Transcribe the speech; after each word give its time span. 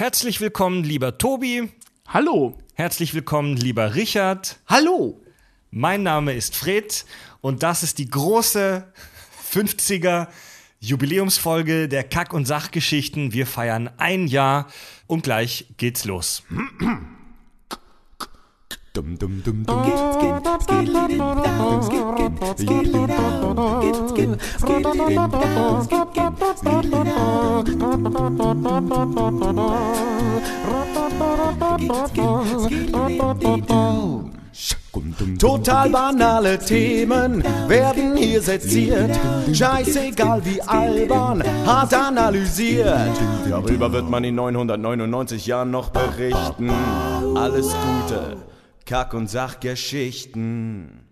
Herzlich 0.00 0.40
willkommen, 0.40 0.82
lieber 0.82 1.18
Tobi. 1.18 1.68
Hallo. 2.08 2.56
Herzlich 2.72 3.12
willkommen, 3.12 3.58
lieber 3.58 3.96
Richard. 3.96 4.58
Hallo. 4.66 5.20
Mein 5.70 6.02
Name 6.02 6.32
ist 6.32 6.56
Fred 6.56 7.04
und 7.42 7.62
das 7.62 7.82
ist 7.82 7.98
die 7.98 8.08
große 8.08 8.90
50er 9.52 10.28
Jubiläumsfolge 10.78 11.86
der 11.86 12.04
Kack- 12.04 12.32
und 12.32 12.46
Sachgeschichten. 12.46 13.34
Wir 13.34 13.46
feiern 13.46 13.90
ein 13.98 14.26
Jahr 14.26 14.68
und 15.06 15.22
gleich 15.22 15.66
geht's 15.76 16.06
los. 16.06 16.44
Dum, 19.00 19.16
dum, 19.18 19.42
dum, 19.42 19.64
dum. 19.64 19.80
Total 35.38 35.88
banale 35.88 36.58
Themen 36.58 37.42
werden 37.68 38.16
hier 38.16 38.42
seziert. 38.42 39.18
Scheißegal 39.50 40.44
wie 40.44 40.60
albern, 40.60 41.42
hart 41.64 41.94
analysiert. 41.94 43.18
Darüber 43.48 43.90
wird 43.94 44.10
man 44.10 44.24
in 44.24 44.34
999 44.34 45.46
Jahren 45.46 45.70
noch 45.70 45.88
berichten. 45.88 46.70
Alles 47.34 47.68
Gute, 47.68 48.36
Kack- 48.90 49.14
und 49.14 49.28
Sachgeschichten. 49.28 51.06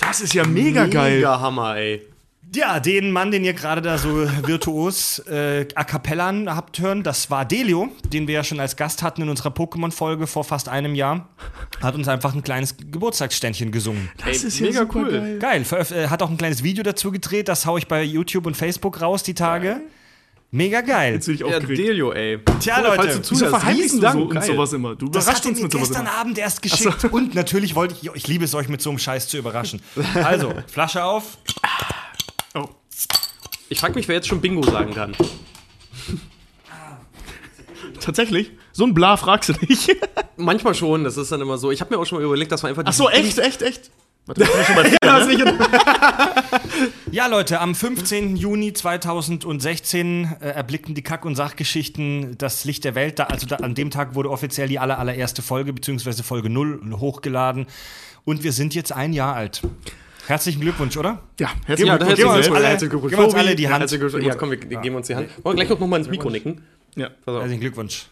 Das 0.00 0.22
ist 0.22 0.32
ja 0.32 0.46
mega 0.46 0.86
geil. 0.86 1.16
Mega 1.16 1.38
Hammer, 1.38 1.76
ey. 1.76 2.13
Ja, 2.52 2.78
den 2.78 3.10
Mann, 3.10 3.30
den 3.32 3.44
ihr 3.44 3.52
gerade 3.52 3.82
da 3.82 3.98
so 3.98 4.28
virtuos 4.46 5.18
äh, 5.20 5.66
a 5.74 5.84
cappellan 5.84 6.54
habt 6.54 6.78
hören, 6.78 7.02
das 7.02 7.28
war 7.30 7.44
Delio, 7.44 7.88
den 8.12 8.28
wir 8.28 8.34
ja 8.34 8.44
schon 8.44 8.60
als 8.60 8.76
Gast 8.76 9.02
hatten 9.02 9.22
in 9.22 9.28
unserer 9.28 9.48
Pokémon-Folge 9.50 10.26
vor 10.28 10.44
fast 10.44 10.68
einem 10.68 10.94
Jahr. 10.94 11.28
Hat 11.82 11.96
uns 11.96 12.06
einfach 12.06 12.32
ein 12.34 12.44
kleines 12.44 12.76
Geburtstagsständchen 12.76 13.72
gesungen. 13.72 14.08
Das 14.18 14.42
Ey, 14.42 14.48
ist 14.48 14.58
ja 14.60 14.66
mega 14.66 14.80
super 14.82 14.98
cool. 15.00 15.10
geil. 15.10 15.38
Geil, 15.40 15.64
äh, 15.90 16.06
hat 16.08 16.22
auch 16.22 16.30
ein 16.30 16.36
kleines 16.36 16.62
Video 16.62 16.84
dazu 16.84 17.10
gedreht, 17.10 17.48
das 17.48 17.66
hau 17.66 17.76
ich 17.76 17.88
bei 17.88 18.02
YouTube 18.04 18.46
und 18.46 18.56
Facebook 18.56 19.00
raus 19.00 19.22
die 19.24 19.34
Tage. 19.34 19.80
Mega 20.52 20.82
geil. 20.82 21.14
Jetzt 21.14 21.26
bin 21.26 21.34
ich 21.34 21.40
Ja, 21.40 21.46
aufgeregt. 21.48 21.78
Delio, 21.78 22.12
ey. 22.12 22.38
Tja, 22.60 22.78
Leute, 22.80 22.94
falls 22.94 23.16
du 23.16 23.22
zuhörst, 23.22 23.50
verheimlichst 23.50 24.00
du 24.00 24.08
so 24.12 24.18
und 24.22 24.30
geil. 24.34 24.42
sowas 24.44 24.72
immer? 24.72 24.94
Du 24.94 25.08
Das 25.08 25.24
überraschst 25.24 25.38
hat 25.40 25.44
er 25.46 25.48
uns 25.48 25.58
mir 25.58 25.62
mit 25.64 25.72
sowas 25.72 25.88
gestern 25.88 26.06
immer. 26.06 26.14
Abend 26.16 26.38
erst 26.38 26.62
geschickt. 26.62 27.04
Und 27.10 27.34
natürlich 27.34 27.74
wollte 27.74 27.96
ich, 28.00 28.08
ich 28.14 28.28
liebe 28.28 28.44
es 28.44 28.54
euch 28.54 28.68
mit 28.68 28.80
so 28.80 28.90
einem 28.90 29.00
Scheiß 29.00 29.26
zu 29.26 29.36
überraschen. 29.38 29.80
Also, 30.14 30.54
Flasche 30.68 31.02
auf. 31.02 31.38
Ich 33.68 33.80
frag 33.80 33.94
mich, 33.94 34.08
wer 34.08 34.16
jetzt 34.16 34.28
schon 34.28 34.40
Bingo 34.40 34.62
sagen 34.62 34.94
kann. 34.94 35.14
Tatsächlich? 38.00 38.52
So 38.72 38.84
ein 38.84 38.94
Bla 38.94 39.16
fragst 39.16 39.50
du 39.50 39.54
nicht. 39.66 39.96
Manchmal 40.36 40.74
schon, 40.74 41.04
das 41.04 41.16
ist 41.16 41.32
dann 41.32 41.40
immer 41.40 41.58
so. 41.58 41.70
Ich 41.70 41.80
habe 41.80 41.94
mir 41.94 42.00
auch 42.00 42.06
schon 42.06 42.18
mal 42.18 42.24
überlegt, 42.24 42.52
dass 42.52 42.62
man 42.62 42.70
einfach 42.70 42.82
Ach 42.86 42.92
so, 42.92 43.08
echt, 43.08 43.38
echt, 43.38 43.62
echt? 43.62 43.90
Warte, 44.26 44.42
ich 44.60 44.66
schon 44.66 44.74
bei 44.74 44.84
vier, 44.84 45.44
ne? 45.44 45.58
Ja, 47.10 47.26
Leute, 47.26 47.60
am 47.60 47.74
15. 47.74 48.36
Juni 48.36 48.72
2016 48.72 50.36
äh, 50.40 50.48
erblickten 50.48 50.94
die 50.94 51.02
Kack- 51.02 51.24
und 51.24 51.36
Sachgeschichten 51.36 52.36
das 52.38 52.64
Licht 52.64 52.84
der 52.84 52.94
Welt. 52.94 53.18
Da, 53.18 53.24
also 53.24 53.46
da, 53.46 53.56
an 53.56 53.74
dem 53.74 53.90
Tag 53.90 54.14
wurde 54.14 54.30
offiziell 54.30 54.68
die 54.68 54.78
aller, 54.78 54.98
allererste 54.98 55.42
Folge, 55.42 55.72
beziehungsweise 55.72 56.22
Folge 56.22 56.50
0 56.50 56.96
hochgeladen. 56.98 57.66
Und 58.24 58.42
wir 58.42 58.52
sind 58.52 58.74
jetzt 58.74 58.92
ein 58.92 59.12
Jahr 59.12 59.34
alt. 59.36 59.62
Herzlichen 60.26 60.60
Glückwunsch, 60.60 60.96
oder? 60.96 61.20
Ja, 61.38 61.50
herzlichen 61.66 61.86
Ja, 61.88 61.96
Glückwunsch. 61.96 62.16
geben 62.16 62.28
wir 62.28 62.34
uns 62.34 62.36
herzlichen 62.36 62.56
alle- 62.56 62.66
herzlichen 62.68 62.90
Glückwunsch. 62.90 63.10
geben 63.10 63.22
wir 63.22 63.26
uns 63.26 63.34
alle 63.34 63.54
die 63.56 63.68
Hand. 63.68 63.80
Herzlichen 63.80 64.00
Glückwunsch. 64.00 64.24
Ja, 64.26 64.34
komm, 64.34 64.50
wir 64.50 64.56
geben 64.58 64.96
uns 64.96 65.06
die 65.06 65.14
Hand. 65.16 65.28
Wollen 65.44 65.56
wir 65.58 65.64
gleich 65.66 65.78
noch 65.78 65.86
mal 65.86 65.96
ins 65.98 66.08
Mikro 66.08 66.30
nicken? 66.30 66.62
Ja, 66.96 67.08
Pass 67.08 67.34
auf. 67.34 67.40
Herzlichen 67.40 67.60
Glückwunsch. 67.60 68.06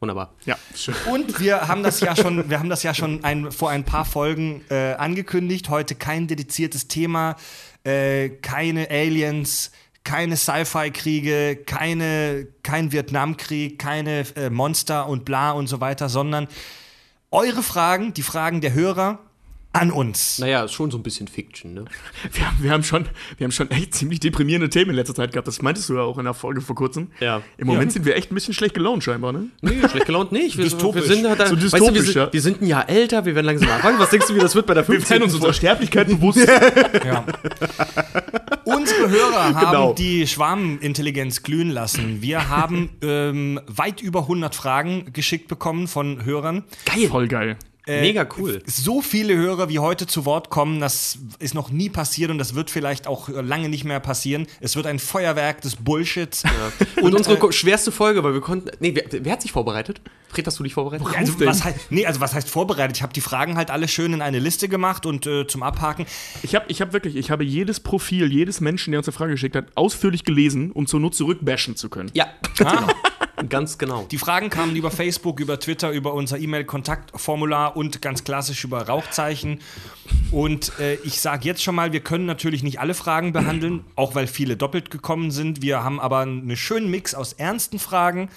Wunderbar. 0.00 0.32
ja, 0.46 0.56
schön. 0.74 0.94
Und 1.12 1.40
wir 1.40 1.68
haben 1.68 1.82
das 1.82 2.00
ja 2.00 2.16
schon, 2.16 2.48
wir 2.48 2.58
haben 2.58 2.70
das 2.70 2.82
ja 2.82 2.94
schon 2.94 3.22
ein, 3.22 3.52
vor 3.52 3.68
ein 3.68 3.84
paar 3.84 4.06
Folgen 4.06 4.62
äh, 4.70 4.94
angekündigt. 4.94 5.68
Heute 5.68 5.94
kein 5.94 6.26
dediziertes 6.26 6.88
Thema, 6.88 7.36
äh, 7.84 8.30
keine 8.30 8.88
Aliens, 8.88 9.72
keine 10.02 10.38
Sci-Fi-Kriege, 10.38 11.56
keine, 11.66 12.46
kein 12.62 12.92
Vietnamkrieg, 12.92 13.78
keine 13.78 14.24
äh, 14.36 14.48
Monster 14.48 15.06
und 15.06 15.26
bla 15.26 15.50
und 15.50 15.66
so 15.66 15.82
weiter, 15.82 16.08
sondern 16.08 16.48
eure 17.30 17.62
Fragen, 17.62 18.14
die 18.14 18.22
Fragen 18.22 18.62
der 18.62 18.72
Hörer 18.72 19.18
an 19.72 19.92
uns. 19.92 20.38
Naja, 20.40 20.64
ist 20.64 20.72
schon 20.72 20.90
so 20.90 20.98
ein 20.98 21.02
bisschen 21.04 21.28
Fiction, 21.28 21.74
ne? 21.74 21.84
Wir, 22.32 22.46
haben- 22.46 22.56
wir, 22.60 22.70
haben 22.72 22.82
schon, 22.82 23.06
wir 23.38 23.44
haben 23.44 23.52
schon 23.52 23.70
echt 23.70 23.94
ziemlich 23.94 24.18
deprimierende 24.18 24.68
Themen 24.68 24.90
in 24.90 24.96
letzter 24.96 25.14
Zeit 25.14 25.32
gehabt. 25.32 25.46
Das 25.46 25.62
meintest 25.62 25.88
du 25.88 25.94
ja 25.94 26.00
auch 26.02 26.18
in 26.18 26.24
der 26.24 26.34
Folge 26.34 26.60
vor 26.60 26.74
kurzem. 26.74 27.08
Ja. 27.20 27.40
Im 27.56 27.68
Moment 27.68 27.92
sind 27.92 28.04
wir 28.04 28.16
echt 28.16 28.32
ein 28.32 28.34
bisschen 28.34 28.52
schlecht 28.54 28.74
gelaunt 28.74 29.04
scheinbar, 29.04 29.32
ne? 29.32 29.46
Nee, 29.60 29.80
schlecht 29.88 30.06
gelaunt 30.06 30.32
nicht. 30.32 30.56
Wir, 30.56 30.64
Dystopisch. 30.70 31.08
wir 31.08 31.14
sind 31.16 31.28
halt, 31.28 31.38
So 31.38 31.44
weißt 31.44 31.52
du, 31.52 31.56
wir, 31.56 31.62
dystopisch, 31.62 32.00
sind, 32.06 32.16
ja. 32.16 32.32
wir 32.32 32.40
sind 32.40 32.62
ein 32.62 32.66
Jahr 32.66 32.88
älter, 32.88 33.24
wir 33.24 33.34
werden 33.34 33.46
langsam 33.46 33.68
anfangen. 33.70 33.98
Was 34.00 34.10
denkst 34.10 34.26
du, 34.26 34.34
wie 34.34 34.40
das 34.40 34.54
wird 34.56 34.66
bei 34.66 34.74
der 34.74 34.86
Wir 34.88 34.94
15. 34.96 35.10
werden 35.14 35.22
uns 35.24 35.34
unserer 35.34 35.52
Sterblichkeit 35.52 36.08
bewusst. 36.08 36.38
Ja. 37.04 37.24
Unsere 38.64 39.08
Hörer 39.10 39.54
haben 39.54 39.66
Genau. 39.70 39.92
die 39.94 40.26
Schwarmintelligenz 40.26 41.42
glühen 41.42 41.70
lassen. 41.70 42.22
Wir 42.22 42.48
haben 42.48 42.90
ähm, 43.02 43.60
weit 43.66 44.00
über 44.00 44.20
100 44.22 44.54
Fragen 44.54 45.12
geschickt 45.12 45.48
bekommen 45.48 45.86
von 45.88 46.24
Hörern. 46.24 46.64
Geil. 46.86 47.08
Voll 47.08 47.28
geil. 47.28 47.56
Mega 47.86 48.26
cool. 48.38 48.62
So 48.66 49.00
viele 49.00 49.36
Hörer 49.36 49.68
wie 49.68 49.78
heute 49.78 50.06
zu 50.06 50.24
Wort 50.24 50.50
kommen, 50.50 50.80
das 50.80 51.18
ist 51.38 51.54
noch 51.54 51.70
nie 51.70 51.88
passiert 51.88 52.30
und 52.30 52.38
das 52.38 52.54
wird 52.54 52.70
vielleicht 52.70 53.06
auch 53.06 53.28
äh, 53.28 53.40
lange 53.40 53.68
nicht 53.68 53.84
mehr 53.84 54.00
passieren. 54.00 54.46
Es 54.60 54.76
wird 54.76 54.86
ein 54.86 54.98
Feuerwerk 54.98 55.60
des 55.60 55.76
Bullshits. 55.76 56.44
Und, 57.02 57.14
unsere 57.14 57.36
äh, 57.36 57.52
schwerste 57.52 57.92
Folge, 57.92 58.22
weil 58.22 58.34
wir 58.34 58.40
konnten. 58.40 58.70
Nee, 58.80 58.94
wer, 58.94 59.24
wer 59.24 59.32
hat 59.32 59.42
sich 59.42 59.52
vorbereitet? 59.52 60.00
Fred, 60.28 60.46
hast 60.46 60.58
du 60.58 60.62
dich 60.62 60.74
vorbereitet? 60.74 61.06
also, 61.16 61.40
was 61.40 61.64
heißt, 61.64 61.90
nee, 61.90 62.06
also 62.06 62.20
was 62.20 62.34
heißt 62.34 62.48
vorbereitet? 62.48 62.96
Ich 62.96 63.02
habe 63.02 63.12
die 63.12 63.20
Fragen 63.20 63.56
halt 63.56 63.70
alle 63.70 63.88
schön 63.88 64.12
in 64.12 64.22
eine 64.22 64.38
Liste 64.38 64.68
gemacht 64.68 65.06
und 65.06 65.26
äh, 65.26 65.46
zum 65.46 65.62
Abhaken. 65.62 66.06
Ich 66.42 66.54
habe 66.54 66.66
ich 66.68 66.80
hab 66.80 66.92
wirklich, 66.92 67.16
ich 67.16 67.30
habe 67.30 67.42
jedes 67.44 67.80
Profil, 67.80 68.32
jedes 68.32 68.60
Menschen, 68.60 68.92
der 68.92 69.00
uns 69.00 69.08
eine 69.08 69.12
Frage 69.12 69.32
geschickt 69.32 69.56
hat, 69.56 69.66
ausführlich 69.74 70.24
gelesen, 70.24 70.70
um 70.70 70.86
zur 70.86 71.00
Not 71.00 71.14
zurückbashen 71.14 71.74
zu 71.76 71.88
können. 71.88 72.10
Ja, 72.14 72.28
Ah, 72.64 72.88
ganz 73.50 73.78
genau. 73.78 74.06
die 74.10 74.18
Fragen 74.18 74.48
kamen 74.48 74.74
über 74.76 74.90
Facebook, 74.90 75.40
über 75.40 75.58
Twitter, 75.60 75.90
über 75.90 76.14
unser 76.14 76.38
E-Mail-Kontaktformular 76.38 77.76
und 77.76 78.00
ganz 78.00 78.24
klassisch 78.24 78.64
über 78.64 78.86
Rauchzeichen. 78.86 79.60
Und 80.30 80.72
äh, 80.78 80.94
ich 81.04 81.20
sage 81.20 81.44
jetzt 81.44 81.62
schon 81.62 81.74
mal, 81.74 81.92
wir 81.92 82.00
können 82.00 82.26
natürlich 82.26 82.62
nicht 82.62 82.80
alle 82.80 82.94
Fragen 82.94 83.32
behandeln, 83.32 83.84
auch 83.96 84.14
weil 84.14 84.26
viele 84.26 84.56
doppelt 84.56 84.90
gekommen 84.90 85.30
sind. 85.30 85.62
Wir 85.62 85.84
haben 85.84 86.00
aber 86.00 86.20
einen 86.20 86.56
schönen 86.56 86.90
Mix 86.90 87.14
aus 87.14 87.32
ernsten 87.34 87.78
Fragen, 87.78 88.30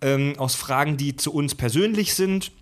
ähm, 0.00 0.34
aus 0.38 0.54
Fragen, 0.54 0.96
die 0.96 1.16
zu 1.16 1.32
uns 1.32 1.54
persönlich 1.54 2.14
sind 2.14 2.52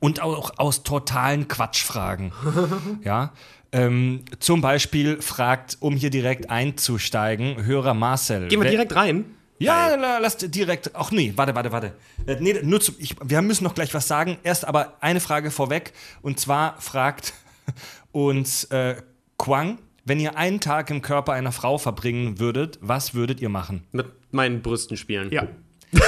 und 0.00 0.20
auch 0.20 0.58
aus 0.58 0.82
totalen 0.82 1.48
Quatschfragen. 1.48 2.32
ja. 3.04 3.32
Ähm, 3.72 4.24
zum 4.38 4.60
Beispiel 4.60 5.20
fragt, 5.20 5.78
um 5.80 5.96
hier 5.96 6.10
direkt 6.10 6.48
einzusteigen, 6.48 7.64
Hörer 7.64 7.94
Marcel. 7.94 8.48
Gehen 8.48 8.62
wir 8.62 8.70
direkt 8.70 8.94
rein. 8.94 9.24
Ja, 9.58 9.94
la- 9.94 10.18
lass 10.18 10.36
direkt. 10.36 10.90
Ach 10.94 11.10
nee, 11.10 11.32
warte, 11.36 11.54
warte, 11.54 11.72
warte. 11.72 11.92
Äh, 12.26 12.36
nee, 12.40 12.60
nur 12.62 12.80
zu, 12.80 12.92
ich, 12.98 13.16
wir 13.22 13.40
müssen 13.42 13.64
noch 13.64 13.74
gleich 13.74 13.94
was 13.94 14.08
sagen. 14.08 14.38
Erst 14.42 14.64
aber 14.66 14.96
eine 15.00 15.20
Frage 15.20 15.50
vorweg. 15.50 15.92
Und 16.22 16.40
zwar 16.40 16.80
fragt 16.80 17.32
uns 18.12 18.64
äh, 18.64 18.96
Quang, 19.38 19.78
wenn 20.04 20.20
ihr 20.20 20.36
einen 20.36 20.60
Tag 20.60 20.90
im 20.90 21.02
Körper 21.02 21.32
einer 21.32 21.52
Frau 21.52 21.78
verbringen 21.78 22.38
würdet, 22.38 22.78
was 22.82 23.14
würdet 23.14 23.40
ihr 23.40 23.48
machen? 23.48 23.84
Mit 23.92 24.06
meinen 24.32 24.60
Brüsten 24.62 24.96
spielen. 24.96 25.30
Ja. 25.32 25.46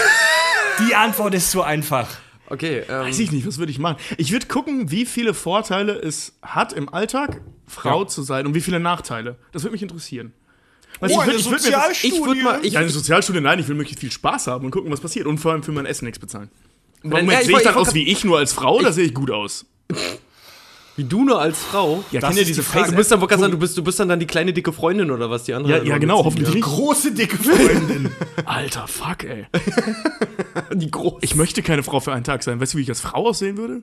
Die 0.89 0.95
Antwort 0.95 1.35
ist 1.35 1.51
so 1.51 1.63
einfach. 1.63 2.09
Okay, 2.49 2.81
ähm, 2.89 3.07
Weiß 3.07 3.19
ich 3.19 3.33
nicht, 3.33 3.47
was 3.47 3.59
würde 3.59 3.73
ich 3.73 3.79
machen? 3.79 3.97
Ich 4.19 4.31
würde 4.31 4.47
gucken, 4.47 4.91
wie 4.91 5.05
viele 5.07 5.35
Vorteile 5.35 5.95
es 5.95 6.35
hat 6.43 6.73
im 6.73 6.93
Alltag, 6.93 7.41
Frau 7.67 8.03
Ja. 8.03 8.07
zu 8.09 8.23
sein 8.23 8.47
und 8.47 8.55
wie 8.55 8.61
viele 8.61 8.79
Nachteile. 8.79 9.37
Das 9.53 9.63
würde 9.65 9.73
mich 9.73 9.83
interessieren. 9.83 10.33
Weißt 11.01 11.15
Oh, 11.15 11.23
ich 11.23 11.29
würd- 11.29 11.37
ich 11.39 11.51
würd 11.51 11.63
mir 11.65 11.71
das- 11.71 12.05
ich 12.05 12.25
würde 12.25 12.43
mal. 12.43 12.59
Ich, 12.65 12.73
Ja, 12.75 12.81
eine 12.81 12.89
Sozialstudie, 12.89 13.41
nein, 13.41 13.59
ich 13.59 13.69
will 13.69 13.75
möglichst 13.77 14.01
viel 14.01 14.11
Spaß 14.13 14.47
haben 14.47 14.65
und 14.65 14.71
gucken, 14.71 14.91
was 14.91 15.01
passiert. 15.01 15.27
Und 15.27 15.39
vor 15.39 15.53
allem 15.53 15.63
für 15.63 15.73
mein 15.73 15.87
Essen 15.87 16.05
nichts 16.07 16.19
bezahlen. 16.19 16.51
Warum 17.03 17.31
ja, 17.31 17.43
sehe 17.43 17.57
ich 17.57 17.63
dann 17.63 17.71
ich 17.73 17.77
wollt 17.77 17.77
aus 17.89 17.95
wie 17.95 18.09
ich 18.09 18.25
nur 18.25 18.39
als 18.39 18.53
Frau 18.53 18.79
oder 18.79 18.93
sehe 18.93 19.05
ich 19.05 19.15
gut 19.15 19.31
aus? 19.31 19.67
wie 20.97 21.05
du 21.05 21.25
nur 21.25 21.39
als 21.41 21.59
Frau. 21.59 22.03
Ja, 22.11 22.21
Das 22.21 22.29
kennt 22.29 22.37
ihr 22.39 22.43
ist 22.43 22.49
diese 22.49 22.63
die 22.63 22.67
Frage. 22.67 22.91
Du 22.93 22.97
bist 22.97 23.13
dann, 23.13 23.21
sagen, 23.21 23.51
du 23.53 23.59
bist, 23.59 23.77
du 23.77 23.85
bist 23.85 24.01
dann, 24.01 24.09
dann 24.09 24.19
die 24.19 24.27
kleine 24.27 24.55
dicke 24.55 24.73
Freundin 24.73 25.11
oder 25.11 25.29
was 25.31 25.45
die 25.45 25.53
andere. 25.53 25.77
Ja, 25.79 25.85
ja 25.85 25.99
genau, 25.99 26.25
hoffentlich 26.25 26.55
nicht. 26.55 26.65
Große, 26.65 27.13
dicke 27.13 27.37
Freundin. 27.43 28.11
Alter, 28.47 28.89
fuck, 28.89 29.25
ey. 29.25 29.45
Die 30.73 30.91
groß. 30.91 31.19
Ich 31.21 31.35
möchte 31.35 31.63
keine 31.63 31.83
Frau 31.83 32.01
für 32.01 32.15
einen 32.15 32.25
Tag 32.25 32.43
sein. 32.43 32.61
Weißt 32.61 32.73
du, 32.73 32.79
wie 32.79 32.83
ich 32.83 32.89
als 32.89 33.01
Frau 33.03 33.27
aussehen 33.29 33.59
würde? 33.59 33.83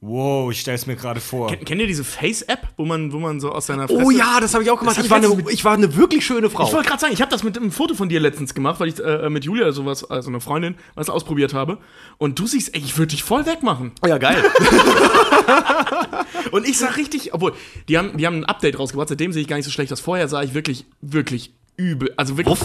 Wow, 0.00 0.52
ich 0.52 0.60
stell's 0.60 0.86
mir 0.86 0.94
gerade 0.94 1.20
vor. 1.20 1.48
Kennt, 1.48 1.66
kennt 1.66 1.80
ihr 1.80 1.88
diese 1.88 2.04
Face-App, 2.04 2.68
wo 2.76 2.84
man, 2.84 3.12
wo 3.12 3.18
man 3.18 3.40
so 3.40 3.50
aus 3.50 3.66
seiner 3.66 3.90
Oh 3.90 4.12
ja, 4.12 4.38
das 4.38 4.54
habe 4.54 4.62
ich 4.62 4.70
auch 4.70 4.78
gemacht. 4.78 4.96
Das 4.96 5.04
Ich 5.04 5.10
war, 5.10 5.16
eine, 5.16 5.50
ich 5.50 5.64
war 5.64 5.72
eine 5.72 5.96
wirklich 5.96 6.24
schöne 6.24 6.48
Frau. 6.50 6.68
Ich 6.68 6.72
wollte 6.72 6.88
gerade 6.88 7.00
sagen, 7.00 7.12
ich 7.12 7.20
habe 7.20 7.32
das 7.32 7.42
mit 7.42 7.56
einem 7.56 7.72
Foto 7.72 7.94
von 7.94 8.08
dir 8.08 8.20
letztens 8.20 8.54
gemacht, 8.54 8.78
weil 8.78 8.90
ich 8.90 9.00
äh, 9.00 9.28
mit 9.28 9.44
Julia 9.44 9.72
sowas, 9.72 10.08
also 10.08 10.30
eine 10.30 10.40
Freundin, 10.40 10.76
was 10.94 11.10
ausprobiert 11.10 11.52
habe. 11.52 11.78
Und 12.16 12.38
du 12.38 12.46
siehst, 12.46 12.76
ey, 12.76 12.80
ich 12.80 12.96
würde 12.96 13.10
dich 13.10 13.24
voll 13.24 13.44
wegmachen. 13.44 13.90
oh 14.00 14.06
ja, 14.06 14.18
geil. 14.18 14.44
Und 16.52 16.68
ich 16.68 16.78
sag 16.78 16.96
richtig, 16.96 17.34
obwohl, 17.34 17.54
die 17.88 17.98
haben, 17.98 18.16
die 18.16 18.26
haben 18.26 18.36
ein 18.36 18.44
Update 18.44 18.78
rausgebracht, 18.78 19.08
seitdem 19.08 19.32
sehe 19.32 19.42
ich 19.42 19.48
gar 19.48 19.56
nicht 19.56 19.66
so 19.66 19.72
schlecht 19.72 19.92
aus. 19.92 19.98
Vorher 19.98 20.28
sah 20.28 20.44
ich 20.44 20.54
wirklich, 20.54 20.84
wirklich 21.00 21.52
übel. 21.78 22.12
Also 22.16 22.36
wirklich. 22.36 22.58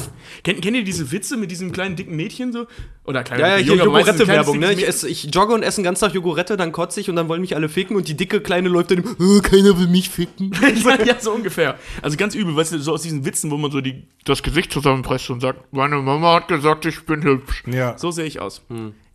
Kennt, 0.43 0.61
kennt 0.61 0.75
ihr 0.75 0.83
diese 0.83 1.11
Witze 1.11 1.37
mit 1.37 1.51
diesem 1.51 1.71
kleinen 1.71 1.95
dicken 1.95 2.15
Mädchen 2.15 2.51
so? 2.51 2.65
Oder 3.05 3.23
kleine 3.23 3.41
Ja, 3.41 3.47
ja, 3.49 3.57
dicke 3.57 3.73
hier 3.73 3.83
Jogurette-Werbung, 3.85 4.59
ne? 4.59 4.73
Ich, 4.73 4.87
esse, 4.87 5.07
ich 5.07 5.29
jogge 5.33 5.53
und 5.53 5.61
esse 5.63 5.81
den 5.81 5.85
ganzen 5.85 6.05
Tag 6.05 6.13
Jogurette, 6.13 6.57
dann 6.57 6.71
kotze 6.71 6.99
ich 6.99 7.09
und 7.09 7.15
dann 7.15 7.29
wollen 7.29 7.41
mich 7.41 7.55
alle 7.55 7.69
ficken 7.69 7.95
und 7.95 8.07
die 8.07 8.15
dicke 8.15 8.41
Kleine 8.41 8.69
läuft 8.69 8.91
dann, 8.91 9.03
oh, 9.19 9.39
keiner 9.41 9.77
will 9.79 9.87
mich 9.87 10.09
ficken. 10.09 10.49
Mädchen. 10.49 10.83
ja, 11.05 11.19
so 11.19 11.31
ungefähr. 11.31 11.77
Also 12.01 12.17
ganz 12.17 12.33
übel, 12.33 12.55
weißt 12.55 12.73
du, 12.73 12.79
so 12.79 12.93
aus 12.93 13.03
diesen 13.03 13.23
Witzen, 13.23 13.51
wo 13.51 13.57
man 13.57 13.71
so 13.71 13.81
die, 13.81 14.03
das 14.25 14.41
Gesicht 14.41 14.73
zusammenpresst 14.73 15.29
und 15.29 15.41
sagt, 15.41 15.71
meine 15.71 15.97
Mama 15.97 16.33
hat 16.35 16.47
gesagt, 16.47 16.85
ich 16.85 17.05
bin 17.05 17.23
hübsch. 17.23 17.63
Ja. 17.67 17.97
So 17.97 18.11
sehe 18.11 18.25
ich 18.25 18.39
aus. 18.39 18.63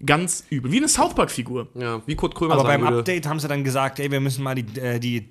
Ganz 0.04 0.44
übel. 0.48 0.70
Wie 0.70 0.76
eine 0.76 0.88
South 0.88 1.14
Park-Figur. 1.14 1.66
Ja, 1.74 2.02
wie 2.06 2.14
Kurt 2.14 2.36
Krömer 2.36 2.54
Aber 2.54 2.62
sagen 2.62 2.82
beim 2.82 2.90
würde. 2.92 2.98
Update 3.00 3.26
haben 3.26 3.40
sie 3.40 3.48
dann 3.48 3.64
gesagt, 3.64 3.98
ey, 3.98 4.10
wir 4.12 4.20
müssen 4.20 4.44
mal 4.44 4.54
die, 4.54 4.80
äh, 4.80 5.00
die, 5.00 5.28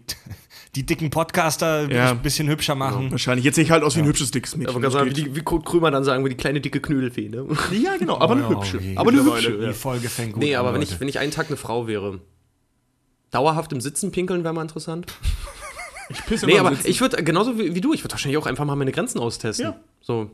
die 0.77 0.85
dicken 0.85 1.09
Podcaster 1.09 1.91
Ja. 1.91 2.11
ein 2.11 2.21
bisschen 2.21 2.47
hübscher 2.47 2.75
machen. 2.75 3.09
Wahrscheinlich. 3.11 3.43
Jetzt 3.43 3.55
sehe 3.55 3.63
ich 3.63 3.71
halt 3.71 3.83
aus 3.83 3.95
wie 3.95 4.01
ein 4.01 4.05
hübsches, 4.05 4.29
dickes 4.31 4.55
Mädchen. 4.55 4.69
Aber 4.75 4.81
ganz 4.81 4.93
sagen, 4.93 5.09
wie, 5.09 5.13
die, 5.13 5.35
wie 5.35 5.41
Kurt 5.41 5.65
Krömer 5.65 5.89
dann 5.89 6.03
sagen, 6.03 6.23
wie 6.23 6.29
die 6.29 6.35
kleine 6.37 6.61
dicke 6.61 6.79
Knödelfee, 6.79 7.29
ne? 7.29 7.45
ja, 7.83 7.97
genau, 7.97 8.19
aber 8.19 8.35
eine 8.35 8.45
Oh, 8.47 8.49
hübsche. 8.51 8.77
je. 8.79 8.95
Aber 8.95 9.09
eine 9.11 9.23
hübsche, 9.23 9.67
Die 9.67 9.73
Folge 9.73 10.07
fängt 10.07 10.33
gut 10.33 10.43
Nee, 10.43 10.53
an, 10.55 10.59
aber 10.61 10.73
wenn 10.73 10.81
Leute. 10.81 10.93
ich, 10.93 10.99
wenn 10.99 11.07
ich 11.07 11.17
einen 11.19 11.31
Tag 11.31 11.47
eine 11.47 11.57
Frau 11.57 11.87
wäre, 11.87 12.19
dauerhaft 13.31 13.73
im 13.73 13.81
Sitzen 13.81 14.11
pinkeln 14.11 14.43
wäre 14.43 14.53
mal 14.53 14.61
interessant. 14.61 15.07
Ich 16.09 16.23
pisse 16.25 16.45
Nee, 16.45 16.53
immer 16.57 16.69
aber 16.69 16.77
ich 16.85 17.01
würde, 17.01 17.21
genauso 17.23 17.57
wie, 17.59 17.75
wie 17.75 17.81
du, 17.81 17.93
ich 17.93 18.03
würde 18.03 18.13
wahrscheinlich 18.13 18.37
auch 18.37 18.45
einfach 18.45 18.63
mal 18.65 18.75
meine 18.75 18.91
Grenzen 18.91 19.19
austesten. 19.19 19.65
Ja. 19.65 19.79
So. 20.01 20.29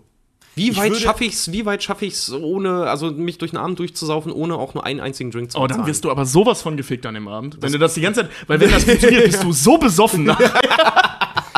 Wie 0.55 0.75
weit 0.77 0.95
schaffe 0.97 1.25
ich's, 1.25 1.51
wie 1.51 1.65
weit 1.65 1.83
schaffe 1.83 2.05
ich's, 2.05 2.31
ohne, 2.31 2.89
also 2.89 3.11
mich 3.11 3.37
durch 3.39 3.51
den 3.51 3.57
Abend 3.57 3.79
durchzusaufen, 3.79 4.31
ohne 4.31 4.55
auch 4.55 4.73
nur 4.73 4.85
einen 4.85 4.99
einzigen 4.99 5.31
Drink 5.31 5.51
zu 5.51 5.57
Oh, 5.59 5.67
dann 5.67 5.85
wirst 5.87 6.05
du 6.05 6.11
aber 6.11 6.25
sowas 6.25 6.61
von 6.61 6.77
gefickt 6.77 7.05
an 7.05 7.15
dem 7.15 7.27
Abend. 7.27 7.57
Wenn 7.61 7.71
du 7.71 7.79
das 7.79 7.95
die 7.95 8.01
ganze 8.01 8.21
Zeit, 8.21 8.31
weil 8.47 8.59
wenn 8.59 8.71
das 8.71 8.83
funktioniert, 8.85 9.25
bist 9.25 9.43
du 9.43 9.51
so 9.51 9.77
besoffen. 9.77 10.31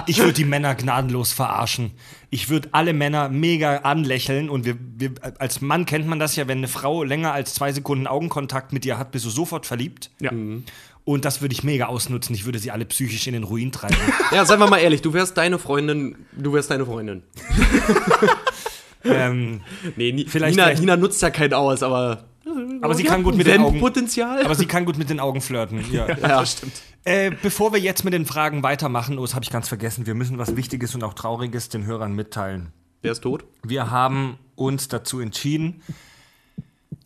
Ich 0.07 0.19
würde 0.19 0.33
die 0.33 0.45
Männer 0.45 0.75
gnadenlos 0.75 1.31
verarschen. 1.31 1.91
Ich 2.29 2.49
würde 2.49 2.69
alle 2.73 2.93
Männer 2.93 3.27
mega 3.29 3.77
anlächeln 3.77 4.51
und 4.51 4.63
wir, 4.63 4.75
wir, 4.79 5.11
als 5.39 5.61
Mann 5.61 5.87
kennt 5.87 6.05
man 6.05 6.19
das 6.19 6.35
ja, 6.35 6.47
wenn 6.47 6.59
eine 6.59 6.67
Frau 6.67 7.03
länger 7.03 7.33
als 7.33 7.55
zwei 7.55 7.71
Sekunden 7.71 8.05
Augenkontakt 8.05 8.71
mit 8.71 8.83
dir 8.83 8.99
hat, 8.99 9.11
bist 9.11 9.25
du 9.25 9.31
sofort 9.31 9.65
verliebt. 9.65 10.11
ja. 10.19 10.31
Und 11.05 11.23
das 11.23 11.41
würde 11.41 11.53
ich 11.53 11.63
mega 11.63 11.85
ausnutzen. 11.85 12.33
Ich 12.33 12.45
würde 12.45 12.57
sie 12.57 12.71
alle 12.71 12.83
psychisch 12.83 13.27
in 13.27 13.33
den 13.33 13.43
Ruin 13.43 13.71
treiben. 13.71 13.95
Ja, 14.31 14.43
seien 14.43 14.59
wir 14.59 14.67
mal 14.67 14.79
ehrlich, 14.79 15.03
du 15.03 15.13
wärst 15.13 15.37
deine 15.37 15.59
Freundin, 15.59 16.15
du 16.31 16.51
wärst 16.53 16.71
deine 16.71 16.83
Freundin. 16.85 17.21
ähm, 19.05 19.61
Nee, 19.95 20.11
Ni 20.11 20.25
Vielleicht- 20.27 20.55
Nina, 20.55 20.65
vielleicht- 20.67 20.81
Nina 20.81 20.97
nutzt 20.97 21.21
ja 21.21 21.29
keinen 21.29 21.53
aus, 21.53 21.83
aber. 21.83 22.25
aber 22.81 22.93
sie 22.95 23.03
kann 23.03 23.23
gut 23.23 23.35
mit 23.35 23.47
den 23.47 23.61
Augen. 23.61 23.79
Potenzial. 23.79 24.43
Aber 24.45 24.55
sie 24.55 24.65
kann 24.65 24.85
gut 24.85 24.97
mit 24.97 25.09
den 25.09 25.19
Augen 25.19 25.41
flirten. 25.41 25.83
Ja. 25.91 26.07
ja, 26.17 26.43
Äh, 27.03 27.31
bevor 27.41 27.71
wir 27.73 27.79
jetzt 27.79 28.03
mit 28.03 28.13
den 28.13 28.25
Fragen 28.25 28.63
weitermachen, 28.63 29.17
oh, 29.19 29.21
das 29.21 29.35
habe 29.35 29.43
ich 29.43 29.51
ganz 29.51 29.67
vergessen. 29.67 30.05
Wir 30.07 30.15
müssen 30.15 30.37
was 30.37 30.55
Wichtiges 30.55 30.95
und 30.95 31.03
auch 31.03 31.13
Trauriges 31.13 31.69
den 31.69 31.85
Hörern 31.85 32.13
mitteilen. 32.13 32.71
Wer 33.01 33.11
ist 33.11 33.21
tot? 33.21 33.43
Wir 33.63 33.91
haben 33.91 34.37
uns 34.55 34.87
dazu 34.87 35.19
entschieden, 35.19 35.81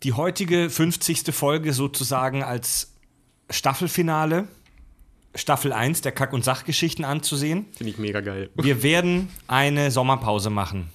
die 0.02 0.14
heutige 0.14 0.70
50. 0.70 1.34
Folge 1.34 1.74
sozusagen 1.74 2.42
als 2.42 2.94
Staffelfinale, 3.50 4.48
Staffel 5.34 5.72
1 5.72 6.00
der 6.00 6.12
Kack- 6.12 6.32
und 6.32 6.44
Sachgeschichten 6.44 7.04
anzusehen. 7.04 7.66
Finde 7.76 7.90
ich 7.92 7.98
mega 7.98 8.20
geil. 8.20 8.48
Wir 8.54 8.82
werden 8.82 9.28
eine 9.46 9.90
Sommerpause 9.90 10.48
machen. 10.50 10.88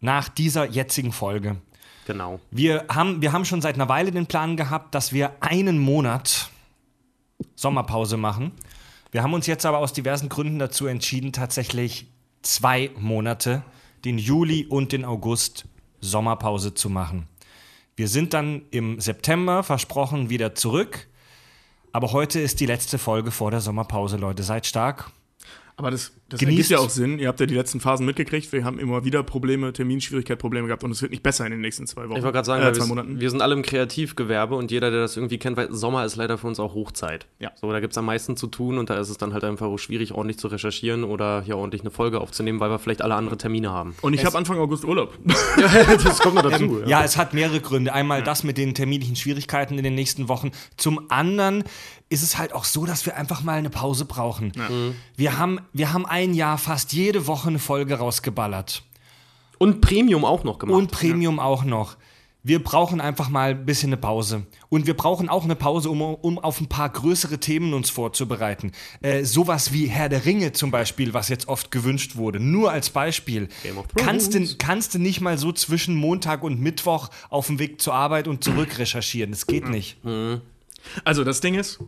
Nach 0.00 0.28
dieser 0.28 0.66
jetzigen 0.66 1.12
Folge. 1.12 1.56
Genau. 2.06 2.40
Wir 2.50 2.86
haben, 2.88 3.22
wir 3.22 3.32
haben 3.32 3.44
schon 3.44 3.60
seit 3.60 3.74
einer 3.74 3.88
Weile 3.88 4.10
den 4.10 4.26
Plan 4.26 4.56
gehabt, 4.56 4.94
dass 4.94 5.12
wir 5.12 5.32
einen 5.40 5.78
Monat 5.78 6.50
Sommerpause 7.54 8.16
machen. 8.16 8.52
Wir 9.12 9.22
haben 9.22 9.34
uns 9.34 9.46
jetzt 9.46 9.66
aber 9.66 9.78
aus 9.78 9.92
diversen 9.92 10.28
Gründen 10.28 10.58
dazu 10.58 10.86
entschieden, 10.86 11.32
tatsächlich 11.32 12.06
zwei 12.42 12.90
Monate, 12.98 13.62
den 14.04 14.18
Juli 14.18 14.66
und 14.66 14.92
den 14.92 15.04
August, 15.04 15.66
Sommerpause 16.00 16.74
zu 16.74 16.88
machen. 16.88 17.28
Wir 17.96 18.08
sind 18.08 18.32
dann 18.32 18.62
im 18.70 18.98
September 18.98 19.62
versprochen 19.62 20.30
wieder 20.30 20.54
zurück. 20.54 21.08
Aber 21.92 22.12
heute 22.12 22.40
ist 22.40 22.60
die 22.60 22.66
letzte 22.66 22.98
Folge 22.98 23.30
vor 23.30 23.50
der 23.50 23.60
Sommerpause, 23.60 24.16
Leute. 24.16 24.42
Seid 24.42 24.66
stark. 24.66 25.10
Aber 25.80 25.90
das, 25.90 26.12
das 26.28 26.40
Genießt- 26.40 26.44
ergibt 26.46 26.68
ja 26.68 26.78
auch 26.78 26.90
Sinn. 26.90 27.18
Ihr 27.18 27.28
habt 27.28 27.40
ja 27.40 27.46
die 27.46 27.54
letzten 27.54 27.80
Phasen 27.80 28.04
mitgekriegt. 28.04 28.52
Wir 28.52 28.64
haben 28.64 28.78
immer 28.78 29.02
wieder 29.02 29.22
Probleme, 29.22 29.72
Terminschwierigkeit, 29.72 30.38
Probleme 30.38 30.66
gehabt 30.66 30.84
und 30.84 30.90
es 30.90 31.00
wird 31.00 31.10
nicht 31.10 31.22
besser 31.22 31.46
in 31.46 31.52
den 31.52 31.62
nächsten 31.62 31.86
zwei 31.86 32.02
Wochen. 32.10 32.18
Ich 32.18 32.22
wollte 32.22 32.34
gerade 32.34 32.44
sagen, 32.46 32.62
äh, 32.62 32.72
zwei 32.74 32.82
wir, 32.84 32.88
Monaten. 32.88 33.18
wir 33.18 33.30
sind 33.30 33.40
alle 33.40 33.54
im 33.54 33.62
Kreativgewerbe 33.62 34.54
und 34.56 34.70
jeder, 34.70 34.90
der 34.90 35.00
das 35.00 35.16
irgendwie 35.16 35.38
kennt, 35.38 35.56
weiß, 35.56 35.68
Sommer 35.70 36.04
ist 36.04 36.16
leider 36.16 36.36
für 36.36 36.46
uns 36.46 36.60
auch 36.60 36.74
Hochzeit. 36.74 37.26
Ja. 37.38 37.50
So, 37.58 37.72
da 37.72 37.80
gibt 37.80 37.94
es 37.94 37.98
am 37.98 38.04
meisten 38.04 38.36
zu 38.36 38.46
tun 38.46 38.76
und 38.76 38.90
da 38.90 38.98
ist 39.00 39.08
es 39.08 39.16
dann 39.16 39.32
halt 39.32 39.42
einfach 39.44 39.66
auch 39.68 39.78
schwierig, 39.78 40.12
ordentlich 40.12 40.38
zu 40.38 40.48
recherchieren 40.48 41.02
oder 41.02 41.40
hier 41.40 41.56
ordentlich 41.56 41.80
eine 41.80 41.90
Folge 41.90 42.20
aufzunehmen, 42.20 42.60
weil 42.60 42.68
wir 42.70 42.78
vielleicht 42.78 43.00
alle 43.00 43.14
andere 43.14 43.38
Termine 43.38 43.70
haben. 43.70 43.94
Und 44.02 44.12
ich 44.12 44.26
habe 44.26 44.36
Anfang 44.36 44.58
August 44.58 44.84
Urlaub. 44.84 45.18
das 46.04 46.18
kommt 46.18 46.34
noch 46.34 46.42
dazu. 46.50 46.82
Ja, 46.86 47.02
es 47.02 47.16
hat 47.16 47.32
mehrere 47.32 47.60
Gründe. 47.60 47.94
Einmal 47.94 48.22
das 48.22 48.44
mit 48.44 48.58
den 48.58 48.74
terminlichen 48.74 49.16
Schwierigkeiten 49.16 49.78
in 49.78 49.84
den 49.84 49.94
nächsten 49.94 50.28
Wochen. 50.28 50.50
Zum 50.76 51.10
anderen 51.10 51.64
ist 52.10 52.22
es 52.22 52.36
halt 52.36 52.52
auch 52.52 52.64
so, 52.64 52.84
dass 52.84 53.06
wir 53.06 53.16
einfach 53.16 53.42
mal 53.42 53.56
eine 53.56 53.70
Pause 53.70 54.04
brauchen. 54.04 54.52
Wir, 55.16 55.38
haben, 55.38 55.60
wir 55.72 55.92
haben 55.92 56.04
ein 56.04 56.34
Jahr 56.34 56.58
fast 56.58 56.92
jede 56.92 57.26
Woche 57.26 57.48
eine 57.48 57.60
Folge 57.60 57.94
rausgeballert. 57.94 58.82
Und 59.58 59.80
Premium 59.80 60.24
auch 60.24 60.42
noch 60.42 60.58
gemacht. 60.58 60.76
Und 60.76 60.90
Premium 60.90 61.38
auch 61.38 61.64
noch. 61.64 61.96
Wir 62.42 62.64
brauchen 62.64 63.02
einfach 63.02 63.28
mal 63.28 63.50
ein 63.50 63.66
bisschen 63.66 63.90
eine 63.90 63.98
Pause. 63.98 64.46
Und 64.70 64.86
wir 64.86 64.94
brauchen 64.94 65.28
auch 65.28 65.44
eine 65.44 65.54
Pause, 65.54 65.90
um, 65.90 66.00
um 66.00 66.38
auf 66.38 66.60
ein 66.60 66.68
paar 66.68 66.88
größere 66.88 67.38
Themen 67.38 67.74
uns 67.74 67.90
vorzubereiten. 67.90 68.72
Äh, 69.02 69.24
sowas 69.24 69.74
wie 69.74 69.86
Herr 69.86 70.08
der 70.08 70.24
Ringe 70.24 70.52
zum 70.52 70.70
Beispiel, 70.70 71.12
was 71.12 71.28
jetzt 71.28 71.48
oft 71.48 71.70
gewünscht 71.70 72.16
wurde. 72.16 72.40
Nur 72.40 72.72
als 72.72 72.90
Beispiel. 72.90 73.48
Kannst 73.94 74.32
du, 74.34 74.56
kannst 74.56 74.94
du 74.94 74.98
nicht 74.98 75.20
mal 75.20 75.36
so 75.36 75.52
zwischen 75.52 75.94
Montag 75.94 76.42
und 76.42 76.60
Mittwoch 76.60 77.10
auf 77.28 77.48
dem 77.48 77.58
Weg 77.58 77.80
zur 77.82 77.92
Arbeit 77.92 78.26
und 78.26 78.42
zurück 78.42 78.78
recherchieren. 78.78 79.32
Das 79.32 79.46
geht 79.46 79.68
nicht. 79.68 79.98
Also, 81.04 81.24
das 81.24 81.42
Ding 81.42 81.56
ist, 81.56 81.78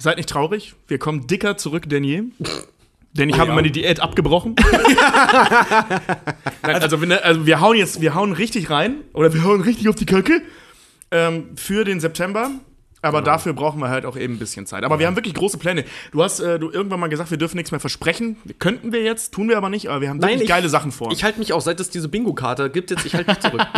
seid 0.00 0.16
nicht 0.16 0.28
traurig. 0.28 0.74
Wir 0.88 0.98
kommen 0.98 1.26
dicker 1.26 1.56
zurück 1.56 1.88
denn 1.88 2.04
je. 2.04 2.22
Denn 3.12 3.28
ich 3.28 3.38
habe 3.38 3.50
ja. 3.50 3.54
meine 3.54 3.70
Diät 3.70 4.00
abgebrochen. 4.00 4.54
Nein, 6.62 6.76
also, 6.82 7.02
wir, 7.02 7.24
also 7.24 7.46
wir 7.46 7.60
hauen 7.60 7.76
jetzt, 7.76 8.00
wir 8.00 8.14
hauen 8.14 8.32
richtig 8.32 8.70
rein. 8.70 9.02
Oder 9.12 9.34
wir 9.34 9.44
hauen 9.44 9.60
richtig 9.60 9.88
auf 9.88 9.96
die 9.96 10.06
Kacke. 10.06 10.42
Ähm, 11.10 11.56
für 11.56 11.84
den 11.84 12.00
September. 12.00 12.50
Aber 13.02 13.18
Genau. 13.20 13.32
dafür 13.32 13.52
brauchen 13.54 13.80
wir 13.80 13.88
halt 13.88 14.04
auch 14.04 14.16
eben 14.16 14.34
ein 14.34 14.38
bisschen 14.38 14.66
Zeit. 14.66 14.84
Aber 14.84 14.98
wir 14.98 15.06
haben 15.06 15.16
wirklich 15.16 15.34
große 15.34 15.58
Pläne. 15.58 15.84
Du 16.12 16.22
hast 16.22 16.40
äh, 16.40 16.58
du 16.58 16.70
irgendwann 16.70 17.00
mal 17.00 17.08
gesagt, 17.08 17.30
wir 17.30 17.38
dürfen 17.38 17.56
nichts 17.56 17.70
mehr 17.70 17.80
versprechen. 17.80 18.36
Könnten 18.58 18.92
wir 18.92 19.02
jetzt, 19.02 19.32
tun 19.32 19.48
wir 19.48 19.56
aber 19.56 19.70
nicht. 19.70 19.88
Aber 19.88 20.00
wir 20.00 20.08
haben 20.10 20.20
wirklich 20.20 20.42
ich- 20.42 20.48
geile 20.48 20.68
Sachen 20.68 20.92
vor. 20.92 21.10
Ich 21.12 21.24
halte 21.24 21.38
mich 21.38 21.52
auch, 21.52 21.60
seit 21.60 21.80
es 21.80 21.90
diese 21.90 22.08
Bingo-Karte 22.08 22.70
gibt, 22.70 22.90
jetzt 22.90 23.06
ich 23.06 23.14
halte 23.14 23.30
mich 23.30 23.40
zurück. 23.40 23.60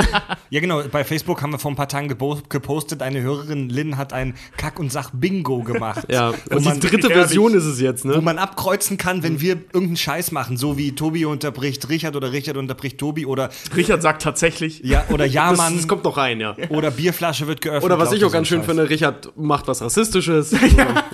Ja, 0.51 0.61
genau. 0.61 0.83
Bei 0.93 1.03
Facebook 1.03 1.41
haben 1.41 1.51
wir 1.53 1.59
vor 1.59 1.71
ein 1.71 1.77
paar 1.77 1.89
Tagen 1.89 2.09
gepostet, 2.09 3.01
eine 3.01 3.23
Hörerin, 3.23 3.71
Lynn, 3.71 3.97
hat 3.97 4.13
ein 4.13 4.35
Kack- 4.59 4.79
und 4.79 4.93
Sach-Bingo 4.93 5.63
gemacht. 5.63 6.05
ja, 6.11 6.33
Wo 6.51 6.57
und 6.57 6.83
die 6.83 6.89
dritte. 6.89 7.09
Version 7.09 7.55
ist 7.55 7.65
es 7.65 7.81
jetzt, 7.81 8.05
wo 8.05 8.09
ne? 8.11 8.21
man 8.21 8.37
abkreuzen 8.39 8.99
kann, 8.99 9.23
wenn 9.23 9.41
wir 9.41 9.53
irgendeinen 9.73 9.97
Scheiß 9.97 10.31
machen, 10.31 10.59
so 10.59 10.77
wie 10.77 10.93
Tobi 10.95 11.25
unterbricht 11.25 11.89
Richard 11.89 12.17
oder 12.17 12.33
Richard 12.33 12.59
unterbricht 12.59 12.99
Tobi 12.99 13.25
oder 13.25 13.49
Richard 13.75 14.03
sagt 14.03 14.21
tatsächlich, 14.23 14.81
ja 14.85 15.05
oder 15.11 15.25
ja 15.27 15.51
Das, 15.51 15.59
Mann 15.59 15.77
das 15.77 15.89
kommt 15.89 16.05
noch 16.05 16.19
rein, 16.19 16.39
ja. 16.41 16.55
oder 16.69 16.91
Bierflasche 16.91 17.47
wird 17.47 17.63
geöffnet. 17.63 17.85
Oder 17.85 17.99
was 17.99 18.13
ich 18.13 18.23
auch 18.25 18.33
ganz 18.33 18.49
schön 18.49 18.63
finde, 18.63 18.91
Richard 18.91 19.12
macht 19.37 19.69
was 19.69 19.83
Rassistisches. 19.83 20.51
So, 20.63 20.67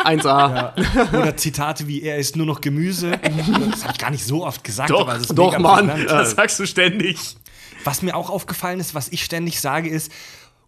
1A. 0.04 0.72
Oder 1.12 1.36
Zitate 1.36 1.86
wie 1.86 2.02
er 2.02 2.16
ist 2.16 2.36
nur 2.36 2.46
noch 2.46 2.60
Gemüse. 2.60 3.12
Das 3.70 3.82
habe 3.82 3.92
ich 3.92 3.98
gar 3.98 4.10
nicht 4.10 4.24
so 4.24 4.46
oft 4.46 4.64
gesagt, 4.64 4.90
Doch, 4.90 5.02
aber 5.02 5.16
es 5.16 5.22
ist 5.22 5.34
doch, 5.34 5.58
Mann. 5.58 5.88
prägnant. 5.88 6.10
das 6.10 6.30
sagst 6.32 6.58
du 6.58 6.66
ständig. 6.66 7.36
Was 7.84 8.02
mir 8.02 8.16
auch 8.16 8.30
aufgefallen 8.30 8.80
ist, 8.80 8.94
was 8.94 9.08
ich 9.08 9.24
ständig 9.24 9.60
sage, 9.60 9.88
ist 9.88 10.10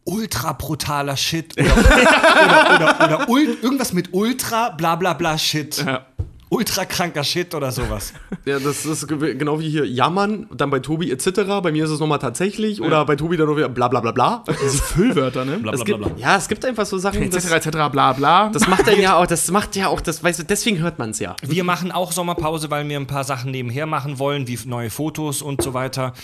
ultra 0.04 0.52
brutaler 0.52 1.16
Shit 1.16 1.54
oder, 1.58 1.76
oder, 2.75 3.04
oder, 3.04 3.28
oder 3.28 3.30
irgendwas 3.62 3.92
mit 3.92 4.12
ultra 4.12 4.70
bla 4.70 4.96
bla 4.96 5.14
bla 5.14 5.38
Shit. 5.38 5.84
Ja. 5.84 6.06
Ultra 6.50 6.85
kranker 6.85 7.23
Shit 7.25 7.54
oder 7.54 7.71
sowas. 7.71 8.12
Ja, 8.45 8.59
das 8.59 8.87
ist 8.87 9.07
ge- 9.07 9.35
genau 9.37 9.61
wie 9.61 9.69
hier 9.69 9.87
jammern, 9.87 10.47
dann 10.54 10.71
bei 10.71 10.80
Tobi 10.80 11.11
etc. 11.12 11.61
Bei 11.62 11.71
mir 11.73 11.85
ist 11.85 11.90
es 11.90 12.00
nochmal 12.00 12.19
tatsächlich. 12.19 12.80
Oder 12.80 13.04
bei 13.04 13.14
Tobi 13.14 13.37
dann 13.37 13.47
noch 13.49 13.57
wieder 13.57 13.69
bla 13.69 13.87
bla 13.88 14.00
bla 14.00 14.12
bla. 14.12 14.45
Diese 14.62 14.83
Füllwörter, 14.83 15.45
ne? 15.45 15.61
Es 15.73 15.85
gibt, 15.85 16.19
ja, 16.19 16.37
es 16.37 16.49
gibt 16.49 16.64
einfach 16.64 16.87
so 16.87 16.97
Sachen, 16.99 17.23
etc. 17.23 17.35
das, 17.35 17.50
etc. 17.66 17.71
bla 17.92 18.12
bla. 18.14 18.49
das 18.49 18.66
macht 18.66 18.88
er 18.88 18.99
ja 18.99 19.16
auch, 19.16 19.26
das 19.26 19.50
macht 19.50 19.76
ja 19.76 19.88
auch, 19.88 20.00
das, 20.00 20.25
weißt 20.25 20.40
du, 20.40 20.45
deswegen 20.45 20.78
hört 20.78 20.99
man 20.99 21.11
es 21.11 21.19
ja. 21.19 21.37
Wir 21.42 21.64
machen 21.64 21.92
auch 21.92 22.12
Sommerpause, 22.12 22.71
weil 22.71 22.88
wir 22.88 22.99
ein 22.99 23.07
paar 23.07 23.25
Sachen 23.25 23.50
nebenher 23.52 23.87
machen 23.87 24.19
wollen, 24.19 24.49
wie 24.49 24.59
neue 24.64 24.90
Fotos 24.90 25.42
und 25.42 25.62
so 25.62 25.75
weiter. 25.75 26.14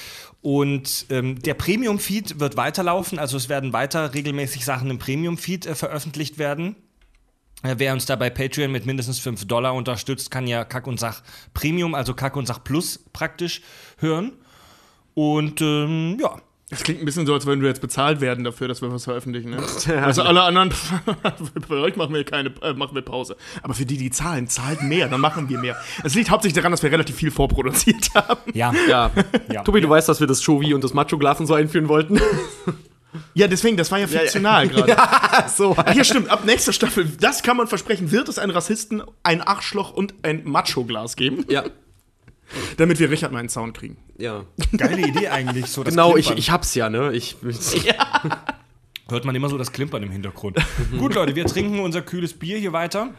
Und 0.40 1.06
ähm, 1.11 1.40
der 1.42 1.54
Premium-Feed 1.54 2.40
wird 2.40 2.56
weiterlaufen, 2.56 3.18
also 3.18 3.37
es 3.37 3.49
werden 3.49 3.73
weiter 3.73 4.14
regelmäßig 4.14 4.64
Sachen 4.64 4.90
im 4.90 4.99
Premium-Feed 4.99 5.66
äh, 5.66 5.75
veröffentlicht 5.75 6.38
werden. 6.38 6.76
Äh, 7.66 7.75
Wer 7.78 7.92
uns 7.92 8.06
da 8.06 8.16
bei 8.16 8.30
Patreon 8.30 8.70
mit 8.73 8.87
mindestens 8.87 9.18
5 9.18 9.46
Dollar 9.46 9.75
unterstützt, 9.75 10.30
kann 10.30 10.46
ja 10.46 10.64
Kack 10.64 10.87
und 10.87 11.00
Sach 11.00 11.23
Premium, 11.54 11.94
also 11.94 12.14
Kack 12.14 12.37
und 12.37 12.46
Sach 12.46 12.62
Plus 12.62 12.99
praktisch 13.12 13.61
hören. 13.99 14.32
Und 15.14 15.61
ähm, 15.62 16.18
ja, 16.20 16.37
Das 16.68 16.82
klingt 16.82 17.00
ein 17.00 17.06
bisschen 17.06 17.26
so, 17.26 17.32
als 17.32 17.46
würden 17.46 17.61
wir 17.62 17.68
jetzt 17.68 17.80
bezahlt 17.80 18.20
werden 18.20 18.44
dafür, 18.44 18.68
dass 18.68 18.82
wir 18.82 18.92
was 18.92 19.04
veröffentlichen. 19.04 19.50
Ne? 19.50 19.62
Also 20.02 20.23
alle 20.23 20.42
anderen, 20.42 20.73
bei 21.68 21.76
euch 21.76 21.96
machen 21.96 22.12
wir 22.14 22.25
keine, 22.25 22.50
äh, 22.61 22.75
machen 22.75 22.94
wir 22.94 23.02
Pause. 23.02 23.37
Aber 23.62 23.73
für 23.73 23.87
die, 23.87 23.96
die 23.96 24.11
zahlen, 24.11 24.46
zahlt 24.49 24.82
mehr, 24.82 25.08
dann 25.08 25.20
machen 25.20 25.49
wir 25.49 25.58
mehr. 25.58 25.76
Es 26.04 26.14
liegt 26.14 26.28
hauptsächlich 26.30 26.56
daran, 26.56 26.73
dass 26.73 26.82
wir 26.82 26.90
relativ 26.90 27.16
viel 27.16 27.30
vorproduziert 27.30 28.11
haben. 28.14 28.40
ja, 28.52 28.73
Ja. 28.88 29.11
Ja. 29.50 29.62
Tobi, 29.62 29.80
du 29.80 29.88
weißt, 29.88 30.08
dass 30.08 30.20
wir 30.20 30.26
das 30.26 30.42
Shovi 30.42 30.75
und 30.75 30.82
das 30.85 30.92
Macho-Glas 30.92 31.40
und 31.40 31.46
so 31.46 31.54
einführen 31.54 31.88
wollten. 31.88 32.20
Ja, 33.35 33.46
deswegen, 33.49 33.76
das 33.76 33.90
war 33.90 33.99
ja 33.99 34.06
fiktional 34.06 34.68
gerade. 34.70 34.96
so. 35.54 35.75
Ach 35.76 35.94
ja, 35.94 36.04
stimmt. 36.04 36.28
Ab 36.30 36.44
nächster 36.44 36.73
Staffel, 36.73 37.11
das 37.20 37.42
kann 37.42 37.56
man 37.56 37.66
versprechen, 37.66 38.11
wird 38.11 38.28
es 38.28 38.38
einen 38.38 38.52
Rassisten, 38.52 39.02
ein 39.23 39.40
Arschloch 39.42 39.92
und 39.92 40.14
ein 40.23 40.42
Macho-Glas 40.44 41.16
geben, 41.16 41.44
Ja. 41.49 41.64
damit 42.76 42.99
wir 43.00 43.11
Richard 43.11 43.32
mal 43.32 43.40
einen 43.40 43.49
Sound 43.49 43.76
kriegen. 43.76 43.96
Ja. 44.18 44.44
geile 44.76 45.06
Idee 45.06 45.28
eigentlich. 45.28 45.66
So 45.66 45.82
das 45.85 45.92
Genau, 45.94 46.16
ich, 46.16 46.26
Klimpern. 46.26 46.38
ich 46.38 46.50
hab's 46.50 46.75
ja, 46.75 46.88
ne? 46.88 47.12
Ich, 47.12 47.37
Hört 49.08 49.25
man 49.25 49.35
immer 49.37 49.49
so 49.49 49.56
das 49.56 49.70
Klimpern 49.73 50.02
im 50.02 50.11
Hintergrund. 50.11 50.58
Gut, 50.99 51.14
Leute, 51.14 51.37
wir 51.37 51.44
trinken 51.46 51.78
unser 51.80 52.02
kühles 52.02 52.32
Bier 52.35 52.58
hier 52.58 52.73
weiter. 52.73 53.11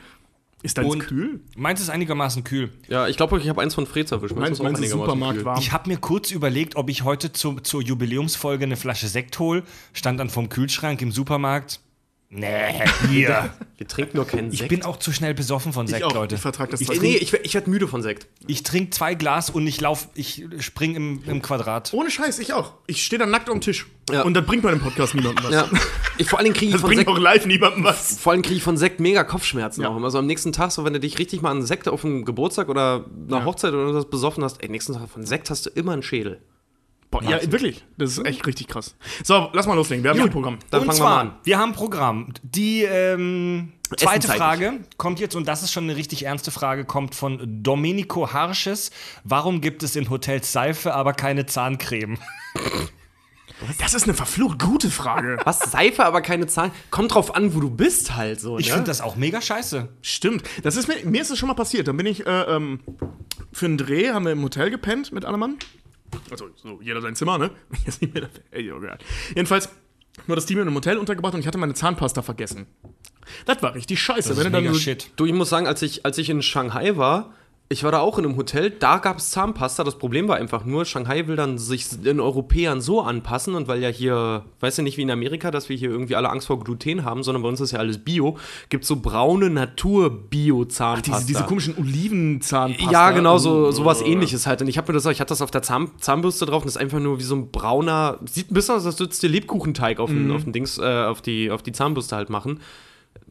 Ist 0.64 0.78
deins 0.78 0.92
Und- 0.92 1.00
kühl? 1.00 1.40
Meins 1.56 1.80
ist 1.82 1.90
einigermaßen 1.90 2.44
kühl. 2.44 2.72
ja, 2.88 3.08
ich 3.08 3.16
glaube, 3.16 3.38
ich 3.40 3.48
habe 3.48 3.62
eins 3.62 3.76
von 3.76 3.86
Freds 3.86 4.12
erwischt. 4.12 4.36
Meins, 4.36 4.60
meins 4.60 4.80
ist 4.80 4.86
einigermaßen 4.86 5.00
Supermarkt 5.00 5.36
kühl. 5.38 5.46
warm. 5.46 5.60
Ich 5.60 5.72
habe 5.72 5.90
mir 5.90 5.98
kurz 5.98 6.32
überlegt, 6.32 6.76
ob 6.76 6.90
ich 6.90 7.04
heute 7.04 7.32
zu, 7.32 7.60
zur 7.60 7.82
Jubiläumsfolge 7.84 8.66
eine 8.66 8.76
Flasche 8.76 9.08
Sekt 9.08 9.38
hole. 9.40 9.64
Stand 9.94 10.20
dann 10.20 10.30
vom 10.30 10.50
Kühlschrank 10.50 11.02
im 11.02 11.12
Supermarkt. 11.12 11.80
Nee, 12.30 12.74
hier. 13.10 13.54
Wir 13.78 13.88
trinken 13.88 14.18
nur 14.18 14.26
keinen 14.28 14.52
Ich 14.52 14.60
Sekt. 14.60 14.70
bin 14.70 14.84
auch 14.84 14.98
zu 14.98 15.14
schnell 15.14 15.34
besoffen 15.34 15.72
von 15.72 15.88
Sekt, 15.88 16.04
auch. 16.04 16.14
Leute. 16.14 16.36
Ich 16.36 16.42
vertrag 16.42 16.70
das 16.72 16.82
ich, 16.82 16.90
nee, 17.02 17.16
ich, 17.16 17.32
werd- 17.32 17.46
ich 17.46 17.54
werde 17.54 17.70
müde 17.70 17.88
von 17.88 18.02
Sekt. 18.02 18.28
ich 18.48 18.64
trinke 18.64 18.90
zwei 18.90 19.14
Glas 19.14 19.50
und 19.50 19.66
ich 19.66 19.80
lauf, 19.80 20.10
ich 20.14 20.44
spring 20.60 20.96
im, 20.96 21.24
im 21.26 21.42
Quadrat. 21.42 21.94
Ohne 21.94 22.12
Scheiß, 22.12 22.40
ich 22.40 22.52
auch. 22.54 22.74
Ich 22.86 23.06
stehe 23.06 23.18
dann 23.20 23.30
nackt 23.32 23.50
am 23.50 23.62
Tisch. 23.62 23.88
Ja. 24.12 24.24
Und 24.24 24.34
das 24.34 24.46
bringt 24.46 24.64
bei 24.64 24.72
dem 24.72 24.80
Podcast 24.82 25.16
niemandem 25.16 25.46
was. 25.46 25.54
Ja. 25.54 25.70
Ich, 26.18 26.28
vor 26.30 26.40
allen 26.40 26.46
Dingen 26.46 26.56
kriege 26.56 26.68
ich 26.68 26.72
Das 26.74 26.82
von 26.82 26.90
bringt 26.90 27.00
Sekt 27.00 27.10
auch 27.10 27.18
live 27.18 27.46
niemandem 27.46 27.84
was. 27.86 28.18
Vor 28.20 28.34
allem 28.34 28.42
kriege 28.42 28.56
ich 28.56 28.64
von 28.64 28.76
Sekt 28.78 29.00
mega 29.00 29.24
Kopfschmerzen 29.24 29.84
Ja. 29.84 29.90
auch. 29.90 30.04
Also 30.04 30.18
am 30.20 30.26
nächsten 30.26 30.52
Tag, 30.52 30.72
so 30.72 30.84
wenn 30.84 30.94
du 30.94 31.00
dich 31.00 31.20
richtig 31.20 31.42
mal 31.42 31.52
an 31.52 31.62
Sekt 31.64 31.88
auf 31.88 32.02
dem 32.02 32.26
Geburtstag 32.26 32.68
oder 32.68 33.06
einer 33.28 33.38
Ja. 33.40 33.46
Hochzeit 33.46 33.72
oder 33.74 33.94
was 33.94 34.10
besoffen 34.10 34.44
hast, 34.44 34.62
ey, 34.62 34.70
nächsten 34.70 34.94
Tag 34.94 35.08
von 35.10 35.26
Sekt 35.26 35.50
hast 35.50 35.66
du 35.66 35.70
immer 35.70 35.94
einen 35.94 36.04
Schädel. 36.04 36.42
Boah, 37.10 37.24
ja, 37.24 37.52
wirklich. 37.52 37.86
Das 37.98 38.12
ist 38.12 38.26
echt 38.26 38.46
richtig 38.46 38.68
krass. 38.68 38.96
So, 39.24 39.50
lass 39.54 39.66
mal 39.66 39.76
loslegen. 39.76 40.04
Wir 40.04 40.12
haben 40.12 40.20
viel 40.20 40.30
Programm. 40.30 40.60
Dann 40.72 40.82
und 40.82 40.88
fangen 40.88 40.98
zwar, 40.98 41.10
wir 41.10 41.16
mal 41.16 41.32
an. 41.32 41.40
wir 41.44 41.58
haben 41.58 41.70
ein 41.70 41.76
Programm. 41.76 42.34
Die 42.44 42.84
ähm, 42.84 43.72
zweite. 43.96 44.28
Frage 44.28 44.80
kommt 44.98 45.20
jetzt, 45.20 45.36
und 45.36 45.48
das 45.48 45.64
ist 45.64 45.72
schon 45.72 45.86
eine 45.86 45.96
richtig 45.96 46.26
ernste 46.26 46.52
Frage, 46.52 46.84
kommt 46.84 47.16
von 47.16 47.64
Domenico 47.64 48.34
Harsches. 48.34 48.92
Warum 49.24 49.62
gibt 49.62 49.84
es 49.84 49.96
in 49.96 50.10
Hotels 50.10 50.52
Seife, 50.52 50.94
aber 50.94 51.14
keine 51.14 51.46
Zahncreme? 51.46 52.18
Das 53.80 53.96
ist 53.96 54.04
eine 54.04 54.14
verflucht 54.14 54.60
gute 54.60 54.92
Frage. 54.92 55.38
Was? 55.44 55.72
Seife, 55.72 56.06
aber 56.06 56.22
keine 56.22 56.46
Zahlen? 56.46 56.72
Kommt 56.92 57.16
drauf 57.16 57.36
an, 57.36 57.56
wo 57.56 57.60
du 57.60 57.72
bist 57.72 58.16
halt 58.16 58.40
so. 58.40 58.60
Ich 58.60 58.68
ne? 58.68 58.74
finde 58.74 58.88
das 58.88 59.02
auch 59.02 59.16
mega 59.16 59.42
scheiße. 59.42 59.90
Stimmt. 60.02 60.44
Das 60.62 60.76
ist 60.76 60.88
mir, 60.88 61.04
mir 61.06 61.22
ist 61.22 61.32
das 61.32 61.40
schon 61.40 61.48
mal 61.48 61.56
passiert. 61.56 61.88
Dann 61.88 61.98
bin 61.98 62.06
ich 62.06 62.28
äh, 62.28 62.42
ähm, 62.44 62.82
für 63.52 63.66
einen 63.66 63.80
Dreh, 63.80 64.10
haben 64.12 64.26
wir 64.26 64.32
im 64.32 64.44
Hotel 64.44 64.70
gepennt 64.70 65.12
mit 65.12 65.26
allem 65.26 65.40
Mann. 65.40 65.58
Also, 66.32 66.50
so, 66.56 66.80
jeder 66.82 67.02
sein 67.02 67.16
Zimmer, 67.16 67.38
ne? 67.38 67.52
Jetzt 67.86 68.02
nicht 68.02 68.14
mehr 68.14 68.24
da- 68.24 68.30
ey, 68.52 68.72
oh 68.72 68.80
Gott. 68.80 69.00
Jedenfalls 69.30 69.70
nur 70.26 70.36
das 70.36 70.46
Team 70.46 70.58
in 70.60 70.68
einem 70.68 70.76
Hotel 70.76 70.98
untergebracht 70.98 71.34
und 71.34 71.40
ich 71.42 71.48
hatte 71.48 71.58
meine 71.58 71.74
Zahnpasta 71.74 72.22
vergessen. 72.22 72.66
Das 73.46 73.62
war 73.62 73.76
richtig 73.76 74.02
scheiße. 74.02 74.30
Das 74.30 74.38
wenn 74.38 74.48
ist 74.48 74.54
du 74.54 74.58
mega 74.62 74.74
so, 74.74 74.80
shit. 74.80 75.12
Du, 75.16 75.26
ich 75.26 75.34
muss 75.34 75.50
sagen, 75.50 75.68
als 75.68 75.82
ich, 75.82 76.06
als 76.06 76.18
ich 76.18 76.30
in 76.30 76.42
Shanghai 76.42 76.96
war, 76.98 77.34
ich 77.70 77.84
war 77.84 77.92
da 77.92 78.00
auch 78.00 78.18
in 78.18 78.24
einem 78.24 78.38
Hotel, 78.38 78.70
da 78.70 78.98
gab 78.98 79.18
es 79.18 79.32
Zahnpasta. 79.32 79.84
Das 79.84 79.98
Problem 79.98 80.30
war 80.30 80.38
einfach 80.38 80.64
nur, 80.64 80.86
Shanghai 80.86 81.28
will 81.28 81.36
dann 81.36 81.58
sich 81.58 81.90
den 81.90 82.22
Europäern 82.22 82.80
so 82.80 83.02
anpassen 83.02 83.56
und 83.56 83.68
weil 83.68 83.82
ja 83.82 83.90
hier, 83.90 84.46
weißt 84.62 84.78
du 84.78 84.84
nicht 84.84 84.96
wie 84.96 85.02
in 85.02 85.12
Amerika, 85.12 85.52
dass 85.52 85.68
wir 85.68 85.76
hier 85.76 85.90
irgendwie 85.90 86.16
alle 86.16 86.30
Angst 86.30 86.48
vor 86.48 86.62
Gluten 86.62 87.04
haben, 87.04 87.24
sondern 87.24 87.44
bei 87.44 87.50
uns 87.50 87.60
ist 87.60 87.72
ja 87.72 87.80
alles 87.80 87.98
Bio, 87.98 88.38
gibt 88.70 88.86
so 88.86 88.96
braune 88.96 89.50
Natur-Bio-Zahnpasta. 89.50 91.18
diese, 91.18 91.28
diese 91.28 91.44
komischen 91.44 91.78
Olivenzahnpasta. 91.78 92.92
Ja, 92.92 93.12
genau, 93.12 93.38
so, 93.38 93.58
Uh, 93.58 93.72
sowas 93.72 94.02
ähnliches 94.02 94.46
halt. 94.46 94.62
Und 94.62 94.68
ich 94.68 94.78
habe 94.78 94.92
mir 94.92 95.00
das, 95.00 95.06
ich 95.08 95.20
hatte 95.20 95.30
das 95.30 95.42
auf 95.42 95.52
der 95.52 95.62
Zahn, 95.62 95.90
Zahnbürste 96.00 96.46
drauf 96.46 96.62
und 96.62 96.68
das 96.68 96.76
ist 96.76 96.82
einfach 96.82 97.00
nur 97.00 97.20
wie 97.20 97.24
so 97.24 97.36
ein 97.36 97.52
brauner, 97.52 98.20
sieht 98.26 98.52
ein 98.52 98.54
bisschen 98.54 98.76
aus, 98.76 98.86
als 98.86 99.00
würdest 99.00 99.24
du 99.24 99.28
Lebkuchenteig 99.28 100.00
auf, 100.00 100.10
den, 100.10 100.32
auf 100.32 100.44
den 100.44 100.54
Dings, 100.54 100.78
äh, 100.78 101.06
auf 101.06 101.22
die, 101.22 101.50
auf 101.52 101.64
die 101.64 101.72
Zahnbürste 101.72 102.16
halt 102.16 102.30
machen. 102.30 102.60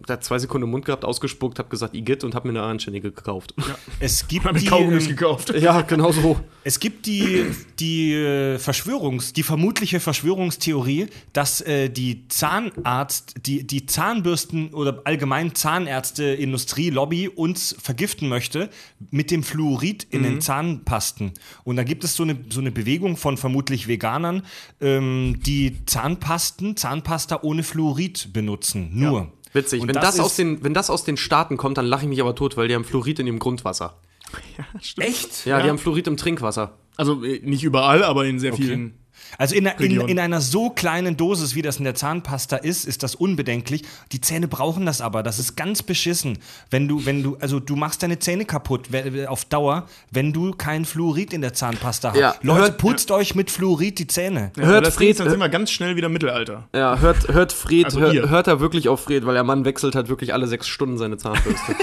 Da 0.06 0.14
hat 0.14 0.24
zwei 0.24 0.38
Sekunden 0.38 0.64
im 0.64 0.70
Mund 0.70 0.84
gehabt, 0.84 1.04
ausgespuckt, 1.04 1.58
hab 1.58 1.70
gesagt, 1.70 1.94
Igitt 1.94 2.24
und 2.24 2.34
hab 2.34 2.44
mir 2.44 2.50
eine 2.50 2.62
anständige 2.62 3.10
gekauft. 3.10 3.54
Es 4.00 4.28
gibt 4.28 4.60
die, 4.60 4.66
Kaugummis 4.66 5.04
ähm, 5.04 5.10
gekauft. 5.10 5.54
Ja, 5.58 5.80
genau 5.82 6.12
so. 6.12 6.38
Es 6.64 6.78
gibt 6.78 7.06
die, 7.06 7.46
die 7.78 8.12
äh, 8.12 8.56
Verschwörungs-, 8.56 9.32
die 9.32 9.42
vermutliche 9.42 10.00
Verschwörungstheorie, 10.00 11.08
dass 11.32 11.60
äh, 11.60 11.88
die 11.88 12.28
Zahnarzt, 12.28 13.34
die, 13.46 13.66
die 13.66 13.86
Zahnbürsten 13.86 14.74
oder 14.74 15.02
allgemein 15.04 15.54
Zahnärzteindustrie 15.54 16.90
Lobby 16.90 17.28
uns 17.28 17.74
vergiften 17.80 18.28
möchte 18.28 18.70
mit 19.10 19.30
dem 19.30 19.42
Fluorid 19.42 20.04
in 20.10 20.22
den 20.22 20.40
Zahnpasten. 20.40 21.32
Und 21.64 21.76
da 21.76 21.84
gibt 21.84 22.04
es 22.04 22.16
so 22.16 22.22
eine, 22.22 22.36
so 22.50 22.60
eine 22.60 22.70
Bewegung 22.70 23.16
von 23.16 23.36
vermutlich 23.36 23.88
Veganern, 23.88 24.42
ähm, 24.80 25.40
die 25.44 25.84
Zahnpasten, 25.86 26.76
Zahnpasta 26.76 27.40
ohne 27.42 27.62
Fluorid 27.62 28.32
benutzen. 28.32 28.90
Nur. 28.92 29.32
Witzig. 29.56 29.80
Und 29.82 29.88
wenn, 29.88 29.94
das 29.96 30.20
aus 30.20 30.30
ist- 30.32 30.38
den, 30.38 30.62
wenn 30.62 30.72
das 30.74 30.88
aus 30.90 31.02
den 31.02 31.16
Staaten 31.16 31.56
kommt, 31.56 31.76
dann 31.78 31.86
lache 31.86 32.02
ich 32.04 32.08
mich 32.08 32.20
aber 32.20 32.34
tot, 32.36 32.56
weil 32.56 32.68
die 32.68 32.74
haben 32.76 32.84
Fluorid 32.84 33.18
in 33.18 33.26
ihrem 33.26 33.38
Grundwasser. 33.40 33.96
Echt? 34.98 35.46
Ja, 35.46 35.58
Ja. 35.58 35.62
die 35.64 35.68
haben 35.70 35.78
Fluorid 35.78 36.06
im 36.06 36.16
Trinkwasser. 36.16 36.74
Also 36.96 37.24
äh, 37.24 37.40
nicht 37.42 37.64
überall, 37.64 38.02
aber 38.04 38.24
in 38.26 38.38
sehr 38.38 38.52
vielen. 38.54 38.94
Also 39.38 39.54
in, 39.54 39.66
in, 39.66 40.00
in 40.02 40.18
einer 40.18 40.40
so 40.40 40.70
kleinen 40.70 41.16
Dosis, 41.16 41.54
wie 41.54 41.62
das 41.62 41.78
in 41.78 41.84
der 41.84 41.94
Zahnpasta 41.94 42.56
ist, 42.56 42.84
ist 42.84 43.02
das 43.02 43.14
unbedenklich. 43.14 43.82
Die 44.12 44.20
Zähne 44.20 44.48
brauchen 44.48 44.86
das 44.86 45.00
aber. 45.00 45.22
Das 45.22 45.38
ist 45.38 45.56
ganz 45.56 45.82
beschissen. 45.82 46.38
Wenn 46.70 46.88
du, 46.88 47.04
wenn 47.06 47.22
du, 47.22 47.36
also 47.40 47.60
du 47.60 47.76
machst 47.76 48.02
deine 48.02 48.18
Zähne 48.18 48.44
kaputt 48.44 48.88
auf 49.28 49.44
Dauer, 49.44 49.86
wenn 50.10 50.32
du 50.32 50.52
kein 50.52 50.84
Fluorid 50.84 51.32
in 51.32 51.40
der 51.40 51.52
Zahnpasta 51.54 52.10
hast. 52.10 52.18
Ja, 52.18 52.34
Leute, 52.42 52.60
hört- 52.62 52.78
putzt 52.78 53.10
euch 53.10 53.34
mit 53.34 53.50
Fluorid 53.50 53.98
die 53.98 54.06
Zähne. 54.06 54.52
Ja, 54.56 54.64
Hört 54.64 54.86
das 54.86 54.94
Fred- 54.94 55.18
dann 55.20 55.30
sind 55.30 55.38
wir 55.38 55.48
ganz 55.48 55.70
schnell 55.70 55.96
wieder 55.96 56.06
im 56.06 56.12
Mittelalter. 56.12 56.68
Ja, 56.74 56.98
hört, 56.98 57.28
hört 57.28 57.52
Fred, 57.52 57.86
Also 57.86 58.00
hör, 58.00 58.12
ihr. 58.12 58.28
hört 58.28 58.46
er 58.46 58.60
wirklich 58.60 58.88
auf 58.88 59.00
Fred, 59.04 59.26
weil 59.26 59.34
der 59.34 59.44
Mann 59.44 59.64
wechselt 59.64 59.94
halt 59.94 60.08
wirklich 60.08 60.32
alle 60.32 60.46
sechs 60.46 60.66
Stunden 60.68 60.98
seine 60.98 61.16
Zahnbürste. 61.16 61.74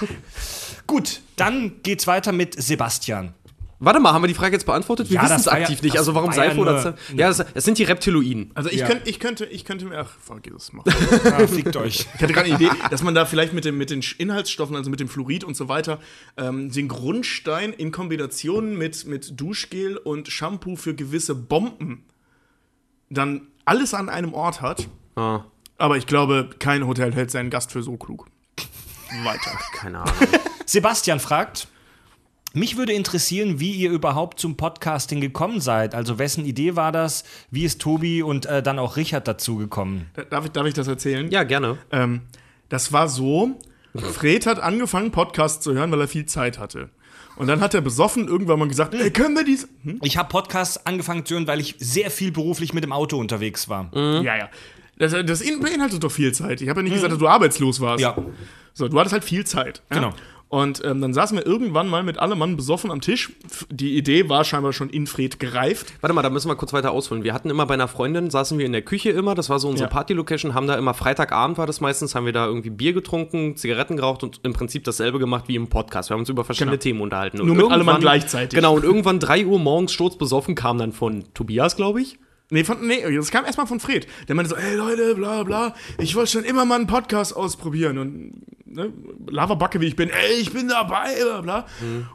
Gut, 0.86 1.20
dann 1.36 1.72
geht's 1.82 2.06
weiter 2.06 2.32
mit 2.32 2.60
Sebastian. 2.60 3.34
Warte 3.82 3.98
mal, 3.98 4.12
haben 4.12 4.22
wir 4.22 4.28
die 4.28 4.34
Frage 4.34 4.52
jetzt 4.52 4.66
beantwortet? 4.66 5.08
Wir 5.08 5.14
Ja, 5.16 5.22
wissen 5.22 5.32
das 5.32 5.40
es 5.42 5.46
war 5.46 5.56
ja- 5.58 5.62
aktiv 5.64 5.80
nicht. 5.82 5.96
Also 5.98 6.14
warum 6.14 6.30
war 6.30 6.36
ja 6.36 6.50
Seife 6.50 6.60
oder 6.60 6.82
Zahn? 6.82 6.94
Ja, 7.16 7.28
das, 7.28 7.38
das 7.54 7.64
sind 7.64 7.78
die 7.78 7.84
Reptiloiden. 7.84 8.50
Also 8.54 8.68
ich, 8.68 8.76
Ja. 8.80 8.86
könnt, 8.86 9.08
ich, 9.08 9.18
könnte, 9.18 9.46
ich 9.46 9.64
könnte 9.64 9.86
mir. 9.86 9.98
Ach, 10.00 10.10
fuck, 10.20 10.42
das 10.52 10.72
macht. 10.74 10.86
Ah, 11.24 11.46
fickt 11.46 11.74
euch. 11.76 12.06
Ich 12.14 12.22
hatte 12.22 12.32
gerade 12.34 12.46
eine 12.52 12.56
Idee, 12.56 12.70
dass 12.90 13.02
man 13.02 13.14
da 13.14 13.24
vielleicht 13.24 13.54
mit, 13.54 13.64
dem, 13.64 13.78
mit 13.78 13.88
den 13.90 14.02
Inhaltsstoffen, 14.18 14.76
also 14.76 14.90
mit 14.90 15.00
dem 15.00 15.08
Fluorid 15.08 15.44
und 15.44 15.56
so 15.56 15.68
weiter, 15.68 15.98
ähm, 16.36 16.70
den 16.70 16.88
Grundstein 16.88 17.72
in 17.72 17.90
Kombination 17.90 18.76
mit, 18.76 19.06
mit 19.06 19.40
Duschgel 19.40 19.96
und 19.96 20.28
Shampoo 20.28 20.76
für 20.76 20.94
gewisse 20.94 21.34
Bomben 21.34 22.04
dann 23.08 23.46
alles 23.64 23.94
an 23.94 24.08
einem 24.08 24.34
Ort 24.34 24.60
hat. 24.60 24.88
Ah, 25.16 25.44
Aber 25.78 25.96
ich 25.96 26.06
glaube, 26.06 26.50
kein 26.58 26.86
Hotel 26.86 27.12
hält 27.14 27.30
seinen 27.30 27.48
Gast 27.50 27.72
für 27.72 27.82
so 27.82 27.96
klug. 27.96 28.26
Weiter. 29.24 29.58
keine 29.74 30.00
Ahnung. 30.00 30.14
Sebastian 30.66 31.18
fragt, 31.18 31.66
mich 32.52 32.76
würde 32.76 32.92
interessieren, 32.92 33.60
wie 33.60 33.72
ihr 33.72 33.90
überhaupt 33.90 34.40
zum 34.40 34.56
Podcasting 34.56 35.20
gekommen 35.20 35.60
seid. 35.60 35.94
Also 35.94 36.18
wessen 36.18 36.44
Idee 36.44 36.76
war 36.76 36.92
das? 36.92 37.24
Wie 37.50 37.64
ist 37.64 37.80
Tobi 37.80 38.22
und 38.22 38.46
äh, 38.46 38.62
dann 38.62 38.78
auch 38.78 38.96
Richard 38.96 39.28
dazu 39.28 39.56
gekommen? 39.56 40.06
Darf 40.30 40.44
ich, 40.46 40.50
darf 40.52 40.66
ich 40.66 40.74
das 40.74 40.88
erzählen? 40.88 41.30
ja, 41.30 41.44
gerne. 41.44 41.78
Ähm, 41.92 42.22
das 42.68 42.92
war 42.92 43.08
so, 43.08 43.58
Fred 43.96 44.46
hat 44.46 44.60
angefangen, 44.60 45.10
Podcasts 45.10 45.62
zu 45.62 45.74
hören, 45.74 45.90
weil 45.92 46.00
er 46.00 46.08
viel 46.08 46.26
Zeit 46.26 46.58
hatte. 46.58 46.90
Und 47.36 47.46
dann 47.46 47.60
hat 47.60 47.72
er 47.74 47.80
besoffen 47.80 48.28
irgendwann 48.28 48.58
mal 48.58 48.68
gesagt, 48.68 48.92
ey, 48.94 49.10
können 49.10 49.34
wir 49.34 49.44
dies... 49.44 49.66
Hm? 49.84 49.98
Ich 50.02 50.16
habe 50.18 50.28
Podcasts 50.28 50.84
angefangen 50.86 51.24
zu 51.24 51.34
hören, 51.34 51.46
weil 51.46 51.60
ich 51.60 51.76
sehr 51.78 52.10
viel 52.10 52.32
beruflich 52.32 52.74
mit 52.74 52.84
dem 52.84 52.92
Auto 52.92 53.16
unterwegs 53.18 53.68
war. 53.68 53.90
Ja, 53.94 54.36
ja. 54.36 54.50
Das, 54.98 55.12
das 55.24 55.40
in- 55.40 55.60
beinhaltet 55.60 56.04
doch 56.04 56.12
viel 56.12 56.32
Zeit. 56.32 56.60
Ich 56.60 56.68
habe 56.68 56.80
ja 56.80 56.84
nicht 56.84 56.92
gesagt, 56.94 57.12
dass 57.12 57.18
du 57.18 57.28
arbeitslos 57.28 57.80
warst. 57.80 58.02
Ja. 58.02 58.14
So, 58.74 58.88
du 58.88 58.98
hattest 58.98 59.14
halt 59.14 59.24
viel 59.24 59.46
Zeit. 59.46 59.82
Ja? 59.90 60.12
Und 60.50 60.84
ähm, 60.84 61.00
dann 61.00 61.14
saßen 61.14 61.38
wir 61.38 61.46
irgendwann 61.46 61.86
mal 61.86 62.02
mit 62.02 62.18
allem 62.18 62.36
Mann 62.40 62.56
besoffen 62.56 62.90
am 62.90 63.00
Tisch. 63.00 63.30
Die 63.70 63.96
Idee 63.96 64.28
war 64.28 64.42
scheinbar 64.44 64.72
schon 64.72 64.90
in 64.90 65.06
Fred 65.06 65.38
gereift. 65.38 65.92
Warte 66.00 66.12
mal, 66.12 66.22
da 66.22 66.28
müssen 66.28 66.48
wir 66.48 66.56
kurz 66.56 66.72
weiter 66.72 66.90
ausholen. 66.90 67.22
Wir 67.22 67.32
hatten 67.34 67.50
immer 67.50 67.66
bei 67.66 67.74
einer 67.74 67.86
Freundin, 67.86 68.30
saßen 68.30 68.58
wir 68.58 68.66
in 68.66 68.72
der 68.72 68.82
Küche 68.82 69.10
immer, 69.10 69.36
das 69.36 69.48
war 69.48 69.60
so 69.60 69.68
unsere 69.68 69.88
Ja. 69.88 69.92
Party-Location, 69.94 70.52
haben 70.52 70.66
da 70.66 70.74
immer 70.74 70.92
Freitagabend 70.92 71.56
war 71.56 71.68
das 71.68 71.80
meistens, 71.80 72.16
haben 72.16 72.26
wir 72.26 72.32
da 72.32 72.46
irgendwie 72.46 72.70
Bier 72.70 72.92
getrunken, 72.92 73.56
Zigaretten 73.56 73.96
geraucht 73.96 74.24
und 74.24 74.40
im 74.42 74.52
Prinzip 74.52 74.82
dasselbe 74.82 75.20
gemacht 75.20 75.44
wie 75.46 75.54
im 75.54 75.68
Podcast. 75.68 76.10
Wir 76.10 76.14
haben 76.14 76.20
uns 76.22 76.28
über 76.28 76.42
verschiedene 76.44 76.72
Genau. 76.72 76.82
Themen 76.82 77.00
unterhalten. 77.02 77.40
Und 77.40 77.46
Nur 77.46 77.54
mit 77.54 77.70
allem 77.70 77.86
Mann 77.86 78.00
gleichzeitig. 78.00 78.56
Genau, 78.56 78.74
und 78.74 78.82
irgendwann 78.82 79.20
3 79.20 79.46
Uhr 79.46 79.60
morgens 79.60 79.92
sturzbesoffen 79.92 80.56
kam 80.56 80.78
dann 80.78 80.90
von 80.90 81.24
Tobias, 81.32 81.76
glaube 81.76 82.00
ich. 82.02 82.18
Nee, 82.50 82.64
von, 82.64 82.84
nee, 82.86 83.02
das 83.16 83.30
kam 83.30 83.44
erstmal 83.44 83.66
von 83.66 83.78
Fred. 83.78 84.06
Der 84.28 84.34
meinte 84.34 84.50
so, 84.50 84.56
ey 84.56 84.74
Leute, 84.74 85.14
bla 85.14 85.44
bla, 85.44 85.74
ich 85.98 86.16
wollte 86.16 86.32
schon 86.32 86.44
immer 86.44 86.64
mal 86.64 86.74
einen 86.76 86.88
Podcast 86.88 87.34
ausprobieren. 87.34 87.98
Und 87.98 88.42
ne, 88.66 88.92
Lavabacke 89.28 89.80
wie 89.80 89.86
ich 89.86 89.96
bin, 89.96 90.10
ey, 90.10 90.40
ich 90.40 90.52
bin 90.52 90.68
dabei, 90.68 91.14
bla 91.22 91.40
bla. 91.42 91.66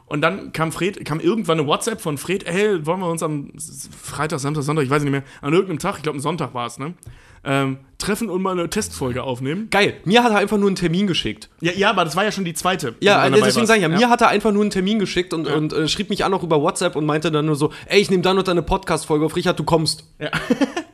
Und 0.06 0.20
dann 0.20 0.52
kam 0.52 0.72
Fred, 0.72 1.04
kam 1.04 1.20
irgendwann 1.20 1.58
eine 1.58 1.66
WhatsApp 1.66 2.00
von 2.00 2.18
Fred, 2.18 2.46
ey, 2.46 2.84
wollen 2.84 3.00
wir 3.00 3.10
uns 3.10 3.22
am 3.22 3.52
Freitag, 3.58 4.40
Samstag, 4.40 4.64
Sonntag, 4.64 4.84
ich 4.84 4.90
weiß 4.90 5.02
nicht 5.02 5.12
mehr, 5.12 5.24
an 5.40 5.52
irgendeinem 5.52 5.78
Tag, 5.78 5.96
ich 5.96 6.02
glaube, 6.02 6.18
ein 6.18 6.22
Sonntag 6.22 6.52
war 6.54 6.66
es, 6.66 6.78
ne? 6.78 6.94
Ähm, 7.46 7.78
treffen 7.98 8.28
und 8.28 8.42
mal 8.42 8.50
eine 8.52 8.68
Testfolge 8.68 9.22
aufnehmen. 9.22 9.68
Geil. 9.70 9.94
Mir 10.04 10.22
hat 10.22 10.30
er 10.30 10.36
einfach 10.38 10.58
nur 10.58 10.66
einen 10.68 10.76
Termin 10.76 11.06
geschickt. 11.06 11.48
Ja, 11.60 11.72
ja, 11.72 11.88
aber 11.90 12.04
das 12.04 12.14
war 12.14 12.24
ja 12.24 12.32
schon 12.32 12.44
die 12.44 12.52
zweite. 12.52 12.94
Ja, 13.00 13.18
also 13.18 13.40
deswegen 13.42 13.66
sage 13.66 13.78
ich 13.78 13.82
ja, 13.84 13.88
mir 13.88 14.10
hat 14.10 14.20
er 14.20 14.28
einfach 14.28 14.52
nur 14.52 14.62
einen 14.62 14.70
Termin 14.70 14.98
geschickt 14.98 15.32
und, 15.32 15.46
und 15.46 15.72
äh, 15.72 15.88
schrieb 15.88 16.10
mich 16.10 16.22
an 16.24 16.34
auch 16.34 16.42
über 16.42 16.60
WhatsApp 16.60 16.94
und 16.94 17.06
meinte 17.06 17.30
dann 17.30 17.46
nur 17.46 17.56
so, 17.56 17.72
ey, 17.86 17.98
ich 18.00 18.10
nehme 18.10 18.22
dann 18.22 18.36
und 18.36 18.46
deine 18.48 18.60
Podcast-Folge 18.62 19.24
auf, 19.24 19.34
Richard, 19.34 19.58
du 19.58 19.64
kommst. 19.64 20.04
Ja. 20.18 20.30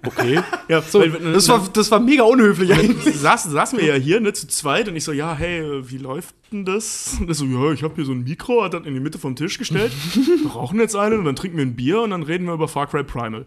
Okay. 0.04 0.40
Ja, 0.68 0.82
So, 0.82 0.98
weil- 0.98 1.32
das 1.32 1.48
war, 1.48 1.64
das 1.72 1.88
war 1.92 2.00
mega 2.00 2.24
unhöflich 2.24 2.72
eigentlich. 2.74 3.14
saßen, 3.16 3.52
saßen 3.52 3.78
wir 3.78 3.86
ja 3.86 3.94
hier, 3.94 4.18
ne, 4.20 4.32
zu 4.32 4.48
zweit 4.48 4.88
und 4.88 4.96
ich 4.96 5.04
so, 5.04 5.12
ja, 5.12 5.32
hey, 5.36 5.60
äh, 5.60 5.88
wie 5.88 5.96
läuft 5.98 6.34
denn 6.50 6.64
das? 6.64 7.18
Und 7.20 7.28
er 7.28 7.34
so, 7.34 7.44
ja, 7.44 7.70
ich 7.72 7.84
habe 7.84 7.94
hier 7.94 8.04
so 8.04 8.10
ein 8.10 8.24
Mikro, 8.24 8.64
hat 8.64 8.74
das 8.74 8.84
in 8.84 8.94
die 8.94 9.00
Mitte 9.00 9.20
vom 9.20 9.36
Tisch 9.36 9.58
gestellt. 9.58 9.92
Wir 10.42 10.50
rauchen 10.50 10.80
jetzt 10.80 10.96
einen 10.96 11.20
und 11.20 11.24
dann 11.24 11.36
trinken 11.36 11.56
wir 11.56 11.64
ein 11.64 11.76
Bier 11.76 12.00
und 12.02 12.10
dann 12.10 12.24
reden 12.24 12.46
wir 12.46 12.54
über 12.54 12.66
Far 12.66 12.88
Cry 12.88 13.04
Primal. 13.04 13.46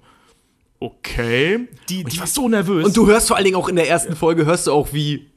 Okay. 0.86 1.68
Die- 1.90 2.04
und 2.04 2.08
ich 2.08 2.14
die- 2.16 2.20
war 2.20 2.28
so 2.28 2.48
nervös. 2.50 2.86
Und 2.86 2.98
du 2.98 3.08
hörst 3.08 3.28
vor 3.28 3.38
allen 3.38 3.46
Dingen 3.46 3.58
auch 3.58 3.70
in 3.70 3.76
der 3.76 3.90
ersten 3.90 4.16
Folge, 4.16 4.46
hörst 4.46 4.68
du 4.68 4.72
auch, 4.72 4.90
wie 4.94 5.32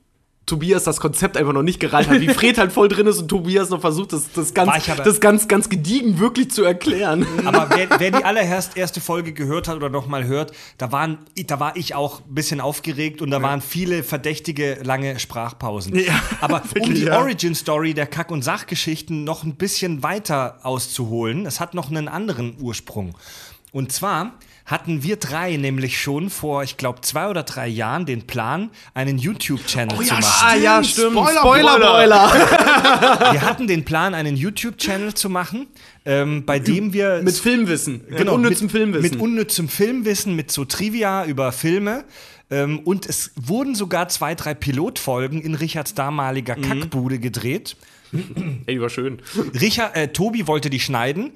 Tobias 0.46 0.84
das 0.84 0.98
Konzept 0.98 1.36
einfach 1.36 1.52
noch 1.52 1.62
nicht 1.62 1.78
gereiht 1.78 2.08
hat, 2.08 2.22
wie 2.22 2.28
Fred 2.28 2.56
halt 2.56 2.72
voll 2.72 2.88
drin 2.88 3.06
ist 3.06 3.18
und 3.18 3.28
Tobias 3.28 3.68
noch 3.68 3.82
versucht, 3.82 4.14
das, 4.14 4.32
das, 4.32 4.54
ganz, 4.54 4.86
das 5.04 5.20
ganz, 5.20 5.46
ganz 5.46 5.68
gediegen 5.68 6.18
wirklich 6.20 6.50
zu 6.50 6.64
erklären. 6.64 7.26
Aber 7.44 7.68
wer, 7.74 8.00
wer 8.00 8.10
die 8.10 8.24
allererst 8.24 8.74
erste 8.78 9.02
Folge 9.02 9.34
gehört 9.34 9.68
hat 9.68 9.76
oder 9.76 9.90
noch 9.90 10.06
mal 10.06 10.24
hört, 10.24 10.52
da, 10.78 10.90
waren, 10.90 11.18
da 11.46 11.60
war 11.60 11.76
ich 11.76 11.94
auch 11.94 12.20
ein 12.26 12.34
bisschen 12.34 12.62
aufgeregt 12.62 13.20
und 13.20 13.30
da 13.30 13.42
waren 13.42 13.60
viele 13.60 14.02
verdächtige 14.02 14.78
lange 14.82 15.18
Sprachpausen. 15.18 15.94
Ja, 15.94 16.18
Aber 16.40 16.62
um 16.64 16.74
wirklich, 16.74 17.00
die 17.00 17.04
ja. 17.06 17.18
Origin-Story 17.18 17.92
der 17.92 18.06
Kack- 18.06 18.30
und 18.30 18.42
Sachgeschichten 18.42 19.24
noch 19.24 19.44
ein 19.44 19.56
bisschen 19.56 20.02
weiter 20.02 20.60
auszuholen, 20.62 21.44
es 21.44 21.60
hat 21.60 21.74
noch 21.74 21.90
einen 21.90 22.08
anderen 22.08 22.56
Ursprung. 22.58 23.14
Und 23.70 23.92
zwar 23.92 24.32
hatten 24.68 25.02
wir 25.02 25.16
drei 25.16 25.56
nämlich 25.56 26.00
schon 26.00 26.30
vor, 26.30 26.62
ich 26.62 26.76
glaube, 26.76 27.00
zwei 27.00 27.28
oder 27.28 27.42
drei 27.42 27.66
Jahren 27.66 28.06
den 28.06 28.26
Plan, 28.26 28.70
einen 28.94 29.18
YouTube-Channel 29.18 29.96
Oh 29.98 30.02
zu 30.02 30.08
ja, 30.08 30.20
machen. 30.20 30.46
Ah 30.46 30.54
ja, 30.56 30.84
stimmt. 30.84 31.12
Spoiler, 31.12 31.40
Spoiler 31.40 31.78
Boiler. 31.80 32.32
Wir 33.32 33.42
hatten 33.42 33.66
den 33.66 33.84
Plan, 33.84 34.14
einen 34.14 34.36
YouTube-Channel 34.36 35.14
zu 35.14 35.30
machen, 35.30 35.66
ähm, 36.04 36.44
bei 36.44 36.58
dem 36.58 36.92
wir 36.92 37.20
Mit 37.22 37.34
Filmwissen. 37.36 38.04
genau, 38.08 38.36
mit 38.36 38.46
unnützem 38.46 38.66
mit, 38.66 38.72
Filmwissen. 38.72 39.10
Mit 39.10 39.20
unnützem 39.20 39.68
Filmwissen, 39.68 40.36
mit 40.36 40.52
so 40.52 40.64
Trivia 40.64 41.24
über 41.24 41.50
Filme. 41.52 42.04
Ähm, 42.50 42.80
und 42.80 43.06
es 43.06 43.32
wurden 43.36 43.74
sogar 43.74 44.08
zwei, 44.08 44.34
drei 44.34 44.54
Pilotfolgen 44.54 45.40
in 45.42 45.54
Richards 45.54 45.94
damaliger 45.94 46.56
Mhm. 46.56 46.62
Kackbude 46.62 47.18
gedreht. 47.18 47.76
Ey, 48.66 48.80
war 48.80 48.88
schön. 48.88 49.18
Richard, 49.60 49.94
äh, 49.94 50.08
Tobi 50.08 50.46
wollte 50.46 50.70
die 50.70 50.80
schneiden. 50.80 51.32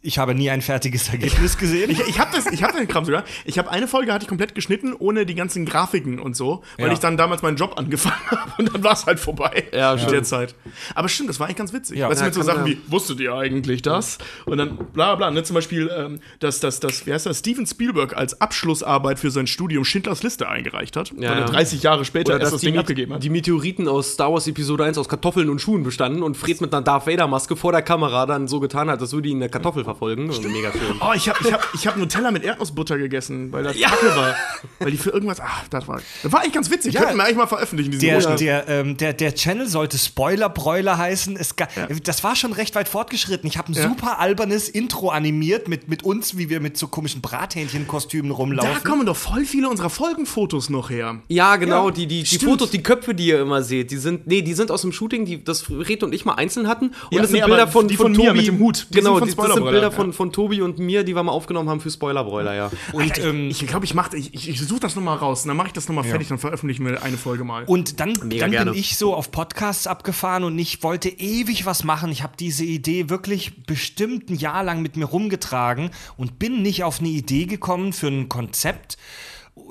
Ich 0.00 0.16
habe 0.18 0.32
nie 0.32 0.48
ein 0.48 0.62
fertiges 0.62 1.08
Ergebnis 1.08 1.58
gesehen. 1.58 1.90
ich, 1.90 1.98
ich 2.06 2.20
habe 2.20 2.30
das, 2.34 2.46
ich 2.52 2.62
habe 2.62 2.78
den 2.78 2.86
Kram 2.86 3.04
sogar. 3.04 3.24
Ich 3.44 3.58
habe 3.58 3.68
eine 3.70 3.88
Folge 3.88 4.12
hatte 4.12 4.22
ich 4.22 4.28
komplett 4.28 4.54
geschnitten 4.54 4.92
ohne 4.96 5.26
die 5.26 5.34
ganzen 5.34 5.66
Grafiken 5.66 6.20
und 6.20 6.36
so, 6.36 6.62
weil 6.78 6.86
Ja. 6.86 6.92
ich 6.92 7.00
dann 7.00 7.16
damals 7.16 7.42
meinen 7.42 7.56
Job 7.56 7.74
angefangen 7.76 8.14
habe 8.30 8.52
und 8.58 8.72
dann 8.72 8.84
war 8.84 8.92
es 8.92 9.06
halt 9.06 9.18
vorbei. 9.18 9.64
Ja, 9.72 9.90
mit 9.92 10.00
stimmt. 10.02 10.14
der 10.14 10.22
Zeit. 10.22 10.54
Aber 10.94 11.08
stimmt, 11.08 11.28
das 11.30 11.40
war 11.40 11.46
eigentlich 11.46 11.56
ganz 11.58 11.72
witzig. 11.72 11.98
Ja. 11.98 12.08
weißt 12.08 12.20
du, 12.20 12.24
Ja, 12.24 12.26
mit 12.28 12.34
so 12.34 12.42
Sachen 12.42 12.64
wie 12.66 12.78
wusstet 12.86 13.18
ihr 13.18 13.34
eigentlich 13.34 13.82
das? 13.82 14.18
Und 14.46 14.58
dann 14.58 14.76
bla 14.92 15.16
bla. 15.16 15.32
Ne, 15.32 15.42
zum 15.42 15.54
Beispiel, 15.54 15.90
ähm, 15.92 16.20
dass 16.38 16.60
das, 16.60 16.78
das, 16.78 17.04
wie 17.06 17.12
heißt 17.12 17.26
das, 17.26 17.40
Steven 17.40 17.66
Spielberg 17.66 18.16
als 18.16 18.40
Abschlussarbeit 18.40 19.18
für 19.18 19.32
sein 19.32 19.48
Studium 19.48 19.84
Schindlers 19.84 20.22
Liste 20.22 20.48
eingereicht 20.48 20.96
hat, 20.96 21.12
weil 21.16 21.24
er 21.24 21.38
ja. 21.40 21.44
30 21.46 21.82
Jahre 21.82 22.04
später 22.04 22.34
Oder 22.34 22.40
erst 22.42 22.52
dass 22.52 22.52
das 22.52 22.60
die, 22.60 22.66
Ding 22.66 22.74
Met- 22.76 22.82
abgegeben 22.84 23.14
hat. 23.14 23.22
die 23.24 23.30
Meteoriten 23.30 23.88
aus 23.88 24.12
Star 24.12 24.32
Wars 24.32 24.46
Episode 24.46 24.84
1 24.84 24.96
aus 24.96 25.08
Kartoffeln 25.08 25.48
und 25.50 25.60
Schuhen 25.60 25.82
bestanden 25.82 26.22
und 26.22 26.36
Fred 26.36 26.60
mit 26.60 26.72
einer 26.72 26.82
Darth 26.82 27.08
Vader 27.08 27.26
Maske 27.26 27.56
vor 27.56 27.72
der 27.72 27.82
Kamera 27.82 28.26
dann 28.26 28.46
so 28.46 28.60
getan 28.60 28.88
hat, 28.88 29.00
als 29.00 29.12
würde 29.12 29.28
ihn 29.28 29.38
eine 29.38 29.48
Kartoffel 29.48 29.87
verfolgen. 29.88 30.28
Und 30.30 30.44
mega 30.52 30.70
schön. 30.72 30.96
Oh, 31.00 31.12
ich 31.14 31.28
habe 31.28 31.38
ich 31.44 31.52
hab, 31.52 31.68
ich 31.74 31.86
hab 31.86 31.96
Nutella 31.96 32.30
mit 32.30 32.44
Erdnussbutter 32.44 32.98
gegessen, 32.98 33.50
weil 33.52 33.64
das 33.64 33.78
Kacke 33.80 34.14
war. 34.16 34.34
Weil 34.80 34.90
die 34.90 34.96
für 34.98 35.10
irgendwas. 35.10 35.40
Ach, 35.40 35.64
das 35.70 35.88
war. 35.88 36.00
Das 36.22 36.30
war 36.32 36.40
eigentlich 36.40 36.52
ganz 36.54 36.70
witzig. 36.70 36.94
Ja. 36.94 37.00
Könnten 37.02 37.16
wir 37.16 37.24
eigentlich 37.24 37.36
mal 37.38 37.46
veröffentlichen, 37.46 37.90
diesen 37.92 38.06
Der, 38.06 38.36
der, 38.36 38.68
ähm, 38.68 38.96
der, 38.96 39.12
der 39.14 39.34
Channel 39.34 39.66
sollte 39.66 39.96
Spoiler-Broiler 39.98 40.98
heißen. 40.98 41.36
Es 41.36 41.56
ga, 41.56 41.68
Das 42.04 42.22
war 42.24 42.36
schon 42.36 42.52
recht 42.52 42.74
weit 42.74 42.88
fortgeschritten. 42.88 43.48
Ich 43.48 43.56
habe 43.56 43.72
ein 43.72 43.74
super 43.74 44.18
albernes 44.20 44.68
Intro 44.68 45.08
animiert 45.10 45.68
mit, 45.68 45.88
mit 45.88 46.02
uns, 46.04 46.36
wie 46.36 46.48
wir 46.50 46.60
mit 46.60 46.76
so 46.76 46.88
komischen 46.88 47.20
Brathähnchenkostümen 47.22 48.30
Da 48.30 48.36
rumlaufen. 48.36 48.84
kommen 48.84 49.06
doch 49.06 49.16
voll 49.16 49.44
viele 49.44 49.68
unserer 49.68 49.90
Folgenfotos 49.90 50.70
noch 50.70 50.90
her. 50.90 51.20
Ja, 51.28 51.56
genau, 51.56 51.86
Ja, 51.86 51.90
die, 51.94 52.06
die, 52.06 52.20
die 52.20 52.26
stimmt. 52.26 52.42
Fotos, 52.44 52.70
die 52.70 52.82
Köpfe, 52.82 53.14
die 53.14 53.26
ihr 53.28 53.40
immer 53.40 53.62
seht, 53.62 53.90
die 53.90 53.96
sind, 53.96 54.26
nee, 54.26 54.42
die 54.42 54.54
sind 54.54 54.70
aus 54.70 54.82
dem 54.82 54.92
Shooting, 54.92 55.24
die 55.24 55.42
das 55.42 55.62
Fred 55.62 56.02
und 56.02 56.12
ich 56.14 56.24
mal 56.24 56.34
einzeln 56.34 56.68
hatten. 56.68 56.86
Und 56.88 56.94
Ja, 57.12 57.22
das 57.22 57.30
nee, 57.30 57.38
sind 57.38 57.46
Bilder 57.46 57.68
von, 57.68 57.88
die 57.88 57.96
von, 57.96 58.14
von 58.14 58.22
mir 58.22 58.28
Tobi. 58.28 58.38
mit 58.38 58.46
dem 58.48 58.58
Hut, 58.58 58.86
die 58.90 58.94
genau, 58.96 59.18
sind 59.18 59.18
von 59.18 59.28
die, 59.28 59.34
das 59.34 59.44
sind 59.44 59.54
Spoilerbräuler, 59.56 59.77
Bilder 59.80 59.92
von, 59.92 60.06
ja. 60.08 60.12
von 60.12 60.32
Tobi 60.32 60.62
und 60.62 60.78
mir, 60.78 61.04
die 61.04 61.14
wir 61.14 61.22
mal 61.22 61.32
aufgenommen 61.32 61.68
haben 61.68 61.80
für 61.80 61.90
Spoilerbräuler, 61.90 62.54
ja. 62.54 62.70
Und, 62.92 63.02
Alter, 63.02 63.28
ähm, 63.28 63.48
ich 63.50 63.66
glaube, 63.66 63.84
ich, 63.84 63.94
mach- 63.94 64.12
ich, 64.12 64.34
ich, 64.34 64.48
ich 64.48 64.60
suche 64.60 64.80
das 64.80 64.96
nochmal 64.96 65.16
raus. 65.16 65.42
Und 65.42 65.48
dann 65.48 65.56
mache 65.56 65.68
ich 65.68 65.72
das 65.72 65.88
nochmal 65.88 66.04
fertig, 66.04 66.28
dann 66.28 66.38
veröffentlichen 66.38 66.84
wir 66.86 67.02
eine 67.02 67.16
Folge 67.16 67.44
mal. 67.44 67.64
Und 67.64 68.00
dann, 68.00 68.14
dann 68.14 68.30
gerne. 68.30 68.72
bin 68.72 68.80
ich 68.80 68.96
so 68.96 69.14
auf 69.14 69.30
Podcasts 69.30 69.86
abgefahren 69.86 70.44
und 70.44 70.58
ich 70.58 70.82
wollte 70.82 71.08
ewig 71.08 71.66
was 71.66 71.84
machen. 71.84 72.10
Ich 72.12 72.22
habe 72.22 72.34
diese 72.38 72.64
Idee 72.64 73.08
wirklich 73.08 73.64
bestimmt 73.64 74.30
ein 74.30 74.36
Jahr 74.36 74.62
lang 74.62 74.82
mit 74.82 74.96
mir 74.96 75.04
rumgetragen 75.06 75.90
und 76.16 76.38
bin 76.38 76.62
nicht 76.62 76.84
auf 76.84 77.00
eine 77.00 77.08
Idee 77.08 77.46
gekommen 77.46 77.92
für 77.92 78.08
ein 78.08 78.28
Konzept. 78.28 78.96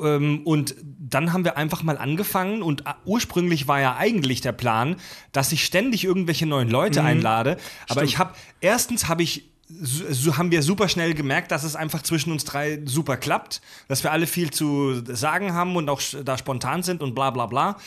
Ähm, 0.04 0.41
Und 0.43 0.76
dann 1.00 1.32
haben 1.32 1.46
wir 1.46 1.56
einfach 1.56 1.82
mal 1.82 1.98
angefangen 1.98 2.62
und 2.62 2.82
äh, 2.82 2.93
ursprünglich 3.06 3.67
war 3.70 3.80
ja 3.80 3.96
eigentlich 3.96 4.41
der 4.41 4.52
Plan, 4.52 4.98
dass 5.32 5.52
ich 5.54 5.63
ständig 5.63 6.04
irgendwelche 6.04 6.46
neuen 6.46 6.70
Leute 6.70 7.04
einlade. 7.04 7.58
Aber 7.88 8.04
ich 8.04 8.17
habe, 8.17 8.34
erstens 8.60 9.08
habe 9.08 9.24
ich 9.24 9.50
so 9.69 10.38
haben 10.38 10.51
wir 10.51 10.63
super 10.63 10.88
schnell 10.88 11.13
gemerkt, 11.13 11.51
dass 11.51 11.63
es 11.63 11.75
einfach 11.75 12.01
zwischen 12.01 12.32
uns 12.32 12.45
drei 12.45 12.80
super 12.86 13.17
klappt, 13.17 13.62
dass 13.88 14.03
wir 14.03 14.12
alle 14.12 14.25
viel 14.25 14.49
zu 14.51 15.03
sagen 15.13 15.53
haben 15.53 15.75
und 15.75 15.89
auch 15.89 16.01
da 16.23 16.38
spontan 16.38 16.84
sind 16.84 17.01
und 17.01 17.13
bla 17.15 17.32
bla 17.32 17.47
bla. 17.47 17.77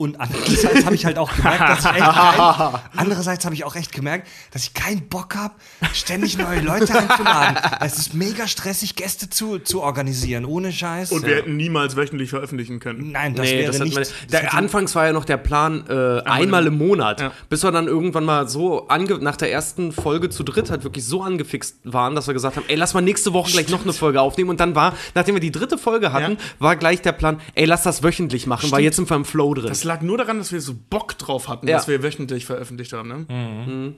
Und 0.00 0.20
andererseits 0.20 0.84
habe 0.86 0.94
ich 0.94 1.04
halt 1.04 1.18
auch 1.18 1.34
gemerkt, 1.34 1.60
dass 1.60 1.80
ich 1.80 1.86
echt 1.90 1.98
kein, 1.98 2.74
andererseits 2.96 3.44
habe 3.44 3.54
ich 3.56 3.64
auch 3.64 3.74
echt 3.74 3.90
gemerkt, 3.90 4.28
dass 4.52 4.62
ich 4.62 4.72
keinen 4.72 5.08
Bock 5.08 5.34
habe, 5.34 5.54
ständig 5.92 6.38
neue 6.38 6.60
Leute 6.60 6.94
einzuladen. 6.96 7.56
Es 7.80 7.98
ist 7.98 8.14
mega 8.14 8.46
stressig, 8.46 8.94
Gäste 8.94 9.28
zu, 9.28 9.58
zu 9.58 9.82
organisieren, 9.82 10.44
ohne 10.44 10.70
Scheiß. 10.70 11.10
Und 11.10 11.26
wir 11.26 11.34
hätten 11.34 11.56
niemals 11.56 11.96
wöchentlich 11.96 12.30
veröffentlichen 12.30 12.78
können. 12.78 13.10
Nein, 13.10 13.34
das 13.34 13.46
nee, 13.46 13.58
wäre 13.58 13.72
das 13.72 13.80
nicht. 13.80 13.94
man, 13.94 14.04
das 14.04 14.12
der, 14.30 14.54
anfangs 14.54 14.94
war 14.94 15.06
ja 15.06 15.12
noch 15.12 15.24
der 15.24 15.36
Plan, 15.36 15.84
äh, 15.88 16.20
einmal 16.22 16.68
im 16.68 16.78
Monat, 16.78 17.20
Ja. 17.20 17.32
bis 17.48 17.64
wir 17.64 17.72
dann 17.72 17.88
irgendwann 17.88 18.24
mal 18.24 18.48
so 18.48 18.86
ange 18.86 19.18
nach 19.18 19.36
der 19.36 19.50
ersten 19.50 19.90
Folge 19.90 20.30
zu 20.30 20.44
dritt 20.44 20.70
halt 20.70 20.84
wirklich 20.84 21.06
so 21.06 21.22
angefixt 21.22 21.78
waren, 21.82 22.14
dass 22.14 22.28
wir 22.28 22.34
gesagt 22.34 22.54
haben, 22.54 22.66
ey, 22.68 22.76
lass 22.76 22.94
mal 22.94 23.00
nächste 23.00 23.32
Woche 23.32 23.50
gleich 23.50 23.68
noch 23.68 23.82
eine 23.82 23.92
Folge 23.92 24.20
aufnehmen. 24.20 24.50
Und 24.50 24.60
dann 24.60 24.76
war, 24.76 24.94
nachdem 25.16 25.34
wir 25.34 25.40
die 25.40 25.50
dritte 25.50 25.76
Folge 25.76 26.12
hatten, 26.12 26.34
Ja. 26.34 26.38
war 26.60 26.76
gleich 26.76 27.02
der 27.02 27.10
Plan, 27.10 27.40
ey, 27.54 27.64
lass 27.64 27.82
das 27.82 28.04
wöchentlich 28.04 28.46
machen, 28.46 28.70
weil 28.70 28.84
jetzt 28.84 28.94
sind 28.94 29.10
wir 29.10 29.16
im 29.16 29.24
Flow 29.24 29.54
drin. 29.54 29.66
Das 29.66 29.87
lag 29.88 30.02
nur 30.02 30.16
daran, 30.18 30.38
dass 30.38 30.52
wir 30.52 30.60
so 30.60 30.74
Bock 30.88 31.18
drauf 31.18 31.48
hatten, 31.48 31.66
Ja. 31.66 31.76
dass 31.76 31.88
wir 31.88 32.02
wöchentlich 32.04 32.46
veröffentlicht 32.46 32.92
haben. 32.92 33.08
Ne? 33.08 33.94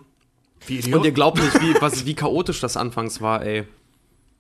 Wie 0.67 0.77
Und 0.79 0.85
Idiot. 0.87 1.05
ihr 1.05 1.13
glaubt 1.13 1.39
nicht, 1.43 1.61
wie, 1.61 1.75
was, 1.81 2.07
wie 2.07 2.15
chaotisch 2.15 2.61
das 2.61 2.77
anfangs 2.79 3.21
war, 3.21 3.43
ey. 3.45 3.65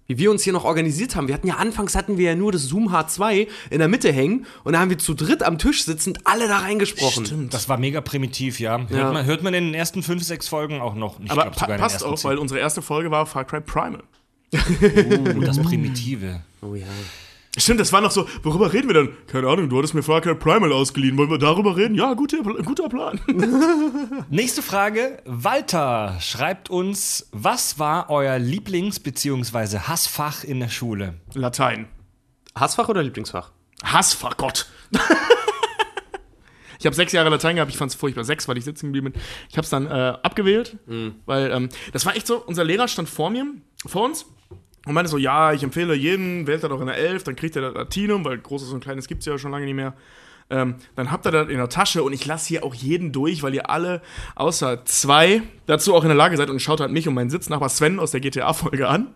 Wie 0.07 0.19
wir 0.19 0.31
uns 0.33 0.43
hier 0.43 0.53
noch 0.53 0.65
organisiert 0.65 1.15
haben. 1.15 1.29
Wir 1.29 1.35
hatten 1.35 1.47
ja 1.47 1.55
anfangs 1.57 1.95
hatten 1.95 2.19
wir 2.19 2.31
ja 2.31 2.35
nur 2.35 2.51
das 2.51 2.63
Zoom 2.65 2.89
H2 2.93 3.47
in 3.71 3.79
der 3.79 3.87
Mitte 3.87 4.11
hängen 4.13 4.45
und 4.65 4.73
da 4.73 4.81
haben 4.81 4.91
wir 4.91 4.99
zu 4.99 5.15
dritt 5.15 5.43
am 5.45 5.57
Tisch 5.57 5.85
sitzend 5.85 6.27
alle 6.27 6.49
da 6.49 6.59
reingesprochen. 6.59 7.27
Stimmt. 7.27 7.55
das 7.55 7.69
war 7.69 7.79
mega 7.79 8.01
primitiv, 8.01 8.59
ja. 8.59 8.79
Hört, 8.79 8.91
Ja. 8.91 9.13
Man, 9.13 9.25
hört 9.25 9.43
man 9.45 9.55
in 9.55 9.67
den 9.67 9.75
ersten 9.75 10.03
fünf, 10.03 10.25
sechs 10.25 10.49
Folgen 10.49 10.81
auch 10.81 10.95
noch. 10.97 11.21
Ich 11.21 11.31
Aber 11.31 11.43
glaub, 11.43 11.55
pa 11.55 11.61
sogar 11.61 11.77
in 11.77 11.79
den 11.79 11.83
passt 11.83 12.05
auch, 12.05 12.17
zehn. 12.17 12.31
weil 12.31 12.39
unsere 12.39 12.59
erste 12.59 12.83
Folge 12.83 13.11
war 13.13 13.25
Far 13.27 13.45
Cry 13.45 13.61
Primal. 13.61 14.03
Oh, 14.53 15.41
das 15.43 15.59
Primitive. 15.63 16.41
Oh 16.61 16.75
ja. 16.75 16.87
Stimmt, 17.57 17.81
das 17.81 17.93
war 17.93 18.01
noch 18.01 18.13
so, 18.13 18.29
worüber 18.45 18.73
reden 18.73 18.89
wir 18.89 18.95
denn? 18.95 19.09
Keine 19.27 19.49
Ahnung, 19.49 19.69
du 19.69 19.77
hattest 19.79 19.93
mir 19.93 20.05
Far 20.05 20.21
Cry 20.21 20.37
Primal 20.37 20.73
ausgeliehen. 20.73 21.19
Wollen 21.19 21.31
wir 21.31 21.39
darüber 21.39 21.77
reden? 21.77 21.97
Ja, 21.97 22.15
guter, 22.15 22.39
guter 22.43 22.89
Plan. 22.89 23.21
Nächste 24.31 24.63
Frage. 24.63 25.21
Walter 25.25 26.17
schreibt 26.21 26.71
uns, 26.71 27.29
was 27.33 27.81
war 27.81 28.09
euer 28.09 28.37
Lieblings- 28.37 29.03
bzw. 29.03 29.79
Hassfach 29.81 30.45
in 30.45 30.61
der 30.61 30.69
Schule? 30.69 31.15
Latein. 31.35 31.89
Hassfach 32.55 32.89
oder 32.89 33.03
Lieblingsfach? 33.03 33.51
Hassfach, 33.83 34.37
Gott. 34.37 34.67
ich 36.79 36.87
habe 36.87 36.95
sechs 36.95 37.11
Jahre 37.13 37.31
Latein 37.31 37.57
gehabt, 37.57 37.73
ich 37.73 37.79
fand 37.79 37.91
es 37.91 37.97
furchtbar. 37.97 38.23
Sechs, 38.23 38.47
weil 38.47 38.59
ich 38.59 38.65
sitzen 38.65 38.87
geblieben 38.87 39.11
bin. 39.13 39.23
Ich 39.49 39.57
habe 39.57 39.65
es 39.65 39.71
dann 39.71 39.87
äh, 39.87 39.91
abgewählt, 40.23 40.77
weil 41.27 41.51
ähm, 41.51 41.69
das 41.93 42.07
war 42.07 42.15
echt 42.15 42.29
so, 42.29 42.37
unser 42.45 42.63
Lehrer 42.63 42.87
stand 42.87 43.09
vor 43.09 43.29
mir, 43.31 43.45
vor 43.87 44.05
uns 44.05 44.27
und 44.87 44.95
meinte 44.95 45.11
so, 45.11 45.19
ja, 45.19 45.53
ich 45.53 45.63
empfehle 45.63 45.95
jeden, 45.95 46.47
wählt 46.47 46.63
er 46.63 46.69
doch 46.71 46.81
in 46.81 46.87
der 46.87 46.97
Elf, 46.97 47.23
dann 47.25 47.37
kriegt 47.37 47.55
er 47.57 47.63
das 47.63 47.75
Latinum, 47.75 48.25
weil 48.25 48.39
großes 48.39 48.71
und 48.73 48.81
kleines 48.83 49.07
gibt 49.09 49.21
es 49.21 49.27
ja 49.27 49.39
schon 49.39 49.51
lange 49.53 49.67
nicht 49.67 49.75
mehr. 49.75 49.95
ähm, 50.53 50.77
dann 50.97 51.13
habt 51.13 51.27
ihr 51.27 51.31
das 51.31 51.49
in 51.49 51.59
der 51.59 51.69
Tasche 51.69 52.03
und 52.03 52.13
ich 52.13 52.27
lasse 52.27 52.49
hier 52.49 52.65
auch 52.65 52.75
jeden 52.75 53.13
durch, 53.13 53.43
weil 53.45 53.55
ihr 53.55 53.71
alle 53.71 54.01
außer 54.35 54.85
zwei 54.85 55.43
dazu 55.67 55.95
auch 55.95 56.03
in 56.03 56.09
der 56.09 56.17
Lage 56.17 56.37
seid 56.37 56.51
und 56.51 56.61
schaut 56.61 56.81
halt 56.81 56.91
mich 56.91 57.07
und 57.07 57.15
meinen 57.15 57.31
Sitznachbar 57.31 57.69
Sven 57.69 58.01
aus 58.01 58.11
der 58.11 58.21
GTA-Folge 58.21 58.89
an. 58.89 59.09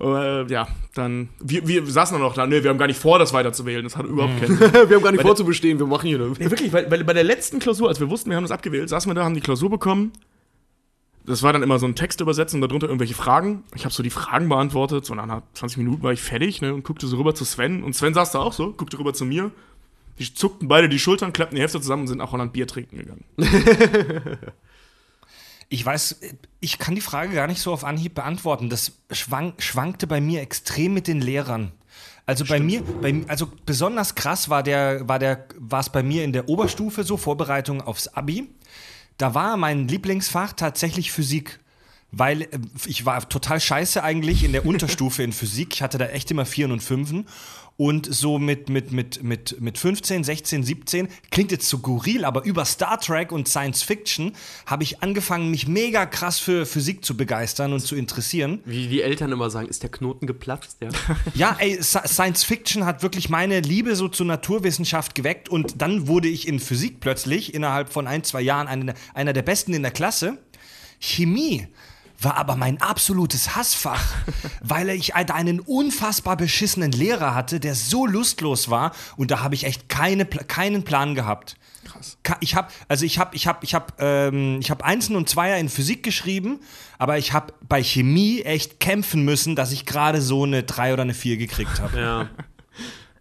Äh, 0.00 0.46
ja, 0.50 0.68
dann, 0.94 1.28
wir, 1.40 1.68
wir 1.68 1.84
saßen 1.84 2.14
dann 2.14 2.22
noch 2.22 2.32
da, 2.34 2.46
nee, 2.46 2.62
wir 2.62 2.70
haben 2.70 2.78
gar 2.78 2.86
nicht 2.86 2.98
vor, 3.00 3.18
das 3.18 3.34
weiterzuwählen, 3.34 3.82
das 3.84 3.96
hat 3.96 4.06
überhaupt 4.06 4.40
keinen 4.40 4.56
Sinn. 4.58 4.72
wir 4.72 4.96
haben 4.96 5.02
gar 5.02 5.12
nicht 5.12 5.20
vorzubestehen, 5.22 5.78
wir 5.78 5.86
machen 5.86 6.06
hier. 6.06 6.18
Nee, 6.18 6.50
wirklich, 6.50 6.72
weil, 6.72 6.90
weil 6.90 7.04
bei 7.04 7.12
der 7.12 7.24
letzten 7.24 7.58
Klausur, 7.58 7.88
als 7.88 8.00
wir 8.00 8.08
wussten, 8.08 8.30
wir 8.30 8.36
haben 8.36 8.44
das 8.44 8.52
abgewählt, 8.52 8.88
saßen 8.88 9.10
wir 9.10 9.14
da, 9.14 9.24
haben 9.24 9.34
die 9.34 9.40
Klausur 9.42 9.68
bekommen. 9.68 10.12
Das 11.30 11.44
war 11.44 11.52
dann 11.52 11.62
immer 11.62 11.78
so 11.78 11.86
ein 11.86 11.94
Text 11.94 12.20
übersetzen 12.20 12.60
und 12.60 12.68
darunter 12.68 12.88
irgendwelche 12.88 13.14
Fragen. 13.14 13.62
Ich 13.76 13.84
habe 13.84 13.94
so 13.94 14.02
die 14.02 14.10
Fragen 14.10 14.48
beantwortet. 14.48 15.06
So 15.06 15.14
nach 15.14 15.42
20 15.54 15.78
Minuten 15.78 16.02
war 16.02 16.12
ich 16.12 16.20
fertig 16.20 16.60
ne, 16.60 16.74
und 16.74 16.82
guckte 16.82 17.06
so 17.06 17.16
rüber 17.16 17.36
zu 17.36 17.44
Sven. 17.44 17.84
Und 17.84 17.94
Sven 17.94 18.14
saß 18.14 18.32
da 18.32 18.40
auch 18.40 18.52
so, 18.52 18.72
guckte 18.72 18.98
rüber 18.98 19.14
zu 19.14 19.24
mir. 19.24 19.52
Die 20.18 20.34
zuckten 20.34 20.66
beide 20.66 20.88
die 20.88 20.98
Schultern, 20.98 21.32
klappten 21.32 21.54
die 21.54 21.62
Hälfte 21.62 21.80
zusammen 21.80 22.02
und 22.02 22.08
sind 22.08 22.18
nach 22.18 22.32
Holland 22.32 22.52
Bier 22.52 22.66
trinken 22.66 22.98
gegangen. 22.98 23.24
Ich 25.72 25.86
weiß, 25.86 26.20
ich 26.58 26.78
kann 26.78 26.96
die 26.96 27.00
Frage 27.00 27.32
gar 27.32 27.46
nicht 27.46 27.60
so 27.60 27.72
auf 27.72 27.84
Anhieb 27.84 28.16
beantworten. 28.16 28.70
Das 28.70 28.90
schwank, 29.12 29.62
schwankte 29.62 30.08
bei 30.08 30.20
mir 30.20 30.40
extrem 30.40 30.92
mit 30.92 31.06
den 31.06 31.20
Lehrern. 31.20 31.70
Also 32.26 32.44
bei 32.44 32.58
mir, 32.58 32.82
bei, 32.82 33.22
also 33.28 33.50
besonders 33.66 34.16
krass 34.16 34.48
war 34.48 34.64
der, 34.64 35.08
war 35.08 35.20
der, 35.20 35.46
war 35.56 35.78
es 35.78 35.88
bei 35.88 36.02
mir 36.02 36.24
in 36.24 36.32
der 36.32 36.48
Oberstufe 36.48 37.04
so 37.04 37.16
Vorbereitung 37.16 37.82
aufs 37.82 38.08
Abi. 38.08 38.48
Da 39.20 39.34
war 39.34 39.58
mein 39.58 39.86
Lieblingsfach 39.86 40.54
tatsächlich 40.54 41.12
Physik. 41.12 41.60
Weil 42.10 42.42
äh, 42.42 42.48
ich 42.86 43.04
war 43.04 43.28
total 43.28 43.60
scheiße 43.60 44.02
eigentlich 44.02 44.44
in 44.44 44.52
der 44.52 44.64
Unterstufe 44.64 45.22
in 45.22 45.34
Physik. 45.34 45.74
Ich 45.74 45.82
hatte 45.82 45.98
da 45.98 46.06
echt 46.06 46.30
immer 46.30 46.46
Vieren 46.46 46.72
und 46.72 46.82
Fünfen. 46.82 47.26
Und 47.80 48.14
so 48.14 48.38
mit, 48.38 48.68
mit, 48.68 48.92
mit, 48.92 49.22
mit, 49.22 49.58
mit 49.58 49.78
15, 49.78 50.22
16, 50.22 50.64
17, 50.64 51.08
klingt 51.30 51.50
jetzt 51.50 51.66
so 51.66 51.78
skurril, 51.78 52.26
aber 52.26 52.44
über 52.44 52.66
Star 52.66 53.00
Trek 53.00 53.32
und 53.32 53.48
Science 53.48 53.82
Fiction 53.82 54.32
habe 54.66 54.82
ich 54.82 55.02
angefangen, 55.02 55.50
mich 55.50 55.66
mega 55.66 56.04
krass 56.04 56.38
für 56.38 56.66
Physik 56.66 57.02
zu 57.06 57.16
begeistern 57.16 57.72
und 57.72 57.80
zu 57.80 57.96
interessieren. 57.96 58.60
Wie 58.66 58.86
die 58.88 59.00
Eltern 59.00 59.32
immer 59.32 59.48
sagen, 59.48 59.66
ist 59.66 59.82
der 59.82 59.88
Knoten 59.90 60.26
geplatzt, 60.26 60.76
ja? 60.82 60.90
Ja, 61.34 61.56
ey, 61.58 61.78
Sci- 61.80 62.06
Science 62.06 62.44
Fiction 62.44 62.84
hat 62.84 63.02
wirklich 63.02 63.30
meine 63.30 63.60
Liebe 63.60 63.96
so 63.96 64.08
zur 64.08 64.26
Naturwissenschaft 64.26 65.14
geweckt 65.14 65.48
und 65.48 65.80
dann 65.80 66.06
wurde 66.06 66.28
ich 66.28 66.46
in 66.46 66.60
Physik 66.60 67.00
plötzlich 67.00 67.54
innerhalb 67.54 67.90
von 67.90 68.06
ein, 68.06 68.24
zwei 68.24 68.42
Jahren 68.42 68.68
einer, 68.68 68.92
einer 69.14 69.32
der 69.32 69.40
Besten 69.40 69.72
in 69.72 69.80
der 69.80 69.92
Klasse. 69.92 70.36
Chemie 70.98 71.66
war 72.20 72.36
aber 72.36 72.56
mein 72.56 72.80
absolutes 72.80 73.56
Hassfach, 73.56 74.02
weil 74.62 74.90
ich 74.90 75.14
einen 75.14 75.60
unfassbar 75.60 76.36
beschissenen 76.36 76.92
Lehrer 76.92 77.34
hatte, 77.34 77.60
der 77.60 77.74
so 77.74 78.06
lustlos 78.06 78.68
war 78.68 78.92
und 79.16 79.30
da 79.30 79.40
habe 79.40 79.54
ich 79.54 79.64
echt 79.64 79.88
keine, 79.88 80.26
keinen 80.26 80.84
Plan 80.84 81.14
gehabt. 81.14 81.56
Krass. 81.84 82.18
Ich 82.40 82.54
habe 82.54 82.68
also 82.88 83.06
ich 83.06 83.18
habe 83.18 83.34
ich 83.34 83.46
habe 83.46 83.60
ich 83.62 83.74
habe 83.74 83.86
ähm, 83.98 84.58
ich 84.60 84.70
habe 84.70 84.84
Einsen 84.84 85.16
und 85.16 85.28
Zweier 85.28 85.58
in 85.58 85.68
Physik 85.68 86.02
geschrieben, 86.02 86.60
aber 86.98 87.18
ich 87.18 87.32
habe 87.32 87.54
bei 87.66 87.82
Chemie 87.82 88.42
echt 88.42 88.80
kämpfen 88.80 89.24
müssen, 89.24 89.56
dass 89.56 89.72
ich 89.72 89.86
gerade 89.86 90.20
so 90.20 90.44
eine 90.44 90.62
drei 90.62 90.92
oder 90.92 91.02
eine 91.02 91.14
vier 91.14 91.36
gekriegt 91.36 91.80
habe. 91.80 91.98
Ja. 91.98 92.28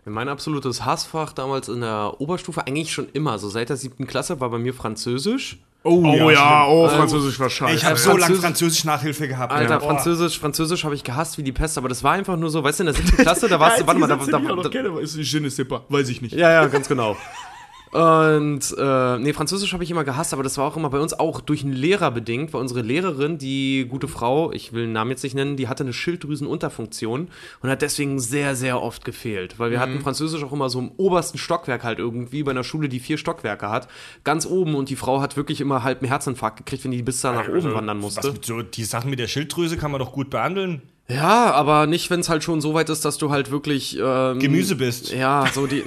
Mein 0.06 0.28
absolutes 0.28 0.86
Hassfach 0.86 1.34
damals 1.34 1.70
in 1.70 1.82
der 1.82 2.16
Oberstufe, 2.20 2.66
eigentlich 2.66 2.92
schon 2.92 3.10
immer, 3.14 3.38
so 3.38 3.48
seit 3.48 3.70
der 3.70 3.78
siebten 3.78 4.08
Klasse, 4.08 4.40
war 4.40 4.50
bei 4.50 4.58
mir 4.58 4.74
Französisch. 4.74 5.60
Oh, 5.84 6.04
ja, 6.04 6.32
ja, 6.32 6.68
oh, 6.68 6.90
Französisch 6.90 7.40
war 7.40 7.50
scheiße. 7.50 7.76
Ich 7.76 7.86
habe 7.86 7.96
so 7.98 8.18
lange 8.18 8.36
Französisch- 8.36 8.84
Nachhilfe 8.84 9.30
gehabt. 9.30 9.54
Alter, 9.54 9.76
ja. 9.76 9.80
Französisch, 9.80 10.38
Französisch 10.38 10.84
habe 10.84 10.94
ich 10.94 11.06
gehasst 11.06 11.38
wie 11.38 11.44
die 11.44 11.54
Pest, 11.54 11.78
aber 11.78 11.88
das 11.88 12.04
war 12.04 12.14
einfach 12.14 12.36
nur 12.36 12.50
so, 12.50 12.62
weißt 12.64 12.80
du, 12.80 12.84
in 12.84 12.88
der 12.88 12.96
siebten 12.96 13.16
Klasse, 13.24 13.48
da 13.48 13.60
warst 13.62 13.80
du, 13.80 13.88
warte 13.88 14.00
mal, 14.00 14.08
da, 14.08 14.18
da, 14.18 14.24
die 14.26 14.30
ich 14.30 14.36
auch 14.52 14.56
noch 14.56 14.64
da, 14.64 14.70
kenne, 14.70 14.90
aber 14.90 15.00
ist 15.02 15.16
je 15.16 15.40
ne 15.40 15.50
sais 15.50 15.66
pas, 15.66 15.82
weiß 15.88 16.10
ich 16.10 16.22
nicht. 16.22 16.36
Ja, 16.36 16.52
ja, 16.52 16.66
ganz 16.68 16.88
genau. 16.90 17.16
Und 17.92 18.76
äh, 18.78 19.18
nee, 19.18 19.34
Französisch 19.34 19.74
habe 19.74 19.84
ich 19.84 19.90
immer 19.90 20.04
gehasst, 20.04 20.34
aber 20.34 20.44
das 20.44 20.58
war 20.58 20.68
auch 20.68 20.78
immer 20.78 20.92
bei 20.92 21.00
uns 21.00 21.14
auch 21.14 21.42
durch 21.42 21.64
einen 21.64 21.74
Lehrer 21.74 22.12
bedingt, 22.12 22.54
weil 22.54 22.62
unsere 22.62 22.82
Lehrerin, 22.82 23.40
die 23.40 23.88
gute 23.90 24.08
Frau, 24.08 24.52
ich 24.52 24.74
will 24.74 24.84
den 24.84 24.92
Namen 24.92 25.10
jetzt 25.10 25.24
nicht 25.24 25.34
nennen, 25.34 25.58
die 25.58 25.68
hatte 25.68 25.84
eine 25.84 25.94
Schilddrüsenunterfunktion 25.94 27.30
und 27.62 27.70
hat 27.70 27.82
deswegen 27.82 28.20
sehr, 28.20 28.56
sehr 28.56 28.82
oft 28.82 29.06
gefehlt. 29.06 29.58
Weil 29.58 29.72
wir 29.72 29.80
hatten 29.80 30.02
Französisch 30.02 30.44
auch 30.44 30.52
immer 30.52 30.70
so 30.70 30.80
im 30.80 30.92
obersten 30.98 31.40
Stockwerk 31.40 31.84
halt 31.84 31.98
irgendwie, 31.98 32.44
bei 32.44 32.52
einer 32.52 32.64
Schule, 32.64 32.90
die 32.90 33.00
vier 33.00 33.18
Stockwerke 33.18 33.70
hat, 33.70 33.88
ganz 34.24 34.46
oben 34.46 34.76
und 34.76 34.90
die 34.90 34.96
Frau 34.96 35.22
hat 35.22 35.36
wirklich 35.36 35.60
immer 35.60 35.84
halb 35.84 36.00
einen 36.00 36.10
Herzinfarkt 36.10 36.58
gekriegt, 36.58 36.84
wenn 36.84 36.92
die 36.92 37.02
bis 37.02 37.22
da 37.22 37.34
nach 37.34 37.48
oben 37.48 37.74
wandern 37.74 37.98
Was 38.04 38.16
musste. 38.16 38.32
mit 38.34 38.46
so, 38.46 38.62
die 38.62 38.84
Sachen 38.84 39.10
mit 39.10 39.20
der 39.20 39.28
Schilddrüse 39.28 39.78
kann 39.78 39.92
man 39.92 40.00
doch 40.00 40.12
gut 40.12 40.30
behandeln. 40.30 40.84
Ja, 41.12 41.52
aber 41.54 41.88
nicht, 41.88 42.10
wenn 42.12 42.20
es 42.20 42.30
halt 42.30 42.44
schon 42.44 42.62
so 42.62 42.76
weit 42.76 42.88
ist, 42.90 43.04
dass 43.04 43.18
du 43.18 43.32
halt 43.32 43.50
wirklich 43.50 43.98
ähm, 44.00 44.38
Gemüse 44.40 44.76
bist. 44.76 45.12
Ja, 45.12 45.48
so 45.52 45.66
die. 45.66 45.84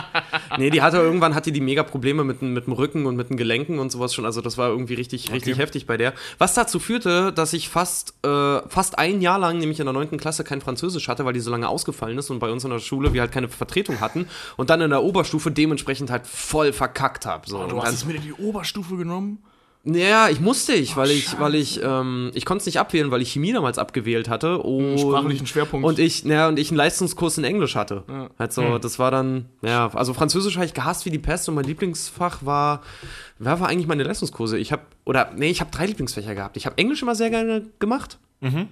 nee, 0.58 0.70
die 0.70 0.82
hatte 0.82 0.96
irgendwann 0.96 1.36
hatte 1.36 1.52
die 1.52 1.60
mega 1.60 1.84
Probleme 1.84 2.24
mit, 2.24 2.40
dem- 2.40 2.52
mit 2.52 2.66
dem 2.66 2.72
Rücken 2.72 3.06
und 3.06 3.14
mit 3.14 3.30
den 3.30 3.36
Gelenken 3.36 3.78
und 3.78 3.92
sowas 3.92 4.12
schon. 4.12 4.24
Also 4.24 4.40
das 4.40 4.58
war 4.58 4.68
irgendwie 4.68 4.94
richtig, 4.94 5.30
richtig 5.32 5.58
heftig 5.58 5.86
bei 5.86 5.96
der. 5.96 6.14
Was 6.38 6.54
dazu 6.54 6.80
führte, 6.80 7.32
dass 7.32 7.52
ich 7.52 7.68
fast, 7.68 8.14
äh, 8.26 8.60
fast 8.68 8.98
ein 8.98 9.20
Jahr 9.20 9.38
lang, 9.38 9.58
nämlich 9.58 9.78
in 9.78 9.86
der 9.86 9.92
9. 9.92 10.16
Klasse, 10.16 10.42
kein 10.42 10.60
Französisch 10.60 11.06
hatte, 11.06 11.24
weil 11.24 11.32
die 11.32 11.40
so 11.40 11.52
lange 11.52 11.68
ausgefallen 11.68 12.18
ist 12.18 12.30
und 12.30 12.40
bei 12.40 12.50
uns 12.50 12.64
in 12.64 12.70
der 12.70 12.80
Schule 12.80 13.12
wir 13.12 13.20
halt 13.20 13.30
keine 13.30 13.48
Vertretung 13.48 14.00
hatten 14.00 14.26
und 14.56 14.68
dann 14.70 14.80
in 14.80 14.90
der 14.90 15.04
Oberstufe 15.04 15.52
dementsprechend 15.52 16.10
halt 16.10 16.26
voll 16.26 16.72
verkackt 16.72 17.24
habe. 17.24 17.48
So. 17.48 17.64
Du 17.68 17.80
hast 17.82 17.92
es 17.92 18.02
in 18.02 18.20
die 18.20 18.32
Oberstufe 18.32 18.96
genommen? 18.96 19.38
Ja, 19.86 20.28
ich 20.28 20.40
musste 20.40 20.72
ich, 20.72 20.96
weil 20.96 21.10
ich, 21.10 21.38
weil 21.38 21.54
ich, 21.54 21.80
ähm, 21.82 22.32
ich 22.34 22.44
konnte 22.44 22.60
es 22.60 22.66
nicht 22.66 22.80
abwählen, 22.80 23.10
weil 23.10 23.22
ich 23.22 23.32
Chemie 23.32 23.52
damals 23.52 23.78
abgewählt 23.78 24.28
hatte 24.28 24.58
und 24.58 24.98
sprachlichen 24.98 25.46
Schwerpunkt. 25.46 25.86
und 25.86 25.98
ich, 25.98 26.24
naja, 26.24 26.48
und 26.48 26.58
ich 26.58 26.70
einen 26.70 26.76
Leistungskurs 26.76 27.38
in 27.38 27.44
Englisch 27.44 27.76
hatte. 27.76 28.02
Halt 28.38 28.52
so, 28.52 28.78
das 28.78 28.98
war 28.98 29.10
dann, 29.10 29.46
ja, 29.62 29.88
also 29.94 30.12
Französisch 30.12 30.56
habe 30.56 30.66
ich 30.66 30.74
gehasst 30.74 31.06
wie 31.06 31.10
die 31.10 31.18
Pest 31.18 31.48
und 31.48 31.54
mein 31.54 31.64
Lieblingsfach 31.64 32.44
war, 32.44 32.82
wer 33.38 33.60
war 33.60 33.68
eigentlich 33.68 33.86
meine 33.86 34.02
Leistungskurse? 34.02 34.58
Ich 34.58 34.72
habe, 34.72 34.82
oder 35.04 35.30
nee, 35.36 35.50
ich 35.50 35.60
habe 35.60 35.70
drei 35.70 35.86
Lieblingsfächer 35.86 36.34
gehabt. 36.34 36.56
Ich 36.56 36.66
habe 36.66 36.76
Englisch 36.78 37.02
immer 37.02 37.14
sehr 37.14 37.30
gerne 37.30 37.66
gemacht. 37.78 38.18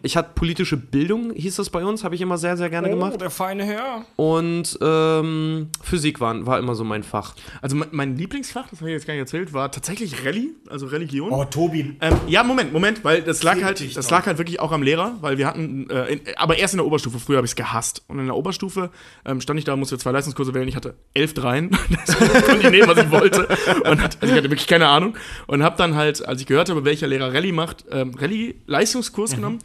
Ich 0.03 0.16
hatte 0.16 0.31
politische 0.35 0.77
Bildung, 0.77 1.33
hieß 1.33 1.57
das 1.57 1.68
bei 1.70 1.85
uns, 1.85 2.05
habe 2.05 2.14
ich 2.14 2.20
immer 2.20 2.38
sehr, 2.38 2.57
sehr 2.57 2.70
gerne 2.70 2.90
gemacht. 2.90 3.12
Oh, 3.14 3.16
der 3.16 3.31
feine 3.31 3.64
Herr. 3.64 4.05
Und 4.14 4.79
ähm, 4.81 5.68
Physik 5.83 6.20
war, 6.20 6.46
war 6.46 6.59
immer 6.61 6.74
so 6.77 6.85
mein 6.85 7.03
Fach. 7.03 7.35
Also 7.61 7.74
mein, 7.74 7.88
mein 7.90 8.16
Lieblingsfach, 8.16 8.68
das 8.68 8.81
habe 8.81 8.90
ich 8.90 8.94
jetzt 8.94 9.07
gar 9.07 9.14
nicht 9.14 9.22
erzählt, 9.22 9.53
war 9.53 9.72
tatsächlich 9.72 10.24
Rallye, 10.24 10.50
also 10.68 10.87
Religion. 10.87 11.33
Oh, 11.33 11.44
Tobi. 11.44 11.96
Ähm, 12.00 12.14
ja, 12.29 12.44
Moment, 12.44 12.72
Moment, 12.72 13.03
weil 13.05 13.22
das 13.22 13.42
lag 13.42 13.61
halt, 13.64 13.96
das 13.96 14.11
lag 14.11 14.27
halt 14.27 14.38
wirklich 14.38 14.61
auch 14.61 14.70
am 14.70 14.83
Lehrer, 14.83 15.16
weil 15.22 15.38
wir 15.38 15.46
hatten, 15.46 15.88
äh, 15.90 16.12
in, 16.12 16.20
aber 16.37 16.57
erst 16.59 16.74
in 16.74 16.79
der 16.79 16.87
Oberstufe, 16.87 17.18
früher 17.18 17.38
habe 17.38 17.46
ich 17.46 17.53
es 17.53 17.57
gehasst. 17.57 18.05
Und 18.07 18.20
in 18.20 18.27
der 18.27 18.37
Oberstufe 18.37 18.90
ähm, 19.24 19.40
stand 19.40 19.59
ich 19.59 19.64
da, 19.64 19.74
musste 19.77 19.98
zwei 19.98 20.12
Leistungskurse 20.12 20.55
wählen, 20.55 20.68
ich 20.68 20.77
hatte 20.77 20.94
elf 21.14 21.35
Dreien, 21.35 21.70
das 22.07 22.16
konnte 22.44 22.66
ich 22.66 22.70
nehmen, 22.70 22.87
was 22.87 22.98
ich 22.98 23.11
wollte. 23.11 23.48
Und 23.90 24.00
hat, 24.03 24.18
also 24.20 24.33
ich 24.33 24.38
hatte 24.38 24.50
wirklich 24.50 24.68
keine 24.68 24.87
Ahnung. 24.88 25.16
Und 25.48 25.62
habe 25.64 25.77
dann 25.79 25.96
halt, 25.96 26.24
als 26.29 26.40
ich 26.42 26.46
gehört 26.46 26.68
habe, 26.70 26.85
welcher 26.85 27.07
Lehrer 27.09 27.33
Rallye 27.35 27.50
macht, 27.53 27.87
ähm, 27.90 28.12
Rallye-Leistungskurs 28.14 29.33
Mhm. 29.33 29.37
genommen. 29.37 29.59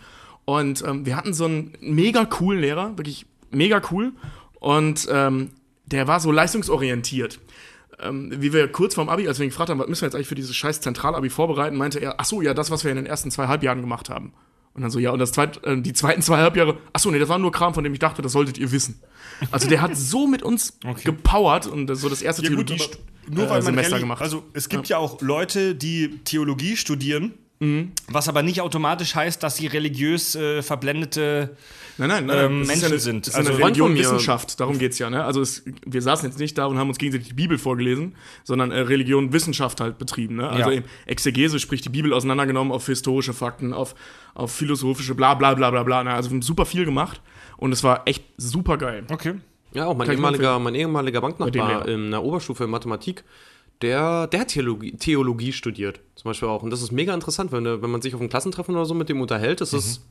Und 0.50 0.84
ähm, 0.88 1.06
wir 1.06 1.16
hatten 1.16 1.34
so 1.34 1.46
einen 1.46 1.74
mega 1.80 2.26
coolen 2.26 2.60
Lehrer, 2.62 2.98
wirklich 2.98 3.28
mega 3.52 3.82
cool. 3.92 4.14
Und 4.60 5.08
ähm, 5.12 5.52
der 5.86 6.08
war 6.08 6.20
so 6.20 6.32
leistungsorientiert 6.32 7.40
ähm, 8.02 8.32
wie 8.36 8.54
wir 8.54 8.72
kurz 8.72 8.96
vorm 8.96 9.10
Abi, 9.10 9.28
als 9.28 9.40
wir 9.40 9.46
ihn 9.46 9.50
gefragt 9.50 9.70
haben, 9.70 9.80
was 9.80 9.88
müssen 9.88 10.02
wir 10.02 10.08
jetzt 10.08 10.16
eigentlich 10.16 10.28
für 10.28 10.36
dieses 10.36 10.56
scheiß 10.56 10.82
Zentralabi 10.82 11.30
vorbereiten, 11.30 11.76
meinte 11.76 12.00
er, 12.00 12.16
ach 12.18 12.26
so, 12.26 12.42
ja, 12.42 12.54
das, 12.54 12.72
was 12.72 12.84
wir 12.84 12.92
in 12.92 12.98
den 12.98 13.06
ersten 13.06 13.32
zwei 13.32 13.48
Halbjahren 13.48 13.82
gemacht 13.82 14.10
haben. 14.10 14.34
Und 14.74 14.84
dann 14.84 14.92
so, 14.92 15.00
ja, 15.00 15.12
und 15.12 15.20
das 15.20 15.32
zweit, 15.32 15.64
äh, 15.66 15.82
die 15.82 15.94
zweiten 15.94 16.22
zwei 16.22 16.38
Halbjahre, 16.38 16.78
ach 16.94 17.00
so, 17.00 17.12
nee, 17.12 17.20
das 17.20 17.28
war 17.28 17.40
nur 17.40 17.52
Kram, 17.52 17.74
von 17.74 17.84
dem 17.84 17.92
ich 17.94 18.00
dachte, 18.00 18.22
das 18.22 18.32
solltet 18.32 18.58
ihr 18.58 18.72
wissen. 18.72 19.02
Also 19.52 19.68
der 19.68 19.82
hat 19.82 19.98
so 19.98 20.28
mit 20.28 20.44
uns 20.44 20.80
gepowert 21.04 21.68
und 21.68 21.94
so 21.96 22.08
das 22.08 22.22
erste 22.22 22.44
Ja, 22.44 22.50
gut, 22.50 22.68
Theologie 22.68 22.84
aber 23.28 23.36
nur 23.36 23.50
weil 23.50 23.50
äh, 23.50 23.54
man 23.56 23.64
Semester 23.64 23.96
Rallye- 23.98 24.00
gemacht. 24.00 24.22
Also 24.22 24.44
es 24.54 24.70
gibt 24.70 24.88
ja. 24.88 24.98
auch 24.98 25.22
Leute, 25.22 25.76
die 25.76 26.20
Theologie 26.24 26.78
studieren, 26.78 27.34
Mhm. 27.62 27.92
was 28.08 28.30
aber 28.30 28.42
nicht 28.42 28.62
automatisch 28.62 29.16
heißt, 29.16 29.44
dass 29.44 29.58
sie 29.58 29.68
religiös 29.68 30.34
äh, 30.36 30.62
verblendete 30.62 31.58
Nein, 31.98 32.08
nein, 32.08 32.26
nein. 32.28 32.46
ähm, 32.46 32.62
es 32.62 32.68
Menschen 32.70 32.82
ja 32.84 32.88
eine, 32.88 33.00
sind. 33.00 33.28
Es 33.28 33.34
ist 33.34 33.40
eine 33.40 33.50
Also- 33.50 33.62
Religion, 33.62 33.88
von 33.90 33.94
mir- 33.94 34.00
Wissenschaft, 34.00 34.60
darum 34.62 34.80
geht's 34.80 34.98
ja. 35.00 35.10
Ne? 35.10 35.26
Also 35.26 35.42
es, 35.42 35.64
wir 35.86 36.02
saßen 36.02 36.30
jetzt 36.30 36.40
nicht 36.40 36.58
da 36.58 36.68
und 36.68 36.78
haben 36.78 36.88
uns 36.88 36.98
gegenseitig 36.98 37.28
die 37.28 37.34
Bibel 37.34 37.58
vorgelesen, 37.58 38.16
sondern 38.46 38.72
äh, 38.72 38.80
Religion, 38.80 39.34
Wissenschaft 39.34 39.82
halt 39.82 39.98
betrieben. 39.98 40.38
Ne? 40.38 40.48
Also 40.48 40.70
Ja. 40.70 40.78
eben 40.78 40.86
Exegese, 41.06 41.60
sprich 41.60 41.82
die 41.82 41.90
Bibel 41.90 42.14
auseinandergenommen 42.14 42.72
auf 42.72 42.86
historische 42.86 43.34
Fakten, 43.34 43.74
auf, 43.74 43.94
auf 44.34 44.54
philosophische, 44.54 45.14
bla 45.14 45.34
bla 45.34 45.54
bla 45.54 45.70
bla 45.70 45.84
bla. 45.84 46.04
Ne? 46.06 46.14
Also 46.14 46.30
wir 46.30 46.36
haben 46.36 46.42
super 46.42 46.66
viel 46.66 46.86
gemacht 46.86 47.20
und 47.58 47.74
es 47.74 47.84
war 47.84 48.04
echt 48.06 48.24
super 48.38 48.78
geil. 48.78 49.04
Okay. 49.12 49.34
Ja, 49.74 49.86
auch 49.88 49.98
mein 49.98 50.08
Kann 50.08 50.16
ehemaliger, 50.16 50.58
mein 50.60 50.76
ehemaliger 50.76 51.20
Banknachbar 51.22 51.88
in 51.90 52.10
der 52.12 52.24
Oberstufe 52.24 52.64
in 52.64 52.70
Mathematik, 52.70 53.24
der, 53.82 54.28
der 54.28 54.42
hat 54.42 54.50
Theologie, 54.50 54.92
Theologie 54.98 55.54
studiert, 55.54 56.02
zum 56.16 56.30
Beispiel 56.30 56.50
auch. 56.50 56.64
Und 56.64 56.70
das 56.70 56.82
ist 56.82 56.92
mega 56.92 57.14
interessant, 57.14 57.52
wenn, 57.52 57.66
wenn 57.66 57.90
man 57.90 58.02
sich 58.02 58.14
auf 58.14 58.20
einem 58.20 58.30
Klassentreffen 58.30 58.76
oder 58.76 58.86
so 58.86 58.94
mit 58.94 59.10
dem 59.10 59.22
unterhält. 59.22 59.62
Das 59.62 59.74
ist 59.74 60.02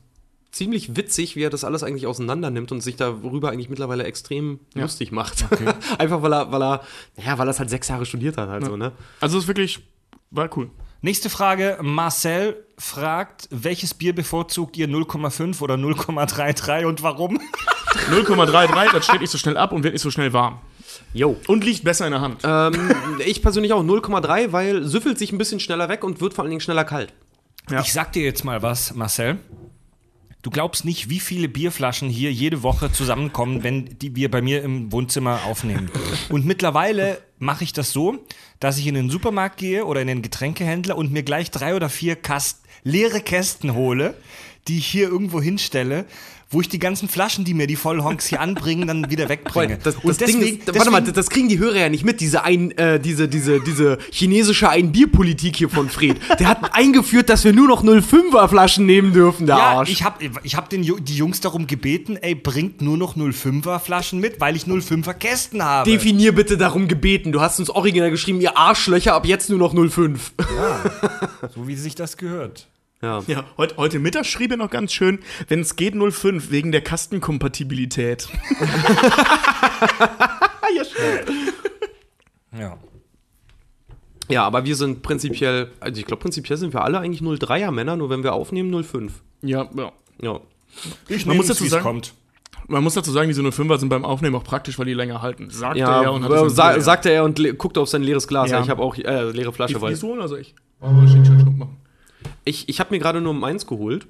ziemlich 0.51 0.95
witzig, 0.95 1.35
wie 1.35 1.43
er 1.43 1.49
das 1.49 1.63
alles 1.63 1.83
eigentlich 1.83 2.07
auseinander 2.07 2.49
nimmt 2.49 2.71
und 2.71 2.81
sich 2.81 2.95
darüber 2.95 3.51
eigentlich 3.51 3.69
mittlerweile 3.69 4.03
extrem 4.05 4.59
lustig 4.73 5.11
macht. 5.11 5.45
Einfach 5.99 6.21
weil 6.23 6.33
er, 6.33 6.51
weil 6.51 6.63
er, 6.63 6.83
ja, 7.23 7.37
weil 7.37 7.47
er 7.47 7.51
es 7.51 7.59
halt 7.59 7.69
sechs 7.69 7.87
Jahre 7.87 8.05
studiert 8.05 8.37
hat, 8.37 8.49
halt 8.49 8.65
so, 8.65 8.75
ne? 8.75 8.91
Also 9.19 9.37
es 9.37 9.43
ist 9.43 9.47
wirklich, 9.47 9.79
war 10.31 10.49
cool. 10.57 10.71
Nächste 11.01 11.29
Frage. 11.29 11.77
Marcel 11.81 12.65
fragt, 12.77 13.47
welches 13.51 13.93
Bier 13.93 14.13
bevorzugt 14.13 14.75
ihr 14.75 14.89
0,5 14.89 15.61
oder 15.61 15.75
0,33 15.75 16.85
und 16.85 17.03
warum? 17.03 17.39
0,33, 18.11 18.91
das 18.93 19.05
steht 19.05 19.21
nicht 19.21 19.31
so 19.31 19.37
schnell 19.37 19.57
ab 19.57 19.71
und 19.71 19.83
wird 19.83 19.93
nicht 19.93 20.01
so 20.01 20.11
schnell 20.11 20.33
warm. 20.33 20.59
Jo. 21.13 21.37
Und 21.47 21.63
liegt 21.63 21.83
besser 21.83 22.05
in 22.05 22.11
der 22.11 22.21
Hand. 22.21 22.41
Ähm, 22.43 22.91
ich 23.25 23.41
persönlich 23.41 23.73
auch 23.73 23.83
0,3, 23.83 24.51
weil 24.51 24.83
süffelt 24.83 25.17
sich 25.17 25.31
ein 25.31 25.37
bisschen 25.37 25.59
schneller 25.59 25.89
weg 25.89 26.03
und 26.03 26.21
wird 26.21 26.33
vor 26.33 26.43
allen 26.43 26.51
Dingen 26.51 26.61
schneller 26.61 26.85
kalt. 26.85 27.13
Ja. 27.69 27.81
Ich 27.81 27.93
sag 27.93 28.13
dir 28.13 28.23
jetzt 28.23 28.43
mal 28.43 28.61
was, 28.61 28.93
Marcel. 28.95 29.37
Du 30.41 30.51
glaubst 30.51 30.85
nicht, 30.85 31.09
wie 31.09 31.19
viele 31.19 31.49
Bierflaschen 31.49 32.09
hier 32.09 32.31
jede 32.31 32.63
Woche 32.63 32.91
zusammenkommen, 32.93 33.61
wenn 33.63 33.97
die 33.99 34.15
wir 34.15 34.31
bei 34.31 34.41
mir 34.41 34.63
im 34.63 34.89
Wohnzimmer 34.91 35.41
aufnehmen. 35.45 35.91
Und 36.29 36.45
mittlerweile 36.45 37.19
mache 37.39 37.65
ich 37.65 37.73
das 37.73 37.91
so, 37.91 38.25
dass 38.61 38.77
ich 38.77 38.87
in 38.87 38.95
den 38.95 39.09
Supermarkt 39.09 39.57
gehe 39.57 39.83
oder 39.83 40.01
in 40.01 40.07
den 40.07 40.21
Getränkehändler 40.21 40.95
und 40.97 41.11
mir 41.11 41.23
gleich 41.23 41.51
drei 41.51 41.75
oder 41.75 41.89
vier 41.89 42.15
Kast 42.15 42.61
leere 42.83 43.19
Kästen 43.19 43.73
hole, 43.73 44.13
die 44.69 44.77
ich 44.77 44.87
hier 44.87 45.09
irgendwo 45.09 45.41
hinstelle, 45.41 46.05
wo 46.51 46.61
ich 46.61 46.69
die 46.69 46.79
ganzen 46.79 47.07
Flaschen, 47.07 47.45
die 47.45 47.53
mir 47.53 47.67
die 47.67 47.75
Vollhonks 47.75 48.25
hier 48.25 48.41
anbringen, 48.41 48.87
dann 48.87 49.09
wieder 49.09 49.29
wegbringe. 49.29 49.77
Das, 49.83 49.95
das 49.95 50.03
und 50.03 50.21
Ding 50.21 50.41
ist, 50.41 50.75
warte 50.75 50.89
mal, 50.89 51.01
das 51.01 51.29
kriegen 51.29 51.47
die 51.47 51.59
Hörer 51.59 51.77
ja 51.77 51.89
nicht 51.89 52.03
mit, 52.03 52.21
diese, 52.21 52.43
ein, 52.43 52.71
äh, 52.71 52.99
diese, 52.99 53.27
diese, 53.27 53.59
diese 53.59 53.99
chinesische 54.11 54.69
Ein-Bier-Politik 54.69 55.55
hier 55.55 55.69
von 55.69 55.89
Fred. 55.89 56.17
Der 56.39 56.47
hat 56.47 56.73
eingeführt, 56.73 57.29
dass 57.29 57.43
wir 57.43 57.53
nur 57.53 57.67
noch 57.67 57.83
05er 57.83 58.47
Flaschen 58.47 58.85
nehmen 58.85 59.13
dürfen, 59.13 59.45
der 59.45 59.57
Ja, 59.57 59.63
Arsch. 59.79 59.91
ich 59.91 60.03
habe 60.03 60.29
ich 60.43 60.55
hab 60.55 60.69
den, 60.69 60.81
die 60.81 61.15
Jungs 61.15 61.39
darum 61.41 61.67
gebeten, 61.67 62.17
ey, 62.17 62.33
bringt 62.33 62.81
nur 62.81 62.97
noch 62.97 63.15
05er 63.15 63.79
Flaschen 63.79 64.19
mit, 64.19 64.41
weil 64.41 64.55
ich 64.55 64.63
05er 64.63 65.13
Kästen 65.13 65.63
habe. 65.63 65.89
Definier 65.89 66.33
bitte 66.33 66.57
darum 66.57 66.87
gebeten. 66.87 67.31
Du 67.31 67.41
hast 67.41 67.59
uns 67.59 67.69
original 67.69 68.09
geschrieben, 68.09 68.41
ihr 68.41 68.57
Arschlöcher, 68.57 69.13
ab 69.13 69.25
jetzt 69.25 69.49
nur 69.49 69.59
noch 69.59 69.73
05. 69.73 70.33
so 71.53 71.67
wie 71.67 71.75
sich 71.75 71.95
das 71.95 72.17
gehört. 72.17 72.67
Ja. 73.01 73.23
Ja, 73.27 73.45
heute, 73.57 73.77
heute 73.77 73.97
Mittag 73.99 74.25
schrieb 74.25 74.51
er 74.51 74.57
noch 74.57 74.69
ganz 74.69 74.91
schön, 74.91 75.19
wenn 75.47 75.61
es 75.61 75.77
geht 75.77 75.95
05, 75.95 76.51
wegen 76.51 76.71
der 76.73 76.81
Kastenkompatibilität. 76.81 78.27
ja, 80.75 80.83
schön. 80.83 81.35
Ja. 82.59 82.77
ja, 84.27 84.43
aber 84.45 84.65
wir 84.65 84.75
sind 84.75 85.01
prinzipiell, 85.01 85.71
also 85.79 85.99
ich 85.99 86.05
glaube, 86.05 86.21
prinzipiell 86.21 86.57
sind 86.57 86.73
wir 86.73 86.83
alle 86.83 86.99
eigentlich 86.99 87.21
03er 87.21 87.71
Männer, 87.71 87.95
nur 87.95 88.09
wenn 88.09 88.23
wir 88.23 88.33
aufnehmen 88.33 88.83
05. 88.83 89.13
Ja, 89.43 89.69
ja. 89.75 89.91
Ja. 90.21 90.39
Ich 91.07 91.25
Man 91.25 91.37
muss 91.37 91.47
dazu 91.47 91.65
sagen- 91.67 91.83
kommt. 91.83 92.13
Man 92.67 92.83
muss 92.83 92.93
dazu 92.93 93.11
sagen, 93.11 93.29
diese 93.29 93.41
05er 93.41 93.79
sind 93.79 93.89
beim 93.89 94.05
Aufnehmen 94.05 94.35
auch 94.35 94.43
praktisch, 94.43 94.77
weil 94.77 94.85
die 94.85 94.93
länger 94.93 95.23
halten. 95.23 95.49
Sagt 95.49 95.77
Ja, 95.77 96.03
er 96.03 96.13
und 96.13 96.23
hat 96.23 96.31
äh, 96.31 96.49
sa 96.49 96.79
sagte 96.79 97.09
er 97.09 97.23
und 97.23 97.41
guckte 97.57 97.79
auf 97.79 97.89
sein 97.89 98.03
leeres 98.03 98.27
Glas. 98.27 98.51
Ja. 98.51 98.57
Ja. 98.57 98.63
ich 98.63 98.69
habe 98.69 98.83
auch 98.83 98.95
äh, 98.95 99.31
leere 99.31 99.51
Flasche. 99.53 99.73
Die 99.73 99.81
Weil 99.81 99.91
Flies 99.93 100.03
holen, 100.03 100.21
also 100.21 100.35
ich. 100.37 100.53
Schnick, 100.81 101.25
Schnack, 101.25 101.41
Schnuck 101.41 101.57
machen. 101.57 101.77
Ich 102.45 102.69
ich 102.69 102.79
habe 102.79 102.91
mir 102.91 102.99
gerade 102.99 103.21
nur 103.21 103.33
meins 103.33 103.65
geholt, 103.67 104.07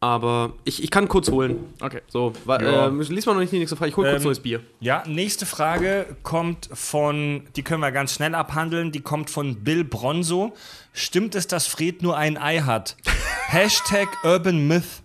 aber 0.00 0.52
ich, 0.64 0.82
ich 0.82 0.90
kann 0.90 1.08
kurz 1.08 1.30
holen. 1.30 1.72
Okay. 1.80 2.00
So, 2.08 2.32
Ja. 2.46 2.86
äh, 2.88 2.90
lies 2.90 3.26
mal 3.26 3.32
noch 3.32 3.40
nicht 3.40 3.52
die 3.52 3.58
nächste 3.58 3.76
Frage. 3.76 3.90
Ich 3.90 3.96
hole 3.96 4.10
kurz 4.10 4.20
Ähm, 4.22 4.26
neues 4.26 4.40
Bier. 4.40 4.60
Ja, 4.80 5.02
nächste 5.06 5.46
Frage 5.46 6.16
kommt 6.22 6.68
von, 6.72 7.42
die 7.56 7.62
können 7.62 7.80
wir 7.80 7.92
ganz 7.92 8.14
schnell 8.14 8.34
abhandeln, 8.34 8.92
die 8.92 9.00
kommt 9.00 9.30
von 9.30 9.64
Bill 9.64 9.84
Bronzo. 9.84 10.52
Stimmt 10.92 11.34
es, 11.34 11.46
dass 11.46 11.66
Fred 11.66 12.02
nur 12.02 12.16
ein 12.16 12.36
Ei 12.36 12.60
hat? 12.60 12.96
Hashtag 13.48 14.08
Urban 14.24 14.66
Myth. 14.68 15.02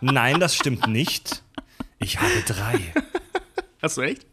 Nein, 0.00 0.40
das 0.40 0.54
stimmt 0.56 0.86
nicht. 0.88 1.42
Ich 1.98 2.18
habe 2.20 2.30
drei. 2.46 2.78
Hast 3.82 3.96
du 3.96 4.02
echt? 4.02 4.26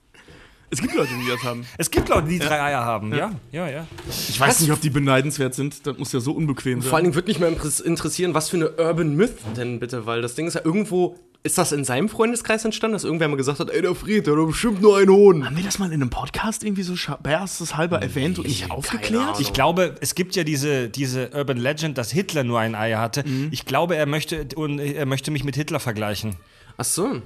Es 0.70 0.82
gibt 0.82 0.96
Leute, 0.96 1.12
die 1.24 1.30
das 1.30 1.44
haben. 1.44 1.66
Es 1.78 1.90
gibt 1.90 2.10
Leute, 2.10 2.28
die 2.28 2.40
drei 2.40 2.62
Eier 2.62 2.84
haben. 2.84 3.14
Ja, 3.16 3.32
ja, 3.52 3.70
ja. 3.70 3.88
Ich 4.10 4.38
weiß 4.38 4.60
nicht, 4.60 4.72
ob 4.72 4.82
die 4.82 4.90
beneidenswert 4.90 5.56
sind. 5.56 5.88
Das 5.88 5.98
muss 5.98 6.12
ja 6.12 6.20
so 6.20 6.34
unbequem 6.34 6.82
sein. 6.82 6.90
Vor 6.90 6.98
allen 6.98 7.06
Dingen 7.06 7.16
würde 7.16 7.30
mich 7.30 7.40
mal 7.40 7.56
interessieren, 7.86 8.34
was 8.34 8.50
für 8.50 8.58
eine 8.58 8.72
Urban 8.72 9.16
Myth 9.16 9.38
denn 9.56 9.80
bitte, 9.80 10.06
weil 10.06 10.22
das 10.22 10.36
Ding 10.36 10.48
ist 10.48 10.56
ja 10.56 10.62
irgendwo. 10.64 11.16
Ist 11.44 11.58
das 11.58 11.72
in 11.72 11.86
seinem 11.86 12.10
Freundeskreis 12.10 12.66
entstanden, 12.66 12.94
dass 12.94 13.06
irgendwer 13.06 13.30
mal 13.30 13.38
gesagt 13.38 13.60
hat, 13.60 13.70
ey, 13.70 13.82
der 13.82 13.96
Fred, 13.96 14.26
der 14.26 14.34
hat 14.34 14.40
doch 14.40 14.48
bestimmt 14.48 14.82
nur 14.82 14.98
einen 14.98 15.12
Hohn? 15.12 15.46
haben 15.46 15.56
wir 15.56 15.64
das 15.64 15.80
mal 15.80 15.86
in 15.86 15.94
einem 15.94 16.10
Podcast 16.10 16.64
irgendwie 16.64 16.84
so 16.84 16.96
halber 16.96 18.02
erwähnt 18.02 18.38
und 18.40 18.48
nicht 18.48 18.70
aufgeklärt? 18.70 19.40
Ich 19.40 19.54
glaube, 19.54 19.96
es 20.02 20.16
gibt 20.16 20.36
ja 20.36 20.44
diese, 20.44 20.90
diese 20.90 21.30
Urban 21.34 21.58
Legend, 21.58 21.98
dass 21.98 22.12
Hitler 22.12 22.44
nur 22.44 22.60
ein 22.60 22.76
Ei 22.76 22.94
hatte. 22.94 23.24
Ich 23.52 23.66
glaube, 23.66 23.96
er 23.96 24.08
möchte, 24.08 24.48
und 24.56 24.80
er 24.80 25.06
möchte 25.06 25.32
mich 25.32 25.46
mit 25.46 25.56
Hitler 25.56 25.80
vergleichen. 25.80 26.36
Ach 26.76 26.84
so. 26.84 27.22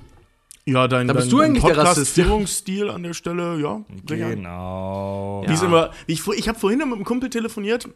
Ja, 0.65 0.88
dein, 0.88 1.08
Da 1.08 1.13
bist 1.13 1.26
dein, 1.26 1.32
du 1.32 1.38
dein 1.38 1.45
eigentlich 1.52 1.63
der 1.63 1.78
Rassist. 1.78 2.15
Podcast-Führungsstil 2.15 2.89
an 2.89 3.04
der 3.04 3.13
Stelle, 3.13 3.60
ja. 3.60 3.82
Genau. 4.06 5.43
Wie 5.47 5.54
ist 5.54 5.63
immer, 5.63 5.91
ich, 6.08 6.26
ich 6.28 6.47
habe 6.47 6.60
vorhin 6.60 6.80
mit 6.80 6.88
einem 6.88 7.04
Kumpel 7.04 7.30
telefoniert, 7.30 7.89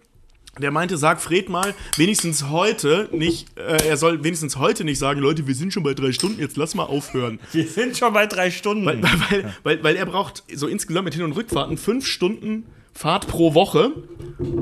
der 0.60 0.72
meinte, 0.72 0.98
sag 0.98 1.22
Fred 1.22 1.50
mal, 1.50 1.74
wenigstens 1.98 2.50
heute 2.50 3.10
nicht, 3.12 3.48
äh, 3.58 3.88
er 3.88 3.98
soll 3.98 4.24
wenigstens 4.24 4.58
heute 4.58 4.84
nicht 4.86 5.00
sagen, 5.00 5.20
Leute, 5.20 5.48
wir 5.48 5.54
sind 5.56 5.74
schon 5.74 5.84
bei 5.84 5.94
drei 5.94 6.12
Stunden, 6.12 6.40
jetzt 6.40 6.56
lass 6.58 6.76
mal 6.76 6.86
aufhören. 6.86 7.40
Wir 7.52 7.68
sind 7.68 7.98
schon 7.98 8.14
bei 8.14 8.26
drei 8.26 8.50
Stunden. 8.52 8.86
Weil, 8.86 9.04
weil, 9.04 9.54
weil, 9.64 9.84
weil 9.84 9.96
er 9.98 10.06
braucht 10.06 10.44
so 10.54 10.68
insgesamt 10.68 11.06
mit 11.06 11.14
Hin- 11.14 11.24
und 11.24 11.34
Rückfahrten 11.34 11.78
fünf 11.78 12.08
Stunden 12.08 12.66
Fahrt 12.98 13.28
pro 13.28 13.54
Woche. 13.54 13.92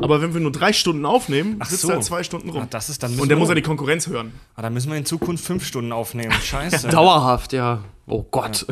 Aber 0.02 0.22
wenn 0.22 0.34
wir 0.34 0.41
nur 0.41 0.52
drei 0.52 0.74
Stunden 0.74 1.06
aufnehmen, 1.06 1.58
Ach 1.60 1.67
sitzt 1.67 1.84
so. 1.84 1.89
er 1.89 1.96
halt 1.96 2.04
zwei 2.04 2.24
Stunden 2.24 2.50
rum. 2.50 2.63
Ah, 2.63 2.67
das 2.69 2.89
ist 2.89 3.04
dann 3.04 3.12
und 3.12 3.19
der 3.30 3.30
wir- 3.30 3.38
muss 3.38 3.50
ja 3.50 3.56
die 3.56 3.62
Konkurrenz 3.62 4.08
hören. 4.08 4.34
Ah, 4.56 4.62
dann 4.63 4.74
müssen 4.74 4.89
wir 4.91 4.98
in 4.98 5.06
Zukunft 5.06 5.46
fünf 5.46 5.65
Stunden 5.65 5.91
aufnehmen. 5.91 6.32
Scheiße. 6.43 6.89
Dauerhaft, 6.89 7.54
ja. 7.54 7.84
Oh 8.08 8.24
Gott. 8.24 8.65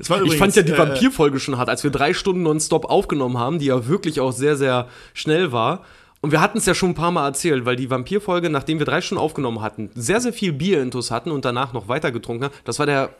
Es 0.00 0.08
war 0.08 0.16
Ich 0.18 0.22
übrigens, 0.22 0.38
fand 0.38 0.56
ja 0.56 0.62
die 0.62 0.72
äh, 0.72 0.78
Vampirfolge 0.78 1.38
schon 1.38 1.58
hart, 1.58 1.68
als 1.68 1.84
wir 1.84 1.90
drei 1.90 2.14
Stunden 2.14 2.42
nonstop 2.42 2.86
aufgenommen 2.86 3.36
haben, 3.38 3.58
die 3.58 3.66
ja 3.66 3.86
wirklich 3.88 4.20
auch 4.20 4.32
sehr, 4.32 4.56
sehr 4.56 4.88
schnell 5.12 5.52
war. 5.52 5.82
Und 6.22 6.32
wir 6.32 6.40
hatten 6.40 6.56
es 6.58 6.64
ja 6.66 6.74
schon 6.74 6.90
ein 6.90 6.94
paar 6.94 7.10
Mal 7.10 7.26
erzählt, 7.26 7.66
weil 7.66 7.76
die 7.76 7.90
Vampirfolge, 7.90 8.48
nachdem 8.48 8.78
wir 8.78 8.86
drei 8.86 9.02
Stunden 9.02 9.22
aufgenommen 9.22 9.60
hatten, 9.60 9.90
sehr, 9.94 10.20
sehr 10.22 10.32
viel 10.32 10.52
Bierintus 10.54 11.10
hatten 11.10 11.30
und 11.30 11.44
danach 11.44 11.72
noch 11.74 11.88
weiter 11.88 12.10
getrunken 12.10 12.44
haben. 12.44 12.54
Das 12.64 12.78
war 12.78 12.86
der 12.86 13.10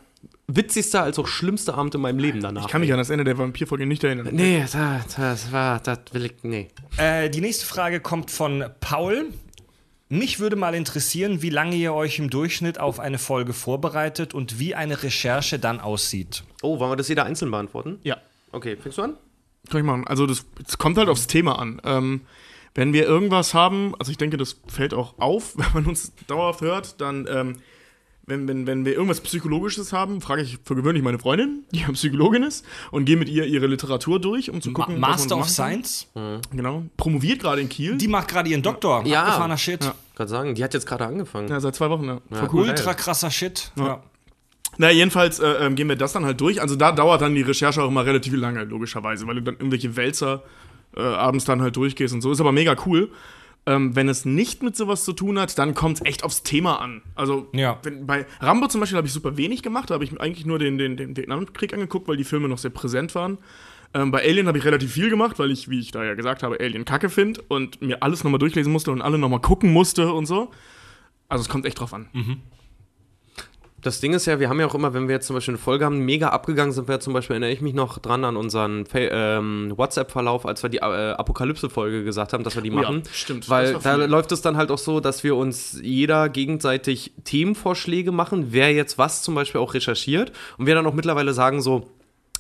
witzigste 0.48 1.00
als 1.00 1.18
auch 1.18 1.26
schlimmste 1.26 1.74
Abend 1.74 1.94
in 1.94 2.00
meinem 2.00 2.18
Leben 2.18 2.40
danach. 2.40 2.66
Ich 2.66 2.68
kann 2.68 2.80
mich 2.80 2.92
an 2.92 2.98
das 2.98 3.10
Ende 3.10 3.24
der 3.24 3.38
Vampirfolge 3.38 3.86
nicht 3.86 4.04
erinnern. 4.04 4.28
Nee, 4.32 4.60
das, 4.60 5.16
das 5.16 5.52
war, 5.52 5.80
das 5.80 5.98
will 6.12 6.26
ich, 6.26 6.34
nee. 6.42 6.68
Äh, 6.96 7.30
die 7.30 7.40
nächste 7.40 7.66
Frage 7.66 8.00
kommt 8.00 8.30
von 8.30 8.64
Paul. 8.80 9.26
Mich 10.08 10.38
würde 10.38 10.54
mal 10.54 10.74
interessieren, 10.74 11.42
wie 11.42 11.50
lange 11.50 11.74
ihr 11.74 11.92
euch 11.92 12.20
im 12.20 12.30
Durchschnitt 12.30 12.78
auf 12.78 13.00
eine 13.00 13.18
Folge 13.18 13.52
vorbereitet 13.52 14.34
und 14.34 14.60
wie 14.60 14.76
eine 14.76 15.02
Recherche 15.02 15.58
dann 15.58 15.80
aussieht. 15.80 16.44
Oh, 16.62 16.78
wollen 16.78 16.92
wir 16.92 16.96
das 16.96 17.08
jeder 17.08 17.24
einzeln 17.24 17.50
beantworten? 17.50 17.98
Ja. 18.04 18.18
Okay, 18.52 18.76
fängst 18.76 18.98
du 18.98 19.02
an? 19.02 19.16
Kann 19.68 19.80
ich 19.80 19.86
machen. 19.86 20.06
Also 20.06 20.26
das, 20.26 20.46
das 20.64 20.78
kommt 20.78 20.96
halt 20.96 21.08
aufs 21.08 21.26
Thema 21.26 21.58
an. 21.58 21.80
Ähm, 21.84 22.20
wenn 22.76 22.92
wir 22.92 23.04
irgendwas 23.04 23.52
haben, 23.52 23.94
also 23.98 24.12
ich 24.12 24.18
denke, 24.18 24.36
das 24.36 24.60
fällt 24.68 24.94
auch 24.94 25.18
auf, 25.18 25.54
wenn 25.56 25.72
man 25.74 25.86
uns 25.86 26.12
dauerhaft 26.28 26.60
hört, 26.60 27.00
dann, 27.00 27.26
ähm, 27.28 27.56
wenn, 28.26 28.48
wenn, 28.48 28.66
wenn 28.66 28.84
wir 28.84 28.92
irgendwas 28.94 29.20
Psychologisches 29.20 29.92
haben, 29.92 30.20
frage 30.20 30.42
ich 30.42 30.58
für 30.64 30.74
gewöhnlich 30.74 31.02
meine 31.04 31.18
Freundin, 31.18 31.64
die 31.70 31.80
ja 31.80 31.92
Psychologin 31.92 32.42
ist, 32.42 32.64
und 32.90 33.04
gehe 33.04 33.16
mit 33.16 33.28
ihr 33.28 33.44
ihre 33.46 33.66
Literatur 33.68 34.20
durch, 34.20 34.50
um 34.50 34.60
zu 34.60 34.70
Ma 34.70 34.80
gucken, 34.80 34.94
was 34.96 35.10
Master 35.10 35.36
man 35.36 35.44
of. 35.44 35.48
Science, 35.48 36.08
Genau. 36.50 36.82
Promoviert 36.96 37.40
gerade 37.40 37.60
in 37.60 37.68
Kiel. 37.68 37.96
die 37.96 38.08
macht 38.08 38.28
gerade 38.28 38.48
ihren 38.50 38.62
Doktor. 38.62 39.06
Ja. 39.06 39.22
Abgefahrener 39.22 39.56
Shit. 39.58 39.84
Ja. 39.84 39.94
Kann 40.16 40.28
sagen, 40.28 40.54
die 40.56 40.64
hat 40.64 40.74
jetzt 40.74 40.86
gerade 40.86 41.06
angefangen. 41.06 41.48
ja, 41.48 41.60
seit 41.60 41.74
zwei 41.76 41.88
Wochen, 41.88 42.04
ja. 42.04 42.20
Ja, 42.30 42.48
cool. 42.52 42.68
Ultra 42.68 42.94
krasser 42.94 43.30
Shit. 43.30 43.70
Ja. 43.76 44.02
Na, 44.78 44.90
jedenfalls 44.90 45.38
äh, 45.38 45.46
ähm, 45.64 45.74
gehen 45.76 45.88
wir 45.88 45.96
das 45.96 46.12
dann 46.12 46.24
halt 46.24 46.40
durch. 46.40 46.60
Also 46.60 46.74
da 46.76 46.92
dauert 46.92 47.22
dann 47.22 47.34
die 47.34 47.42
Recherche 47.42 47.82
auch 47.82 47.88
immer 47.88 48.04
relativ 48.04 48.34
lange, 48.34 48.64
logischerweise, 48.64 49.26
weil 49.26 49.36
du 49.36 49.42
dann 49.42 49.54
irgendwelche 49.54 49.94
Wälzer 49.96 50.42
äh, 50.96 51.00
abends 51.00 51.44
dann 51.44 51.62
halt 51.62 51.76
durchgehst 51.76 52.12
und 52.12 52.20
so. 52.22 52.32
Ist 52.32 52.40
aber 52.40 52.52
mega 52.52 52.76
cool. 52.86 53.10
Ähm, 53.68 53.96
wenn 53.96 54.08
es 54.08 54.24
nicht 54.24 54.62
mit 54.62 54.76
sowas 54.76 55.04
zu 55.04 55.12
tun 55.12 55.40
hat, 55.40 55.58
dann 55.58 55.74
kommt 55.74 55.96
es 55.98 56.04
echt 56.04 56.22
aufs 56.22 56.44
Thema 56.44 56.80
an. 56.80 57.02
Also 57.16 57.48
Ja. 57.52 57.78
wenn, 57.82 58.06
bei 58.06 58.24
Rambo 58.40 58.68
zum 58.68 58.80
Beispiel 58.80 58.96
habe 58.96 59.08
ich 59.08 59.12
super 59.12 59.36
wenig 59.36 59.62
gemacht, 59.62 59.90
da 59.90 59.94
habe 59.94 60.04
ich 60.04 60.20
eigentlich 60.20 60.46
nur 60.46 60.60
den, 60.60 60.78
den, 60.78 60.96
den 60.96 61.16
Vietnamkrieg 61.16 61.74
angeguckt, 61.74 62.06
weil 62.06 62.16
die 62.16 62.24
Filme 62.24 62.48
noch 62.48 62.58
sehr 62.58 62.70
präsent 62.70 63.14
waren. 63.16 63.38
Ähm, 63.92 64.12
bei 64.12 64.22
Alien 64.22 64.46
habe 64.46 64.58
ich 64.58 64.64
relativ 64.64 64.92
viel 64.92 65.10
gemacht, 65.10 65.38
weil 65.40 65.50
ich, 65.50 65.68
wie 65.68 65.80
ich 65.80 65.90
da 65.90 66.04
ja 66.04 66.14
gesagt 66.14 66.42
habe, 66.44 66.58
Alien 66.60 66.84
kacke 66.84 67.08
finde 67.08 67.42
und 67.48 67.82
mir 67.82 68.02
alles 68.04 68.22
nochmal 68.22 68.38
durchlesen 68.38 68.72
musste 68.72 68.92
und 68.92 69.02
alle 69.02 69.18
nochmal 69.18 69.40
gucken 69.40 69.72
musste 69.72 70.12
und 70.12 70.26
so. 70.26 70.50
Also 71.28 71.42
es 71.42 71.48
kommt 71.48 71.66
echt 71.66 71.80
drauf 71.80 71.92
an. 71.92 72.06
Das 73.86 74.00
Ding 74.00 74.14
ist 74.14 74.26
ja, 74.26 74.40
wir 74.40 74.48
haben 74.48 74.58
ja 74.58 74.66
auch 74.66 74.74
immer, 74.74 74.94
wenn 74.94 75.06
wir 75.06 75.14
jetzt 75.14 75.28
zum 75.28 75.34
Beispiel 75.34 75.54
eine 75.54 75.62
Folge 75.62 75.84
haben, 75.84 76.00
mega 76.00 76.30
abgegangen 76.30 76.72
sind 76.72 76.88
wir 76.88 76.98
zum 76.98 77.12
Beispiel, 77.12 77.34
erinnere 77.34 77.52
ich 77.52 77.60
mich 77.60 77.72
noch 77.72 77.98
dran 77.98 78.24
an 78.24 78.36
unseren 78.36 78.84
ähm, 78.92 79.72
WhatsApp-Verlauf, 79.76 80.44
als 80.44 80.64
wir 80.64 80.70
die 80.70 80.78
äh, 80.78 80.80
Apokalypse-Folge 81.12 82.02
gesagt 82.02 82.32
haben, 82.32 82.42
dass 82.42 82.56
wir 82.56 82.62
die 82.62 82.72
Oh 82.72 82.80
ja, 82.80 82.82
machen. 82.82 83.04
stimmt. 83.12 83.48
Weil 83.48 83.74
da 83.74 83.94
läuft 83.94 84.32
es 84.32 84.42
dann 84.42 84.56
halt 84.56 84.72
auch 84.72 84.78
so, 84.78 84.98
dass 84.98 85.22
wir 85.22 85.36
uns 85.36 85.78
jeder 85.80 86.28
gegenseitig 86.28 87.12
Themenvorschläge 87.22 88.10
machen, 88.10 88.48
wer 88.50 88.72
jetzt 88.72 88.98
was 88.98 89.22
zum 89.22 89.36
Beispiel 89.36 89.60
auch 89.60 89.72
recherchiert. 89.72 90.32
Und 90.58 90.66
wir 90.66 90.74
dann 90.74 90.84
auch 90.88 90.94
mittlerweile 90.94 91.32
sagen 91.32 91.62
so, 91.62 91.86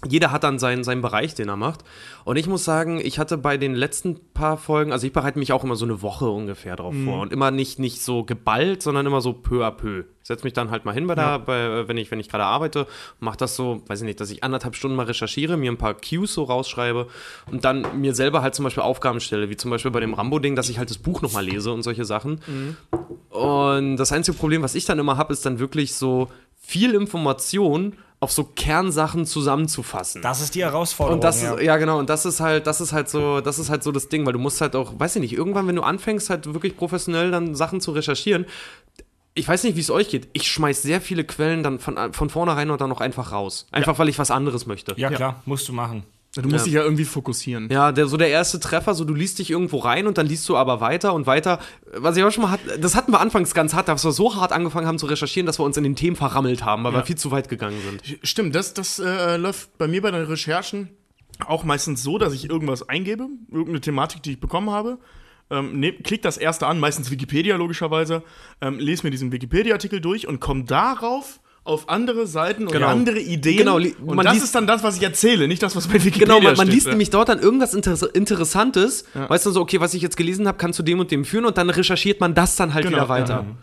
jeder 0.06 0.32
hat 0.32 0.44
dann 0.44 0.58
seinen, 0.58 0.84
seinen 0.84 1.02
Bereich, 1.02 1.34
den 1.34 1.48
er 1.48 1.56
macht. 1.56 1.84
Und 2.24 2.36
ich 2.36 2.46
muss 2.46 2.64
sagen, 2.64 3.00
ich 3.02 3.18
hatte 3.18 3.38
bei 3.38 3.56
den 3.56 3.74
letzten 3.74 4.18
paar 4.32 4.56
Folgen, 4.56 4.92
also 4.92 5.06
ich 5.06 5.12
bereite 5.12 5.38
mich 5.38 5.52
auch 5.52 5.64
immer 5.64 5.76
so 5.76 5.84
eine 5.84 6.02
Woche 6.02 6.28
ungefähr 6.28 6.76
drauf 6.76 6.94
vor. 7.04 7.20
Und 7.20 7.32
immer 7.32 7.50
nicht, 7.50 7.78
nicht 7.78 8.02
so 8.02 8.24
geballt, 8.24 8.82
sondern 8.82 9.06
immer 9.06 9.20
so 9.20 9.32
peu 9.32 9.64
à 9.64 9.70
peu. 9.70 10.04
Ich 10.22 10.28
setze 10.28 10.42
mich 10.42 10.54
dann 10.54 10.72
halt 10.72 10.84
mal 10.84 10.92
hin 10.92 11.06
bei 11.06 11.14
der, 11.14 11.38
bei, 11.38 11.86
wenn 11.86 11.96
ich, 11.96 12.10
wenn 12.10 12.18
ich 12.18 12.28
gerade 12.28 12.44
arbeite, 12.44 12.88
mache 13.20 13.36
das 13.36 13.54
so, 13.54 13.82
weiß 13.86 14.00
ich 14.00 14.06
nicht, 14.06 14.20
dass 14.20 14.30
ich 14.30 14.42
anderthalb 14.42 14.74
Stunden 14.74 14.96
mal 14.96 15.06
recherchiere, 15.06 15.56
mir 15.56 15.70
ein 15.70 15.78
paar 15.78 15.94
Cues 15.94 16.34
so 16.34 16.42
rausschreibe 16.42 17.06
und 17.52 17.64
dann 17.64 18.00
mir 18.00 18.12
selber 18.12 18.42
halt 18.42 18.56
zum 18.56 18.64
Beispiel 18.64 18.82
Aufgaben 18.82 19.20
stelle, 19.20 19.50
wie 19.50 19.56
zum 19.56 19.70
Beispiel 19.70 19.92
bei 19.92 20.00
dem 20.00 20.14
Rambo-Ding, 20.14 20.56
dass 20.56 20.68
ich 20.68 20.78
halt 20.78 20.90
das 20.90 20.98
Buch 20.98 21.22
nochmal 21.22 21.44
lese 21.44 21.72
und 21.72 21.82
solche 21.82 22.04
Sachen. 22.04 22.40
Und 23.30 23.98
das 23.98 24.10
einzige 24.10 24.36
Problem, 24.36 24.62
was 24.62 24.74
ich 24.74 24.84
dann 24.84 24.98
immer 24.98 25.16
habe, 25.16 25.32
ist 25.32 25.46
dann 25.46 25.60
wirklich 25.60 25.94
so 25.94 26.28
viel 26.66 26.94
Information 26.94 27.96
auf 28.18 28.32
so 28.32 28.44
Kernsachen 28.44 29.26
zusammenzufassen. 29.26 30.22
Das 30.22 30.40
ist 30.40 30.54
die 30.54 30.64
Herausforderung. 30.64 31.18
Und 31.18 31.24
das 31.24 31.42
ja. 31.42 31.54
ist, 31.54 31.62
ja 31.62 31.76
genau, 31.76 31.98
und 31.98 32.08
das 32.08 32.24
ist 32.24 32.40
halt, 32.40 32.66
das 32.66 32.80
ist 32.80 32.92
halt 32.92 33.08
so, 33.08 33.40
das 33.40 33.58
ist 33.58 33.68
halt 33.68 33.82
so 33.82 33.92
das 33.92 34.08
Ding, 34.08 34.24
weil 34.24 34.32
du 34.32 34.38
musst 34.38 34.60
halt 34.60 34.74
auch, 34.74 34.98
weiß 34.98 35.16
ich 35.16 35.22
nicht, 35.22 35.34
irgendwann, 35.34 35.66
wenn 35.66 35.76
du 35.76 35.82
anfängst, 35.82 36.30
halt 36.30 36.52
wirklich 36.52 36.76
professionell 36.76 37.30
dann 37.30 37.54
Sachen 37.54 37.80
zu 37.80 37.92
recherchieren, 37.92 38.46
ich 39.34 39.46
weiß 39.46 39.64
nicht, 39.64 39.76
wie 39.76 39.80
es 39.80 39.90
euch 39.90 40.08
geht, 40.08 40.28
ich 40.32 40.50
schmeiß 40.50 40.80
sehr 40.80 41.02
viele 41.02 41.22
Quellen 41.22 41.62
dann 41.62 41.78
von, 41.78 42.14
von 42.14 42.30
vornherein 42.30 42.70
und 42.70 42.80
dann 42.80 42.88
noch 42.88 43.02
einfach 43.02 43.32
raus. 43.32 43.66
Einfach 43.70 43.98
weil 43.98 44.08
ich 44.08 44.18
was 44.18 44.30
anderes 44.30 44.66
möchte. 44.66 44.94
ja, 44.96 45.10
klar, 45.10 45.42
musst 45.44 45.68
du 45.68 45.74
machen. 45.74 46.04
Du 46.42 46.48
musst 46.48 46.60
Ja. 46.60 46.64
dich 46.64 46.74
ja 46.74 46.82
irgendwie 46.82 47.04
fokussieren. 47.04 47.68
Ja, 47.70 47.92
der, 47.92 48.06
so 48.06 48.16
der 48.16 48.28
erste 48.28 48.60
Treffer, 48.60 48.94
so 48.94 49.04
du 49.04 49.14
liest 49.14 49.38
dich 49.38 49.50
irgendwo 49.50 49.78
rein 49.78 50.06
und 50.06 50.18
dann 50.18 50.26
liest 50.26 50.48
du 50.48 50.56
aber 50.56 50.80
weiter 50.80 51.14
und 51.14 51.26
weiter. 51.26 51.58
Was 51.94 52.16
ich 52.16 52.22
auch 52.24 52.30
schon 52.30 52.42
mal 52.42 52.50
hatte, 52.50 52.78
das 52.78 52.94
hatten 52.94 53.12
wir 53.12 53.20
anfangs 53.20 53.54
ganz 53.54 53.74
hart, 53.74 53.88
dass 53.88 54.04
wir 54.04 54.12
so 54.12 54.34
hart 54.36 54.52
angefangen 54.52 54.86
haben 54.86 54.98
zu 54.98 55.06
recherchieren, 55.06 55.46
dass 55.46 55.58
wir 55.58 55.64
uns 55.64 55.76
in 55.76 55.84
den 55.84 55.96
Themen 55.96 56.16
verrammelt 56.16 56.64
haben, 56.64 56.84
weil 56.84 56.92
wir 56.92 57.04
viel 57.04 57.16
zu 57.16 57.30
weit 57.30 57.48
gegangen 57.48 57.78
sind. 57.82 58.18
Stimmt, 58.22 58.54
das, 58.54 58.74
das 58.74 58.98
äh, 58.98 59.36
läuft 59.36 59.76
bei 59.78 59.88
mir 59.88 60.02
bei 60.02 60.10
den 60.10 60.24
Recherchen 60.24 60.90
auch 61.46 61.64
meistens 61.64 62.02
so, 62.02 62.18
dass 62.18 62.32
ich 62.32 62.48
irgendwas 62.48 62.88
eingebe, 62.88 63.28
irgendeine 63.50 63.80
Thematik, 63.80 64.22
die 64.22 64.32
ich 64.32 64.40
bekommen 64.40 64.70
habe. 64.70 64.98
Ähm, 65.50 65.78
ne, 65.78 65.92
klick 65.92 66.22
das 66.22 66.38
erste 66.38 66.66
an, 66.66 66.80
meistens 66.80 67.10
Wikipedia 67.10 67.56
logischerweise, 67.56 68.22
ähm, 68.60 68.78
lese 68.78 69.04
mir 69.04 69.10
diesen 69.10 69.30
Wikipedia-Artikel 69.32 70.00
durch 70.00 70.26
und 70.26 70.40
komme 70.40 70.64
darauf 70.64 71.40
auf 71.66 71.88
andere 71.88 72.26
Seiten 72.26 72.64
und 72.66 72.72
Genau. 72.72 72.86
andere 72.88 73.18
Ideen. 73.18 73.58
Genau, 73.58 73.76
und 73.76 74.00
man 74.14 74.24
das 74.24 74.34
liest- 74.34 74.44
ist 74.46 74.54
dann 74.54 74.66
das, 74.66 74.82
was 74.82 74.96
ich 74.96 75.02
erzähle, 75.02 75.48
nicht 75.48 75.62
das, 75.62 75.74
was 75.76 75.86
bei 75.88 75.94
Wikipedia 75.94 76.26
Genau, 76.26 76.36
man, 76.40 76.56
man 76.56 76.66
steht. 76.66 76.74
liest 76.74 76.86
ja. 76.86 76.92
nämlich 76.92 77.10
dort 77.10 77.28
dann 77.28 77.38
irgendwas 77.40 77.74
Interess 77.74 78.02
Interessantes, 78.02 79.04
weißt 79.14 79.46
du, 79.46 79.50
so, 79.50 79.60
okay, 79.60 79.80
was 79.80 79.94
ich 79.94 80.02
jetzt 80.02 80.16
gelesen 80.16 80.46
habe, 80.46 80.58
kann 80.58 80.72
zu 80.72 80.82
dem 80.82 81.00
und 81.00 81.10
dem 81.10 81.24
führen 81.24 81.44
und 81.44 81.58
dann 81.58 81.70
recherchiert 81.70 82.20
man 82.20 82.34
das 82.34 82.56
dann 82.56 82.74
halt 82.74 82.84
Genau, 82.86 82.96
wieder 82.98 83.08
weiter. 83.08 83.34
Ja. 83.34 83.56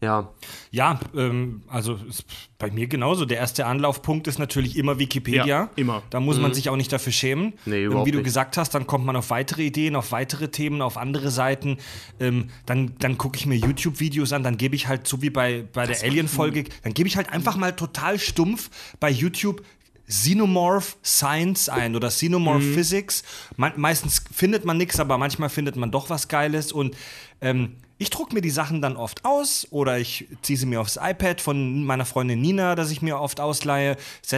Ja, 0.00 1.00
ähm, 1.16 1.62
also 1.68 1.94
ist 2.08 2.24
bei 2.58 2.70
mir 2.70 2.86
genauso. 2.86 3.24
Der 3.24 3.38
erste 3.38 3.66
Anlaufpunkt 3.66 4.28
ist 4.28 4.38
natürlich 4.38 4.76
immer 4.76 4.98
Wikipedia. 4.98 5.44
Ja, 5.46 5.70
immer. 5.74 6.02
Da 6.10 6.20
muss 6.20 6.38
man 6.38 6.52
sich 6.54 6.68
auch 6.68 6.76
nicht 6.76 6.92
dafür 6.92 7.12
schämen. 7.12 7.54
Nee, 7.64 7.80
ähm, 7.80 7.86
überhaupt 7.86 8.06
Wie 8.06 8.12
du 8.12 8.18
nicht. 8.18 8.24
gesagt 8.26 8.56
hast, 8.56 8.74
dann 8.74 8.86
kommt 8.86 9.04
man 9.06 9.16
auf 9.16 9.30
weitere 9.30 9.62
Ideen, 9.64 9.96
auf 9.96 10.12
weitere 10.12 10.48
Themen, 10.48 10.82
auf 10.82 10.96
andere 10.96 11.30
Seiten. 11.30 11.78
Ähm, 12.20 12.48
dann 12.66 12.92
dann 12.98 13.16
gucke 13.18 13.38
ich 13.38 13.46
mir 13.46 13.56
YouTube-Videos 13.56 14.32
an, 14.32 14.42
dann 14.42 14.58
gebe 14.58 14.76
ich 14.76 14.86
halt, 14.86 15.06
so 15.08 15.22
wie 15.22 15.30
bei, 15.30 15.64
bei 15.72 15.86
der 15.86 16.02
Alien-Folge, 16.02 16.64
dann 16.82 16.92
gebe 16.94 17.08
ich 17.08 17.16
halt 17.16 17.30
einfach 17.32 17.56
mal 17.56 17.74
total 17.74 18.18
stumpf 18.18 18.70
bei 19.00 19.10
YouTube 19.10 19.62
Xenomorph 20.08 20.98
Science 21.04 21.68
ein 21.68 21.96
oder 21.96 22.08
Xenomorph 22.08 22.62
Mhm. 22.62 22.74
Physics. 22.74 23.24
Man, 23.56 23.72
meistens 23.76 24.22
findet 24.32 24.64
man 24.64 24.76
nichts, 24.76 25.00
aber 25.00 25.18
manchmal 25.18 25.48
findet 25.48 25.76
man 25.76 25.90
doch 25.90 26.10
was 26.10 26.28
Geiles 26.28 26.70
und 26.70 26.96
ähm, 27.40 27.76
ich 27.98 28.10
drucke 28.10 28.34
mir 28.34 28.42
die 28.42 28.50
Sachen 28.50 28.82
dann 28.82 28.96
oft 28.96 29.24
aus 29.24 29.66
oder 29.70 29.98
ich 29.98 30.26
ziehe 30.42 30.58
sie 30.58 30.66
mir 30.66 30.80
aufs 30.82 30.98
iPad 31.02 31.40
von 31.40 31.82
meiner 31.84 32.04
Freundin 32.04 32.40
Nina, 32.42 32.74
das 32.74 32.90
ich 32.90 33.00
mir 33.00 33.18
oft 33.18 33.40
ausleihe. 33.40 33.96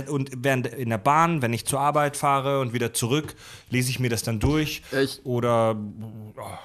Und 0.08 0.30
während 0.36 0.68
in 0.68 0.90
der 0.90 0.98
Bahn, 0.98 1.42
wenn 1.42 1.52
ich 1.52 1.64
zur 1.66 1.80
Arbeit 1.80 2.16
fahre 2.16 2.60
und 2.60 2.72
wieder 2.72 2.92
zurück, 2.92 3.34
lese 3.70 3.90
ich 3.90 3.98
mir 3.98 4.10
das 4.10 4.22
dann 4.22 4.38
durch. 4.38 4.82
Ich- 4.92 5.20
oder 5.24 5.76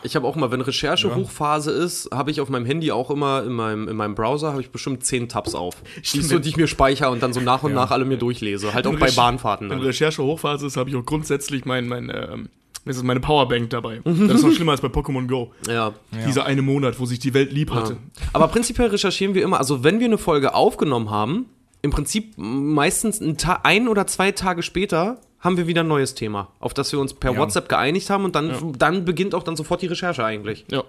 Ich 0.03 0.15
habe 0.15 0.27
auch 0.27 0.36
mal, 0.36 0.51
wenn 0.51 0.62
Recherche-Hochphase 0.62 1.71
ist, 1.71 2.10
habe 2.13 2.29
ich 2.29 2.39
auf 2.41 2.49
meinem 2.49 2.65
Handy 2.65 2.91
auch 2.91 3.10
immer 3.10 3.43
in 3.43 3.53
meinem, 3.53 3.88
in 3.88 3.95
meinem 3.95 4.13
Browser 4.13 4.51
habe 4.51 4.62
ich 4.62 4.69
bestimmt 4.69 5.03
zehn 5.03 5.27
Tabs 5.27 5.56
auf. 5.56 5.75
Die, 6.13 6.21
so, 6.21 6.38
die 6.38 6.49
ich 6.49 6.58
mir 6.58 6.67
speichere 6.67 7.10
und 7.10 7.23
dann 7.23 7.34
so 7.34 7.39
nach 7.39 7.63
und 7.63 7.73
nach 7.73 7.89
alle 7.89 8.06
mir 8.06 8.17
durchlese. 8.17 8.73
Halt 8.73 8.86
auch 8.86 8.91
bei 8.95 9.08
Recher- 9.08 9.15
Bahnfahrten. 9.15 9.69
Wenn 9.69 9.77
Dann. 9.79 9.88
Recherche 9.88 10.21
Hochphase 10.23 10.67
ist, 10.67 10.77
habe 10.77 10.89
ich 10.91 10.95
auch 10.95 11.06
grundsätzlich 11.06 11.65
mein, 11.65 11.88
mein 11.88 12.12
ähm, 12.13 12.49
das 12.86 12.98
ist 12.98 13.04
meine 13.04 13.19
Powerbank 13.19 13.69
dabei. 13.69 14.02
Mhm. 14.04 14.28
Das 14.28 14.38
ist 14.38 14.43
noch 14.43 14.52
schlimmer 14.54 14.74
als 14.74 14.82
bei 14.82 14.89
Pokémon 14.89 15.28
Go. 15.28 15.54
Ja. 15.67 15.93
Dieser 16.26 16.46
eine 16.46 16.62
Monat, 16.62 17.00
wo 17.00 17.06
sich 17.06 17.19
die 17.19 17.34
Welt 17.34 17.52
lieb 17.52 17.72
hatte. 17.72 17.98
Aber 18.34 18.48
prinzipiell 18.48 18.89
recherchieren 18.89 19.34
wir 19.34 19.43
immer, 19.43 19.60
also 19.60 19.84
wenn 19.84 20.00
wir 20.00 20.06
eine 20.08 20.17
Folge 20.17 20.54
aufgenommen 20.54 21.10
haben, 21.10 21.46
im 21.82 21.91
Prinzip 21.91 22.34
meistens 22.38 23.19
ein, 23.22 23.38
Ta 23.38 23.60
ein 23.63 23.88
oder 23.88 24.08
zwei 24.08 24.32
Tage 24.32 24.63
später 24.63 25.19
haben 25.39 25.58
wir 25.58 25.67
wieder 25.67 25.82
ein 25.84 25.88
neues 25.88 26.15
Thema, 26.15 26.50
auf 26.60 26.74
das 26.74 26.91
wir 26.93 27.00
uns 27.00 27.13
per 27.13 27.34
Ja. 27.34 27.39
WhatsApp 27.39 27.67
geeinigt 27.67 28.10
haben 28.10 28.24
und 28.24 28.36
dann, 28.36 28.74
dann 28.78 29.04
beginnt 29.04 29.36
auch 29.36 29.43
dann 29.43 29.58
sofort 29.58 29.82
die 29.82 29.88
Recherche 29.88 30.24
eigentlich. 30.24 30.63
Ja. 30.72 30.84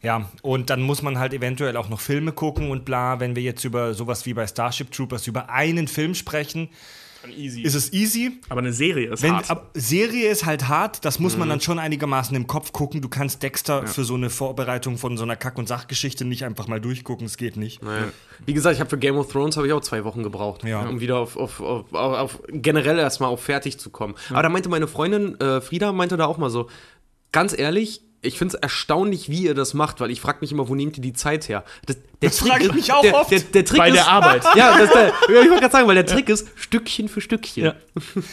ja, 0.00 0.28
und 0.42 0.70
dann 0.70 0.82
muss 0.82 1.02
man 1.02 1.18
halt 1.18 1.34
eventuell 1.34 1.76
auch 1.76 1.88
noch 1.88 1.98
Filme 1.98 2.30
gucken 2.30 2.70
und 2.70 2.84
bla. 2.84 3.18
Wenn 3.18 3.34
wir 3.34 3.42
jetzt 3.42 3.64
über 3.64 3.94
sowas 3.94 4.26
wie 4.26 4.34
bei 4.34 4.46
Starship 4.46 4.92
Troopers 4.92 5.26
über 5.26 5.50
einen 5.50 5.88
Film 5.88 6.14
sprechen, 6.14 6.68
Easy. 7.36 7.62
ist 7.62 7.74
es 7.74 7.92
easy. 7.92 8.40
aber 8.48 8.60
eine 8.60 8.72
Serie 8.72 9.12
ist 9.12 9.22
Wenn, 9.22 9.34
hart. 9.34 9.50
ab, 9.50 9.70
Serie 9.74 10.28
ist 10.28 10.44
halt 10.44 10.68
hart, 10.68 11.04
das 11.04 11.18
muss 11.18 11.36
man 11.36 11.48
dann 11.48 11.60
schon 11.60 11.78
einigermaßen 11.78 12.34
im 12.36 12.46
Kopf 12.46 12.72
gucken. 12.72 13.00
Du 13.00 13.08
kannst 13.08 13.42
Dexter 13.42 13.86
für 13.86 14.04
so 14.04 14.14
eine 14.14 14.30
Vorbereitung 14.30 14.98
von 14.98 15.16
so 15.16 15.22
einer 15.22 15.36
Kack- 15.36 15.58
und 15.58 15.68
Sachgeschichte 15.68 16.24
nicht 16.24 16.44
einfach 16.44 16.66
mal 16.68 16.80
durchgucken, 16.80 17.26
es 17.26 17.36
geht 17.36 17.56
nicht. 17.56 17.82
Naja. 17.82 18.06
Wie 18.44 18.54
gesagt, 18.54 18.74
ich 18.74 18.80
habe 18.80 18.90
für 18.90 18.98
Game 18.98 19.16
of 19.16 19.30
Thrones 19.30 19.56
habe 19.56 19.66
ich 19.66 19.72
auch 19.72 19.80
zwei 19.82 20.04
Wochen 20.04 20.22
gebraucht, 20.22 20.64
Ja. 20.64 20.80
um 20.88 21.00
wieder 21.00 21.18
auf, 21.18 21.36
auf, 21.36 21.60
auf, 21.60 21.92
auf, 21.92 22.16
auf 22.18 22.42
generell 22.48 22.98
erstmal 22.98 23.30
auf 23.30 23.42
fertig 23.42 23.78
zu 23.78 23.90
kommen. 23.90 24.14
Aber 24.30 24.42
da 24.42 24.48
meinte 24.48 24.68
meine 24.68 24.86
Freundin 24.88 25.38
äh, 25.40 25.60
Frieda 25.60 25.92
meinte 25.92 26.16
da 26.16 26.26
auch 26.26 26.38
mal 26.38 26.50
so, 26.50 26.68
ganz 27.32 27.56
ehrlich, 27.56 28.02
ich 28.24 28.38
finde 28.38 28.54
es 28.56 28.62
erstaunlich, 28.62 29.28
wie 29.28 29.42
ihr 29.42 29.54
das 29.54 29.74
macht, 29.74 30.00
weil 30.00 30.10
ich 30.12 30.20
frage 30.20 30.38
mich 30.42 30.52
immer, 30.52 30.68
wo 30.68 30.74
nehmt 30.76 30.96
ihr 30.96 31.02
die 31.02 31.12
Zeit 31.12 31.48
her? 31.48 31.64
Das, 31.86 31.96
der 32.22 32.30
Das 32.30 32.38
frag 32.38 32.62
ich 32.62 32.72
mich 32.72 32.92
auch 32.92 33.02
der, 33.02 33.14
oft. 33.16 33.30
Der, 33.32 33.40
der 33.40 33.64
Trick 33.64 33.78
Bei 33.78 33.88
ist, 33.88 33.96
der 33.96 34.08
Arbeit. 34.08 34.44
Ja, 34.54 34.78
das, 34.78 34.92
der, 34.92 35.08
ich 35.08 35.28
wollte 35.28 35.48
gerade 35.60 35.70
sagen, 35.72 35.88
weil 35.88 35.96
der 35.96 36.06
Trick 36.06 36.28
ist 36.28 36.46
Stückchen 36.54 37.08
für 37.08 37.20
Stückchen. 37.20 37.64
Ja. 37.64 37.74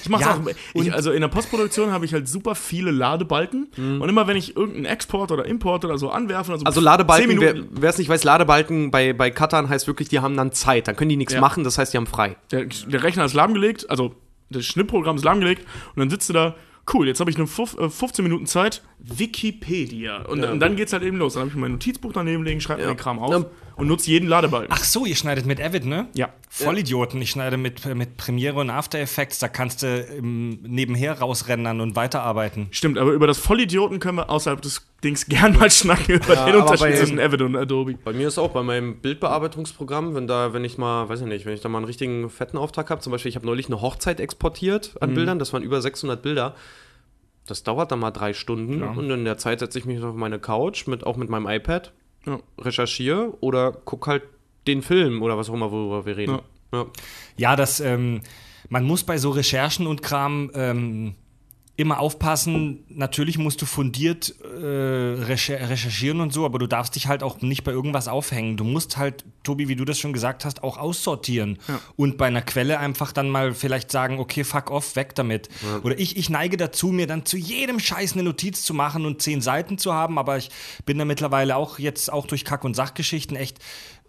Ich 0.04 0.08
mach's 0.10 0.23
Ja, 0.23 0.36
auch. 0.36 0.52
Ich, 0.75 0.93
also 0.93 1.12
in 1.12 1.21
der 1.21 1.28
Postproduktion 1.28 1.91
habe 1.91 2.06
ich 2.06 2.13
halt 2.13 2.28
super 2.28 2.54
viele 2.54 2.91
Ladebalken. 2.91 3.67
Und 3.78 4.08
immer 4.08 4.28
wenn 4.28 4.38
ich 4.38 4.56
irgendeinen 4.56 4.86
Export 4.86 5.32
oder 5.32 5.45
Import 5.45 5.84
oder 5.86 5.97
so 5.97 6.12
anwerfe, 6.12 6.52
also, 6.52 6.65
Also 6.65 6.82
Ladebalken, 6.82 7.67
wer 7.71 7.89
es 7.89 7.97
nicht 7.97 8.10
weiß, 8.10 8.23
Ladebalken 8.23 8.91
bei, 8.91 9.13
bei 9.13 9.32
Cuttern 9.32 9.69
heißt 9.69 9.88
wirklich, 9.88 10.08
die 10.10 10.19
haben 10.19 10.38
dann 10.38 10.52
Zeit. 10.52 10.88
Dann 10.88 10.95
können 10.95 11.10
die 11.10 11.17
nichts 11.17 11.34
Ja. 11.34 11.41
machen, 11.41 11.63
das 11.63 11.80
heißt, 11.80 11.93
die 11.93 11.97
haben 11.97 12.08
frei. 12.08 12.36
der, 12.52 12.65
der 12.65 13.02
Rechner 13.04 13.25
ist 13.25 13.34
lahmgelegt, 13.34 13.89
also 13.89 14.13
das 14.52 14.65
Schnittprogramm 14.65 15.15
ist 15.15 15.23
lahmgelegt 15.25 15.65
und 15.95 15.99
dann 15.99 16.10
sitzt 16.10 16.30
du 16.30 16.34
da, 16.34 16.56
cool, 16.93 17.08
jetzt 17.08 17.19
habe 17.19 17.30
ich 17.32 17.38
nur 17.38 17.47
fuf- 17.47 17.80
äh, 17.80 17.89
15 17.89 18.23
Minuten 18.23 18.45
Zeit, 18.45 18.82
Wikipedia. 18.99 20.23
Und, 20.23 20.41
und 20.54 20.60
dann 20.60 20.75
geht's 20.75 20.93
halt 20.93 21.04
eben 21.04 21.17
los. 21.17 21.34
Dann 21.34 21.41
habe 21.41 21.49
ich 21.49 21.56
mir 21.56 21.62
mein 21.62 21.71
Notizbuch 21.73 22.13
daneben 22.13 22.43
legen, 22.43 22.62
schreibe 22.62 22.82
mir 22.82 22.88
den 22.93 22.97
Kram 22.97 23.19
auf 23.19 23.32
Ja. 23.32 23.45
Und 23.79 23.87
nutze 23.87 24.09
jeden 24.11 24.27
Ladebalken. 24.29 24.69
Ach 24.71 24.83
so, 24.83 25.05
ihr 25.05 25.15
schneidet 25.15 25.45
mit 25.45 25.61
Avid, 25.61 25.85
ne? 25.85 26.07
Ja. 26.13 26.29
Vollidioten. 26.49 27.21
Ich 27.21 27.31
schneide 27.31 27.57
mit, 27.57 27.85
mit 27.95 28.17
Premiere 28.17 28.59
und 28.59 28.69
After 28.69 28.99
Effects. 28.99 29.39
Da 29.39 29.47
kannst 29.47 29.83
du 29.83 29.87
ähm, 29.87 30.59
nebenher 30.63 31.19
rausrennen 31.19 31.79
und 31.81 31.95
weiterarbeiten. 31.95 32.67
Stimmt, 32.71 32.97
aber 32.97 33.11
über 33.11 33.27
das 33.27 33.37
Vollidioten 33.37 33.99
können 33.99 34.17
wir 34.17 34.29
außerhalb 34.29 34.61
des 34.61 34.85
Dings 35.03 35.25
gern 35.29 35.55
mal 35.57 35.71
schnacken 35.71 36.15
über 36.15 36.35
den 36.35 36.37
aber 36.37 36.57
Unterschied 36.69 36.97
zwischen 36.97 37.19
Avid 37.19 37.41
und 37.41 37.55
Adobe. 37.55 37.95
Bei 38.03 38.13
mir 38.13 38.27
ist 38.27 38.37
auch 38.37 38.51
bei 38.51 38.63
meinem 38.63 38.97
Bildbearbeitungsprogramm, 38.99 40.15
wenn 40.15 40.27
da, 40.27 40.53
wenn 40.53 40.65
ich 40.65 40.77
mal, 40.77 41.07
weiß 41.07 41.21
ich 41.21 41.27
nicht, 41.27 41.45
wenn 41.45 41.53
ich 41.53 41.61
da 41.61 41.69
mal 41.69 41.77
einen 41.79 41.85
richtigen 41.85 42.29
fetten 42.29 42.57
Auftrag 42.57 42.89
habe, 42.89 43.01
zum 43.01 43.11
Beispiel, 43.11 43.29
ich 43.29 43.35
habe 43.35 43.45
neulich 43.45 43.67
eine 43.67 43.81
Hochzeit 43.81 44.19
exportiert 44.19 44.91
Mhm. 44.95 44.97
an 45.01 45.13
Bildern, 45.13 45.39
das 45.39 45.53
waren 45.53 45.63
über 45.63 45.81
600 45.81 46.21
Bilder. 46.21 46.55
Das 47.47 47.63
dauert 47.63 47.91
dann 47.91 47.99
mal 47.99 48.11
drei 48.11 48.33
Stunden 48.33 48.83
und 48.83 49.09
in 49.09 49.25
der 49.25 49.37
Zeit 49.39 49.59
setze 49.59 49.79
ich 49.79 49.85
mich 49.85 50.03
auf 50.03 50.13
meine 50.13 50.37
Couch, 50.37 50.85
mit, 50.85 51.03
auch 51.05 51.17
mit 51.17 51.29
meinem 51.29 51.47
iPad, 51.47 51.91
Ja. 52.25 52.39
recherchiere 52.58 53.34
oder 53.39 53.71
guck 53.71 54.08
halt 54.08 54.23
den 54.67 54.82
Film 54.82 55.21
oder 55.21 55.38
was 55.38 55.49
auch 55.49 55.53
immer, 55.53 55.71
worüber 55.71 56.05
wir 56.05 56.17
reden. 56.17 56.39
Ja. 56.73 56.86
Ja, 57.38 57.55
das, 57.55 57.79
ähm, 57.79 58.21
man 58.67 58.84
muss 58.84 59.03
bei 59.03 59.17
so 59.17 59.32
Recherchen 59.32 59.88
und 59.88 60.01
Kram 60.01 60.51
ähm, 60.53 61.15
immer 61.79 62.01
aufpassen. 62.01 62.83
Natürlich 62.89 63.37
musst 63.37 63.61
du 63.61 63.65
fundiert 63.65 64.35
äh, 64.43 65.23
recher 65.23 65.69
recherchieren 65.69 66.19
und 66.19 66.33
so, 66.33 66.43
aber 66.45 66.59
du 66.59 66.67
darfst 66.67 66.95
dich 66.95 67.07
halt 67.07 67.23
auch 67.23 67.41
nicht 67.41 67.63
bei 67.63 67.71
irgendwas 67.71 68.09
aufhängen. 68.09 68.57
Du 68.57 68.65
musst 68.65 68.97
halt, 68.97 69.23
Tobi, 69.43 69.69
wie 69.69 69.77
du 69.77 69.85
das 69.85 69.97
schon 69.97 70.11
gesagt 70.11 70.43
hast, 70.43 70.61
auch 70.61 70.77
aussortieren. 70.77 71.57
Und 71.95 72.17
bei 72.17 72.27
einer 72.27 72.41
Quelle 72.41 72.79
einfach 72.79 73.13
dann 73.13 73.29
mal 73.29 73.53
vielleicht 73.53 73.91
sagen, 73.91 74.19
okay, 74.19 74.43
fuck 74.43 74.71
off, 74.71 74.97
weg 74.97 75.15
damit. 75.15 75.47
Oder 75.83 75.97
ich, 75.97 76.17
ich 76.17 76.29
neige 76.29 76.57
dazu, 76.57 76.89
mir 76.89 77.07
dann 77.07 77.25
zu 77.25 77.37
jedem 77.37 77.79
Scheiß 77.79 78.11
eine 78.11 78.23
Notiz 78.23 78.63
zu 78.63 78.73
machen 78.73 79.05
und 79.05 79.21
zehn 79.21 79.39
Seiten 79.39 79.77
zu 79.77 79.93
haben, 79.93 80.17
aber 80.17 80.37
ich 80.37 80.49
bin 80.85 80.97
da 80.97 81.05
mittlerweile 81.05 81.55
auch 81.55 81.79
jetzt 81.79 82.11
auch 82.11 82.27
durch 82.27 82.43
Kack- 82.43 82.65
und 82.65 82.75
Sachgeschichten 82.75 83.37
echt 83.37 83.59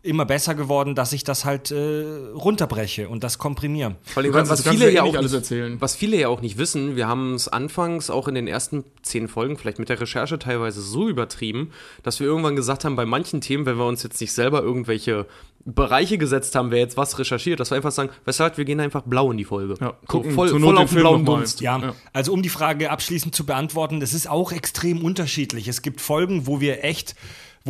immer 0.02 0.24
besser 0.24 0.54
geworden, 0.54 0.94
dass 0.94 1.12
ich 1.12 1.24
das 1.24 1.44
halt 1.44 1.70
äh, 1.70 2.04
runterbreche 2.34 3.08
und 3.08 3.22
das 3.22 3.36
komprimiere. 3.38 3.96
Vor 4.02 4.22
allem, 4.22 4.32
Du 4.32 4.38
kannst- 4.38 4.50
was 4.50 4.66
viele 4.66 4.90
ja 4.90 4.98
eh 4.98 5.00
auch 5.00 5.04
nicht 5.06 5.16
alles 5.18 5.32
erzählen. 5.34 5.76
was 5.80 5.94
viele 5.94 6.16
ja 6.16 6.28
auch 6.28 6.40
nicht 6.40 6.56
wissen, 6.56 6.96
wir 6.96 7.06
haben 7.06 7.34
es 7.34 7.48
anfangs 7.48 8.08
auch 8.08 8.26
in 8.26 8.34
den 8.34 8.46
ersten 8.46 8.84
zehn 9.02 9.28
Folgen, 9.28 9.58
vielleicht 9.58 9.78
mit 9.78 9.90
der 9.90 10.00
Recherche 10.00 10.38
teilweise 10.38 10.80
so 10.80 11.06
übertrieben, 11.08 11.70
dass 12.02 12.18
wir 12.18 12.26
irgendwann 12.26 12.56
gesagt 12.56 12.84
haben, 12.86 12.96
bei 12.96 13.04
manchen 13.04 13.42
Themen, 13.42 13.66
wenn 13.66 13.76
wir 13.76 13.84
uns 13.86 14.02
jetzt 14.02 14.20
nicht 14.22 14.32
selber 14.32 14.62
irgendwelche 14.62 15.26
Bereiche 15.66 16.16
gesetzt 16.16 16.54
haben, 16.54 16.70
wer 16.70 16.78
jetzt 16.78 16.96
was 16.96 17.18
recherchiert, 17.18 17.60
dass 17.60 17.70
wir 17.70 17.76
einfach 17.76 17.92
sagen, 17.92 18.08
weshalb 18.24 18.56
wir 18.56 18.64
gehen 18.64 18.80
einfach 18.80 19.02
blau 19.02 19.30
in 19.30 19.36
die 19.36 19.44
Folge. 19.44 19.74
Ja, 19.82 19.92
gucken 20.06 20.32
voll, 20.32 20.48
voll 20.48 20.78
auf 20.78 20.88
den 20.90 21.00
blauen. 21.00 21.24
Dunst. 21.26 21.60
Ja, 21.60 21.78
Ja. 21.78 21.94
also 22.14 22.32
um 22.32 22.40
die 22.40 22.48
Frage 22.48 22.90
abschließend 22.90 23.34
zu 23.34 23.44
beantworten, 23.44 24.00
das 24.00 24.14
ist 24.14 24.30
auch 24.30 24.52
extrem 24.52 25.04
unterschiedlich. 25.04 25.68
Es 25.68 25.82
gibt 25.82 26.00
Folgen, 26.00 26.46
wo 26.46 26.62
wir 26.62 26.82
echt 26.84 27.14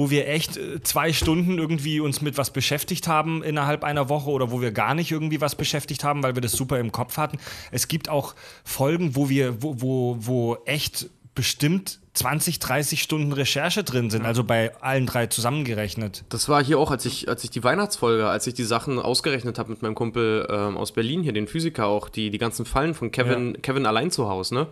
wo 0.01 0.09
wir 0.09 0.27
echt 0.29 0.57
äh, 0.57 0.83
zwei 0.83 1.13
Stunden 1.13 1.59
irgendwie 1.59 2.01
uns 2.01 2.23
mit 2.23 2.39
was 2.39 2.51
beschäftigt 2.51 3.07
haben 3.07 3.43
innerhalb 3.43 3.85
einer 3.85 4.09
Woche 4.09 4.31
oder 4.31 4.51
wo 4.51 4.63
wir 4.63 4.73
gar 4.73 4.95
nicht 4.95 5.13
irgendwie 5.13 5.43
was 5.43 5.57
beschäftigt 5.57 6.05
haben, 6.05 6.23
weil 6.23 6.35
wir 6.35 6.41
das 6.41 6.53
super 6.53 6.79
im 6.79 6.91
Kopf 6.91 7.19
hatten. 7.19 7.39
Es 7.71 7.87
gibt 7.87 8.09
auch 8.09 8.35
Folgen, 8.65 9.15
wo 9.15 9.29
wir, 9.29 9.63
wo, 9.63 9.83
wo, 9.83 10.17
wo 10.19 10.57
echt 10.65 11.11
bestimmt 11.35 12.01
20, 12.15 12.61
30 12.61 13.03
Stunden 13.03 13.33
Recherche 13.35 13.85
drin 13.85 14.09
sind, 14.09 14.25
also 14.25 14.43
bei 14.43 14.75
allen 14.81 15.05
drei 15.05 15.27
zusammengerechnet. 15.27 16.25
Das 16.31 16.49
war 16.49 16.65
hier 16.65 16.79
auch, 16.79 16.91
als 16.91 17.05
ich, 17.05 17.29
als 17.29 17.45
ich 17.45 17.51
die 17.51 17.63
Weihnachtsfolge, 17.63 18.27
als 18.27 18.47
ich 18.47 18.55
die 18.55 18.65
Sachen 18.65 18.99
ausgerechnet 18.99 19.59
habe 19.59 19.71
mit 19.71 19.83
meinem 19.83 19.95
Kumpel 19.95 20.49
ähm, 20.51 20.79
aus 20.79 20.93
Berlin, 20.93 21.23
hier 21.23 21.35
den 21.35 21.47
Physiker 21.47 21.87
auch, 21.87 22.09
die, 22.09 22.31
die 22.31 22.39
ganzen 22.39 22.65
Fallen 22.65 22.95
von 22.95 23.11
Kevin, 23.11 23.61
Kevin 23.61 23.85
allein 23.85 24.11
zu 24.11 24.31
Hause, 24.31 24.55
ne? 24.55 24.67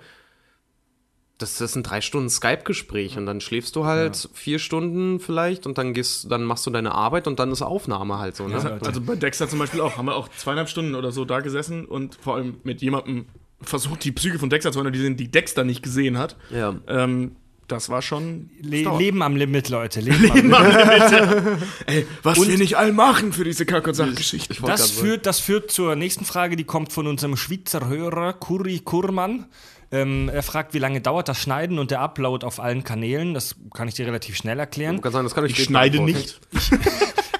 Das, 1.38 1.56
das 1.56 1.72
sind 1.72 1.88
drei 1.88 2.00
Stunden 2.00 2.28
Skype-Gespräch 2.28 3.16
und 3.16 3.24
dann 3.26 3.40
schläfst 3.40 3.76
du 3.76 3.84
halt 3.84 4.28
vier 4.34 4.58
Stunden 4.58 5.20
vielleicht 5.20 5.66
und 5.66 5.78
dann 5.78 5.94
gehst, 5.94 6.30
dann 6.30 6.42
machst 6.42 6.66
du 6.66 6.70
deine 6.70 6.92
Arbeit 6.92 7.28
und 7.28 7.38
dann 7.38 7.52
ist 7.52 7.62
Aufnahme 7.62 8.18
halt 8.18 8.34
so, 8.34 8.48
ne? 8.48 8.80
Also 8.84 9.00
bei 9.00 9.14
Dexter 9.14 9.48
zum 9.48 9.60
Beispiel 9.60 9.80
auch, 9.80 9.96
haben 9.96 10.06
wir 10.06 10.16
auch 10.16 10.28
zweieinhalb 10.28 10.68
Stunden 10.68 10.96
oder 10.96 11.12
so 11.12 11.24
da 11.24 11.38
gesessen 11.40 11.84
und 11.84 12.16
vor 12.16 12.34
allem 12.34 12.56
mit 12.64 12.82
jemandem 12.82 13.26
versucht, 13.60 14.04
die 14.04 14.12
Psyche 14.12 14.38
von 14.38 14.50
Dexter 14.50 14.72
zu 14.72 14.80
analysieren, 14.80 15.16
die 15.16 15.30
Dexter 15.30 15.64
nicht 15.64 15.82
gesehen 15.82 16.18
hat. 16.18 16.36
Ja. 16.50 16.74
Ähm, 16.86 17.36
das 17.68 17.90
war 17.90 18.00
schon. 18.00 18.48
Le 18.62 18.80
stark. 18.80 18.98
Leben 18.98 19.22
am 19.22 19.36
Limit, 19.36 19.68
Leute. 19.68 20.00
Leben 20.00 20.30
am 20.30 20.66
Limit. 20.66 21.62
Ey, 21.86 22.06
was 22.22 22.40
wir 22.40 22.56
nicht 22.56 22.78
all 22.78 22.92
machen 22.92 23.34
für 23.34 23.44
diese 23.44 23.66
Kack- 23.66 23.86
und 23.86 23.94
Sachgeschichte. 23.94 24.54
Das 24.64 24.90
führt, 24.90 25.26
das 25.26 25.38
führt 25.38 25.70
zur 25.70 25.94
nächsten 25.94 26.24
Frage, 26.24 26.56
die 26.56 26.64
kommt 26.64 26.92
von 26.94 27.06
unserem 27.06 27.36
Schweizer 27.36 27.86
Hörer 27.86 28.32
Kuri 28.32 28.80
Kurmann. 28.80 29.44
Ähm, 29.90 30.28
er 30.28 30.42
fragt, 30.42 30.74
wie 30.74 30.78
lange 30.78 31.00
dauert 31.00 31.28
das 31.28 31.40
Schneiden 31.40 31.78
und 31.78 31.90
der 31.90 32.00
Upload 32.00 32.44
auf 32.44 32.60
allen 32.60 32.84
Kanälen? 32.84 33.34
Das 33.34 33.56
kann 33.72 33.88
ich 33.88 33.94
dir 33.94 34.06
relativ 34.06 34.36
schnell 34.36 34.58
erklären. 34.58 34.96
Ich 34.96 35.02
kann 35.02 35.12
sagen, 35.12 35.24
das 35.24 35.34
kann 35.34 35.46
ich, 35.46 35.58
Ich 35.58 35.64
schneide 35.64 36.00
nicht. 36.00 36.40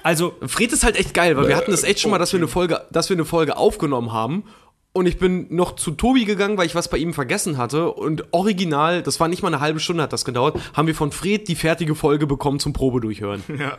Also, 0.01 0.33
Fred 0.47 0.71
ist 0.71 0.85
halt 0.85 0.95
echt 0.95 1.13
geil, 1.13 1.35
weil 1.35 1.49
wir 1.49 1.57
hatten 1.57 1.71
das 1.71 1.83
echt 1.83 1.99
schon 1.99 2.09
mal, 2.09 2.17
dass 2.17 2.31
wir 2.31 2.39
eine 2.39 2.47
Folge, 2.47 2.81
dass 2.89 3.09
wir 3.09 3.17
eine 3.17 3.25
Folge 3.25 3.57
aufgenommen 3.57 4.13
haben. 4.13 4.45
Und 4.91 5.05
ich 5.05 5.19
bin 5.19 5.53
noch 5.53 5.75
zu 5.75 5.91
Tobi 5.91 6.25
gegangen, 6.25 6.57
weil 6.57 6.65
ich 6.65 6.73
was 6.73 6.89
bei 6.89 6.97
ihm 6.97 7.13
vergessen 7.13 7.57
hatte. 7.57 7.91
Und 7.91 8.33
original, 8.33 9.03
das 9.03 9.19
war 9.19 9.27
nicht 9.27 9.43
mal 9.43 9.49
eine 9.49 9.59
halbe 9.59 9.79
Stunde, 9.79 10.01
hat 10.01 10.11
das 10.11 10.25
gedauert, 10.25 10.59
haben 10.73 10.87
wir 10.87 10.95
von 10.95 11.11
Fred 11.11 11.47
die 11.47 11.55
fertige 11.55 11.93
Folge 11.93 12.25
bekommen 12.25 12.59
zum 12.59 12.73
Probedurchhören. 12.73 13.43
Ja. 13.59 13.77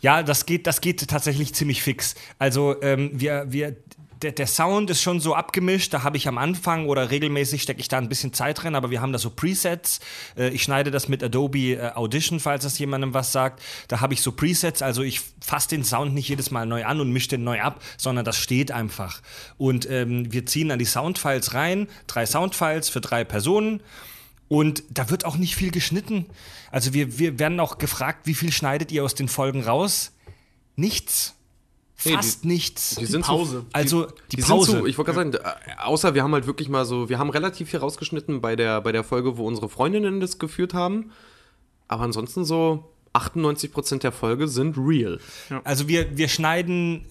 ja, 0.00 0.22
das 0.22 0.46
geht, 0.46 0.66
das 0.66 0.80
geht 0.80 1.06
tatsächlich 1.06 1.54
ziemlich 1.54 1.82
fix. 1.82 2.16
Also, 2.38 2.74
ähm, 2.82 3.10
wir, 3.12 3.44
wir, 3.48 3.76
der, 4.22 4.32
der 4.32 4.46
Sound 4.46 4.90
ist 4.90 5.02
schon 5.02 5.20
so 5.20 5.34
abgemischt. 5.34 5.92
Da 5.94 6.02
habe 6.02 6.16
ich 6.16 6.26
am 6.28 6.38
Anfang 6.38 6.86
oder 6.86 7.10
regelmäßig 7.10 7.62
stecke 7.62 7.80
ich 7.80 7.88
da 7.88 7.98
ein 7.98 8.08
bisschen 8.08 8.32
Zeit 8.32 8.62
drin, 8.62 8.74
aber 8.74 8.90
wir 8.90 9.00
haben 9.00 9.12
da 9.12 9.18
so 9.18 9.30
Presets. 9.30 10.00
Äh, 10.36 10.48
ich 10.48 10.62
schneide 10.62 10.90
das 10.90 11.08
mit 11.08 11.22
Adobe 11.22 11.74
äh, 11.74 11.92
Audition, 11.94 12.40
falls 12.40 12.64
das 12.64 12.78
jemandem 12.78 13.14
was 13.14 13.32
sagt. 13.32 13.62
Da 13.88 14.00
habe 14.00 14.14
ich 14.14 14.22
so 14.22 14.32
Presets. 14.32 14.82
Also, 14.82 15.02
ich 15.02 15.20
fasse 15.40 15.68
den 15.68 15.84
Sound 15.84 16.14
nicht 16.14 16.28
jedes 16.28 16.50
Mal 16.50 16.66
neu 16.66 16.84
an 16.84 17.00
und 17.00 17.12
mische 17.12 17.28
den 17.28 17.44
neu 17.44 17.60
ab, 17.60 17.82
sondern 17.96 18.24
das 18.24 18.36
steht 18.36 18.72
einfach. 18.72 19.22
Und 19.56 19.88
ähm, 19.90 20.32
wir 20.32 20.46
ziehen 20.46 20.68
dann 20.68 20.78
die 20.78 20.84
Soundfiles 20.84 21.54
rein. 21.54 21.88
Drei 22.06 22.26
Soundfiles 22.26 22.88
für 22.88 23.00
drei 23.00 23.24
Personen. 23.24 23.80
Und 24.48 24.82
da 24.90 25.10
wird 25.10 25.24
auch 25.24 25.36
nicht 25.36 25.56
viel 25.56 25.70
geschnitten. 25.70 26.26
Also 26.70 26.94
wir, 26.94 27.18
wir 27.18 27.38
werden 27.38 27.60
auch 27.60 27.78
gefragt, 27.78 28.26
wie 28.26 28.34
viel 28.34 28.50
schneidet 28.50 28.90
ihr 28.90 29.04
aus 29.04 29.14
den 29.14 29.28
Folgen 29.28 29.62
raus? 29.62 30.12
Nichts. 30.74 31.34
Nee, 32.04 32.12
Fast 32.12 32.44
nichts. 32.44 32.94
Die 32.94 33.06
sind 33.06 33.24
Pause. 33.24 33.60
Zu, 33.60 33.66
also 33.72 34.06
die, 34.30 34.36
die 34.36 34.42
Pause. 34.42 34.70
sind 34.70 34.80
zu, 34.80 34.86
ich 34.86 34.98
wollte 34.98 35.12
gerade 35.12 35.32
sagen, 35.32 35.44
äh, 35.44 35.82
außer 35.82 36.14
wir 36.14 36.22
haben 36.22 36.32
halt 36.32 36.46
wirklich 36.46 36.68
mal 36.68 36.84
so, 36.84 37.08
wir 37.08 37.18
haben 37.18 37.30
relativ 37.30 37.70
viel 37.70 37.80
rausgeschnitten 37.80 38.40
bei 38.40 38.54
der, 38.54 38.80
bei 38.80 38.92
der 38.92 39.02
Folge, 39.02 39.36
wo 39.36 39.46
unsere 39.46 39.68
Freundinnen 39.68 40.20
das 40.20 40.38
geführt 40.38 40.74
haben. 40.74 41.10
Aber 41.88 42.04
ansonsten 42.04 42.44
so 42.44 42.92
98% 43.14 43.98
der 43.98 44.12
Folge 44.12 44.46
sind 44.46 44.76
real. 44.78 45.18
Also 45.64 45.88
wir, 45.88 46.16
wir 46.16 46.28
schneiden. 46.28 47.06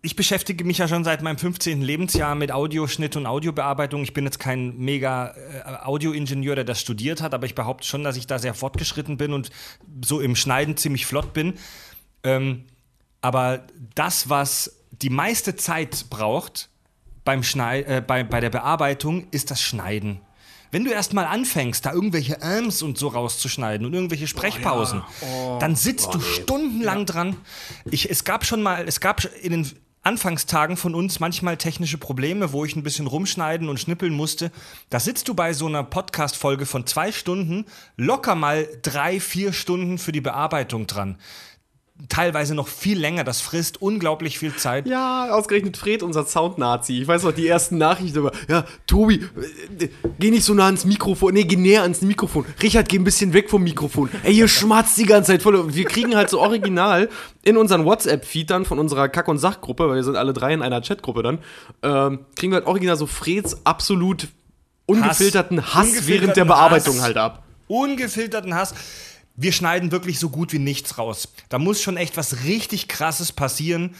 Ich 0.00 0.16
beschäftige 0.16 0.64
mich 0.64 0.78
ja 0.78 0.86
schon 0.86 1.02
seit 1.02 1.22
meinem 1.22 1.38
15. 1.38 1.80
Lebensjahr 1.80 2.34
mit 2.34 2.52
Audioschnitt 2.52 3.16
und 3.16 3.26
Audiobearbeitung. 3.26 4.02
Ich 4.02 4.12
bin 4.12 4.24
jetzt 4.24 4.38
kein 4.38 4.76
mega 4.76 5.28
äh, 5.28 5.76
Audioingenieur, 5.82 6.54
der 6.54 6.64
das 6.64 6.80
studiert 6.80 7.22
hat, 7.22 7.32
aber 7.32 7.46
ich 7.46 7.54
behaupte 7.54 7.86
schon, 7.86 8.04
dass 8.04 8.16
ich 8.16 8.26
da 8.26 8.38
sehr 8.38 8.52
fortgeschritten 8.52 9.16
bin 9.16 9.32
und 9.32 9.50
so 10.04 10.20
im 10.20 10.36
Schneiden 10.36 10.76
ziemlich 10.76 11.06
flott 11.06 11.32
bin. 11.32 11.54
Ähm, 12.22 12.64
aber 13.24 13.62
das, 13.94 14.28
was 14.28 14.70
die 14.92 15.08
meiste 15.08 15.56
Zeit 15.56 16.10
braucht 16.10 16.68
beim 17.24 17.42
Schneid 17.42 17.88
äh, 17.88 18.02
bei, 18.06 18.22
bei 18.22 18.40
der 18.40 18.50
Bearbeitung, 18.50 19.28
ist 19.30 19.50
das 19.50 19.62
Schneiden. 19.62 20.20
Wenn 20.70 20.84
du 20.84 20.90
erstmal 20.90 21.24
anfängst, 21.24 21.86
da 21.86 21.94
irgendwelche 21.94 22.42
Äms 22.42 22.82
und 22.82 22.98
so 22.98 23.08
rauszuschneiden 23.08 23.86
und 23.86 23.94
irgendwelche 23.94 24.26
Sprechpausen, 24.26 25.02
dann 25.58 25.74
sitzt 25.74 26.12
du 26.12 26.20
stundenlang 26.20 27.06
dran. 27.06 27.38
Ich, 27.90 28.10
es 28.10 28.24
gab 28.24 28.44
schon 28.44 28.60
mal, 28.60 28.86
es 28.86 29.00
gab 29.00 29.24
in 29.40 29.52
den 29.52 29.72
Anfangstagen 30.02 30.76
von 30.76 30.94
uns 30.94 31.18
manchmal 31.18 31.56
technische 31.56 31.96
Probleme, 31.96 32.52
wo 32.52 32.66
ich 32.66 32.76
ein 32.76 32.82
bisschen 32.82 33.06
rumschneiden 33.06 33.70
und 33.70 33.80
schnippeln 33.80 34.12
musste. 34.12 34.52
Da 34.90 35.00
sitzt 35.00 35.28
du 35.28 35.34
bei 35.34 35.54
so 35.54 35.66
einer 35.66 35.82
Podcast-Folge 35.82 36.66
von 36.66 36.86
zwei 36.86 37.10
Stunden 37.10 37.64
locker 37.96 38.34
mal 38.34 38.68
drei, 38.82 39.18
vier 39.18 39.54
Stunden 39.54 39.96
für 39.96 40.12
die 40.12 40.20
Bearbeitung 40.20 40.86
dran. 40.86 41.16
Teilweise 42.08 42.56
noch 42.56 42.66
viel 42.66 42.98
länger. 42.98 43.22
Das 43.22 43.40
frisst 43.40 43.80
unglaublich 43.80 44.36
viel 44.36 44.56
Zeit. 44.56 44.88
Ja, 44.88 45.30
ausgerechnet 45.30 45.76
Fred, 45.76 46.02
unser 46.02 46.26
Sound-Nazi. 46.26 47.00
Ich 47.00 47.06
weiß 47.06 47.22
noch, 47.22 47.30
die 47.30 47.46
ersten 47.46 47.78
Nachrichten 47.78 48.18
über, 48.18 48.32
ja, 48.48 48.64
Tobi, 48.88 49.24
äh, 49.78 49.88
geh 50.18 50.32
nicht 50.32 50.42
so 50.42 50.54
nah 50.54 50.66
ans 50.66 50.84
Mikrofon. 50.84 51.34
Nee, 51.34 51.44
geh 51.44 51.54
näher 51.54 51.82
ans 51.82 52.02
Mikrofon. 52.02 52.46
Richard, 52.60 52.88
geh 52.88 52.98
ein 52.98 53.04
bisschen 53.04 53.32
weg 53.32 53.48
vom 53.48 53.62
Mikrofon. 53.62 54.10
Ey, 54.24 54.32
ihr 54.34 54.48
schmatzt 54.48 54.98
die 54.98 55.06
ganze 55.06 55.30
Zeit 55.32 55.42
voll. 55.42 55.54
Und 55.54 55.76
Wir 55.76 55.84
kriegen 55.84 56.16
halt 56.16 56.30
so 56.30 56.40
original 56.40 57.08
in 57.42 57.56
unseren 57.56 57.84
WhatsApp-Feed 57.84 58.50
dann 58.50 58.64
von 58.64 58.80
unserer 58.80 59.08
Kack- 59.08 59.28
und 59.28 59.38
Sachgruppe, 59.38 59.88
weil 59.88 59.94
wir 59.94 60.04
sind 60.04 60.16
alle 60.16 60.32
drei 60.32 60.52
in 60.52 60.62
einer 60.62 60.80
Chatgruppe 60.80 61.22
dann, 61.22 61.38
ähm, 61.84 62.26
kriegen 62.34 62.50
wir 62.50 62.56
halt 62.56 62.66
original 62.66 62.96
so 62.96 63.06
Freds 63.06 63.64
absolut 63.64 64.26
ungefilterten 64.86 65.62
Hass, 65.64 65.86
Ungefilterten 65.86 66.08
während 66.22 66.36
der 66.36 66.44
Bearbeitung 66.44 66.96
Hass. 66.96 67.02
halt 67.02 67.16
ab. 67.18 67.44
ungefilterten 67.68 68.52
Hass. 68.54 68.74
Wir 69.36 69.52
schneiden 69.52 69.90
wirklich 69.90 70.18
so 70.18 70.30
gut 70.30 70.52
wie 70.52 70.58
nichts 70.58 70.98
raus. 70.98 71.28
Da 71.48 71.58
muss 71.58 71.82
schon 71.82 71.96
echt 71.96 72.16
was 72.16 72.44
richtig 72.44 72.88
Krasses 72.88 73.32
passieren, 73.32 73.94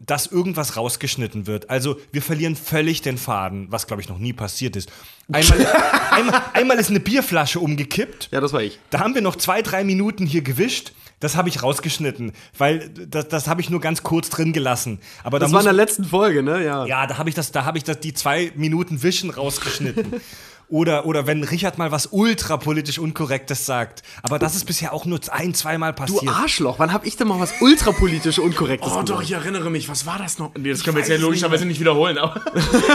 dass 0.00 0.26
irgendwas 0.26 0.76
rausgeschnitten 0.78 1.46
wird. 1.46 1.68
Also 1.68 2.00
wir 2.10 2.22
verlieren 2.22 2.56
völlig 2.56 3.02
den 3.02 3.18
Faden, 3.18 3.70
was 3.70 3.86
glaube 3.86 4.00
ich 4.00 4.08
noch 4.08 4.18
nie 4.18 4.32
passiert 4.32 4.74
ist. 4.74 4.90
Einmal, 5.30 5.66
einmal, 6.10 6.42
einmal 6.54 6.78
ist 6.78 6.88
eine 6.88 7.00
Bierflasche 7.00 7.60
umgekippt. 7.60 8.30
Ja, 8.32 8.40
das 8.40 8.54
war 8.54 8.62
ich. 8.62 8.78
Da 8.88 9.00
haben 9.00 9.14
wir 9.14 9.20
noch 9.20 9.36
zwei, 9.36 9.60
drei 9.60 9.84
Minuten 9.84 10.24
hier 10.26 10.40
gewischt. 10.40 10.92
Das 11.20 11.36
habe 11.36 11.50
ich 11.50 11.62
rausgeschnitten, 11.62 12.32
weil 12.56 12.88
das, 12.88 13.28
das 13.28 13.46
habe 13.46 13.60
ich 13.60 13.68
nur 13.68 13.82
ganz 13.82 14.02
kurz 14.02 14.30
drin 14.30 14.54
gelassen. 14.54 15.00
Aber 15.22 15.38
da 15.38 15.44
Das 15.44 15.52
war 15.52 15.60
in 15.60 15.64
der 15.64 15.74
letzten 15.74 16.04
Folge, 16.04 16.42
ne? 16.42 16.64
Ja. 16.64 16.86
ja, 16.86 17.06
da 17.06 17.18
habe 17.18 17.28
ich 17.28 17.34
das, 17.34 17.52
da 17.52 17.66
habe 17.66 17.76
ich 17.76 17.84
das, 17.84 18.00
die 18.00 18.14
zwei 18.14 18.52
Minuten 18.56 19.02
Wischen 19.02 19.28
rausgeschnitten. 19.28 20.14
Oder, 20.70 21.04
oder 21.04 21.26
wenn 21.26 21.42
Richard 21.42 21.78
mal 21.78 21.90
was 21.90 22.06
ultrapolitisch 22.06 23.00
Unkorrektes 23.00 23.66
sagt. 23.66 24.02
Aber 24.22 24.38
das 24.38 24.54
ist 24.54 24.64
bisher 24.66 24.92
auch 24.92 25.04
nur 25.04 25.18
ein, 25.30 25.52
zweimal 25.52 25.92
Du 25.92 25.96
passiert. 26.04 26.28
Arschloch, 26.32 26.78
wann 26.78 26.92
hab 26.92 27.04
ich 27.04 27.16
denn 27.16 27.26
mal 27.26 27.40
was 27.40 27.52
ultrapolitisch 27.60 28.38
Unkorrektes 28.38 28.92
Oh 28.92 28.98
doch, 28.98 29.18
gesagt? 29.20 29.22
ich 29.24 29.32
erinnere 29.32 29.68
mich. 29.68 29.88
Was 29.88 30.06
war 30.06 30.18
das 30.18 30.38
noch? 30.38 30.52
Nee, 30.56 30.70
das 30.70 30.84
können 30.84 30.94
wir 30.96 31.00
jetzt 31.00 31.08
ja 31.10 31.16
es 31.16 31.22
logischerweise 31.22 31.66
nicht 31.66 31.80
wiederholen, 31.80 32.18
aber. 32.18 32.40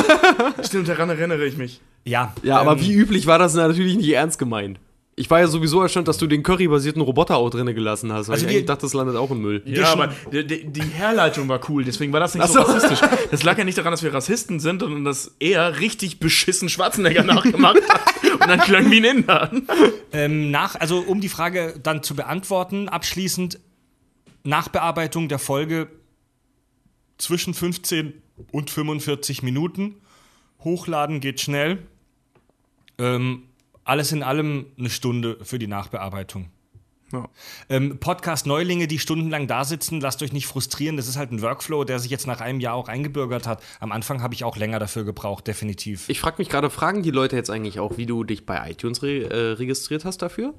Stimmt, 0.63 0.87
daran 0.87 1.09
erinnere 1.09 1.45
ich 1.45 1.57
mich. 1.57 1.81
ja, 2.05 2.33
Ja, 2.43 2.59
aber 2.61 2.73
ähm, 2.73 2.79
wie 2.81 2.93
üblich 2.93 3.27
war 3.27 3.39
das 3.39 3.53
natürlich 3.53 3.97
nicht 3.97 4.09
ernst 4.09 4.39
gemeint. 4.39 4.79
Ich 5.17 5.29
war 5.29 5.39
ja 5.39 5.47
sowieso 5.47 5.81
erstaunt, 5.81 6.09
dass 6.09 6.17
du 6.17 6.27
den 6.27 6.43
Curry-basierten 6.43 7.01
Roboter 7.01 7.37
auch 7.37 7.49
drinne 7.49 7.73
gelassen 7.73 8.11
hast, 8.11 8.29
Also 8.29 8.47
ich 8.47 8.65
dachte, 8.65 8.81
das 8.81 8.93
landet 8.93 9.15
auch 9.15 9.31
im 9.31 9.41
Müll. 9.41 9.61
Ja, 9.65 9.93
aber 9.93 10.13
die, 10.29 10.65
die, 10.65 10.81
Herleitung 10.81 11.47
war 11.47 11.61
cool, 11.69 11.85
deswegen 11.85 12.11
war 12.11 12.19
das 12.19 12.35
nicht 12.35 12.45
so 12.47 12.53
so. 12.53 12.59
rassistisch. 12.59 12.99
Das 13.31 13.43
lag 13.43 13.57
ja 13.57 13.63
nicht 13.63 13.77
daran, 13.77 13.91
dass 13.91 14.03
wir 14.03 14.13
Rassisten 14.13 14.59
sind, 14.59 14.81
sondern 14.81 15.05
dass 15.05 15.33
er 15.39 15.79
richtig 15.79 16.19
beschissen 16.19 16.67
Schwarzenegger 16.67 17.23
nachgemacht 17.23 17.81
hat. 17.87 18.01
Und 18.33 18.49
dann 18.49 18.59
klang 18.59 18.91
wie 18.91 18.97
ein 18.97 19.19
Inder. 19.19 19.51
Ähm, 20.11 20.51
nach, 20.51 20.75
also 20.75 20.99
um 20.99 21.21
die 21.21 21.29
Frage 21.29 21.79
dann 21.81 22.03
zu 22.03 22.15
beantworten, 22.15 22.89
abschließend 22.89 23.59
Nachbearbeitung 24.43 25.29
der 25.29 25.39
Folge 25.39 25.87
zwischen 27.17 27.53
15 27.53 28.21
und 28.51 28.69
45 28.69 29.43
Minuten. 29.43 29.95
Hochladen 30.59 31.21
geht 31.21 31.39
schnell. 31.39 31.79
Ähm, 32.97 33.43
alles 33.85 34.11
in 34.11 34.23
allem 34.23 34.65
eine 34.77 34.89
Stunde 34.89 35.37
für 35.43 35.59
die 35.59 35.67
Nachbearbeitung. 35.67 36.49
Ja. 37.13 37.29
Ähm, 37.69 37.99
Podcast-Neulinge, 37.99 38.87
die 38.87 38.99
stundenlang 38.99 39.47
da 39.47 39.63
sitzen, 39.63 40.01
lasst 40.01 40.21
euch 40.23 40.33
nicht 40.33 40.47
frustrieren. 40.47 40.97
Das 40.97 41.07
ist 41.07 41.17
halt 41.17 41.31
ein 41.31 41.41
Workflow, 41.41 41.83
der 41.83 41.99
sich 41.99 42.11
jetzt 42.11 42.27
nach 42.27 42.41
einem 42.41 42.59
Jahr 42.59 42.73
auch 42.73 42.89
eingebürgert 42.89 43.47
hat. 43.47 43.63
Am 43.79 43.91
Anfang 43.91 44.21
habe 44.21 44.33
ich 44.33 44.43
auch 44.43 44.57
länger 44.57 44.79
dafür 44.79 45.05
gebraucht, 45.05 45.47
definitiv. 45.47 46.09
Ich 46.09 46.19
frage 46.19 46.37
mich 46.39 46.49
gerade, 46.49 46.69
fragen 46.69 47.03
die 47.03 47.11
Leute 47.11 47.35
jetzt 47.35 47.49
eigentlich 47.49 47.79
auch, 47.79 47.97
wie 47.97 48.07
du 48.07 48.23
dich 48.23 48.45
bei 48.45 48.69
iTunes 48.69 49.03
re 49.03 49.29
äh, 49.29 49.51
registriert 49.53 50.03
hast 50.03 50.21
dafür? 50.23 50.55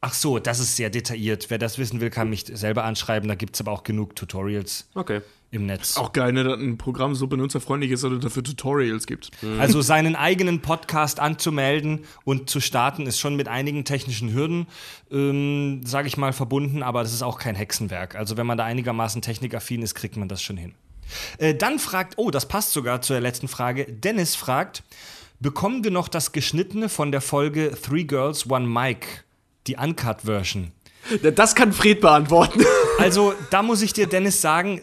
Ach 0.00 0.14
so, 0.14 0.38
das 0.38 0.60
ist 0.60 0.76
sehr 0.76 0.90
detailliert. 0.90 1.50
Wer 1.50 1.58
das 1.58 1.76
wissen 1.76 2.00
will, 2.00 2.10
kann 2.10 2.30
mich 2.30 2.44
selber 2.46 2.84
anschreiben. 2.84 3.28
Da 3.28 3.34
gibt 3.34 3.56
es 3.56 3.60
aber 3.60 3.72
auch 3.72 3.82
genug 3.82 4.14
Tutorials 4.14 4.88
Okay. 4.94 5.22
Im 5.50 5.66
Netz. 5.66 5.96
Auch 5.96 6.12
geil, 6.12 6.32
ne, 6.32 6.44
dass 6.44 6.58
ein 6.58 6.76
Programm 6.76 7.14
so 7.14 7.26
benutzerfreundlich 7.26 7.90
ist, 7.90 8.04
dass 8.04 8.12
es 8.12 8.20
dafür 8.20 8.44
Tutorials 8.44 9.06
gibt. 9.06 9.30
Also 9.58 9.80
seinen 9.80 10.14
eigenen 10.14 10.60
Podcast 10.60 11.20
anzumelden 11.20 12.04
und 12.24 12.50
zu 12.50 12.60
starten, 12.60 13.06
ist 13.06 13.18
schon 13.18 13.36
mit 13.36 13.48
einigen 13.48 13.84
technischen 13.84 14.32
Hürden, 14.32 14.66
ähm, 15.10 15.80
sage 15.84 16.08
ich 16.08 16.16
mal, 16.16 16.32
verbunden, 16.32 16.82
aber 16.82 17.02
das 17.02 17.12
ist 17.14 17.22
auch 17.22 17.38
kein 17.38 17.54
Hexenwerk. 17.54 18.14
Also 18.14 18.36
wenn 18.36 18.46
man 18.46 18.58
da 18.58 18.64
einigermaßen 18.64 19.22
technikaffin 19.22 19.82
ist, 19.82 19.94
kriegt 19.94 20.16
man 20.16 20.28
das 20.28 20.42
schon 20.42 20.58
hin. 20.58 20.74
Äh, 21.38 21.54
dann 21.54 21.78
fragt, 21.78 22.14
oh, 22.18 22.30
das 22.30 22.46
passt 22.46 22.72
sogar 22.72 23.00
zur 23.00 23.18
letzten 23.20 23.48
Frage. 23.48 23.86
Dennis 23.86 24.34
fragt, 24.34 24.82
bekommen 25.40 25.82
wir 25.84 25.90
noch 25.90 26.08
das 26.08 26.32
Geschnittene 26.32 26.90
von 26.90 27.10
der 27.10 27.22
Folge 27.22 27.72
Three 27.80 28.04
Girls, 28.04 28.50
One 28.50 28.66
Mic, 28.66 29.06
die 29.66 29.76
Uncut-Version. 29.76 30.72
Das 31.34 31.54
kann 31.54 31.72
Fred 31.72 32.00
beantworten. 32.00 32.62
Also, 32.98 33.32
da 33.50 33.62
muss 33.62 33.80
ich 33.80 33.92
dir, 33.92 34.08
Dennis, 34.08 34.42
sagen, 34.42 34.82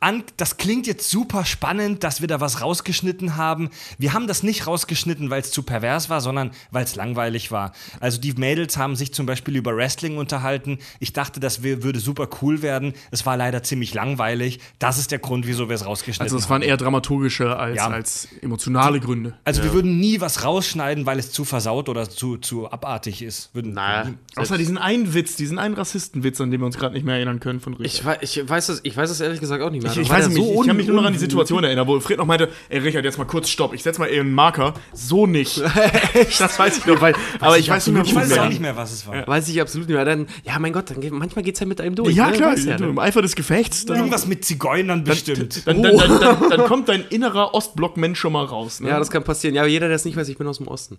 an, 0.00 0.22
das 0.36 0.56
klingt 0.58 0.86
jetzt 0.86 1.08
super 1.08 1.44
spannend, 1.44 2.04
dass 2.04 2.20
wir 2.20 2.28
da 2.28 2.40
was 2.40 2.60
rausgeschnitten 2.60 3.36
haben. 3.36 3.70
Wir 3.96 4.12
haben 4.12 4.26
das 4.26 4.42
nicht 4.42 4.66
rausgeschnitten, 4.66 5.30
weil 5.30 5.40
es 5.40 5.50
zu 5.50 5.62
pervers 5.62 6.10
war, 6.10 6.20
sondern 6.20 6.50
weil 6.70 6.84
es 6.84 6.94
langweilig 6.94 7.50
war. 7.50 7.72
Also 8.00 8.20
die 8.20 8.32
Mädels 8.34 8.76
haben 8.76 8.96
sich 8.96 9.14
zum 9.14 9.24
Beispiel 9.24 9.56
über 9.56 9.74
Wrestling 9.74 10.18
unterhalten. 10.18 10.78
Ich 11.00 11.12
dachte, 11.14 11.40
das 11.40 11.62
würde 11.62 11.98
super 12.00 12.28
cool 12.42 12.60
werden. 12.60 12.92
Es 13.10 13.24
war 13.24 13.36
leider 13.36 13.62
ziemlich 13.62 13.94
langweilig. 13.94 14.60
Das 14.78 14.98
ist 14.98 15.10
der 15.10 15.20
Grund, 15.20 15.46
wieso 15.46 15.68
wir 15.70 15.74
es 15.76 15.86
rausgeschnitten 15.86 16.22
Also 16.24 16.36
es 16.36 16.44
haben. 16.44 16.50
waren 16.50 16.62
eher 16.62 16.76
dramaturgische 16.76 17.56
als, 17.56 17.76
Ja. 17.76 17.88
als 17.88 18.28
emotionale 18.42 19.00
Gründe. 19.00 19.34
Also 19.44 19.62
wir 19.62 19.72
würden 19.72 19.98
nie 19.98 20.20
was 20.20 20.44
rausschneiden, 20.44 21.06
weil 21.06 21.18
es 21.18 21.32
zu 21.32 21.44
versaut 21.46 21.88
oder 21.88 22.10
zu, 22.10 22.36
zu 22.36 22.70
abartig 22.70 23.22
ist. 23.22 23.54
Würden, 23.54 23.72
Naja. 23.72 24.10
Außer 24.36 24.58
diesen 24.58 24.76
einen 24.76 25.14
Witz, 25.14 25.36
diesen 25.36 25.58
einen 25.58 25.74
Rassistenwitz, 25.74 26.40
an 26.40 26.50
den 26.50 26.60
wir 26.60 26.66
uns 26.66 26.76
gerade 26.76 26.94
nicht 26.94 27.04
mehr 27.06 27.14
erinnern 27.16 27.40
können 27.40 27.60
von 27.60 27.72
Richard. 27.74 28.22
Ich, 28.22 28.36
ich, 28.38 28.48
weiß 28.48 28.68
es, 28.68 28.80
ich 28.82 28.96
weiß 28.96 29.08
es 29.08 29.20
ehrlich 29.20 29.40
gesagt 29.40 29.62
auch 29.62 29.70
nicht 29.70 29.82
mehr. 29.82 29.93
Ich, 29.96 30.02
ich 30.02 30.10
weiß 30.10 30.28
nicht, 30.28 30.36
so 30.36 30.60
ich 30.62 30.66
kann 30.66 30.76
mich 30.76 30.86
nur 30.86 30.96
noch 30.96 31.04
an 31.04 31.12
die 31.12 31.18
Situation 31.18 31.64
erinnern, 31.64 31.86
wo 31.86 31.98
Fred 32.00 32.18
noch 32.18 32.26
meinte, 32.26 32.48
ey 32.68 32.78
Richard, 32.78 33.04
jetzt 33.04 33.18
mal 33.18 33.24
kurz 33.24 33.48
Stopp, 33.48 33.74
ich 33.74 33.82
setz 33.82 33.98
mal 33.98 34.08
eben 34.08 34.20
einen 34.20 34.34
Marker. 34.34 34.74
So 34.92 35.26
nicht. 35.26 35.60
das 36.38 36.58
weiß 36.58 36.78
ich 36.78 36.86
noch, 36.86 37.00
weil, 37.00 37.14
aber 37.40 37.58
ich 37.58 37.68
weiß 37.68 37.86
nicht 37.86 37.94
mehr, 37.94 38.04
ich 38.04 38.14
weiß 38.14 38.38
auch 38.38 38.48
nicht 38.48 38.60
mehr, 38.60 38.76
was 38.76 38.92
es 38.92 39.06
war. 39.06 39.26
Weiß 39.26 39.48
ich 39.48 39.60
absolut 39.60 39.88
nicht 39.88 39.94
mehr. 39.96 40.04
Dann, 40.04 40.26
ja, 40.44 40.58
mein 40.58 40.72
Gott, 40.72 40.90
dann, 40.90 41.00
geht- 41.00 41.12
manchmal 41.12 41.44
geht's 41.44 41.60
ja 41.60 41.66
mit 41.66 41.80
einem 41.80 41.94
durch. 41.94 42.14
Ja, 42.14 42.28
ne? 42.30 42.36
klar, 42.36 42.56
ja, 42.56 42.76
du, 42.76 42.84
im 42.84 42.98
Eifer 42.98 43.22
des 43.22 43.34
Gefechts. 43.36 43.84
Dann, 43.86 43.96
Irgendwas 43.98 44.26
mit 44.26 44.44
Zigeunern 44.44 45.04
bestimmt. 45.04 45.66
dann, 45.66 45.82
dann, 45.82 45.96
dann, 45.96 46.20
dann, 46.20 46.50
dann 46.50 46.64
kommt 46.66 46.88
dein 46.88 47.04
innerer 47.08 47.54
Ostblock-Mensch 47.54 48.18
schon 48.18 48.32
mal 48.32 48.44
raus. 48.44 48.80
Ne? 48.80 48.88
Ja, 48.88 48.98
das 48.98 49.10
kann 49.10 49.24
passieren. 49.24 49.54
Ja, 49.54 49.62
aber 49.62 49.70
jeder, 49.70 49.86
der 49.88 49.96
es 49.96 50.04
nicht 50.04 50.16
weiß, 50.16 50.28
ich 50.28 50.38
bin 50.38 50.46
aus 50.46 50.58
dem 50.58 50.68
Osten. 50.68 50.98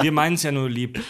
Wir 0.00 0.12
meinen 0.12 0.34
es 0.34 0.42
ja 0.42 0.52
nur 0.52 0.68
lieb. 0.68 1.00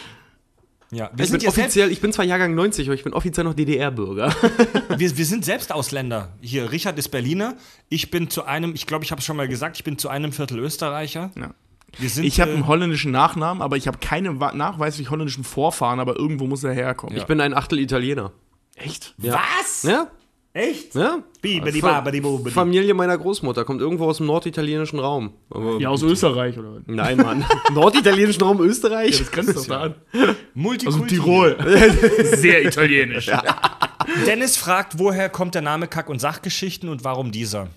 Ja, 0.91 1.11
wir, 1.15 1.25
Ich 1.25 1.31
sind 1.31 1.39
bin 1.39 1.45
ja 1.45 1.49
offiziell, 1.51 1.91
ich 1.93 2.01
bin 2.01 2.13
zwar 2.13 2.25
Jahrgang 2.25 2.55
90, 2.55 2.89
aber 2.89 2.95
ich 2.95 3.05
bin 3.05 3.13
offiziell 3.13 3.45
noch 3.45 3.55
DDR-Bürger. 3.55 4.35
wir, 4.97 5.17
wir 5.17 5.25
sind 5.25 5.45
selbst 5.45 5.73
Ausländer. 5.73 6.33
Hier, 6.41 6.73
Richard 6.73 6.99
ist 6.99 7.11
Berliner. 7.11 7.55
Ich 7.89 8.11
bin 8.11 8.29
zu 8.29 8.45
einem, 8.45 8.75
ich 8.75 8.87
glaube, 8.87 9.05
ich 9.05 9.13
habe 9.13 9.21
es 9.21 9.25
schon 9.25 9.37
mal 9.37 9.47
gesagt, 9.47 9.77
ich 9.77 9.85
bin 9.85 9.99
zu 9.99 10.09
einem 10.09 10.33
Viertel 10.33 10.59
Österreicher. 10.59 11.31
Ja. 11.37 11.55
Sind, 11.99 12.25
ich 12.25 12.41
habe 12.41 12.53
äh, 12.53 12.55
einen 12.55 12.67
holländischen 12.67 13.11
Nachnamen, 13.11 13.63
aber 13.63 13.77
ich 13.77 13.87
habe 13.89 13.99
keine 13.99 14.33
nachweislich 14.33 15.11
holländischen 15.11 15.45
Vorfahren, 15.45 16.01
aber 16.01 16.17
irgendwo 16.17 16.47
muss 16.47 16.63
er 16.65 16.73
herkommen. 16.73 17.17
Ich 17.17 17.25
bin 17.25 17.41
ein 17.41 17.55
Achtel 17.55 17.79
Italiener. 17.81 18.33
Echt? 18.77 19.15
Ja. 19.19 19.35
Was? 19.35 19.83
Ja? 19.83 20.07
Echt? 20.53 20.97
Ja? 20.97 21.23
Bibidi, 21.41 21.81
Fa- 21.81 22.01
babidi, 22.01 22.21
bubidi. 22.21 22.51
Familie 22.51 22.93
meiner 22.93 23.17
Großmutter 23.17 23.65
kommt 23.65 23.81
irgendwo 23.81 24.07
aus 24.07 24.17
dem 24.17 24.27
norditalienischen 24.27 24.99
Raum. 24.99 25.33
Aber 25.49 25.79
Ja, 25.79 25.91
aus 25.91 26.03
Österreich 26.03 26.59
oder 26.59 26.75
was? 26.75 26.83
Nein, 26.87 27.19
Mann. 27.19 27.45
norditalienischen 27.73 28.43
Raum 28.43 28.61
Österreich? 28.61 29.17
Das 29.19 29.31
grenzt 29.31 29.57
doch 29.57 29.67
da 29.67 29.81
an. 29.83 29.95
Multikulti. 30.55 31.03
Aus 31.03 31.09
Tirol. 31.09 31.57
Sehr 32.35 32.65
italienisch. 32.67 33.31
Dennis 34.27 34.57
fragt, 34.57 34.99
woher 34.99 35.29
kommt 35.29 35.55
der 35.55 35.63
Name 35.63 35.87
Kack- 35.87 36.09
und 36.11 36.19
Sachgeschichten 36.21 36.89
und 36.89 37.05
warum 37.05 37.31
dieser? 37.31 37.69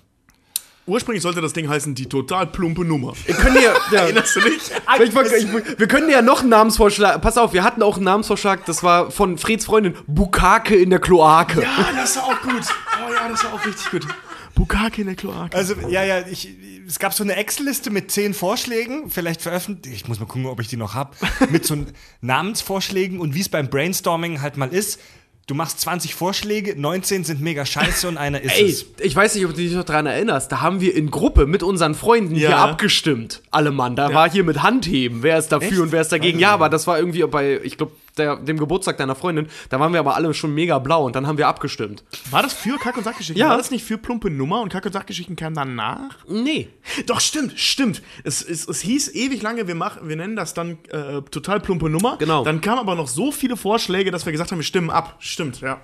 Ursprünglich 0.86 1.22
sollte 1.22 1.40
das 1.40 1.54
Ding 1.54 1.68
heißen, 1.68 1.94
die 1.94 2.06
total 2.06 2.46
plumpe 2.46 2.84
Nummer. 2.84 3.14
Wir 3.24 3.34
können 3.34 3.56
ja, 3.56 3.72
ja. 3.90 4.00
Erinnerst 4.02 4.36
du 4.36 4.40
dich? 4.40 4.70
Ich, 5.02 5.78
wir 5.78 5.88
können 5.88 6.10
ja 6.10 6.20
noch 6.20 6.40
einen 6.40 6.50
Namensvorschlag. 6.50 7.22
Pass 7.22 7.38
auf, 7.38 7.54
wir 7.54 7.64
hatten 7.64 7.82
auch 7.82 7.96
einen 7.96 8.04
Namensvorschlag, 8.04 8.66
das 8.66 8.82
war 8.82 9.10
von 9.10 9.38
Freds 9.38 9.64
Freundin. 9.64 9.94
Bukake 10.06 10.76
in 10.76 10.90
der 10.90 10.98
Kloake. 10.98 11.62
Ja, 11.62 11.90
das 11.96 12.16
war 12.16 12.24
auch 12.24 12.42
gut. 12.42 12.62
Oh 12.62 13.12
ja, 13.12 13.28
das 13.30 13.44
war 13.44 13.54
auch 13.54 13.64
richtig 13.66 13.90
gut. 13.90 14.06
Bukake 14.54 15.00
in 15.00 15.06
der 15.06 15.16
Kloake. 15.16 15.56
Also, 15.56 15.74
ja, 15.88 16.04
ja, 16.04 16.20
ich, 16.26 16.54
es 16.86 16.98
gab 16.98 17.14
so 17.14 17.24
eine 17.24 17.34
Excel-Liste 17.36 17.90
mit 17.90 18.10
zehn 18.10 18.34
Vorschlägen, 18.34 19.10
vielleicht 19.10 19.42
veröffentlicht, 19.42 20.02
ich 20.02 20.08
muss 20.08 20.20
mal 20.20 20.26
gucken, 20.26 20.46
ob 20.46 20.60
ich 20.60 20.68
die 20.68 20.76
noch 20.76 20.94
habe, 20.94 21.16
mit 21.50 21.64
so 21.64 21.76
Namensvorschlägen 22.20 23.20
und 23.20 23.34
wie 23.34 23.40
es 23.40 23.48
beim 23.48 23.68
Brainstorming 23.68 24.42
halt 24.42 24.56
mal 24.56 24.72
ist. 24.72 25.00
Du 25.46 25.54
machst 25.54 25.78
20 25.80 26.14
Vorschläge, 26.14 26.74
19 26.80 27.22
sind 27.24 27.42
mega 27.42 27.66
scheiße 27.66 28.08
und 28.08 28.16
einer 28.16 28.40
ist 28.40 28.56
Ey, 28.58 28.70
es. 28.70 28.86
ich 29.00 29.14
weiß 29.14 29.34
nicht, 29.34 29.44
ob 29.44 29.50
du 29.50 29.58
dich 29.58 29.72
noch 29.72 29.84
daran 29.84 30.06
erinnerst. 30.06 30.50
Da 30.50 30.62
haben 30.62 30.80
wir 30.80 30.94
in 30.96 31.10
Gruppe 31.10 31.46
mit 31.46 31.62
unseren 31.62 31.94
Freunden 31.94 32.34
hier 32.34 32.50
Ja. 32.50 32.64
abgestimmt. 32.64 33.42
Alle 33.50 33.70
Mann. 33.70 33.94
Da 33.94 34.14
war 34.14 34.30
hier 34.30 34.42
mit 34.42 34.62
Handheben. 34.62 35.22
Wer 35.22 35.36
ist 35.38 35.48
dafür 35.52 35.68
Echt? 35.72 35.80
und 35.80 35.92
wer 35.92 36.00
ist 36.00 36.12
dagegen? 36.12 36.38
Ja, 36.38 36.52
aber 36.52 36.70
das 36.70 36.86
war 36.86 36.98
irgendwie 36.98 37.22
bei, 37.24 37.60
ich 37.62 37.76
glaube, 37.76 37.92
dem 38.16 38.58
Geburtstag 38.58 38.96
deiner 38.96 39.14
Freundin. 39.14 39.48
Da 39.68 39.80
waren 39.80 39.92
wir 39.92 40.00
aber 40.00 40.14
alle 40.14 40.32
schon 40.34 40.54
mega 40.54 40.78
blau 40.78 41.04
und 41.04 41.16
dann 41.16 41.26
haben 41.26 41.38
wir 41.38 41.48
abgestimmt. 41.48 42.04
War 42.30 42.42
das 42.42 42.52
für 42.52 42.78
Kack- 42.78 42.96
und 42.96 43.04
Sachgeschichten? 43.04 43.40
Ja. 43.40 43.50
War 43.50 43.56
das 43.56 43.70
nicht 43.70 43.84
für 43.84 43.98
plumpe 43.98 44.30
Nummer 44.30 44.60
und 44.60 44.72
Kack- 44.72 44.86
und 44.86 44.92
Sachgeschichten 44.92 45.36
kam 45.36 45.54
danach? 45.54 46.24
Nee. 46.28 46.68
Doch, 47.06 47.20
stimmt, 47.20 47.58
stimmt. 47.58 48.02
Es, 48.22 48.42
es, 48.42 48.68
es 48.68 48.80
hieß 48.80 49.14
ewig 49.14 49.42
lange, 49.42 49.66
wir, 49.66 49.74
machen, 49.74 50.08
wir 50.08 50.16
nennen 50.16 50.36
das 50.36 50.54
dann 50.54 50.78
äh, 50.90 51.22
total 51.22 51.60
plumpe 51.60 51.90
Nummer. 51.90 52.16
Genau. 52.18 52.44
Dann 52.44 52.60
kamen 52.60 52.78
aber 52.78 52.94
noch 52.94 53.08
so 53.08 53.32
viele 53.32 53.56
Vorschläge, 53.56 54.10
dass 54.10 54.24
wir 54.26 54.32
gesagt 54.32 54.52
haben, 54.52 54.58
wir 54.58 54.64
stimmen 54.64 54.90
ab. 54.90 55.16
Stimmt, 55.18 55.60
ja. 55.60 55.80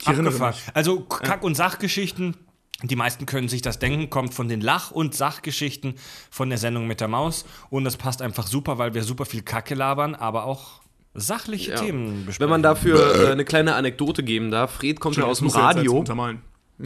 Ich 0.00 0.06
erinnere 0.06 0.28
Abgefahren. 0.28 0.54
Also 0.74 1.00
Kack- 1.00 1.42
und 1.42 1.56
Sachgeschichten, 1.56 2.36
die 2.82 2.96
meisten 2.96 3.26
können 3.26 3.48
sich 3.48 3.62
das 3.62 3.78
denken, 3.78 4.08
kommt 4.08 4.32
von 4.34 4.48
den 4.48 4.60
Lach- 4.60 4.92
und 4.92 5.14
Sachgeschichten 5.14 5.94
von 6.30 6.48
der 6.48 6.58
Sendung 6.58 6.86
mit 6.86 7.00
der 7.00 7.08
Maus. 7.08 7.44
Und 7.70 7.84
das 7.84 7.96
passt 7.96 8.22
einfach 8.22 8.46
super, 8.46 8.78
weil 8.78 8.94
wir 8.94 9.02
super 9.02 9.24
viel 9.24 9.42
Kacke 9.42 9.74
labern, 9.74 10.14
aber 10.14 10.44
auch 10.44 10.80
sachliche 11.14 11.74
Themen 11.74 12.26
besprechen. 12.26 12.40
Wenn 12.40 12.50
man 12.50 12.62
dafür 12.62 13.28
äh, 13.28 13.32
eine 13.32 13.44
kleine 13.44 13.74
Anekdote 13.74 14.22
geben 14.22 14.50
darf, 14.50 14.72
Fred 14.72 15.00
kommt 15.00 15.16
ja 15.16 15.24
aus 15.24 15.38
dem 15.38 15.48
Radio. 15.48 15.98
untermalen. 15.98 16.42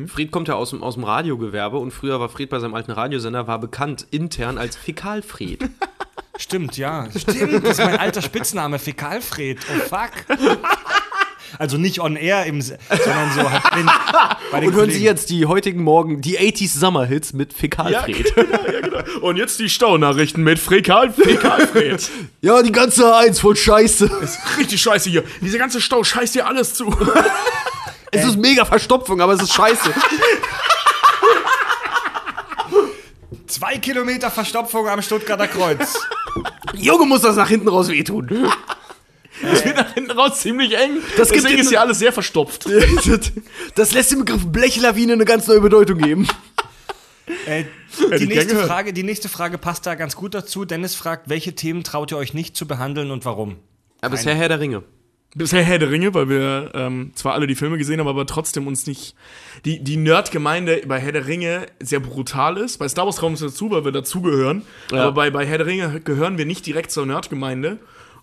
Fred 0.06 0.30
kommt 0.30 0.48
ja 0.48 0.54
aus 0.54 0.70
dem, 0.70 0.82
aus 0.82 0.94
dem 0.94 1.04
Radiogewerbe 1.04 1.76
und 1.76 1.90
früher 1.90 2.18
war 2.18 2.30
Fred 2.30 2.48
bei 2.48 2.58
seinem 2.58 2.74
alten 2.74 2.92
Radiosender, 2.92 3.46
war 3.46 3.58
bekannt 3.58 4.06
intern 4.10 4.56
als 4.56 4.74
Fäkalfred. 4.74 5.68
Stimmt, 6.38 6.78
ja. 6.78 7.08
Stimmt, 7.14 7.62
das 7.62 7.78
ist 7.78 7.84
mein 7.84 7.98
alter 7.98 8.22
Spitzname, 8.22 8.78
Fäkalfred. 8.78 9.58
Oh 9.70 9.80
fuck. 9.80 10.38
Also 11.59 11.78
nicht 11.78 12.00
on 12.00 12.16
air, 12.16 12.46
im, 12.46 12.61
sondern 12.61 13.32
so 13.34 13.50
halt 13.50 13.62
bei 13.70 13.76
den, 13.76 13.86
bei 14.53 14.61
den 14.61 14.68
Und 14.68 14.74
hören 14.74 14.90
Sie 14.90 15.03
jetzt 15.03 15.30
die 15.30 15.46
heutigen 15.46 15.82
Morgen, 15.82 16.20
die 16.20 16.38
80s 16.38 16.78
Summer-Hits 16.78 17.32
mit 17.32 17.53
Ja, 17.53 17.59
Fäkalfred. 17.59 18.34
genau, 18.34 18.64
ja, 18.72 18.80
genau. 18.80 19.20
Und 19.20 19.36
jetzt 19.36 19.59
die 19.59 19.68
Staunachrichten 19.68 20.42
mit 20.42 20.59
Frekal, 20.59 21.12
Fekalfred. 21.12 22.11
Ja, 22.40 22.62
die 22.62 22.72
ganze 22.72 23.14
Eins 23.14 23.38
voll 23.40 23.55
Scheiße. 23.57 24.11
Richtig 24.59 24.80
scheiße 24.82 25.09
hier. 25.09 25.22
Diese 25.40 25.59
ganze 25.59 25.80
Stau 25.80 26.03
scheißt 26.03 26.34
dir 26.34 26.46
alles 26.46 26.74
zu. 26.74 26.92
Es 28.11 28.24
ist 28.24 28.36
mega 28.36 28.64
Verstopfung, 28.64 29.20
aber 29.20 29.34
es 29.34 29.42
ist 29.42 29.53
scheiße. 29.53 29.92
Zwei 33.46 33.78
Kilometer 33.78 34.30
Verstopfung 34.30 34.88
am 34.88 35.03
Stuttgarter 35.03 35.46
Kreuz. 35.46 35.94
Junge, 36.74 37.07
muss 37.07 37.20
das 37.20 37.36
nach 37.36 37.48
hinten 37.48 37.68
raus 37.68 37.88
wehtun. 37.88 38.50
Es 39.43 39.64
wird 39.64 39.76
nach 39.76 39.95
hinten 39.95 40.11
raus 40.12 40.40
ziemlich 40.40 40.76
eng. 40.76 40.99
Das 41.16 41.28
Deswegen 41.28 41.59
ist 41.59 41.68
hier 41.68 41.80
alles 41.80 41.99
sehr 41.99 42.12
verstopft. 42.12 42.68
Das 43.74 43.93
lässt 43.93 44.12
dem 44.12 44.20
Begriff 44.20 44.47
Blechlawine 44.47 45.14
eine 45.14 45.24
ganz 45.24 45.47
neue 45.47 45.61
Bedeutung 45.61 45.99
geben. 45.99 46.28
Äh, 47.47 47.64
die, 48.18 48.26
nächste. 48.26 48.57
Frage, 48.57 48.93
die 48.93 49.03
nächste 49.03 49.28
Frage 49.28 49.59
passt 49.59 49.86
da 49.86 49.95
ganz 49.95 50.16
gut 50.16 50.34
dazu. 50.34 50.64
Dennis 50.64 50.95
fragt, 50.95 51.28
welche 51.28 51.55
Themen 51.55 51.84
traut 51.84 52.11
ihr 52.12 52.18
euch 52.18 52.34
nicht 52.34 52.57
zu 52.57 52.66
behandeln 52.66 53.11
und 53.11 53.24
warum? 53.24 53.57
Ja, 54.03 54.09
bisher 54.09 54.34
Herr 54.34 54.49
der 54.49 54.61
Ringe. 54.61 54.82
Bisher 55.34 55.62
Herr 55.62 55.78
der 55.78 55.90
Ringe, 55.90 56.12
weil 56.12 56.28
wir 56.28 56.72
ähm, 56.74 57.12
zwar 57.14 57.32
alle 57.32 57.47
die 57.47 57.55
Filme 57.55 57.78
gesehen 57.78 58.01
haben, 58.01 58.09
aber 58.09 58.26
trotzdem 58.26 58.66
uns 58.66 58.86
nicht. 58.86 59.14
Die, 59.64 59.82
die 59.82 59.97
Nerd-Gemeinde 59.97 60.82
bei 60.86 60.99
Herr 60.99 61.12
der 61.12 61.26
Ringe 61.26 61.66
sehr 61.80 62.01
brutal 62.01 62.59
ist. 62.59 62.78
Bei 62.78 62.88
Star 62.88 63.07
Wars 63.07 63.16
kommen 63.16 63.40
wir 63.40 63.47
dazu, 63.47 63.70
weil 63.70 63.84
wir 63.84 63.93
dazugehören. 63.93 64.62
Ja. 64.90 65.05
Aber 65.05 65.12
bei, 65.12 65.30
bei 65.30 65.47
Herr 65.47 65.59
der 65.59 65.66
Ringe 65.66 66.01
gehören 66.01 66.36
wir 66.36 66.45
nicht 66.45 66.66
direkt 66.66 66.90
zur 66.90 67.07
Nerd-Gemeinde. 67.07 67.78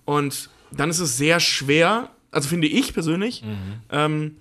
Und 0.05 0.51
dann 0.72 0.89
ist 0.89 0.99
es 0.99 1.17
sehr 1.17 1.39
schwer, 1.39 2.09
also 2.32 2.47
finde 2.49 2.67
ich 2.67 2.93
persönlich, 2.93 3.43
ähm, 3.91 4.38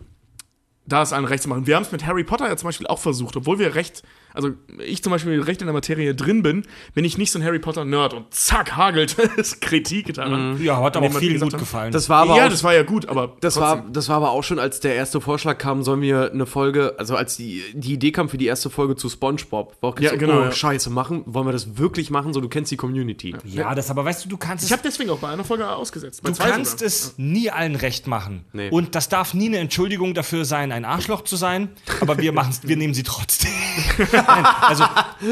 da 0.86 1.02
es 1.02 1.12
allen 1.12 1.24
recht 1.24 1.42
zu 1.42 1.48
machen. 1.48 1.66
Wir 1.66 1.76
haben 1.76 1.82
es 1.82 1.92
mit 1.92 2.06
Harry 2.06 2.24
Potter 2.24 2.48
ja 2.48 2.56
zum 2.56 2.68
Beispiel 2.68 2.86
auch 2.86 2.98
versucht, 2.98 3.36
obwohl 3.36 3.58
wir 3.58 3.74
recht, 3.74 4.02
also 4.38 4.52
ich 4.78 5.02
zum 5.02 5.10
Beispiel 5.10 5.42
recht 5.42 5.60
in 5.62 5.66
der 5.66 5.74
Materie 5.74 6.14
drin 6.14 6.44
bin, 6.44 6.64
bin 6.94 7.04
ich 7.04 7.18
nicht 7.18 7.32
so 7.32 7.40
ein 7.40 7.44
Harry 7.44 7.58
Potter-Nerd 7.58 8.14
und 8.14 8.32
zack, 8.32 8.76
hagelt 8.76 9.16
es 9.36 9.58
Kritik 9.60 10.14
daran. 10.14 10.62
Ja, 10.62 10.80
hat 10.80 10.96
aber 10.96 11.08
gesagt 11.08 11.40
gut 11.40 11.52
haben, 11.52 11.58
gefallen. 11.58 11.92
Das 11.92 12.08
war 12.08 12.22
aber 12.22 12.36
ja, 12.36 12.46
auch, 12.46 12.50
das 12.50 12.62
war 12.62 12.72
ja 12.72 12.84
gut, 12.84 13.08
aber 13.08 13.36
das 13.40 13.54
trotzdem. 13.54 13.84
war, 13.84 13.90
das 13.90 14.08
war 14.08 14.16
aber 14.16 14.30
auch 14.30 14.44
schon, 14.44 14.60
als 14.60 14.78
der 14.78 14.94
erste 14.94 15.20
Vorschlag 15.20 15.58
kam, 15.58 15.82
sollen 15.82 16.02
wir 16.02 16.30
eine 16.32 16.46
Folge, 16.46 16.94
also 16.98 17.16
als 17.16 17.36
die, 17.36 17.64
die 17.74 17.94
Idee 17.94 18.12
kam 18.12 18.28
für 18.28 18.38
die 18.38 18.46
erste 18.46 18.70
Folge 18.70 18.94
zu 18.94 19.08
SpongeBob, 19.08 19.76
war 19.80 19.90
auch 19.90 19.98
Ja, 19.98 20.10
so, 20.10 20.18
genau, 20.18 20.38
oh, 20.38 20.44
ja. 20.44 20.52
scheiße, 20.52 20.88
machen, 20.88 21.24
wollen 21.26 21.46
wir 21.46 21.52
das 21.52 21.76
wirklich 21.76 22.10
machen? 22.10 22.32
So, 22.32 22.40
du 22.40 22.48
kennst 22.48 22.70
die 22.70 22.76
Community. 22.76 23.34
ja, 23.44 23.74
das 23.74 23.90
aber 23.90 24.04
weißt 24.04 24.24
du, 24.24 24.28
du 24.28 24.36
kannst 24.36 24.62
Ich 24.62 24.70
es 24.70 24.72
habe 24.72 24.86
deswegen 24.86 25.10
auch 25.10 25.18
bei 25.18 25.30
einer 25.30 25.44
Folge 25.44 25.68
ausgesetzt. 25.68 26.20
Du 26.22 26.32
kannst 26.32 26.78
sogar. 26.78 26.86
es 26.86 27.14
nie 27.16 27.50
allen 27.50 27.74
recht 27.74 28.06
machen. 28.06 28.44
Nee. 28.52 28.70
Und 28.70 28.94
das 28.94 29.08
darf 29.08 29.34
nie 29.34 29.48
eine 29.48 29.58
Entschuldigung 29.58 30.14
dafür 30.14 30.44
sein, 30.44 30.70
ein 30.70 30.84
Arschloch 30.84 31.22
zu 31.22 31.34
sein. 31.34 31.70
Aber 32.00 32.18
wir 32.18 32.30
machen's, 32.32 32.60
wir 32.62 32.76
nehmen 32.76 32.94
sie 32.94 33.02
trotzdem. 33.02 33.50
also, 34.28 34.84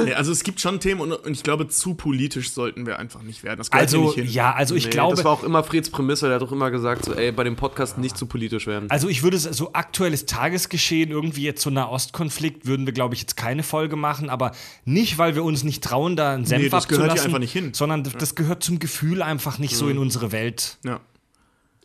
Nee, 0.04 0.14
also 0.14 0.32
es 0.32 0.42
gibt 0.42 0.60
schon 0.60 0.80
Themen 0.80 1.00
und, 1.00 1.12
und 1.12 1.32
ich 1.32 1.42
glaube, 1.42 1.68
zu 1.68 1.94
politisch 1.94 2.50
sollten 2.50 2.86
wir 2.86 2.98
einfach 2.98 3.22
nicht 3.22 3.44
werden. 3.44 3.64
Also 3.70 4.00
nicht 4.04 4.14
hin. 4.14 4.26
ja, 4.28 4.52
also 4.52 4.74
ich 4.74 4.84
Nee, 4.86 4.90
glaube, 4.90 5.14
das 5.16 5.24
war 5.24 5.32
auch 5.32 5.44
immer 5.44 5.62
Freds 5.62 5.90
Prämisse, 5.90 6.26
der 6.26 6.36
hat 6.36 6.42
doch 6.42 6.52
immer 6.52 6.70
gesagt, 6.70 7.04
so, 7.04 7.12
ey, 7.14 7.30
bei 7.32 7.44
dem 7.44 7.56
Podcast 7.56 7.98
nicht 7.98 8.16
zu 8.16 8.26
politisch 8.26 8.66
werden. 8.66 8.90
Also 8.90 9.08
ich 9.08 9.22
würde 9.22 9.36
es 9.36 9.44
so 9.44 9.72
aktuelles 9.72 10.26
Tagesgeschehen, 10.26 11.10
irgendwie 11.10 11.42
jetzt 11.42 11.62
so 11.62 11.70
Nahostkonflikt, 11.70 12.66
würden 12.66 12.86
wir, 12.86 12.92
glaube 12.92 13.14
ich, 13.14 13.20
jetzt 13.20 13.36
keine 13.36 13.62
Folge 13.62 13.96
machen, 13.96 14.30
aber 14.30 14.52
nicht, 14.84 15.18
weil 15.18 15.34
wir 15.34 15.44
uns 15.44 15.62
nicht 15.64 15.82
trauen, 15.84 16.16
da 16.16 16.34
einen 16.34 16.44
Senf 16.46 16.62
Nee, 16.64 16.68
das 16.68 16.88
gehört 16.88 17.04
hier 17.04 17.10
abzulassen, 17.12 17.30
einfach 17.30 17.40
nicht 17.40 17.52
hin. 17.52 17.74
sondern 17.74 18.04
das- 18.04 18.14
das 18.14 18.34
gehört 18.34 18.62
zum 18.62 18.78
Gefühl 18.78 19.22
einfach 19.22 19.58
nicht 19.58 19.76
so 19.76 19.88
in 19.88 19.98
unsere 19.98 20.32
Welt. 20.32 20.78
Ja. 20.84 21.00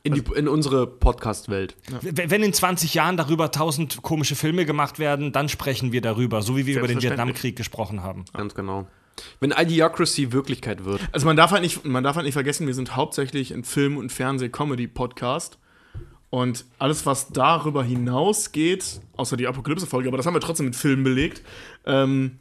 In, 0.04 0.14
die, 0.16 0.24
in 0.36 0.48
unsere 0.48 0.88
Podcast-Welt. 0.88 1.76
W- 2.02 2.24
Wenn 2.28 2.42
in 2.42 2.54
20 2.54 2.94
Jahren 2.96 3.18
darüber 3.18 3.52
tausend 3.52 4.02
komische 4.02 4.36
Filme 4.36 4.66
gemacht 4.66 4.98
werden, 4.98 5.32
dann 5.32 5.48
sprechen 5.48 5.92
wir 5.92 6.02
darüber, 6.02 6.42
so 6.42 6.58
wie 6.58 6.66
wir 6.66 6.78
über 6.80 6.88
den. 6.88 7.02
Vietnamkrieg 7.02 7.56
gesprochen 7.56 8.02
haben. 8.02 8.26
Ganz 8.34 8.56
genau. 8.56 8.88
Wenn 9.40 9.52
Idiocracy 9.56 10.32
Wirklichkeit 10.32 10.86
wird. 10.86 11.02
Also 11.12 11.28
man 11.28 11.36
darf 11.38 11.52
halt 11.52 11.62
nicht, 11.62 11.86
man 11.86 12.04
darf 12.04 12.16
halt 12.16 12.26
nicht 12.26 12.34
vergessen, 12.34 12.66
wir 12.66 12.74
sind 12.74 12.96
hauptsächlich 12.96 13.54
ein 13.54 13.64
Film- 13.64 13.98
und 13.98 14.12
Fernseh-Comedy-Podcast. 14.12 15.58
Und 16.30 16.66
alles, 16.80 17.06
was 17.06 17.28
darüber 17.28 17.84
hinausgeht, 17.84 19.02
außer 19.18 19.36
die 19.36 19.48
Apokalypse-Folge, 19.48 20.08
aber 20.08 20.16
das 20.18 20.26
haben 20.26 20.34
wir 20.34 20.40
trotzdem 20.40 20.66
mit 20.68 20.78
Filmen 20.78 21.04
belegt, 21.04 21.42
ähm, 21.86 22.40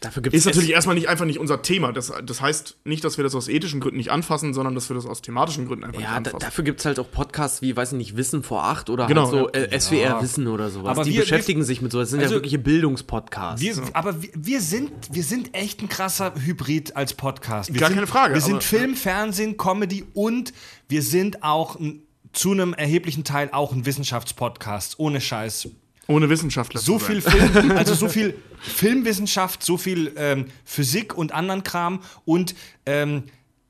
Dafür 0.00 0.22
gibt 0.22 0.34
ist 0.36 0.44
natürlich 0.46 0.70
erstmal 0.70 0.94
nicht 0.94 1.08
einfach 1.08 1.24
nicht 1.24 1.38
unser 1.40 1.60
Thema. 1.60 1.92
Das, 1.92 2.12
das 2.24 2.40
heißt 2.40 2.76
nicht, 2.84 3.02
dass 3.02 3.16
wir 3.16 3.24
das 3.24 3.34
aus 3.34 3.48
ethischen 3.48 3.80
Gründen 3.80 3.96
nicht 3.96 4.10
anfassen, 4.12 4.54
sondern 4.54 4.74
dass 4.76 4.88
wir 4.88 4.94
das 4.94 5.06
aus 5.06 5.22
thematischen 5.22 5.66
Gründen 5.66 5.84
einfach 5.84 6.00
Ja, 6.00 6.10
nicht 6.10 6.12
da, 6.12 6.16
anfassen. 6.30 6.38
dafür 6.38 6.64
gibt 6.64 6.78
es 6.80 6.86
halt 6.86 7.00
auch 7.00 7.10
Podcasts 7.10 7.62
wie, 7.62 7.74
weiß 7.76 7.92
ich 7.92 7.98
nicht, 7.98 8.16
Wissen 8.16 8.44
vor 8.44 8.62
acht 8.64 8.90
oder 8.90 9.06
Genau, 9.08 9.22
halt 9.22 9.30
so 9.32 9.48
ja. 9.58 9.64
äh, 9.66 9.80
SWR 9.80 10.22
Wissen 10.22 10.46
oder 10.46 10.70
sowas. 10.70 10.90
Aber 10.90 11.02
die 11.04 11.14
wir- 11.14 11.20
beschäftigen 11.22 11.64
sich 11.64 11.82
mit 11.82 11.90
so. 11.90 11.98
Das 11.98 12.10
sind 12.10 12.20
also- 12.20 12.30
ja 12.34 12.36
wirkliche 12.36 12.58
Bildungspodcasts. 12.58 13.60
Wir, 13.60 13.74
Aber 13.92 14.22
wir, 14.22 14.30
wir, 14.34 14.60
sind, 14.60 14.92
wir 15.10 15.24
sind 15.24 15.54
echt 15.54 15.82
ein 15.82 15.88
krasser 15.88 16.32
Hybrid 16.44 16.94
als 16.96 17.14
Podcast. 17.14 17.72
Wir 17.72 17.80
Gar 17.80 17.88
sind, 17.88 17.96
keine 17.96 18.06
Frage, 18.06 18.34
Wir 18.34 18.40
sind 18.40 18.62
Film, 18.62 18.94
Fernsehen, 18.94 19.56
Comedy 19.56 20.04
und 20.14 20.52
wir 20.88 21.02
sind 21.02 21.42
auch 21.42 21.78
ein, 21.78 22.02
zu 22.32 22.52
einem 22.52 22.72
erheblichen 22.74 23.24
Teil 23.24 23.48
auch 23.52 23.72
ein 23.72 23.84
Wissenschaftspodcast. 23.84 24.98
Ohne 24.98 25.20
Scheiß. 25.20 25.68
Ohne 26.08 26.28
Wissenschaftler. 26.30 26.80
So 26.80 26.98
viel 26.98 27.20
Film, 27.20 27.70
also 27.76 27.94
so 27.94 28.08
viel 28.08 28.34
Filmwissenschaft, 28.60 29.62
so 29.62 29.76
viel 29.76 30.12
ähm, 30.16 30.46
Physik 30.64 31.16
und 31.16 31.32
anderen 31.32 31.62
Kram 31.62 32.00
und 32.24 32.54
ähm, 32.86 33.24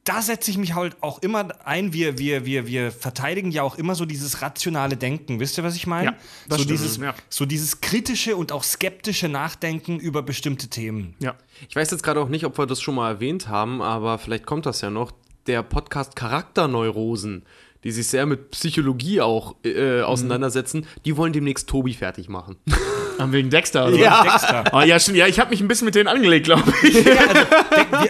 da 0.08 0.22
setze 0.22 0.50
ich 0.50 0.56
mich 0.56 0.74
halt 0.74 0.96
auch 1.02 1.18
immer 1.18 1.48
ein. 1.66 1.92
Wir, 1.92 2.16
wir, 2.16 2.46
wir, 2.46 2.66
wir 2.66 2.90
verteidigen 2.92 3.50
ja 3.50 3.62
auch 3.62 3.76
immer 3.76 3.94
so 3.94 4.06
dieses 4.06 4.40
rationale 4.40 4.96
Denken. 4.96 5.38
Wisst 5.38 5.58
ihr, 5.58 5.64
was 5.64 5.76
ich 5.76 5.86
meine? 5.86 6.12
Ja, 6.12 6.16
das 6.48 6.58
so, 6.58 6.64
stimmt, 6.64 6.80
dieses, 6.80 6.96
ja. 6.96 7.14
so 7.28 7.44
dieses 7.44 7.82
kritische 7.82 8.36
und 8.36 8.50
auch 8.50 8.64
skeptische 8.64 9.28
Nachdenken 9.28 9.98
über 9.98 10.22
bestimmte 10.22 10.68
Themen. 10.68 11.14
Ja. 11.18 11.34
Ich 11.68 11.76
weiß 11.76 11.90
jetzt 11.90 12.02
gerade 12.02 12.22
auch 12.22 12.30
nicht, 12.30 12.46
ob 12.46 12.56
wir 12.56 12.64
das 12.64 12.80
schon 12.80 12.94
mal 12.94 13.10
erwähnt 13.10 13.48
haben, 13.48 13.82
aber 13.82 14.18
vielleicht 14.18 14.46
kommt 14.46 14.64
das 14.64 14.80
ja 14.80 14.88
noch. 14.88 15.12
Der 15.46 15.62
Podcast 15.62 16.16
Charakterneurosen, 16.16 17.44
die 17.84 17.90
sich 17.92 18.08
sehr 18.08 18.26
mit 18.26 18.50
Psychologie 18.50 19.20
auch 19.20 19.54
äh, 19.64 20.02
auseinandersetzen, 20.02 20.86
die 21.04 21.16
wollen 21.16 21.32
demnächst 21.32 21.68
Tobi 21.68 21.94
fertig 21.94 22.28
machen. 22.28 22.56
Ah, 23.20 23.26
Wegen 23.32 23.50
Dexter. 23.50 23.88
Oder? 23.88 23.96
Ja. 23.96 24.22
Dexter. 24.22 24.64
Oh, 24.72 24.80
ja, 24.82 25.00
stimmt. 25.00 25.16
Ja, 25.18 25.26
ich 25.26 25.40
habe 25.40 25.50
mich 25.50 25.60
ein 25.60 25.66
bisschen 25.66 25.86
mit 25.86 25.96
denen 25.96 26.06
angelegt, 26.06 26.44
glaube 26.44 26.72
ich. 26.84 26.94
Wir, 26.94 27.04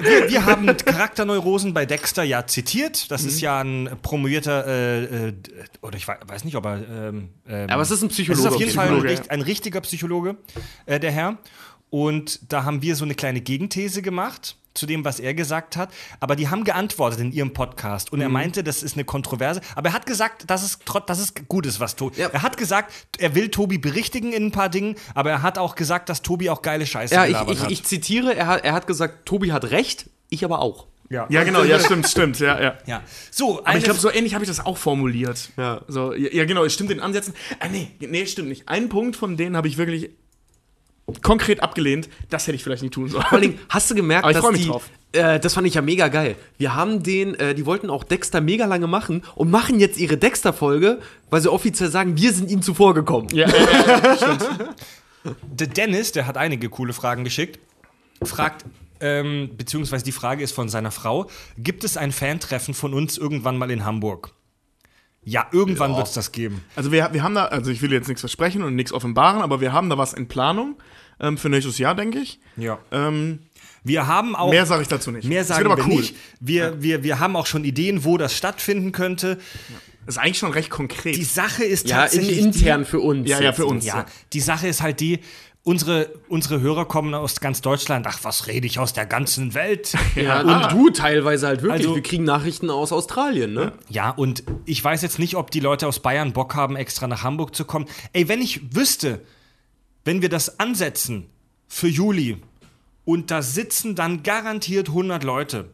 wir, 0.03 0.29
wir 0.29 0.45
haben 0.45 0.67
Charakterneurosen 0.77 1.73
bei 1.73 1.87
Dexter 1.87 2.25
ja 2.25 2.47
zitiert. 2.47 3.11
Das 3.11 3.25
ist 3.25 3.41
ja 3.41 3.59
ein 3.63 3.89
promovierter, 4.03 4.67
äh, 4.67 5.05
äh, 5.29 5.33
oder 5.81 5.97
ich 5.97 6.07
wei- 6.09 6.19
weiß 6.27 6.45
nicht, 6.45 6.57
ob 6.57 6.67
er. 6.67 6.77
Ähm, 7.09 7.31
ähm, 7.49 7.71
Aber 7.71 7.81
es 7.81 7.91
ist 7.91 8.03
ein 8.03 8.09
Es 8.09 8.13
Psychologe. 8.17 8.49
ist 8.49 8.55
auf 8.55 8.61
jeden 8.61 8.73
Fall 8.73 8.89
ein, 9.09 9.31
ein 9.31 9.41
richtiger 9.41 9.81
Psychologe, 9.81 10.37
äh, 10.85 11.01
der 11.01 11.11
Herr. 11.11 11.39
Und 11.89 12.53
da 12.53 12.65
haben 12.65 12.83
wir 12.83 12.95
so 12.95 13.07
eine 13.07 13.15
kleine 13.15 13.41
Gegenthese 13.41 14.03
gemacht 14.03 14.57
zu 14.79 14.87
dem, 14.87 15.05
was 15.05 15.21
er 15.21 15.35
gesagt 15.35 15.77
hat. 15.77 15.93
Aber 16.21 16.37
die 16.37 16.49
haben 16.49 16.65
geantwortet 16.65 17.21
in 17.21 17.33
ihrem 17.33 17.53
Podcast. 17.53 18.13
Und 18.13 18.21
er 18.21 18.29
meinte, 18.29 18.63
das 18.65 18.83
ist 18.83 18.95
eine 18.95 19.05
Kontroverse. 19.05 19.61
Aber 19.75 19.91
er 19.91 19.93
hat 19.93 20.07
gesagt, 20.07 20.49
dass 20.51 20.63
es, 20.63 20.79
dass 21.07 21.19
es 21.19 21.35
gut 21.49 21.67
ist, 21.67 21.81
was 21.81 21.97
Tobi. 21.97 22.21
Ja. 22.21 22.29
Er 22.29 22.43
hat 22.43 22.57
gesagt, 22.57 22.93
er 23.19 23.35
will 23.35 23.51
Tobi 23.51 23.79
berichtigen 23.79 24.33
in 24.33 24.47
ein 24.47 24.53
paar 24.53 24.69
Dingen. 24.69 24.97
Aber 25.15 25.31
er 25.31 25.43
hat 25.43 25.59
auch 25.59 25.75
gesagt, 25.75 26.09
dass 26.09 26.23
Tobi 26.23 26.49
auch 26.51 26.63
geile 26.63 26.87
Scheiße 26.87 27.15
Ja, 27.15 27.25
ich, 27.25 27.33
gelabert 27.33 27.55
ich, 27.55 27.63
hat. 27.63 27.71
ich 27.71 27.85
zitiere, 27.85 28.35
er 28.35 28.47
hat, 28.47 28.65
er 28.65 28.73
hat 28.73 28.87
gesagt, 28.87 29.27
Tobi 29.27 29.53
hat 29.53 29.71
recht, 29.71 30.09
ich 30.31 30.45
aber 30.45 30.61
auch. 30.61 30.87
ja. 31.11 31.27
Ja, 31.31 31.43
genau. 31.45 31.63
Ja, 31.65 31.79
stimmt, 31.81 32.07
stimmt. 32.07 32.39
Ja, 32.39 32.61
ja. 32.61 32.79
ja. 32.87 33.03
So, 33.31 33.65
Aber 33.65 33.77
ich 33.79 33.85
glaube, 33.85 33.99
so 33.99 34.11
ähnlich 34.11 34.35
habe 34.35 34.45
ich 34.45 34.49
das 34.51 34.65
auch 34.65 34.77
formuliert. 34.77 35.51
Ja. 35.57 35.81
So, 35.89 36.15
ja, 36.15 36.29
ja, 36.33 36.45
genau, 36.45 36.65
es 36.65 36.75
stimmt 36.75 36.91
in 36.91 37.01
Ansätzen. 37.01 37.35
Ah, 37.61 37.69
nee, 37.69 37.91
nee, 38.01 38.27
stimmt 38.27 38.49
nicht. 38.49 38.69
Einen 38.69 38.89
Punkt 38.89 39.17
von 39.17 39.37
denen 39.37 39.57
habe 39.57 39.69
ich 39.69 39.79
wirklich 39.79 40.11
konkret 41.23 41.63
abgelehnt. 41.63 42.09
Das 42.31 42.47
hätte 42.47 42.57
ich 42.57 42.65
vielleicht 42.65 42.83
nicht 42.83 42.95
tun 42.95 43.09
sollen. 43.09 43.23
Vor 43.23 43.33
allen 43.33 43.43
Dingen, 43.43 43.59
hast 43.69 43.91
du 43.91 43.95
gemerkt, 43.95 44.25
Aber 44.25 44.33
ich 44.33 44.39
dass 44.39 44.51
mich 44.51 44.63
die, 44.63 44.69
drauf. 44.69 44.91
Äh, 45.13 45.41
das 45.41 45.55
fand 45.55 45.67
ich 45.67 45.75
ja 45.75 45.83
mega 45.83 46.09
geil. 46.09 46.37
Wir 46.59 46.75
haben 46.75 47.03
den, 47.03 47.35
äh, 47.35 47.55
die 47.55 47.67
wollten 47.67 47.91
auch 47.91 48.05
Dexter 48.05 48.41
mega 48.41 48.67
lange 48.67 48.87
machen 48.87 49.23
und 49.35 49.51
machen 49.51 49.81
jetzt 49.81 49.99
ihre 49.99 50.17
Dexter-Folge, 50.17 51.01
weil 51.31 51.41
sie 51.41 51.51
offiziell 51.51 51.91
sagen, 51.91 52.17
wir 52.17 52.33
sind 52.33 52.51
ihnen 52.51 52.63
zuvor 52.63 52.95
gekommen. 52.95 53.29
Ja, 53.33 53.49
ja, 53.49 54.03
ja, 54.05 54.17
stimmt. 54.17 54.49
Der 55.51 55.67
Dennis, 55.67 56.13
der 56.13 56.27
hat 56.27 56.37
einige 56.37 56.71
coole 56.71 56.93
Fragen 56.93 57.25
geschickt, 57.25 57.59
fragt, 58.23 58.65
ähm, 59.01 59.51
beziehungsweise 59.57 60.05
die 60.05 60.13
Frage 60.13 60.43
ist 60.43 60.53
von 60.53 60.69
seiner 60.69 60.91
Frau: 60.91 61.29
Gibt 61.59 61.85
es 61.85 61.97
ein 61.97 62.13
Fantreffen 62.13 62.73
von 62.73 62.95
uns 62.95 63.19
irgendwann 63.19 63.59
mal 63.59 63.71
in 63.71 63.85
Hamburg? 63.85 64.33
Ja, 65.25 65.47
irgendwann 65.53 65.95
wird 65.97 66.07
es 66.07 66.15
das 66.15 66.33
geben. 66.33 66.65
Also 66.75 66.91
wir, 66.91 67.13
wir 67.13 67.23
haben 67.23 67.35
da, 67.35 67.47
also 67.47 67.71
ich 67.71 67.83
will 67.83 67.93
jetzt 67.93 68.09
nichts 68.09 68.21
versprechen 68.23 68.63
und 68.63 68.75
nichts 68.75 68.93
offenbaren, 68.93 69.43
aber 69.43 69.61
wir 69.61 69.73
haben 69.73 69.91
da 69.91 69.99
was 69.99 70.15
in 70.15 70.29
Planung 70.29 70.77
ähm, 71.21 71.39
für 71.39 71.49
nächstes 71.49 71.79
Jahr, 71.79 71.95
denke 71.95 72.19
ich. 72.19 72.39
Ja. 72.57 72.79
Ähm, 72.93 73.41
Wir 73.85 74.07
haben 74.07 74.37
auch. 74.37 74.51
mehr 74.51 74.67
sage 74.67 74.83
ich 74.83 74.89
dazu 74.89 75.11
nicht. 75.11 75.27
Mehr 75.27 75.45
sagen 75.45 75.65
wird 75.69 75.79
wir 75.79 75.85
aber 75.85 75.93
cool. 75.93 76.01
nicht. 76.01 76.15
Wir, 76.41 76.83
wir, 76.83 77.03
wir 77.03 77.21
haben 77.21 77.37
auch 77.37 77.47
schon 77.47 77.65
Ideen, 77.65 78.05
wo 78.05 78.17
das 78.19 78.35
stattfinden 78.35 78.93
könnte. 78.93 79.39
Das 80.07 80.17
ist 80.17 80.23
eigentlich 80.23 80.39
schon 80.39 80.53
recht 80.53 80.71
konkret. 80.71 81.17
Die 81.17 81.25
Sache 81.25 81.65
ist 81.65 81.89
Ja, 81.89 82.03
tatsächlich. 82.03 82.39
intern 82.39 82.85
für 82.87 83.01
uns. 83.01 83.29
Ja, 83.29 83.41
ja, 83.41 83.53
für 83.53 83.67
uns. 83.67 83.83
Die, 83.85 83.89
ja, 83.89 84.07
die 84.33 84.41
Sache 84.41 84.67
ist 84.69 84.83
halt 84.83 85.01
die. 85.01 85.21
Unsere, 85.65 86.09
unsere 86.29 86.61
Hörer 86.63 86.87
kommen 86.87 87.13
aus 87.13 87.41
ganz 87.41 87.61
Deutschland. 87.61 88.07
Ach, 88.09 88.21
was 88.23 88.47
rede 88.47 88.67
ich 88.67 88.79
aus 88.79 88.95
der 88.95 89.05
ganzen 89.05 89.53
Welt? 89.53 89.93
Ja, 90.15 90.41
und 90.41 90.73
du 90.73 90.89
teilweise 90.89 91.47
halt 91.47 91.61
wirklich. 91.61 91.83
Also- 91.83 91.95
wir 91.97 92.03
kriegen 92.03 92.25
Nachrichten 92.25 92.71
aus 92.71 92.91
Australien, 92.91 93.53
ne? 93.53 93.73
Ja, 93.91 94.09
und 94.11 94.45
ich 94.65 94.83
weiß 94.83 95.03
jetzt 95.03 95.19
nicht, 95.19 95.35
ob 95.37 95.51
die 95.51 95.61
Leute 95.61 95.87
aus 95.87 96.01
Bayern 96.01 96.33
Bock 96.33 96.55
haben, 96.55 96.75
extra 96.77 97.07
nach 97.07 97.23
Hamburg 97.23 97.55
zu 97.55 97.67
kommen. 97.67 97.85
Ey, 98.15 98.29
wenn 98.29 98.41
ich 98.41 98.75
wüsste, 98.75 99.21
wenn 100.09 100.23
wir 100.23 100.31
das 100.31 100.59
ansetzen 100.59 101.27
für 101.69 101.87
Juli 101.87 102.39
und 103.05 103.31
da 103.31 103.43
sitzen 103.43 103.95
dann 103.95 104.23
garantiert 104.23 104.89
100 104.89 105.23
Leute, 105.23 105.67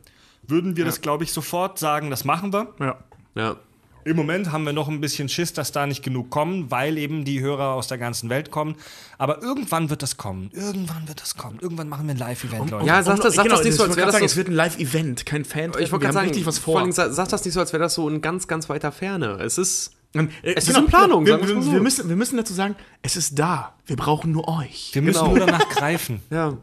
würden 0.47 0.77
wir 0.77 0.85
das, 0.85 1.01
glaube 1.01 1.23
ich, 1.23 1.33
sofort 1.33 1.79
sagen, 1.79 2.11
das 2.11 2.25
machen 2.25 2.53
wir. 2.53 2.75
ja. 2.81 2.99
Ja. 3.37 3.57
Im 4.05 4.17
Moment 4.17 4.53
haben 4.53 4.65
wir 4.65 4.73
noch 4.75 4.89
ein 4.89 5.01
bisschen 5.01 5.29
Schiss, 5.31 5.53
dass 5.55 5.73
da 5.73 5.87
nicht 5.87 6.03
genug 6.03 6.29
kommen, 6.31 6.71
weil 6.71 6.99
eben 6.99 7.25
die 7.25 7.41
Hörer 7.41 7.69
aus 7.75 7.87
der 7.89 7.97
ganzen 7.97 8.29
Welt 8.29 8.51
kommen. 8.51 8.75
Aber 9.19 9.41
irgendwann 9.41 9.89
wird 9.89 10.03
das 10.03 10.17
kommen. 10.19 10.51
Irgendwann 10.53 11.09
wird 11.09 11.21
das 11.23 11.37
kommen. 11.37 11.59
Irgendwann 11.61 11.89
machen 11.89 12.07
wir 12.09 12.15
ein 12.15 12.19
Live-Event, 12.19 12.71
Leute. 12.71 12.87
Ja, 12.87 13.03
sag 13.03 13.21
das, 13.21 13.35
sag 13.35 13.45
genau, 13.45 13.57
das 13.57 13.65
nicht 13.65 13.77
so, 13.77 13.85
als 13.85 13.97
wäre 13.97 14.07
das 14.07 14.13
sagen, 14.15 14.23
so. 14.29 14.33
es 14.33 14.37
wird 14.37 14.49
ein 14.49 14.55
Live-Event, 14.55 15.25
kein 15.25 15.45
Fan. 15.47 15.71
Ich 15.79 15.91
wollte 15.91 16.01
gerade 16.07 16.13
sagen, 16.13 16.27
richtig 16.29 16.45
was 16.45 16.59
vor 16.59 16.73
vor. 16.75 16.81
allem, 16.83 16.93
sa- 16.93 17.11
sag 17.13 17.29
das 17.31 17.45
nicht 17.47 17.55
so, 17.55 17.61
als 17.61 17.73
wäre 17.73 17.83
das 17.85 17.95
so 17.95 18.07
in 18.09 18.21
ganz, 18.21 18.47
ganz 18.47 18.69
weiter 18.69 18.93
Ferne. 18.93 19.39
Es 19.41 19.57
ist. 19.59 19.93
Ähm, 20.15 20.31
äh, 20.43 20.55
Es 20.55 20.69
ist 20.69 20.77
in 20.77 20.87
Planung, 20.87 21.27
Wir, 21.27 21.35
sagen 21.35 21.43
wir's 21.43 21.55
mal 21.55 21.57
wir, 21.57 21.63
so. 21.65 21.73
wir, 21.73 21.81
müssen, 21.81 22.09
wir 22.09 22.17
müssen 22.17 22.37
dazu 22.37 22.55
sagen, 22.55 22.77
es 23.03 23.17
ist 23.17 23.39
da. 23.39 23.75
Wir 23.87 23.97
brauchen 23.97 24.33
nur 24.33 24.49
euch. 24.49 24.91
wir 24.93 25.03
müssen 25.03 25.21
genau. 25.21 25.37
nur 25.37 25.47
danach 25.47 25.69
greifen. 25.69 26.21
Ja. 26.31 26.57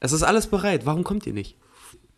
Es 0.00 0.12
ist 0.12 0.22
alles 0.22 0.46
bereit. 0.46 0.86
Warum 0.86 1.02
kommt 1.02 1.26
ihr 1.26 1.32
nicht? 1.32 1.56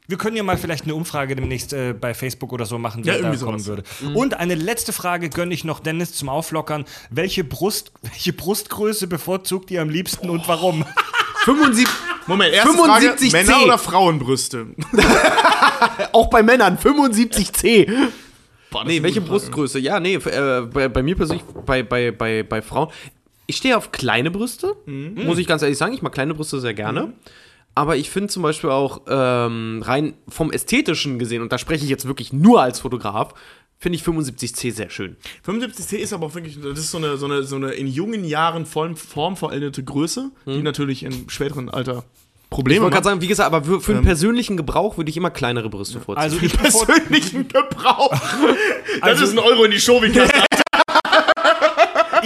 Wir 0.06 0.18
können 0.18 0.36
ja 0.36 0.42
mal 0.42 0.58
vielleicht 0.58 0.84
eine 0.84 0.94
Umfrage 0.96 1.36
demnächst 1.36 1.72
äh, 1.72 1.94
bei 1.94 2.14
Facebook 2.14 2.52
oder 2.52 2.66
so 2.66 2.78
machen, 2.78 3.04
wer 3.04 3.20
Ja, 3.20 3.30
da 3.30 3.36
kommen 3.36 3.64
würde. 3.64 3.84
Und 4.14 4.34
eine 4.34 4.56
letzte 4.56 4.92
Frage 4.92 5.30
gönne 5.30 5.54
ich 5.54 5.62
noch 5.64 5.78
Dennis 5.78 6.12
zum 6.14 6.28
Auflockern. 6.28 6.84
Welche, 7.10 7.44
Brust, 7.44 7.92
welche 8.02 8.32
Brustgröße 8.32 9.06
bevorzugt 9.06 9.70
ihr 9.70 9.80
am 9.80 9.88
liebsten 9.88 10.28
und 10.28 10.46
warum? 10.48 10.84
75, 11.44 11.86
Moment, 12.26 12.52
erste 12.52 12.72
75 12.72 13.30
Frage, 13.30 13.46
C. 13.46 13.52
Männer 13.52 13.64
oder 13.64 13.78
Frauenbrüste? 13.78 14.66
auch 16.12 16.28
bei 16.28 16.42
Männern, 16.42 16.76
75C. 16.76 17.88
Boah, 18.70 18.84
Nee, 18.84 19.02
welche. 19.02 19.20
Brustgröße? 19.20 19.78
Ja, 19.78 20.00
nee, 20.00 20.14
äh, 20.14 20.62
bei, 20.72 20.88
bei 20.88 21.02
mir 21.02 21.16
persönlich, 21.16 21.44
bei, 21.66 21.82
bei, 21.82 22.10
bei, 22.10 22.42
bei 22.42 22.62
Frauen. 22.62 22.88
Ich 23.46 23.56
stehe 23.56 23.76
auf 23.76 23.90
kleine 23.90 24.30
Brüste, 24.30 24.76
muss 24.86 25.38
ich 25.38 25.46
ganz 25.48 25.62
ehrlich 25.62 25.76
sagen. 25.78 25.92
Ich 25.92 26.02
mag 26.02 26.12
kleine 26.12 26.34
Brüste 26.34 26.60
sehr 26.60 26.74
gerne. 26.74 27.14
Aber 27.74 27.96
ich 27.96 28.10
finde 28.10 28.28
zum 28.28 28.42
Beispiel 28.42 28.70
auch 28.70 29.02
ähm, 29.08 29.82
rein 29.84 30.14
vom 30.28 30.52
Ästhetischen 30.52 31.18
gesehen, 31.18 31.42
und 31.42 31.52
da 31.52 31.58
spreche 31.58 31.84
ich 31.84 31.90
jetzt 31.90 32.06
wirklich 32.06 32.32
nur 32.32 32.60
als 32.62 32.80
Fotograf, 32.80 33.34
finde 33.78 33.96
ich 33.96 34.02
75C 34.02 34.72
sehr 34.72 34.90
schön. 34.90 35.16
75C 35.46 35.96
ist 35.96 36.12
aber 36.12 36.26
auch 36.26 36.34
wirklich, 36.34 36.60
das 36.60 36.78
ist 36.78 36.90
so 36.90 36.98
eine, 36.98 37.16
so 37.16 37.26
eine, 37.26 37.42
so 37.44 37.56
eine 37.56 37.70
in 37.72 37.86
jungen 37.86 38.24
Jahren 38.24 38.66
form, 38.66 38.96
formvollendete 38.96 39.82
Größe, 39.82 40.30
die 40.46 40.62
natürlich 40.62 41.02
im 41.04 41.28
späteren 41.28 41.68
Alter 41.70 42.04
Hm. 42.50 42.56
Ich 42.56 42.56
Probleme 42.56 42.82
wollte 42.82 42.94
gerade 42.94 43.04
sagen, 43.04 43.20
wie 43.20 43.28
gesagt, 43.28 43.46
aber 43.46 43.62
für, 43.64 43.80
für 43.80 43.94
den 43.94 44.02
persönlichen 44.02 44.56
Gebrauch 44.56 44.96
würde 44.96 45.08
ich 45.08 45.16
immer 45.16 45.30
kleinere 45.30 45.70
Brüste 45.70 46.00
vorziehen. 46.00 46.22
Also 46.22 46.36
ich 46.42 46.58
bevor, 46.58 46.84
Persönlichen 46.86 47.46
Gebrauch. 47.48 48.10
Das 49.00 49.02
Also- 49.02 49.24
ist 49.24 49.32
ein 49.32 49.38
Euro 49.38 49.64
in 49.64 49.70
die 49.70 49.80
Show, 49.80 50.02
wie. 50.02 50.10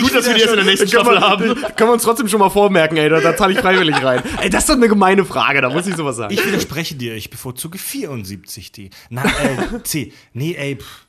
Gut, 0.01 0.15
dass 0.15 0.27
wir 0.27 0.35
die 0.35 0.41
jetzt 0.41 0.51
in 0.51 0.57
der 0.57 0.65
nächsten 0.65 0.89
Staffel 0.89 1.21
haben. 1.21 1.55
Können 1.55 1.91
wir 1.91 1.93
uns 1.93 2.03
trotzdem 2.03 2.27
schon 2.29 2.41
mal 2.41 2.51
vormerken, 2.51 2.97
ey, 2.97 3.09
da, 3.09 3.21
da 3.21 3.37
zahle 3.37 3.53
ich 3.53 3.61
freiwillig 3.61 4.03
rein. 4.03 4.23
Ey, 4.41 4.51
das 4.51 4.63
ist 4.65 4.71
doch 4.71 4.75
eine 4.75 4.89
gemeine 4.89 5.25
Frage, 5.25 5.61
da 5.61 5.71
muss 5.71 5.87
ich 5.87 5.95
sowas 5.95 6.17
sagen. 6.17 6.35
Ich 6.35 6.45
widerspreche 6.45 6.95
dir, 6.97 7.15
ich 7.15 7.31
bevorzuge 7.31 7.79
74 7.79 8.73
D. 8.73 8.91
Na, 9.11 9.23
äh, 9.25 9.83
C. 9.85 10.13
Nee, 10.33 10.55
ey. 10.55 10.77
Pff. 10.77 11.07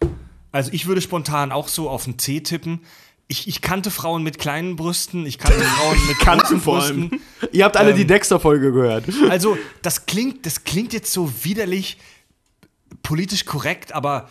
Also 0.51 0.71
ich 0.71 0.85
würde 0.87 1.01
spontan 1.01 1.51
auch 1.51 1.67
so 1.67 1.89
auf 1.89 2.05
ein 2.05 2.19
C 2.19 2.41
tippen. 2.41 2.81
Ich, 3.27 3.47
ich 3.47 3.61
kannte 3.61 3.89
Frauen 3.89 4.21
mit 4.21 4.37
kleinen 4.37 4.75
Brüsten, 4.75 5.25
ich 5.25 5.39
kannte 5.39 5.59
Frauen 5.63 5.97
mit 6.07 6.17
großen. 6.19 7.09
Brüsten. 7.09 7.21
Ihr 7.51 7.65
habt 7.65 7.77
alle 7.77 7.93
die 7.93 8.05
Dexter-Folge 8.05 8.71
gehört. 8.71 9.05
Also, 9.29 9.57
das 9.81 10.05
klingt, 10.05 10.45
das 10.45 10.63
klingt 10.63 10.93
jetzt 10.93 11.11
so 11.11 11.31
widerlich 11.43 11.97
politisch 13.01 13.45
korrekt, 13.45 13.93
aber 13.93 14.29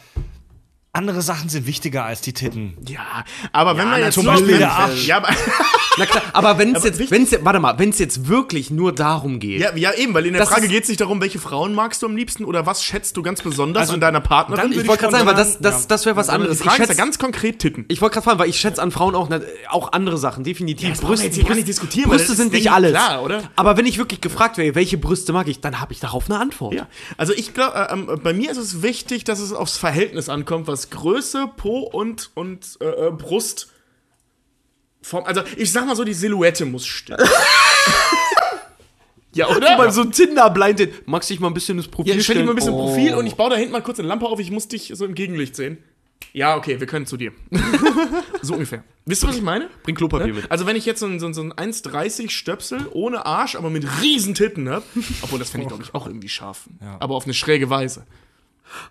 andere 0.95 1.23
Sachen 1.23 1.49
sind 1.49 1.67
wichtiger 1.67 2.05
als 2.05 2.21
die 2.21 2.33
Titten. 2.33 2.75
Ja, 2.89 3.25
aber 3.53 3.77
wenn 3.77 3.91
wir 3.91 3.99
jetzt 3.99 4.15
zum 4.15 4.27
Beispiel 4.27 4.59
der 4.59 4.73
Arsch. 4.73 5.07
Ja, 5.07 5.17
aber, 5.19 5.29
Na 5.99 6.07
klar, 6.07 6.23
aber 6.33 6.59
wenn 6.59 6.75
es 6.75 6.85
jetzt, 6.85 7.11
wenn's, 7.11 7.31
jetzt- 7.33 7.45
warte 7.45 7.59
mal, 7.61 7.79
wenn 7.79 7.91
es 7.91 7.99
jetzt 7.99 8.29
wirklich 8.29 8.71
nur 8.71 8.93
darum 8.93 9.39
geht. 9.41 9.61
ja, 9.61 9.75
ja, 9.77 9.93
eben, 9.95 10.15
weil 10.15 10.27
in 10.27 10.35
der 10.35 10.47
Frage 10.47 10.69
geht 10.69 10.85
es 10.85 10.89
nicht 10.89 11.01
darum, 11.01 11.21
welche 11.21 11.39
Frauen 11.39 11.75
magst 11.75 12.03
du 12.03 12.07
am 12.07 12.17
liebsten 12.17 12.45
oder 12.45 12.65
was 12.67 12.83
schätzt 12.85 13.17
du 13.17 13.23
ganz 13.23 13.43
besonders 13.43 13.83
Also, 13.83 13.95
an 13.95 14.01
deiner 14.01 14.21
Partnerin. 14.21 14.63
dann 14.63 14.71
würde 14.71 14.83
ich 14.83 14.89
wollte 14.89 15.03
gerade 15.03 15.13
sagen, 15.17 15.27
weil 15.27 15.35
das, 15.35 15.59
das, 15.59 15.87
das 15.89 16.07
wäre 16.07 16.17
was 16.17 16.29
anderes. 16.29 16.61
Ich 16.61 16.67
ja 16.67 16.73
schätze 16.73 16.95
ganz 16.97 17.19
konkret 17.19 17.59
Titten. 17.59 17.85
ich 17.89 18.01
wollte 18.01 18.15
gerade 18.15 18.25
fragen, 18.25 18.39
weil 18.39 18.49
ich 18.49 18.59
schätze 18.61 18.81
an 18.81 18.91
Frauen 18.91 19.15
auch, 19.15 19.29
auch 19.71 19.93
andere 19.93 20.17
Sachen, 20.19 20.45
definitiv. 20.45 21.01
brauchen 21.01 21.19
wir 21.19 21.25
jetzt 21.25 21.35
hier 21.35 21.45
gar 21.45 21.55
nicht 21.55 21.69
diskutieren, 21.69 22.09
Brüste 22.11 22.35
sind 22.35 22.53
nicht 22.53 22.71
alles. 22.71 22.93
klar, 22.93 23.23
oder? 23.23 23.43
Aber 23.57 23.77
wenn 23.77 23.87
ich 23.87 23.99
wirklich 23.99 24.21
gefragt 24.21 24.59
wäre, 24.59 24.75
welche 24.75 24.97
Brüste 24.99 25.33
mag 25.33 25.49
ich, 25.49 25.61
dann 25.61 25.81
habe 25.81 25.93
ich 25.93 26.01
darauf 26.01 26.31
eine 26.31 26.39
Antwort. 26.39 26.75
Ja, 26.75 26.87
also 27.17 27.33
ich 27.33 27.53
glaube, 27.55 27.77
äh, 27.77 27.93
ähm, 27.93 28.21
bei 28.23 28.33
mir 28.33 28.51
ist 28.51 28.59
es 28.59 28.83
wichtig, 28.83 29.25
dass 29.25 29.41
es 29.41 29.53
aufs 29.53 29.77
Verhältnis 29.77 30.29
ankommt, 30.29 30.67
was 30.67 30.84
Größe, 30.91 31.51
Po 31.57 31.81
und, 31.81 32.31
und 32.35 32.79
äh, 32.81 33.09
äh, 33.09 33.11
Brust. 33.11 33.73
Form, 35.03 35.25
also 35.25 35.43
ich 35.57 35.71
sag 35.71 35.87
mal 35.87 35.97
so, 35.97 36.05
die 36.05 36.15
Silhouette 36.15 36.65
muss 36.65 36.87
stimmen. 36.87 37.21
ja, 39.35 39.49
oder? 39.49 39.77
Beim 39.77 39.91
so 39.91 40.05
Tinder-Blind 40.05 40.79
Date, 40.79 41.07
magst 41.07 41.29
du 41.29 41.35
dich 41.35 41.41
mal 41.41 41.49
ein 41.49 41.55
bisschen 41.55 41.77
das 41.77 41.89
Profil 41.89 42.15
ja, 42.15 42.21
stell 42.23 42.37
dir 42.37 42.45
mal 42.45 42.53
ein 42.53 42.57
bisschen 42.57 42.73
Oh. 42.73 42.87
Profil 42.87 43.15
und 43.15 43.27
ich 43.27 43.35
baue 43.35 43.51
da 43.51 43.57
hinten 43.57 43.73
mal 43.73 43.83
kurz 43.83 43.99
eine 43.99 44.09
Lampe 44.09 44.27
auf, 44.27 44.41
ich 44.41 44.51
muss 44.51 44.67
dich 44.69 44.93
so 44.95 45.05
im 45.05 45.15
Gegenlicht 45.15 45.57
sehen. 45.57 45.79
Ja, 46.33 46.57
okay, 46.57 46.81
wir 46.81 46.87
können 46.87 47.07
zu 47.07 47.17
dir. 47.17 47.33
so 48.43 48.55
ungefähr. 48.55 48.83
Wisst 49.05 49.23
ihr, 49.23 49.29
was 49.29 49.37
ich 49.37 49.43
meine? 49.43 49.69
Bring 49.83 49.95
Klopapier 49.95 50.33
mit. 50.33 50.51
Also 50.51 50.67
wenn 50.67 50.75
ich 50.75 50.87
jetzt 50.87 51.01
so 51.01 51.07
ein, 51.07 51.21
so 51.21 51.27
ein, 51.27 51.35
so 51.35 51.43
ein 51.43 51.53
1,30 51.53 52.31
Stöpsel 52.31 52.89
ohne 52.93 53.27
Arsch, 53.27 53.55
aber 53.55 53.71
mit 53.71 53.87
riesen 54.03 54.35
Titten 54.35 54.69
hab, 54.69 54.85
obwohl 55.23 55.39
das 55.39 55.51
fände 55.51 55.65
ich, 55.65 55.69
glaube 55.69 55.85
ich, 55.85 55.95
auch 55.95 56.07
irgendwie 56.07 56.29
scharf. 56.29 56.69
Aber 56.99 57.15
auf 57.15 57.25
eine 57.25 57.35
schräge 57.35 57.71
Weise. 57.71 58.07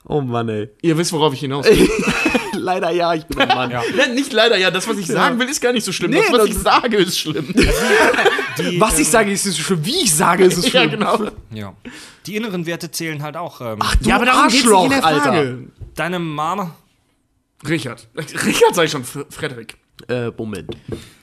Oh 0.06 0.22
Mann, 0.22 0.50
ey. 0.50 0.70
Ihr 0.82 0.98
wisst, 0.98 1.12
worauf 1.14 1.34
ich 1.34 1.40
hinaus 1.42 1.66
will. 1.66 1.90
Leider 2.56 2.92
ja, 2.92 3.14
ich 3.14 3.26
bin 3.26 3.40
ein 3.42 3.48
Mann. 3.48 3.72
Nein, 3.98 4.14
nicht 4.16 4.32
leider, 4.32 4.58
ja, 4.58 4.70
das, 4.72 4.88
was 4.88 4.98
ich 4.98 5.08
sagen 5.08 5.38
will, 5.40 5.50
ist 5.50 5.60
gar 5.60 5.74
nicht 5.74 5.84
so 5.84 5.92
schlimm. 5.92 6.12
Nee, 6.12 6.22
das, 6.22 6.32
was 6.32 6.40
das 6.40 6.50
ich 6.50 6.58
sage, 6.58 6.98
ist 6.98 7.20
schlimm. 7.20 7.54
Die, 8.60 8.80
Was 8.80 9.00
ich 9.00 9.08
sage, 9.10 9.32
ist 9.32 9.46
es 9.48 9.58
schon, 9.58 9.84
wie 9.84 10.04
ich 10.04 10.14
sage, 10.14 10.44
ist 10.44 10.58
es 10.58 10.66
ja, 10.72 10.82
schon. 10.84 10.92
genau. 10.92 11.20
Ja. 11.52 11.76
Die 12.28 12.36
inneren 12.36 12.68
Werte 12.68 12.92
zählen 12.92 13.24
halt 13.24 13.36
auch. 13.36 13.60
Ähm, 13.62 13.80
Du 14.02 14.10
ja, 14.10 14.16
aber 14.18 14.26
darum 14.26 14.48
geht's 14.48 14.62
Arschloch, 14.64 14.84
nicht 14.84 14.94
in 14.96 15.02
der 15.02 15.06
Alter. 15.06 15.22
Frage. 15.24 15.68
deine 15.96 16.20
Mama, 16.20 16.76
Richard. 17.68 18.08
Richard 18.16 18.76
sag 18.76 18.86
ich 18.86 18.92
schon, 18.92 19.04
Frederik. 19.04 19.76
Äh, 20.08 20.30
Moment. 20.38 20.78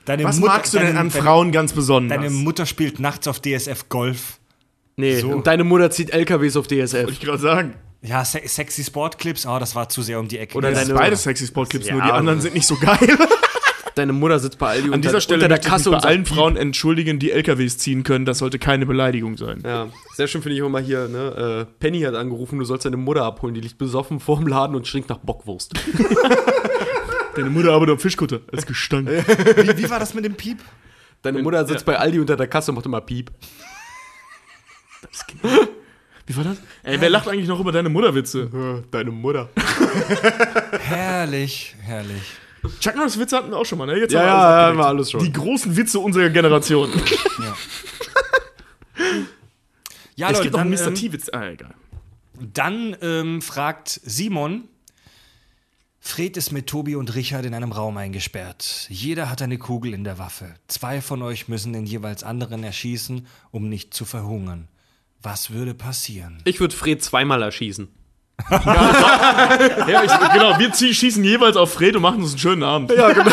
deine 0.04 0.24
Was 0.24 0.38
Mutter, 0.38 0.52
magst 0.52 0.74
du 0.74 0.78
denn 0.78 0.88
deine, 0.88 0.98
an 1.00 1.08
deine- 1.11 1.22
Frauen 1.22 1.52
ganz 1.52 1.72
besonders? 1.72 2.16
Deine 2.18 2.30
Mutter 2.30 2.66
spielt 2.66 2.98
nachts 2.98 3.28
auf 3.28 3.40
DSF 3.40 3.88
Golf. 3.88 4.38
Nee, 4.96 5.20
So. 5.20 5.28
und 5.28 5.46
deine 5.46 5.62
Mutter 5.64 5.90
zieht 5.92 6.11
LKWs 6.11 6.56
auf 6.56 6.66
DSF. 6.66 6.94
Wollte 6.94 7.12
ich 7.12 7.20
gerade 7.20 7.38
sagen. 7.38 7.74
Ja, 8.03 8.24
se 8.24 8.40
sexy 8.46 8.82
Sportclips, 8.84 9.46
oh, 9.46 9.59
das 9.59 9.74
war 9.74 9.88
zu 9.88 10.03
sehr 10.03 10.18
um 10.18 10.26
die 10.26 10.38
Ecke. 10.38 10.57
Oder 10.57 10.70
Das 10.70 10.78
deine- 10.78 10.86
sind 10.86 10.96
beide 10.96 11.16
sexy 11.16 11.46
Sportclips, 11.46 11.90
nur 11.90 11.98
Ja, 12.01 12.07
die 12.07 12.12
anderen 12.12 12.40
sind 12.40 12.55
nicht 12.55 12.66
so 12.66 12.76
geil. 12.76 12.98
Deine 13.94 14.12
Mutter 14.12 14.38
sitzt 14.38 14.59
bei 14.59 14.68
Aldi 14.68 14.92
An 14.92 15.03
dieser 15.03 15.20
Stelle 15.20 15.44
unter 15.44 15.48
der 15.48 15.59
Kasse 15.59 15.90
und 15.90 16.05
allen 16.05 16.24
Frauen 16.24 16.57
entschuldigen, 16.57 17.18
die 17.18 17.32
LKWs 17.32 17.76
ziehen 17.78 18.03
können. 18.03 18.24
Das 18.24 18.38
sollte 18.38 18.59
keine 18.59 18.86
Beleidigung 18.86 19.36
sein. 19.36 19.62
Ja, 19.64 19.88
sehr 20.14 20.28
schön 20.28 20.42
finde 20.42 20.55
ich 20.55 20.61
immer 20.61 20.68
mal 20.68 20.82
hier, 20.82 21.09
ne? 21.09 21.66
Äh, 21.68 21.72
Penny 21.80 22.01
hat 22.03 22.14
angerufen, 22.14 22.59
du 22.59 22.64
sollst 22.64 22.86
deine 22.86 22.96
Mutter 22.96 23.24
abholen, 23.24 23.55
die 23.55 23.61
liegt 23.61 23.78
besoffen 23.78 24.20
vorm 24.20 24.46
Laden 24.46 24.76
und 24.76 24.86
stinkt 24.86 25.11
nach 25.11 25.18
Bockwurst. 25.18 25.72
Deine 27.36 27.51
Mutter 27.51 27.72
arbeitet 27.72 27.92
am 27.92 27.98
Fischkutter. 27.98 28.40
Als 28.53 28.66
Gestank. 28.66 29.09
wie, 29.09 29.78
wie 29.78 29.90
war 29.90 30.01
das 30.01 30.14
mit 30.14 30.24
dem 30.24 30.34
Piep? 30.34 30.59
Deine 31.22 31.42
Mutter 31.42 31.64
sitzt 31.66 31.84
bei 31.84 31.96
Aldi 31.96 32.18
unter 32.18 32.36
der 32.36 32.48
Kasse 32.48 32.70
und 32.70 32.76
macht 32.76 32.86
immer 32.86 33.01
Piep. 33.01 33.30
Wie 36.30 36.36
war 36.36 36.44
das? 36.44 36.58
Ey, 36.84 37.00
wer 37.00 37.10
lacht 37.10 37.26
eigentlich 37.26 37.48
noch 37.48 37.58
über 37.58 37.72
deine 37.72 37.88
Mutterwitze? 37.88 38.84
Deine 38.92 39.10
Mutter. 39.10 39.48
Herrlich, 40.78 41.74
herrlich. 41.82 42.22
Chuck 42.78 42.94
Norris 42.94 43.18
Witze 43.18 43.36
hatten 43.36 43.50
wir 43.50 43.56
auch 43.56 43.66
schon 43.66 43.78
mal, 43.78 43.86
ne? 43.86 43.96
Jetzt 43.98 44.12
Ja, 44.12 44.20
haben 44.20 44.26
wir 44.28 44.28
ja, 44.28 44.36
alles 44.36 44.38
ja, 44.38 44.38
abgedeckt. 44.38 44.68
haben 44.68 44.78
wir 44.78 44.86
alles 44.86 45.10
schon. 45.10 45.24
Die 45.24 45.32
großen 45.32 45.76
Witze 45.76 45.98
unserer 45.98 46.30
Generation. 46.30 46.88
Ja, 50.16 50.26
es 50.26 50.32
Leute, 50.34 50.42
gibt 50.42 50.52
noch 50.52 50.60
dann, 50.60 50.68
einen 50.68 50.78
Mr. 50.78 50.88
ähm, 50.88 50.94
T-Witz. 50.94 51.30
Ah, 51.32 51.48
egal. 51.48 51.74
Dann 52.52 52.94
ähm, 53.00 53.40
fragt 53.40 53.88
Simon, 54.04 54.68
Fred 55.98 56.36
ist 56.36 56.52
mit 56.52 56.66
Tobi 56.66 56.94
und 56.94 57.14
Richard 57.14 57.46
in 57.46 57.54
einem 57.54 57.72
Raum 57.72 57.96
eingesperrt. 57.96 58.86
Jeder 58.90 59.30
hat 59.30 59.40
eine 59.40 59.56
Kugel 59.56 59.94
in 59.94 60.04
der 60.04 60.18
Waffe. 60.18 60.54
Zwei 60.68 61.00
von 61.00 61.22
euch 61.22 61.48
müssen 61.48 61.72
den 61.72 61.86
jeweils 61.86 62.22
anderen 62.22 62.62
erschießen, 62.62 63.26
um 63.50 63.70
nicht 63.70 63.94
zu 63.94 64.04
verhungern. 64.04 64.68
Was 65.22 65.50
würde 65.50 65.74
passieren? 65.74 66.38
Ich 66.44 66.60
würde 66.60 66.74
Fred 66.74 67.02
zweimal 67.02 67.42
erschießen. 67.42 67.88
Ja, 68.50 70.02
ich, 70.04 70.32
genau. 70.32 70.58
Wir 70.58 70.72
schießen 70.72 71.22
jeweils 71.22 71.56
auf 71.56 71.74
Fred 71.74 71.94
und 71.96 72.02
machen 72.02 72.22
uns 72.22 72.30
einen 72.30 72.38
schönen 72.38 72.62
Abend. 72.62 72.90
Ja, 72.90 73.12
genau. 73.12 73.30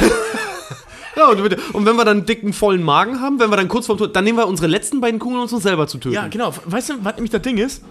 Ja, 1.16 1.30
und, 1.30 1.42
bitte- 1.42 1.60
und 1.74 1.86
wenn 1.86 1.96
wir 1.96 2.06
dann 2.06 2.18
einen 2.18 2.26
dicken, 2.28 2.54
vollen 2.54 2.84
Magen 2.84 3.20
haben, 3.22 3.40
wenn 3.40 3.50
wir 3.50 3.58
dann 3.58 3.68
kurz 3.68 3.88
vorm 3.88 3.98
Tod, 3.98 4.16
dann 4.16 4.24
nehmen 4.24 4.38
wir 4.38 4.48
unsere 4.48 4.68
letzten 4.68 5.02
beiden 5.02 5.20
Kugeln, 5.20 5.42
um 5.42 5.52
uns 5.52 5.64
selber 5.64 5.88
zu 5.88 5.98
töten. 5.98 6.14
Ja, 6.14 6.28
genau. 6.28 6.54
Weißt 6.66 6.90
du, 6.90 6.94
was 7.04 7.16
nämlich 7.16 7.32
das 7.32 7.42
Ding 7.42 7.58
ist? 7.58 7.84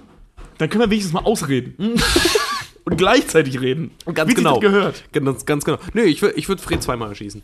Dann 0.59 0.71
können 0.71 0.83
wir 0.85 0.91
wenigstens 0.91 1.13
mal 1.13 1.25
ausreden. 1.25 1.75
und 2.85 2.97
gleichzeitig 2.97 3.61
reden. 3.61 3.91
ganz 4.15 4.29
Wie 4.31 4.35
sich 4.35 4.45
genau. 4.45 4.61
das 4.61 4.61
gehört. 4.61 5.05
Ganz, 5.13 5.45
ganz 5.45 5.65
genau. 5.65 5.79
Nee, 5.93 6.03
ich 6.03 6.23
würde 6.23 6.37
ich 6.37 6.49
würd 6.49 6.61
Fred 6.61 6.83
zweimal 6.83 7.09
erschießen. 7.09 7.43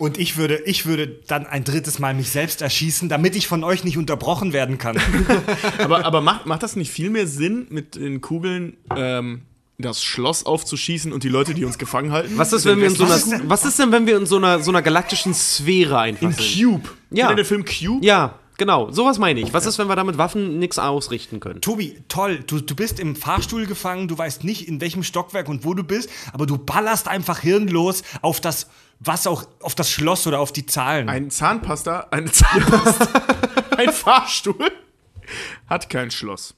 Und 0.00 0.16
ich 0.16 0.38
würde, 0.38 0.62
ich 0.64 0.86
würde 0.86 1.08
dann 1.26 1.46
ein 1.46 1.62
drittes 1.62 1.98
Mal 1.98 2.14
mich 2.14 2.30
selbst 2.30 2.62
erschießen, 2.62 3.10
damit 3.10 3.36
ich 3.36 3.46
von 3.46 3.62
euch 3.62 3.84
nicht 3.84 3.98
unterbrochen 3.98 4.54
werden 4.54 4.78
kann. 4.78 4.96
Aber, 5.78 6.06
aber 6.06 6.20
macht, 6.22 6.46
macht 6.46 6.62
das 6.62 6.74
nicht 6.74 6.90
viel 6.90 7.10
mehr 7.10 7.26
Sinn, 7.26 7.66
mit 7.68 7.96
den 7.96 8.22
Kugeln 8.22 8.78
ähm, 8.96 9.42
das 9.76 10.02
Schloss 10.02 10.46
aufzuschießen 10.46 11.12
und 11.12 11.22
die 11.22 11.28
Leute, 11.28 11.52
die 11.52 11.66
uns 11.66 11.76
gefangen 11.76 12.12
halten? 12.12 12.32
Was 12.38 12.54
ist, 12.54 12.64
wenn 12.64 12.78
wir 12.80 12.86
in 12.88 12.94
so 12.94 13.04
einer, 13.04 13.20
Was 13.44 13.66
ist 13.66 13.78
denn- 13.78 13.92
wenn 13.92 14.06
wir 14.06 14.16
in 14.16 14.24
so 14.24 14.36
einer, 14.38 14.60
so 14.60 14.70
einer 14.70 14.80
galaktischen 14.80 15.34
Sphäre 15.34 15.98
einfach 15.98 16.22
In 16.22 16.32
sind? 16.32 16.64
Cube. 16.64 16.88
Ja. 17.10 17.26
Kennt 17.26 17.38
ihr 17.38 17.42
den 17.42 17.46
Film 17.46 17.64
Cube? 17.66 18.02
Ja, 18.04 18.38
genau. 18.56 18.90
Sowas 18.92 19.18
meine 19.18 19.40
ich. 19.40 19.52
Was 19.52 19.66
ist, 19.66 19.78
wenn 19.78 19.86
wir 19.88 19.96
da 19.96 20.04
mit 20.04 20.16
Waffen 20.16 20.58
nichts 20.58 20.78
ausrichten 20.78 21.40
können? 21.40 21.60
Tobi, 21.60 21.98
toll, 22.08 22.40
du, 22.46 22.60
du 22.60 22.74
bist 22.74 23.00
im 23.00 23.16
Fahrstuhl 23.16 23.66
gefangen, 23.66 24.08
du 24.08 24.16
weißt 24.16 24.44
nicht, 24.44 24.66
in 24.66 24.80
welchem 24.80 25.02
Stockwerk 25.02 25.48
und 25.50 25.64
wo 25.66 25.74
du 25.74 25.84
bist, 25.84 26.08
aber 26.32 26.46
du 26.46 26.56
ballerst 26.56 27.06
einfach 27.06 27.40
hirnlos 27.40 28.02
auf 28.22 28.40
das, 28.40 28.66
was 29.00 29.26
auch, 29.26 29.44
auf 29.62 29.74
das 29.74 29.90
Schloss 29.90 30.26
oder 30.26 30.40
auf 30.40 30.52
die 30.52 30.66
Zahlen. 30.66 31.08
Ein 31.08 31.30
Zahnpasta, 31.30 32.08
eine 32.10 32.30
Zahnpasta, 32.30 33.08
ein 33.76 33.92
Fahrstuhl 33.92 34.70
hat 35.68 35.88
kein 35.90 36.10
Schloss. 36.10 36.54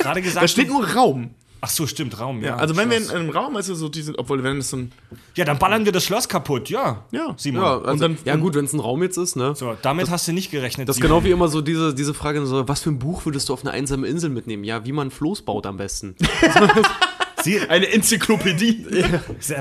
gerade 0.00 0.22
gesagt. 0.22 0.42
Da 0.44 0.48
steht 0.48 0.68
nur 0.68 0.86
Raum. 0.90 1.34
Ach 1.62 1.68
so, 1.68 1.86
stimmt, 1.86 2.18
Raum. 2.18 2.40
Ja, 2.40 2.50
Ja, 2.50 2.56
also 2.56 2.74
wenn 2.74 2.88
wir 2.88 2.96
in 2.96 3.02
Schloss. 3.02 3.14
einem 3.16 3.28
Raum, 3.30 3.54
also 3.56 3.74
so 3.74 3.90
diese, 3.90 4.18
obwohl 4.18 4.42
wenn 4.42 4.56
es 4.58 4.70
so 4.70 4.78
ein, 4.78 4.92
ja, 5.36 5.44
dann 5.44 5.58
ballern 5.58 5.84
wir 5.84 5.92
das 5.92 6.04
Schloss 6.04 6.26
kaputt, 6.26 6.70
ja. 6.70 7.04
Ja. 7.10 7.34
Simon. 7.36 7.62
Ja, 7.62 7.78
also, 7.82 8.00
dann- 8.08 8.16
ja 8.24 8.36
gut, 8.36 8.54
wenn 8.54 8.64
es 8.64 8.72
ein 8.72 8.80
Raum 8.80 9.02
jetzt 9.02 9.18
ist, 9.18 9.36
ne? 9.36 9.54
So, 9.54 9.76
damit 9.82 10.08
hast 10.08 10.26
du 10.26 10.32
nicht 10.32 10.50
gerechnet. 10.50 10.88
Das 10.88 10.96
ist 10.96 11.02
genau 11.02 11.22
wie 11.22 11.30
immer 11.30 11.48
so 11.48 11.60
diese, 11.60 11.94
diese 11.94 12.14
Frage, 12.14 12.46
so, 12.46 12.66
was 12.66 12.80
für 12.80 12.88
ein 12.90 12.98
Buch 12.98 13.26
würdest 13.26 13.50
du 13.50 13.52
auf 13.52 13.60
eine 13.60 13.72
einsame 13.72 14.06
Insel 14.06 14.30
mitnehmen? 14.30 14.64
Ja, 14.64 14.86
wie 14.86 14.92
man 14.92 15.08
ein 15.08 15.10
Floß 15.10 15.42
baut 15.42 15.66
am 15.66 15.76
besten. 15.76 16.16
Sie, 17.42 17.60
eine 17.68 17.90
Enzyklopädie. 17.92 18.86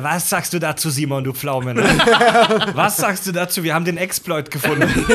was 0.01 0.29
sagst 0.29 0.53
du 0.53 0.59
dazu, 0.59 0.89
Simon, 0.89 1.23
du 1.23 1.33
Pflaume? 1.33 1.73
Ne? 1.73 1.83
was 2.73 2.97
sagst 2.97 3.27
du 3.27 3.31
dazu? 3.31 3.63
Wir 3.63 3.73
haben 3.73 3.85
den 3.85 3.97
Exploit 3.97 4.51
gefunden. 4.51 4.87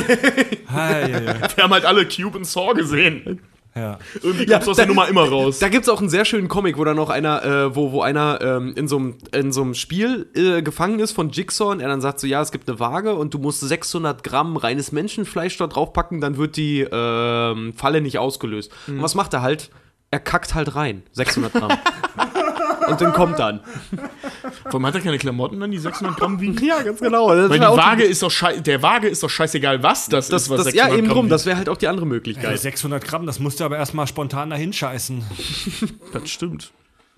Ja, 0.75 1.07
ja. 1.07 1.35
Wir 1.55 1.65
haben 1.65 1.73
halt 1.73 1.85
alle 1.85 2.05
Cube 2.09 2.37
und 2.37 2.45
Saw 2.45 2.75
gesehen. 2.75 3.39
ja. 3.77 3.99
Irgendwie 4.21 4.45
kommst 4.45 4.67
du 4.67 4.71
aus 4.73 4.77
der 4.77 4.87
Nummer 4.87 5.07
immer 5.07 5.29
raus. 5.29 5.61
Da 5.61 5.69
gibt 5.69 5.85
es 5.85 5.89
auch 5.89 6.01
einen 6.01 6.09
sehr 6.09 6.25
schönen 6.25 6.49
Comic, 6.49 6.77
wo 6.79 6.85
dann 6.85 6.97
noch 6.97 7.11
einer, 7.11 7.45
äh, 7.45 7.77
wo, 7.77 7.93
wo 7.93 8.03
einer 8.03 8.41
ähm, 8.41 8.73
in 8.77 8.89
so 8.89 8.97
einem 8.97 9.19
in 9.33 9.53
so 9.53 9.63
einem 9.63 9.75
Spiel 9.75 10.27
äh, 10.35 10.63
gefangen 10.63 10.99
ist 10.99 11.13
von 11.13 11.31
Jigsaw 11.31 11.71
und 11.71 11.79
er 11.81 11.87
dann 11.89 12.01
sagt 12.01 12.19
so, 12.19 12.27
ja, 12.27 12.43
es 12.43 12.51
gibt 12.51 12.69
eine 12.69 12.81
Waage 12.81 13.15
und 13.15 13.35
du 13.35 13.39
musst 13.39 13.61
600 13.61 14.25
Gramm 14.25 14.57
reines 14.57 14.91
Menschenfleisch 14.91 15.57
da 15.59 15.69
draufpacken, 15.69 16.21
dann 16.21 16.39
wird 16.39 16.57
die 16.57 16.81
ähm, 16.81 17.73
Falle 17.77 18.01
nicht 18.01 18.19
ausgelöst. 18.19 18.73
Und 18.89 19.01
was 19.01 19.15
macht 19.15 19.33
er 19.33 19.43
halt? 19.43 19.71
Er 20.11 20.19
kackt 20.21 20.55
halt 20.55 20.75
rein, 20.75 21.03
600 21.13 21.53
Gramm. 21.53 21.73
und 22.89 23.01
dann 23.01 23.13
kommt 23.13 23.39
dann. 23.39 23.61
Warum 24.65 24.87
hat 24.87 24.95
er 24.95 25.01
keine 25.01 25.19
Klamotten 25.19 25.61
dann, 25.61 25.71
die 25.71 25.79
600 25.79 26.17
Gramm 26.17 26.41
wiegen? 26.41 26.65
Ja, 26.65 26.83
ganz 26.83 27.01
genau. 27.01 27.35
Das 27.35 27.51
Weil 27.51 27.59
die 27.59 27.65
Waage 27.65 28.05
ist 28.05 28.23
doch 28.23 28.31
schei 28.31 28.59
der 28.59 28.83
Waage 28.83 29.09
ist 29.09 29.23
doch 29.23 29.31
scheißegal, 29.31 29.83
was 29.83 30.09
das, 30.09 30.29
das, 30.29 30.43
ist, 30.45 30.51
was 30.51 30.59
das, 30.59 30.67
600 30.67 30.75
ja, 30.75 30.97
eben 30.97 31.07
Gramm 31.07 31.15
drum, 31.15 31.25
wiegt. 31.27 31.33
das 31.33 31.47
wäre 31.47 31.57
halt 31.57 31.69
auch 31.69 31.77
die 31.77 31.89
andere 31.89 32.07
Ey, 32.07 32.13
Möglichkeit. 32.13 32.59
600 32.59 33.05
Gramm, 33.05 33.27
das 33.27 33.39
musst 33.39 33.61
du 33.61 33.65
aber 33.65 33.77
erstmal 33.77 34.07
spontan 34.07 34.51
dahin 34.51 34.73
scheißen. 34.73 35.25
Das 36.13 36.31
stimmt. 36.31 36.73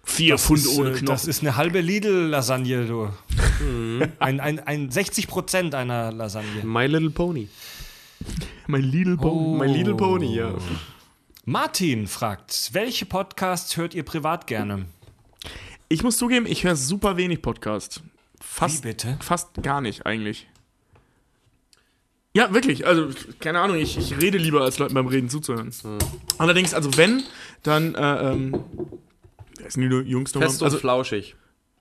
Vier 0.05 0.35
Das 0.35 0.45
Pfund 0.45 0.61
ist, 0.61 0.79
ohne 0.79 0.91
äh, 0.91 0.93
Knochen. 0.93 1.07
Das 1.07 1.27
ist 1.27 1.43
eine 1.43 1.57
halbe 1.57 1.81
Lidl-Lasagne, 1.81 2.87
du. 2.87 3.11
Ein, 4.19 4.41
ein, 4.41 4.61
ein 4.61 4.91
60 4.91 5.27
Prozent 5.27 5.75
einer 5.75 6.13
Lasagne. 6.13 6.65
My 6.65 6.87
Little 6.87 7.11
Pony. 7.11 7.49
mein 8.67 8.83
Lidl 8.83 9.17
Pony. 9.17 9.59
My 9.59 9.67
Little 9.67 9.95
Pony, 9.97 10.37
ja. 10.37 10.55
Martin 11.45 12.07
fragt, 12.07 12.71
welche 12.73 13.07
Podcasts 13.07 13.77
hört 13.77 13.95
ihr 13.95 14.05
privat 14.05 14.47
gerne? 14.47 14.87
Ich 15.89 16.03
muss 16.03 16.19
zugeben, 16.19 16.47
ich 16.47 16.65
höre 16.65 16.77
super 16.77 17.17
wenig 17.17 17.43
Podcast. 17.43 18.03
Fast, 18.41 18.85
Wie 18.85 18.89
bitte? 18.89 19.19
fast 19.21 19.63
gar 19.63 19.81
nicht 19.81 20.05
eigentlich. 20.05 20.49
Ja, 22.35 22.53
wirklich. 22.53 22.87
Also, 22.87 23.09
keine 23.41 23.61
Ahnung, 23.61 23.77
ich, 23.77 23.97
ich 23.97 24.21
rede 24.21 24.37
lieber, 24.37 24.61
als 24.61 24.79
Leuten 24.79 24.95
beim 24.95 25.07
Reden 25.07 25.31
zuzuhören. 25.31 25.73
Allerdings, 26.39 26.75
also 26.75 26.97
wenn, 26.97 27.23
dann, 27.63 27.95
äh, 27.95 28.33
ähm, 28.33 28.65
wer 29.57 29.67
ist 29.67 29.77
die 29.77 29.83
Jungs 29.83 30.35
nochmal? 30.35 30.51
Fest 30.51 30.61
und 30.61 30.67
Also, 30.67 30.79
flauschig. 30.79 31.37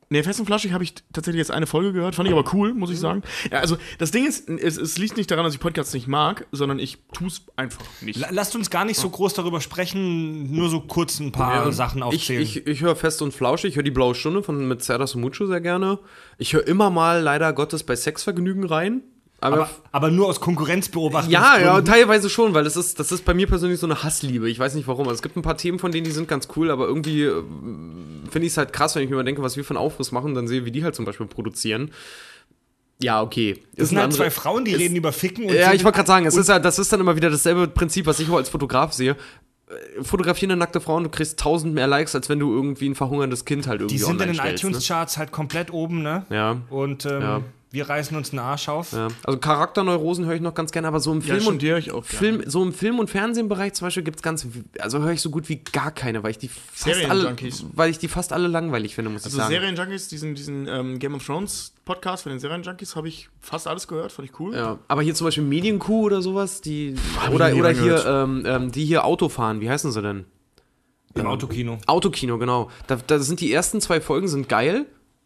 Nee, 0.10 0.24
Fest 0.24 0.40
und 0.40 0.46
Flaschig 0.46 0.72
habe 0.74 0.84
ich 0.84 0.94
tatsächlich 1.14 1.40
jetzt 1.40 1.52
eine 1.52 1.68
Folge 1.68 1.94
gehört. 1.94 2.16
Fand 2.16 2.28
ich 2.30 2.36
aber 2.36 2.54
cool, 2.54 2.74
muss 2.74 2.90
ich 2.92 3.00
sagen. 3.00 3.22
Ja, 3.52 3.60
also, 3.60 3.78
das 3.98 4.12
Ding 4.12 4.26
ist, 4.26 4.50
es, 4.50 4.78
es 4.78 4.98
liegt 4.98 5.18
nicht 5.18 5.30
daran, 5.32 5.44
dass 5.46 5.54
ich 5.54 5.60
Podcasts 5.60 5.94
nicht 5.94 6.08
mag, 6.08 6.48
sondern 6.52 6.80
ich 6.80 6.98
tue 7.14 7.28
es 7.28 7.42
einfach 7.56 7.84
nicht. 8.02 8.20
La- 8.20 8.30
Lasst 8.32 8.56
uns 8.56 8.70
gar 8.70 8.86
nicht 8.86 9.00
so 9.00 9.10
groß 9.10 9.34
darüber 9.34 9.62
sprechen, 9.62 10.52
nur 10.56 10.70
so 10.70 10.82
kurz 10.82 11.20
ein 11.20 11.32
paar 11.32 11.72
Sachen 11.72 12.00
Ich, 12.00 12.04
aufzählen. 12.04 12.42
ich, 12.42 12.68
ich 12.68 12.82
höre 12.82 12.96
Fest 12.96 13.22
und 13.22 13.34
Flauschig, 13.34 13.70
ich 13.72 13.76
höre 13.76 13.84
die 13.84 13.92
Blaue 13.92 14.16
Stunde 14.16 14.44
von 14.44 14.68
mit 14.68 14.84
Serda 14.84 15.06
Mucho 15.16 15.46
sehr 15.48 15.62
gerne. 15.62 16.00
Ich 16.38 16.54
höre 16.54 16.68
immer 16.68 16.90
mal 16.90 17.22
leider 17.22 17.52
Gottes 17.54 17.84
bei 17.84 17.96
Sexvergnügen 17.96 18.64
rein. 18.66 19.02
Aber, 19.46 19.56
aber, 19.58 19.70
aber 19.92 20.12
nur 20.12 20.28
aus 20.28 20.40
Konkurrenzbeobachtung. 20.40 21.32
ja, 21.32 21.60
ja, 21.60 21.82
teilweise 21.82 22.30
schon, 22.30 22.54
weil 22.54 22.64
das 22.64 22.76
ist, 22.76 23.00
das 23.00 23.12
ist 23.12 23.24
bei 23.26 23.34
mir 23.34 23.48
persönlich 23.48 23.80
so 23.80 23.88
eine 23.88 24.04
Hassliebe. 24.04 24.50
Ich 24.50 24.60
weiß 24.60 24.76
nicht 24.76 24.88
warum. 24.88 25.08
Also 25.08 25.16
es 25.16 25.22
gibt 25.22 25.38
ein 25.38 25.42
paar 25.42 25.58
Themen 25.58 25.80
von 25.80 25.92
denen, 25.92 26.04
die 26.06 26.12
sind 26.12 26.28
ganz 26.28 26.48
cool, 26.56 26.72
aber 26.72 26.88
irgendwie 26.88 27.24
äh, 27.24 27.44
finde 28.30 28.46
ich 28.48 28.54
es 28.54 28.58
halt 28.58 28.74
krass, 28.74 28.96
wenn 28.96 29.04
ich 29.04 29.10
mir 29.10 29.16
mal 29.16 29.24
denke, 29.24 29.42
was 29.42 29.56
wir 29.58 29.64
für 29.64 29.72
einen 29.72 29.78
Aufriss 29.86 30.12
machen 30.12 30.28
und 30.28 30.36
dann 30.36 30.48
sehe, 30.48 30.66
wie 30.66 30.72
die 30.72 30.84
halt 30.84 30.96
zum 30.96 31.06
Beispiel 31.06 31.26
produzieren. 31.28 31.92
Ja, 33.02 33.22
okay. 33.22 33.62
Das 33.76 33.90
sind 33.90 33.98
halt 33.98 34.06
andere- 34.06 34.24
zwei 34.24 34.32
Frauen, 34.32 34.64
die 34.66 34.74
reden 34.74 34.96
über 34.96 35.12
Ficken 35.12 35.46
und 35.46 35.54
Ja, 35.54 35.74
ich 35.74 35.84
wollte 35.84 35.98
gerade 35.98 36.08
sagen, 36.08 36.26
es 36.26 36.36
ist 36.38 36.48
ja, 36.50 36.60
das 36.60 36.80
ist 36.80 36.92
dann 36.94 37.00
immer 37.02 37.16
wieder 37.16 37.30
dasselbe 37.30 37.68
Prinzip, 37.68 38.06
was 38.06 38.20
ich 38.20 38.30
auch 38.30 38.38
als 38.38 38.50
Fotograf 38.50 38.94
sehe. 38.94 39.12
Äh, 39.68 40.04
Fotografieren 40.04 40.52
eine 40.52 40.60
nackte 40.60 40.80
Frau 40.80 40.96
und 40.96 41.04
du 41.04 41.10
kriegst 41.10 41.38
tausend 41.40 41.74
mehr 41.74 41.88
Likes, 41.88 42.16
als 42.16 42.30
wenn 42.30 42.40
du 42.40 42.54
irgendwie 42.54 42.88
ein 42.88 42.96
verhungerndes 42.96 43.44
Kind 43.44 43.68
halt 43.68 43.82
irgendwie 43.82 43.98
die 43.98 44.02
sind 44.04 44.22
in 44.22 44.28
den 44.34 44.38
ne? 44.38 44.54
iTunes-Charts 44.54 45.18
halt 45.18 45.32
komplett 45.32 45.74
oben, 45.74 46.04
ne? 46.04 46.26
Ja. 46.30 46.58
Und 46.70 47.06
ähm, 47.06 47.22
Ja. 47.22 47.42
Wir 47.76 47.88
reißen 47.90 48.18
uns 48.18 48.32
den 48.32 48.40
Arsch 48.40 48.68
auf. 48.70 48.94
Ja. 48.94 49.10
Also 49.24 49.38
Charakterneurosen 49.40 50.26
höre 50.26 50.34
ich 50.36 50.42
noch 50.42 50.56
ganz 50.56 50.72
gerne, 50.72 50.88
aber 50.88 51.00
so 51.00 51.12
im 51.12 51.20
Ja, 51.20 51.26
Film 51.28 51.40
stimmt, 51.42 51.62
und 51.64 51.70
höre 51.70 51.78
ich 51.78 51.92
auch 51.92 52.08
gerne. 52.08 52.18
Film, 52.18 52.44
so 52.50 52.64
im 52.64 52.74
Film- 52.74 52.98
und 53.00 53.10
Fernsehbereich 53.10 53.74
zum 53.74 53.86
Beispiel 53.88 54.04
gibt 54.04 54.18
es 54.18 54.24
ganz, 54.24 54.48
also 54.80 55.00
höre 55.00 55.12
ich 55.12 55.22
so 55.22 55.30
gut 55.30 55.50
wie 55.50 55.58
gar 55.58 55.92
keine, 55.92 56.24
weil 56.24 56.32
ich 56.32 56.38
die 56.40 56.48
fast 56.50 57.06
alle, 57.10 57.36
weil 57.74 57.92
ich 57.92 58.00
die 58.00 58.08
fast 58.08 58.34
alle 58.34 58.48
langweilig 58.48 58.96
finde, 58.96 59.12
muss 59.12 59.26
Also 59.26 59.38
ich 59.38 59.44
sagen. 59.44 59.54
Serienjunkies, 59.54 60.08
diesen, 60.08 60.34
diesen 60.34 60.68
ähm, 60.68 60.98
Game 60.98 61.14
of 61.14 61.26
Thrones 61.26 61.74
Podcast 61.84 62.24
von 62.24 62.32
den 62.32 62.40
Serienjunkies 62.40 62.96
habe 62.96 63.08
ich 63.10 63.30
fast 63.42 63.68
alles 63.68 63.88
gehört, 63.88 64.12
fand 64.12 64.28
ich 64.30 64.40
cool. 64.40 64.56
ja, 64.56 64.80
aber 64.88 65.04
hier 65.04 65.14
zum 65.14 65.26
Beispiel 65.26 65.44
Medienkuh 65.44 66.06
oder 66.06 66.22
sowas, 66.22 66.62
die 66.62 66.96
ich 66.96 67.30
oder 67.30 67.54
oder 67.56 67.70
hier 67.72 68.06
ähm, 68.06 68.44
ähm, 68.46 68.72
die 68.72 68.86
hier 68.86 69.06
Auto 69.06 69.30
fahren, 69.30 69.60
wie 69.62 69.70
heißen 69.70 69.92
sie 69.92 70.02
denn? 70.02 70.26
Im 71.14 71.28
Autokino. 71.28 71.78
Autokino, 71.86 72.38
genau. 72.38 72.70
Da, 72.88 72.98
da 73.08 73.20
sind 73.20 73.40
die 73.40 73.52
ersten 73.54 73.80
zwei 73.82 74.02
Folgen 74.02 74.28
sind 74.28 74.50
geil 74.50 74.86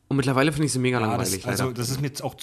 und 0.09 0.17
mittlerweile 0.17 0.51
finde 0.51 0.65
ich 0.65 0.73
sie 0.73 0.79
mega 0.79 0.99
Ja, 0.99 1.05
langweilig. 1.07 1.37
das, 1.41 1.45
also, 1.45 1.63
leider. 1.65 1.75
das 1.75 1.89
ist 1.89 2.01
mir 2.01 2.07
jetzt 2.07 2.21
auch. 2.23 2.35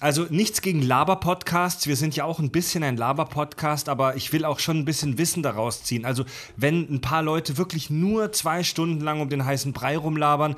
Also 0.00 0.26
nichts 0.28 0.60
gegen 0.60 0.82
Laber-Podcasts. 0.82 1.86
Wir 1.86 1.96
sind 1.96 2.14
ja 2.14 2.24
auch 2.24 2.40
ein 2.40 2.50
bisschen 2.50 2.82
ein 2.82 2.96
Laber-Podcast, 2.98 3.88
aber 3.88 4.14
ich 4.16 4.32
will 4.32 4.44
auch 4.44 4.58
schon 4.58 4.78
ein 4.78 4.84
bisschen 4.84 5.16
Wissen 5.16 5.42
daraus 5.42 5.82
ziehen. 5.82 6.04
Also, 6.04 6.24
wenn 6.56 6.92
ein 6.92 7.00
paar 7.00 7.22
Leute 7.22 7.56
wirklich 7.56 7.88
nur 7.88 8.32
zwei 8.32 8.62
Stunden 8.64 9.00
lang 9.02 9.20
um 9.20 9.30
den 9.30 9.44
heißen 9.46 9.72
Brei 9.72 9.96
rumlabern, 9.96 10.56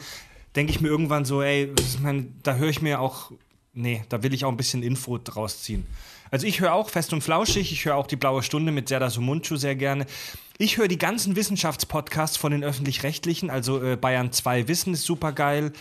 denke 0.57 0.73
ich 0.73 0.81
mir 0.81 0.89
irgendwann 0.89 1.25
so, 1.25 1.43
ey, 1.43 1.73
ich 1.79 2.01
mein, 2.01 2.35
da 2.43 2.55
höre 2.57 2.71
ich 2.71 2.83
mir 2.83 3.01
auch. 3.01 3.31
Nee, 3.73 4.03
da 4.09 4.23
will 4.25 4.35
ich 4.35 4.45
auch 4.45 4.51
ein 4.51 4.57
bisschen 4.57 4.83
Info 4.83 5.19
draus 5.19 5.63
ziehen. 5.63 5.87
Also 6.31 6.47
ich 6.47 6.61
höre 6.61 6.73
auch 6.73 6.91
Fest 6.91 7.13
und 7.13 7.23
Flauschig, 7.23 7.73
ich 7.73 7.85
höre 7.85 7.97
auch 7.97 8.07
die 8.07 8.17
Blaue 8.17 8.43
Stunde 8.43 8.73
mit 8.73 8.89
Serda 8.89 9.11
Sumunchu 9.11 9.57
sehr 9.57 9.77
gerne. 9.77 10.07
Ich 10.61 10.77
höre 10.77 10.89
die 10.89 10.99
ganzen 10.99 11.37
Wissenschaftspodcasts 11.37 12.37
von 12.37 12.51
den 12.51 12.65
Öffentlich-Rechtlichen, 12.65 13.49
also 13.49 13.81
äh, 13.81 13.97
Bayern 13.97 14.33
2 14.33 14.67
Wissen 14.67 14.93
ist 14.93 15.05
super 15.05 15.33
geil, 15.33 15.73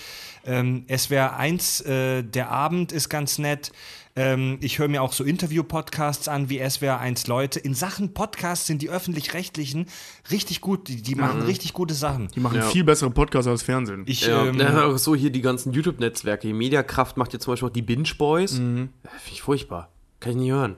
ähm, 0.46 0.86
SWR 0.96 1.36
1 1.36 1.82
äh, 1.82 2.24
Der 2.24 2.52
Abend 2.52 2.92
ist 2.92 3.10
ganz 3.10 3.40
nett. 3.40 3.72
Ähm, 4.16 4.58
ich 4.62 4.80
höre 4.80 4.88
mir 4.88 5.02
auch 5.02 5.14
so 5.14 5.24
Interview-Podcasts 5.24 6.28
an 6.28 6.50
wie 6.50 6.60
SWR 6.68 7.00
1 7.00 7.28
Leute. 7.28 7.60
In 7.60 7.74
Sachen 7.74 8.14
Podcasts 8.14 8.66
sind 8.68 8.82
die 8.82 8.90
Öffentlich-Rechtlichen 8.90 9.88
richtig 10.32 10.62
gut, 10.62 10.88
die, 10.88 11.02
die 11.02 11.16
machen 11.16 11.42
richtig 11.42 11.74
gute 11.74 11.94
Sachen. 11.94 12.28
Die 12.36 12.40
machen 12.40 12.58
Ja. 12.58 12.64
viel 12.64 12.84
bessere 12.84 13.10
Podcasts 13.12 13.48
als 13.48 13.64
Fernsehen. 13.64 14.04
Ich, 14.08 14.26
ja, 14.28 14.46
ähm, 14.46 14.60
ja, 14.60 14.86
auch 14.86 14.98
so 14.98 15.16
hier 15.16 15.32
die 15.32 15.42
ganzen 15.42 15.74
YouTube-Netzwerke. 15.74 16.48
Die 16.48 16.54
Mediakraft 16.54 17.18
macht 17.18 17.34
jetzt 17.34 17.44
zum 17.44 17.54
Beispiel 17.54 17.70
auch 17.70 17.74
die 17.74 17.82
Binge 17.84 18.10
Boys. 18.18 18.54
Mhm. 18.54 18.90
Ja, 19.04 19.10
Finde 19.10 19.34
ich 19.34 19.42
furchtbar. 19.42 19.92
Kann 20.20 20.32
ich 20.34 20.38
nicht 20.38 20.52
hören. 20.52 20.78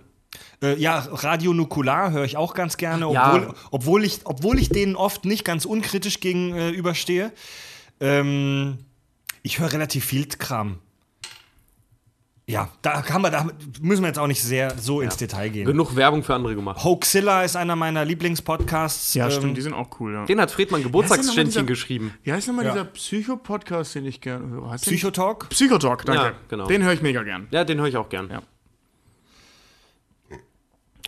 Äh, 0.61 0.75
ja, 0.79 0.99
Radio 1.11 1.53
Nukular 1.53 2.11
höre 2.11 2.25
ich 2.25 2.37
auch 2.37 2.53
ganz 2.53 2.77
gerne, 2.77 3.07
obwohl, 3.07 3.41
Ja. 3.43 3.53
obwohl, 3.71 4.03
ich, 4.03 4.21
obwohl 4.25 4.59
ich 4.59 4.69
denen 4.69 4.95
oft 4.95 5.25
nicht 5.25 5.43
ganz 5.45 5.65
unkritisch 5.65 6.19
gegenüberstehe. 6.19 7.31
Ähm, 7.99 8.77
ich 9.41 9.59
höre 9.59 9.71
relativ 9.73 10.05
viel 10.05 10.25
Kram. 10.27 10.79
Ja, 12.45 12.69
da, 12.81 13.03
kann 13.03 13.21
man, 13.21 13.31
da 13.31 13.45
müssen 13.79 14.01
wir 14.01 14.07
jetzt 14.07 14.17
auch 14.17 14.25
nicht 14.25 14.41
sehr 14.41 14.75
so 14.79 15.01
ins 15.01 15.17
Detail 15.17 15.49
gehen. 15.49 15.65
Genug 15.67 15.95
Werbung 15.95 16.23
für 16.23 16.33
andere 16.33 16.55
gemacht. 16.55 16.83
Hoaxilla 16.83 17.43
ist 17.43 17.55
einer 17.55 17.75
meiner 17.75 18.03
Lieblingspodcasts. 18.05 19.13
ja, 19.13 19.25
ähm, 19.25 19.31
stimmt, 19.31 19.57
die 19.57 19.61
sind 19.61 19.73
auch 19.73 19.87
cool, 19.99 20.13
ja. 20.15 20.25
Den 20.25 20.41
hat 20.41 20.49
Friedmann 20.49 20.81
Geburtstagsständchen 20.81 21.67
geschrieben. 21.67 22.11
Wie 22.23 22.33
heißt 22.33 22.47
nochmal 22.47 22.65
Ja. 22.65 22.71
dieser 22.71 22.85
Psycho-Podcast, 22.85 23.93
den 23.93 24.05
ich 24.05 24.19
gerne 24.19 24.47
höre? 24.47 24.75
Psychotalk. 24.77 25.47
Psychotalk, 25.49 26.05
danke. 26.05 26.23
Ja, 26.23 26.31
genau. 26.49 26.65
Den 26.67 26.83
höre 26.83 26.93
ich 26.93 27.03
mega 27.03 27.21
gern. 27.21 27.47
Ja, 27.51 27.63
den 27.63 27.77
höre 27.79 27.87
ich 27.87 27.97
auch 27.97 28.09
gern. 28.09 28.29
Ja. 28.31 28.41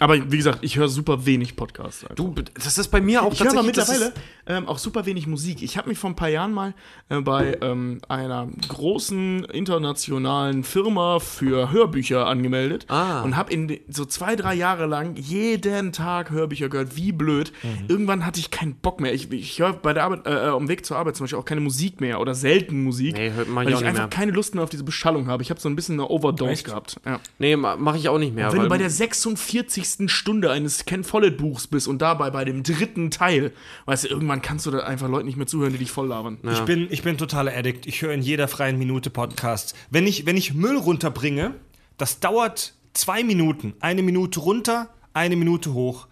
Aber 0.01 0.31
wie 0.31 0.37
gesagt, 0.37 0.59
ich 0.63 0.77
höre 0.77 0.89
super 0.89 1.27
wenig 1.27 1.55
Podcasts. 1.55 2.03
Du, 2.15 2.33
das 2.55 2.79
ist 2.79 2.87
bei 2.87 2.99
mir 3.01 3.21
auch 3.21 3.31
Ich 3.31 3.39
höre 3.39 3.53
tatsächlich- 3.53 3.75
das 3.75 3.87
mittlerweile 3.89 4.13
ähm, 4.47 4.67
auch 4.67 4.77
super 4.77 5.05
wenig 5.05 5.27
Musik. 5.27 5.61
Ich 5.61 5.77
habe 5.77 5.89
mich 5.89 5.97
vor 5.97 6.09
ein 6.09 6.15
paar 6.15 6.29
Jahren 6.29 6.51
mal 6.53 6.73
äh, 7.09 7.19
bei 7.21 7.57
ähm, 7.61 7.99
einer 8.09 8.47
großen 8.67 9.45
internationalen 9.45 10.63
Firma 10.63 11.19
für 11.19 11.71
Hörbücher 11.71 12.25
angemeldet 12.27 12.85
Ah. 12.89 13.21
und 13.21 13.35
habe 13.37 13.51
in 13.53 13.79
so 13.89 14.05
zwei, 14.05 14.35
drei 14.35 14.53
Jahre 14.55 14.85
lang 14.85 15.15
jeden 15.15 15.91
Tag 15.91 16.31
Hörbücher 16.31 16.69
gehört. 16.69 16.95
Wie 16.95 17.11
blöd. 17.11 17.51
Mhm. 17.63 17.85
Irgendwann 17.87 18.25
hatte 18.25 18.39
ich 18.39 18.51
keinen 18.51 18.75
Bock 18.75 18.99
mehr. 18.99 19.13
Ich, 19.13 19.31
ich 19.31 19.59
höre 19.59 19.73
bei 19.73 19.93
der 19.93 20.03
Arbeit, 20.03 20.25
äh, 20.25 20.31
am 20.47 20.67
Weg 20.67 20.85
zur 20.85 20.97
Arbeit 20.97 21.15
zum 21.15 21.25
Beispiel 21.25 21.39
auch 21.39 21.45
keine 21.45 21.61
Musik 21.61 22.01
mehr 22.01 22.19
oder 22.19 22.35
selten 22.35 22.83
Musik. 22.83 23.13
Nee, 23.15 23.31
hört 23.31 23.47
man 23.47 23.65
weil 23.65 23.65
ja 23.65 23.69
ich 23.71 23.75
auch 23.75 23.79
nicht 23.81 23.87
einfach 23.89 24.01
mehr. 24.03 24.09
keine 24.09 24.31
Lust 24.31 24.55
mehr 24.55 24.63
auf 24.63 24.69
diese 24.69 24.83
Beschallung 24.83 25.27
habe. 25.27 25.43
Ich 25.43 25.49
habe 25.49 25.59
so 25.59 25.69
ein 25.69 25.75
bisschen 25.75 25.95
eine 25.99 26.07
Overdose 26.09 26.51
Echt? 26.51 26.65
gehabt. 26.65 26.95
Ja. 27.05 27.19
Nee, 27.39 27.55
mache 27.55 27.97
ich 27.97 28.09
auch 28.09 28.17
nicht 28.17 28.33
mehr. 28.35 28.51
Wenn 28.51 28.61
du 28.63 28.67
bei 28.69 28.77
der 28.77 28.89
46. 28.89 30.09
Stunde 30.11 30.51
eines 30.51 30.85
Ken 30.85 31.03
Follett 31.03 31.37
Buchs 31.37 31.67
bist 31.67 31.87
und 31.87 32.01
dabei 32.01 32.29
bei 32.31 32.45
dem 32.45 32.63
dritten 32.63 33.11
Teil, 33.11 33.51
weißt 33.85 34.05
du, 34.05 34.07
irgendwann 34.09 34.40
kannst 34.41 34.65
du 34.65 34.71
da 34.71 34.79
einfach 34.79 35.07
Leuten 35.07 35.27
nicht 35.27 35.37
mehr 35.37 35.47
zuhören, 35.47 35.71
die 35.71 35.79
dich 35.79 35.91
voll 35.91 36.07
labern. 36.07 36.37
Ich 36.43 36.61
bin, 36.61 36.87
ich 36.91 37.03
bin 37.03 37.17
totaler 37.17 37.55
Addict. 37.55 37.85
Ich 37.85 38.01
höre 38.01 38.13
in 38.13 38.21
jeder 38.21 38.47
freien 38.47 38.77
Minute 38.77 39.09
Podcasts. 39.09 39.73
Wenn 39.89 40.07
ich, 40.07 40.25
wenn 40.25 40.37
ich 40.37 40.53
Müll 40.53 40.77
runterbringe, 40.77 41.55
das 41.97 42.19
dauert 42.19 42.73
zwei 42.93 43.23
Minuten. 43.23 43.73
Eine 43.79 44.03
Minute 44.03 44.39
runter, 44.39 44.89
eine 45.13 45.35
Minute 45.35 45.73
hoch. 45.73 46.07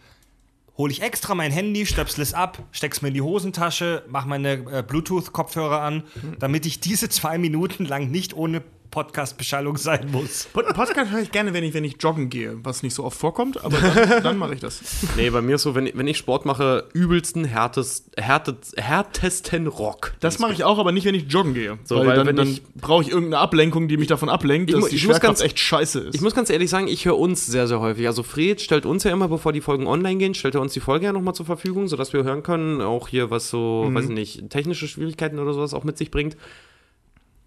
Hole 0.77 0.93
ich 0.93 1.01
extra 1.01 1.36
mein 1.36 1.51
Handy, 1.51 1.86
stöpsel 1.86 2.21
es 2.21 2.34
ab, 2.34 2.63
steck's 2.71 3.01
mir 3.01 3.09
in 3.09 3.13
die 3.13 3.21
Hosentasche, 3.21 4.03
mach 4.07 4.25
meine 4.25 4.53
äh, 4.71 4.82
Bluetooth-Kopfhörer 4.88 5.82
an, 5.82 6.03
damit 6.39 6.65
ich 6.65 6.80
diese 6.80 7.09
zwei 7.09 7.38
Minuten 7.38 7.84
lang 7.84 8.09
nicht 8.09 8.34
ohne 8.34 8.61
Podcast-Beschallung 8.92 9.78
sein 9.78 10.10
muss. 10.12 10.46
Pod 10.54 10.66
Podcast 10.74 11.12
höre 11.12 11.22
ich 11.22 11.32
gerne, 11.32 11.54
wenn 11.54 11.64
ich, 11.64 11.74
wenn 11.74 11.84
ich 11.84 11.96
joggen 12.00 12.30
gehe, 12.30 12.58
was 12.64 12.84
nicht 12.84 12.94
so 12.94 13.04
oft 13.04 13.18
vorkommt, 13.18 13.64
aber 13.64 13.78
dann, 13.78 14.24
dann 14.24 14.38
mache 14.38 14.54
ich 14.56 14.60
das. 14.60 14.82
Nee, 15.16 15.30
bei 15.30 15.42
mir 15.42 15.56
ist 15.56 15.64
so, 15.64 15.76
wenn, 15.76 15.88
ich- 15.88 15.98
wenn 15.98 16.08
ich 16.08 16.18
Sport 16.18 16.46
mache, 16.46 16.88
übelsten, 16.94 17.46
härtest, 17.46 18.12
härtet, 18.18 18.58
härtesten 18.78 19.68
Rock. 19.68 20.14
Das 20.20 20.40
mache 20.40 20.54
ich 20.54 20.64
auch, 20.64 20.80
aber 20.80 20.92
nicht, 20.92 21.06
wenn 21.06 21.16
ich 21.16 21.32
joggen 21.32 21.54
gehe. 21.54 21.78
So, 21.84 21.98
weil, 21.98 22.08
weil 22.08 22.16
dann, 22.18 22.28
wenn 22.28 22.36
dann 22.36 22.60
brauche 22.76 23.04
ich 23.04 23.10
irgendeine 23.10 23.40
Ablenkung, 23.40 23.88
die 23.88 23.98
mich 23.98 24.08
davon 24.08 24.30
ablenkt, 24.30 24.70
Ich 24.70 24.76
dass 24.76 24.90
die 24.90 24.96
ich 24.96 25.04
muss 25.06 25.18
Schwerkraft 25.18 25.40
ganz- 25.40 25.42
echt 25.42 25.60
scheiße 25.60 26.00
ist. 26.00 26.16
Ich 26.16 26.22
muss 26.22 26.34
ganz 26.36 26.50
ehrlich 26.50 26.70
sagen, 26.70 26.88
ich 26.88 27.06
höre 27.06 27.18
uns 27.18 27.46
sehr, 27.46 27.68
sehr 27.68 27.80
häufig. 27.80 28.08
Also 28.08 28.24
Fred 28.24 28.62
stellt 28.62 28.86
uns 28.86 29.04
ja 29.04 29.12
immer, 29.12 29.28
bevor 29.28 29.54
die 29.54 29.62
Folgen 29.62 29.88
online 29.88 30.18
gehen, 30.18 30.34
stellt 30.34 30.56
er 30.56 30.62
uns 30.62 30.74
die 30.74 30.80
Folge 30.80 31.06
ja 31.06 31.14
nochmal 31.14 31.36
zur 31.36 31.46
Verfügung, 31.46 31.88
sodass 31.88 32.14
wir 32.14 32.24
hören 32.24 32.44
können, 32.44 32.82
auch 32.82 33.08
hier, 33.08 33.30
was 33.30 33.50
so, 33.50 33.88
weiß 33.92 34.06
ich 34.06 34.10
nicht, 34.12 34.50
technische 34.50 34.88
Schwierigkeiten 34.88 35.40
oder 35.40 35.54
sowas 35.54 35.74
auch 35.74 35.84
mit 35.84 35.98
sich 35.98 36.12
bringt. 36.12 36.36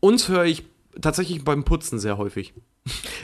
Uns 0.00 0.28
höre 0.28 0.44
ich 0.44 0.64
tatsächlich 1.00 1.44
beim 1.44 1.64
Putzen 1.64 1.98
sehr 1.98 2.18
häufig. 2.18 2.52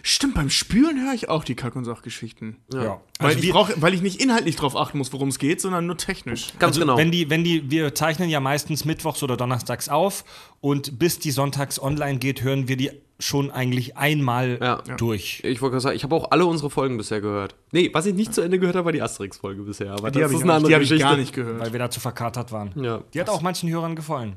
Stimmt, 0.02 0.34
beim 0.34 0.50
Spülen 0.50 1.04
höre 1.04 1.14
ich 1.14 1.28
auch 1.28 1.44
die 1.44 1.54
Kack- 1.54 1.76
und 1.76 1.84
Sachgeschichten. 1.84 2.56
Ja. 2.72 3.00
Weil, 3.18 3.30
Also 3.34 3.38
ich 3.40 3.50
brauch, 3.50 3.70
weil 3.76 3.92
ich 3.94 4.02
nicht 4.02 4.22
inhaltlich 4.22 4.56
drauf 4.56 4.76
achten 4.76 4.98
muss, 4.98 5.12
worum 5.12 5.28
es 5.28 5.38
geht, 5.38 5.60
sondern 5.60 5.86
nur 5.86 5.96
technisch. 5.96 6.52
Ganz 6.58 6.76
also 6.76 6.80
genau. 6.80 6.96
Wenn 6.96 7.10
die, 7.10 7.28
wenn 7.30 7.44
die, 7.44 7.70
wir 7.70 7.94
zeichnen 7.94 8.30
ja 8.30 8.40
meistens 8.40 8.84
mittwochs 8.84 9.22
oder 9.22 9.36
donnerstags 9.36 9.88
auf 9.88 10.24
und 10.60 10.98
bis 10.98 11.18
die 11.18 11.30
sonntags 11.30 11.80
online 11.82 12.18
geht, 12.18 12.42
hören 12.42 12.68
wir 12.68 12.76
die 12.76 12.90
schon 13.20 13.50
eigentlich 13.50 13.96
einmal 13.96 14.58
Ja. 14.62 14.76
durch. 14.96 15.40
Ich 15.44 15.60
wollte 15.60 15.72
gerade 15.72 15.80
sagen, 15.82 15.96
ich 15.96 16.04
habe 16.04 16.14
auch 16.14 16.30
alle 16.30 16.46
unsere 16.46 16.70
Folgen 16.70 16.96
bisher 16.96 17.20
gehört. 17.20 17.56
Nee, 17.72 17.90
was 17.92 18.06
ich 18.06 18.14
nicht 18.14 18.32
zu 18.32 18.42
Ende 18.42 18.60
gehört 18.60 18.76
habe, 18.76 18.84
war 18.84 18.92
die 18.92 19.02
Asterix-Folge 19.02 19.62
bisher. 19.62 19.90
Aber 19.92 20.12
Die 20.12 20.22
habe 20.22 20.32
ist 20.32 20.38
ich, 20.38 20.44
eine 20.44 20.52
andere 20.54 20.68
die 20.70 20.74
hab 20.76 20.82
ich 20.82 21.00
gar 21.00 21.16
nicht 21.16 21.32
gehört. 21.34 21.58
Weil 21.58 21.72
wir 21.72 21.80
dazu 21.80 21.98
verkatert 21.98 22.52
waren. 22.52 22.70
Ja. 22.80 23.02
Die 23.12 23.20
hat 23.20 23.28
auch 23.28 23.42
manchen 23.42 23.68
Hörern 23.68 23.96
gefallen. 23.96 24.36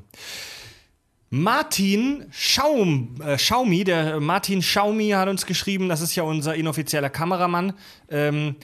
Martin 1.34 2.26
Schaum, 2.30 3.18
äh, 3.22 3.38
Schaumi, 3.38 3.84
der 3.84 4.20
Martin 4.20 4.60
Schaumi 4.60 5.08
hat 5.12 5.28
uns 5.28 5.46
geschrieben, 5.46 5.88
das 5.88 6.02
ist 6.02 6.14
ja 6.14 6.24
unser 6.24 6.54
inoffizieller 6.54 7.08
Kameramann. 7.08 7.72
Ähm, 8.10 8.56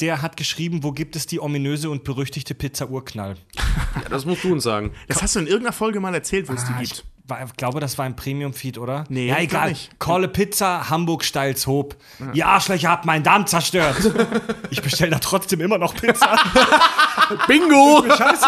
der 0.00 0.22
hat 0.22 0.38
geschrieben, 0.38 0.82
wo 0.82 0.92
gibt 0.92 1.16
es 1.16 1.26
die 1.26 1.38
ominöse 1.38 1.90
und 1.90 2.02
berüchtigte 2.02 2.54
Pizza 2.54 2.88
Urknall? 2.88 3.36
Ja, 4.02 4.08
das 4.08 4.24
musst 4.24 4.42
du 4.42 4.52
uns 4.52 4.64
sagen. 4.64 4.90
Das 5.06 5.22
hast 5.22 5.36
du 5.36 5.40
in 5.40 5.46
irgendeiner 5.46 5.72
Folge 5.72 6.00
mal 6.00 6.12
erzählt, 6.14 6.48
wo 6.48 6.54
es 6.54 6.64
die 6.64 6.72
Ah, 6.72 6.80
gibt. 6.80 7.04
Ich 7.46 7.56
glaube, 7.56 7.80
das 7.80 7.96
war 7.96 8.06
im 8.06 8.16
Premium-Feed, 8.16 8.76
oder? 8.76 9.04
Nee, 9.08 9.28
ja, 9.28 9.38
egal. 9.38 9.70
nicht. 9.70 9.98
Call 9.98 10.24
a 10.24 10.26
Pizza, 10.26 10.90
Hamburg 10.90 11.24
Steilshoop. 11.24 11.96
Ihr 12.34 12.46
Arschlöcher 12.46 12.90
habt 12.90 13.06
meinen 13.06 13.24
Darm 13.24 13.46
zerstört. 13.46 13.96
ich 14.70 14.82
bestelle 14.82 15.12
da 15.12 15.18
trotzdem 15.18 15.62
immer 15.62 15.78
noch 15.78 15.94
Pizza. 15.94 16.36
Bingo! 17.48 18.04
Scheiße. 18.06 18.46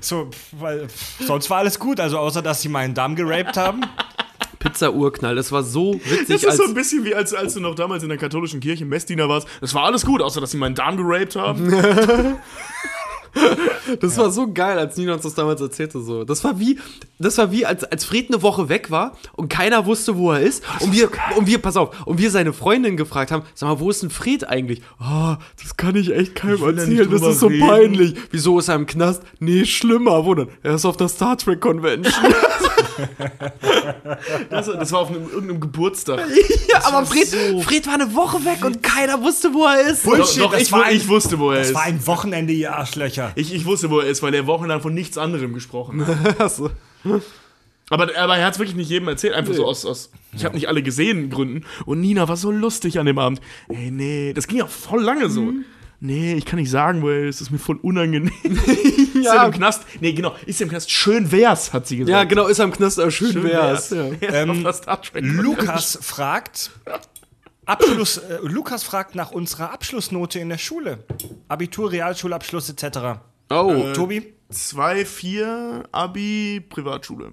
So, 0.00 0.30
weil 0.52 0.88
sonst 1.24 1.48
war 1.48 1.58
alles 1.58 1.78
gut, 1.78 2.00
also 2.00 2.18
außer 2.18 2.42
dass 2.42 2.60
sie 2.62 2.68
meinen 2.68 2.94
Darm 2.94 3.14
geraped 3.14 3.56
haben. 3.56 3.82
Pizza-Urknall, 4.58 5.34
das 5.36 5.52
war 5.52 5.62
so 5.62 5.94
witzig. 5.94 6.26
Das 6.28 6.42
ist 6.42 6.46
als, 6.46 6.56
so 6.56 6.64
ein 6.64 6.74
bisschen 6.74 7.04
wie 7.04 7.14
als, 7.14 7.34
als 7.34 7.54
du 7.54 7.60
noch 7.60 7.74
damals 7.74 8.02
in 8.02 8.08
der 8.08 8.18
katholischen 8.18 8.60
Kirche 8.60 8.84
Messdiener 8.84 9.28
warst. 9.28 9.46
Das 9.60 9.74
war 9.74 9.84
alles 9.84 10.04
gut, 10.04 10.22
außer 10.22 10.40
dass 10.40 10.50
sie 10.50 10.56
meinen 10.56 10.74
Darm 10.74 10.96
geraped 10.96 11.36
haben. 11.36 11.72
Das 14.00 14.16
war 14.18 14.30
so 14.30 14.52
geil, 14.52 14.78
als 14.78 14.96
Nina 14.96 15.14
uns 15.14 15.22
das 15.22 15.34
damals 15.34 15.60
erzählte. 15.60 16.00
So. 16.02 16.24
Das 16.24 16.44
war 16.44 16.58
wie, 16.60 16.78
das 17.18 17.38
war 17.38 17.50
wie 17.50 17.66
als, 17.66 17.84
als 17.84 18.04
Fred 18.04 18.28
eine 18.30 18.42
Woche 18.42 18.68
weg 18.68 18.90
war 18.90 19.16
und 19.34 19.48
keiner 19.48 19.86
wusste, 19.86 20.16
wo 20.16 20.32
er 20.32 20.40
ist. 20.40 20.62
Und 20.80 20.92
wir, 20.92 21.10
und 21.36 21.46
wir, 21.46 21.58
pass 21.58 21.76
auf, 21.76 22.06
und 22.06 22.18
wir 22.18 22.30
seine 22.30 22.52
Freundin 22.52 22.96
gefragt 22.96 23.30
haben, 23.30 23.42
sag 23.54 23.68
mal, 23.68 23.80
wo 23.80 23.90
ist 23.90 24.02
denn 24.02 24.10
Fred 24.10 24.48
eigentlich? 24.48 24.82
Oh, 25.00 25.34
das 25.62 25.76
kann 25.76 25.96
ich 25.96 26.14
echt 26.14 26.34
keinem 26.34 26.60
da 26.60 26.66
erzählen, 26.82 27.10
das 27.10 27.22
ist 27.22 27.40
so 27.40 27.46
reden. 27.48 27.66
peinlich. 27.66 28.14
Wieso 28.30 28.58
ist 28.58 28.68
er 28.68 28.76
im 28.76 28.86
Knast? 28.86 29.22
Nee, 29.40 29.64
schlimmer, 29.64 30.24
wundern. 30.24 30.48
Er 30.62 30.74
ist 30.74 30.84
auf 30.84 30.96
der 30.96 31.08
Star 31.08 31.36
Trek 31.38 31.60
Convention. 31.60 32.14
Das, 34.50 34.66
das 34.66 34.92
war 34.92 35.00
auf 35.00 35.08
einem, 35.10 35.22
irgendeinem 35.30 35.60
Geburtstag. 35.60 36.20
ja, 36.70 36.84
aber 36.84 37.06
Fred, 37.06 37.28
Fred 37.64 37.86
war 37.86 37.94
eine 37.94 38.14
Woche 38.14 38.44
weg 38.44 38.64
und 38.64 38.82
keiner 38.82 39.20
wusste, 39.22 39.52
wo 39.54 39.64
er 39.64 39.80
ist. 39.90 40.04
Bullshit, 40.04 40.42
doch, 40.42 40.50
doch, 40.50 40.52
das 40.52 40.62
ich, 40.62 40.74
ein- 40.74 40.96
ich 40.96 41.08
wusste, 41.08 41.38
wo 41.38 41.50
er 41.50 41.58
Das 41.58 41.68
ist. 41.68 41.74
war 41.74 41.82
ein 41.84 42.06
Wochenende, 42.06 42.52
ihr 42.52 42.74
Arschlöcher. 42.76 43.21
Ich, 43.34 43.54
ich 43.54 43.64
wusste, 43.64 43.90
wo 43.90 44.00
er 44.00 44.06
ist, 44.08 44.22
weil 44.22 44.34
er 44.34 44.46
wochenlang 44.46 44.80
von 44.80 44.94
nichts 44.94 45.18
anderem 45.18 45.52
gesprochen 45.54 46.06
hat. 46.06 46.60
Aber, 47.90 48.08
aber 48.16 48.38
er 48.38 48.46
hat 48.46 48.54
es 48.54 48.58
wirklich 48.58 48.76
nicht 48.76 48.88
jedem 48.88 49.08
erzählt, 49.08 49.34
einfach 49.34 49.52
so 49.52 49.66
aus, 49.66 49.84
aus 49.84 50.10
ich 50.34 50.46
habe 50.46 50.54
nicht 50.54 50.66
alle 50.66 50.82
gesehen 50.82 51.28
Gründen. 51.28 51.66
Und 51.84 52.00
Nina 52.00 52.26
war 52.26 52.38
so 52.38 52.50
lustig 52.50 52.98
an 52.98 53.04
dem 53.04 53.18
Abend. 53.18 53.42
Ey, 53.68 53.90
nee, 53.90 54.32
das 54.32 54.46
ging 54.46 54.58
ja 54.58 54.66
voll 54.66 55.02
lange 55.02 55.28
so. 55.28 55.42
Mhm. 55.42 55.64
Nee, 56.00 56.34
ich 56.34 56.46
kann 56.46 56.58
nicht 56.58 56.70
sagen, 56.70 57.02
weil 57.02 57.28
es 57.28 57.40
ist 57.42 57.50
mir 57.50 57.58
voll 57.58 57.76
unangenehm. 57.82 58.32
ist 58.44 59.26
er 59.26 59.34
Ja. 59.34 59.44
im 59.46 59.52
Knast? 59.52 59.84
Nee, 60.00 60.14
genau, 60.14 60.34
ist 60.46 60.60
er 60.60 60.64
im 60.64 60.70
Knast? 60.70 60.90
Schön 60.90 61.30
wär's, 61.32 61.72
hat 61.74 61.86
sie 61.86 61.98
gesagt. 61.98 62.10
Ja, 62.10 62.24
genau, 62.24 62.46
ist 62.46 62.58
er 62.60 62.64
im 62.64 62.72
Knast, 62.72 62.98
aber 62.98 63.10
schön, 63.10 63.32
Schön 63.32 63.44
wär's. 63.44 63.90
wär's. 63.90 64.16
Ja. 64.22 64.28
Er 64.28 65.02
Trek. 65.02 65.22
Lukas 65.24 65.98
fragt. 66.00 66.70
Abschluss, 67.64 68.16
äh, 68.18 68.38
Lukas 68.42 68.82
fragt 68.82 69.14
nach 69.14 69.30
unserer 69.30 69.70
Abschlussnote 69.70 70.38
in 70.40 70.48
der 70.48 70.58
Schule. 70.58 71.04
Abitur, 71.48 71.92
Realschulabschluss 71.92 72.68
etc. 72.70 73.20
Oh, 73.50 73.92
Tobi? 73.94 74.32
2-4, 74.52 75.84
Abi, 75.92 76.60
Privatschule. 76.68 77.32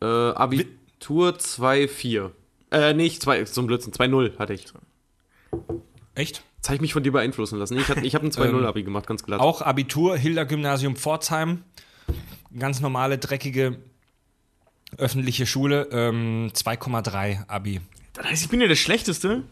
äh, 0.00 0.04
Abitur 0.06 1.30
2,4. 1.36 2.30
Äh, 2.70 2.94
nicht 2.94 3.22
2, 3.22 3.44
zum 3.44 3.66
Blödsinn, 3.66 3.92
2,0 3.92 4.38
hatte 4.38 4.52
ich. 4.54 4.66
Echt? 6.14 6.42
Jetzt 6.56 6.68
habe 6.68 6.74
ich 6.76 6.80
mich 6.80 6.92
von 6.92 7.02
dir 7.02 7.12
beeinflussen 7.12 7.58
lassen. 7.58 7.78
Ich, 7.78 7.88
hab- 7.88 8.02
ich 8.02 8.14
habe 8.14 8.26
ein 8.26 8.30
2-0-Abi 8.32 8.82
gemacht, 8.82 9.06
ganz 9.06 9.22
glatt. 9.24 9.40
Auch 9.40 9.62
Abitur, 9.62 10.16
Hilda 10.16 10.44
Gymnasium 10.44 10.96
Pforzheim. 10.96 11.62
Ganz 12.58 12.80
normale, 12.80 13.18
dreckige 13.18 13.78
öffentliche 14.96 15.46
Schule. 15.46 15.88
Ähm, 15.92 16.50
2,3 16.54 17.46
Abi. 17.48 17.80
Das 18.18 18.26
heißt, 18.26 18.42
ich 18.44 18.48
bin 18.50 18.60
ja 18.60 18.66
der 18.68 18.76
Schlechteste. 18.76 19.42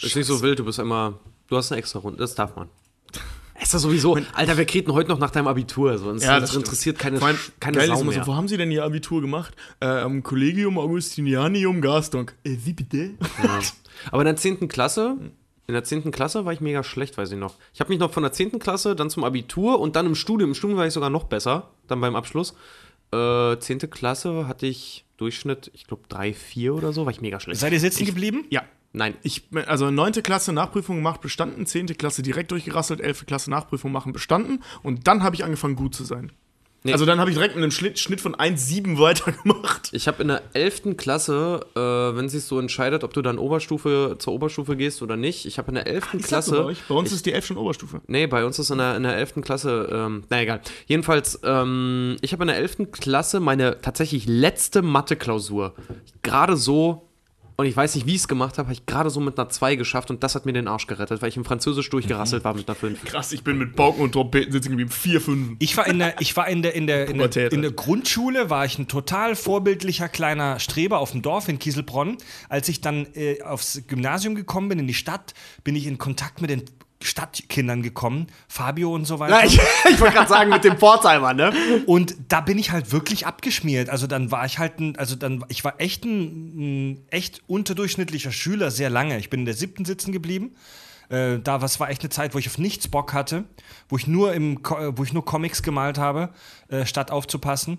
ist 0.00 0.16
nicht 0.16 0.26
so 0.26 0.42
wild, 0.42 0.58
du 0.58 0.64
bist 0.64 0.78
immer. 0.78 1.18
Du 1.48 1.56
hast 1.56 1.70
eine 1.70 1.78
extra 1.78 1.98
Runde, 1.98 2.18
das 2.18 2.34
darf 2.34 2.56
man. 2.56 2.68
Ist 3.60 3.74
das 3.74 3.82
sowieso. 3.82 4.16
Alter, 4.32 4.56
wir 4.56 4.72
reden 4.72 4.94
heute 4.94 5.10
noch 5.10 5.18
nach 5.18 5.30
deinem 5.30 5.46
Abitur. 5.48 5.98
Sonst 5.98 6.24
Ja, 6.24 6.40
das 6.40 6.54
interessiert 6.54 6.98
keine, 6.98 7.20
allem, 7.20 7.36
keine 7.58 7.76
geil 7.76 7.88
Sau 7.88 8.02
mehr. 8.04 8.24
so, 8.24 8.26
wo 8.28 8.34
haben 8.34 8.48
Sie 8.48 8.56
denn 8.56 8.70
Ihr 8.70 8.84
Abitur 8.84 9.20
gemacht? 9.20 9.54
Äh, 9.80 9.86
am 9.86 10.22
Collegium 10.22 10.78
Augustinianium 10.78 11.82
Gastonk. 11.82 12.34
Äh, 12.42 12.56
wie 12.64 12.72
bitte? 12.72 13.10
Aber 14.10 14.22
in 14.22 14.26
der 14.26 14.36
10. 14.36 14.66
Klasse, 14.68 15.16
in 15.66 15.74
der 15.74 15.84
10. 15.84 16.10
Klasse 16.10 16.46
war 16.46 16.54
ich 16.54 16.62
mega 16.62 16.82
schlecht, 16.82 17.18
weiß 17.18 17.32
ich 17.32 17.38
noch. 17.38 17.56
Ich 17.74 17.80
habe 17.80 17.90
mich 17.90 17.98
noch 17.98 18.12
von 18.12 18.22
der 18.22 18.32
10. 18.32 18.58
Klasse 18.60 18.96
dann 18.96 19.10
zum 19.10 19.24
Abitur 19.24 19.78
und 19.78 19.94
dann 19.94 20.06
im 20.06 20.14
Studium. 20.14 20.50
Im 20.50 20.54
Studium 20.54 20.78
war 20.78 20.86
ich 20.86 20.94
sogar 20.94 21.10
noch 21.10 21.24
besser, 21.24 21.68
dann 21.86 22.00
beim 22.00 22.16
Abschluss. 22.16 22.54
Äh, 23.12 23.58
10. 23.58 23.90
Klasse 23.90 24.48
hatte 24.48 24.66
ich 24.66 25.04
Durchschnitt, 25.20 25.70
ich 25.74 25.86
glaube 25.86 26.04
3, 26.08 26.32
4 26.32 26.74
oder 26.74 26.92
so, 26.92 27.04
war 27.04 27.12
ich 27.12 27.20
mega 27.20 27.38
schlecht. 27.40 27.60
Seid 27.60 27.72
ihr 27.72 27.80
sitzen 27.80 28.06
geblieben? 28.06 28.46
Ja. 28.50 28.62
Nein, 28.92 29.14
Ich, 29.22 29.44
also 29.66 29.90
9. 29.90 30.14
Klasse 30.14 30.52
Nachprüfung 30.52 30.96
gemacht, 30.96 31.20
bestanden, 31.20 31.64
10. 31.64 31.86
Klasse 31.98 32.22
direkt 32.22 32.50
durchgerasselt, 32.50 33.00
11. 33.00 33.26
Klasse 33.26 33.50
Nachprüfung 33.50 33.92
machen, 33.92 34.12
bestanden 34.12 34.64
und 34.82 35.06
dann 35.06 35.22
habe 35.22 35.36
ich 35.36 35.44
angefangen 35.44 35.76
gut 35.76 35.94
zu 35.94 36.04
sein. 36.04 36.32
Nee. 36.82 36.92
Also 36.94 37.04
dann 37.04 37.20
habe 37.20 37.30
ich 37.30 37.36
direkt 37.36 37.56
mit 37.56 37.62
einem 37.62 37.72
Schnitt, 37.72 37.98
Schnitt 37.98 38.22
von 38.22 38.34
1,7 38.34 38.98
weitergemacht. 38.98 39.90
Ich 39.92 40.08
habe 40.08 40.22
in 40.22 40.28
der 40.28 40.42
11. 40.54 40.96
Klasse, 40.96 41.60
äh, 41.74 41.78
wenn 41.78 42.30
sich 42.30 42.44
so 42.44 42.58
entscheidet, 42.58 43.04
ob 43.04 43.12
du 43.12 43.20
dann 43.20 43.38
Oberstufe 43.38 44.16
zur 44.18 44.32
Oberstufe 44.32 44.76
gehst 44.76 45.02
oder 45.02 45.16
nicht, 45.16 45.44
ich 45.44 45.58
habe 45.58 45.68
in 45.68 45.74
der 45.74 45.86
11. 45.86 46.14
Ist 46.14 46.32
das 46.32 46.46
so 46.46 46.52
Klasse. 46.52 46.62
bei, 46.62 46.64
euch? 46.70 46.78
bei 46.88 46.94
uns 46.94 47.12
ist 47.12 47.26
die 47.26 47.32
11 47.32 47.46
schon 47.46 47.56
Oberstufe. 47.58 48.00
Nee, 48.06 48.26
bei 48.26 48.46
uns 48.46 48.58
ist 48.58 48.70
in 48.70 48.78
der, 48.78 48.96
in 48.96 49.02
der 49.02 49.16
11. 49.16 49.42
Klasse, 49.42 49.88
ähm, 49.92 50.24
na 50.30 50.40
egal. 50.40 50.62
Jedenfalls, 50.86 51.40
ähm, 51.44 52.16
ich 52.22 52.32
habe 52.32 52.44
in 52.44 52.48
der 52.48 52.56
11. 52.56 52.92
Klasse 52.92 53.40
meine 53.40 53.80
tatsächlich 53.82 54.26
letzte 54.26 54.80
Mathe-Klausur 54.80 55.74
gerade 56.22 56.56
so, 56.56 57.09
und 57.60 57.66
ich 57.66 57.76
weiß 57.76 57.94
nicht, 57.94 58.06
wie 58.06 58.14
ich 58.14 58.22
es 58.22 58.28
gemacht 58.28 58.56
habe, 58.56 58.68
habe 58.68 58.72
ich 58.72 58.86
gerade 58.86 59.10
so 59.10 59.20
mit 59.20 59.38
einer 59.38 59.50
2 59.50 59.76
geschafft 59.76 60.10
und 60.10 60.22
das 60.22 60.34
hat 60.34 60.46
mir 60.46 60.52
den 60.54 60.66
Arsch 60.66 60.86
gerettet, 60.86 61.20
weil 61.20 61.28
ich 61.28 61.36
im 61.36 61.44
Französisch 61.44 61.90
durchgerasselt 61.90 62.42
war 62.42 62.54
mit 62.54 62.66
einer 62.66 62.74
5. 62.74 63.04
Krass, 63.04 63.32
ich 63.32 63.44
bin 63.44 63.58
mit 63.58 63.76
Pauken 63.76 64.02
und 64.02 64.12
Trompeten 64.12 64.50
sitzen 64.50 64.70
geblieben. 64.70 64.90
4, 64.90 65.20
5. 65.20 65.56
Ich 65.58 65.76
war 65.76 65.86
in 65.86 65.98
der, 65.98 66.18
ich 66.20 66.34
war 66.38 66.48
in 66.48 66.62
der, 66.62 66.74
in 66.74 66.86
der, 66.86 67.08
in 67.08 67.18
der, 67.18 67.52
in 67.52 67.60
der 67.60 67.72
Grundschule, 67.72 68.48
war 68.48 68.64
ich 68.64 68.78
ein 68.78 68.88
total 68.88 69.36
vorbildlicher 69.36 70.08
kleiner 70.08 70.58
Streber 70.58 71.00
auf 71.00 71.10
dem 71.10 71.20
Dorf 71.20 71.48
in 71.48 71.58
Kieselbronn. 71.58 72.16
Als 72.48 72.68
ich 72.70 72.80
dann 72.80 73.06
äh, 73.14 73.42
aufs 73.42 73.82
Gymnasium 73.86 74.34
gekommen 74.34 74.70
bin, 74.70 74.78
in 74.78 74.86
die 74.86 74.94
Stadt, 74.94 75.34
bin 75.62 75.76
ich 75.76 75.86
in 75.86 75.98
Kontakt 75.98 76.40
mit 76.40 76.48
den 76.48 76.64
Stadtkindern 77.02 77.82
gekommen, 77.82 78.26
Fabio 78.46 78.94
und 78.94 79.06
so 79.06 79.18
weiter. 79.18 79.44
ich, 79.44 79.58
ich 79.90 80.00
wollte 80.00 80.14
gerade 80.14 80.28
sagen, 80.28 80.50
mit 80.50 80.64
dem 80.64 80.76
Pforzheimer, 80.76 81.32
ne? 81.32 81.52
Und 81.86 82.14
da 82.28 82.40
bin 82.40 82.58
ich 82.58 82.72
halt 82.72 82.92
wirklich 82.92 83.26
abgeschmiert. 83.26 83.88
Also 83.88 84.06
dann 84.06 84.30
war 84.30 84.44
ich 84.44 84.58
halt 84.58 84.78
ein, 84.80 84.96
also 84.96 85.16
dann, 85.16 85.44
ich 85.48 85.64
war 85.64 85.80
echt 85.80 86.04
ein, 86.04 86.90
ein 86.90 87.06
echt 87.10 87.42
unterdurchschnittlicher 87.46 88.32
Schüler 88.32 88.70
sehr 88.70 88.90
lange. 88.90 89.18
Ich 89.18 89.30
bin 89.30 89.40
in 89.40 89.46
der 89.46 89.54
siebten 89.54 89.84
sitzen 89.84 90.12
geblieben. 90.12 90.54
Äh, 91.08 91.38
da 91.40 91.62
was 91.62 91.80
war 91.80 91.88
echt 91.90 92.02
eine 92.02 92.10
Zeit, 92.10 92.34
wo 92.34 92.38
ich 92.38 92.48
auf 92.48 92.58
nichts 92.58 92.86
Bock 92.88 93.12
hatte, 93.14 93.44
wo 93.88 93.96
ich 93.96 94.06
nur 94.06 94.34
im, 94.34 94.60
wo 94.62 95.02
ich 95.02 95.12
nur 95.12 95.24
Comics 95.24 95.62
gemalt 95.62 95.98
habe, 95.98 96.30
äh, 96.68 96.84
statt 96.84 97.10
aufzupassen. 97.10 97.78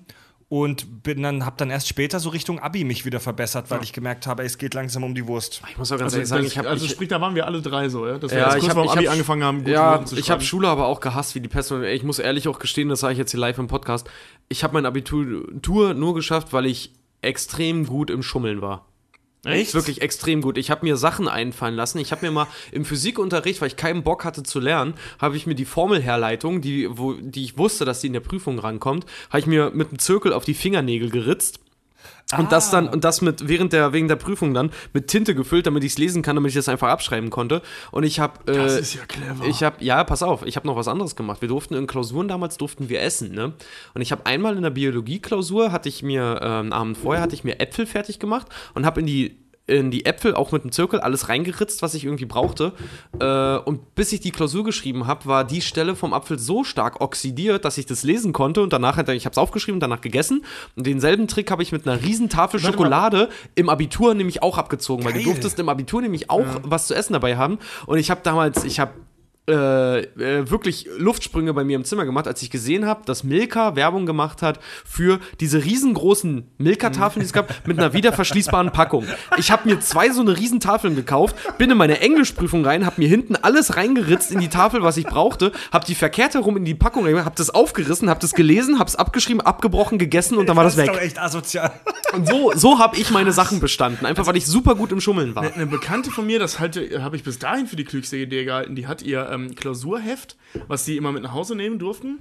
Und 0.53 1.01
bin 1.03 1.23
dann, 1.23 1.45
hab 1.45 1.57
dann 1.59 1.69
erst 1.69 1.87
später 1.87 2.19
so 2.19 2.27
Richtung 2.27 2.59
Abi 2.59 2.83
mich 2.83 3.05
wieder 3.05 3.21
verbessert, 3.21 3.71
weil 3.71 3.81
ich 3.83 3.93
gemerkt 3.93 4.27
habe, 4.27 4.43
es 4.43 4.57
geht 4.57 4.73
langsam 4.73 5.01
um 5.05 5.15
die 5.15 5.25
Wurst. 5.25 5.61
Ich 5.69 5.77
muss 5.77 5.93
auch 5.93 5.97
ganz 5.97 6.13
Also, 6.13 6.17
ehrlich 6.17 6.27
sagen, 6.27 6.45
ich 6.45 6.57
habe 6.57 6.67
also 6.67 6.83
ich, 6.85 6.91
sprich, 6.91 7.07
da 7.07 7.21
waren 7.21 7.35
wir 7.35 7.45
alle 7.45 7.61
drei 7.61 7.87
so, 7.87 8.05
ja? 8.05 8.17
Dass 8.17 8.31
wir 8.31 8.39
Ja, 8.39 8.49
kurz 8.59 8.67
hab- 8.67 8.77
Abi 8.77 9.05
hab- 9.05 9.13
angefangen 9.13 9.45
haben, 9.45 9.59
gute 9.59 9.71
ja, 9.71 10.03
zu 10.03 10.17
ich 10.17 10.29
habe 10.29 10.41
schreiben. 10.41 10.49
Schule 10.49 10.67
aber 10.67 10.87
auch 10.87 10.99
gehasst 10.99 11.35
wie 11.35 11.39
die 11.39 11.47
Pest. 11.47 11.71
Und 11.71 11.85
Ich 11.85 12.03
muss 12.03 12.19
ehrlich 12.19 12.49
auch 12.49 12.59
gestehen, 12.59 12.89
das 12.89 12.99
sage 12.99 13.13
ich 13.13 13.17
jetzt 13.17 13.31
hier 13.31 13.39
live 13.39 13.59
im 13.59 13.69
Podcast. 13.69 14.09
Ich 14.49 14.65
habe 14.65 14.73
mein 14.73 14.85
Abitur 14.85 15.93
nur 15.93 16.15
geschafft, 16.15 16.51
weil 16.51 16.65
ich 16.65 16.91
extrem 17.21 17.85
gut 17.85 18.09
im 18.09 18.21
Schummeln 18.21 18.61
war. 18.61 18.85
Echt? 19.43 19.73
Wirklich 19.73 20.01
extrem 20.01 20.41
gut. 20.41 20.57
Ich 20.57 20.69
habe 20.69 20.85
mir 20.85 20.97
Sachen 20.97 21.27
einfallen 21.27 21.75
lassen. 21.75 21.97
Ich 21.97 22.11
habe 22.11 22.25
mir 22.25 22.31
mal 22.31 22.47
im 22.71 22.85
Physikunterricht, 22.85 23.59
weil 23.61 23.69
ich 23.69 23.75
keinen 23.75 24.03
Bock 24.03 24.23
hatte 24.23 24.43
zu 24.43 24.59
lernen, 24.59 24.93
habe 25.19 25.35
ich 25.35 25.47
mir 25.47 25.55
die 25.55 25.65
Formelherleitung, 25.65 26.61
die, 26.61 26.87
wo, 26.91 27.13
die 27.13 27.43
ich 27.43 27.57
wusste, 27.57 27.83
dass 27.83 28.01
die 28.01 28.07
in 28.07 28.13
der 28.13 28.19
Prüfung 28.19 28.59
rankommt, 28.59 29.05
habe 29.29 29.39
ich 29.39 29.47
mir 29.47 29.71
mit 29.71 29.89
einem 29.89 29.99
Zirkel 29.99 30.33
auf 30.33 30.45
die 30.45 30.53
Fingernägel 30.53 31.09
geritzt. 31.09 31.59
Und 32.37 32.51
das 32.51 32.71
dann, 32.71 32.87
und 32.87 33.03
das 33.03 33.21
mit, 33.21 33.47
während 33.47 33.73
der, 33.73 33.93
wegen 33.93 34.07
der 34.07 34.15
Prüfung 34.15 34.53
dann, 34.53 34.71
mit 34.93 35.07
Tinte 35.07 35.35
gefüllt, 35.35 35.67
damit 35.67 35.83
ich 35.83 35.93
es 35.93 35.97
lesen 35.97 36.21
kann, 36.21 36.35
damit 36.35 36.49
ich 36.49 36.55
das 36.55 36.69
einfach 36.69 36.89
abschreiben 36.89 37.29
konnte. 37.29 37.61
Und 37.91 38.03
ich 38.03 38.19
habe, 38.19 38.51
äh, 38.51 38.55
Das 38.55 38.79
ist 38.79 38.93
ja 38.93 39.05
clever. 39.05 39.45
ich 39.45 39.63
habe, 39.63 39.83
ja, 39.83 40.03
pass 40.03 40.23
auf, 40.23 40.45
ich 40.45 40.55
habe 40.55 40.67
noch 40.67 40.75
was 40.75 40.87
anderes 40.87 41.15
gemacht. 41.15 41.41
Wir 41.41 41.49
durften 41.49 41.73
in 41.73 41.87
Klausuren 41.87 42.27
damals 42.27 42.57
durften 42.57 42.89
wir 42.89 43.01
essen, 43.01 43.33
ne? 43.33 43.53
Und 43.93 44.01
ich 44.01 44.11
habe 44.11 44.25
einmal 44.25 44.55
in 44.55 44.63
der 44.63 44.69
Biologie-Klausur 44.69 45.71
hatte 45.71 45.89
ich 45.89 46.03
mir, 46.03 46.39
ähm, 46.41 46.71
Abend 46.71 46.97
vorher 46.97 47.21
hatte 47.21 47.35
ich 47.35 47.43
mir 47.43 47.59
Äpfel 47.59 47.85
fertig 47.85 48.19
gemacht 48.19 48.47
und 48.73 48.85
habe 48.85 49.01
in 49.01 49.05
die 49.05 49.37
in 49.71 49.91
die 49.91 50.05
Äpfel, 50.05 50.35
auch 50.35 50.51
mit 50.51 50.63
einem 50.63 50.71
Zirkel, 50.71 50.99
alles 50.99 51.29
reingeritzt, 51.29 51.81
was 51.81 51.93
ich 51.93 52.03
irgendwie 52.03 52.25
brauchte. 52.25 52.73
Äh, 53.19 53.57
und 53.57 53.95
bis 53.95 54.11
ich 54.11 54.19
die 54.19 54.31
Klausur 54.31 54.63
geschrieben 54.63 55.07
habe, 55.07 55.25
war 55.25 55.43
die 55.43 55.61
Stelle 55.61 55.95
vom 55.95 56.13
Apfel 56.13 56.37
so 56.37 56.63
stark 56.63 57.01
oxidiert, 57.01 57.65
dass 57.65 57.77
ich 57.77 57.85
das 57.85 58.03
lesen 58.03 58.33
konnte. 58.33 58.61
Und 58.61 58.73
danach, 58.73 58.97
ich 58.97 59.25
habe 59.25 59.31
es 59.31 59.37
aufgeschrieben, 59.37 59.79
danach 59.79 60.01
gegessen. 60.01 60.43
Und 60.75 60.85
denselben 60.85 61.27
Trick 61.27 61.49
habe 61.51 61.63
ich 61.63 61.71
mit 61.71 61.87
einer 61.87 62.01
riesen 62.01 62.29
Tafel. 62.29 62.59
Schokolade 62.59 63.29
im 63.55 63.69
Abitur 63.69 64.13
nämlich 64.13 64.43
auch 64.43 64.57
abgezogen, 64.57 65.03
weil 65.03 65.13
du 65.13 65.19
Geil. 65.19 65.25
durftest 65.25 65.59
im 65.59 65.69
Abitur 65.69 66.01
nämlich 66.01 66.29
auch 66.29 66.45
was 66.63 66.87
zu 66.87 66.93
essen 66.93 67.13
dabei 67.13 67.37
haben. 67.37 67.59
Und 67.85 67.97
ich 67.97 68.11
habe 68.11 68.21
damals, 68.23 68.63
ich 68.63 68.79
habe 68.79 68.91
äh, 69.51 69.99
äh, 70.39 70.49
wirklich 70.49 70.87
Luftsprünge 70.97 71.53
bei 71.53 71.63
mir 71.63 71.75
im 71.75 71.83
Zimmer 71.83 72.05
gemacht, 72.05 72.27
als 72.27 72.41
ich 72.41 72.49
gesehen 72.49 72.85
habe, 72.85 73.01
dass 73.05 73.23
Milka 73.23 73.75
Werbung 73.75 74.05
gemacht 74.05 74.41
hat 74.41 74.59
für 74.85 75.19
diese 75.39 75.63
riesengroßen 75.63 76.45
Milka-Tafeln, 76.57 77.21
die 77.21 77.25
es 77.25 77.33
gab, 77.33 77.67
mit 77.67 77.77
einer 77.77 77.93
wiederverschließbaren 77.93 78.71
Packung. 78.71 79.05
Ich 79.37 79.51
habe 79.51 79.67
mir 79.69 79.79
zwei 79.79 80.09
so 80.09 80.21
eine 80.21 80.37
Riesentafeln 80.37 80.95
gekauft, 80.95 81.35
bin 81.57 81.69
in 81.69 81.77
meine 81.77 81.99
Englischprüfung 81.99 82.65
rein, 82.65 82.85
habe 82.85 83.01
mir 83.01 83.07
hinten 83.09 83.35
alles 83.35 83.75
reingeritzt 83.75 84.31
in 84.31 84.39
die 84.39 84.47
Tafel, 84.49 84.83
was 84.83 84.97
ich 84.97 85.05
brauchte, 85.05 85.51
habe 85.71 85.85
die 85.85 85.95
verkehrt 85.95 86.33
herum 86.33 86.57
in 86.57 86.65
die 86.65 86.75
Packung 86.75 87.03
reingemacht, 87.03 87.25
habe 87.25 87.35
das 87.35 87.49
aufgerissen, 87.49 88.09
habe 88.09 88.19
das 88.19 88.33
gelesen, 88.33 88.79
habe 88.79 88.87
es 88.89 88.95
abgeschrieben, 88.95 89.41
abgebrochen, 89.41 89.97
gegessen 89.97 90.37
und 90.37 90.47
dann 90.47 90.55
war 90.55 90.63
das 90.63 90.73
ist 90.73 90.79
weg. 90.79 90.87
doch 90.93 90.99
echt 91.01 91.19
asozial. 91.19 91.71
Und 92.13 92.27
so, 92.27 92.51
so 92.55 92.79
habe 92.79 92.97
ich 92.97 93.11
meine 93.11 93.31
Sachen 93.31 93.59
bestanden, 93.59 94.05
einfach 94.05 94.25
weil 94.27 94.37
ich 94.37 94.45
super 94.45 94.75
gut 94.75 94.91
im 94.91 95.01
Schummeln 95.01 95.35
war. 95.35 95.43
Eine 95.53 95.65
Bekannte 95.65 96.11
von 96.11 96.25
mir, 96.25 96.39
das 96.39 96.59
halte- 96.59 97.01
habe 97.03 97.15
ich 97.15 97.23
bis 97.23 97.39
dahin 97.39 97.67
für 97.67 97.75
die 97.75 97.83
klügste 97.83 98.17
Idee 98.17 98.45
gehalten, 98.45 98.75
die 98.75 98.87
hat 98.87 99.01
ihr 99.01 99.29
ähm, 99.31 99.40
Klausurheft, 99.49 100.37
was 100.67 100.85
sie 100.85 100.97
immer 100.97 101.11
mit 101.11 101.23
nach 101.23 101.33
Hause 101.33 101.55
nehmen 101.55 101.79
durften. 101.79 102.19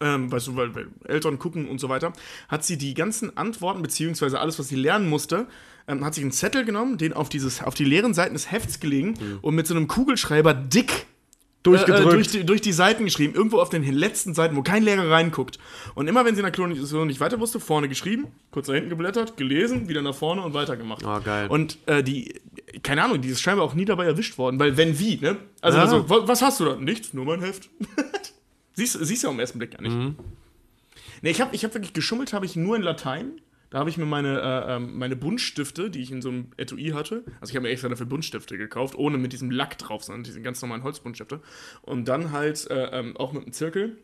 Ähm, 0.00 0.30
weißt 0.30 0.48
du, 0.48 0.56
weil, 0.56 0.74
weil 0.74 0.88
Eltern 1.04 1.38
gucken 1.38 1.68
und 1.68 1.78
so 1.78 1.88
weiter, 1.88 2.12
hat 2.48 2.64
sie 2.64 2.76
die 2.76 2.94
ganzen 2.94 3.36
Antworten, 3.36 3.80
beziehungsweise 3.80 4.40
alles, 4.40 4.58
was 4.58 4.68
sie 4.68 4.76
lernen 4.76 5.08
musste, 5.08 5.46
ähm, 5.86 6.04
hat 6.04 6.14
sich 6.14 6.24
einen 6.24 6.32
Zettel 6.32 6.64
genommen, 6.64 6.98
den 6.98 7.12
auf, 7.12 7.28
dieses, 7.28 7.62
auf 7.62 7.74
die 7.74 7.84
leeren 7.84 8.12
Seiten 8.12 8.34
des 8.34 8.50
Hefts 8.50 8.80
gelegen 8.80 9.14
und 9.40 9.54
mit 9.54 9.66
so 9.66 9.74
einem 9.74 9.86
Kugelschreiber 9.86 10.52
dick 10.52 11.06
Durchgedrückt. 11.64 12.04
Äh, 12.04 12.08
äh, 12.08 12.14
durch, 12.14 12.28
die, 12.28 12.44
durch 12.44 12.60
die 12.60 12.72
Seiten 12.72 13.06
geschrieben, 13.06 13.34
irgendwo 13.34 13.58
auf 13.58 13.70
den 13.70 13.82
letzten 13.90 14.34
Seiten, 14.34 14.54
wo 14.54 14.62
kein 14.62 14.82
Lehrer 14.82 15.10
reinguckt. 15.10 15.58
Und 15.94 16.08
immer 16.08 16.24
wenn 16.26 16.34
sie 16.34 16.40
in 16.40 16.44
der 16.44 16.52
Klausurung 16.52 17.06
nicht 17.06 17.20
weiter 17.20 17.40
wusste, 17.40 17.58
vorne 17.58 17.88
geschrieben, 17.88 18.26
kurz 18.50 18.68
nach 18.68 18.74
hinten 18.74 18.90
geblättert, 18.90 19.38
gelesen, 19.38 19.88
wieder 19.88 20.02
nach 20.02 20.14
vorne 20.14 20.42
und 20.42 20.52
weitergemacht. 20.52 21.04
Ah, 21.06 21.20
geil. 21.20 21.46
Und 21.48 21.78
äh, 21.86 22.02
die, 22.02 22.34
keine 22.82 23.02
Ahnung, 23.04 23.20
die 23.20 23.28
ist 23.28 23.40
scheinbar 23.40 23.64
auch 23.66 23.74
nie 23.74 23.84
dabei 23.84 24.04
erwischt 24.06 24.38
worden, 24.38 24.58
weil 24.58 24.76
wenn 24.76 24.98
wie, 24.98 25.16
ne? 25.16 25.36
Also, 25.60 25.78
Ja. 25.78 25.84
also 25.84 26.08
wa- 26.10 26.26
was 26.26 26.42
hast 26.42 26.60
du 26.60 26.64
da? 26.64 26.76
Nichts, 26.76 27.12
nur 27.14 27.24
mein 27.24 27.40
Heft. 27.40 27.68
siehst, 28.74 28.98
siehst 29.04 29.24
du 29.24 29.28
am 29.28 29.40
ersten 29.40 29.58
Blick 29.58 29.72
gar 29.72 29.82
nicht. 29.82 29.94
Mhm. 29.94 30.16
Nee, 31.22 31.30
ich 31.30 31.40
habe 31.40 31.54
ich 31.54 31.64
hab 31.64 31.74
wirklich 31.74 31.92
geschummelt, 31.92 32.32
habe 32.32 32.46
ich 32.46 32.56
nur 32.56 32.76
in 32.76 32.82
Latein. 32.82 33.40
Da 33.70 33.78
habe 33.80 33.90
ich 33.90 33.96
mir 33.98 34.04
meine, 34.06 34.40
äh, 34.40 34.76
ähm, 34.76 34.98
meine 34.98 35.16
Buntstifte, 35.16 35.90
die 35.90 36.00
ich 36.00 36.12
in 36.12 36.22
so 36.22 36.28
einem 36.28 36.46
Etui 36.56 36.90
hatte, 36.90 37.24
also 37.40 37.50
ich 37.50 37.56
habe 37.56 37.64
mir 37.66 37.70
extra 37.70 37.88
dafür 37.88 38.06
Buntstifte 38.06 38.56
gekauft, 38.56 38.94
ohne 38.94 39.18
mit 39.18 39.32
diesem 39.32 39.50
Lack 39.50 39.78
drauf, 39.78 40.04
sondern 40.04 40.22
diese 40.22 40.40
ganz 40.42 40.62
normalen 40.62 40.84
Holzbuntstifte. 40.84 41.40
Und 41.82 42.06
dann 42.06 42.30
halt 42.30 42.70
äh, 42.70 42.98
ähm, 43.00 43.16
auch 43.16 43.32
mit 43.32 43.42
einem 43.42 43.52
Zirkel 43.52 43.96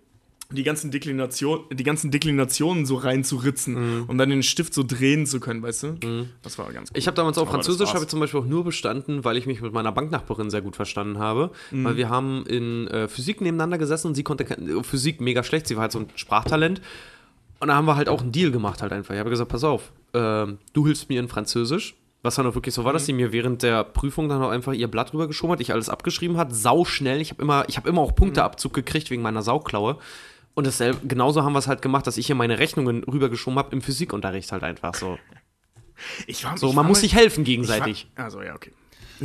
die 0.53 0.63
ganzen, 0.63 0.91
Deklination, 0.91 1.61
die 1.73 1.85
ganzen 1.85 2.11
Deklinationen 2.11 2.87
so 2.87 2.97
reinzuritzen, 2.97 4.05
um 4.09 4.19
dann 4.19 4.31
den 4.31 4.43
Stift 4.43 4.75
so 4.75 4.83
drehen 4.83 5.27
zu 5.27 5.41
können, 5.41 5.63
weißt 5.63 5.83
du? 5.85 6.27
Das 6.43 6.59
war 6.59 6.73
ganz 6.73 6.91
cool. 6.91 6.99
Ich 6.99 7.07
habe 7.07 7.15
damals 7.15 7.39
auch 7.39 7.43
Aber 7.43 7.53
Französisch, 7.53 7.91
habe 7.95 8.03
ich 8.05 8.09
zum 8.09 8.21
Beispiel 8.21 8.41
auch 8.41 8.47
nur 8.47 8.65
bestanden, 8.65 9.25
weil 9.25 9.37
ich 9.37 9.47
mich 9.47 9.61
mit 9.61 9.73
meiner 9.73 9.93
Banknachbarin 9.93 10.51
sehr 10.51 10.63
gut 10.63 10.77
verstanden 10.77 11.19
habe. 11.19 11.51
Mhm. 11.71 11.85
Weil 11.85 11.97
wir 11.97 12.09
haben 12.09 12.45
in 12.47 12.89
äh, 12.89 13.09
Physik 13.09 13.41
nebeneinander 13.41 13.79
gesessen 13.79 14.09
und 14.09 14.15
sie 14.15 14.23
konnte 14.25 14.45
äh, 14.45 14.83
Physik 14.83 15.21
mega 15.21 15.43
schlecht, 15.45 15.67
sie 15.69 15.77
war 15.77 15.83
halt 15.83 15.93
so 15.93 16.01
ein 16.01 16.07
Sprachtalent. 16.17 16.81
Und 17.61 17.69
da 17.69 17.75
haben 17.75 17.85
wir 17.87 17.97
halt 17.97 18.09
auch 18.09 18.23
einen 18.23 18.33
Deal 18.33 18.51
gemacht 18.51 18.83
halt 18.83 18.93
einfach. 18.93 19.13
Ich 19.15 19.21
habe 19.21 19.31
gesagt, 19.31 19.51
pass 19.51 19.65
auf, 19.65 19.93
ähm, 20.15 20.59
du 20.73 20.87
hilfst 20.87 21.09
mir 21.09 21.21
in 21.21 21.29
Französisch. 21.29 21.95
Was 22.23 22.35
dann 22.35 22.47
auch 22.47 22.55
wirklich 22.55 22.75
so 22.75 22.85
war, 22.85 22.93
Mhm. 22.93 22.97
dass 22.97 23.07
sie 23.07 23.15
mir 23.15 23.33
während 23.33 23.63
der 23.63 23.83
Prüfung 23.83 24.29
dann 24.29 24.43
auch 24.43 24.51
einfach 24.51 24.75
ihr 24.75 24.89
Blatt 24.89 25.15
rübergeschoben 25.15 25.53
hat, 25.55 25.61
ich 25.63 25.73
alles 25.73 25.89
abgeschrieben 25.89 26.37
hat, 26.37 26.55
sau 26.55 26.85
schnell. 26.85 27.19
Ich 27.23 27.31
habe 27.31 27.41
immer, 27.41 27.65
ich 27.69 27.79
habe 27.79 27.89
immer 27.89 28.03
auch 28.03 28.11
Mhm. 28.11 28.17
Punkteabzug 28.17 28.75
gekriegt 28.75 29.11
wegen 29.11 29.23
meiner 29.23 29.41
Sauklaue. 29.41 29.97
Und 30.55 30.67
dasselbe, 30.67 31.07
genauso 31.07 31.43
haben 31.45 31.53
wir 31.53 31.59
es 31.61 31.69
halt 31.69 31.81
gemacht, 31.83 32.07
dass 32.07 32.17
ich 32.17 32.27
hier 32.27 32.35
meine 32.35 32.59
Rechnungen 32.59 33.05
rübergeschoben 33.05 33.59
habe 33.59 33.73
im 33.73 33.83
Physikunterricht 33.83 34.51
halt 34.53 34.63
einfach 34.63 34.95
so. 34.95 35.19
Ich 36.27 36.45
war, 36.45 36.57
So, 36.57 36.69
ich 36.69 36.75
man 36.75 36.85
war 36.85 36.89
muss 36.89 36.99
mal- 36.99 37.01
sich 37.03 37.15
helfen 37.15 37.45
gegenseitig. 37.45 38.09
War, 38.17 38.25
also, 38.25 38.43
ja, 38.43 38.55
okay. 38.55 38.73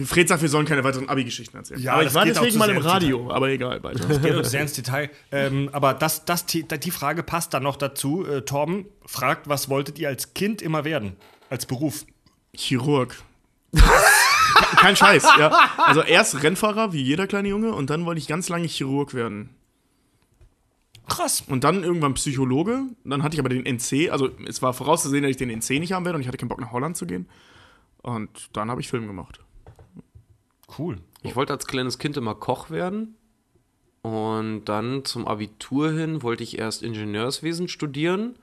Fred 0.05 0.27
sagt, 0.27 0.41
wir 0.41 0.49
sollen 0.49 0.65
keine 0.65 0.83
weiteren 0.83 1.07
Abi-Geschichten 1.07 1.55
erzählen. 1.55 1.79
Ja, 1.81 1.93
aber 1.93 2.01
ich 2.01 2.07
das 2.07 2.15
war 2.15 2.25
geht 2.25 2.37
auch 2.37 2.41
deswegen 2.43 2.59
mal 2.59 2.69
im 2.69 2.77
Radio, 2.79 3.31
aber 3.31 3.47
egal. 3.49 3.81
Weiter. 3.81 4.05
Geht 4.19 4.35
uns 4.35 4.51
sehr 4.51 4.61
ins 4.61 4.73
Detail. 4.73 5.09
Ähm, 5.31 5.69
aber 5.71 5.93
das, 5.93 6.25
das, 6.25 6.45
die, 6.45 6.63
die 6.67 6.91
Frage 6.91 7.23
passt 7.23 7.53
dann 7.53 7.63
noch 7.63 7.77
dazu. 7.77 8.25
Äh, 8.25 8.41
Torben 8.41 8.87
fragt, 9.05 9.47
was 9.47 9.69
wolltet 9.69 9.97
ihr 9.97 10.09
als 10.09 10.33
Kind 10.33 10.61
immer 10.61 10.83
werden? 10.83 11.15
Als 11.49 11.65
Beruf? 11.65 12.05
Chirurg. 12.53 13.15
Kein 14.77 14.97
Scheiß, 14.97 15.23
ja. 15.39 15.57
Also 15.77 16.01
erst 16.01 16.43
Rennfahrer, 16.43 16.91
wie 16.93 17.01
jeder 17.01 17.25
kleine 17.27 17.47
Junge, 17.47 17.73
und 17.73 17.89
dann 17.89 18.05
wollte 18.05 18.19
ich 18.19 18.27
ganz 18.27 18.49
lange 18.49 18.67
Chirurg 18.67 19.13
werden. 19.13 19.54
Krass. 21.07 21.43
Und 21.47 21.63
dann 21.63 21.83
irgendwann 21.83 22.13
Psychologe. 22.15 22.83
Dann 23.03 23.23
hatte 23.23 23.35
ich 23.35 23.39
aber 23.39 23.49
den 23.49 23.65
NC. 23.65 24.11
Also 24.11 24.29
es 24.47 24.61
war 24.61 24.73
vorauszusehen, 24.73 25.23
dass 25.23 25.31
ich 25.31 25.37
den 25.37 25.49
NC 25.49 25.79
nicht 25.79 25.93
haben 25.93 26.05
werde 26.05 26.15
und 26.15 26.21
ich 26.21 26.27
hatte 26.27 26.37
keinen 26.37 26.49
Bock 26.49 26.61
nach 26.61 26.71
Holland 26.71 26.97
zu 26.97 27.05
gehen. 27.05 27.27
Und 28.01 28.49
dann 28.53 28.69
habe 28.69 28.81
ich 28.81 28.87
Film 28.87 29.07
gemacht. 29.07 29.39
Cool. 30.77 30.97
Ich 31.21 31.35
wollte 31.35 31.53
als 31.53 31.67
kleines 31.67 31.97
Kind 31.97 32.17
immer 32.17 32.35
Koch 32.35 32.69
werden. 32.69 33.15
Und 34.01 34.65
dann 34.65 35.03
zum 35.05 35.27
Abitur 35.27 35.91
hin 35.91 36.21
wollte 36.21 36.43
ich 36.43 36.59
erst 36.59 36.83
Ingenieurswesen 36.83 37.67
studieren. 37.67 38.35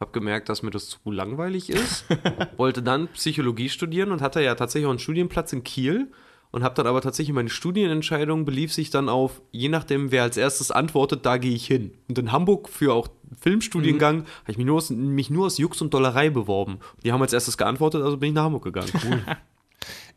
Hab 0.00 0.12
gemerkt, 0.12 0.48
dass 0.48 0.62
mir 0.62 0.70
das 0.70 0.88
zu 0.88 0.98
langweilig 1.10 1.70
ist. 1.70 2.04
wollte 2.56 2.82
dann 2.82 3.08
Psychologie 3.08 3.68
studieren 3.68 4.10
und 4.10 4.20
hatte 4.20 4.42
ja 4.42 4.54
tatsächlich 4.56 4.86
auch 4.86 4.90
einen 4.90 4.98
Studienplatz 4.98 5.52
in 5.52 5.62
Kiel. 5.62 6.10
Und 6.50 6.62
habe 6.62 6.74
dann 6.74 6.86
aber 6.86 7.00
tatsächlich 7.00 7.34
meine 7.34 7.48
Studienentscheidung 7.48 8.44
belief 8.44 8.72
sich 8.72 8.90
dann 8.90 9.08
auf, 9.08 9.42
je 9.52 9.68
nachdem, 9.68 10.10
wer 10.10 10.22
als 10.22 10.36
erstes 10.36 10.70
antwortet, 10.70 11.26
da 11.26 11.36
gehe 11.36 11.54
ich 11.54 11.66
hin. 11.66 11.92
Und 12.08 12.18
in 12.18 12.32
Hamburg 12.32 12.68
für 12.68 12.94
auch 12.94 13.08
Filmstudiengang 13.40 14.24
habe 14.42 14.52
ich 14.52 14.56
mich 14.56 14.66
nur, 14.66 14.76
aus, 14.76 14.90
mich 14.90 15.30
nur 15.30 15.46
aus 15.46 15.58
Jux 15.58 15.82
und 15.82 15.92
Dollerei 15.92 16.30
beworben. 16.30 16.78
Die 17.04 17.12
haben 17.12 17.20
als 17.20 17.32
erstes 17.32 17.58
geantwortet, 17.58 18.02
also 18.02 18.16
bin 18.16 18.30
ich 18.30 18.34
nach 18.34 18.44
Hamburg 18.44 18.64
gegangen. 18.64 18.90
Cool. 19.04 19.22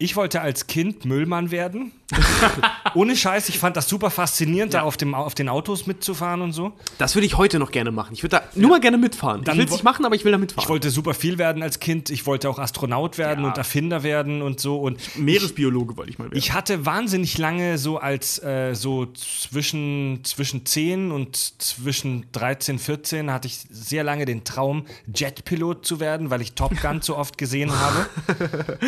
Ich 0.01 0.15
wollte 0.15 0.39
als 0.39 0.65
Kind 0.67 1.03
Müllmann 1.03 1.51
werden. 1.51 1.91
Ohne 2.95 3.17
Scheiß, 3.17 3.49
ich 3.49 3.59
fand 3.59 3.75
das 3.75 3.89
super 3.89 4.09
faszinierend, 4.09 4.73
da 4.73 4.81
auf, 4.83 4.95
dem, 4.95 5.13
auf 5.13 5.35
den 5.35 5.49
Autos 5.49 5.87
mitzufahren 5.87 6.41
und 6.41 6.53
so. 6.53 6.71
Das 6.97 7.15
würde 7.15 7.25
ich 7.25 7.37
heute 7.37 7.59
noch 7.59 7.69
gerne 7.71 7.91
machen. 7.91 8.13
Ich 8.13 8.23
würde 8.23 8.37
da 8.37 8.43
nur 8.55 8.69
mal 8.69 8.79
gerne 8.79 8.97
mitfahren. 8.97 9.43
Dann 9.43 9.55
ich 9.55 9.59
will 9.59 9.65
es 9.65 9.71
nicht 9.73 9.83
machen, 9.83 10.05
aber 10.05 10.15
ich 10.15 10.23
will 10.23 10.31
da 10.31 10.37
mitfahren. 10.37 10.63
Ich 10.63 10.69
wollte 10.69 10.89
super 10.89 11.13
viel 11.13 11.37
werden 11.37 11.61
als 11.61 11.81
Kind. 11.81 12.09
Ich 12.11 12.25
wollte 12.25 12.49
auch 12.49 12.59
Astronaut 12.59 13.17
werden 13.17 13.43
Ja. 13.43 13.49
und 13.51 13.57
Erfinder 13.57 14.01
werden 14.01 14.41
und 14.41 14.61
so. 14.61 14.77
Und 14.79 15.01
Meeresbiologe 15.17 15.97
wollte 15.97 16.11
ich 16.11 16.17
mal 16.17 16.25
werden. 16.25 16.37
ich 16.37 16.53
hatte 16.53 16.85
wahnsinnig 16.85 17.37
lange 17.37 17.77
so 17.77 17.97
als 17.97 18.41
äh, 18.41 18.75
so 18.75 19.05
zwischen, 19.07 20.21
zwischen 20.23 20.65
10 20.65 21.11
und 21.11 21.35
zwischen 21.61 22.25
13, 22.31 22.79
14 22.79 23.31
hatte 23.31 23.47
ich 23.49 23.59
sehr 23.69 24.05
lange 24.05 24.23
den 24.23 24.45
Traum, 24.45 24.85
Jetpilot 25.13 25.85
zu 25.85 25.99
werden, 25.99 26.29
weil 26.29 26.41
ich 26.41 26.53
Top 26.53 26.71
Gun 26.81 27.01
so 27.01 27.17
oft 27.17 27.37
gesehen 27.37 27.71
habe. 27.77 28.07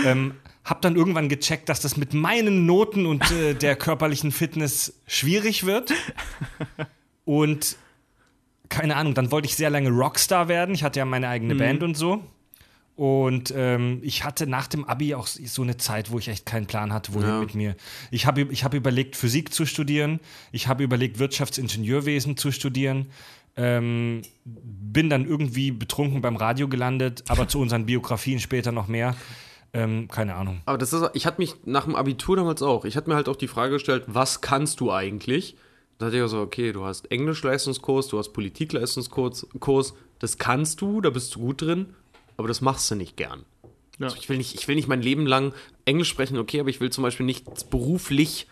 ähm, 0.06 0.36
hab 0.64 0.80
dann 0.84 0.96
irgendwann 1.02 1.30
gecheckt, 1.30 1.68
dass 1.68 1.80
das 1.80 1.98
mit 1.98 2.14
meinen 2.14 2.68
Noten 2.68 3.08
und 3.08 3.32
äh, 3.32 3.54
der 3.66 3.76
körperlichen 3.76 4.32
Fitness 4.32 4.94
schwierig 5.08 5.66
wird. 5.66 5.92
Und 7.26 7.76
keine 8.70 8.96
Ahnung, 8.96 9.16
dann 9.16 9.32
wollte 9.32 9.48
ich 9.48 9.56
sehr 9.56 9.72
lange 9.72 9.90
Rockstar 9.90 10.48
werden. 10.48 10.76
Ich 10.76 10.84
hatte 10.84 11.00
ja 11.00 11.06
meine 11.06 11.28
eigene 11.28 11.56
Band 11.56 11.82
und 11.84 11.98
so. 11.98 12.24
Und 12.96 13.52
ähm, 13.58 14.00
ich 14.04 14.24
hatte 14.24 14.46
nach 14.46 14.68
dem 14.68 14.86
Abi 14.86 15.16
auch 15.16 15.26
so 15.26 15.64
eine 15.64 15.78
Zeit, 15.78 16.12
wo 16.12 16.20
ich 16.20 16.28
echt 16.28 16.46
keinen 16.46 16.68
Plan 16.68 16.94
hatte, 16.94 17.16
wohin 17.16 17.40
mit 17.40 17.56
mir. 17.56 17.76
Ich 18.12 18.28
habe 18.28 18.44
ich 18.44 18.64
hab 18.64 18.76
überlegt, 18.76 19.16
Physik 19.16 19.54
zu 19.54 19.66
studieren. 19.66 20.20
Ich 20.52 20.68
habe 20.68 20.84
überlegt, 20.84 21.18
Wirtschaftsingenieurwesen 21.18 22.38
zu 22.38 22.52
studieren. 22.52 23.08
Ähm, 23.58 24.22
bin 24.46 25.10
dann 25.10 25.26
irgendwie 25.26 25.72
betrunken 25.72 26.22
beim 26.22 26.36
Radio 26.36 26.68
gelandet, 26.68 27.24
aber 27.28 27.48
zu 27.48 27.60
unseren 27.60 27.88
Biografien 27.88 28.40
später 28.40 28.72
noch 28.72 28.88
mehr. 28.88 29.16
Ähm, 29.74 30.10
keine 30.10 30.36
Ahnung. 30.36 30.62
aber 30.66 30.78
das 30.78 30.92
ist, 30.92 31.10
ich 31.14 31.26
hatte 31.26 31.40
mich 31.40 31.56
nach 31.64 31.86
dem 31.86 31.96
Abitur 31.96 32.36
damals 32.36 32.62
auch, 32.62 32.84
ich 32.84 32.98
hatte 32.98 33.10
mir 33.10 33.16
halt 33.16 33.30
auch 33.30 33.38
die 33.38 33.48
Frage 33.48 33.74
gestellt, 33.74 34.04
was 34.08 34.42
kannst 34.42 34.82
du 34.82 34.92
eigentlich? 34.92 35.56
Da 35.98 36.08
hatte 36.08 36.18
ich 36.18 36.24
auch 36.24 36.28
so, 36.28 36.42
okay, 36.42 36.74
du 36.74 36.84
hast 36.84 37.10
Englisch-Leistungskurs, 37.10 38.10
du 38.10 38.18
hast 38.18 38.34
Politik-Leistungskurs, 38.34 39.48
Kurs, 39.60 39.94
das 40.20 40.38
kannst 40.38 40.82
du, 40.82 41.00
da 41.00 41.10
bist 41.10 41.36
du 41.36 41.40
gut 41.40 41.62
drin, 41.62 41.94
aber 42.38 42.48
das 42.48 42.60
machst 42.60 42.92
du 42.92 42.96
nicht 42.96 43.16
gern. 43.16 43.46
Ja. 43.98 44.08
Also 44.08 44.18
ich, 44.18 44.28
will 44.28 44.38
nicht, 44.38 44.56
ich 44.56 44.68
will 44.68 44.76
nicht 44.76 44.88
mein 44.88 45.02
Leben 45.02 45.26
lang 45.26 45.54
Englisch 45.86 46.10
sprechen, 46.10 46.38
okay, 46.38 46.60
aber 46.60 46.70
ich 46.70 46.82
will 46.82 46.90
zum 46.90 47.04
Beispiel 47.04 47.26
nicht 47.26 47.70
beruflich 47.70 48.48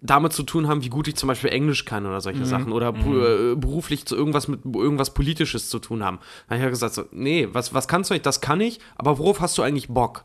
damit 0.00 0.32
zu 0.32 0.42
tun 0.44 0.68
haben, 0.68 0.84
wie 0.84 0.90
gut 0.90 1.08
ich 1.08 1.16
zum 1.16 1.26
Beispiel 1.26 1.50
Englisch 1.50 1.84
kann 1.84 2.06
oder 2.06 2.20
solche 2.20 2.44
Sachen 2.46 2.72
oder 2.72 2.90
pu- 2.90 3.52
äh, 3.52 3.56
beruflich 3.56 4.06
zu 4.06 4.14
irgendwas 4.16 4.46
mit 4.46 4.60
irgendwas 4.64 5.12
Politisches 5.12 5.68
zu 5.70 5.78
tun 5.80 6.04
haben. 6.04 6.18
Da 6.46 6.50
habe 6.54 6.56
ich 6.58 6.62
ja 6.64 6.70
gesagt, 6.70 6.94
so, 6.94 7.04
nee, 7.10 7.48
was, 7.52 7.74
was 7.74 7.88
kannst 7.88 8.10
du 8.10 8.14
nicht? 8.14 8.24
Das 8.26 8.40
kann 8.40 8.60
ich, 8.60 8.78
aber 8.96 9.18
worauf 9.18 9.40
hast 9.40 9.58
du 9.58 9.62
eigentlich 9.62 9.88
Bock? 9.88 10.24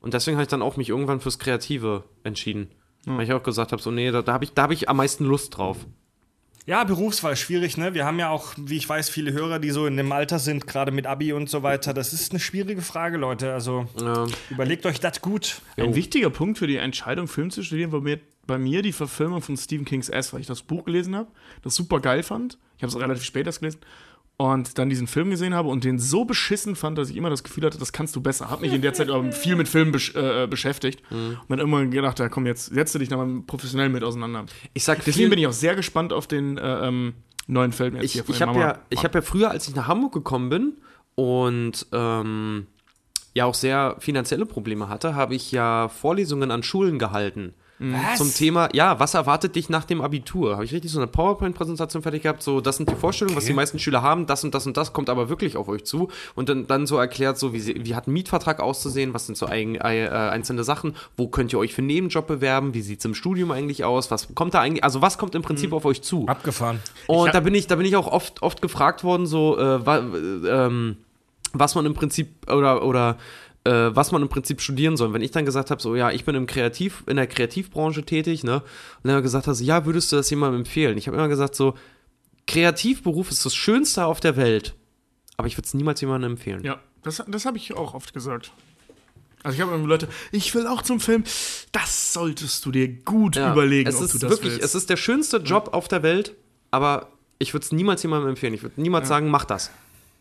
Und 0.00 0.14
deswegen 0.14 0.36
habe 0.36 0.42
ich 0.42 0.48
dann 0.48 0.62
auch 0.62 0.76
mich 0.76 0.88
irgendwann 0.88 1.20
fürs 1.20 1.38
Kreative 1.38 2.02
entschieden. 2.24 2.70
Weil 3.04 3.24
ich 3.24 3.32
auch 3.32 3.42
gesagt 3.42 3.72
habe, 3.72 3.80
so, 3.82 3.90
nee, 3.90 4.10
da, 4.10 4.22
da 4.22 4.32
habe 4.32 4.44
ich, 4.44 4.52
da 4.54 4.62
hab 4.64 4.70
ich 4.72 4.88
am 4.88 4.96
meisten 4.96 5.24
Lust 5.24 5.56
drauf. 5.56 5.78
Ja, 6.64 6.84
Berufswahl 6.84 7.34
schwierig, 7.34 7.76
ne? 7.76 7.92
Wir 7.92 8.04
haben 8.04 8.20
ja 8.20 8.30
auch, 8.30 8.54
wie 8.56 8.76
ich 8.76 8.88
weiß, 8.88 9.08
viele 9.10 9.32
Hörer, 9.32 9.58
die 9.58 9.70
so 9.70 9.86
in 9.86 9.96
dem 9.96 10.12
Alter 10.12 10.38
sind, 10.38 10.68
gerade 10.68 10.92
mit 10.92 11.06
Abi 11.06 11.32
und 11.32 11.50
so 11.50 11.64
weiter. 11.64 11.92
Das 11.92 12.12
ist 12.12 12.30
eine 12.30 12.38
schwierige 12.38 12.82
Frage, 12.82 13.16
Leute. 13.16 13.52
Also 13.52 13.86
Ja. 14.00 14.26
überlegt 14.48 14.86
euch 14.86 15.00
das 15.00 15.20
gut. 15.20 15.60
Ein 15.76 15.96
wichtiger 15.96 16.30
Punkt 16.30 16.58
für 16.58 16.68
die 16.68 16.76
Entscheidung, 16.76 17.26
Film 17.26 17.50
zu 17.50 17.64
studieren, 17.64 17.90
war 17.90 18.00
mir, 18.00 18.20
bei 18.46 18.58
mir 18.58 18.82
die 18.82 18.92
Verfilmung 18.92 19.42
von 19.42 19.56
Stephen 19.56 19.84
King's 19.84 20.08
S, 20.08 20.32
weil 20.32 20.40
ich 20.40 20.46
das 20.46 20.62
Buch 20.62 20.84
gelesen 20.84 21.16
habe, 21.16 21.28
das 21.62 21.74
super 21.74 21.98
geil 21.98 22.22
fand. 22.22 22.58
Ich 22.76 22.84
habe 22.84 22.92
es 22.92 22.98
relativ 22.98 23.24
spät 23.24 23.46
erst 23.46 23.58
gelesen. 23.58 23.80
Und 24.42 24.76
dann 24.76 24.88
diesen 24.88 25.06
Film 25.06 25.30
gesehen 25.30 25.54
habe 25.54 25.68
und 25.68 25.84
den 25.84 26.00
so 26.00 26.24
beschissen 26.24 26.74
fand, 26.74 26.98
dass 26.98 27.10
ich 27.10 27.16
immer 27.16 27.30
das 27.30 27.44
Gefühl 27.44 27.64
hatte, 27.64 27.78
das 27.78 27.92
kannst 27.92 28.16
du 28.16 28.20
besser. 28.20 28.50
Hab 28.50 28.60
mich 28.60 28.72
in 28.72 28.82
der 28.82 28.92
Zeit 28.92 29.08
viel 29.36 29.54
mit 29.54 29.68
Filmen 29.68 29.92
besch 29.92 30.16
äh, 30.16 30.48
beschäftigt. 30.48 31.00
Und 31.10 31.38
dann 31.48 31.60
irgendwann 31.60 31.92
gedacht, 31.92 32.18
ja 32.18 32.28
komm, 32.28 32.46
jetzt 32.46 32.74
setze 32.74 32.98
dich 32.98 33.08
da 33.08 33.16
mal 33.18 33.42
professionell 33.46 33.88
mit 33.88 34.02
auseinander. 34.02 34.46
Ich 34.74 34.82
sag 34.82 35.04
Deswegen 35.04 35.30
bin 35.30 35.38
ich 35.38 35.46
auch 35.46 35.52
sehr 35.52 35.76
gespannt 35.76 36.12
auf 36.12 36.26
den 36.26 36.58
äh, 36.58 36.88
ähm, 36.88 37.14
neuen 37.46 37.70
Film 37.70 37.94
jetzt 37.94 38.04
ich, 38.06 38.12
hier 38.14 38.24
von 38.24 38.34
ich 38.34 38.42
habe 38.42 38.58
ja, 38.58 38.78
ich 38.90 39.04
hab 39.04 39.14
ja 39.14 39.22
früher, 39.22 39.48
als 39.48 39.68
ich 39.68 39.76
nach 39.76 39.86
Hamburg 39.86 40.12
gekommen 40.12 40.48
bin 40.48 40.72
und 41.14 41.86
ähm, 41.92 42.66
ja 43.34 43.44
auch 43.44 43.54
sehr 43.54 43.94
finanzielle 44.00 44.44
Probleme 44.44 44.88
hatte, 44.88 45.14
habe 45.14 45.36
ich 45.36 45.52
ja 45.52 45.88
Vorlesungen 45.88 46.50
an 46.50 46.64
Schulen 46.64 46.98
gehalten. 46.98 47.54
Was? 47.82 48.18
Zum 48.18 48.32
Thema, 48.32 48.68
ja, 48.72 49.00
was 49.00 49.14
erwartet 49.14 49.56
dich 49.56 49.68
nach 49.68 49.84
dem 49.84 50.00
Abitur? 50.02 50.52
Habe 50.52 50.64
ich 50.64 50.72
richtig 50.72 50.92
so 50.92 51.00
eine 51.00 51.08
PowerPoint-Präsentation 51.08 52.02
fertig 52.02 52.22
gehabt? 52.22 52.42
So, 52.42 52.60
das 52.60 52.76
sind 52.76 52.88
die 52.88 52.94
Vorstellungen, 52.94 53.36
was 53.36 53.46
die 53.46 53.54
meisten 53.54 53.80
Schüler 53.80 54.02
haben, 54.02 54.26
das 54.26 54.44
und 54.44 54.54
das 54.54 54.66
und 54.68 54.76
das 54.76 54.92
kommt 54.92 55.10
aber 55.10 55.28
wirklich 55.28 55.56
auf 55.56 55.66
euch 55.66 55.84
zu. 55.84 56.08
Und 56.36 56.48
dann, 56.48 56.68
dann 56.68 56.86
so 56.86 56.96
erklärt, 56.96 57.38
so 57.38 57.52
wie, 57.52 57.58
sie, 57.58 57.84
wie 57.84 57.96
hat 57.96 58.06
ein 58.06 58.12
Mietvertrag 58.12 58.60
auszusehen, 58.60 59.14
was 59.14 59.26
sind 59.26 59.36
so 59.36 59.46
ein, 59.46 59.74
äh, 59.74 59.80
einzelne 59.80 60.62
Sachen, 60.62 60.94
wo 61.16 61.26
könnt 61.26 61.52
ihr 61.52 61.58
euch 61.58 61.74
für 61.74 61.78
einen 61.78 61.88
Nebenjob 61.88 62.26
bewerben, 62.28 62.72
wie 62.72 62.82
sieht 62.82 63.00
es 63.00 63.04
im 63.04 63.16
Studium 63.16 63.50
eigentlich 63.50 63.84
aus, 63.84 64.12
was 64.12 64.32
kommt 64.34 64.54
da 64.54 64.60
eigentlich, 64.60 64.84
also 64.84 65.02
was 65.02 65.18
kommt 65.18 65.34
im 65.34 65.42
Prinzip 65.42 65.72
auf 65.72 65.84
euch 65.84 66.02
zu? 66.02 66.26
Abgefahren. 66.28 66.80
Und 67.08 67.34
da 67.34 67.40
bin 67.40 67.54
ich, 67.54 67.66
da 67.66 67.74
bin 67.74 67.86
ich 67.86 67.96
auch 67.96 68.06
oft, 68.06 68.42
oft 68.42 68.62
gefragt 68.62 69.02
worden, 69.02 69.26
so, 69.26 69.58
äh, 69.58 69.84
wa, 69.84 69.98
äh, 69.98 70.66
ähm, 70.66 70.98
was 71.52 71.74
man 71.74 71.84
im 71.86 71.94
Prinzip 71.94 72.28
oder 72.50 72.84
oder 72.84 73.18
äh, 73.64 73.70
was 73.94 74.12
man 74.12 74.22
im 74.22 74.28
Prinzip 74.28 74.60
studieren 74.60 74.96
soll. 74.96 75.12
Wenn 75.12 75.22
ich 75.22 75.30
dann 75.30 75.44
gesagt 75.44 75.70
habe, 75.70 75.80
so 75.80 75.94
ja, 75.94 76.10
ich 76.10 76.24
bin 76.24 76.34
im 76.34 76.46
Kreativ, 76.46 77.04
in 77.06 77.16
der 77.16 77.26
Kreativbranche 77.26 78.04
tätig, 78.04 78.42
ne? 78.44 78.56
Und 78.56 78.62
dann 79.04 79.14
er 79.14 79.22
gesagt 79.22 79.46
hast, 79.46 79.60
ja, 79.60 79.84
würdest 79.86 80.10
du 80.12 80.16
das 80.16 80.28
jemandem 80.30 80.60
empfehlen? 80.62 80.98
Ich 80.98 81.06
habe 81.06 81.16
immer 81.16 81.28
gesagt, 81.28 81.54
so, 81.54 81.74
Kreativberuf 82.46 83.30
ist 83.30 83.44
das 83.46 83.54
Schönste 83.54 84.04
auf 84.04 84.20
der 84.20 84.36
Welt. 84.36 84.74
Aber 85.36 85.46
ich 85.48 85.56
würde 85.56 85.66
es 85.66 85.74
niemals 85.74 86.00
jemandem 86.00 86.32
empfehlen. 86.32 86.62
Ja, 86.64 86.80
das, 87.02 87.22
das 87.26 87.46
habe 87.46 87.56
ich 87.56 87.74
auch 87.74 87.94
oft 87.94 88.12
gesagt. 88.12 88.52
Also 89.42 89.56
ich 89.56 89.60
habe 89.62 89.74
immer 89.74 89.86
Leute, 89.86 90.08
ich 90.30 90.54
will 90.54 90.66
auch 90.66 90.82
zum 90.82 91.00
Film. 91.00 91.24
Das 91.72 92.12
solltest 92.12 92.64
du 92.64 92.70
dir 92.70 92.88
gut 92.88 93.36
Ja, 93.36 93.52
überlegen, 93.52 93.88
es 93.88 93.96
ob 93.96 94.04
ist 94.04 94.14
du 94.14 94.18
das 94.18 94.30
wirklich, 94.30 94.52
willst. 94.52 94.64
es 94.64 94.74
ist 94.74 94.90
der 94.90 94.96
schönste 94.96 95.38
Job 95.38 95.70
auf 95.72 95.88
der 95.88 96.02
Welt, 96.02 96.34
aber 96.70 97.08
ich 97.38 97.52
würde 97.54 97.64
es 97.64 97.72
niemals 97.72 98.02
jemandem 98.02 98.30
empfehlen. 98.30 98.54
Ich 98.54 98.62
würde 98.62 98.80
niemals 98.80 99.08
sagen, 99.08 99.30
mach 99.30 99.44
das. 99.44 99.70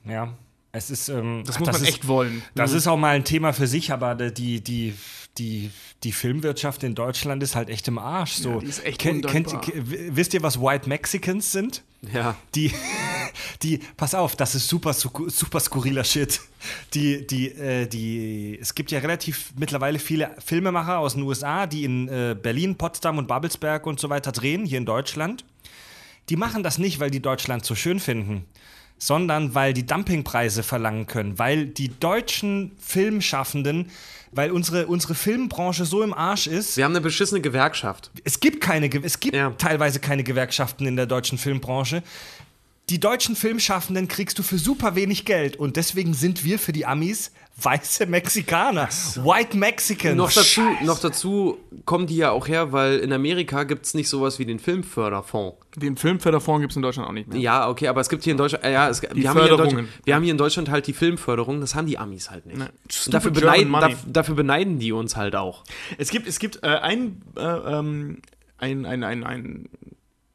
Ja. 0.06 0.34
Es 0.72 0.90
ist. 0.90 1.10
Ähm, 1.10 1.44
das 1.46 1.56
ach, 1.56 1.60
muss 1.60 1.72
man 1.72 1.82
ist, 1.82 1.88
echt 1.88 2.08
wollen. 2.08 2.42
Das 2.56 2.72
ist 2.72 2.88
auch 2.88 2.98
mal 2.98 3.16
ein 3.16 3.24
Thema 3.24 3.54
für 3.54 3.68
sich, 3.68 3.92
aber 3.92 4.16
die, 4.16 4.62
die, 4.62 4.94
die, 5.38 5.72
die 6.04 6.12
Filmwirtschaft 6.12 6.84
in 6.84 6.96
Deutschland 6.96 7.44
ist 7.44 7.56
halt 7.56 7.70
echt 7.70 7.88
im 7.88 7.98
Arsch. 7.98 8.34
So. 8.34 8.54
Ja, 8.54 8.60
die 8.60 8.66
ist 8.68 8.86
echt 8.86 9.00
Ken- 9.00 9.22
kennt- 9.22 9.54
wisst 9.76 10.34
ihr, 10.34 10.42
was 10.44 10.60
White 10.60 10.88
Mexicans 10.88 11.52
sind? 11.52 11.84
Ja. 12.14 12.36
Die, 12.56 12.72
die, 13.64 13.80
pass 13.98 14.16
auf, 14.16 14.36
das 14.36 14.56
ist 14.56 14.68
super, 14.68 14.94
super 14.94 15.60
skurriler 15.60 16.04
Shit. 16.04 16.40
Die, 16.94 17.26
die, 17.28 17.50
äh, 17.50 17.88
die, 17.88 18.58
es 18.62 18.74
gibt 18.74 18.92
ja 18.92 19.00
relativ 19.00 19.52
mittlerweile 19.58 20.00
viele 20.00 20.32
Filmemacher 20.44 21.00
aus 21.00 21.14
den 21.14 21.24
USA, 21.24 21.68
die 21.68 21.84
in 21.84 22.08
äh, 22.08 22.36
Berlin, 22.42 22.76
Potsdam 22.78 23.18
und 23.18 23.28
Babelsberg 23.28 23.86
und 23.86 24.00
so 24.00 24.10
weiter 24.10 24.32
drehen, 24.32 24.66
hier 24.66 24.78
in 24.78 24.86
Deutschland. 24.86 25.44
Die 26.30 26.36
machen 26.36 26.64
das 26.64 26.78
nicht, 26.78 27.00
weil 27.00 27.12
die 27.12 27.22
Deutschland 27.22 27.66
so 27.66 27.76
schön 27.76 28.00
finden, 28.00 28.46
sondern 29.02 29.56
weil 29.56 29.74
die 29.74 29.84
Dumpingpreise 29.86 30.62
verlangen 30.62 31.08
können, 31.08 31.40
weil 31.40 31.66
die 31.66 31.88
deutschen 32.00 32.72
Filmschaffenden, 32.80 33.90
weil 34.32 34.52
unsere, 34.52 34.86
unsere 34.86 35.16
Filmbranche 35.16 35.86
so 35.86 36.04
im 36.04 36.14
Arsch 36.14 36.46
ist, 36.46 36.78
Wir 36.78 36.84
haben 36.86 36.92
eine 36.92 37.02
beschissene 37.02 37.42
Gewerkschaft. 37.42 38.12
es 38.24 38.40
gibt 38.40 38.62
keine, 38.62 38.90
es 39.04 39.20
gibt 39.20 39.36
Ja. 39.36 39.50
teilweise 39.58 40.00
keine 40.00 40.24
Gewerkschaften 40.24 40.86
in 40.86 40.96
der 40.96 41.08
deutschen 41.08 41.40
Filmbranche. 41.40 42.04
Die 42.92 43.00
deutschen 43.00 43.36
Filmschaffenden 43.36 44.08
kriegst 44.08 44.38
du 44.38 44.44
für 44.44 44.60
super 44.60 44.96
wenig 44.96 45.26
Geld 45.26 45.56
und 45.56 45.78
deswegen 45.78 46.14
sind 46.14 46.44
wir 46.44 46.60
für 46.60 46.72
die 46.72 46.86
Amis 46.86 47.32
weiße 47.64 48.06
Mexikaner, 48.06 48.88
White 49.24 49.58
Mexicans. 49.58 50.16
Noch 50.16 50.32
dazu, 50.32 50.62
noch 50.84 51.00
dazu 51.00 51.58
kommen 51.86 52.08
die 52.08 52.18
ja 52.18 52.32
auch 52.32 52.48
her, 52.48 52.72
weil 52.72 53.00
in 53.00 53.14
Amerika 53.14 53.64
gibt 53.64 53.86
es 53.86 53.94
nicht 53.94 54.10
sowas 54.10 54.40
wie 54.40 54.46
den 54.46 54.60
Filmförderfonds. 54.60 55.58
Den 55.76 55.96
Filmförderfonds 55.98 56.62
gibt 56.62 56.72
es 56.72 56.76
in 56.76 56.82
Deutschland 56.82 57.08
auch 57.08 57.14
nicht 57.14 57.30
mehr. 57.30 57.40
Ja, 57.40 57.70
okay, 57.70 57.88
aber 57.88 58.02
es 58.02 58.10
gibt 58.10 58.24
hier 58.24 58.32
in 58.32 58.38
Deutschland, 58.38 58.64
äh, 58.64 58.74
ja, 58.74 58.90
es, 58.90 59.02
wir, 59.02 59.10
haben 59.10 59.18
hier 59.18 59.30
in 59.30 59.32
Förderungen. 59.38 59.58
Deutschland 59.70 59.90
wir 60.06 60.16
haben 60.16 60.24
hier 60.24 60.32
in 60.32 60.38
Deutschland 60.38 60.70
halt 60.70 60.88
die 60.88 60.94
Filmförderung, 60.94 61.62
das 61.62 61.76
haben 61.76 61.88
die 61.88 61.98
Amis 61.98 62.30
halt 62.30 62.46
nicht. 62.46 62.62
Dafür, 63.10 63.32
beneiden, 63.32 63.74
daf- 63.74 64.06
dafür 64.06 64.36
beneiden 64.36 64.80
die 64.80 64.92
uns 64.92 65.16
halt 65.16 65.36
auch. 65.36 65.64
Es 65.98 66.10
gibt, 66.10 66.28
es 66.28 66.40
gibt 66.40 66.64
äh, 66.64 66.68
ein, 66.68 67.22
äh, 67.38 67.42
ähm, 67.42 68.22
ein, 68.58 68.86
ein, 68.86 69.04
ein, 69.04 69.24
ein 69.24 69.70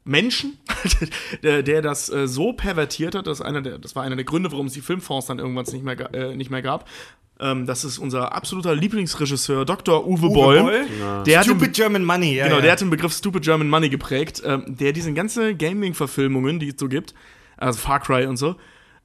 Menschen, 0.07 0.59
der, 1.43 1.63
der 1.63 1.83
das 1.83 2.09
äh, 2.09 2.27
so 2.27 2.53
pervertiert 2.53 3.15
hat, 3.15 3.27
dass 3.27 3.41
einer 3.41 3.61
der, 3.61 3.79
das 3.79 3.97
war 3.97 4.05
einer 4.05 4.17
der 4.17 4.25
Gründe, 4.25 4.53
warum 4.53 4.67
es 4.67 4.73
die 4.73 4.81
Filmfonds 4.81 5.27
dann 5.27 5.39
irgendwann 5.39 5.67
nicht 5.67 5.85
mehr, 5.85 6.15
äh, 6.15 6.37
nicht 6.37 6.51
mehr 6.51 6.63
gab. 6.63 6.89
Ähm, 7.39 7.67
das 7.67 7.85
ist 7.85 7.99
unser 7.99 8.35
absoluter 8.35 8.75
Lieblingsregisseur, 8.75 9.65
Dr. 9.65 10.07
Uwe, 10.07 10.31
Boll. 10.31 10.63
Boll? 10.63 10.87
Der 11.25 11.41
hat 11.41 11.47
den, 11.47 11.55
Stupid 11.55 11.75
German 11.75 12.05
Money, 12.05 12.37
ja. 12.37 12.45
genau, 12.45 12.57
ja. 12.57 12.63
der 12.63 12.73
hat 12.73 12.81
den 12.81 12.89
Begriff 12.89 13.13
Stupid 13.13 13.43
German 13.43 13.69
Money 13.69 13.91
geprägt, 13.91 14.43
ähm, 14.45 14.65
der 14.67 14.93
diese 14.93 15.13
ganze 15.13 15.55
Gaming-Verfilmungen, 15.55 16.59
die 16.59 16.69
es 16.69 16.77
so 16.79 16.89
gibt, 16.89 17.15
also 17.59 17.79
Far 17.79 18.01
Cry 18.01 18.27
und 18.27 18.39
so, 18.39 18.57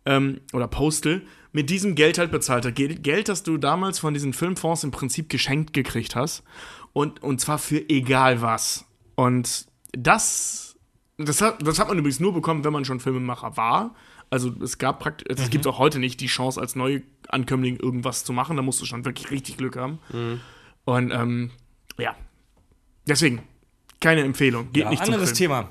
ähm, 0.05 0.39
oder 0.53 0.67
Postal, 0.67 1.23
mit 1.51 1.69
diesem 1.69 1.95
Geld 1.95 2.17
halt 2.17 2.31
bezahlt 2.31 2.65
hat. 2.65 2.75
Geld, 2.75 3.03
Geld, 3.03 3.27
das 3.27 3.43
du 3.43 3.57
damals 3.57 3.99
von 3.99 4.13
diesen 4.13 4.31
Filmfonds 4.31 4.83
im 4.83 4.91
Prinzip 4.91 5.27
geschenkt 5.29 5.73
gekriegt 5.73 6.15
hast. 6.15 6.43
Und, 6.93 7.21
und 7.23 7.41
zwar 7.41 7.57
für 7.57 7.89
egal 7.89 8.41
was. 8.41 8.85
Und 9.15 9.65
das, 9.91 10.70
das 11.26 11.41
hat, 11.41 11.65
das 11.65 11.80
hat 11.80 11.88
man 11.88 11.98
übrigens 11.98 12.19
nur 12.19 12.34
bekommen, 12.34 12.64
wenn 12.64 12.73
man 12.73 12.85
schon 12.85 12.99
Filmemacher 12.99 13.57
war. 13.57 13.95
Also 14.30 14.53
es 14.61 14.77
gab 14.77 14.99
praktisch, 14.99 15.27
es 15.38 15.49
gibt 15.49 15.68
auch 15.68 15.77
heute 15.77 15.99
nicht 15.99 16.22
die 16.22 16.27
Chance, 16.27 16.60
als 16.60 16.76
Neuankömmling 16.76 17.77
irgendwas 17.77 18.23
zu 18.23 18.31
machen. 18.31 18.56
Da 18.56 18.64
musst 18.64 18.80
du 18.81 18.85
schon 18.85 19.03
wirklich 19.03 19.30
richtig 19.30 19.57
Glück 19.57 19.76
haben. 19.76 19.99
Und 20.85 21.11
ähm, 21.11 21.52
ja, 21.98 22.15
deswegen 23.07 23.43
keine 23.99 24.22
Empfehlung. 24.22 24.72
Geht 24.72 24.84
Ja, 24.84 24.89
nicht 24.89 25.02
anderes. 25.02 25.34
Thema. 25.34 25.69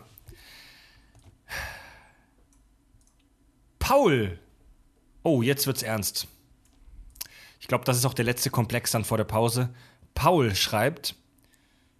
Paul. 3.78 4.38
Oh, 5.22 5.42
jetzt 5.42 5.66
wird's 5.66 5.82
ernst. 5.82 6.28
Ich 7.60 7.66
glaube, 7.66 7.84
das 7.84 7.96
ist 7.96 8.04
auch 8.04 8.14
der 8.14 8.24
letzte 8.24 8.50
Komplex 8.50 8.90
dann 8.90 9.04
vor 9.04 9.16
der 9.16 9.24
Pause. 9.24 9.74
Paul 10.14 10.54
schreibt: 10.54 11.16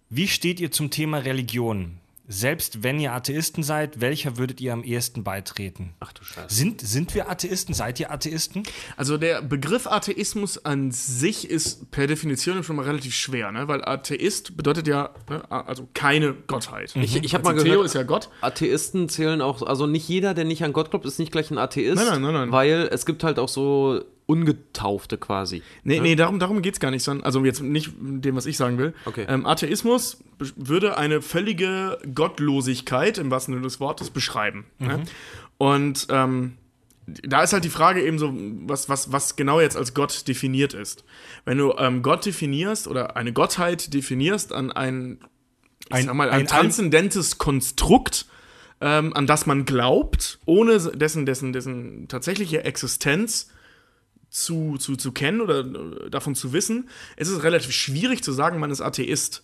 Wie 0.09 0.27
steht 0.27 0.59
ihr 0.59 0.71
zum 0.71 0.89
Thema 0.89 1.17
Religion? 1.19 2.00
Selbst 2.31 2.81
wenn 2.81 2.97
ihr 2.97 3.11
Atheisten 3.11 3.61
seid, 3.61 3.99
welcher 3.99 4.37
würdet 4.37 4.61
ihr 4.61 4.71
am 4.71 4.85
ehesten 4.85 5.25
beitreten? 5.25 5.93
Ach 5.99 6.13
du 6.13 6.23
Scheiße. 6.23 6.55
Sind, 6.55 6.79
sind 6.79 7.13
wir 7.13 7.29
Atheisten? 7.29 7.73
Seid 7.73 7.99
ihr 7.99 8.09
Atheisten? 8.09 8.63
Also 8.95 9.17
der 9.17 9.41
Begriff 9.41 9.85
Atheismus 9.85 10.63
an 10.63 10.91
sich 10.91 11.49
ist 11.49 11.91
per 11.91 12.07
Definition 12.07 12.63
schon 12.63 12.77
mal 12.77 12.85
relativ 12.85 13.13
schwer, 13.13 13.51
ne? 13.51 13.67
Weil 13.67 13.83
Atheist 13.83 14.55
bedeutet 14.55 14.87
ja, 14.87 15.09
ne, 15.29 15.43
also 15.51 15.89
keine 15.93 16.33
Gottheit. 16.33 16.95
Ich, 16.95 17.17
ich 17.17 17.33
habe 17.33 17.45
also 17.45 17.57
mal 17.57 17.63
Theo 17.63 17.73
gehört, 17.73 17.85
ist 17.87 17.95
ja 17.95 18.03
Gott. 18.03 18.29
Atheisten 18.39 19.09
zählen 19.09 19.41
auch, 19.41 19.61
also 19.61 19.85
nicht 19.85 20.07
jeder, 20.07 20.33
der 20.33 20.45
nicht 20.45 20.63
an 20.63 20.71
Gott 20.71 20.89
glaubt, 20.89 21.05
ist 21.05 21.19
nicht 21.19 21.33
gleich 21.33 21.51
ein 21.51 21.57
Atheist. 21.57 21.95
Nein, 21.97 22.07
nein, 22.07 22.21
nein, 22.21 22.33
nein. 22.33 22.51
Weil 22.53 22.87
es 22.93 23.05
gibt 23.05 23.25
halt 23.25 23.39
auch 23.39 23.49
so 23.49 24.05
Ungetaufte 24.31 25.17
quasi. 25.17 25.61
Nee, 25.83 25.99
nee, 25.99 26.15
darum, 26.15 26.39
darum 26.39 26.61
geht 26.61 26.75
es 26.75 26.79
gar 26.79 26.91
nicht, 26.91 27.03
sondern, 27.03 27.25
also 27.25 27.43
jetzt 27.43 27.61
nicht 27.61 27.91
dem, 27.99 28.35
was 28.35 28.45
ich 28.45 28.57
sagen 28.57 28.77
will. 28.77 28.93
Okay. 29.05 29.25
Ähm, 29.27 29.45
Atheismus 29.45 30.23
würde 30.55 30.97
eine 30.97 31.21
völlige 31.21 31.97
Gottlosigkeit 32.15 33.17
im 33.17 33.29
wahrsten 33.29 33.53
Sinne 33.53 33.63
des 33.63 33.79
Wortes 33.79 34.09
beschreiben. 34.09 34.65
Ne? 34.79 35.03
Und 35.57 36.07
ähm, 36.09 36.53
da 37.07 37.43
ist 37.43 37.51
halt 37.53 37.63
die 37.65 37.69
Frage 37.69 38.01
eben 38.01 38.17
so, 38.19 38.33
was, 38.67 38.87
was, 38.87 39.11
was 39.11 39.35
genau 39.35 39.59
jetzt 39.59 39.75
als 39.75 39.93
Gott 39.93 40.27
definiert 40.27 40.73
ist. 40.73 41.03
Wenn 41.45 41.57
du 41.57 41.73
ähm, 41.77 42.03
Gott 42.03 42.25
definierst 42.25 42.87
oder 42.87 43.17
eine 43.17 43.33
Gottheit 43.33 43.93
definierst 43.93 44.53
an 44.53 44.71
ein, 44.71 45.19
Ein- 45.89 46.15
mal, 46.15 46.29
ein, 46.29 46.41
ein- 46.41 46.47
transzendentes 46.47 47.37
Konstrukt, 47.37 48.27
ähm, 48.83 49.13
an 49.13 49.27
das 49.27 49.45
man 49.45 49.65
glaubt, 49.65 50.39
ohne 50.45 50.79
dessen, 50.79 51.25
dessen, 51.27 51.53
dessen 51.53 52.07
tatsächliche 52.07 52.63
Existenz 52.63 53.50
zu, 54.31 54.77
zu, 54.77 54.95
zu 54.95 55.11
kennen 55.11 55.41
oder 55.41 55.59
äh, 55.59 56.09
davon 56.09 56.33
zu 56.33 56.53
wissen, 56.53 56.89
ist 57.17 57.27
es 57.27 57.43
relativ 57.43 57.71
schwierig 57.71 58.23
zu 58.23 58.31
sagen, 58.31 58.59
man 58.59 58.71
ist 58.71 58.81
Atheist. 58.81 59.43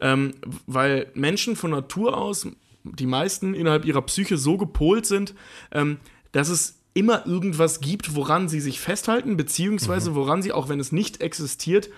Ähm, 0.00 0.34
weil 0.66 1.10
Menschen 1.14 1.56
von 1.56 1.70
Natur 1.70 2.18
aus, 2.18 2.48
die 2.82 3.06
meisten 3.06 3.54
innerhalb 3.54 3.84
ihrer 3.84 4.02
Psyche 4.02 4.36
so 4.36 4.56
gepolt 4.56 5.06
sind, 5.06 5.34
ähm, 5.72 5.98
dass 6.32 6.48
es 6.48 6.80
immer 6.94 7.26
irgendwas 7.26 7.80
gibt, 7.80 8.14
woran 8.14 8.48
sie 8.48 8.60
sich 8.60 8.80
festhalten, 8.80 9.36
beziehungsweise 9.36 10.14
woran 10.14 10.42
sie, 10.42 10.52
auch 10.52 10.68
wenn 10.68 10.80
es 10.80 10.92
nicht 10.92 11.20
existiert, 11.20 11.90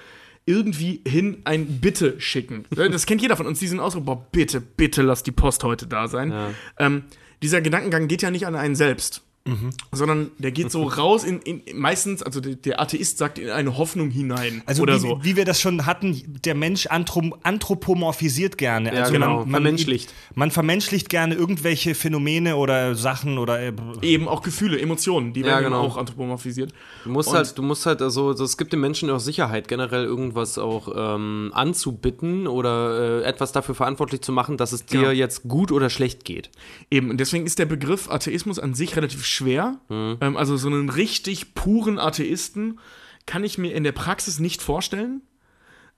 irgendwie 0.47 1.03
hin 1.07 1.43
ein 1.45 1.81
Bitte 1.81 2.21
schicken. 2.21 2.65
Das 2.77 3.07
kennt 3.07 3.21
jeder 3.21 3.37
von 3.37 3.47
uns, 3.47 3.59
diesen 3.59 3.81
Ausdruck, 3.81 4.05
boah, 4.05 4.27
bitte, 4.33 4.61
bitte 4.61 5.03
lass 5.03 5.23
die 5.23 5.33
Post 5.33 5.65
heute 5.65 5.87
da 5.87 6.09
sein. 6.09 6.33
Ähm, 6.79 7.05
dieser 7.43 7.61
Gedankengang 7.61 8.09
geht 8.09 8.23
ja 8.23 8.31
nicht 8.31 8.47
an 8.47 8.55
einen 8.55 8.77
selbst. 8.77 9.23
Sondern 9.93 10.31
der 10.39 10.51
geht 10.53 10.71
so 10.71 10.83
raus 10.89 11.25
in, 11.25 11.41
in 11.41 11.63
meistens, 11.79 12.23
also 12.23 12.41
der, 12.41 12.57
der 12.57 12.81
Atheist 12.81 13.19
sagt 13.19 13.39
in 13.39 13.51
eine 13.51 13.77
Hoffnung 13.79 14.11
hinein. 14.11 14.63
Also 14.67 14.83
oder 14.83 14.97
wie, 14.97 14.99
so. 15.01 15.19
wie 15.23 15.37
wir 15.37 15.45
das 15.45 15.61
schon 15.61 15.87
hatten, 15.87 16.21
der 16.45 16.55
Mensch 16.55 16.87
anthrop 16.87 17.39
anthropomorphisiert 17.43 18.59
gerne. 18.59 18.93
Ja, 18.95 19.01
also 19.03 19.13
genau, 19.13 19.45
vermenschlicht. 19.47 20.13
Man 20.35 20.51
vermenschlicht 20.51 21.09
gerne 21.09 21.35
irgendwelche 21.35 21.95
Phänomene 21.95 22.57
oder 22.57 22.95
Sachen 22.95 23.39
oder 23.39 23.61
äh, 23.61 23.73
Eben 24.03 24.29
auch 24.29 24.43
Gefühle, 24.43 24.81
Emotionen, 24.81 25.33
die 25.33 25.41
Ja, 25.41 25.47
werden 25.47 25.65
genau. 25.65 25.81
auch 25.83 25.97
anthropomorphisiert. 25.97 26.73
Du 27.05 27.11
musst 27.11 27.29
Und- 27.31 27.37
halt, 27.37 27.57
du 27.59 27.63
musst 27.63 27.87
halt, 27.87 28.03
also 28.03 28.31
es 28.33 28.57
gibt 28.57 28.73
den 28.73 28.81
Menschen 28.81 29.11
auch 29.11 29.21
Sicherheit, 29.21 29.69
generell 29.69 30.05
irgendwas 30.05 30.59
auch 30.59 30.89
ähm, 30.97 31.51
anzubitten 31.55 32.47
oder 32.47 33.23
äh, 33.23 33.25
etwas 33.25 33.53
dafür 33.53 33.75
verantwortlich 33.75 34.21
zu 34.23 34.33
machen, 34.33 34.57
dass 34.57 34.73
es 34.73 34.85
dir 34.85 34.97
Genau. 35.01 35.11
jetzt 35.13 35.43
gut 35.45 35.73
oder 35.73 35.91
schlecht 35.91 36.25
geht. 36.25 36.51
Eben, 36.91 37.11
und 37.11 37.19
deswegen 37.19 37.47
ist 37.47 37.59
der 37.59 37.67
Begriff 37.67 38.11
Atheismus 38.11 38.59
an 38.59 38.75
sich 38.75 38.97
relativ 38.97 39.25
schwer. 39.37 39.79
Mhm. 39.89 40.19
Ähm, 40.21 40.37
also 40.37 40.57
so 40.57 40.69
einen 40.69 40.89
richtig 40.91 41.55
puren 41.55 41.99
Atheisten 41.99 42.81
kann 43.27 43.45
ich 43.45 43.59
mir 43.59 43.73
in 43.75 43.85
der 43.85 43.93
Praxis 43.93 44.39
nicht 44.39 44.63
vorstellen. 44.63 45.23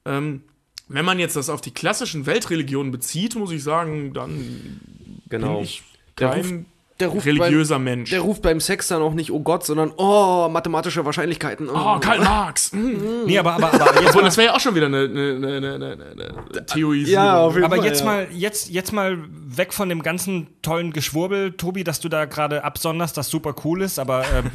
Ähm, 0.05 0.43
wenn 0.89 1.05
man 1.05 1.19
jetzt 1.19 1.37
das 1.37 1.51
auf 1.51 1.61
die 1.61 1.71
klassischen 1.71 2.27
Weltreligionen 2.27 2.91
bezieht, 2.91 3.35
muss 3.37 3.51
ich 3.53 3.63
sagen, 3.63 4.13
dann 4.15 4.81
Genau. 5.29 5.57
bin 5.57 5.65
ich 5.65 5.83
kein 6.17 6.67
der 7.01 7.09
ruft 7.09 7.27
religiöser 7.27 7.77
beim, 7.77 7.85
Mensch. 7.85 8.11
Der 8.11 8.21
ruft 8.21 8.43
beim 8.43 8.61
Sex 8.61 8.89
dann 8.89 9.03
auch 9.03 9.15
nicht, 9.15 9.31
oh 9.31 9.41
Gott, 9.41 9.65
sondern 9.65 9.93
oh, 9.97 10.49
mathematische 10.49 11.05
Wahrscheinlichkeiten. 11.05 11.69
oh, 11.71 11.99
Karl 12.01 12.19
Marx. 12.21 12.73
Mhm. 12.79 13.25
nee, 13.27 13.39
aber, 13.39 13.55
aber, 13.55 13.73
aber 13.73 14.03
jetzt 14.03 14.15
mal, 14.15 14.23
das 14.23 14.37
wäre 14.37 14.49
ja 14.49 14.55
auch 14.55 14.61
schon 14.61 14.75
wieder 14.75 14.87
eine, 14.87 15.05
eine, 15.05 15.37
eine, 15.37 15.57
eine, 15.57 15.75
eine, 15.75 16.45
eine 16.55 16.67
Theorisierung. 16.67 17.25
Ja, 17.25 17.39
auf 17.39 17.55
jeden 17.55 17.65
aber 17.65 17.77
Fall, 17.77 17.85
jetzt 17.85 18.01
ja. 18.01 18.07
mal 18.07 18.29
jetzt 18.31 18.71
jetzt 18.71 18.93
mal 18.93 19.19
weg 19.31 19.73
von 19.73 19.89
dem 19.89 20.03
ganzen 20.03 20.49
tollen 20.63 20.93
Geschwurbel, 20.93 21.53
Tobi, 21.53 21.85
dass 21.85 22.01
du 22.01 22.09
da 22.09 22.25
gerade 22.25 22.65
absonderst, 22.65 23.17
das 23.17 23.29
super 23.31 23.55
cool 23.65 23.83
ist. 23.83 23.99
Aber 23.99 24.25
ähm, 24.33 24.51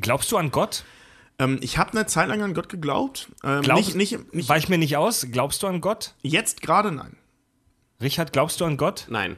glaubst 0.00 0.30
du 0.32 0.36
an 0.36 0.50
Gott? 0.50 0.84
Ähm, 1.38 1.58
ich 1.60 1.78
habe 1.78 1.92
eine 1.92 2.06
Zeit 2.06 2.28
lang 2.28 2.42
an 2.42 2.54
Gott 2.54 2.68
geglaubt. 2.68 3.28
Ähm, 3.44 3.62
Glaubst- 3.62 3.94
nicht, 3.94 4.12
nicht, 4.12 4.34
nicht 4.34 4.48
Weich 4.48 4.68
mir 4.68 4.78
nicht 4.78 4.96
aus. 4.96 5.26
Glaubst 5.30 5.62
du 5.62 5.66
an 5.66 5.80
Gott? 5.80 6.14
jetzt 6.22 6.62
gerade, 6.62 6.90
nein. 6.90 7.16
Richard, 8.00 8.32
glaubst 8.32 8.60
du 8.60 8.64
an 8.64 8.76
Gott? 8.76 9.06
Nein. 9.08 9.36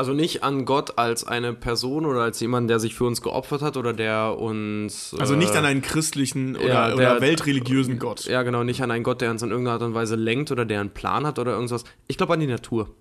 Also 0.00 0.14
nicht 0.14 0.42
an 0.42 0.64
Gott 0.64 0.96
als 0.96 1.24
eine 1.24 1.52
Person 1.52 2.06
oder 2.06 2.20
als 2.22 2.40
jemand, 2.40 2.70
der 2.70 2.80
sich 2.80 2.94
für 2.94 3.04
uns 3.04 3.20
geopfert 3.20 3.60
hat 3.60 3.76
oder 3.76 3.92
der 3.92 4.38
uns. 4.38 5.14
Also 5.18 5.36
nicht 5.36 5.54
äh, 5.54 5.58
an 5.58 5.66
einen 5.66 5.82
christlichen 5.82 6.56
oder, 6.56 6.66
ja, 6.68 6.86
der- 6.86 6.94
oder 6.96 7.20
weltreligiösen 7.20 7.98
Gott. 7.98 8.24
Ja, 8.24 8.42
genau, 8.42 8.64
nicht 8.64 8.82
an 8.82 8.90
einen 8.90 9.04
Gott, 9.04 9.20
der 9.20 9.30
uns 9.30 9.42
in 9.42 9.50
irgendeiner 9.50 9.74
Art 9.74 9.82
und 9.82 9.92
Weise 9.92 10.16
lenkt 10.16 10.50
oder 10.50 10.64
der 10.64 10.80
einen 10.80 10.88
Plan 10.88 11.26
hat 11.26 11.38
oder 11.38 11.52
irgendwas. 11.52 11.84
Ich 12.08 12.16
glaube 12.16 12.32
an 12.32 12.40
die 12.40 12.46
Natur. 12.46 12.94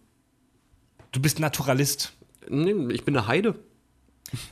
Du 1.14 1.22
bist 1.22 1.40
Naturalist. 1.40 2.12
Nee, 2.50 2.76
ich 2.92 3.06
bin 3.06 3.16
eine 3.16 3.28
Heide. 3.28 3.56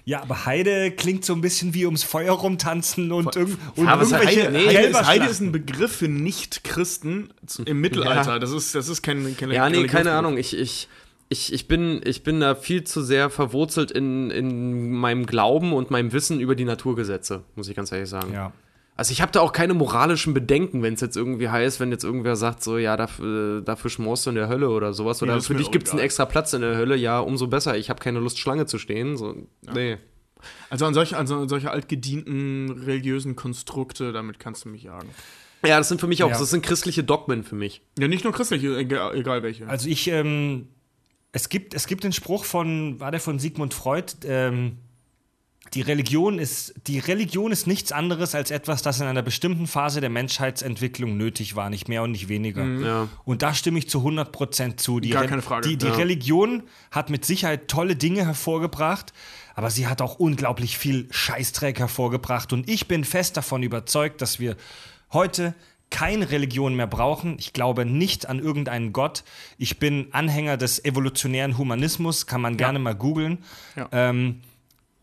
Ja, 0.06 0.22
aber 0.22 0.46
Heide 0.46 0.92
klingt 0.92 1.26
so 1.26 1.34
ein 1.34 1.42
bisschen 1.42 1.74
wie 1.74 1.84
ums 1.86 2.04
Feuer 2.04 2.32
rumtanzen 2.34 3.12
und, 3.12 3.36
irgend, 3.36 3.58
und 3.76 3.88
Aber 3.90 4.06
Heide, 4.10 4.42
irgendwelche 4.44 4.68
Heide, 4.78 4.88
ist. 4.88 5.06
Heide 5.06 5.26
ist 5.26 5.40
ein 5.42 5.52
Begriff 5.52 5.98
für 5.98 6.08
Nicht-Christen 6.08 7.34
im 7.66 7.82
Mittelalter. 7.82 8.40
Das 8.40 8.52
ist, 8.52 8.74
das 8.74 8.88
ist 8.88 9.02
kein, 9.04 9.36
keine 9.36 9.54
Ja, 9.54 9.70
nee, 9.70 9.86
keine. 9.86 10.14
Ahnung. 10.14 10.38
Ich, 10.38 10.58
ich, 10.58 10.88
ich, 11.30 11.52
ich, 11.54 11.68
bin, 11.68 12.02
ich 12.06 12.24
bin 12.24 12.40
da 12.40 12.56
viel 12.56 12.84
zu 12.84 13.02
sehr 13.02 13.30
verwurzelt 13.30 13.92
in, 13.92 14.32
in 14.32 14.92
meinem 14.94 15.26
Glauben 15.26 15.74
und 15.74 15.92
meinem 15.92 16.14
Wissen 16.14 16.40
über 16.40 16.56
die 16.56 16.66
Naturgesetze, 16.66 17.44
muss 17.56 17.68
ich 17.68 17.76
ganz 17.76 17.92
ehrlich 17.92 18.10
sagen. 18.10 18.34
Ja. 18.34 18.54
Also 18.96 19.12
ich 19.12 19.22
habe 19.22 19.32
da 19.32 19.42
auch 19.42 19.52
keine 19.52 19.76
moralischen 19.76 20.34
Bedenken, 20.34 20.82
wenn 20.82 20.96
es 20.96 21.02
jetzt 21.02 21.16
irgendwie 21.16 21.50
heißt, 21.50 21.80
wenn 21.80 21.92
jetzt 21.92 22.04
irgendwer 22.04 22.36
sagt, 22.36 22.64
so, 22.64 22.80
ja, 22.80 22.98
dafür, 22.98 23.62
dafür 23.62 23.92
schmorst 23.92 24.26
du 24.26 24.32
in 24.32 24.36
der 24.38 24.48
Hölle 24.50 24.70
oder 24.70 24.94
sowas. 24.94 25.22
Oder 25.22 25.38
ist 25.38 25.46
für 25.48 25.54
dich 25.54 25.70
gibt 25.70 25.86
es 25.88 25.94
einen 25.94 26.02
extra 26.02 26.26
Platz 26.26 26.54
in 26.54 26.62
der 26.62 26.76
Hölle, 26.76 26.96
ja, 26.96 27.20
umso 27.20 27.46
besser. 27.48 27.78
Ich 27.78 27.92
habe 27.92 28.00
keine 28.00 28.20
Lust, 28.20 28.40
Schlange 28.40 28.66
zu 28.66 28.80
stehen. 28.80 29.16
So, 29.18 29.36
Nee. 29.74 29.98
Also 30.70 30.86
an 30.86 30.94
solche, 30.94 31.18
also 31.18 31.36
an 31.36 31.50
solche 31.50 31.72
altgedienten 31.72 32.84
religiösen 32.86 33.36
Konstrukte, 33.36 34.14
damit 34.14 34.40
kannst 34.40 34.66
du 34.66 34.70
mich 34.70 34.84
jagen. 34.84 35.10
Ja, 35.66 35.78
das 35.78 35.90
sind 35.90 36.00
für 36.00 36.08
mich 36.08 36.24
auch, 36.24 36.30
Ja. 36.30 36.38
das 36.38 36.50
sind 36.50 36.64
christliche 36.64 37.04
Dogmen 37.04 37.44
für 37.44 37.56
mich. 37.56 37.82
Ja, 38.00 38.08
nicht 38.08 38.24
nur 38.24 38.34
christliche, 38.34 38.78
egal, 38.78 39.16
egal 39.16 39.44
welche. 39.44 39.68
Also 39.68 39.90
ich, 39.90 40.08
ähm, 40.08 40.68
es 41.38 41.50
gibt, 41.50 41.74
es 41.76 41.86
gibt 41.86 42.04
den 42.04 42.14
Spruch 42.14 42.46
von, 42.46 43.00
war 43.00 43.12
der 43.12 43.20
von 43.20 43.38
Sigmund 43.38 43.74
Freud, 43.76 44.14
ähm, 44.26 44.78
die 45.74 45.82
Religion 45.82 46.40
ist, 46.40 46.74
die 46.88 46.98
Religion 46.98 47.52
ist 47.52 47.68
nichts 47.68 47.92
anderes 47.92 48.34
als 48.34 48.52
etwas, 48.52 48.82
das 48.82 49.00
in 49.02 49.06
einer 49.06 49.22
bestimmten 49.22 49.68
Phase 49.68 50.00
der 50.02 50.10
Menschheitsentwicklung 50.10 51.16
nötig 51.18 51.56
war, 51.56 51.70
nicht 51.70 51.90
mehr 51.90 52.04
und 52.04 52.12
nicht 52.12 52.28
weniger. 52.30 52.66
Ja. 52.66 53.10
Und 53.26 53.42
da 53.42 53.54
stimme 53.54 53.78
ich 53.78 53.90
zu 53.90 54.00
100% 54.00 54.78
zu. 54.78 55.00
Die 55.00 55.10
Gar 55.10 55.28
keine 55.28 55.42
Frage. 55.42 55.68
Die, 55.68 55.78
die 55.78 55.88
Ja. 55.88 55.94
Religion 55.96 56.64
hat 56.90 57.10
mit 57.10 57.26
Sicherheit 57.26 57.68
tolle 57.68 57.96
Dinge 57.98 58.26
hervorgebracht, 58.26 59.14
aber 59.56 59.70
sie 59.70 59.88
hat 59.88 60.02
auch 60.02 60.16
unglaublich 60.20 60.78
viel 60.78 61.08
Scheißdreck 61.12 61.80
hervorgebracht. 61.80 62.54
Und 62.54 62.68
ich 62.70 62.88
bin 62.88 63.04
fest 63.04 63.36
davon 63.38 63.62
überzeugt, 63.62 64.22
dass 64.22 64.40
wir 64.40 64.56
heute 65.12 65.54
keine 65.90 66.32
Religion 66.32 66.76
mehr 66.76 66.88
brauchen. 66.88 67.38
Ich 67.40 67.54
glaube 67.54 67.86
nicht 67.86 68.28
an 68.28 68.40
irgendeinen 68.40 68.94
Gott. 68.94 69.24
Ich 69.58 69.80
bin 69.80 70.08
Anhänger 70.12 70.58
des 70.58 70.84
evolutionären 70.84 71.58
Humanismus, 71.58 72.26
kann 72.28 72.42
man 72.42 72.58
gerne 72.58 72.80
mal 72.80 72.96
googeln. 72.96 73.40
Ja. 73.76 73.88
Ähm, 73.92 74.42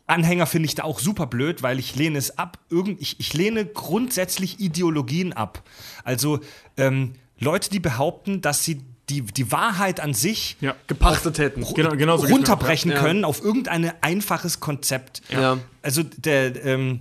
Anhänger 0.06 0.46
finde 0.46 0.66
ich 0.66 0.74
da 0.74 0.84
auch 0.84 0.98
super 0.98 1.26
blöd, 1.26 1.62
weil 1.62 1.78
ich 1.78 1.96
lehne 1.96 2.18
es 2.18 2.38
ab. 2.38 2.58
Irgend, 2.68 3.00
ich, 3.00 3.18
ich 3.18 3.32
lehne 3.32 3.64
grundsätzlich 3.64 4.60
Ideologien 4.60 5.32
ab. 5.32 5.62
Also 6.04 6.40
ähm, 6.76 7.14
Leute, 7.38 7.70
die 7.70 7.80
behaupten, 7.80 8.42
dass 8.42 8.64
sie 8.64 8.82
die, 9.08 9.22
die 9.22 9.50
Wahrheit 9.52 10.00
an 10.00 10.14
sich 10.14 10.56
ja. 10.60 10.74
Gepachtet 10.86 11.38
hätten. 11.38 11.64
Genau, 11.74 11.90
genau 11.90 12.16
runterbrechen 12.16 12.90
Ja. 12.90 13.00
können 13.00 13.24
auf 13.24 13.42
irgendein 13.42 13.92
einfaches 14.02 14.60
Konzept. 14.60 15.22
Ja. 15.30 15.58
Also 15.82 16.02
der, 16.02 16.64
ähm, 16.64 17.00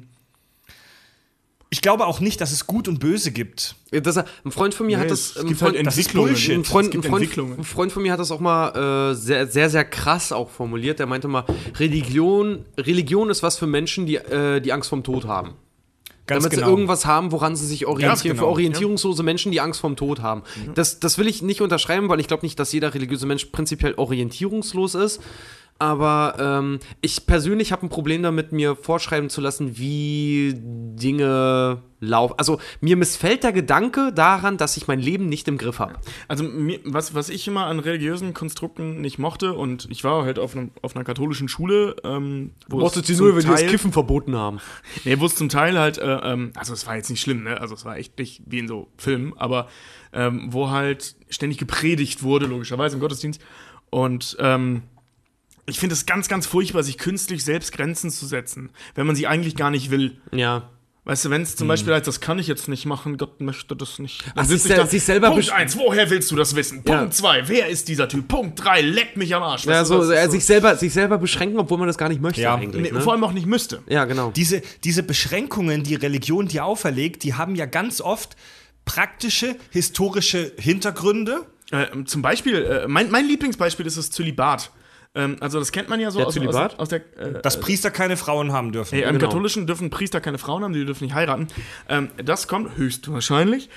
ich 1.73 1.81
glaube 1.81 2.05
auch 2.05 2.19
nicht, 2.19 2.39
dass 2.39 2.51
es 2.51 2.67
Gut 2.67 2.87
und 2.87 2.99
Böse 2.99 3.31
gibt. 3.31 3.73
Das, 3.89 4.15
ein 4.17 4.51
Freund 4.51 4.75
von 4.75 4.85
mir 4.85 4.97
Nee, 4.97 5.05
hat 5.05 5.11
es 5.11 5.33
das. 5.33 5.41
Ein 5.41 5.47
gibt 5.47 5.59
Freund, 5.59 5.75
halt 5.75 5.87
das 5.87 5.97
ist 5.97 6.05
Entwicklungen. 6.05 6.29
Bullshit. 6.29 6.55
ein 6.55 6.63
Freund, 6.65 6.85
es 6.85 6.91
gibt 6.91 7.05
ein, 7.05 7.09
Freund, 7.09 7.23
Entwicklungen. 7.23 7.57
ein 7.57 7.63
Freund 7.63 7.91
von 7.91 8.03
mir 8.03 8.11
hat 8.11 8.19
das 8.19 8.29
auch 8.29 8.39
mal 8.39 9.09
äh, 9.11 9.15
sehr, 9.15 9.47
sehr, 9.47 9.71
sehr 9.71 9.83
krass 9.83 10.31
auch 10.31 10.51
formuliert. 10.51 10.99
Der 10.99 11.07
meinte 11.07 11.27
mal, 11.27 11.45
Religion, 11.79 12.63
Religion 12.77 13.31
ist 13.31 13.41
was 13.41 13.57
für 13.57 13.65
Menschen, 13.65 14.05
die, 14.05 14.17
äh, 14.17 14.61
die 14.61 14.71
Angst 14.71 14.89
vorm 14.89 15.03
Tod 15.03 15.25
haben. 15.25 15.55
Ganz 16.27 16.43
Damit 16.43 16.57
genau. 16.57 16.67
sie 16.67 16.71
irgendwas 16.73 17.05
haben, 17.07 17.31
woran 17.31 17.55
sie 17.55 17.65
sich 17.65 17.87
orientieren. 17.87 18.35
genau, 18.35 18.43
Für 18.45 18.51
orientierungslose 18.51 19.23
Menschen, 19.23 19.51
die 19.51 19.59
Angst 19.59 19.81
vorm 19.81 19.95
Tod 19.95 20.21
haben. 20.21 20.43
Das, 20.75 20.99
das 20.99 21.17
will 21.17 21.27
ich 21.27 21.41
nicht 21.41 21.61
unterschreiben, 21.61 22.07
weil 22.07 22.19
ich 22.19 22.27
glaube 22.27 22.45
nicht, 22.45 22.59
dass 22.59 22.71
jeder 22.71 22.93
religiöse 22.93 23.25
Mensch 23.25 23.45
prinzipiell 23.45 23.95
orientierungslos 23.95 24.93
ist. 24.93 25.21
Aber 25.79 26.35
ähm, 26.39 26.79
ich 27.01 27.25
persönlich 27.25 27.71
habe 27.71 27.85
ein 27.85 27.89
Problem 27.89 28.23
damit, 28.23 28.51
mir 28.51 28.75
vorschreiben 28.75 29.29
zu 29.29 29.41
lassen, 29.41 29.77
wie 29.77 30.53
Dinge 30.55 31.81
laufen. 31.99 32.35
Also 32.37 32.59
mir 32.79 32.95
missfällt 32.95 33.43
der 33.43 33.51
Gedanke 33.51 34.13
daran, 34.13 34.57
dass 34.57 34.77
ich 34.77 34.87
mein 34.87 34.99
Leben 34.99 35.27
nicht 35.27 35.47
im 35.47 35.57
Griff 35.57 35.79
habe. 35.79 35.95
Also 36.27 36.43
mir, 36.43 36.79
was, 36.85 37.15
was 37.15 37.29
ich 37.29 37.47
immer 37.47 37.65
an 37.65 37.79
religiösen 37.79 38.33
Konstrukten 38.33 39.01
nicht 39.01 39.19
mochte, 39.19 39.53
und 39.53 39.87
ich 39.89 40.03
war 40.03 40.23
halt 40.23 40.39
auf, 40.39 40.55
einem, 40.55 40.71
auf 40.81 40.95
einer 40.95 41.03
katholischen 41.03 41.47
Schule, 41.49 41.95
ähm, 42.03 42.51
wo 42.69 42.77
es 42.87 42.93
zum 42.93 43.55
Teil- 43.55 43.69
verboten 43.91 44.35
haben. 44.35 44.59
Nee, 45.05 45.19
wo 45.19 45.25
es 45.25 45.35
zum 45.35 45.49
Teil 45.49 45.77
halt, 45.77 45.97
äh, 45.97 46.05
ähm, 46.05 46.51
also 46.55 46.73
es 46.73 46.85
war 46.87 46.95
jetzt 46.95 47.09
nicht 47.09 47.21
schlimm, 47.21 47.43
ne? 47.43 47.59
Also 47.59 47.73
es 47.73 47.83
war 47.83 47.97
echt 47.97 48.17
nicht 48.19 48.41
wie 48.45 48.59
in 48.59 48.67
so 48.67 48.87
Filmen, 48.97 49.33
aber 49.37 49.67
ähm, 50.13 50.47
wo 50.51 50.69
halt 50.69 51.15
ständig 51.29 51.57
gepredigt 51.57 52.23
wurde, 52.23 52.45
logischerweise 52.45 52.95
im 52.95 53.01
Gottesdienst. 53.01 53.41
Und 53.89 54.37
ähm, 54.39 54.83
ich 55.65 55.80
finde 55.80 55.94
es 55.94 56.06
ganz, 56.06 56.27
ganz 56.27 56.45
furchtbar, 56.45 56.84
sich 56.84 56.98
künstlich 56.98 57.44
selbst 57.44 57.72
Grenzen 57.72 58.10
zu 58.10 58.26
setzen, 58.26 58.69
wenn 58.95 59.07
man 59.07 59.15
sie 59.15 59.27
eigentlich 59.27 59.56
gar 59.56 59.69
nicht 59.72 59.91
will. 59.91 60.18
Ja. 60.31 60.69
Weißt 61.06 61.26
du, 61.26 61.30
wenn 61.30 61.41
es 61.41 61.57
zum 61.57 61.68
Beispiel 61.68 61.94
heißt, 61.94 62.07
das 62.07 62.22
kann 62.22 62.40
ich 62.40 62.48
jetzt 62.48 62.69
nicht 62.69 62.85
machen, 62.85 63.18
Gott 63.18 63.41
möchte 63.41 63.76
das 63.76 63.99
nicht. 63.99 64.23
Dann 64.26 64.31
Ach, 64.38 64.45
sich 64.45 64.56
ich 64.56 64.64
sel- 64.64 64.88
sich 64.88 65.03
selber 65.03 65.31
Punkt 65.31 65.44
besch- 65.45 65.52
eins, 65.52 65.77
woher 65.77 66.10
willst 66.10 66.31
du 66.31 66.38
das 66.38 66.56
wissen? 66.56 66.81
Ja. 66.88 66.99
Punkt 66.99 67.14
zwei, 67.14 67.45
wer 67.49 67.68
ist 67.68 67.90
dieser 67.90 68.07
Typ? 68.07 68.30
Punkt 68.30 68.64
drei, 68.64 68.80
leck 68.80 69.18
mich 69.18 69.35
am 69.35 69.44
Arsch. 69.44 69.65
Ja, 69.65 69.84
so, 69.84 70.02
äh, 70.10 70.30
sich, 70.30 70.45
selber, 70.45 70.77
sich 70.77 70.94
selber 70.94 71.18
beschränken, 71.18 71.60
obwohl 71.60 71.77
man 71.77 71.88
das 71.88 71.98
gar 71.98 72.07
nicht 72.07 72.22
möchte 72.22 72.40
Ja. 72.41 72.56
eigentlich. 72.56 72.84
nee, 72.84 72.91
ne? 72.91 73.02
Vor 73.02 73.11
allem 73.11 73.23
auch 73.26 73.34
nicht 73.34 73.48
müsste. 73.48 73.84
Ja, 73.90 74.06
genau. 74.06 74.31
Diese, 74.31 74.61
diese 74.85 75.03
Beschränkungen, 75.03 75.84
die 75.84 75.95
Religion 75.95 76.48
dir 76.48 76.64
auferlegt, 76.64 77.23
die 77.23 77.34
haben 77.34 77.56
ja 77.56 77.65
ganz 77.65 77.99
oft 77.99 78.38
praktische, 78.85 79.57
historische 79.72 80.53
Hintergründe. 80.57 81.41
Äh, 81.72 81.88
zum 82.06 82.22
Beispiel, 82.22 82.56
äh, 82.64 82.88
mein, 82.88 83.11
mein 83.11 83.27
Lieblingsbeispiel 83.27 83.85
ist 83.85 83.98
das 83.98 84.10
Zölibat. 84.11 84.72
Ähm, 85.15 85.38
also 85.40 85.60
das 85.60 85.72
kennt 85.72 85.90
man 85.90 85.99
ja 85.99 86.10
so 86.11 86.19
Der 86.19 86.27
aus, 86.27 86.34
Zölibat? 86.34 86.73
aus, 86.73 86.80
aus 86.80 86.90
der. 86.90 87.02
Äh, 87.18 87.41
Dass 87.41 87.60
Priester 87.60 87.91
keine 87.91 88.18
Frauen 88.18 88.52
haben 88.52 88.72
dürfen. 88.72 88.95
Ey, 88.95 89.03
Im 89.03 89.10
Genau. 89.14 89.26
Katholischen 89.27 89.68
dürfen 89.68 89.90
Priester 89.90 90.19
keine 90.22 90.38
Frauen 90.40 90.64
haben, 90.64 90.73
die 90.73 90.85
dürfen 90.85 91.03
nicht 91.03 91.14
heiraten. 91.14 91.48
Ähm, 91.88 92.10
das 92.23 92.48
kommt 92.48 92.77
höchstwahrscheinlich, 92.77 93.69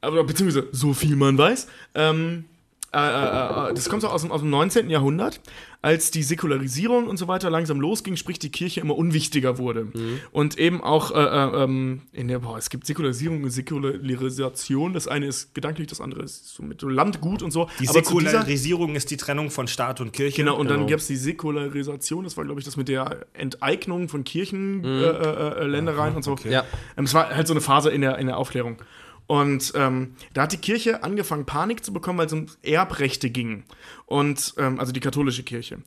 aber 0.00 0.24
beziehungsweise 0.24 0.68
so 0.72 0.92
viel 0.92 1.14
man 1.16 1.38
weiß, 1.38 1.68
ähm, 1.94 2.44
äh, 2.92 3.70
äh, 3.70 3.74
das 3.74 3.88
kommt 3.88 4.02
so 4.02 4.08
aus 4.08 4.22
dem, 4.22 4.32
aus 4.32 4.40
dem 4.40 4.50
19. 4.50 4.90
Jahrhundert, 4.90 5.40
als 5.82 6.10
die 6.10 6.22
Säkularisierung 6.22 7.06
und 7.06 7.16
so 7.16 7.28
weiter 7.28 7.48
langsam 7.48 7.80
losging, 7.80 8.16
sprich 8.16 8.38
die 8.38 8.50
Kirche 8.50 8.80
immer 8.80 8.96
unwichtiger 8.98 9.56
wurde. 9.58 9.88
Und 10.32 10.58
eben 10.58 10.82
auch 10.82 11.10
äh, 11.12 11.14
äh, 11.22 11.64
ähm, 11.64 12.02
in 12.12 12.28
der, 12.28 12.40
boah, 12.40 12.58
es 12.58 12.68
gibt 12.68 12.86
Säkularisierung 12.86 13.42
und 13.44 13.50
Säkularisation. 13.50 14.92
Das 14.92 15.08
eine 15.08 15.26
ist 15.26 15.54
gedanklich, 15.54 15.86
das 15.86 16.00
andere 16.00 16.22
ist 16.22 16.54
so 16.54 16.62
mit 16.62 16.82
Landgut 16.82 17.42
und 17.42 17.50
so. 17.50 17.68
Die 17.78 17.88
Aber 17.88 18.02
zu 18.02 18.18
dieser- 18.18 18.30
Säkularisierung 18.32 18.94
ist 18.96 19.10
die 19.10 19.16
Trennung 19.16 19.50
von 19.50 19.68
Staat 19.68 20.00
und 20.00 20.12
Kirche. 20.12 20.36
Genau, 20.36 20.56
und 20.56 20.68
dann 20.68 20.78
Genau. 20.80 20.90
gab 20.90 20.98
es 20.98 21.06
die 21.06 21.16
Säkularisation, 21.16 22.24
das 22.24 22.36
war, 22.36 22.44
glaube 22.44 22.60
ich, 22.60 22.66
das 22.66 22.76
mit 22.76 22.88
der 22.88 23.26
Enteignung 23.32 24.08
von 24.08 24.24
Kirchenländereien 24.24 25.56
äh, 25.58 25.60
äh, 25.60 25.66
Ländereien 25.66 26.14
und 26.16 26.24
so. 26.24 26.36
Ja. 26.48 26.64
Ähm, 26.96 27.04
es 27.04 27.14
war 27.14 27.30
halt 27.34 27.46
so 27.46 27.54
eine 27.54 27.60
Phase 27.60 27.90
in 27.90 28.00
der, 28.02 28.18
in 28.18 28.26
der 28.26 28.36
Aufklärung. 28.36 28.76
Und 29.30 29.74
ähm, 29.76 30.14
da 30.34 30.42
hat 30.42 30.52
die 30.52 30.56
Kirche 30.56 31.04
angefangen, 31.04 31.46
Panik 31.46 31.84
zu 31.84 31.92
bekommen, 31.92 32.18
weil 32.18 32.26
es 32.26 32.32
um 32.32 32.46
Erbrechte 32.64 33.30
ging. 33.30 33.62
Und, 34.06 34.54
ähm, 34.58 34.80
also 34.80 34.90
die 34.90 34.98
katholische 34.98 35.44
Kirche. 35.44 35.78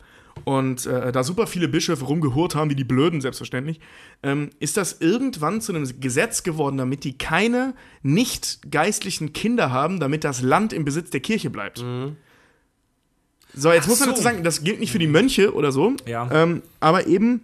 Und 0.46 0.86
äh, 0.86 1.12
da 1.12 1.26
super 1.26 1.46
viele 1.46 1.68
Bischöfe 1.68 2.06
rumgehurt 2.06 2.56
haben, 2.56 2.70
wie 2.70 2.76
die 2.76 2.86
Blöden 2.86 3.20
selbstverständlich, 3.20 3.82
ähm, 4.24 4.50
ist 4.62 4.78
das 4.78 5.02
irgendwann 5.02 5.60
zu 5.60 5.74
einem 5.76 6.00
Gesetz 6.00 6.44
geworden, 6.44 6.78
damit 6.78 7.04
die 7.04 7.18
keine 7.18 7.74
nicht 8.02 8.72
geistlichen 8.72 9.34
Kinder 9.34 9.72
haben, 9.72 10.00
damit 10.00 10.24
das 10.24 10.42
Land 10.42 10.72
im 10.72 10.86
Besitz 10.86 11.10
der 11.10 11.20
Kirche 11.20 11.50
bleibt. 11.50 11.80
So, 11.80 13.74
jetzt 13.74 13.84
Ach 13.84 13.88
muss 13.90 14.00
man 14.00 14.08
so. 14.08 14.12
dazu 14.14 14.24
sagen, 14.24 14.44
das 14.46 14.64
gilt 14.64 14.80
nicht 14.80 14.94
für 14.94 15.00
die 15.00 15.08
Mönche 15.08 15.54
oder 15.54 15.74
so, 15.74 15.94
Ja. 16.08 16.30
ähm, 16.32 16.62
aber 16.80 17.08
eben 17.08 17.42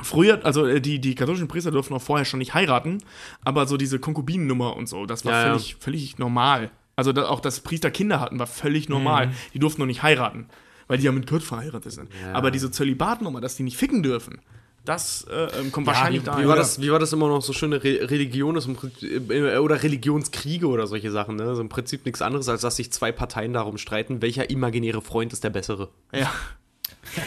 früher, 0.00 0.44
also 0.44 0.66
äh, 0.66 0.80
die, 0.80 1.00
die 1.00 1.14
katholischen 1.14 1.48
Priester 1.48 1.70
durften 1.70 1.94
auch 1.94 2.02
vorher 2.02 2.24
schon 2.24 2.38
nicht 2.38 2.54
heiraten, 2.54 2.98
aber 3.44 3.66
so 3.66 3.76
diese 3.76 3.98
Konkubinennummer 3.98 4.76
und 4.76 4.88
so, 4.88 5.06
das 5.06 5.24
war 5.24 5.32
Ja, 5.32 5.38
ja. 5.38 5.52
völlig, 5.52 5.76
völlig 5.76 6.18
normal. 6.18 6.70
Also 6.96 7.12
da, 7.12 7.26
auch, 7.28 7.40
dass 7.40 7.60
Priester 7.60 7.90
Kinder 7.90 8.20
hatten, 8.20 8.38
war 8.38 8.46
völlig 8.46 8.88
normal. 8.88 9.28
Mhm. 9.28 9.32
Die 9.54 9.58
durften 9.58 9.80
nur 9.80 9.86
nicht 9.86 10.02
heiraten, 10.02 10.46
weil 10.88 10.98
die 10.98 11.04
ja 11.04 11.12
mit 11.12 11.26
Gott 11.26 11.42
verheiratet 11.42 11.92
sind. 11.92 12.10
Aber 12.32 12.50
diese 12.50 12.70
Zölibatnummer, 12.70 13.40
dass 13.40 13.56
die 13.56 13.62
nicht 13.62 13.76
ficken 13.76 14.02
dürfen, 14.02 14.40
das 14.84 15.26
äh, 15.30 15.46
ähm, 15.60 15.70
kommt 15.70 15.86
wahrscheinlich 15.86 16.22
Wie, 16.22 16.26
daher. 16.26 16.44
wie, 16.44 16.48
war 16.48 16.56
das, 16.56 16.80
wie 16.80 16.90
war 16.90 16.98
das 16.98 17.12
immer 17.12 17.28
noch 17.28 17.40
so 17.40 17.52
schöne 17.52 17.84
Re 17.84 18.10
Religion 18.10 18.56
ist 18.56 18.68
äh, 19.02 19.56
oder 19.58 19.80
Religionskriege 19.82 20.66
oder 20.66 20.88
solche 20.88 21.12
Sachen, 21.12 21.36
ne? 21.36 21.44
Also 21.44 21.60
im 21.60 21.68
Prinzip 21.68 22.04
nichts 22.04 22.20
anderes, 22.20 22.48
als 22.48 22.62
dass 22.62 22.76
sich 22.76 22.92
zwei 22.92 23.12
Parteien 23.12 23.52
darum 23.52 23.78
streiten, 23.78 24.22
welcher 24.22 24.50
imaginäre 24.50 25.00
Freund 25.00 25.32
ist 25.32 25.44
der 25.44 25.50
bessere. 25.50 25.90
Ja. 26.12 26.32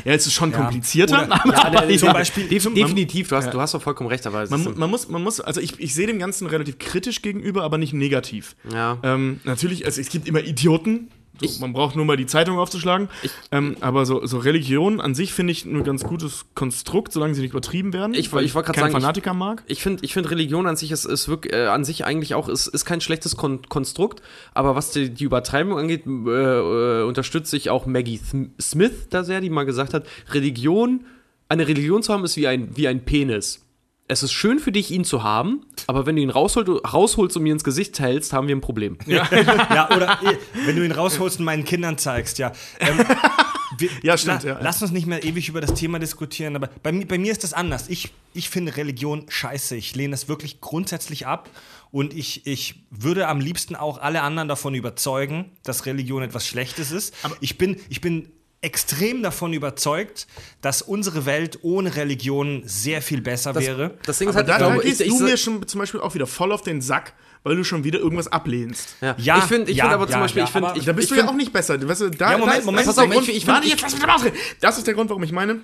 Ja, 0.03 0.13
es 0.13 0.25
ist 0.25 0.33
schon 0.33 0.51
komplizierter. 0.51 1.25
Oder- 1.25 1.45
aber 1.65 1.89
Ja, 1.89 1.97
zum 1.99 2.13
Beispiel, 2.13 2.47
definitiv, 2.47 3.29
du 3.29 3.35
hast, 3.35 3.53
du 3.53 3.59
hast 3.61 3.73
doch 3.73 3.81
vollkommen 3.81 4.09
recht, 4.09 4.25
aber 4.27 4.47
man, 4.49 4.77
man, 4.77 4.89
muss, 4.89 5.09
man 5.09 5.21
muss, 5.23 5.39
also 5.41 5.61
ich, 5.61 5.79
ich 5.79 5.93
sehe 5.93 6.07
dem 6.07 6.19
Ganzen 6.19 6.47
relativ 6.47 6.77
kritisch 6.79 7.21
gegenüber, 7.21 7.63
aber 7.63 7.77
nicht 7.77 7.93
negativ. 7.93 8.55
ja. 8.71 8.97
Ähm, 9.03 9.39
natürlich, 9.43 9.85
also 9.85 10.01
es 10.01 10.09
gibt 10.09 10.27
immer 10.27 10.41
Idioten. 10.41 11.09
So, 11.41 11.61
man 11.61 11.73
braucht 11.73 11.95
nur 11.95 12.05
mal 12.05 12.17
die 12.17 12.25
Zeitung 12.25 12.57
aufzuschlagen. 12.57 13.09
ähm, 13.51 13.75
aber 13.81 14.05
so, 14.05 14.25
so 14.25 14.37
Religion 14.37 15.01
an 15.01 15.15
sich 15.15 15.33
finde 15.33 15.51
ich 15.51 15.65
ein 15.65 15.83
ganz 15.83 16.03
gutes 16.03 16.45
Konstrukt, 16.55 17.11
solange 17.13 17.35
sie 17.35 17.41
nicht 17.41 17.51
übertrieben 17.51 17.93
werden. 17.93 18.13
Ich- 18.13 18.31
weil 18.33 18.45
ich 18.45 18.55
wollte 18.55 18.71
keinen 18.71 18.83
sagen, 18.85 18.95
ich- 18.97 19.01
Fanatiker 19.01 19.33
mag. 19.33 19.63
Ich 19.67 19.81
finde, 19.81 20.03
ich 20.05 20.13
find 20.13 20.29
Religion 20.29 20.67
an 20.67 20.75
sich 20.75 20.91
ist, 20.91 21.05
ist 21.05 21.27
wirklich, 21.27 21.53
äh, 21.53 21.65
an 21.67 21.83
sich 21.83 22.05
eigentlich 22.05 22.35
auch 22.35 22.47
ist, 22.49 22.67
ist 22.67 22.85
kein 22.85 23.01
schlechtes 23.01 23.35
Kon 23.37 23.61
Konstrukt, 23.69 24.21
aber 24.53 24.75
was 24.75 24.91
die, 24.91 25.09
die 25.09 25.23
Übertreibung 25.23 25.77
angeht, 25.77 26.05
äh, 26.05 26.09
äh, 26.09 27.03
unterstütze 27.03 27.57
ich 27.57 27.69
auch 27.69 27.85
Maggie 27.85 28.19
Th 28.19 28.49
Smith 28.61 29.07
da 29.09 29.23
sehr, 29.23 29.41
die 29.41 29.49
mal 29.49 29.65
gesagt 29.65 29.93
hat, 29.93 30.05
Religion, 30.31 31.05
eine 31.49 31.67
Religion 31.67 32.01
zu 32.03 32.13
haben, 32.13 32.23
ist 32.23 32.37
wie 32.37 32.47
ein, 32.47 32.69
wie 32.75 32.87
ein 32.87 33.05
Penis. 33.05 33.64
Es 34.07 34.21
ist 34.21 34.33
schön 34.33 34.59
für 34.59 34.71
dich, 34.71 34.91
ihn 34.91 35.03
zu 35.03 35.23
haben, 35.23 35.65
aber 35.87 36.05
wenn 36.05 36.15
du 36.15 36.21
ihn 36.21 36.29
rausholt, 36.29 36.69
rausholst 36.93 37.37
und 37.37 37.43
mir 37.43 37.53
ins 37.53 37.63
Gesicht 37.63 37.99
hältst, 37.99 38.33
haben 38.33 38.47
wir 38.47 38.55
ein 38.55 38.61
Problem. 38.61 38.99
ja, 39.07 39.27
oder 39.95 40.19
eh, 40.23 40.37
wenn 40.65 40.75
du 40.75 40.85
ihn 40.85 40.91
rausholst 40.91 41.39
und 41.39 41.45
meinen 41.45 41.65
Kindern 41.65 41.97
zeigst, 41.97 42.37
ja. 42.37 42.51
Ähm, 42.79 42.99
wir, 43.79 43.89
Ja, 44.03 44.15
stimmt, 44.15 44.43
la- 44.43 44.49
ja, 44.49 44.55
ja. 44.57 44.61
Lass 44.61 44.79
uns 44.83 44.91
nicht 44.91 45.07
mehr 45.07 45.23
ewig 45.23 45.49
über 45.49 45.59
das 45.59 45.73
Thema 45.73 45.97
diskutieren, 45.97 46.55
aber 46.55 46.69
bei, 46.83 46.91
bei 46.91 47.17
mir 47.17 47.31
ist 47.31 47.43
das 47.43 47.53
anders. 47.53 47.89
Ich, 47.89 48.11
ich 48.35 48.49
finde 48.51 48.77
Religion 48.77 49.25
scheiße. 49.27 49.75
Ich 49.75 49.95
lehne 49.95 50.13
es 50.13 50.27
wirklich 50.29 50.61
grundsätzlich 50.61 51.25
ab 51.25 51.49
und 51.91 52.13
ich, 52.13 52.45
ich 52.45 52.83
würde 52.91 53.27
am 53.27 53.39
liebsten 53.39 53.75
auch 53.75 53.97
alle 53.97 54.21
anderen 54.21 54.47
davon 54.47 54.75
überzeugen, 54.75 55.51
dass 55.63 55.87
Religion 55.87 56.21
etwas 56.21 56.45
Schlechtes 56.47 56.91
ist. 56.91 57.15
ich, 57.41 57.57
bin, 57.57 57.77
ich 57.89 58.01
bin 58.01 58.31
extrem 58.65 59.21
davon 59.23 59.53
überzeugt, 59.53 60.27
dass 60.61 60.81
unsere 60.81 61.25
Welt 61.25 61.59
ohne 61.61 61.95
Religion 61.95 62.63
sehr 62.65 63.01
viel 63.01 63.21
besser 63.21 63.55
wäre. 63.55 63.97
Das 64.05 64.17
Ding 64.17 64.27
ist 64.29 64.35
halt, 64.35 64.47
da, 64.49 64.57
da 64.57 64.77
gehst 64.77 64.99
du 65.01 65.19
mir 65.19 65.37
schon 65.37 65.65
zum 65.67 65.79
Beispiel 65.79 65.99
auch 66.01 66.13
wieder 66.15 66.27
voll 66.27 66.51
auf 66.51 66.61
den 66.63 66.81
Sack, 66.81 67.13
weil 67.43 67.55
du 67.55 67.63
schon 67.63 67.83
wieder 67.83 67.99
irgendwas 67.99 68.27
ablehnst. 68.27 68.95
ja. 69.01 69.15
Ja, 69.19 69.37
ich 69.37 69.43
finde, 69.43 69.71
ich 69.71 69.77
ja, 69.77 69.83
find 69.85 69.93
aber 69.93 70.05
ja, 70.05 70.11
zum 70.11 70.21
Beispiel, 70.21 70.39
ja, 70.41 70.45
ich 70.45 70.51
finde, 70.51 70.81
Da 70.85 70.93
bist 70.93 71.11
du 71.11 71.15
ja 71.15 71.27
auch 71.27 71.33
nicht 71.35 71.53
besser. 71.53 71.87
Weißt 71.87 72.01
du, 72.01 72.09
da, 72.09 72.31
Ja, 72.31 72.37
Moment, 72.37 72.55
da 72.55 72.59
ist- 72.59 72.65
Moment, 72.65 72.87
das 72.87 72.95
Moment, 72.95 73.13
Grund, 73.13 73.27
ich- 73.29 73.37
ich 73.37 73.47
warte, 73.47 73.67
jetzt 73.67 73.81
lass 73.81 73.93
mich 73.95 74.07
ausreden. 74.09 74.35
Das 74.61 74.77
ist 74.77 74.87
der 74.87 74.93
Grund, 74.95 75.09
warum 75.09 75.23
ich 75.23 75.31
meine, 75.31 75.59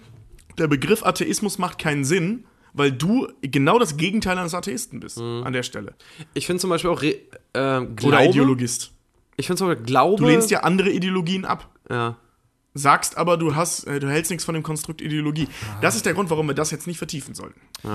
der 0.57 0.67
Begriff 0.67 1.03
Atheismus 1.03 1.57
macht 1.57 1.79
keinen 1.79 2.03
Sinn, 2.05 2.45
weil 2.73 2.91
du 2.91 3.27
genau 3.41 3.79
das 3.79 3.97
Gegenteil 3.97 4.37
eines 4.37 4.53
Atheisten 4.53 4.99
bist 4.99 5.17
Mhm. 5.17 5.41
an 5.43 5.53
der 5.53 5.63
Stelle. 5.63 5.95
Ich 6.35 6.45
finde 6.45 6.61
zum 6.61 6.69
Beispiel 6.69 6.89
auch 6.91 7.01
äh, 7.03 7.15
Glaube, 7.53 7.95
Oder 8.03 8.25
Ideologist. 8.25 8.91
Ich 9.37 9.47
finde 9.47 9.57
zum 9.57 9.67
Beispiel 9.69 9.85
Glaube. 9.85 10.21
Du 10.21 10.29
lehnst 10.29 10.51
ja 10.51 10.59
andere 10.61 10.89
Ideologien 10.91 11.45
ab. 11.45 11.67
ja. 11.89 12.15
Sagst 12.73 13.17
aber, 13.17 13.35
du 13.37 13.53
hast, 13.55 13.85
äh, 13.85 13.99
du 13.99 14.09
hältst 14.09 14.31
nichts 14.31 14.45
von 14.45 14.53
dem 14.53 14.63
Konstrukt 14.63 15.01
Ideologie. 15.01 15.47
Ah. 15.69 15.79
Das 15.81 15.95
ist 15.95 16.05
der 16.05 16.13
Grund, 16.13 16.29
warum 16.29 16.47
wir 16.47 16.53
das 16.55 16.71
jetzt 16.71 16.87
nicht 16.87 16.97
vertiefen 16.97 17.35
sollten. 17.35 17.59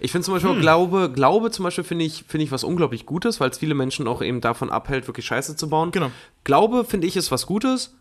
Ich 0.00 0.10
finde 0.10 0.24
zum 0.24 0.34
Beispiel 0.34 0.50
auch 0.50 0.58
Glaube, 0.58 1.08
Glaube 1.12 1.52
zum 1.52 1.62
Beispiel 1.62 1.84
finde 1.84 2.04
ich, 2.04 2.24
finde 2.26 2.42
ich 2.44 2.50
was 2.50 2.64
unglaublich 2.64 3.06
Gutes, 3.06 3.38
weil 3.38 3.48
es 3.50 3.58
viele 3.58 3.74
Menschen 3.76 4.08
auch 4.08 4.22
eben 4.22 4.40
davon 4.40 4.68
abhält, 4.70 5.06
wirklich 5.06 5.24
Scheiße 5.24 5.54
zu 5.54 5.68
bauen. 5.68 5.92
Genau. 5.92 6.10
Glaube 6.42 6.84
finde 6.84 7.06
ich 7.06 7.14
ist 7.16 7.30
was 7.30 7.46
Gutes, 7.46 7.94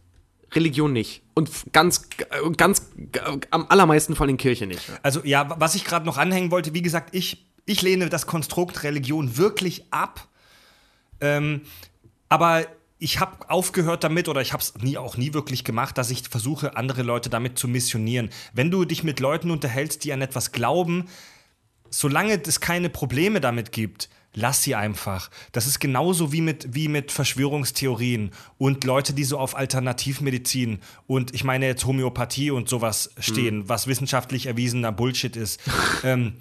Religion 0.54 0.92
nicht. 0.92 1.22
Und 1.36 1.52
ganz, 1.72 2.10
äh, 2.32 2.50
ganz, 2.58 2.90
äh, 3.14 3.38
am 3.52 3.68
allermeisten 3.70 4.16
vor 4.16 4.26
allem 4.26 4.38
Kirche 4.38 4.66
nicht. 4.66 4.82
Also 5.04 5.22
ja, 5.24 5.48
wa- 5.52 5.58
was 5.60 5.76
ich 5.76 5.86
gerade 5.86 6.04
noch 6.08 6.18
anhängen 6.18 6.50
wollte, 6.50 6.74
wie 6.74 6.82
gesagt, 6.82 7.14
ich, 7.14 7.46
ich 7.68 7.84
lehne 7.84 8.10
das 8.10 8.26
Konstrukt 8.26 8.82
Religion 8.82 9.38
wirklich 9.38 9.86
ab. 9.92 10.28
Ähm, 11.22 11.62
aber 12.28 12.66
ich 13.04 13.20
habe 13.20 13.50
aufgehört 13.50 14.06
damit 14.06 14.30
oder 14.30 14.42
ich 14.42 14.54
habe 14.54 14.64
es 14.64 14.76
nie, 14.76 14.98
auch 14.98 15.18
nie 15.18 15.34
wirklich 15.34 15.66
gemacht, 15.66 15.98
dass 15.98 16.10
ich 16.10 16.30
versuche, 16.30 16.78
andere 16.78 17.04
Leute 17.04 17.30
damit 17.30 17.60
zu 17.60 17.68
missionieren. 17.68 18.30
Wenn 18.54 18.72
du 18.72 18.86
dich 18.86 19.04
mit 19.04 19.20
Leuten 19.20 19.52
unterhältst, 19.52 20.06
die 20.06 20.14
an 20.14 20.22
etwas 20.22 20.54
glauben, 20.54 21.10
solange 21.90 22.42
es 22.42 22.62
keine 22.62 22.90
Probleme 22.90 23.42
damit 23.42 23.74
gibt, 23.74 24.10
lass 24.34 24.64
sie 24.64 24.76
einfach. 24.76 25.30
Das 25.52 25.68
ist 25.68 25.80
genauso 25.80 26.32
wie 26.32 26.40
mit, 26.40 26.76
wie 26.76 26.88
mit 26.88 27.12
Verschwörungstheorien 27.12 28.32
und 28.58 28.86
Leute, 28.86 29.14
die 29.14 29.26
so 29.26 29.38
auf 29.38 29.58
Alternativmedizin 29.58 30.80
und 31.06 31.34
ich 31.34 31.44
meine 31.44 31.66
jetzt 31.66 31.86
Homöopathie 31.86 32.52
und 32.52 32.70
sowas 32.70 33.12
stehen, 33.20 33.68
was 33.68 33.86
wissenschaftlich 33.86 34.46
erwiesener 34.46 34.94
Bullshit 34.94 35.36
ist. 35.36 35.60
ähm, 36.06 36.36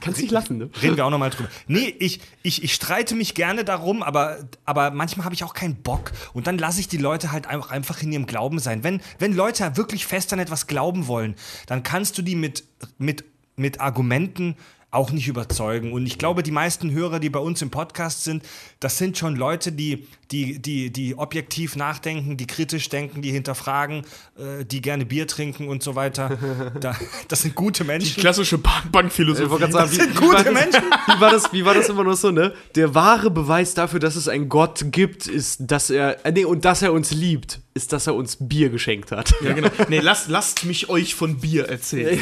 Kannst 0.00 0.20
nicht 0.20 0.32
lassen, 0.32 0.58
ne? 0.58 0.70
Reden 0.82 0.96
wir 0.96 1.06
auch 1.06 1.10
nochmal 1.10 1.30
drüber. 1.30 1.48
Nee, 1.68 1.94
ich, 1.98 2.20
ich, 2.42 2.62
ich 2.62 2.74
streite 2.74 3.14
mich 3.14 3.34
gerne 3.34 3.64
darum, 3.64 4.02
aber, 4.02 4.38
aber 4.64 4.90
manchmal 4.90 5.24
habe 5.24 5.34
ich 5.34 5.44
auch 5.44 5.54
keinen 5.54 5.76
Bock. 5.76 6.12
Und 6.32 6.46
dann 6.46 6.58
lasse 6.58 6.80
ich 6.80 6.88
die 6.88 6.96
Leute 6.96 7.32
halt 7.32 7.46
einfach, 7.46 7.70
einfach 7.70 8.02
in 8.02 8.12
ihrem 8.12 8.26
Glauben 8.26 8.58
sein. 8.58 8.84
Wenn, 8.84 9.00
wenn 9.18 9.34
Leute 9.34 9.76
wirklich 9.76 10.06
fest 10.06 10.32
an 10.32 10.38
etwas 10.38 10.66
glauben 10.66 11.06
wollen, 11.06 11.34
dann 11.66 11.82
kannst 11.82 12.18
du 12.18 12.22
die 12.22 12.34
mit, 12.34 12.64
mit, 12.98 13.24
mit 13.56 13.80
Argumenten 13.80 14.56
auch 14.90 15.10
nicht 15.10 15.28
überzeugen. 15.28 15.92
Und 15.92 16.06
ich 16.06 16.18
glaube, 16.18 16.42
die 16.42 16.50
meisten 16.50 16.90
Hörer, 16.90 17.20
die 17.20 17.30
bei 17.30 17.38
uns 17.38 17.60
im 17.62 17.70
Podcast 17.70 18.24
sind, 18.24 18.42
das 18.80 18.98
sind 18.98 19.18
schon 19.18 19.36
Leute, 19.36 19.72
die, 19.72 20.06
die, 20.32 20.58
die, 20.58 20.90
die 20.90 21.16
objektiv 21.16 21.76
nachdenken, 21.76 22.36
die 22.36 22.46
kritisch 22.46 22.88
denken, 22.88 23.22
die 23.22 23.30
hinterfragen, 23.30 24.02
äh, 24.36 24.64
die 24.64 24.80
gerne 24.80 25.06
Bier 25.06 25.26
trinken 25.26 25.68
und 25.68 25.82
so 25.82 25.94
weiter. 25.94 26.36
Da, 26.80 26.96
das 27.28 27.42
sind 27.42 27.54
gute 27.54 27.84
Menschen. 27.84 28.20
Klassische 28.20 28.58
Bank 28.58 28.84
Ich 28.86 28.90
Bankphilosophie. 28.90 29.58
sagen, 29.58 29.72
Das 29.72 29.94
sind 29.94 30.16
gute 30.16 30.32
war 30.36 30.44
das, 30.44 30.52
Menschen. 30.52 30.82
Wie 31.06 31.20
war, 31.20 31.30
das, 31.30 31.52
wie 31.52 31.64
war 31.64 31.74
das 31.74 31.88
immer 31.88 32.04
noch 32.04 32.16
so, 32.16 32.30
ne? 32.30 32.52
Der 32.74 32.94
wahre 32.94 33.30
Beweis 33.30 33.74
dafür, 33.74 34.00
dass 34.00 34.16
es 34.16 34.28
einen 34.28 34.48
Gott 34.48 34.86
gibt, 34.92 35.26
ist, 35.26 35.60
dass 35.70 35.90
er, 35.90 36.24
äh, 36.26 36.32
nee, 36.32 36.44
und 36.44 36.64
dass 36.64 36.82
er 36.82 36.92
uns 36.92 37.12
liebt, 37.12 37.60
ist, 37.74 37.92
dass 37.92 38.06
er 38.06 38.14
uns 38.14 38.36
Bier 38.40 38.68
geschenkt 38.70 39.12
hat. 39.12 39.34
Ja, 39.42 39.52
genau. 39.52 39.68
Nee, 39.88 40.00
lasst, 40.00 40.28
lasst 40.28 40.64
mich 40.64 40.88
euch 40.88 41.14
von 41.14 41.38
Bier 41.38 41.68
erzählen. 41.68 42.18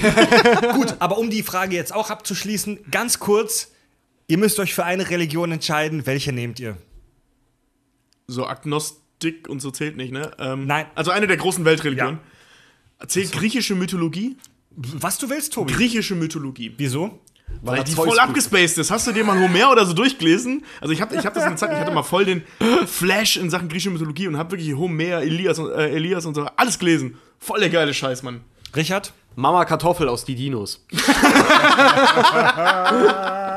Gut, 0.74 0.94
aber 0.98 1.18
um 1.18 1.30
die 1.30 1.42
Frage 1.42 1.74
jetzt 1.74 1.94
auch 1.94 2.10
abzuschließen, 2.10 2.90
ganz 2.90 3.18
kurz, 3.18 3.72
ihr 4.28 4.38
müsst 4.38 4.58
euch 4.60 4.74
für 4.74 4.84
eine 4.84 5.08
Religion 5.10 5.50
entscheiden, 5.52 6.06
welche 6.06 6.32
nehmt 6.32 6.60
ihr? 6.60 6.76
So 8.26 8.46
Agnostik 8.46 9.48
und 9.48 9.60
so 9.60 9.70
zählt 9.70 9.96
nicht, 9.96 10.12
ne? 10.12 10.30
Ähm, 10.38 10.66
Nein. 10.66 10.86
Also 10.94 11.10
eine 11.10 11.26
der 11.26 11.36
großen 11.36 11.64
Weltreligionen. 11.64 12.20
Zählt 13.06 13.32
griechische 13.32 13.74
Mythologie? 13.74 14.36
Was 14.70 15.18
du 15.18 15.30
willst, 15.30 15.52
Tobi. 15.52 15.72
Griechische 15.72 16.14
Mythologie. 16.14 16.74
Wieso? 16.76 17.20
Weil 17.62 17.84
die 17.84 17.92
voll 17.92 18.18
abgespaced 18.18 18.78
ist. 18.78 18.90
Hast 18.90 19.06
du 19.06 19.12
dir 19.12 19.24
mal 19.24 19.38
Homer 19.38 19.70
oder 19.70 19.86
so 19.86 19.92
durchgelesen? 19.92 20.64
Also 20.80 20.92
ich 20.92 21.00
habe 21.00 21.14
ich 21.14 21.24
hab 21.24 21.34
das 21.34 21.44
eine 21.44 21.56
Zeit, 21.56 21.72
ich 21.72 21.78
hatte 21.78 21.92
mal 21.92 22.02
voll 22.02 22.24
den 22.24 22.42
Flash 22.86 23.36
in 23.36 23.50
Sachen 23.50 23.68
griechische 23.68 23.90
Mythologie 23.90 24.28
und 24.28 24.38
habe 24.38 24.52
wirklich 24.52 24.74
Homer, 24.74 25.22
Elias 25.22 25.58
und, 25.58 25.70
äh, 25.70 25.90
Elias 25.90 26.26
und 26.26 26.34
so 26.34 26.46
alles 26.56 26.78
gelesen. 26.78 27.16
Voll 27.38 27.60
der 27.60 27.70
geile 27.70 27.94
Scheiß, 27.94 28.22
Mann. 28.22 28.40
Richard? 28.74 29.12
Mama 29.36 29.64
Kartoffel 29.64 30.08
aus 30.08 30.24
die 30.24 30.34
Dinos. 30.34 30.84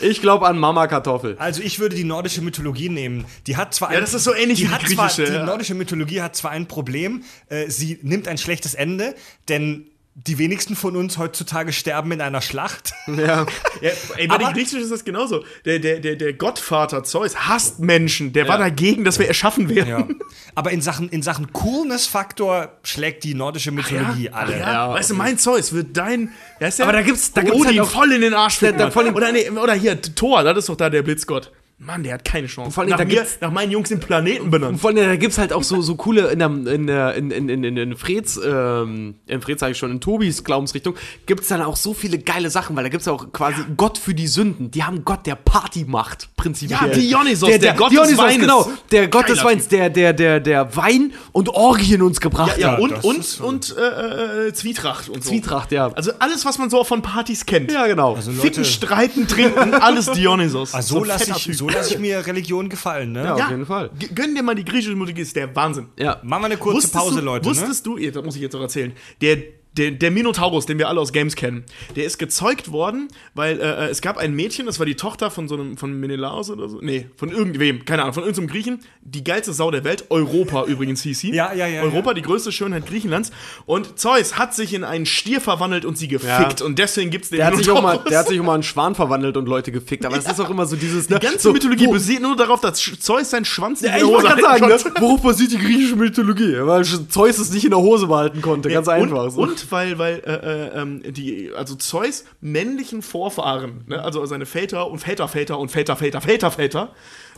Ich 0.00 0.20
glaube 0.20 0.46
an 0.46 0.58
Mama 0.58 0.86
Kartoffel. 0.86 1.36
Also 1.38 1.62
ich 1.62 1.78
würde 1.78 1.96
die 1.96 2.04
nordische 2.04 2.42
Mythologie 2.42 2.88
nehmen. 2.88 3.24
Die 3.46 3.56
hat 3.56 3.74
zwar 3.74 3.92
Ja, 3.92 4.00
das 4.00 4.14
ist 4.14 4.24
so 4.24 4.34
ähnlich 4.34 4.60
wie 4.60 4.66
die 4.66 4.70
griechische, 4.72 5.24
Zwar, 5.24 5.38
die 5.38 5.44
nordische 5.46 5.74
Mythologie 5.74 6.22
hat 6.22 6.36
zwar 6.36 6.50
ein 6.50 6.66
Problem, 6.66 7.24
äh, 7.48 7.68
sie 7.68 7.98
nimmt 8.02 8.28
ein 8.28 8.38
schlechtes 8.38 8.74
Ende, 8.74 9.14
denn 9.48 9.86
die 10.16 10.38
wenigsten 10.38 10.76
von 10.76 10.94
uns 10.94 11.18
heutzutage 11.18 11.72
sterben 11.72 12.12
in 12.12 12.20
einer 12.20 12.40
Schlacht. 12.40 12.92
Ja. 13.06 13.46
Ja, 13.80 13.90
ey, 14.16 14.26
bei 14.28 14.34
Aber- 14.36 14.44
den 14.44 14.54
Griechischen 14.54 14.80
ist 14.80 14.90
das 14.90 15.04
genauso. 15.04 15.44
Der, 15.64 15.78
der, 15.78 15.98
der, 16.00 16.16
der 16.16 16.32
Gottvater 16.32 17.02
Zeus 17.04 17.36
hasst 17.36 17.80
Menschen. 17.80 18.32
Der 18.32 18.48
war 18.48 18.56
dagegen, 18.58 19.04
dass 19.04 19.18
wir 19.18 19.26
erschaffen 19.28 19.68
werden. 19.68 19.88
Ja. 19.88 20.08
Aber 20.54 20.70
in 20.70 20.80
Sachen, 20.80 21.08
in 21.10 21.22
Sachen 21.22 21.52
Coolness-Faktor 21.52 22.72
schlägt 22.82 23.24
die 23.24 23.34
nordische 23.34 23.70
Mythologie 23.72 24.30
alle. 24.30 24.58
Ja, 24.58 24.90
weißt 24.90 25.10
du, 25.10 25.14
mein 25.14 25.36
Zeus 25.38 25.72
wird 25.72 25.96
dein. 25.96 26.32
Aber 26.80 26.92
da 26.92 27.02
gibt's- 27.02 27.32
da 27.32 27.42
gibt's 27.42 27.56
Odin 27.58 27.68
halt 27.72 27.80
auch- 27.80 27.90
voll 27.90 28.12
in 28.12 28.20
den 28.20 28.34
Arsch 28.34 28.58
Da- 28.60 28.72
da 28.72 28.90
vor 28.90 29.02
allem- 29.02 29.14
oder, 29.14 29.32
nee, 29.32 29.48
oder 29.50 29.74
hier, 29.74 30.00
Thor, 30.00 30.42
das 30.44 30.58
ist 30.58 30.68
doch 30.68 30.76
da 30.76 30.88
der 30.90 31.02
Blitzgott. 31.02 31.52
Mann, 31.84 32.02
der 32.02 32.14
hat 32.14 32.24
keine 32.24 32.46
Chance. 32.46 32.70
Vor 32.70 32.82
allem, 32.82 32.90
nach, 32.90 32.98
da 32.98 33.04
mir, 33.04 33.26
nach 33.40 33.50
meinen 33.50 33.70
Jungs 33.70 33.88
den 33.88 34.00
Planeten 34.00 34.50
benannt. 34.50 34.80
Von 34.80 34.94
der, 34.94 35.06
da 35.06 35.16
gibt's 35.16 35.38
halt 35.38 35.52
auch 35.52 35.62
so, 35.62 35.80
so 35.82 35.96
coole, 35.96 36.28
in 36.30 36.38
der, 36.38 36.48
in 36.74 36.86
der, 36.86 37.14
in, 37.14 37.30
in, 37.30 37.48
in, 37.48 37.64
in, 37.64 37.76
in 37.76 37.96
Freds, 37.96 38.40
ähm, 38.44 39.16
in 39.26 39.40
Freds 39.40 39.60
sag 39.60 39.70
ich 39.70 39.78
schon, 39.78 39.90
in 39.90 40.00
Tobis 40.00 40.44
Glaubensrichtung, 40.44 40.94
gibt's 41.26 41.48
dann 41.48 41.62
auch 41.62 41.76
so 41.76 41.94
viele 41.94 42.18
geile 42.18 42.50
Sachen, 42.50 42.74
weil 42.76 42.84
da 42.84 42.88
gibt's 42.88 43.06
auch 43.08 43.32
quasi 43.32 43.62
Gott 43.76 43.98
für 43.98 44.14
die 44.14 44.26
Sünden. 44.26 44.70
Die 44.70 44.82
haben 44.84 45.04
Gott, 45.04 45.26
der 45.26 45.34
Party 45.36 45.84
macht, 45.86 46.28
prinzipiell. 46.36 46.78
Ja, 46.80 46.88
Dionysos, 46.88 47.48
der, 47.48 47.58
der 47.58 47.70
der 47.72 47.78
Gott 47.78 47.90
des 47.92 47.98
Dionysos, 47.98 48.18
Weines. 48.24 48.40
genau. 48.40 48.70
Der 48.90 49.08
Gott 49.08 49.28
des 49.28 49.38
Geiler 49.38 49.50
Weins, 49.50 49.68
der, 49.68 49.90
der, 49.90 50.12
der, 50.12 50.40
der 50.40 50.76
Wein 50.76 51.12
und 51.32 51.48
Orgien 51.50 52.02
uns 52.02 52.20
gebracht 52.20 52.58
Ja, 52.58 52.72
hat. 52.72 52.80
und, 52.80 53.04
und, 53.04 53.40
und 53.40 53.76
äh, 53.76 54.48
äh, 54.48 54.52
Zwietracht 54.52 55.08
und 55.08 55.22
so. 55.22 55.30
Zwietracht, 55.30 55.72
ja. 55.72 55.88
Also 55.94 56.12
alles, 56.18 56.44
was 56.44 56.58
man 56.58 56.70
so 56.70 56.82
von 56.84 57.02
Partys 57.02 57.46
kennt. 57.46 57.70
ja, 57.72 57.86
genau. 57.86 58.14
Also 58.14 58.30
Ficken, 58.32 58.62
Leute, 58.62 58.64
streiten, 58.64 59.28
trinken, 59.28 59.74
alles 59.74 60.06
Dionysos. 60.10 60.74
ah, 60.74 60.82
so 60.82 61.04
lasse 61.04 61.32
ich, 61.36 61.56
so 61.56 61.68
lass 61.74 61.90
ich 61.90 61.98
mir 61.98 62.26
Religion 62.26 62.68
gefallen, 62.68 63.12
ne? 63.12 63.24
ja, 63.24 63.34
auf 63.34 63.50
jeden 63.50 63.66
Fall. 63.66 63.90
G- 63.98 64.08
Gönn 64.14 64.34
dir 64.34 64.42
mal 64.42 64.54
die 64.54 64.64
griechische 64.64 64.94
Mythologie, 64.94 65.22
ist 65.22 65.36
der 65.36 65.54
Wahnsinn. 65.54 65.88
Ja. 65.98 66.20
Machen 66.22 66.42
wir 66.42 66.46
eine 66.46 66.56
kurze 66.56 66.88
Pause, 66.90 67.20
du, 67.20 67.24
Leute. 67.26 67.46
Ne? 67.46 67.50
Wusstest 67.50 67.86
du, 67.86 67.98
ja, 67.98 68.10
das 68.10 68.24
muss 68.24 68.36
ich 68.36 68.42
jetzt 68.42 68.54
auch 68.54 68.60
erzählen, 68.60 68.92
der, 69.20 69.38
der, 69.76 69.90
der 69.90 70.10
Minotaurus, 70.10 70.66
den 70.66 70.78
wir 70.78 70.88
alle 70.88 71.00
aus 71.00 71.12
Games 71.12 71.34
kennen, 71.36 71.64
der 71.96 72.04
ist 72.04 72.18
gezeugt 72.18 72.70
worden, 72.70 73.08
weil 73.34 73.60
äh, 73.60 73.88
es 73.88 74.00
gab 74.00 74.16
ein 74.18 74.34
Mädchen, 74.34 74.66
das 74.66 74.78
war 74.78 74.86
die 74.86 74.94
Tochter 74.94 75.30
von 75.30 75.48
so 75.48 75.54
einem, 75.56 75.76
von 75.76 75.98
Menelaus 75.98 76.50
oder 76.50 76.68
so, 76.68 76.78
nee, 76.80 77.06
von 77.16 77.30
irgendwem, 77.30 77.84
keine 77.84 78.02
Ahnung, 78.02 78.14
von 78.14 78.22
irgendeinem 78.22 78.48
Griechen, 78.48 78.80
die 79.02 79.24
geilste 79.24 79.52
Sau 79.52 79.70
der 79.70 79.84
Welt, 79.84 80.06
Europa 80.10 80.64
übrigens 80.66 81.02
hieß 81.02 81.18
sie. 81.18 81.34
Ja, 81.34 81.52
ja, 81.52 81.66
ja, 81.66 81.82
Europa, 81.82 82.14
die 82.14 82.22
größte 82.22 82.52
Schönheit 82.52 82.86
Griechenlands. 82.86 83.32
Und 83.66 83.98
Zeus 83.98 84.38
hat 84.38 84.54
sich 84.54 84.74
in 84.74 84.84
einen 84.84 85.06
Stier 85.06 85.40
verwandelt 85.40 85.84
und 85.84 85.98
sie 85.98 86.08
gefickt. 86.08 86.62
Und 86.62 86.78
deswegen 86.78 87.10
gibt's 87.10 87.30
den 87.30 87.38
Der 87.38 87.46
hat, 87.46 87.56
sich 87.56 87.68
auch 87.70 87.82
mal, 87.82 87.98
der 88.08 88.20
hat 88.20 88.28
sich 88.28 88.38
auch 88.40 88.44
mal 88.44 88.54
einen 88.54 88.62
Schwan 88.62 88.94
verwandelt 88.94 89.36
und 89.36 89.46
Leute 89.46 89.72
gefickt. 89.72 90.06
Aber 90.06 90.16
das 90.16 90.26
ist 90.26 90.40
auch 90.40 90.50
immer 90.50 90.66
so 90.66 90.76
dieses. 90.76 91.08
Ne, 91.10 91.18
die 91.18 91.26
ganze 91.26 91.40
so, 91.40 91.52
Mythologie 91.52 91.86
wo- 91.86 91.92
basiert 91.92 92.22
nur 92.22 92.36
darauf, 92.36 92.60
dass 92.60 92.78
Zeus 93.00 93.30
seinen 93.30 93.44
Schwanz 93.44 93.82
in 93.82 93.88
Ja, 93.88 93.94
wollte 93.94 94.06
Hose 94.06 94.22
gerade 94.22 94.42
sagen, 94.42 94.64
halten 94.64 94.88
ne? 94.88 94.94
worauf 95.00 95.22
basiert 95.22 95.52
die 95.52 95.58
griechische 95.58 95.96
Mythologie? 95.96 96.56
Weil 96.60 96.84
Zeus 96.84 97.38
es 97.38 97.50
nicht 97.52 97.64
in 97.64 97.70
der 97.70 97.80
Hose 97.80 98.06
behalten 98.06 98.40
konnte, 98.40 98.68
ganz 98.68 98.88
einfach. 98.88 99.24
Und, 99.24 99.30
so. 99.30 99.42
und 99.42 99.63
weil, 99.72 99.98
weil 99.98 100.22
äh, 100.26 100.32
äh, 100.32 100.80
ähm, 100.80 101.02
die, 101.12 101.50
also 101.56 101.74
Zeus 101.74 102.24
männlichen 102.40 103.02
Vorfahren, 103.02 103.84
ne, 103.86 104.02
also 104.02 104.24
seine 104.26 104.46
Väter 104.46 104.90
und 104.90 104.98
Väterväter 104.98 105.58
und 105.58 105.70
Väter, 105.70 105.96
Väter, 105.96 106.20
Väter, 106.20 106.50
Väter, 106.50 106.94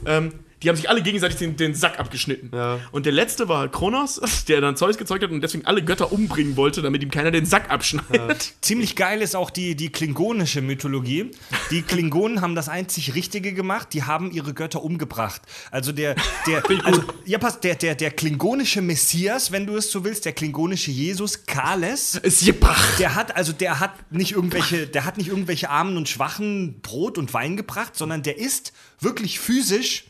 ähm, 0.07 0.33
die 0.63 0.69
haben 0.71 0.77
sich 0.77 0.89
alle 0.89 1.03
gegenseitig 1.03 1.37
den, 1.37 1.57
den 1.57 1.75
Sack 1.75 1.99
abgeschnitten. 1.99 2.51
Ja. 2.55 2.81
Und 2.91 3.05
der 3.05 3.13
letzte 3.13 3.49
war 3.49 3.69
Kronos, 3.69 4.21
der 4.49 4.61
dann 4.61 4.77
Zeus 4.77 4.97
gezeugt 4.97 5.23
hat 5.23 5.31
und 5.31 5.43
deswegen 5.43 5.67
alle 5.67 5.85
Götter 5.85 6.13
umbringen 6.13 6.57
wollte, 6.57 6.81
damit 6.83 7.03
ihm 7.03 7.11
keiner 7.11 7.31
den 7.31 7.45
Sack 7.45 7.71
abschneidet. 7.71 8.55
Ziemlich 8.63 8.97
geil 8.97 9.21
ist 9.21 9.37
auch 9.37 9.51
die, 9.51 9.75
die 9.77 9.91
klingonische 9.91 10.63
Mythologie. 10.63 11.31
Die 11.71 11.83
Klingonen 11.83 12.41
haben 12.41 12.55
das 12.55 12.69
einzig 12.69 13.15
Richtige 13.15 13.53
gemacht, 13.53 13.89
die 13.93 14.05
haben 14.05 14.31
ihre 14.31 14.55
Götter 14.55 14.83
umgebracht. 14.83 15.43
Also 15.71 15.93
der, 15.93 16.17
der, 16.47 16.63
also, 16.85 17.03
ja, 17.27 17.39
pass, 17.39 17.61
der, 17.61 17.75
der, 17.75 17.95
der 17.95 18.11
klingonische 18.11 18.81
Messias, 18.81 19.53
wenn 19.53 19.67
du 19.67 19.77
es 19.77 19.91
so 19.91 20.05
willst, 20.05 20.25
der 20.25 20.33
klingonische 20.33 20.91
Jesus, 20.91 21.45
Kales, 21.45 22.15
ist 22.15 22.47
gebracht. 22.47 22.99
der 22.99 23.15
hat, 23.15 23.37
also 23.37 23.53
der 23.53 23.81
hat 23.81 24.11
nicht 24.11 24.33
irgendwelche, 24.33 24.87
der 24.87 25.05
hat 25.05 25.19
nicht 25.19 25.29
irgendwelche 25.29 25.69
Armen 25.69 25.97
und 25.97 26.09
Schwachen 26.09 26.81
Brot 26.81 27.19
und 27.19 27.35
Wein 27.35 27.57
gebracht, 27.57 27.95
sondern 27.97 28.23
der 28.23 28.39
ist 28.39 28.73
wirklich 29.01 29.39
physisch 29.39 30.05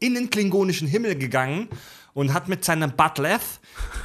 in 0.00 0.14
den 0.14 0.30
klingonischen 0.30 0.86
Himmel 0.88 1.16
gegangen 1.16 1.68
und 2.14 2.32
hat 2.34 2.48
mit 2.48 2.64
seinem 2.64 2.92
Butleth 2.92 3.40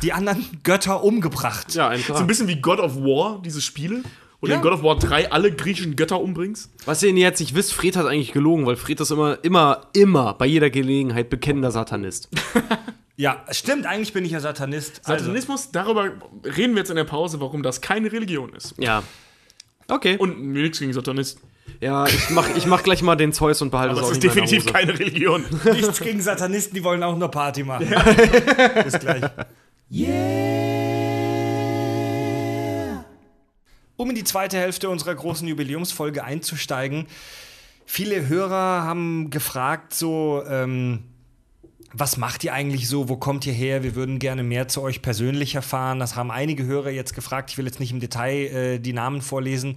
die 0.02 0.14
anderen 0.14 0.46
Götter 0.64 1.04
umgebracht. 1.04 1.74
Ja, 1.76 1.90
ein 1.90 2.02
So 2.02 2.14
ein 2.16 2.28
bisschen 2.28 2.48
wie 2.48 2.62
God 2.62 2.80
of 2.80 2.96
War, 2.98 3.42
diese 3.44 3.62
Spiele. 3.62 4.04
Wo 4.40 4.48
du 4.48 4.52
Ja. 4.52 4.58
in 4.58 4.62
God 4.62 4.74
of 4.74 4.84
War 4.84 4.98
3 5.00 5.32
alle 5.32 5.54
griechischen 5.54 5.96
Götter 5.96 6.20
umbringst. 6.20 6.70
Was 6.86 7.02
ihr 7.02 7.12
jetzt 7.14 7.40
nicht 7.40 7.56
wisst, 7.56 7.74
Fred 7.74 7.96
hat 7.96 8.06
eigentlich 8.06 8.34
gelogen, 8.34 8.66
weil 8.66 8.76
Fred 8.76 9.00
ist 9.00 9.10
immer, 9.12 9.38
immer, 9.44 9.88
immer 9.94 10.34
bei 10.34 10.46
jeder 10.46 10.70
Gelegenheit 10.70 11.30
bekennender 11.30 11.72
Satanist. 11.72 12.30
Ja, 13.16 13.46
stimmt, 13.52 13.86
eigentlich 13.86 14.12
bin 14.12 14.26
ich 14.26 14.32
ja 14.32 14.40
Satanist. 14.40 15.02
Also, 15.04 15.26
Satanismus, 15.26 15.70
darüber 15.72 16.12
reden 16.44 16.74
wir 16.74 16.80
jetzt 16.80 16.90
in 16.90 16.96
der 16.96 17.04
Pause, 17.04 17.40
warum 17.40 17.62
das 17.62 17.80
keine 17.80 18.12
Religion 18.12 18.54
ist. 18.54 18.74
Ja. 18.80 19.04
Okay. 19.88 20.18
Und 20.18 20.42
nichts 20.52 20.80
gegen 20.80 20.94
Satanisten. 20.94 21.42
Ja, 21.80 22.06
ich 22.08 22.30
mach, 22.30 22.50
ich 22.56 22.66
mach 22.66 22.84
gleich 22.84 23.02
mal 23.02 23.16
den 23.16 23.34
Zeus 23.34 23.62
und 23.62 23.72
behalte 23.72 23.92
Aber 23.92 24.02
es 24.02 24.06
es 24.06 24.10
auch 24.10 24.18
ist 24.18 24.24
in 24.24 24.30
der 24.30 24.30
definitiv 24.44 24.64
Hose. 24.64 24.74
keine 24.74 25.00
Religion. 25.00 25.46
nichts 25.74 26.00
gegen 26.00 26.22
Satanisten, 26.22 26.76
die 26.76 26.84
wollen 26.84 27.04
auch 27.04 27.18
nur 27.18 27.30
Party 27.30 27.64
machen. 27.64 27.88
Bis 28.84 29.00
gleich. 29.00 29.24
Um 33.96 34.10
in 34.10 34.16
die 34.16 34.24
zweite 34.24 34.58
Hälfte 34.58 34.90
unserer 34.90 35.16
großen 35.16 35.48
Jubiläumsfolge 35.48 36.24
einzusteigen, 36.24 37.06
viele 37.86 38.28
Hörer 38.28 38.84
haben 38.84 39.30
gefragt, 39.30 39.94
so, 39.94 40.44
ähm, 40.48 41.04
was 41.94 42.18
macht 42.18 42.44
ihr 42.44 42.54
eigentlich 42.54 42.90
so? 42.90 43.08
Wo 43.08 43.18
kommt 43.18 43.46
ihr 43.46 43.54
her? 43.54 43.84
Wir 43.84 43.96
würden 43.96 44.18
gerne 44.18 44.42
mehr 44.42 44.68
zu 44.68 44.82
euch 44.82 45.04
persönlich 45.04 45.54
erfahren. 45.54 46.00
Das 46.00 46.16
haben 46.16 46.32
einige 46.32 46.66
Hörer 46.66 46.90
jetzt 46.90 47.14
gefragt. 47.14 47.52
Ich 47.52 47.58
will 47.60 47.66
jetzt 47.66 47.80
nicht 47.80 47.92
im 47.92 48.00
Detail 48.00 48.48
äh, 48.48 48.80
die 48.80 48.94
Namen 48.94 49.22
vorlesen. 49.22 49.76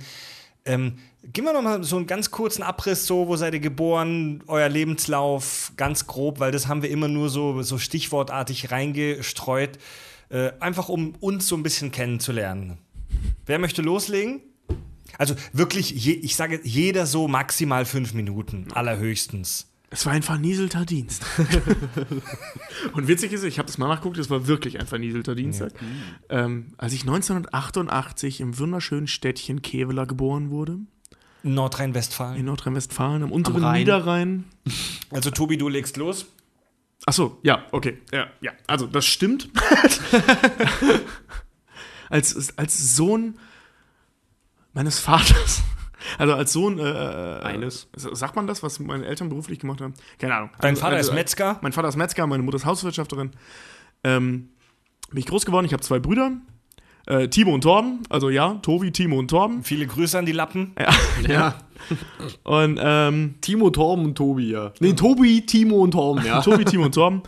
Ähm, 0.64 0.94
gib 1.32 1.44
mir 1.44 1.52
noch 1.52 1.62
mal 1.62 1.82
so 1.84 1.96
einen 1.96 2.06
ganz 2.06 2.30
kurzen 2.30 2.62
Abriss, 2.62 3.06
so, 3.06 3.28
wo 3.28 3.36
seid 3.36 3.54
ihr 3.54 3.60
geboren, 3.60 4.42
euer 4.46 4.68
Lebenslauf, 4.68 5.72
ganz 5.76 6.06
grob, 6.06 6.40
weil 6.40 6.52
das 6.52 6.68
haben 6.68 6.82
wir 6.82 6.90
immer 6.90 7.08
nur 7.08 7.28
so, 7.28 7.62
so 7.62 7.78
stichwortartig 7.78 8.70
reingestreut, 8.70 9.78
äh, 10.28 10.52
einfach 10.60 10.88
um 10.88 11.14
uns 11.20 11.46
so 11.46 11.56
ein 11.56 11.62
bisschen 11.62 11.90
kennenzulernen. 11.90 12.78
Wer 13.44 13.58
möchte 13.58 13.82
loslegen? 13.82 14.40
Also 15.18 15.34
wirklich, 15.52 15.90
je, 15.90 16.12
ich 16.12 16.36
sage, 16.36 16.60
jeder 16.62 17.06
so 17.06 17.28
maximal 17.28 17.84
fünf 17.84 18.12
Minuten, 18.12 18.66
allerhöchstens. 18.74 19.72
Es 19.88 20.04
war 20.04 20.12
ein 20.12 20.22
vernieselter 20.22 20.84
Dienst. 20.84 21.24
Und 22.92 23.06
witzig 23.06 23.32
ist, 23.32 23.44
ich 23.44 23.58
habe 23.58 23.66
das 23.66 23.78
mal 23.78 23.86
nachgeguckt, 23.86 24.18
es 24.18 24.28
war 24.30 24.48
wirklich 24.48 24.80
ein 24.80 24.86
vernieselter 24.86 25.36
Dienstag. 25.36 25.72
Ähm, 26.28 26.72
als 26.76 26.92
ich 26.92 27.02
1988 27.02 28.40
im 28.40 28.58
wunderschönen 28.58 29.06
Städtchen 29.06 29.62
Kevela 29.62 30.04
geboren 30.04 30.50
wurde, 30.50 30.80
Nordrhein-Westfalen. 31.42 32.38
in 32.38 32.44
Nordrhein-Westfalen, 32.46 33.22
am 33.22 33.32
unteren 33.32 33.62
Rhein. 33.62 33.78
Niederrhein. 33.80 34.44
Also 35.10 35.30
Tobi, 35.30 35.56
du 35.56 35.68
legst 35.68 35.96
los. 35.96 36.26
Achso, 37.04 37.38
ja, 37.42 37.64
okay. 37.72 37.98
Ja, 38.12 38.26
ja. 38.40 38.52
Also, 38.66 38.86
das 38.86 39.06
stimmt. 39.06 39.48
als, 42.10 42.56
als 42.58 42.96
Sohn 42.96 43.38
meines 44.72 44.98
Vaters. 44.98 45.62
Also 46.18 46.34
als 46.34 46.52
Sohn 46.52 46.78
äh, 46.78 46.82
Eines. 47.42 47.88
Sagt 47.96 48.36
man 48.36 48.46
das, 48.46 48.62
was 48.62 48.78
meine 48.78 49.06
Eltern 49.06 49.28
beruflich 49.28 49.58
gemacht 49.58 49.80
haben? 49.80 49.94
Keine 50.18 50.34
Ahnung. 50.34 50.50
Dein 50.60 50.70
Also, 50.70 50.82
Vater 50.82 50.96
also, 50.96 51.10
ist 51.10 51.14
Metzger? 51.14 51.58
Mein 51.62 51.72
Vater 51.72 51.88
ist 51.88 51.96
Metzger, 51.96 52.26
meine 52.26 52.42
Mutter 52.42 52.56
ist 52.56 52.66
Hauswirtschafterin. 52.66 53.32
Ähm, 54.04 54.50
bin 55.10 55.18
ich 55.18 55.26
groß 55.26 55.46
geworden, 55.46 55.66
ich 55.66 55.72
habe 55.72 55.82
zwei 55.82 55.98
Brüder. 55.98 56.32
Äh, 57.06 57.28
Timo 57.28 57.54
und 57.54 57.60
Torben, 57.60 58.00
also 58.10 58.30
ja, 58.30 58.54
Tobi, 58.62 58.90
Timo 58.90 59.18
und 59.18 59.28
Torben. 59.28 59.62
Viele 59.62 59.86
Grüße 59.86 60.18
an 60.18 60.26
die 60.26 60.32
Lappen. 60.32 60.72
Ja. 61.28 61.54
Und 62.42 62.80
ähm, 62.82 63.34
Timo, 63.42 63.68
Torben 63.70 64.06
und 64.06 64.14
Tobi, 64.16 64.50
ja. 64.50 64.72
Nee, 64.80 64.94
Tobi, 64.94 65.44
Timo 65.44 65.76
und 65.82 65.90
Torben, 65.92 66.24
ja. 66.24 66.40
Tobi, 66.40 66.64
Timo 66.64 66.86
und 66.86 66.94
Torben. 66.94 67.22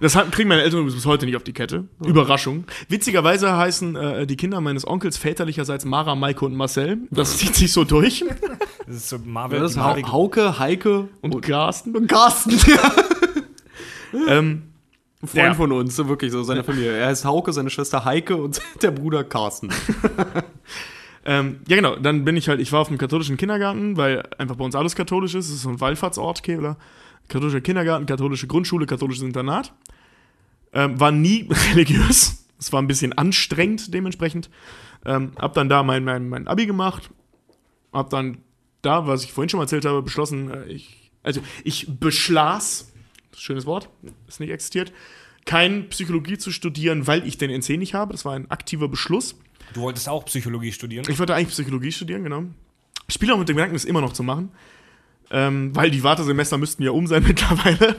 Das 0.00 0.14
hat- 0.14 0.30
kriegen 0.30 0.48
meine 0.48 0.62
Eltern 0.62 0.84
bis 0.86 1.04
heute 1.04 1.26
nicht 1.26 1.34
auf 1.36 1.42
die 1.42 1.52
Kette. 1.52 1.88
Überraschung. 2.06 2.64
Witzigerweise 2.88 3.56
heißen 3.56 3.96
äh, 3.96 4.26
die 4.28 4.36
Kinder 4.36 4.60
meines 4.60 4.86
Onkels 4.86 5.18
väterlicherseits 5.18 5.84
Mara, 5.84 6.14
Maike 6.14 6.44
und 6.46 6.54
Marcel. 6.54 6.98
Das 7.10 7.36
zieht 7.36 7.56
sich 7.56 7.72
so 7.72 7.82
durch. 7.84 8.24
Das 8.86 8.94
ist 8.96 9.08
so 9.08 9.18
Marvel. 9.18 9.58
Das 9.58 9.72
ist 9.72 9.76
Marvel 9.76 10.04
Ha- 10.04 10.12
Hauke, 10.12 10.58
Heike 10.60 11.08
Und 11.20 11.42
Carsten. 11.42 11.94
und 11.96 12.06
Carsten. 12.06 12.52
Ähm, 14.28 14.62
Ein 15.22 15.28
Freund 15.28 15.44
Ja. 15.44 15.54
von 15.54 15.72
uns, 15.72 15.96
so 15.96 16.08
wirklich 16.08 16.32
so, 16.32 16.42
seine 16.42 16.64
Familie. 16.64 16.92
Er 16.96 17.08
heißt 17.08 17.24
Hauke, 17.24 17.52
seine 17.52 17.68
Schwester 17.70 18.04
Heike 18.04 18.36
und 18.36 18.60
der 18.82 18.90
Bruder 18.90 19.22
Carsten. 19.24 19.68
ähm, 21.24 21.60
ja, 21.68 21.76
genau. 21.76 21.96
Dann 21.96 22.24
bin 22.24 22.36
ich 22.36 22.48
halt, 22.48 22.60
ich 22.60 22.72
war 22.72 22.80
auf 22.80 22.88
dem 22.88 22.98
katholischen 22.98 23.36
Kindergarten, 23.36 23.96
weil 23.96 24.22
einfach 24.38 24.56
bei 24.56 24.64
uns 24.64 24.74
alles 24.74 24.96
katholisch 24.96 25.34
ist. 25.34 25.46
Es 25.48 25.56
ist 25.56 25.62
so 25.62 25.68
ein 25.68 25.80
Wallfahrtsort, 25.80 26.42
Kevlar. 26.42 26.76
Katholischer 27.28 27.60
Kindergarten, 27.60 28.06
katholische 28.06 28.46
Grundschule, 28.46 28.86
katholisches 28.86 29.22
Internat. 29.22 29.72
Ähm, 30.72 30.98
war 30.98 31.12
nie 31.12 31.48
religiös. 31.72 32.46
Es 32.58 32.72
war 32.72 32.80
ein 32.80 32.86
bisschen 32.86 33.12
anstrengend 33.16 33.92
dementsprechend. 33.92 34.50
Ähm, 35.04 35.32
hab 35.38 35.54
dann 35.54 35.68
da 35.68 35.82
mein, 35.82 36.04
mein, 36.04 36.28
mein 36.28 36.46
Abi 36.48 36.66
gemacht. 36.66 37.10
Hab 37.92 38.10
dann 38.10 38.38
da, 38.82 39.06
was 39.06 39.24
ich 39.24 39.32
vorhin 39.32 39.48
schon 39.50 39.58
mal 39.58 39.64
erzählt 39.64 39.84
habe, 39.84 40.02
beschlossen, 40.02 40.50
äh, 40.50 40.64
ich, 40.66 41.10
also 41.22 41.40
ich 41.64 41.86
beschlaß, 42.00 42.89
schönes 43.36 43.66
Wort, 43.66 43.88
ist 44.28 44.40
nicht 44.40 44.50
existiert, 44.50 44.92
kein 45.46 45.88
Psychologie 45.88 46.38
zu 46.38 46.50
studieren, 46.50 47.06
weil 47.06 47.26
ich 47.26 47.38
den 47.38 47.50
NC 47.50 47.78
nicht 47.78 47.94
habe. 47.94 48.12
Das 48.12 48.24
war 48.24 48.34
ein 48.34 48.50
aktiver 48.50 48.88
Beschluss. 48.88 49.38
Du 49.74 49.82
wolltest 49.82 50.08
auch 50.08 50.24
Psychologie 50.24 50.72
studieren? 50.72 51.06
Ich 51.08 51.18
wollte 51.18 51.34
eigentlich 51.34 51.50
Psychologie 51.50 51.92
studieren, 51.92 52.24
genau. 52.24 52.44
Ich 53.08 53.14
spiele 53.14 53.34
auch 53.34 53.38
mit 53.38 53.48
dem 53.48 53.56
Gedanken, 53.56 53.74
das 53.74 53.84
immer 53.84 54.00
noch 54.00 54.12
zu 54.12 54.22
machen. 54.22 54.50
Ähm, 55.30 55.74
weil 55.74 55.90
die 55.90 56.02
Wartesemester 56.02 56.58
müssten 56.58 56.82
ja 56.82 56.90
um 56.90 57.06
sein 57.06 57.22
mittlerweile. 57.26 57.96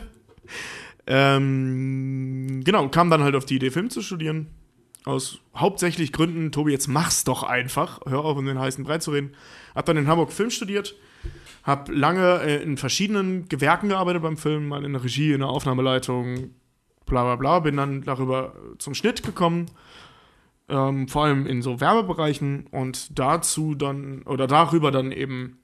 Ähm, 1.07 2.61
genau, 2.63 2.87
kam 2.89 3.09
dann 3.09 3.23
halt 3.23 3.35
auf 3.35 3.45
die 3.45 3.55
Idee, 3.55 3.71
Film 3.71 3.89
zu 3.89 4.01
studieren. 4.01 4.47
Aus 5.03 5.39
hauptsächlich 5.55 6.11
Gründen, 6.11 6.51
Tobi, 6.51 6.71
jetzt 6.71 6.87
mach's 6.87 7.23
doch 7.23 7.43
einfach. 7.43 8.01
Hör 8.05 8.23
auf, 8.23 8.37
um 8.37 8.45
den 8.45 8.59
heißen 8.59 8.83
Brei 8.83 8.99
zu 8.99 9.11
reden. 9.11 9.33
Hab 9.73 9.85
dann 9.85 9.97
in 9.97 10.07
Hamburg 10.07 10.31
Film 10.31 10.51
studiert. 10.51 10.95
Hab 11.63 11.89
lange 11.89 12.41
äh, 12.41 12.63
in 12.63 12.77
verschiedenen 12.77 13.47
Gewerken 13.47 13.89
gearbeitet 13.89 14.23
beim 14.23 14.37
Film, 14.37 14.67
mal 14.67 14.83
in 14.83 14.93
der 14.93 15.03
Regie, 15.03 15.33
in 15.33 15.39
der 15.39 15.49
Aufnahmeleitung, 15.49 16.51
bla 17.05 17.23
bla 17.23 17.35
bla. 17.35 17.59
Bin 17.59 17.77
dann 17.77 18.01
darüber 18.03 18.53
zum 18.79 18.93
Schnitt 18.93 19.23
gekommen. 19.23 19.67
Ähm, 20.69 21.07
vor 21.07 21.25
allem 21.25 21.45
in 21.47 21.61
so 21.61 21.81
Werbebereichen 21.81 22.67
und 22.67 23.19
dazu 23.19 23.75
dann, 23.75 24.21
oder 24.23 24.47
darüber 24.47 24.89
dann 24.91 25.11
eben 25.11 25.57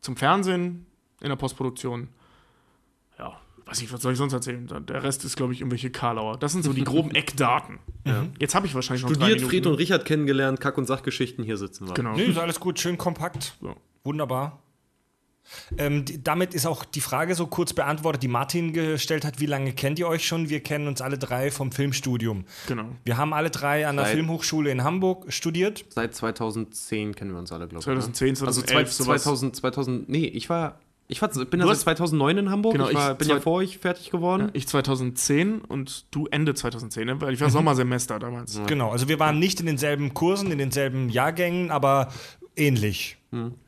zum 0.00 0.16
Fernsehen 0.16 0.86
in 1.20 1.28
der 1.28 1.36
Postproduktion. 1.36 2.08
Ja, 3.18 3.40
weiß 3.66 3.80
nicht, 3.80 3.92
was 3.92 4.02
soll 4.02 4.12
ich 4.12 4.18
sonst 4.18 4.32
erzählen? 4.32 4.68
Der 4.88 5.02
Rest 5.02 5.24
ist, 5.24 5.36
glaube 5.36 5.52
ich, 5.52 5.60
irgendwelche 5.60 5.90
Karlauer. 5.90 6.38
Das 6.38 6.52
sind 6.52 6.64
so 6.64 6.72
die 6.72 6.82
groben 6.82 7.10
Eckdaten. 7.14 7.78
Jetzt 8.38 8.54
habe 8.54 8.66
ich 8.66 8.74
wahrscheinlich 8.74 9.02
noch 9.02 9.10
drei 9.10 9.16
Studiert, 9.16 9.38
Minuten. 9.38 9.50
Fried 9.50 9.66
und 9.66 9.74
Richard 9.74 10.04
kennengelernt, 10.04 10.60
Kack- 10.60 10.78
und 10.78 10.86
Sachgeschichten, 10.86 11.44
hier 11.44 11.56
sitzen 11.56 11.86
wir. 11.86 11.94
Genau. 11.94 12.16
Nö, 12.16 12.22
ist 12.22 12.38
alles 12.38 12.58
gut, 12.58 12.80
schön 12.80 12.98
kompakt. 12.98 13.56
So. 13.60 13.76
Wunderbar. 14.02 14.60
Ähm, 15.76 16.04
damit 16.24 16.54
ist 16.54 16.66
auch 16.66 16.84
die 16.84 17.00
Frage 17.00 17.34
so 17.34 17.46
kurz 17.46 17.72
beantwortet, 17.72 18.22
die 18.22 18.28
Martin 18.28 18.72
gestellt 18.72 19.24
hat. 19.24 19.40
Wie 19.40 19.46
lange 19.46 19.72
kennt 19.72 19.98
ihr 19.98 20.08
euch 20.08 20.26
schon? 20.26 20.48
Wir 20.48 20.60
kennen 20.60 20.88
uns 20.88 21.00
alle 21.00 21.18
drei 21.18 21.50
vom 21.50 21.72
Filmstudium. 21.72 22.44
Genau. 22.66 22.84
Wir 23.04 23.16
haben 23.16 23.32
alle 23.32 23.50
drei 23.50 23.86
an 23.86 23.96
der 23.96 24.06
Seit- 24.06 24.14
Filmhochschule 24.14 24.70
in 24.70 24.84
Hamburg 24.84 25.32
studiert. 25.32 25.84
Seit 25.90 26.14
2010 26.14 27.14
kennen 27.14 27.32
wir 27.32 27.38
uns 27.38 27.52
alle, 27.52 27.66
glaube 27.68 27.80
ich. 27.80 27.84
2010, 27.84 28.34
ne? 28.34 28.46
Also 28.46 28.60
2011, 28.62 28.90
zwei- 28.92 29.04
sowas. 29.04 29.22
2000, 29.22 29.56
2000, 29.56 30.08
nee, 30.08 30.26
ich 30.26 30.48
war, 30.50 30.78
ich 31.08 31.22
war, 31.22 31.28
bin 31.28 31.60
ja 31.60 31.66
seit 31.66 31.74
hast- 31.76 31.80
2009 31.82 32.38
in 32.38 32.50
Hamburg. 32.50 32.72
Genau, 32.72 32.88
ich, 32.88 32.94
war, 32.94 33.12
ich 33.12 33.18
bin 33.18 33.28
zwei- 33.28 33.34
ja 33.34 33.40
vor 33.40 33.52
euch 33.54 33.78
fertig 33.78 34.10
geworden. 34.10 34.50
Ich 34.52 34.66
2010 34.68 35.60
und 35.62 36.04
du 36.14 36.26
Ende 36.26 36.54
2010, 36.54 37.06
ne? 37.06 37.20
weil 37.20 37.32
ich 37.34 37.40
war 37.40 37.50
Sommersemester 37.50 38.18
damals. 38.18 38.60
Genau, 38.66 38.90
also 38.90 39.08
wir 39.08 39.18
waren 39.18 39.38
nicht 39.38 39.60
in 39.60 39.66
denselben 39.66 40.12
Kursen, 40.14 40.50
in 40.52 40.58
denselben 40.58 41.08
Jahrgängen, 41.08 41.70
aber 41.70 42.08
ähnlich. 42.56 43.16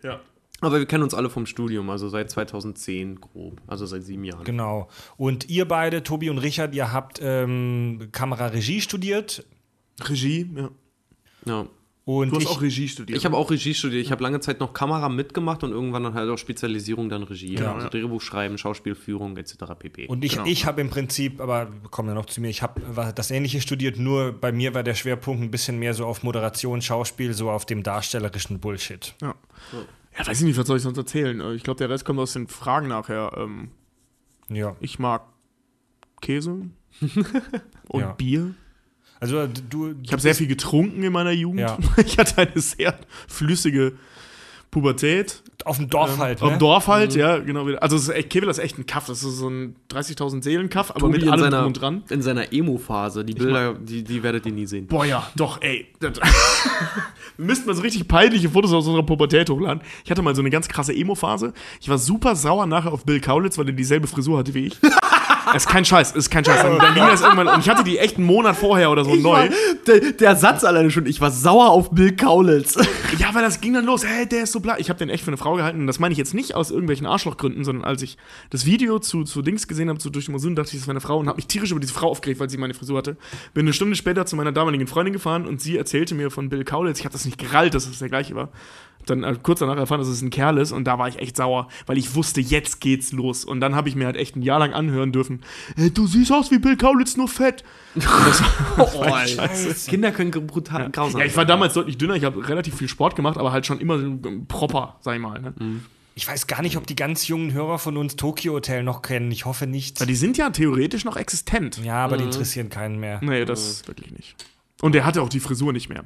Ja. 0.02 0.20
Aber 0.60 0.78
wir 0.78 0.86
kennen 0.86 1.02
uns 1.02 1.14
alle 1.14 1.30
vom 1.30 1.46
Studium, 1.46 1.88
also 1.90 2.08
seit 2.08 2.30
2010 2.30 3.20
grob, 3.20 3.60
also 3.66 3.86
seit 3.86 4.02
sieben 4.04 4.24
Jahren. 4.24 4.44
Genau. 4.44 4.88
Und 5.16 5.48
ihr 5.48 5.66
beide, 5.66 6.02
Tobi 6.02 6.28
und 6.30 6.38
Richard, 6.38 6.74
ihr 6.74 6.92
habt 6.92 7.18
ähm, 7.22 8.08
Kameraregie 8.12 8.80
studiert. 8.80 9.44
Regie, 10.02 10.50
ja. 10.54 10.70
Ja. 11.46 11.66
Und 12.06 12.30
Du 12.30 12.36
hast 12.36 12.42
ich, 12.42 12.48
auch 12.48 12.60
Regie 12.62 12.88
studiert. 12.88 13.16
Ich 13.16 13.24
habe 13.24 13.36
auch 13.36 13.50
Regie 13.50 13.72
studiert. 13.72 14.04
Ich 14.04 14.10
habe 14.10 14.22
lange 14.22 14.40
Zeit 14.40 14.58
noch 14.58 14.72
Kamera 14.72 15.08
mitgemacht 15.08 15.62
und 15.62 15.70
irgendwann 15.70 16.02
dann 16.02 16.14
halt 16.14 16.28
auch 16.28 16.38
Spezialisierung 16.38 17.08
dann 17.08 17.22
Regie. 17.22 17.54
Genau, 17.54 17.74
also 17.74 17.86
ja. 17.86 17.90
Drehbuch 17.90 18.20
schreiben, 18.20 18.58
Schauspielführung 18.58 19.36
etc. 19.36 19.54
pp. 19.78 20.08
und 20.08 20.24
ich, 20.24 20.32
Genau. 20.32 20.46
ich 20.46 20.66
habe 20.66 20.80
im 20.80 20.90
Prinzip, 20.90 21.40
aber 21.40 21.70
wir 21.70 21.88
kommen 21.90 22.08
ja 22.08 22.14
noch 22.14 22.26
zu 22.26 22.40
mir, 22.40 22.48
ich 22.48 22.62
habe 22.62 22.80
das 23.14 23.30
Ähnliche 23.30 23.60
studiert, 23.60 23.98
nur 23.98 24.32
bei 24.32 24.50
mir 24.50 24.74
war 24.74 24.82
der 24.82 24.94
Schwerpunkt 24.94 25.42
ein 25.42 25.50
bisschen 25.50 25.78
mehr 25.78 25.94
so 25.94 26.04
auf 26.06 26.22
Moderation, 26.22 26.82
Schauspiel, 26.82 27.32
so 27.32 27.50
auf 27.50 27.64
dem 27.64 27.82
darstellerischen 27.82 28.58
Bullshit. 28.58 29.14
Ja. 29.22 29.34
Ja, 30.20 30.26
weiß 30.26 30.38
ich 30.40 30.44
nicht, 30.46 30.58
was 30.58 30.66
soll 30.66 30.76
ich 30.76 30.82
sonst 30.82 30.98
erzählen? 30.98 31.40
Äh, 31.40 31.54
Ich 31.54 31.62
glaube, 31.62 31.78
der 31.78 31.90
Rest 31.90 32.04
kommt 32.04 32.18
aus 32.18 32.32
den 32.32 32.46
Fragen 32.48 32.88
nachher. 32.88 33.32
Ähm, 33.36 33.70
Ja. 34.48 34.76
ich 34.80 34.98
mag 34.98 35.22
Käse 36.20 36.62
und 37.88 38.00
Ja. 38.00 38.12
Bier. 38.12 38.54
Also 39.20 39.46
du, 39.46 39.94
Ich 40.02 40.12
habe 40.12 40.22
sehr 40.22 40.34
viel 40.34 40.46
getrunken 40.46 41.02
in 41.02 41.12
meiner 41.12 41.32
Jugend. 41.32 41.60
Ja. 41.60 41.78
Ich 41.98 42.18
hatte 42.18 42.38
eine 42.38 42.60
sehr 42.60 42.98
flüssige 43.28 43.92
Pubertät. 44.70 45.42
Auf 45.66 45.76
dem 45.76 45.88
Dorf 45.88 46.18
halt, 46.18 46.42
Auf 46.42 46.48
ne? 46.50 46.56
dem 46.56 46.58
Dorf 46.58 46.88
halt, 46.88 47.14
ja, 47.14 47.38
genau. 47.38 47.66
Also 47.76 47.96
es 47.96 48.02
ist 48.02 48.08
echt, 48.10 48.30
Kevin 48.30 48.48
ist 48.48 48.58
echt 48.58 48.78
ein 48.78 48.86
Kaff. 48.86 49.06
Das 49.06 49.22
ist 49.22 49.38
so 49.38 49.48
ein 49.48 49.76
30.000 49.90 50.42
Seelen 50.42 50.68
Kaff, 50.68 50.90
aber 50.90 51.00
Tobi 51.00 51.18
mit 51.18 51.28
allem 51.28 51.40
seiner, 51.40 51.58
drum 51.58 51.66
und 51.68 51.80
dran. 51.80 52.02
in 52.10 52.22
seiner 52.22 52.52
Emo-Phase. 52.52 53.24
Die 53.24 53.34
Bilder, 53.34 53.74
die, 53.74 54.02
die 54.02 54.22
werdet 54.22 54.46
ihr 54.46 54.52
nie 54.52 54.66
sehen. 54.66 54.86
Boah, 54.86 55.04
ja, 55.04 55.26
doch, 55.36 55.60
ey. 55.62 55.86
Wir 56.00 56.10
müssten 57.36 57.66
mal 57.66 57.74
so 57.74 57.82
richtig 57.82 58.06
peinliche 58.08 58.50
Fotos 58.50 58.72
aus 58.72 58.86
unserer 58.86 59.04
Pubertät 59.04 59.48
hochladen. 59.50 59.82
Ich 60.04 60.10
hatte 60.10 60.22
mal 60.22 60.34
so 60.34 60.42
eine 60.42 60.50
ganz 60.50 60.68
krasse 60.68 60.94
Emo-Phase. 60.94 61.52
Ich 61.80 61.88
war 61.88 61.98
super 61.98 62.36
sauer 62.36 62.66
nachher 62.66 62.92
auf 62.92 63.04
Bill 63.04 63.20
Kaulitz, 63.20 63.58
weil 63.58 63.66
er 63.66 63.72
dieselbe 63.72 64.06
Frisur 64.06 64.38
hatte 64.38 64.54
wie 64.54 64.66
ich. 64.66 64.78
ist 65.54 65.68
kein 65.68 65.84
Scheiß, 65.84 66.12
ist 66.12 66.30
kein 66.30 66.44
Scheiß. 66.44 66.62
Dann, 66.62 66.78
dann 66.78 66.94
ging 66.94 67.06
das 67.06 67.22
irgendwann, 67.22 67.48
und 67.48 67.60
ich 67.60 67.68
hatte 67.68 67.84
die 67.84 67.98
echt 67.98 68.16
einen 68.16 68.26
Monat 68.26 68.56
vorher 68.56 68.90
oder 68.90 69.04
so 69.04 69.14
neu. 69.14 69.48
der, 69.86 70.12
der 70.12 70.36
Satz 70.36 70.64
alleine 70.64 70.90
schon, 70.90 71.06
ich 71.06 71.20
war 71.20 71.30
sauer 71.30 71.70
auf 71.70 71.90
Bill 71.90 72.14
Kaulitz. 72.16 72.76
Ja, 73.18 73.34
weil 73.34 73.42
das 73.42 73.60
ging 73.60 73.74
dann 73.74 73.84
los. 73.84 74.04
Hey, 74.04 74.26
der 74.26 74.44
ist 74.44 74.52
so 74.52 74.60
bla. 74.60 74.78
Ich 74.78 74.88
habe 74.88 74.98
den 74.98 75.08
echt 75.08 75.24
für 75.24 75.30
eine 75.30 75.36
Frau 75.36 75.54
gehalten. 75.54 75.80
Und 75.80 75.86
das 75.86 75.98
meine 75.98 76.12
ich 76.12 76.18
jetzt 76.18 76.34
nicht 76.34 76.54
aus 76.54 76.70
irgendwelchen 76.70 77.06
Arschlochgründen, 77.06 77.64
sondern 77.64 77.84
als 77.84 78.02
ich 78.02 78.16
das 78.50 78.66
Video 78.66 78.98
zu, 78.98 79.24
zu 79.24 79.42
Dings 79.42 79.68
gesehen 79.68 79.88
habe, 79.88 79.98
zu 79.98 80.10
Durch 80.10 80.26
den 80.26 80.32
Monsun, 80.32 80.54
dachte 80.56 80.70
ich, 80.72 80.80
das 80.80 80.86
wäre 80.86 80.92
eine 80.92 81.00
Frau 81.00 81.18
und 81.18 81.28
habe 81.28 81.36
mich 81.36 81.46
tierisch 81.46 81.70
über 81.70 81.80
diese 81.80 81.92
Frau 81.92 82.08
aufgeregt, 82.08 82.40
weil 82.40 82.50
sie 82.50 82.56
meine 82.56 82.74
Frisur 82.74 82.98
hatte. 82.98 83.16
Bin 83.54 83.66
eine 83.66 83.72
Stunde 83.72 83.96
später 83.96 84.26
zu 84.26 84.36
meiner 84.36 84.52
damaligen 84.52 84.86
Freundin 84.86 85.12
gefahren 85.12 85.46
und 85.46 85.60
sie 85.60 85.76
erzählte 85.76 86.14
mir 86.14 86.30
von 86.30 86.48
Bill 86.48 86.64
Kaulitz. 86.64 86.98
Ich 86.98 87.04
habe 87.04 87.12
das 87.12 87.24
nicht 87.24 87.38
gerallt, 87.38 87.74
dass 87.74 87.86
es 87.86 87.98
der 87.98 88.08
gleiche 88.08 88.34
war. 88.34 88.50
Dann 89.06 89.24
äh, 89.24 89.36
kurz 89.42 89.60
danach 89.60 89.76
erfahren, 89.76 90.00
dass 90.00 90.08
es 90.08 90.22
ein 90.22 90.30
Kerl 90.30 90.58
ist 90.58 90.72
und 90.72 90.84
da 90.84 90.98
war 90.98 91.08
ich 91.08 91.18
echt 91.18 91.36
sauer, 91.36 91.68
weil 91.86 91.98
ich 91.98 92.14
wusste, 92.14 92.40
jetzt 92.40 92.80
geht's 92.80 93.12
los. 93.12 93.44
Und 93.44 93.60
dann 93.60 93.74
habe 93.74 93.88
ich 93.88 93.96
mir 93.96 94.06
halt 94.06 94.16
echt 94.16 94.36
ein 94.36 94.42
Jahr 94.42 94.58
lang 94.58 94.72
anhören 94.72 95.12
dürfen, 95.12 95.40
hey, 95.76 95.90
du 95.90 96.06
siehst 96.06 96.32
aus 96.32 96.50
wie 96.50 96.58
Bill 96.58 96.76
Kaulitz, 96.76 97.16
nur 97.16 97.28
fett. 97.28 97.64
Und 97.94 98.04
das 98.04 98.42
Oh, 98.78 99.16
Scheiße. 99.26 99.90
Kinder 99.90 100.12
können 100.12 100.30
brutal 100.30 100.90
grausam 100.90 101.20
ja, 101.20 101.26
ich 101.26 101.36
war 101.36 101.44
damals 101.46 101.74
deutlich 101.74 101.98
dünner, 101.98 102.14
ich 102.14 102.24
habe 102.24 102.46
relativ 102.48 102.76
viel 102.76 102.88
Sport 102.88 103.16
gemacht, 103.16 103.38
aber 103.38 103.52
halt 103.52 103.66
schon 103.66 103.80
immer 103.80 103.98
so 103.98 104.18
proper, 104.48 104.96
sag 105.00 105.14
ich 105.14 105.20
mal. 105.20 105.40
Ne? 105.40 105.54
Ich 106.14 106.28
weiß 106.28 106.46
gar 106.46 106.60
nicht, 106.60 106.76
ob 106.76 106.86
die 106.86 106.96
ganz 106.96 107.28
jungen 107.28 107.52
Hörer 107.52 107.78
von 107.78 107.96
uns 107.96 108.16
Tokyo 108.16 108.52
Hotel 108.54 108.82
noch 108.82 109.00
kennen. 109.00 109.30
Ich 109.30 109.46
hoffe 109.46 109.66
nicht. 109.66 110.00
Ja, 110.00 110.06
die 110.06 110.14
sind 110.14 110.36
ja 110.36 110.50
theoretisch 110.50 111.04
noch 111.04 111.16
existent. 111.16 111.80
Ja, 111.82 112.04
aber 112.04 112.16
die 112.18 112.24
interessieren 112.24 112.68
keinen 112.68 113.00
mehr. 113.00 113.20
Nee, 113.22 113.44
das 113.44 113.86
wirklich 113.86 114.10
nicht. 114.12 114.36
Und 114.82 114.94
er 114.94 115.04
hatte 115.04 115.22
auch 115.22 115.28
die 115.28 115.40
Frisur 115.40 115.72
nicht 115.72 115.88
mehr. 115.88 116.04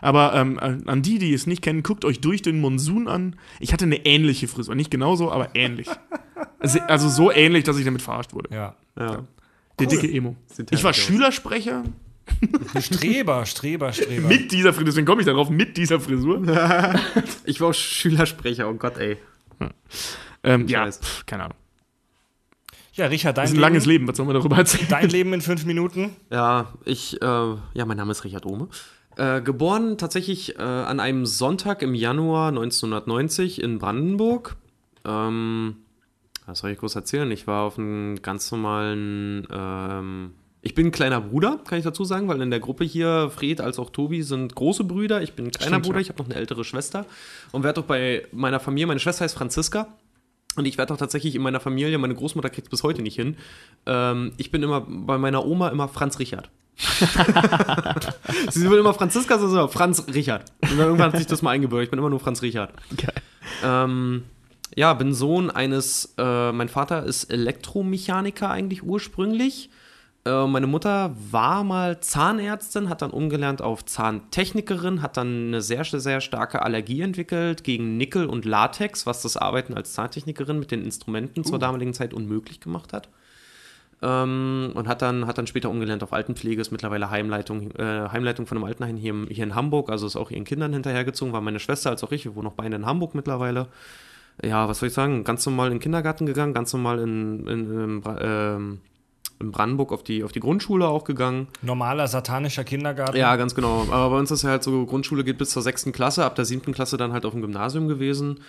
Aber 0.00 0.34
ähm, 0.34 0.58
an 0.58 1.02
die, 1.02 1.18
die 1.18 1.32
es 1.32 1.46
nicht 1.46 1.62
kennen, 1.62 1.82
guckt 1.82 2.04
euch 2.04 2.20
durch 2.20 2.42
den 2.42 2.60
Monsun 2.60 3.08
an. 3.08 3.36
Ich 3.58 3.72
hatte 3.72 3.84
eine 3.84 4.04
ähnliche 4.06 4.48
Frisur. 4.48 4.74
Nicht 4.74 4.90
genauso, 4.90 5.30
aber 5.30 5.54
ähnlich. 5.54 5.88
also, 6.58 7.08
so 7.08 7.32
ähnlich, 7.32 7.64
dass 7.64 7.78
ich 7.78 7.84
damit 7.84 8.02
verarscht 8.02 8.34
wurde. 8.34 8.54
Ja. 8.54 8.74
Ja. 8.98 9.24
Der 9.78 9.86
dicke 9.86 10.10
Emo. 10.10 10.36
Ich 10.70 10.84
war. 10.84 10.92
Schülersprecher 10.92 11.84
Streber, 12.80 13.44
Streber, 13.46 13.92
Streber. 13.92 14.28
mit 14.28 14.52
dieser 14.52 14.72
Frisur. 14.72 14.86
Deswegen 14.86 15.06
komme 15.06 15.22
ich 15.22 15.26
darauf, 15.26 15.50
mit 15.50 15.76
dieser 15.76 16.00
Frisur. 16.00 16.40
Ich 17.44 17.60
war 17.60 17.68
auch 17.68 17.74
Schülersprecher, 17.74 18.68
oh 18.68 18.74
Gott, 18.74 18.96
ey. 18.98 19.16
Ähm, 20.42 20.66
ja, 20.68 20.86
weiß. 20.86 21.00
pf, 21.00 21.26
keine 21.26 21.44
Ahnung. 21.44 21.56
Ja, 22.94 23.06
Richard, 23.06 23.36
dein 23.36 23.42
Das 23.44 23.50
ist 23.50 23.56
ein 23.56 23.56
Leben, 23.56 23.62
langes 23.62 23.84
Leben. 23.84 24.08
Was 24.08 24.16
soll 24.16 24.24
man 24.24 24.34
darüber 24.34 24.56
erzählen? 24.56 24.86
dein 24.88 25.10
Leben 25.10 25.34
in 25.34 25.42
fünf 25.42 25.66
Minuten. 25.66 26.16
Ja, 26.30 26.72
ich, 26.86 27.20
äh, 27.20 27.26
ja, 27.26 27.84
mein 27.84 27.98
Name 27.98 28.12
ist 28.12 28.24
Richard 28.24 28.46
Ohme. 28.46 28.68
Äh, 29.20 29.42
geboren 29.42 29.98
tatsächlich 29.98 30.58
äh, 30.58 30.62
an 30.62 30.98
einem 30.98 31.26
Sonntag 31.26 31.82
im 31.82 31.94
Januar 31.94 32.48
1990 32.48 33.60
in 33.60 33.78
Brandenburg. 33.78 34.56
Ähm, 35.04 35.76
was 36.46 36.60
soll 36.60 36.70
ich 36.70 36.78
groß 36.78 36.94
erzählen? 36.94 37.30
Ich 37.30 37.46
war 37.46 37.64
auf 37.64 37.78
einem 37.78 38.22
ganz 38.22 38.50
normalen. 38.50 39.46
Ähm, 39.52 40.30
ich 40.62 40.74
bin 40.74 40.86
ein 40.86 40.90
kleiner 40.90 41.20
Bruder, 41.20 41.60
kann 41.68 41.76
ich 41.76 41.84
dazu 41.84 42.02
sagen, 42.04 42.28
weil 42.28 42.40
in 42.40 42.50
der 42.50 42.60
Gruppe 42.60 42.84
hier, 42.84 43.28
Fred 43.28 43.60
als 43.60 43.78
auch 43.78 43.90
Tobi, 43.90 44.22
sind 44.22 44.54
große 44.54 44.84
Brüder. 44.84 45.20
Ich 45.20 45.34
bin 45.34 45.48
ein 45.48 45.50
kleiner 45.50 45.72
Stimmt, 45.72 45.84
Bruder, 45.84 45.98
ja. 45.98 46.00
ich 46.00 46.08
habe 46.08 46.22
noch 46.22 46.30
eine 46.30 46.36
ältere 46.36 46.64
Schwester. 46.64 47.04
Und 47.52 47.62
werde 47.62 47.82
auch 47.82 47.84
bei 47.84 48.26
meiner 48.32 48.58
Familie, 48.58 48.86
meine 48.86 49.00
Schwester 49.00 49.24
heißt 49.24 49.36
Franziska. 49.36 49.88
Und 50.56 50.66
ich 50.66 50.78
werde 50.78 50.92
auch 50.92 50.98
tatsächlich 50.98 51.34
in 51.34 51.42
meiner 51.42 51.60
Familie, 51.60 51.96
meine 51.98 52.14
Großmutter 52.14 52.50
kriegt 52.50 52.66
es 52.66 52.70
bis 52.70 52.82
heute 52.82 53.02
nicht 53.02 53.14
hin. 53.14 53.36
Ähm, 53.86 54.32
ich 54.36 54.50
bin 54.50 54.62
immer 54.62 54.80
bei 54.86 55.16
meiner 55.16 55.46
Oma 55.46 55.68
immer 55.68 55.88
Franz 55.88 56.18
Richard. 56.18 56.50
Sie 58.50 58.68
will 58.70 58.78
immer 58.78 58.94
Franziska, 58.94 59.38
so, 59.38 59.48
so 59.48 59.68
Franz 59.68 60.06
Richard. 60.12 60.50
Und 60.62 60.78
dann 60.78 60.86
irgendwann 60.86 61.12
hat 61.12 61.18
sich 61.18 61.26
das 61.26 61.42
mal 61.42 61.50
eingebürgert. 61.50 61.84
Ich 61.84 61.90
bin 61.90 61.98
immer 61.98 62.10
nur 62.10 62.20
Franz 62.20 62.42
Richard. 62.42 62.72
Ähm, 63.62 64.24
ja, 64.74 64.94
bin 64.94 65.14
Sohn 65.14 65.50
eines, 65.50 66.14
äh, 66.16 66.52
mein 66.52 66.68
Vater 66.68 67.04
ist 67.04 67.24
Elektromechaniker 67.24 68.50
eigentlich 68.50 68.82
ursprünglich. 68.82 69.70
Äh, 70.30 70.46
meine 70.46 70.66
Mutter 70.66 71.14
war 71.30 71.64
mal 71.64 72.00
Zahnärztin, 72.00 72.88
hat 72.88 73.02
dann 73.02 73.10
umgelernt 73.10 73.62
auf 73.62 73.84
Zahntechnikerin, 73.84 75.02
hat 75.02 75.16
dann 75.16 75.48
eine 75.48 75.62
sehr, 75.62 75.84
sehr 75.84 76.20
starke 76.20 76.62
Allergie 76.62 77.00
entwickelt 77.00 77.64
gegen 77.64 77.96
Nickel 77.96 78.26
und 78.26 78.44
Latex, 78.44 79.06
was 79.06 79.22
das 79.22 79.36
Arbeiten 79.36 79.74
als 79.74 79.92
Zahntechnikerin 79.92 80.58
mit 80.58 80.70
den 80.70 80.84
Instrumenten 80.84 81.44
zur 81.44 81.58
damaligen 81.58 81.94
Zeit 81.94 82.14
unmöglich 82.14 82.60
gemacht 82.60 82.92
hat. 82.92 83.08
Ähm, 84.02 84.70
und 84.74 84.88
hat 84.88 85.02
dann, 85.02 85.26
hat 85.26 85.36
dann 85.36 85.46
später 85.46 85.68
umgelernt 85.68 86.02
auf 86.02 86.12
Altenpflege, 86.12 86.60
ist 86.60 86.70
mittlerweile 86.70 87.10
Heimleitung, 87.10 87.72
äh, 87.72 88.08
Heimleitung 88.08 88.46
von 88.46 88.56
einem 88.56 88.64
Altenheim 88.64 88.96
hier, 88.96 89.26
hier 89.28 89.44
in 89.44 89.54
Hamburg, 89.54 89.90
also 89.90 90.06
ist 90.06 90.16
auch 90.16 90.30
ihren 90.30 90.44
Kindern 90.44 90.72
hinterhergezogen, 90.72 91.34
war 91.34 91.40
meine 91.40 91.58
Schwester 91.58 91.90
als 91.90 92.04
auch 92.04 92.12
ich, 92.12 92.24
wir 92.24 92.34
wohnen 92.34 92.46
noch 92.46 92.54
beide 92.54 92.76
in 92.76 92.86
Hamburg 92.86 93.14
mittlerweile. 93.14 93.66
ja, 94.42 94.68
was 94.68 94.78
soll 94.78 94.88
ich 94.88 94.94
sagen, 94.94 95.24
ganz 95.24 95.44
normal 95.44 95.66
in 95.66 95.74
den 95.74 95.80
Kindergarten 95.80 96.24
gegangen, 96.24 96.54
ganz 96.54 96.72
normal 96.72 97.00
in, 97.00 97.46
in, 97.46 97.70
in, 97.70 98.02
ähm, 98.20 98.80
in 99.40 99.52
Brandenburg 99.52 99.92
auf 99.92 100.02
die, 100.02 100.22
auf 100.22 100.32
die 100.32 100.40
Grundschule 100.40 100.86
auch 100.86 101.04
gegangen. 101.04 101.48
Normaler 101.62 102.06
satanischer 102.06 102.62
Kindergarten. 102.62 103.16
Ja, 103.16 103.34
ganz 103.36 103.54
genau. 103.54 103.86
Aber 103.90 104.10
bei 104.10 104.18
uns 104.18 104.30
ist 104.30 104.42
ja 104.42 104.50
halt 104.50 104.62
so, 104.62 104.84
Grundschule 104.86 105.24
geht 105.24 105.38
bis 105.38 105.50
zur 105.50 105.62
sechsten 105.62 105.92
Klasse, 105.92 106.24
ab 106.24 106.34
der 106.34 106.44
siebten 106.44 106.72
Klasse 106.72 106.96
dann 106.96 107.12
halt 107.12 107.24
auf 107.24 107.32
dem 107.32 107.40
Gymnasium 107.40 107.88
gewesen. 107.88 108.40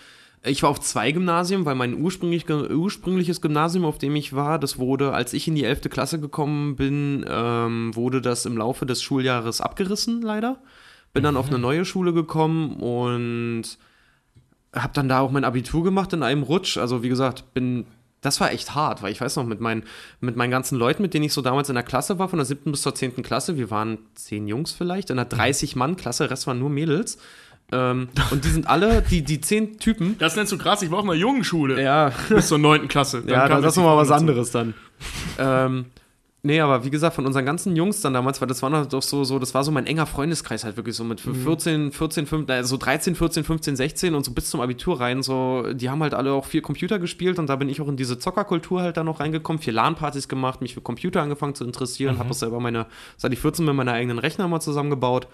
Ich 0.44 0.64
war 0.64 0.72
auf 0.72 0.82
zwei 0.82 1.12
Gymnasien, 1.12 1.66
weil 1.66 1.76
mein 1.76 1.94
ursprünglich, 2.02 2.50
ursprüngliches 2.50 3.42
Gymnasium, 3.42 3.86
auf 3.86 4.00
dem 4.00 4.16
ich 4.16 4.34
war, 4.34 4.58
das 4.58 4.80
wurde, 4.80 5.14
als 5.14 5.34
ich 5.34 5.48
in 5.48 5.56
die 5.56 5.64
elfte 5.64 5.88
Klasse 5.88 6.20
gekommen 6.20 6.76
bin, 6.76 7.24
ähm, 7.30 7.96
wurde 7.96 8.22
das 8.22 8.46
im 8.46 8.58
Laufe 8.58 8.86
des 8.88 9.04
Schuljahres 9.04 9.62
abgerissen, 9.62 10.22
leider. 10.22 10.58
Bin 11.14 11.24
dann 11.24 11.38
auf 11.38 11.48
eine 11.48 11.60
neue 11.60 11.86
Schule 11.86 12.12
gekommen 12.12 12.78
und 12.78 13.78
habe 14.74 14.94
dann 14.94 15.10
da 15.10 15.20
auch 15.20 15.32
mein 15.32 15.44
Abitur 15.44 15.84
gemacht 15.84 16.12
in 16.14 16.24
einem 16.24 16.44
Rutsch. 16.44 16.78
Also 16.78 17.04
wie 17.04 17.10
gesagt, 17.10 17.54
bin 17.54 17.86
das 18.22 18.40
war 18.40 18.52
echt 18.52 18.76
hart, 18.76 19.02
weil 19.02 19.12
ich 19.12 19.20
weiß 19.20 19.36
noch, 19.36 19.46
mit 19.46 19.60
meinen, 19.60 19.84
mit 20.20 20.36
meinen 20.36 20.52
ganzen 20.52 20.78
Leuten, 20.78 21.02
mit 21.02 21.14
denen 21.14 21.26
ich 21.26 21.34
so 21.34 21.42
damals 21.42 21.70
in 21.70 21.76
der 21.76 21.84
Klasse 21.84 22.20
war, 22.20 22.30
von 22.30 22.38
der 22.38 22.46
siebten 22.46 22.72
bis 22.72 22.84
zur 22.84 22.94
zehnten 22.96 23.24
Klasse, 23.24 23.58
wir 23.58 23.72
waren 23.72 23.98
zehn 24.14 24.48
Jungs 24.48 24.72
vielleicht, 24.72 25.10
in 25.10 25.18
einer 25.18 25.28
30-Mann-Klasse, 25.28 26.30
Rest 26.30 26.46
waren 26.48 26.60
nur 26.60 26.70
Mädels. 26.70 27.18
Ähm, 27.72 28.10
und 28.32 28.44
die 28.44 28.50
sind 28.50 28.68
alle, 28.68 29.02
die, 29.02 29.24
die 29.24 29.42
zehn 29.42 29.80
Typen. 29.80 30.16
Das 30.20 30.36
nennst 30.36 30.52
du 30.52 30.58
krass, 30.58 30.82
ich 30.82 30.92
war 30.92 31.00
auf 31.00 31.06
einer 31.06 31.14
jungen 31.14 31.44
Schule. 31.44 31.82
Ja, 31.82 32.12
Bis 32.30 32.48
zur 32.48 32.60
neunten 32.60 32.88
Klasse. 32.88 33.22
Dann 33.26 33.30
ja, 33.30 33.48
das 33.48 33.74
ist 33.74 33.78
nochmal 33.78 33.98
was 33.98 34.12
anderes 34.12 34.52
dann. 34.52 34.74
ähm, 35.40 35.86
nee, 36.44 36.60
aber 36.60 36.84
wie 36.84 36.90
gesagt, 36.90 37.16
von 37.16 37.26
unseren 37.26 37.46
ganzen 37.46 37.76
Jungs 37.76 38.02
dann 38.02 38.14
damals, 38.14 38.42
weil 38.42 38.48
das 38.48 38.62
war 38.62 38.70
noch 38.70 38.86
doch 38.86 39.02
so, 39.02 39.24
so, 39.24 39.40
das 39.40 39.54
war 39.54 39.64
so 39.64 39.72
mein 39.72 39.86
enger 39.86 40.06
Freundeskreis 40.06 40.64
halt 40.64 40.78
wirklich 40.78 40.96
so 40.96 41.04
mit 41.04 41.22
14, 41.22 41.92
14, 41.92 42.26
15, 42.26 42.56
also 42.56 42.70
so 42.70 42.78
13, 42.78 43.16
14, 43.16 43.44
15, 43.44 43.76
16 43.76 44.16
und 44.16 44.26
so 44.26 44.32
bis 44.32 44.50
zum 44.50 44.62
Abitur 44.62 45.00
rein, 45.00 45.24
so, 45.24 45.74
die 45.74 45.90
haben 45.90 46.02
halt 46.02 46.14
alle 46.14 46.34
auch 46.34 46.46
viel 46.46 46.62
Computer 46.62 47.00
gespielt 47.00 47.40
und 47.40 47.48
da 47.48 47.56
bin 47.56 47.70
ich 47.70 47.82
auch 47.82 47.88
in 47.88 47.98
diese 47.98 48.20
Zockerkultur 48.20 48.82
halt 48.82 48.98
dann 48.98 49.06
noch 49.06 49.20
reingekommen, 49.20 49.62
viel 49.62 49.74
LAN-Partys 49.74 50.28
gemacht, 50.28 50.62
mich 50.62 50.74
für 50.74 50.82
Computer 50.82 51.22
angefangen 51.22 51.56
zu 51.56 51.64
interessieren, 51.64 52.20
habe 52.20 52.32
auch 52.32 52.36
selber 52.36 52.60
meine, 52.60 52.88
seit 53.18 53.34
ich 53.34 53.40
14 53.40 53.66
bin, 53.66 53.76
meine 53.76 53.94
eigenen 53.94 54.20
Rechner 54.20 54.48
mal 54.48 54.62
zusammengebaut. 54.62 55.28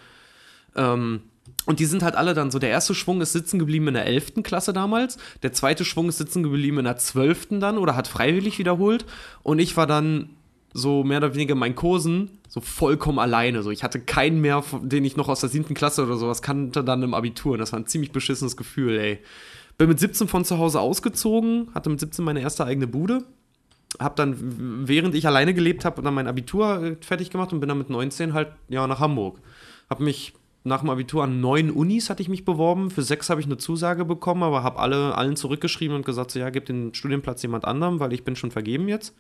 Ähm, 0.76 1.22
und 1.66 1.80
die 1.80 1.86
sind 1.86 2.04
halt 2.04 2.16
alle 2.16 2.34
dann 2.34 2.52
so, 2.52 2.60
der 2.60 2.70
erste 2.70 2.96
Schwung 2.96 3.22
ist 3.22 3.34
sitzen 3.34 3.60
geblieben 3.60 3.88
in 3.90 3.94
der 3.96 4.06
11. 4.06 4.44
Klasse 4.44 4.74
damals, 4.74 5.18
der 5.44 5.54
zweite 5.54 5.86
Schwung 5.86 6.10
ist 6.10 6.18
sitzen 6.18 6.44
geblieben 6.44 6.80
in 6.80 6.86
der 6.86 6.98
12. 6.98 7.60
dann 7.60 7.78
oder 7.78 7.96
hat 7.96 8.08
freiwillig 8.08 8.60
wiederholt 8.60 9.06
und 9.44 9.60
ich 9.60 9.76
war 9.76 9.88
dann 9.88 10.30
so 10.74 11.04
mehr 11.04 11.18
oder 11.18 11.34
weniger 11.34 11.54
in 11.54 11.60
meinen 11.60 11.76
Kursen 11.76 12.40
so 12.48 12.62
vollkommen 12.62 13.20
alleine. 13.20 13.64
So, 13.64 13.72
ich 13.72 13.84
hatte 13.84 14.00
keinen 14.00 14.42
mehr, 14.42 14.64
den 14.82 15.06
ich 15.06 15.18
noch 15.18 15.30
aus 15.30 15.42
der 15.42 15.50
7. 15.50 15.74
Klasse 15.74 16.04
oder 16.04 16.18
sowas 16.18 16.42
kannte, 16.42 16.84
dann 16.84 17.04
im 17.04 17.14
Abitur. 17.14 17.54
Und 17.54 17.60
das 17.60 17.72
war 17.72 17.80
ein 17.80 17.88
ziemlich 17.88 18.12
beschissenes 18.12 18.58
Gefühl, 18.58 18.98
ey. 18.98 19.20
Bin 19.78 19.90
mit 19.90 20.00
17 20.00 20.28
von 20.28 20.44
zu 20.44 20.58
Hause 20.58 20.80
ausgezogen, 20.80 21.70
hatte 21.76 21.90
mit 21.90 22.00
17 22.00 22.26
meine 22.26 22.42
erste 22.42 22.66
eigene 22.66 22.88
Bude. 22.88 23.24
Hab 24.00 24.16
dann, 24.16 24.88
während 24.88 25.14
ich 25.14 25.28
alleine 25.28 25.54
gelebt 25.54 25.86
habe, 25.86 26.02
dann 26.02 26.14
mein 26.14 26.28
Abitur 26.28 26.84
äh, 26.84 26.96
fertig 27.02 27.30
gemacht 27.30 27.54
und 27.54 27.60
bin 27.60 27.70
dann 27.70 27.78
mit 27.78 27.90
19 27.90 28.34
halt 28.34 28.50
ja 28.70 28.88
nach 28.88 29.00
Hamburg. 29.00 29.40
Hab 29.90 30.00
mich 30.00 30.34
nach 30.64 30.82
dem 30.82 30.90
Abitur 30.90 31.24
an 31.24 31.40
neun 31.40 31.70
Unis 31.72 32.10
hatte 32.10 32.22
ich 32.22 32.28
mich 32.28 32.44
beworben. 32.44 32.92
Für 32.92 33.04
sechs 33.04 33.30
habe 33.30 33.40
ich 33.40 33.46
eine 33.46 33.58
Zusage 33.58 34.04
bekommen, 34.04 34.44
aber 34.44 34.64
habe 34.64 34.80
alle 34.80 35.16
allen 35.16 35.36
zurückgeschrieben 35.36 35.96
und 35.96 36.06
gesagt, 36.06 36.32
so 36.32 36.40
ja, 36.40 36.50
gib 36.50 36.66
den 36.66 36.94
Studienplatz 36.94 37.42
jemand 37.42 37.66
anderem, 37.66 38.00
weil 38.00 38.14
ich 38.14 38.24
bin 38.24 38.36
schon 38.36 38.52
vergeben 38.52 38.90
jetzt. 38.90 39.16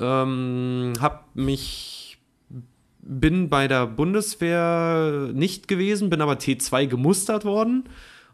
Ähm, 0.00 0.92
hab 1.00 1.34
mich 1.34 2.18
bin 3.02 3.48
bei 3.48 3.66
der 3.66 3.86
Bundeswehr 3.86 5.30
nicht 5.32 5.66
gewesen, 5.66 6.08
bin 6.08 6.20
aber 6.20 6.34
T2 6.34 6.86
gemustert 6.86 7.44
worden 7.44 7.84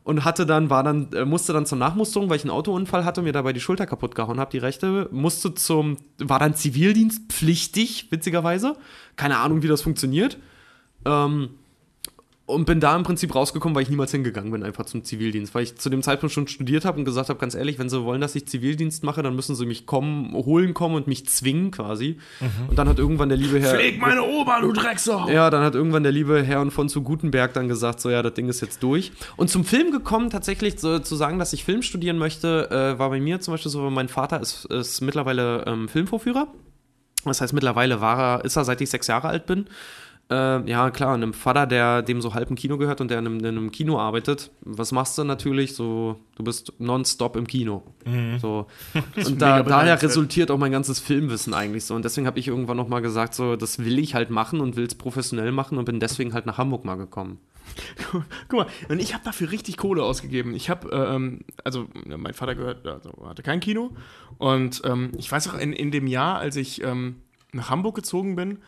und 0.04 0.24
hatte 0.24 0.46
dann, 0.46 0.70
war 0.70 0.82
dann, 0.82 1.12
äh, 1.12 1.24
musste 1.24 1.52
dann 1.52 1.66
zur 1.66 1.78
Nachmusterung, 1.78 2.28
weil 2.28 2.36
ich 2.36 2.44
einen 2.44 2.50
Autounfall 2.50 3.04
hatte, 3.04 3.22
mir 3.22 3.32
dabei 3.32 3.52
die 3.52 3.60
Schulter 3.60 3.86
kaputt 3.86 4.14
gehauen 4.14 4.38
habe, 4.38 4.50
die 4.50 4.58
rechte, 4.58 5.08
musste 5.10 5.54
zum, 5.54 5.96
war 6.18 6.38
dann 6.38 6.54
Zivildienstpflichtig, 6.54 8.10
witzigerweise. 8.10 8.76
Keine 9.16 9.38
Ahnung, 9.38 9.62
wie 9.62 9.68
das 9.68 9.82
funktioniert. 9.82 10.38
Ähm, 11.04 11.50
und 12.48 12.64
bin 12.64 12.80
da 12.80 12.96
im 12.96 13.02
Prinzip 13.02 13.34
rausgekommen, 13.34 13.76
weil 13.76 13.82
ich 13.82 13.90
niemals 13.90 14.10
hingegangen 14.10 14.50
bin, 14.50 14.62
einfach 14.62 14.86
zum 14.86 15.04
Zivildienst. 15.04 15.54
Weil 15.54 15.64
ich 15.64 15.76
zu 15.76 15.90
dem 15.90 16.02
Zeitpunkt 16.02 16.32
schon 16.32 16.48
studiert 16.48 16.86
habe 16.86 16.98
und 16.98 17.04
gesagt 17.04 17.28
habe, 17.28 17.38
ganz 17.38 17.54
ehrlich, 17.54 17.78
wenn 17.78 17.90
sie 17.90 18.02
wollen, 18.02 18.22
dass 18.22 18.34
ich 18.34 18.48
Zivildienst 18.48 19.04
mache, 19.04 19.22
dann 19.22 19.36
müssen 19.36 19.54
sie 19.54 19.66
mich 19.66 19.84
kommen, 19.84 20.32
holen 20.32 20.72
kommen 20.72 20.94
und 20.94 21.06
mich 21.06 21.28
zwingen 21.28 21.70
quasi. 21.70 22.16
Und 22.68 22.78
dann 22.78 22.88
hat 22.88 22.98
irgendwann 22.98 23.28
der 23.28 23.36
liebe 23.36 23.60
Herr. 23.60 23.74
Pfleg 23.74 24.00
meine 24.00 24.22
Oma, 24.22 24.62
du 24.62 24.72
Drecksau! 24.72 25.28
Ja, 25.28 25.50
dann 25.50 25.62
hat 25.62 25.74
irgendwann 25.74 26.02
der 26.04 26.12
liebe 26.12 26.42
Herr 26.42 26.62
und 26.62 26.70
von 26.70 26.88
zu 26.88 27.02
Gutenberg 27.02 27.52
dann 27.52 27.68
gesagt, 27.68 28.00
so 28.00 28.08
ja, 28.08 28.22
das 28.22 28.32
Ding 28.32 28.48
ist 28.48 28.62
jetzt 28.62 28.82
durch. 28.82 29.12
Und 29.36 29.50
zum 29.50 29.64
Film 29.64 29.90
gekommen, 29.90 30.30
tatsächlich 30.30 30.80
so, 30.80 31.00
zu 31.00 31.16
sagen, 31.16 31.38
dass 31.38 31.52
ich 31.52 31.64
Film 31.64 31.82
studieren 31.82 32.16
möchte, 32.16 32.70
äh, 32.70 32.98
war 32.98 33.10
bei 33.10 33.20
mir 33.20 33.40
zum 33.40 33.52
Beispiel 33.52 33.70
so, 33.70 33.82
weil 33.82 33.90
mein 33.90 34.08
Vater 34.08 34.40
ist, 34.40 34.64
ist 34.64 35.02
mittlerweile 35.02 35.64
ähm, 35.66 35.86
Filmvorführer. 35.86 36.48
Das 37.24 37.42
heißt, 37.42 37.52
mittlerweile 37.52 38.00
war 38.00 38.38
er, 38.38 38.44
ist 38.46 38.56
er, 38.56 38.64
seit 38.64 38.80
ich 38.80 38.88
sechs 38.88 39.06
Jahre 39.06 39.28
alt 39.28 39.44
bin. 39.44 39.66
Äh, 40.30 40.68
ja, 40.68 40.90
klar, 40.90 41.14
einem 41.14 41.32
Vater, 41.32 41.66
der 41.66 42.02
dem 42.02 42.20
so 42.20 42.34
halb 42.34 42.50
im 42.50 42.56
Kino 42.56 42.76
gehört 42.76 43.00
und 43.00 43.10
der 43.10 43.18
in 43.18 43.26
einem, 43.26 43.38
in 43.38 43.46
einem 43.46 43.72
Kino 43.72 43.98
arbeitet. 43.98 44.50
Was 44.60 44.92
machst 44.92 45.16
du 45.16 45.24
natürlich? 45.24 45.74
So, 45.74 46.20
du 46.36 46.44
bist 46.44 46.74
nonstop 46.78 47.36
im 47.36 47.46
Kino. 47.46 47.82
So. 48.40 48.66
Und 49.16 49.40
da, 49.40 49.62
daher 49.62 50.00
resultiert 50.00 50.50
auch 50.50 50.58
mein 50.58 50.72
ganzes 50.72 51.00
Filmwissen 51.00 51.54
eigentlich 51.54 51.84
so. 51.84 51.94
Und 51.94 52.04
deswegen 52.04 52.26
habe 52.26 52.38
ich 52.38 52.48
irgendwann 52.48 52.76
noch 52.76 52.88
mal 52.88 53.00
gesagt, 53.00 53.34
so, 53.34 53.56
das 53.56 53.78
will 53.78 53.98
ich 53.98 54.14
halt 54.14 54.30
machen 54.30 54.60
und 54.60 54.76
will 54.76 54.84
es 54.84 54.94
professionell 54.94 55.52
machen 55.52 55.78
und 55.78 55.84
bin 55.84 56.00
deswegen 56.00 56.34
halt 56.34 56.46
nach 56.46 56.58
Hamburg 56.58 56.84
mal 56.84 56.96
gekommen. 56.96 57.38
Guck 58.48 58.58
mal, 58.58 58.66
und 58.88 59.00
ich 59.00 59.14
habe 59.14 59.24
dafür 59.24 59.50
richtig 59.50 59.76
Kohle 59.76 60.02
ausgegeben. 60.02 60.54
Ich 60.54 60.70
habe, 60.70 60.90
ähm, 60.90 61.40
also 61.64 61.86
mein 62.06 62.34
Vater 62.34 62.54
gehört, 62.54 62.86
also 62.86 63.12
hatte 63.26 63.42
kein 63.42 63.60
Kino. 63.60 63.90
Und 64.38 64.82
ähm, 64.84 65.12
ich 65.16 65.30
weiß 65.30 65.48
auch, 65.48 65.58
in, 65.58 65.72
in 65.72 65.90
dem 65.90 66.06
Jahr, 66.06 66.38
als 66.38 66.56
ich 66.56 66.82
ähm, 66.82 67.16
nach 67.52 67.70
Hamburg 67.70 67.94
gezogen 67.96 68.36
bin, 68.36 68.58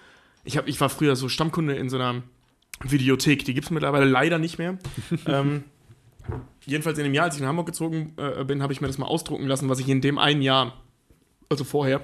ich, 0.51 0.57
hab, 0.57 0.67
ich 0.67 0.81
war 0.81 0.89
früher 0.89 1.15
so 1.15 1.29
Stammkunde 1.29 1.77
in 1.77 1.89
so 1.89 1.97
einer 1.97 2.23
Videothek. 2.83 3.45
Die 3.45 3.55
gibt 3.55 3.67
es 3.67 3.71
mittlerweile 3.71 4.05
leider 4.05 4.39
nicht 4.39 4.59
mehr. 4.59 4.79
ähm, 5.27 5.63
jedenfalls 6.67 6.99
in 6.99 7.05
dem 7.05 7.15
Jahr, 7.15 7.27
als 7.27 7.37
ich 7.37 7.41
nach 7.41 7.49
Hamburg 7.49 7.67
gezogen 7.67 8.15
äh, 8.17 8.45
bin, 8.45 8.63
habe 8.63 8.73
ich 8.73 8.81
mir 8.81 8.89
das 8.89 8.99
mal 8.99 9.07
ausdrucken 9.07 9.47
lassen, 9.47 9.69
was 9.69 9.79
ich 9.79 9.89
in 9.89 10.01
dem 10.01 10.19
einen 10.19 10.43
Jahr, 10.43 10.75
also 11.49 11.63
vorher, 11.63 12.01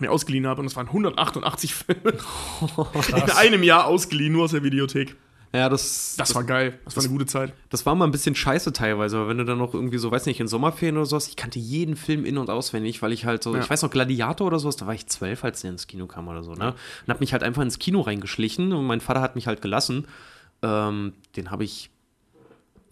mir 0.00 0.12
ausgeliehen 0.12 0.46
habe. 0.46 0.60
Und 0.60 0.66
es 0.66 0.76
waren 0.76 0.88
188 0.88 1.74
Filme 1.74 2.18
in 3.08 3.30
einem 3.30 3.62
Jahr 3.62 3.86
ausgeliehen, 3.86 4.34
nur 4.34 4.44
aus 4.44 4.50
der 4.50 4.62
Videothek. 4.62 5.16
Ja, 5.52 5.68
das, 5.68 6.14
Das 6.18 6.34
war 6.34 6.44
geil. 6.44 6.78
Das 6.84 6.96
war 6.96 7.02
eine 7.04 7.12
gute 7.12 7.24
Zeit. 7.26 7.54
das 7.70 7.86
war 7.86 7.94
mal 7.94 8.04
ein 8.04 8.10
bisschen 8.10 8.34
scheiße 8.34 8.72
teilweise, 8.72 9.16
aber 9.16 9.28
wenn 9.28 9.38
du 9.38 9.44
dann 9.46 9.56
noch 9.58 9.72
irgendwie 9.72 9.96
so, 9.98 10.10
weiß 10.10 10.26
nicht, 10.26 10.40
in 10.40 10.48
Sommerferien 10.48 10.96
oder 10.96 11.06
sowas, 11.06 11.26
ich 11.28 11.36
kannte 11.36 11.58
jeden 11.58 11.96
Film 11.96 12.24
in- 12.26 12.36
und 12.38 12.50
auswendig, 12.50 13.00
weil 13.00 13.12
ich 13.12 13.24
halt 13.24 13.42
so, 13.42 13.54
Ja. 13.54 13.62
ich 13.62 13.70
weiß 13.70 13.82
noch, 13.82 13.90
Gladiator 13.90 14.46
oder 14.46 14.58
sowas, 14.58 14.76
da 14.76 14.86
war 14.86 14.94
ich 14.94 15.06
zwölf, 15.06 15.44
als 15.44 15.62
der 15.62 15.70
ins 15.70 15.86
Kino 15.86 16.06
kam 16.06 16.28
oder 16.28 16.42
so, 16.42 16.52
ne? 16.52 16.74
Und 17.06 17.08
hab 17.12 17.20
mich 17.20 17.32
halt 17.32 17.42
einfach 17.42 17.62
ins 17.62 17.78
Kino 17.78 18.02
reingeschlichen 18.02 18.72
und 18.72 18.86
mein 18.86 19.00
Vater 19.00 19.20
hat 19.22 19.36
mich 19.36 19.46
halt 19.46 19.62
gelassen. 19.62 20.06
Ähm, 20.62 21.14
den 21.36 21.50
habe 21.50 21.64
ich 21.64 21.90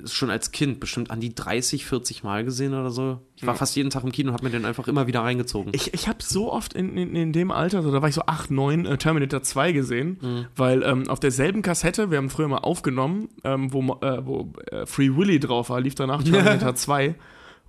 schon 0.05 0.31
als 0.31 0.53
Kind 0.53 0.81
bestimmt 0.81 1.11
an 1.11 1.21
die 1.21 1.35
30, 1.35 1.87
40 1.87 2.23
Mal 2.23 2.45
gesehen 2.45 2.75
oder 2.75 2.91
so. 2.91 3.21
Ich 3.37 3.47
war 3.47 3.55
fast 3.55 3.77
jeden 3.77 3.91
Tag 3.91 4.05
im 4.05 4.13
Kino 4.13 4.29
und 4.29 4.35
habe 4.35 4.45
mir 4.45 4.51
den 4.51 4.65
einfach 4.65 4.89
immer 4.89 5.07
wieder 5.07 5.21
reingezogen. 5.21 5.73
Ich, 5.75 5.95
ich 5.95 6.09
habe 6.09 6.19
so 6.23 6.53
oft 6.53 6.75
in, 6.75 6.97
in, 6.97 7.15
in 7.15 7.33
dem 7.33 7.51
Alter, 7.51 7.83
so, 7.83 7.91
da 7.91 8.03
war 8.03 8.09
ich 8.09 8.15
so 8.15 8.23
8, 8.27 8.51
9, 8.51 8.87
äh, 8.87 8.99
Terminator 8.99 9.43
2 9.43 9.73
gesehen, 9.73 10.47
weil 10.55 10.83
ähm, 10.83 11.09
auf 11.09 11.21
derselben 11.21 11.63
Kassette, 11.63 12.11
wir 12.11 12.19
haben 12.19 12.31
früher 12.31 12.49
mal 12.49 12.59
aufgenommen, 12.59 13.29
ähm, 13.45 13.73
wo, 13.73 13.81
äh, 14.01 14.27
wo 14.27 14.53
äh, 14.71 14.87
Free 14.87 15.17
Willy 15.17 15.41
drauf 15.41 15.71
war, 15.71 15.81
lief 15.81 15.95
danach 15.95 16.23
Terminator 16.25 16.75
2. 16.75 17.15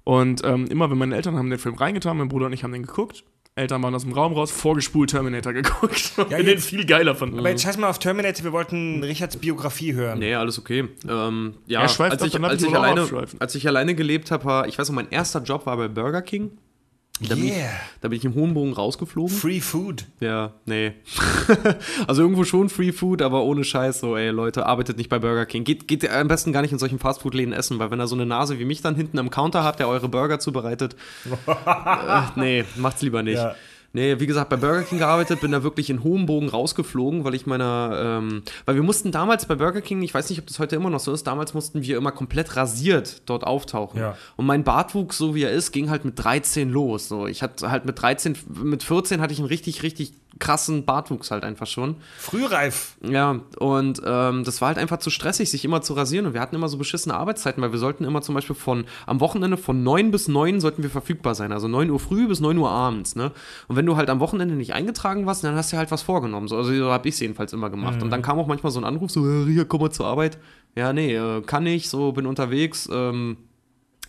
Und 0.04 0.42
ähm, 0.46 0.68
immer, 0.68 0.90
wenn 0.90 0.98
meine 0.98 1.16
Eltern 1.16 1.36
haben 1.36 1.50
den 1.50 1.60
Film 1.60 1.76
reingetan, 1.76 2.18
mein 2.18 2.30
Bruder 2.30 2.46
und 2.46 2.54
ich 2.54 2.64
haben 2.64 2.72
den 2.72 2.84
geguckt, 2.84 3.26
Eltern 3.58 3.82
waren 3.84 3.94
aus 3.96 4.04
dem 4.04 4.14
Raum 4.14 4.34
raus, 4.34 4.52
vorgespult 4.52 5.10
Terminator 5.10 5.52
geguckt. 5.54 6.12
und 6.18 6.30
Ja, 6.32 6.38
den 6.38 6.48
jetzt- 6.48 6.68
viel 6.68 6.86
geiler 6.86 7.16
fanden. 7.16 7.40
Aber 7.40 7.50
jetzt 7.50 7.64
scheiß 7.64 7.78
mal 7.78 7.90
auf 7.90 8.00
Terminator, 8.00 8.44
wir 8.44 8.52
wollten 8.54 9.04
Richards 9.04 9.38
Biografie 9.38 9.94
hören. 9.94 10.20
Nee, 10.20 10.36
alles 10.36 10.60
okay. 10.60 10.88
Ähm, 11.10 11.56
ja, 11.66 11.82
Er 11.82 11.90
schweift 11.90 12.14
als, 12.22 12.24
ich, 12.34 12.42
als, 12.44 12.62
ich 12.62 12.70
ich 12.70 12.76
alleine, 12.76 13.08
als 13.40 13.56
ich 13.56 13.68
alleine 13.68 13.96
gelebt 13.96 14.32
habe, 14.32 14.46
war, 14.46 14.68
ich 14.68 14.78
weiß 14.78 14.90
noch, 14.90 14.96
mein 14.96 15.10
erster 15.10 15.42
Job 15.42 15.66
war 15.66 15.76
bei 15.78 15.88
Burger 15.88 16.22
King. 16.22 16.52
Da, 17.20 17.34
bin, 17.36 17.46
ich, 17.46 17.54
Yeah. 17.56 17.70
da 18.02 18.08
bin 18.10 18.18
ich 18.18 18.26
im 18.26 18.36
hohen 18.36 18.54
Bogen 18.54 18.74
rausgeflogen. 18.74 19.36
Free 19.36 19.60
Food. 19.60 20.06
Ja, 20.20 20.54
nee. 20.66 20.94
also 22.08 22.22
irgendwo 22.22 22.44
schon 22.44 22.70
Free 22.70 22.92
Food, 22.92 23.22
aber 23.24 23.44
ohne 23.44 23.64
Scheiß 23.64 24.00
so, 24.02 24.16
ey, 24.16 24.30
Leute, 24.30 24.66
arbeitet 24.68 24.98
nicht 24.98 25.10
bei 25.10 25.18
Burger 25.18 25.46
King. 25.48 25.64
Geht, 25.64 25.88
geht 25.88 26.08
am 26.08 26.28
besten 26.28 26.54
gar 26.54 26.62
nicht 26.62 26.72
in 26.74 26.80
solchen 26.80 27.00
Fastfood-Läden 27.00 27.54
essen, 27.54 27.80
weil 27.80 27.90
wenn 27.90 28.00
ihr 28.00 28.08
so 28.08 28.16
eine 28.16 28.26
Nase 28.28 28.60
wie 28.60 28.66
mich 28.66 28.82
dann 28.82 28.96
hinten 28.96 29.18
am 29.18 29.32
Counter 29.32 29.64
habt, 29.64 29.80
der 29.80 29.88
eure 29.88 30.10
Burger 30.10 30.40
zubereitet, 30.40 30.96
äh, 31.48 32.22
nee, 32.36 32.66
macht's 32.76 33.02
lieber 33.02 33.24
nicht. 33.24 33.38
Ja. 33.38 33.56
Nee, 33.94 34.20
wie 34.20 34.28
gesagt, 34.28 34.50
bei 34.50 34.58
Burger 34.58 34.84
King 34.84 35.00
gearbeitet, 35.00 35.42
bin 35.42 35.52
da 35.52 35.64
wirklich 35.64 35.90
in 35.90 36.04
hohem 36.04 36.26
Bogen 36.26 36.50
rausgeflogen, 36.50 37.24
weil 37.24 37.34
ich 37.34 37.46
meiner, 37.46 38.20
ähm, 38.22 38.44
weil 38.66 38.76
wir 38.76 38.84
mussten 38.84 39.12
damals 39.12 39.46
bei 39.46 39.56
Burger 39.56 39.82
King, 39.82 40.02
ich 40.02 40.14
weiß 40.14 40.30
nicht, 40.30 40.40
ob 40.40 40.48
das 40.48 40.60
heute 40.60 40.76
immer 40.76 40.90
noch 40.90 41.00
so 41.00 41.14
ist, 41.14 41.26
damals 41.26 41.54
mussten 41.54 41.82
wir 41.82 41.98
immer 41.98 42.12
komplett 42.12 42.56
rasiert 42.56 43.22
dort 43.26 43.44
auftauchen. 43.44 44.00
Ja. 44.00 44.18
Und 44.36 44.46
mein 44.46 44.64
Bartwuchs, 44.64 45.18
so 45.18 45.36
wie 45.36 45.44
er 45.44 45.52
ist, 45.52 45.72
ging 45.72 45.90
halt 45.90 46.06
mit 46.06 46.20
13 46.24 46.70
los. 46.70 47.08
So, 47.08 47.28
ich 47.28 47.42
hatte 47.42 47.72
halt 47.72 47.86
mit 47.86 48.02
13, 48.02 48.38
mit 48.64 48.84
14 48.84 49.22
hatte 49.22 49.34
ich 49.34 49.40
einen 49.40 49.48
richtig, 49.48 49.84
richtig 49.84 50.14
krassen 50.40 50.86
Bartwuchs 50.86 51.32
halt 51.32 51.44
einfach 51.44 51.68
schon. 51.68 51.98
Frühreif. 52.18 52.98
Ja, 53.02 53.40
und 53.60 54.02
ähm, 54.06 54.44
das 54.44 54.62
war 54.62 54.70
halt 54.70 54.78
einfach 54.78 54.98
zu 55.00 55.10
stressig, 55.10 55.50
sich 55.50 55.66
immer 55.66 55.82
zu 55.82 55.94
rasieren. 55.94 56.26
Und 56.26 56.34
wir 56.34 56.42
hatten 56.42 56.56
immer 56.56 56.70
so 56.70 56.78
beschissene 56.78 57.16
Arbeitszeiten, 57.16 57.62
weil 57.62 57.72
wir 57.72 57.80
sollten 57.80 58.04
immer 58.04 58.22
zum 58.22 58.36
Beispiel 58.36 58.56
von 58.56 58.86
am 59.06 59.20
Wochenende 59.20 59.58
von 59.58 59.84
9 59.84 60.12
bis 60.12 60.28
9 60.28 60.60
sollten 60.60 60.84
wir 60.84 60.90
verfügbar 60.90 61.36
sein. 61.36 61.52
Also 61.52 61.68
9 61.68 61.90
Uhr 61.90 62.00
früh 62.00 62.28
bis 62.28 62.40
9 62.40 62.58
Uhr 62.58 62.70
abends. 62.70 63.16
Ne? 63.16 63.32
Und 63.68 63.76
wenn 63.76 63.86
du 63.86 63.96
halt 63.96 64.10
am 64.10 64.20
Wochenende 64.20 64.56
nicht 64.56 64.74
eingetragen 64.74 65.26
warst, 65.26 65.44
dann 65.44 65.56
hast 65.56 65.74
du 65.74 65.78
halt 65.78 65.92
was 65.92 66.02
vorgenommen. 66.02 66.48
So, 66.48 66.58
also 66.58 66.74
so 66.74 66.92
habe 66.92 67.08
ich 67.08 67.16
es 67.16 67.20
jedenfalls 67.20 67.54
immer 67.54 67.70
gemacht. 67.70 68.02
Und 68.02 68.10
dann 68.10 68.22
kam 68.22 68.40
auch 68.40 68.48
manchmal 68.48 68.72
so 68.72 68.80
ein 68.80 68.86
Anruf, 68.86 69.12
so, 69.12 69.26
äh, 69.26 69.44
Ria, 69.44 69.64
komm 69.64 69.82
mal 69.82 69.92
zur 69.92 70.08
Arbeit. 70.08 70.38
Ja, 70.76 70.94
nee, 70.94 71.16
äh, 71.16 71.42
kann 71.42 71.66
ich, 71.66 71.90
so 71.90 72.12
bin 72.12 72.26
unterwegs. 72.26 72.88
Ähm, 72.92 73.38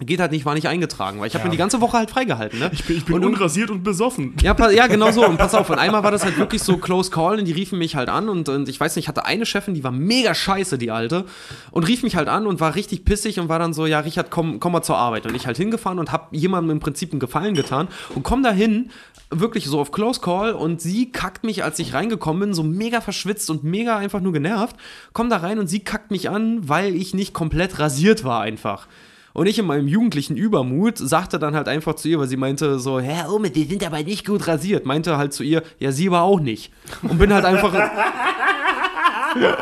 geht 0.00 0.20
halt 0.20 0.30
nicht, 0.32 0.44
war 0.44 0.54
nicht 0.54 0.68
eingetragen, 0.68 1.20
weil 1.20 1.26
ich 1.26 1.34
habe 1.34 1.42
Ja. 1.42 1.46
mir 1.46 1.52
die 1.52 1.56
ganze 1.58 1.80
Woche 1.80 1.98
halt 1.98 2.10
freigehalten. 2.10 2.58
Ne? 2.58 2.70
Ich 2.72 2.84
bin, 2.84 2.96
ich 2.96 3.04
bin 3.04 3.16
Und 3.16 3.24
unrasiert 3.24 3.70
und 3.70 3.82
besoffen. 3.82 4.34
ja, 4.42 4.54
ja, 4.70 4.86
genau 4.86 5.10
so. 5.10 5.24
Und 5.28 5.36
pass 5.38 5.54
auf, 5.54 5.68
und 5.70 5.78
einmal 5.78 6.02
war 6.02 6.10
das 6.10 6.24
halt 6.24 6.38
wirklich 6.38 6.62
so 6.62 6.76
close 6.78 7.10
call 7.10 7.38
und 7.38 7.44
die 7.44 7.52
riefen 7.52 7.78
mich 7.78 7.96
halt 7.96 8.08
an 8.08 8.28
und, 8.28 8.48
und 8.48 8.68
ich 8.68 8.78
weiß 8.78 8.96
nicht, 8.96 9.04
ich 9.04 9.08
hatte 9.08 9.26
eine 9.26 9.44
Chefin, 9.46 9.74
die 9.74 9.84
war 9.84 9.90
mega 9.92 10.34
scheiße, 10.34 10.78
die 10.78 10.90
alte, 10.90 11.24
und 11.70 11.86
rief 11.88 12.02
mich 12.02 12.16
halt 12.16 12.28
an 12.28 12.46
und 12.46 12.60
war 12.60 12.74
richtig 12.74 13.04
pissig 13.04 13.38
und 13.40 13.48
war 13.48 13.58
dann 13.58 13.72
so, 13.74 13.86
ja, 13.86 14.00
Richard, 14.00 14.30
komm, 14.30 14.60
komm 14.60 14.72
mal 14.72 14.82
zur 14.82 14.96
Arbeit. 14.96 15.26
Und 15.26 15.34
ich 15.34 15.46
halt 15.46 15.56
hingefahren 15.56 15.98
und 15.98 16.12
hab 16.12 16.28
jemandem 16.32 16.70
im 16.76 16.80
Prinzip 16.80 17.10
einen 17.12 17.20
Gefallen 17.20 17.54
getan 17.54 17.88
und 18.14 18.22
komm 18.22 18.42
da 18.42 18.50
hin, 18.52 18.90
wirklich 19.30 19.66
so 19.66 19.78
auf 19.80 19.92
close 19.92 20.20
call 20.20 20.52
und 20.52 20.80
sie 20.80 21.12
kackt 21.12 21.44
mich, 21.44 21.62
als 21.62 21.78
ich 21.78 21.92
reingekommen 21.92 22.40
bin, 22.40 22.54
so 22.54 22.62
mega 22.62 23.00
verschwitzt 23.02 23.50
und 23.50 23.62
mega 23.64 23.96
einfach 23.98 24.20
nur 24.20 24.32
genervt, 24.32 24.76
komm 25.12 25.28
da 25.28 25.36
rein 25.38 25.58
und 25.58 25.66
sie 25.66 25.80
kackt 25.80 26.10
mich 26.10 26.30
an, 26.30 26.66
weil 26.68 26.94
ich 26.94 27.12
nicht 27.14 27.34
komplett 27.34 27.78
rasiert 27.78 28.24
war 28.24 28.40
einfach. 28.40 28.86
Und 29.32 29.46
ich 29.46 29.58
in 29.58 29.66
meinem 29.66 29.88
jugendlichen 29.88 30.36
Übermut 30.36 30.98
sagte 30.98 31.38
dann 31.38 31.54
halt 31.54 31.68
einfach 31.68 31.94
zu 31.94 32.08
ihr, 32.08 32.18
weil 32.18 32.28
sie 32.28 32.36
meinte 32.36 32.78
so, 32.78 32.98
Herr 33.00 33.32
Ome, 33.32 33.50
die 33.50 33.64
sind 33.64 33.84
aber 33.84 34.02
nicht 34.02 34.26
gut 34.26 34.46
rasiert. 34.48 34.86
Meinte 34.86 35.16
halt 35.16 35.32
zu 35.32 35.42
ihr, 35.42 35.62
ja, 35.78 35.92
sie 35.92 36.08
aber 36.08 36.22
auch 36.22 36.40
nicht. 36.40 36.72
Und 37.02 37.18
bin 37.18 37.32
halt 37.32 37.44
einfach... 37.44 37.74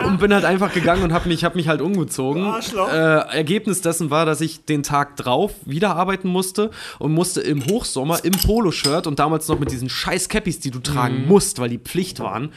und 0.05 0.21
bin 0.21 0.33
halt 0.33 0.45
einfach 0.45 0.73
gegangen 0.73 1.03
und 1.03 1.13
habe 1.13 1.29
mich, 1.29 1.45
hab 1.45 1.57
mich 1.57 1.69
halt 1.69 1.81
umgezogen. 1.81 2.55
Äh, 2.91 3.37
Ergebnis 3.37 3.81
dessen 3.81 4.11
war, 4.11 4.25
dass 4.25 4.41
ich 4.41 4.65
den 4.65 4.83
Tag 4.83 5.17
drauf 5.17 5.53
wieder 5.65 5.97
arbeiten 5.97 6.29
musste 6.29 6.71
und 6.99 7.13
musste 7.13 7.41
im 7.41 7.67
Hochsommer 7.67 8.25
im 8.25 8.33
Poloshirt 8.33 9.07
und 9.07 9.19
damals 9.19 9.49
noch 9.49 9.59
mit 9.59 9.71
diesen 9.71 9.89
scheiß 9.89 10.29
Cappies, 10.29 10.61
die 10.61 10.71
du 10.71 10.79
tragen 10.79 11.27
musst, 11.27 11.59
weil 11.59 11.69
die 11.69 11.79
Pflicht 11.79 12.21
waren, 12.21 12.53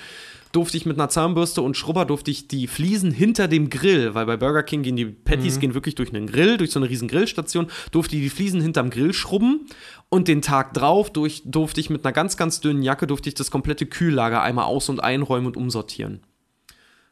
durfte 0.52 0.78
ich 0.78 0.86
mit 0.86 0.98
einer 0.98 1.10
Zahnbürste 1.10 1.62
und 1.62 1.78
Schrubber 1.78 2.06
durfte 2.06 2.32
ich 2.32 2.48
die 2.48 2.68
Fliesen 2.68 3.12
hinter 3.12 3.48
dem 3.48 3.70
Grill, 3.70 4.16
weil 4.16 4.26
bei 4.26 4.36
Burger 4.38 4.64
King 4.64 4.82
gehen 4.82 4.96
die 4.96 5.06
Patties 5.06 5.60
gehen 5.60 5.74
wirklich 5.74 5.96
durch 5.96 6.14
einen 6.14 6.28
Grill, 6.28 6.58
durch 6.58 6.72
so 6.72 6.80
eine 6.80 6.90
riesen 6.90 7.08
Grillstation, 7.08 7.68
durfte 7.92 8.16
ich 8.16 8.22
die 8.24 8.30
Fliesen 8.30 8.62
hinterm 8.62 8.90
Grill 8.90 9.14
schrubben 9.14 9.68
und 10.10 10.28
den 10.28 10.42
Tag 10.42 10.74
drauf 10.74 11.12
durch, 11.12 11.44
durfte 11.46 11.80
ich 11.80 11.90
mit 11.90 12.04
einer 12.06 12.14
ganz, 12.14 12.36
ganz 12.36 12.62
dünnen 12.62 12.82
Jacke 12.82 13.06
durfte 13.06 13.30
ich 13.30 13.36
das 13.36 13.52
komplette 13.52 13.86
Kühllager 13.86 14.42
einmal 14.42 14.66
aus- 14.66 14.90
und 14.90 15.04
einräumen 15.04 15.48
und 15.48 15.58
umsortieren. 15.58 16.22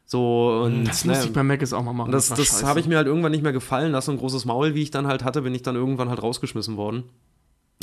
So, 0.04 0.62
und 0.64 0.84
Das 0.84 1.04
ne, 1.04 1.12
muss 1.12 1.24
ich 1.26 1.32
bei 1.32 1.42
Mac 1.42 1.60
jetzt 1.60 1.74
auch 1.74 1.82
mal 1.82 1.92
machen. 1.92 2.10
das, 2.10 2.28
das 2.30 2.38
scheiße. 2.38 2.66
habe 2.66 2.80
ich 2.80 2.86
mir 2.86 2.96
halt 2.96 3.06
irgendwann 3.06 3.30
nicht 3.30 3.42
mehr 3.42 3.52
gefallen 3.52 3.92
lassen. 3.92 4.12
Ein 4.12 4.16
großes 4.16 4.46
Maul, 4.46 4.74
wie 4.74 4.82
ich 4.82 4.90
dann 4.90 5.06
halt 5.06 5.22
hatte, 5.22 5.42
bin 5.42 5.54
ich 5.54 5.60
dann 5.62 5.76
irgendwann 5.76 6.08
halt 6.08 6.22
rausgeschmissen 6.22 6.78
worden. 6.78 7.04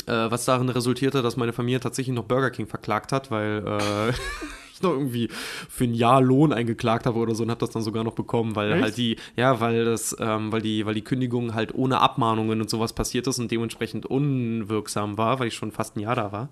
Äh, 0.06 0.12
was 0.30 0.44
darin 0.44 0.68
resultierte, 0.68 1.22
dass 1.22 1.36
meine 1.36 1.52
Familie 1.52 1.78
tatsächlich 1.78 2.14
noch 2.14 2.24
Burger 2.24 2.50
King 2.50 2.66
verklagt 2.66 3.12
hat, 3.12 3.30
weil 3.30 3.64
äh, 3.64 4.12
ich 4.76 4.82
noch 4.82 4.92
irgendwie 4.92 5.28
für 5.68 5.84
ein 5.84 5.94
Jahr 5.94 6.20
Lohn 6.20 6.52
eingeklagt 6.52 7.06
habe 7.06 7.18
oder 7.18 7.34
so 7.34 7.42
und 7.42 7.50
habe 7.50 7.60
das 7.60 7.70
dann 7.70 7.82
sogar 7.82 8.04
noch 8.04 8.14
bekommen, 8.14 8.56
weil 8.56 8.72
Echt? 8.72 8.82
halt 8.82 8.96
die, 8.96 9.16
ja, 9.36 9.60
weil 9.60 9.84
das, 9.84 10.16
ähm, 10.18 10.52
weil 10.52 10.62
die, 10.62 10.86
weil 10.86 10.94
die 10.94 11.04
Kündigung 11.04 11.54
halt 11.54 11.74
ohne 11.74 12.00
Abmahnungen 12.00 12.60
und 12.60 12.70
sowas 12.70 12.92
passiert 12.92 13.26
ist 13.26 13.38
und 13.38 13.50
dementsprechend 13.50 14.06
unwirksam 14.06 15.18
war, 15.18 15.40
weil 15.40 15.48
ich 15.48 15.54
schon 15.54 15.72
fast 15.72 15.96
ein 15.96 16.00
Jahr 16.00 16.14
da 16.14 16.32
war. 16.32 16.48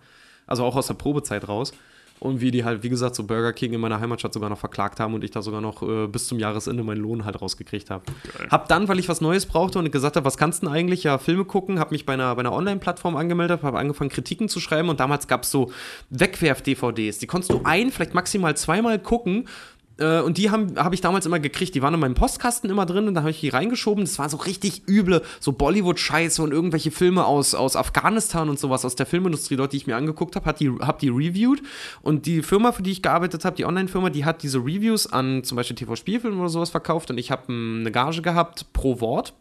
Also 0.47 0.65
auch 0.65 0.77
aus 0.77 0.89
der 0.89 0.95
Probezeit 0.95 1.49
raus. 1.49 1.73
Und 2.21 2.41
wir 2.41 2.51
die 2.51 2.65
halt, 2.65 2.83
wie 2.83 2.89
gesagt, 2.89 3.17
so 3.17 3.25
Burger 3.25 3.53
King 3.53 3.73
in 3.73 3.81
meiner 3.81 4.01
Heimatstadt 4.01 4.33
sogar 4.33 4.49
noch 4.49 4.59
verklagt 4.59 5.01
haben 5.01 5.15
und 5.15 5.25
ich 5.25 5.31
da 5.31 5.43
sogar 5.43 5.61
noch 5.61 5.83
äh, 5.83 6.07
bis 6.07 6.27
zum 6.27 6.39
Jahresende 6.39 6.83
meinen 6.83 7.01
Lohn 7.01 7.25
halt 7.25 7.41
rausgekriegt 7.43 7.91
habe. 7.91 8.05
Hab 8.51 8.69
dann, 8.69 8.89
weil 8.89 8.99
ich 8.99 9.09
was 9.09 9.21
Neues 9.21 9.47
brauchte 9.47 9.79
und 9.79 9.91
gesagt 9.91 10.17
habe, 10.17 10.25
was 10.25 10.39
kannst 10.39 10.63
du 10.63 10.67
denn 10.67 10.75
eigentlich? 10.75 11.03
Ja, 11.03 11.19
Filme 11.19 11.45
gucken, 11.45 11.79
habe 11.79 11.91
mich 11.91 12.07
bei 12.07 12.15
einer, 12.15 12.35
bei 12.35 12.41
einer 12.41 12.53
Online-Plattform 12.53 13.17
angemeldet, 13.17 13.63
habe 13.63 13.79
angefangen, 13.79 14.11
Kritiken 14.11 14.49
zu 14.49 14.61
schreiben 14.61 14.89
und 14.89 15.01
damals 15.01 15.27
gab 15.27 15.43
es 15.43 15.51
so 15.51 15.71
Wegwerf-DVDs. 16.11 17.19
Die 17.19 17.27
konntest 17.27 17.53
du 17.53 17.61
ein, 17.65 17.91
vielleicht 17.91 18.15
maximal 18.15 18.57
zweimal 18.57 18.99
gucken. 18.99 19.49
Äh, 19.99 20.21
Und 20.21 20.39
die 20.39 20.51
habe 20.51 20.75
hab 20.77 20.93
ich 20.93 21.01
damals 21.01 21.27
immer 21.27 21.39
gekriegt. 21.39 21.75
Die 21.75 21.83
waren 21.83 21.95
in 21.95 22.01
meinem 22.01 22.15
Postkasten 22.15 22.71
immer 22.71 22.87
drin 22.87 23.09
und 23.09 23.15
da 23.15 23.21
habe 23.21 23.31
ich 23.31 23.41
die 23.41 23.49
reingeschoben. 23.49 24.05
Das 24.05 24.19
war 24.19 24.29
so 24.29 24.39
richtig 24.39 24.89
üble, 24.89 25.23
so 25.41 25.53
Bollywood-Scheiße 25.53 26.43
und 26.43 26.53
irgendwelche 26.53 26.91
Filme 26.91 27.25
aus, 27.25 27.55
aus 27.55 27.77
Afghanistan 27.77 28.49
und 28.49 28.59
sowas, 28.59 28.85
aus 28.85 28.97
der 28.97 29.07
Filmindustrie 29.07 29.57
dort, 29.57 29.73
die 29.73 29.77
ich 29.77 29.87
mir 29.87 29.97
angeguckt 29.97 30.37
habe, 30.37 30.47
hat 30.47 30.61
die, 30.61 30.71
hab 30.71 30.99
die 30.99 31.09
reviewed. 31.09 31.63
Und 32.03 32.27
die 32.27 32.43
Firma, 32.43 32.73
für 32.73 32.83
die 32.83 32.93
ich 32.93 33.03
gearbeitet 33.03 33.45
habe, 33.45 33.57
die 33.57 33.65
Online-Firma, 33.65 34.11
die 34.11 34.25
hat 34.25 34.43
diese 34.43 34.59
Reviews 34.59 35.07
an 35.13 35.45
zum 35.45 35.57
Beispiel 35.57 35.77
TV-Spielfilmen 35.77 36.41
oder 36.41 36.49
sowas 36.49 36.71
verkauft 36.71 37.11
und 37.11 37.19
ich 37.19 37.31
habe 37.31 37.53
eine 37.53 37.91
Gage 37.93 38.23
gehabt 38.23 38.73
pro 38.73 39.01
Wort. 39.01 39.35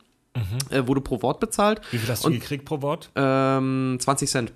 Äh, 0.71 0.88
wurde 0.88 0.99
pro 1.01 1.21
Wort 1.21 1.39
bezahlt. 1.39 1.81
Wie 1.91 1.97
viel 1.99 2.09
hast 2.09 2.25
du 2.25 2.31
gekriegt 2.31 2.65
pro 2.65 2.81
Wort? 2.81 3.11
Ähm, 3.15 3.97
20 3.99 4.30
Cent. 4.30 4.53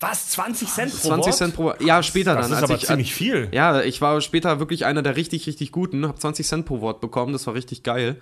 Was? 0.00 0.28
20 0.30 0.68
Cent 0.68 0.92
pro 0.92 1.08
20 1.08 1.26
Wort? 1.26 1.34
Cent 1.34 1.54
pro 1.54 1.72
Ja, 1.80 2.02
später 2.02 2.34
Das 2.34 2.48
dann. 2.48 2.52
ist 2.56 2.62
als 2.62 2.70
aber 2.70 2.80
ich, 2.80 2.86
ziemlich 2.86 3.14
viel. 3.14 3.48
Ja, 3.52 3.82
ich 3.82 4.00
war 4.00 4.20
später 4.20 4.58
wirklich 4.60 4.84
einer 4.84 5.02
der 5.02 5.16
richtig, 5.16 5.46
richtig 5.46 5.72
guten, 5.72 6.06
habe 6.06 6.18
20 6.18 6.46
Cent 6.46 6.66
pro 6.66 6.80
Wort 6.80 7.00
bekommen, 7.00 7.32
das 7.32 7.46
war 7.46 7.54
richtig 7.54 7.82
geil. 7.82 8.16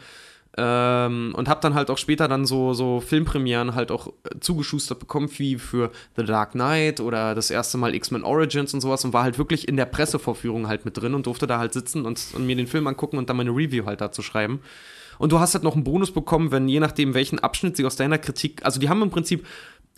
Ähm, 0.58 1.34
und 1.36 1.50
habe 1.50 1.60
dann 1.60 1.74
halt 1.74 1.90
auch 1.90 1.98
später 1.98 2.28
dann 2.28 2.46
so, 2.46 2.72
so 2.72 3.00
Filmpremieren 3.00 3.74
halt 3.74 3.90
auch 3.90 4.06
äh, 4.06 4.40
zugeschustert 4.40 4.98
bekommen, 4.98 5.28
wie 5.36 5.56
für 5.58 5.90
The 6.16 6.24
Dark 6.24 6.52
Knight 6.52 7.00
oder 7.00 7.34
das 7.34 7.50
erste 7.50 7.76
Mal 7.76 7.94
X-Men 7.94 8.24
Origins 8.24 8.72
und 8.72 8.80
sowas 8.80 9.04
und 9.04 9.12
war 9.12 9.22
halt 9.22 9.36
wirklich 9.36 9.68
in 9.68 9.76
der 9.76 9.84
Pressevorführung 9.84 10.66
halt 10.66 10.86
mit 10.86 10.96
drin 10.96 11.12
und 11.14 11.26
durfte 11.26 11.46
da 11.46 11.58
halt 11.58 11.74
sitzen 11.74 12.06
und, 12.06 12.18
und 12.32 12.46
mir 12.46 12.56
den 12.56 12.68
Film 12.68 12.86
angucken 12.86 13.18
und 13.18 13.28
dann 13.28 13.36
meine 13.36 13.50
Review 13.50 13.84
halt 13.84 14.00
dazu 14.00 14.22
schreiben. 14.22 14.60
Und 15.18 15.32
du 15.32 15.40
hast 15.40 15.54
halt 15.54 15.64
noch 15.64 15.74
einen 15.74 15.84
Bonus 15.84 16.10
bekommen, 16.10 16.52
wenn 16.52 16.68
je 16.68 16.80
nachdem, 16.80 17.12
welchen 17.14 17.38
Abschnitt 17.38 17.76
sie 17.76 17.84
aus 17.84 17.96
deiner 17.96 18.18
Kritik, 18.18 18.64
also 18.64 18.80
die 18.80 18.88
haben 18.88 19.02
im 19.02 19.10
Prinzip 19.10 19.46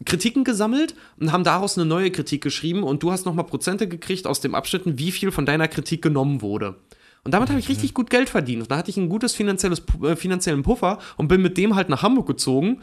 Kritiken 0.04 0.44
gesammelt 0.44 0.94
und 1.18 1.32
haben 1.32 1.44
daraus 1.44 1.76
eine 1.76 1.86
neue 1.86 2.10
Kritik 2.10 2.42
geschrieben 2.42 2.82
und 2.82 3.02
du 3.02 3.10
hast 3.10 3.26
nochmal 3.26 3.46
Prozente 3.46 3.88
gekriegt 3.88 4.26
aus 4.26 4.40
dem 4.40 4.54
Abschnitten, 4.54 4.98
wie 4.98 5.10
viel 5.10 5.30
von 5.32 5.44
deiner 5.44 5.68
Kritik 5.68 6.02
genommen 6.02 6.40
wurde. 6.40 6.76
Und 7.24 7.32
damit 7.34 7.50
habe 7.50 7.58
ich 7.58 7.68
richtig 7.68 7.94
gut 7.94 8.10
Geld 8.10 8.30
verdient. 8.30 8.62
Und 8.62 8.70
da 8.70 8.76
hatte 8.76 8.90
ich 8.90 8.96
ein 8.96 9.08
gutes 9.08 9.34
finanzielles, 9.34 9.82
äh, 10.02 10.16
finanziellen 10.16 10.62
Puffer 10.62 10.98
und 11.16 11.28
bin 11.28 11.42
mit 11.42 11.58
dem 11.58 11.74
halt 11.74 11.88
nach 11.88 12.02
Hamburg 12.02 12.26
gezogen 12.26 12.80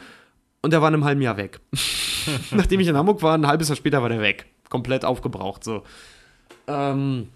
und 0.62 0.72
der 0.72 0.82
war 0.82 0.88
in 0.88 0.94
einem 0.94 1.04
halben 1.04 1.22
Jahr 1.22 1.36
weg. 1.36 1.60
Nachdem 2.50 2.80
ich 2.80 2.88
in 2.88 2.96
Hamburg 2.96 3.22
war, 3.22 3.34
ein 3.34 3.46
halbes 3.46 3.68
Jahr 3.68 3.76
später 3.76 4.02
war 4.02 4.08
der 4.08 4.20
weg. 4.20 4.46
Komplett 4.68 5.04
aufgebraucht, 5.04 5.64
so. 5.64 5.84
Ähm, 6.66 7.28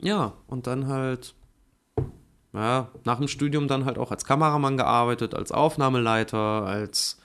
ja, 0.00 0.34
und 0.46 0.66
dann 0.66 0.86
halt, 0.86 1.34
ja, 2.52 2.88
nach 3.04 3.18
dem 3.18 3.28
Studium 3.28 3.66
dann 3.66 3.86
halt 3.86 3.98
auch 3.98 4.10
als 4.10 4.24
Kameramann 4.24 4.76
gearbeitet, 4.76 5.34
als 5.34 5.52
Aufnahmeleiter, 5.52 6.38
als 6.38 7.19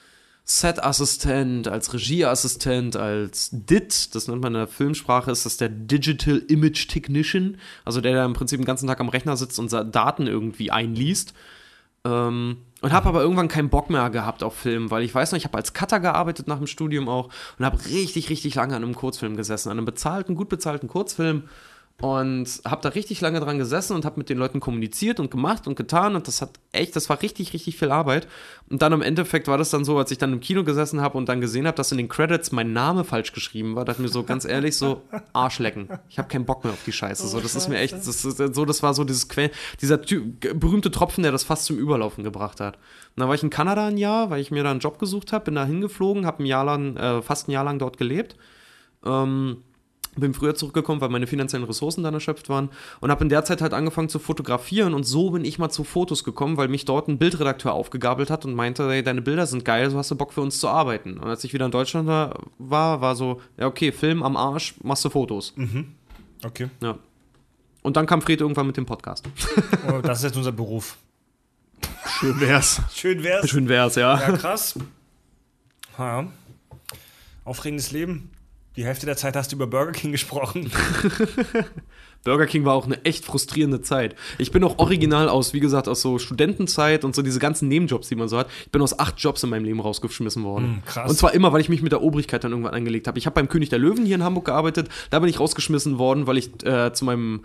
Set-Assistent, 0.48 1.68
als 1.68 1.92
Regieassistent, 1.92 2.96
als 2.96 3.50
DIT, 3.52 4.14
das 4.14 4.28
nennt 4.28 4.44
man 4.44 4.54
in 4.54 4.60
der 4.60 4.68
Filmsprache, 4.68 5.32
ist 5.32 5.46
das 5.46 5.58
der 5.58 5.70
Digital 5.70 6.38
Image 6.48 6.88
Technician, 6.88 7.58
also 7.84 8.00
der 8.00 8.14
da 8.14 8.26
im 8.26 8.34
Prinzip 8.34 8.60
den 8.60 8.66
ganzen 8.66 8.88
Tag 8.88 9.00
am 9.00 9.10
Rechner 9.10 9.38
sitzt 9.38 9.58
und 9.58 9.74
Daten 9.74 10.28
irgendwie 10.28 10.70
einliest. 10.70 11.34
Ähm, 12.06 12.58
und 12.82 12.94
habe 12.94 13.10
aber 13.10 13.22
irgendwann 13.22 13.48
keinen 13.48 13.70
Bock 13.70 13.90
mehr 13.90 14.12
gehabt 14.12 14.44
auf 14.44 14.56
Film, 14.56 14.92
weil 14.92 15.02
ich 15.02 15.16
weiß 15.16 15.32
noch, 15.32 15.38
ich 15.38 15.46
habe 15.46 15.58
als 15.58 15.74
Cutter 15.74 16.00
gearbeitet 16.00 16.48
nach 16.48 16.60
dem 16.60 16.68
Studium 16.68 17.10
auch 17.10 17.30
und 17.58 17.66
habe 17.66 17.84
richtig, 17.86 18.30
richtig 18.30 18.54
lange 18.54 18.76
an 18.76 18.84
einem 18.84 18.94
Kurzfilm 18.94 19.36
gesessen, 19.36 19.70
an 19.70 19.80
einem 19.80 19.86
bezahlten, 19.86 20.36
gut 20.36 20.50
bezahlten 20.50 20.88
Kurzfilm 20.88 21.46
und 22.02 22.62
habe 22.66 22.82
da 22.82 22.90
richtig 22.90 23.22
lange 23.22 23.40
dran 23.40 23.58
gesessen 23.58 23.96
und 23.96 24.04
habe 24.04 24.20
mit 24.20 24.30
den 24.30 24.38
Leuten 24.38 24.60
kommuniziert 24.60 25.22
und 25.22 25.32
gemacht 25.32 25.66
und 25.66 25.76
getan 25.76 26.18
und 26.18 26.28
das 26.28 26.42
hat 26.42 26.52
echt, 26.74 26.94
das 26.98 27.10
war 27.10 27.22
richtig, 27.22 27.54
richtig 27.54 27.78
viel 27.78 27.90
Arbeit. 27.90 28.28
Und 28.70 28.82
dann 28.82 28.92
im 28.92 29.02
Endeffekt 29.02 29.48
war 29.48 29.58
das 29.58 29.70
dann 29.70 29.86
so, 29.86 29.98
als 29.98 30.12
ich 30.12 30.18
dann 30.18 30.34
im 30.34 30.42
Kino 30.42 30.66
gesessen 30.66 31.00
habe 31.00 31.18
und 31.18 31.30
dann 31.30 31.40
gesehen 31.40 31.66
habe, 31.66 31.78
dass 31.78 31.94
in 31.94 31.98
den 31.98 32.10
Credits 32.10 32.52
mein 32.52 32.74
Name 32.74 33.06
falsch 33.06 33.32
geschrieben 33.32 33.76
war, 33.78 33.86
dachte 33.86 34.02
mir 34.02 34.10
so 34.10 34.24
ganz 34.24 34.44
ehrlich 34.44 34.76
so 34.76 35.04
Arschlecken. 35.34 35.88
Ich 36.10 36.18
habe 36.18 36.28
keinen 36.28 36.46
Bock 36.46 36.66
mehr 36.66 36.74
auf 36.74 36.84
die 36.86 36.92
Scheiße. 36.92 37.28
So, 37.30 37.40
das 37.40 37.56
ist 37.56 37.70
mir 37.70 37.78
echt, 37.78 37.94
das 37.94 38.26
ist 38.26 38.38
so, 38.38 38.66
das 38.66 38.84
war 38.84 38.94
so 38.94 39.06
dieses 39.06 39.30
Quell, 39.30 39.52
dieser 39.80 39.98
berühmte 39.98 40.92
Tropfen, 40.92 41.24
der 41.24 41.32
das 41.32 41.46
fast 41.46 41.64
zum 41.64 41.78
Überlaufen 41.78 42.26
gebracht 42.26 42.60
hat. 42.60 42.76
Und 42.76 43.22
dann 43.22 43.30
war 43.30 43.36
ich 43.36 43.44
in 43.44 43.50
Kanada 43.50 43.88
ein 43.88 43.98
Jahr, 43.98 44.30
weil 44.30 44.42
ich 44.42 44.52
mir 44.52 44.64
da 44.64 44.72
einen 44.72 44.82
Job 44.82 45.00
gesucht 45.00 45.32
habe, 45.32 45.46
bin 45.46 45.56
da 45.56 45.64
hingeflogen, 45.64 46.26
habe 46.26 46.44
ein 46.44 46.46
Jahr 46.46 46.66
lang, 46.66 46.98
äh, 46.98 47.22
fast 47.22 47.48
ein 47.48 47.52
Jahr 47.52 47.64
lang 47.64 47.80
dort 47.80 47.98
gelebt. 47.98 48.36
Ähm, 49.06 49.64
bin 50.16 50.34
früher 50.34 50.56
zurückgekommen, 50.56 51.02
weil 51.02 51.10
meine 51.10 51.28
finanziellen 51.28 51.66
Ressourcen 51.66 52.04
dann 52.04 52.14
erschöpft 52.14 52.50
waren 52.50 52.70
und 53.02 53.12
habe 53.12 53.24
in 53.24 53.30
der 53.30 53.46
Zeit 53.46 53.62
halt 53.62 53.74
angefangen 53.74 54.10
zu 54.10 54.20
fotografieren 54.20 54.94
und 54.94 55.04
so 55.04 55.32
bin 55.32 55.46
ich 55.46 55.60
mal 55.60 55.70
zu 55.70 55.84
Fotos 55.84 56.24
gekommen, 56.24 56.58
weil 56.58 56.68
mich 56.68 56.86
dort 56.86 57.08
ein 57.08 57.18
Bildredakteur 57.18 57.74
aufgegabelt 57.74 58.30
hat 58.30 58.46
und 58.46 58.54
meinte, 58.54 58.90
hey, 58.90 59.04
deine 59.04 59.22
Bilder 59.22 59.46
sind 59.46 59.66
geil, 59.66 59.90
so 59.90 59.98
hast 59.98 60.12
du 60.12 60.16
Bock 60.16 60.34
für 60.34 60.42
uns 60.42 60.60
zu 60.60 60.68
arbeiten. 60.68 61.18
Und 61.18 61.28
als 61.28 61.44
ich 61.44 61.54
wieder 61.54 61.66
in 61.66 61.72
Deutschland 61.72 62.08
da 62.08 62.34
war, 62.58 63.02
war 63.02 63.16
so, 63.16 63.42
ja 63.58 63.68
okay, 63.68 63.92
Film 63.92 64.24
am 64.24 64.38
Arsch, 64.38 64.76
machst 64.84 65.04
du 65.06 65.10
Fotos. 65.10 65.54
Okay. 66.44 66.70
Ja. 66.82 66.98
Und 67.82 67.98
dann 67.98 68.06
kam 68.06 68.22
Fred 68.22 68.42
irgendwann 68.42 68.68
mit 68.68 68.78
dem 68.78 68.86
Podcast. 68.86 69.30
Oh, 69.88 70.02
das 70.02 70.20
ist 70.20 70.24
jetzt 70.24 70.38
unser 70.38 70.52
Beruf. 70.52 70.98
Schön 72.20 72.40
wär's. 72.40 72.82
Schön 72.94 73.24
wär's. 73.24 73.50
Schön 73.50 73.70
wär's, 73.70 73.96
ja. 73.96 74.20
Ja, 74.20 74.38
krass. 74.38 74.76
Ja. 75.98 76.26
Aufregendes 77.44 77.92
Leben. 77.92 78.32
Die 78.76 78.84
Hälfte 78.84 79.06
der 79.06 79.16
Zeit 79.16 79.36
hast 79.36 79.52
du 79.52 79.56
über 79.56 79.68
Burger 79.68 79.92
King 79.92 80.12
gesprochen. 80.14 80.72
Burger 82.24 82.48
King 82.48 82.66
war 82.66 82.74
auch 82.74 82.86
eine 82.86 83.04
echt 83.06 83.24
frustrierende 83.24 83.82
Zeit. 83.82 84.16
Ich 84.40 84.52
bin 84.52 84.64
auch 84.64 84.80
original 84.80 85.30
aus, 85.30 85.54
wie 85.54 85.60
gesagt, 85.60 85.88
aus 85.88 86.02
so 86.02 86.18
Studentenzeit 86.18 87.06
und 87.06 87.16
so 87.16 87.22
diese 87.22 87.40
ganzen 87.40 87.68
Nebenjobs, 87.68 88.10
die 88.10 88.16
man 88.16 88.28
so 88.28 88.38
hat. 88.38 88.50
Ich 88.66 88.72
bin 88.72 88.82
aus 88.82 88.98
acht 88.98 89.20
Jobs 89.20 89.44
in 89.44 89.52
meinem 89.52 89.64
Leben 89.66 89.80
rausgeschmissen 89.80 90.44
worden. 90.44 90.78
Mm, 90.78 90.86
krass. 90.86 91.10
Und 91.10 91.16
zwar 91.18 91.34
immer, 91.36 91.54
weil 91.54 91.62
ich 91.62 91.70
mich 91.70 91.84
mit 91.84 91.92
der 91.92 92.02
Obrigkeit 92.02 92.44
dann 92.44 92.52
irgendwann 92.52 92.74
angelegt 92.74 93.08
habe. 93.08 93.20
Ich 93.20 93.28
habe 93.28 93.36
beim 93.36 93.48
König 93.48 93.70
der 93.70 93.78
Löwen 93.78 94.06
hier 94.06 94.16
in 94.16 94.24
Hamburg 94.24 94.46
gearbeitet. 94.46 94.90
Da 95.12 95.20
bin 95.20 95.30
ich 95.30 95.40
rausgeschmissen 95.40 96.00
worden, 96.00 96.26
weil 96.26 96.38
ich 96.38 96.50
äh, 96.66 96.92
zu 96.94 97.06
meinem 97.06 97.42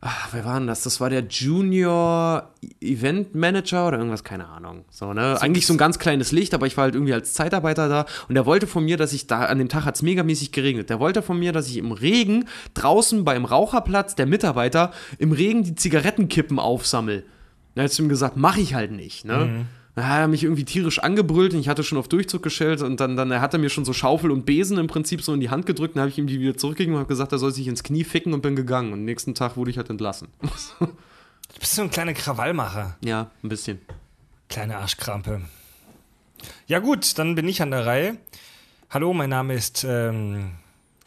Ach, 0.00 0.28
wer 0.30 0.44
war 0.44 0.58
denn 0.60 0.68
das? 0.68 0.82
Das 0.82 1.00
war 1.00 1.10
der 1.10 1.24
Junior 1.24 2.54
Event 2.80 3.34
Manager 3.34 3.88
oder 3.88 3.98
irgendwas, 3.98 4.22
keine 4.22 4.46
Ahnung. 4.46 4.84
So, 4.90 5.12
ne? 5.12 5.40
Eigentlich 5.40 5.66
so 5.66 5.74
ein 5.74 5.78
ganz 5.78 5.98
kleines 5.98 6.30
Licht, 6.30 6.54
aber 6.54 6.68
ich 6.68 6.76
war 6.76 6.84
halt 6.84 6.94
irgendwie 6.94 7.14
als 7.14 7.34
Zeitarbeiter 7.34 7.88
da 7.88 8.06
und 8.28 8.36
der 8.36 8.46
wollte 8.46 8.68
von 8.68 8.84
mir, 8.84 8.96
dass 8.96 9.12
ich 9.12 9.26
da, 9.26 9.46
an 9.46 9.58
dem 9.58 9.68
Tag 9.68 9.84
hat 9.84 9.96
es 9.96 10.02
megamäßig 10.02 10.52
geregnet. 10.52 10.88
Der 10.88 11.00
wollte 11.00 11.20
von 11.20 11.36
mir, 11.36 11.52
dass 11.52 11.66
ich 11.66 11.78
im 11.78 11.90
Regen 11.90 12.44
draußen 12.74 13.24
beim 13.24 13.44
Raucherplatz 13.44 14.14
der 14.14 14.26
Mitarbeiter 14.26 14.92
im 15.18 15.32
Regen 15.32 15.64
die 15.64 15.74
Zigarettenkippen 15.74 16.60
aufsammel. 16.60 17.24
Da 17.74 17.82
hat 17.82 17.98
ihm 17.98 18.08
gesagt, 18.08 18.36
mach 18.36 18.56
ich 18.56 18.74
halt 18.74 18.92
nicht, 18.92 19.24
ne? 19.24 19.66
Da 19.98 20.06
hat 20.06 20.20
er 20.20 20.28
mich 20.28 20.44
irgendwie 20.44 20.64
tierisch 20.64 21.00
angebrüllt 21.00 21.54
und 21.54 21.58
ich 21.58 21.68
hatte 21.68 21.82
schon 21.82 21.98
auf 21.98 22.06
Durchzug 22.06 22.40
gestellt 22.40 22.82
und 22.82 23.00
dann, 23.00 23.16
dann 23.16 23.40
hat 23.40 23.52
er 23.52 23.58
mir 23.58 23.68
schon 23.68 23.84
so 23.84 23.92
Schaufel 23.92 24.30
und 24.30 24.46
Besen 24.46 24.78
im 24.78 24.86
Prinzip 24.86 25.22
so 25.22 25.34
in 25.34 25.40
die 25.40 25.50
Hand 25.50 25.66
gedrückt, 25.66 25.96
dann 25.96 26.02
habe 26.02 26.10
ich 26.10 26.18
ihm 26.18 26.28
die 26.28 26.38
wieder 26.38 26.56
zurückgegeben 26.56 26.94
und 26.94 27.00
habe 27.00 27.08
gesagt, 27.08 27.32
er 27.32 27.38
soll 27.38 27.52
sich 27.52 27.66
ins 27.66 27.82
Knie 27.82 28.04
ficken 28.04 28.32
und 28.32 28.40
bin 28.40 28.54
gegangen. 28.54 28.92
Und 28.92 29.00
am 29.00 29.04
nächsten 29.04 29.34
Tag 29.34 29.56
wurde 29.56 29.72
ich 29.72 29.76
halt 29.76 29.90
entlassen. 29.90 30.28
Du 30.78 31.60
bist 31.60 31.74
so 31.74 31.82
ein 31.82 31.90
kleiner 31.90 32.12
Krawallmacher. 32.12 32.96
ja, 33.00 33.30
ein 33.42 33.48
bisschen. 33.48 33.80
Kleine 34.48 34.76
Arschkrampe. 34.76 35.40
Ja 36.66 36.78
gut, 36.78 37.18
dann 37.18 37.34
bin 37.34 37.48
ich 37.48 37.62
an 37.62 37.70
der 37.72 37.86
Reihe. 37.86 38.18
Hallo, 38.90 39.12
mein 39.14 39.30
Name 39.30 39.54
ist 39.54 39.84
ähm, 39.88 40.52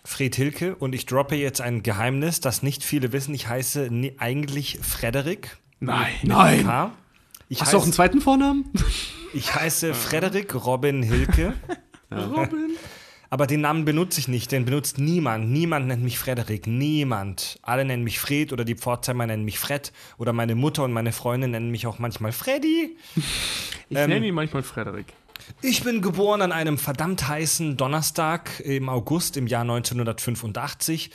Fred 0.04 0.36
Hilke 0.36 0.76
und 0.76 0.96
ich 0.96 1.06
droppe 1.06 1.36
jetzt 1.36 1.62
ein 1.62 1.84
Geheimnis, 1.84 2.42
das 2.42 2.64
nicht 2.64 2.84
viele 2.84 3.14
wissen. 3.14 3.36
Ich 3.36 3.48
heiße 3.48 3.90
eigentlich 4.18 4.80
Frederik. 4.82 5.58
Nein. 5.80 6.12
Nein! 6.24 6.66
K. 6.66 6.92
Ich, 7.52 7.60
Hast 7.60 7.74
du 7.74 7.80
auch 7.80 7.84
einen 7.84 7.92
zweiten 7.92 8.22
Vornamen? 8.22 8.72
ich 9.34 9.54
heiße 9.54 9.94
Frederik 9.94 10.56
Robin 10.56 11.04
Hilke. 11.04 11.54
Robin. 12.10 12.78
Aber 13.30 13.46
den 13.46 13.60
Namen 13.60 13.84
benutze 13.84 14.22
ich 14.22 14.30
nicht, 14.30 14.54
den 14.54 14.64
benutzt 14.64 15.00
niemand. 15.00 15.50
Niemand 15.50 15.88
nennt 15.88 16.02
mich 16.02 16.18
Frederik, 16.18 16.66
niemand. 16.66 17.60
Alle 17.62 17.84
nennen 17.84 18.06
mich 18.06 18.20
Fred 18.22 18.54
oder 18.54 18.64
die 18.64 18.76
Pforzheimer 18.76 19.28
nennen 19.28 19.44
mich 19.44 19.60
Fred 19.60 19.92
oder 20.18 20.32
meine 20.32 20.56
Mutter 20.56 20.86
und 20.86 20.94
meine 20.94 21.12
Freundin 21.12 21.52
nennen 21.52 21.72
mich 21.72 21.88
auch 21.88 22.00
manchmal 22.00 22.32
Freddy. 22.32 22.96
Ich 23.90 23.98
Ähm, 23.98 24.10
nenne 24.10 24.28
ihn 24.28 24.34
manchmal 24.34 24.64
Frederik. 24.64 25.08
Ich 25.62 25.84
bin 25.84 26.02
geboren 26.02 26.42
an 26.42 26.54
einem 26.54 26.78
verdammt 26.78 27.28
heißen 27.28 27.76
Donnerstag 27.76 28.62
im 28.62 28.88
August 28.88 29.36
im 29.36 29.48
Jahr 29.48 29.64
1985. 29.64 31.12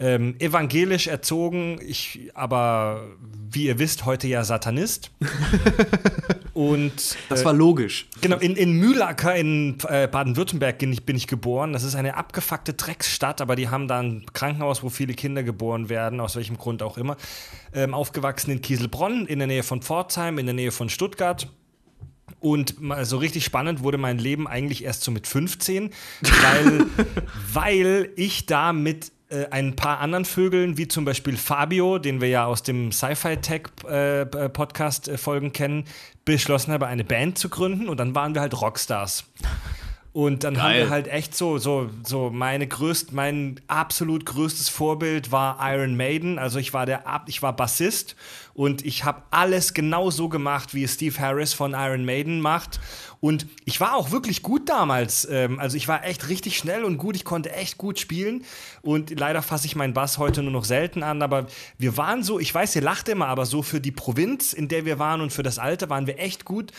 Ähm, 0.00 0.36
evangelisch 0.38 1.08
erzogen, 1.08 1.80
ich 1.84 2.30
aber, 2.34 3.08
wie 3.50 3.64
ihr 3.64 3.80
wisst, 3.80 4.06
heute 4.06 4.28
ja 4.28 4.44
Satanist. 4.44 5.10
Und 6.54 7.16
Das 7.28 7.42
äh, 7.42 7.44
war 7.44 7.52
logisch. 7.52 8.08
Genau, 8.20 8.36
in, 8.36 8.54
in 8.54 8.72
Mühlacker 8.72 9.34
in 9.34 9.76
äh, 9.88 10.06
Baden-Württemberg 10.06 10.78
bin 10.78 10.92
ich, 10.92 11.04
bin 11.04 11.16
ich 11.16 11.26
geboren. 11.26 11.72
Das 11.72 11.82
ist 11.82 11.96
eine 11.96 12.16
abgefuckte 12.16 12.74
Drecksstadt, 12.74 13.40
aber 13.40 13.56
die 13.56 13.68
haben 13.68 13.88
da 13.88 13.98
ein 13.98 14.24
Krankenhaus, 14.32 14.84
wo 14.84 14.88
viele 14.88 15.14
Kinder 15.14 15.42
geboren 15.42 15.88
werden, 15.88 16.20
aus 16.20 16.36
welchem 16.36 16.58
Grund 16.58 16.82
auch 16.82 16.96
immer. 16.96 17.16
Ähm, 17.72 17.92
aufgewachsen 17.92 18.52
in 18.52 18.60
Kieselbronn, 18.60 19.26
in 19.26 19.38
der 19.38 19.48
Nähe 19.48 19.64
von 19.64 19.82
Pforzheim, 19.82 20.38
in 20.38 20.46
der 20.46 20.54
Nähe 20.54 20.70
von 20.70 20.90
Stuttgart. 20.90 21.48
Und 22.40 22.76
so 23.02 23.16
richtig 23.16 23.44
spannend 23.44 23.82
wurde 23.82 23.98
mein 23.98 24.18
Leben 24.18 24.46
eigentlich 24.46 24.84
erst 24.84 25.02
so 25.02 25.10
mit 25.10 25.26
15, 25.26 25.90
weil, 26.22 26.86
weil 27.52 28.12
ich 28.16 28.46
da 28.46 28.72
mit 28.72 29.10
äh, 29.30 29.46
ein 29.50 29.76
paar 29.76 30.00
anderen 30.00 30.24
Vögeln, 30.24 30.78
wie 30.78 30.88
zum 30.88 31.04
Beispiel 31.04 31.36
Fabio, 31.36 31.98
den 31.98 32.20
wir 32.20 32.28
ja 32.28 32.46
aus 32.46 32.62
dem 32.62 32.92
Sci-Fi-Tech-Podcast 32.92 35.08
äh, 35.08 35.18
Folgen 35.18 35.52
kennen, 35.52 35.84
beschlossen 36.24 36.72
habe, 36.72 36.86
eine 36.86 37.04
Band 37.04 37.38
zu 37.38 37.50
gründen 37.50 37.88
und 37.88 38.00
dann 38.00 38.14
waren 38.14 38.34
wir 38.34 38.40
halt 38.40 38.58
Rockstars. 38.60 39.24
Und 40.14 40.42
dann 40.42 40.62
haben 40.62 40.70
Geil. 40.70 40.84
wir 40.84 40.90
halt 40.90 41.06
echt 41.06 41.36
so, 41.36 41.58
so, 41.58 41.90
so 42.02 42.30
meine 42.30 42.66
größt, 42.66 43.12
mein 43.12 43.60
absolut 43.68 44.24
größtes 44.24 44.68
Vorbild 44.68 45.30
war 45.30 45.58
Iron 45.60 45.96
Maiden. 45.96 46.38
Also 46.38 46.58
ich 46.58 46.72
war 46.72 46.86
der, 46.86 47.04
ich 47.26 47.42
war 47.42 47.54
Bassist 47.54 48.16
und 48.54 48.84
ich 48.84 49.04
habe 49.04 49.22
alles 49.30 49.74
genau 49.74 50.10
so 50.10 50.28
gemacht, 50.28 50.74
wie 50.74 50.82
es 50.82 50.94
Steve 50.94 51.18
Harris 51.20 51.52
von 51.52 51.74
Iron 51.74 52.04
Maiden 52.04 52.40
macht. 52.40 52.80
Und 53.20 53.46
ich 53.64 53.80
war 53.80 53.94
auch 53.96 54.12
wirklich 54.12 54.42
gut 54.42 54.68
damals. 54.68 55.26
Ähm, 55.28 55.58
also 55.58 55.76
ich 55.76 55.88
war 55.88 56.04
echt 56.04 56.28
richtig 56.28 56.56
schnell 56.56 56.84
und 56.84 56.98
gut. 56.98 57.16
Ich 57.16 57.24
konnte 57.24 57.52
echt 57.52 57.76
gut 57.76 57.98
spielen. 57.98 58.44
Und 58.80 59.18
leider 59.18 59.42
fasse 59.42 59.66
ich 59.66 59.74
meinen 59.74 59.92
Bass 59.92 60.18
heute 60.18 60.42
nur 60.42 60.52
noch 60.52 60.64
selten 60.64 61.02
an. 61.02 61.20
Aber 61.22 61.46
wir 61.78 61.96
waren 61.96 62.22
so, 62.22 62.38
ich 62.38 62.54
weiß, 62.54 62.76
ihr 62.76 62.82
lacht 62.82 63.08
immer, 63.08 63.26
aber 63.26 63.44
so 63.44 63.62
für 63.62 63.80
die 63.80 63.90
Provinz, 63.90 64.52
in 64.52 64.68
der 64.68 64.84
wir 64.84 64.98
waren 64.98 65.20
und 65.20 65.32
für 65.32 65.42
das 65.42 65.58
Alter 65.58 65.90
waren 65.90 66.06
wir 66.06 66.18
echt 66.18 66.44
gut. 66.44 66.70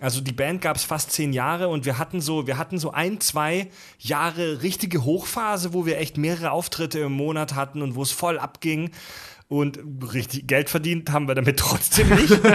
Also 0.00 0.20
die 0.20 0.32
Band 0.32 0.60
gab 0.60 0.76
es 0.76 0.84
fast 0.84 1.10
zehn 1.10 1.32
Jahre 1.32 1.68
und 1.68 1.84
wir 1.84 1.98
hatten 1.98 2.20
so, 2.20 2.46
wir 2.46 2.58
hatten 2.58 2.78
so 2.78 2.92
ein, 2.92 3.20
zwei 3.20 3.68
Jahre 3.98 4.62
richtige 4.62 5.04
Hochphase, 5.04 5.72
wo 5.72 5.84
wir 5.84 5.98
echt 5.98 6.16
mehrere 6.16 6.52
Auftritte 6.52 7.00
im 7.00 7.12
Monat 7.12 7.56
hatten 7.56 7.82
und 7.82 7.96
wo 7.96 8.02
es 8.02 8.12
voll 8.12 8.38
abging. 8.38 8.90
Und 9.48 9.78
richtig 10.12 10.46
Geld 10.46 10.68
verdient 10.68 11.10
haben 11.10 11.26
wir 11.26 11.34
damit 11.34 11.58
trotzdem 11.58 12.08
nicht. 12.10 12.38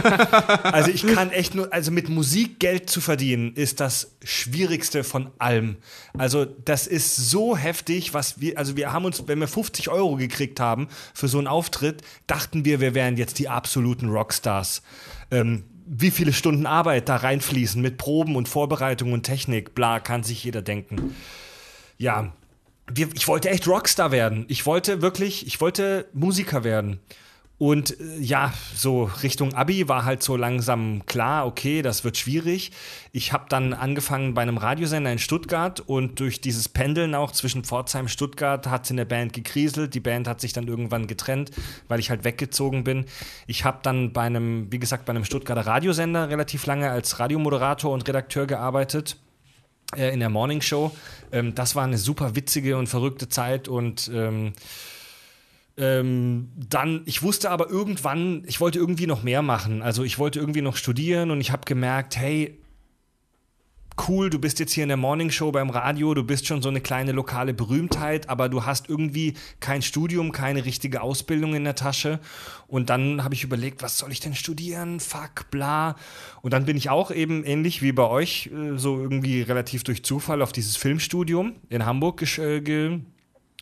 Also 0.64 0.92
ich 0.92 1.06
kann 1.06 1.32
echt 1.32 1.56
nur, 1.56 1.72
also 1.72 1.92
mit 1.92 2.10
Musik 2.10 2.60
Geld 2.60 2.90
zu 2.90 3.00
verdienen, 3.00 3.54
ist 3.54 3.80
das 3.80 4.16
Schwierigste 4.24 5.04
von 5.04 5.30
allem. 5.38 5.78
Also 6.18 6.46
das 6.46 6.88
ist 6.88 7.16
so 7.16 7.56
heftig, 7.56 8.14
was 8.14 8.40
wir, 8.40 8.58
also 8.58 8.76
wir 8.76 8.92
haben 8.92 9.06
uns, 9.06 9.28
wenn 9.28 9.40
wir 9.40 9.48
50 9.48 9.90
Euro 9.90 10.16
gekriegt 10.16 10.60
haben 10.60 10.88
für 11.14 11.28
so 11.28 11.38
einen 11.38 11.48
Auftritt, 11.48 12.02
dachten 12.28 12.66
wir, 12.66 12.80
wir 12.80 12.96
wären 12.96 13.18
jetzt 13.18 13.40
die 13.40 13.50
absoluten 13.50 14.10
Rockstars. 14.10 14.82
Ähm, 15.32 15.64
wie 15.86 16.12
viele 16.12 16.34
Stunden 16.34 16.66
Arbeit 16.66 17.10
da 17.10 17.18
reinfließen 17.18 17.82
mit 17.82 17.98
Proben 17.98 18.36
und 18.36 18.48
Vorbereitung 18.48 19.14
und 19.14 19.24
Technik, 19.24 19.76
bla, 19.76 20.00
kann 20.00 20.24
sich 20.24 20.44
jeder 20.44 20.62
denken. 20.62 21.16
Ja, 21.98 22.34
wir, 22.92 23.10
ich 23.14 23.28
wollte 23.28 23.50
echt 23.50 23.68
Rockstar 23.68 24.12
werden. 24.12 24.46
Ich 24.48 24.66
wollte 24.66 25.02
wirklich, 25.02 25.48
ich 25.48 25.62
wollte 25.62 26.08
Musiker 26.14 26.64
werden. 26.64 27.00
Und 27.60 28.00
äh, 28.00 28.20
ja, 28.20 28.54
so 28.76 29.10
Richtung 29.22 29.54
Abi 29.54 29.88
war 29.88 30.04
halt 30.06 30.24
so 30.24 30.36
langsam 30.36 31.06
klar, 31.06 31.46
okay, 31.46 31.82
das 31.82 32.04
wird 32.04 32.18
schwierig. 32.18 32.72
Ich 33.12 33.32
habe 33.32 33.46
dann 33.48 33.74
angefangen 33.74 34.34
bei 34.34 34.42
einem 34.42 34.58
Radiosender 34.58 35.12
in 35.12 35.20
Stuttgart 35.20 35.80
und 35.80 36.20
durch 36.20 36.42
dieses 36.42 36.68
Pendeln 36.68 37.16
auch 37.16 37.32
zwischen 37.32 37.64
Pforzheim 37.64 38.06
und 38.06 38.10
Stuttgart 38.10 38.68
hat 38.68 38.84
es 38.84 38.92
in 38.92 38.98
der 38.98 39.06
Band 39.06 39.34
gekriselt. 39.34 39.94
Die 39.94 40.00
Band 40.00 40.28
hat 40.28 40.42
sich 40.42 40.52
dann 40.52 40.68
irgendwann 40.68 41.08
getrennt, 41.08 41.52
weil 41.88 42.00
ich 42.02 42.10
halt 42.10 42.24
weggezogen 42.26 42.84
bin. 42.84 43.06
Ich 43.48 43.64
habe 43.64 43.80
dann 43.84 44.12
bei 44.14 44.24
einem, 44.24 44.72
wie 44.72 44.80
gesagt, 44.80 45.06
bei 45.06 45.12
einem 45.12 45.24
Stuttgarter 45.24 45.66
Radiosender 45.66 46.30
relativ 46.30 46.66
lange 46.66 46.90
als 46.90 47.20
Radiomoderator 47.20 47.94
und 47.94 48.08
Redakteur 48.08 48.46
gearbeitet 48.48 49.18
äh, 49.96 50.14
in 50.14 50.20
der 50.20 50.30
Morning 50.30 50.62
Show. 50.62 50.92
Ähm, 51.32 51.56
das 51.56 51.76
war 51.76 51.84
eine 51.84 51.98
super 51.98 52.36
witzige 52.36 52.78
und 52.78 52.88
verrückte 52.88 53.30
Zeit 53.30 53.68
und 53.68 54.10
ähm, 54.14 54.54
ähm, 55.76 56.50
dann, 56.70 57.02
ich 57.06 57.24
wusste 57.24 57.50
aber 57.50 57.70
irgendwann, 57.70 58.44
ich 58.46 58.60
wollte 58.60 58.78
irgendwie 58.78 59.08
noch 59.08 59.24
mehr 59.24 59.42
machen. 59.42 59.82
Also 59.82 60.04
ich 60.04 60.20
wollte 60.20 60.40
irgendwie 60.40 60.62
noch 60.62 60.76
studieren 60.76 61.32
und 61.32 61.42
ich 61.42 61.52
habe 61.52 61.64
gemerkt, 61.66 62.16
hey, 62.16 62.60
cool, 64.08 64.30
du 64.30 64.40
bist 64.40 64.60
jetzt 64.60 64.74
hier 64.74 64.84
in 64.84 64.90
der 64.90 64.98
Morning 64.98 65.32
Show 65.32 65.52
beim 65.52 65.70
Radio, 65.70 66.14
du 66.14 66.24
bist 66.24 66.48
schon 66.48 66.62
so 66.62 66.70
eine 66.70 66.82
kleine 66.82 67.12
lokale 67.12 67.54
Berühmtheit, 67.54 68.30
aber 68.30 68.50
du 68.50 68.66
hast 68.66 68.90
irgendwie 68.90 69.36
kein 69.60 69.82
Studium, 69.82 70.32
keine 70.32 70.66
richtige 70.66 71.02
Ausbildung 71.02 71.56
in 71.56 71.64
der 71.64 71.76
Tasche. 71.76 72.20
Und 72.68 72.90
dann 72.90 73.24
habe 73.24 73.34
ich 73.34 73.44
überlegt, 73.44 73.82
was 73.84 73.98
soll 73.98 74.12
ich 74.12 74.20
denn 74.20 74.36
studieren? 74.36 75.00
Fuck, 75.00 75.52
bla. 75.52 75.96
Und 76.42 76.54
dann 76.54 76.66
bin 76.66 76.78
ich 76.78 76.90
auch 76.90 77.12
eben 77.12 77.44
ähnlich 77.44 77.82
wie 77.82 77.92
bei 77.92 78.08
euch, 78.08 78.50
äh, 78.54 78.78
so 78.78 79.00
irgendwie 79.00 79.42
relativ 79.42 79.84
durch 79.84 80.04
Zufall 80.04 80.42
auf 80.42 80.52
dieses 80.52 80.76
Filmstudium 80.76 81.56
in 81.70 81.86
Hamburg 81.86 82.22
äh, 82.38 82.62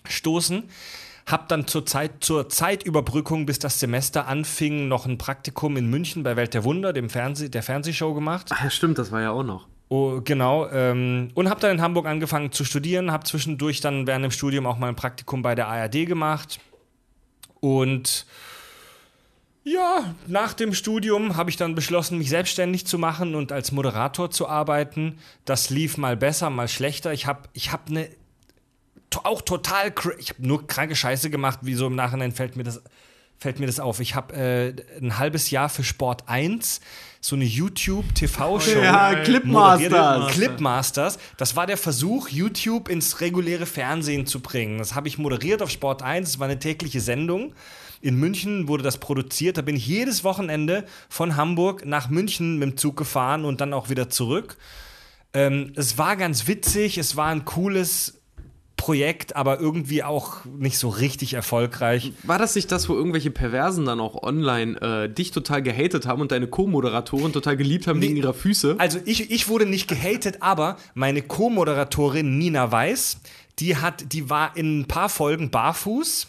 gestoßen. 0.04 0.64
Hab 1.28 1.50
dann 1.50 1.68
zur, 1.68 1.86
Zeit, 1.86 2.24
zur 2.24 2.50
Zeitüberbrückung, 2.50 3.46
bis 3.46 3.60
das 3.60 3.80
Semester 3.80 4.28
anfing, 4.28 4.88
noch 4.88 5.06
ein 5.06 5.18
Praktikum 5.18 5.78
in 5.78 5.90
München 5.90 6.24
bei 6.24 6.36
Welt 6.36 6.54
der 6.54 6.64
Wunder, 6.64 6.94
dem 6.94 7.10
Fernseh, 7.10 7.50
der 7.50 7.64
Fernsehshow 7.64 8.14
gemacht. 8.14 8.48
Ach 8.50 8.72
stimmt, 8.72 8.98
das 8.98 9.12
war 9.12 9.22
ja 9.22 9.32
auch 9.32 9.44
noch. 9.44 9.68
Oh, 9.92 10.22
genau. 10.24 10.70
Ähm, 10.70 11.32
und 11.34 11.50
habe 11.50 11.60
dann 11.60 11.72
in 11.72 11.82
Hamburg 11.82 12.06
angefangen 12.06 12.54
zu 12.54 12.64
studieren, 12.64 13.12
habe 13.12 13.26
zwischendurch 13.26 13.82
dann 13.82 14.08
während 14.08 14.24
dem 14.24 14.32
Studium 14.32 14.66
auch 14.66 14.78
mal 14.78 14.88
ein 14.88 14.96
Praktikum 14.96 15.42
bei 15.42 15.54
der 15.54 15.68
ARD 15.68 16.06
gemacht. 16.06 16.62
Und 17.60 18.26
ja, 19.66 20.16
nach 20.28 20.54
dem 20.54 20.74
Studium 20.74 21.36
habe 21.36 21.50
ich 21.50 21.58
dann 21.58 21.76
beschlossen, 21.76 22.20
mich 22.20 22.30
selbstständig 22.30 22.88
zu 22.88 22.98
machen 22.98 23.36
und 23.36 23.52
als 23.52 23.74
Moderator 23.74 24.32
zu 24.32 24.48
arbeiten. 24.48 25.20
Das 25.44 25.70
lief 25.70 25.98
mal 25.98 26.16
besser, 26.16 26.50
mal 26.50 26.70
schlechter. 26.70 27.12
Ich 27.12 27.28
habe 27.28 27.50
ich 27.52 27.74
hab 27.74 27.90
eine 27.90 28.08
auch 29.26 29.42
total, 29.42 29.94
ich 30.20 30.30
habe 30.30 30.48
nur 30.48 30.68
kranke 30.68 30.96
Scheiße 30.96 31.30
gemacht, 31.30 31.60
wie 31.64 31.74
so 31.74 31.88
im 31.88 31.96
Nachhinein 31.96 32.32
fällt 32.32 32.56
mir 32.56 32.64
das 32.64 32.82
fällt 33.38 33.60
mir 33.60 33.66
das 33.66 33.82
auf. 33.82 34.00
Ich 34.00 34.16
habe 34.16 34.36
äh, 34.36 34.74
ein 35.02 35.18
halbes 35.18 35.52
Jahr 35.52 35.68
für 35.68 35.84
Sport 35.84 36.30
1 36.30 36.80
so 37.22 37.36
eine 37.36 37.46
YouTube-TV-Show. 37.46 38.82
Ja, 38.82 39.14
Clipmasters. 39.16 40.34
Clipmasters. 40.34 41.20
Das 41.38 41.56
war 41.56 41.68
der 41.68 41.78
Versuch, 41.78 42.30
YouTube 42.30 42.90
ins 42.90 43.22
reguläre 43.22 43.68
Fernsehen 43.68 44.26
zu 44.26 44.40
bringen. 44.40 44.80
Das 44.80 44.96
habe 44.96 45.08
ich 45.08 45.20
moderiert 45.20 45.62
auf 45.62 45.70
Sport 45.70 46.02
1. 46.02 46.32
Das 46.32 46.40
war 46.40 46.48
eine 46.48 46.58
tägliche 46.58 47.00
Sendung. 47.00 47.54
In 48.02 48.16
München 48.16 48.68
wurde 48.68 48.84
das 48.84 48.98
produziert. 48.98 49.58
Da 49.58 49.62
bin 49.62 49.76
ich 49.76 49.86
jedes 49.86 50.24
Wochenende 50.24 50.86
von 51.10 51.36
Hamburg 51.36 51.86
nach 51.86 52.10
München 52.10 52.58
mit 52.58 52.70
dem 52.70 52.78
Zug 52.78 52.98
gefahren 52.98 53.46
und 53.46 53.62
dann 53.62 53.74
auch 53.74 53.90
wieder 53.90 54.10
zurück. 54.10 54.58
Ähm, 55.34 55.74
es 55.76 56.00
war 56.00 56.18
ganz 56.18 56.48
witzig. 56.48 56.98
Es 56.98 57.16
war 57.16 57.28
ein 57.28 57.46
cooles 57.46 58.21
Projekt, 58.82 59.36
aber 59.36 59.60
irgendwie 59.60 60.02
auch 60.02 60.44
nicht 60.58 60.80
so 60.80 60.90
richtig 60.90 61.36
erfolgreich. 61.36 62.14
War 62.24 62.40
das 62.40 62.56
nicht 62.56 62.72
das, 62.72 62.90
wo 62.90 62.96
irgendwelche 62.96 63.30
Perversen 63.30 63.86
dann 63.86 64.00
auch 64.00 64.24
online 64.24 64.82
äh, 64.82 65.08
dich 65.08 65.30
total 65.30 65.62
gehatet 65.62 66.08
haben 66.08 66.20
und 66.20 66.32
deine 66.32 66.48
Co-Moderatoren 66.48 67.32
total 67.32 67.58
geliebt 67.58 67.86
haben 67.86 68.02
wegen 68.02 68.18
ihrer 68.18 68.34
Füße? 68.34 68.78
Also 68.80 68.98
ich, 69.06 69.30
ich 69.30 69.48
wurde 69.50 69.68
nicht 69.68 69.88
gehatet, 69.88 70.38
aber 70.40 70.78
meine 70.96 71.22
Co-Moderatorin 71.22 72.40
Nina 72.40 72.72
Weiß, 72.72 73.18
die 73.60 73.78
hat, 73.78 74.14
die 74.14 74.32
war 74.32 74.58
in 74.58 74.80
ein 74.80 74.86
paar 74.88 75.10
Folgen 75.10 75.52
barfuß 75.52 76.28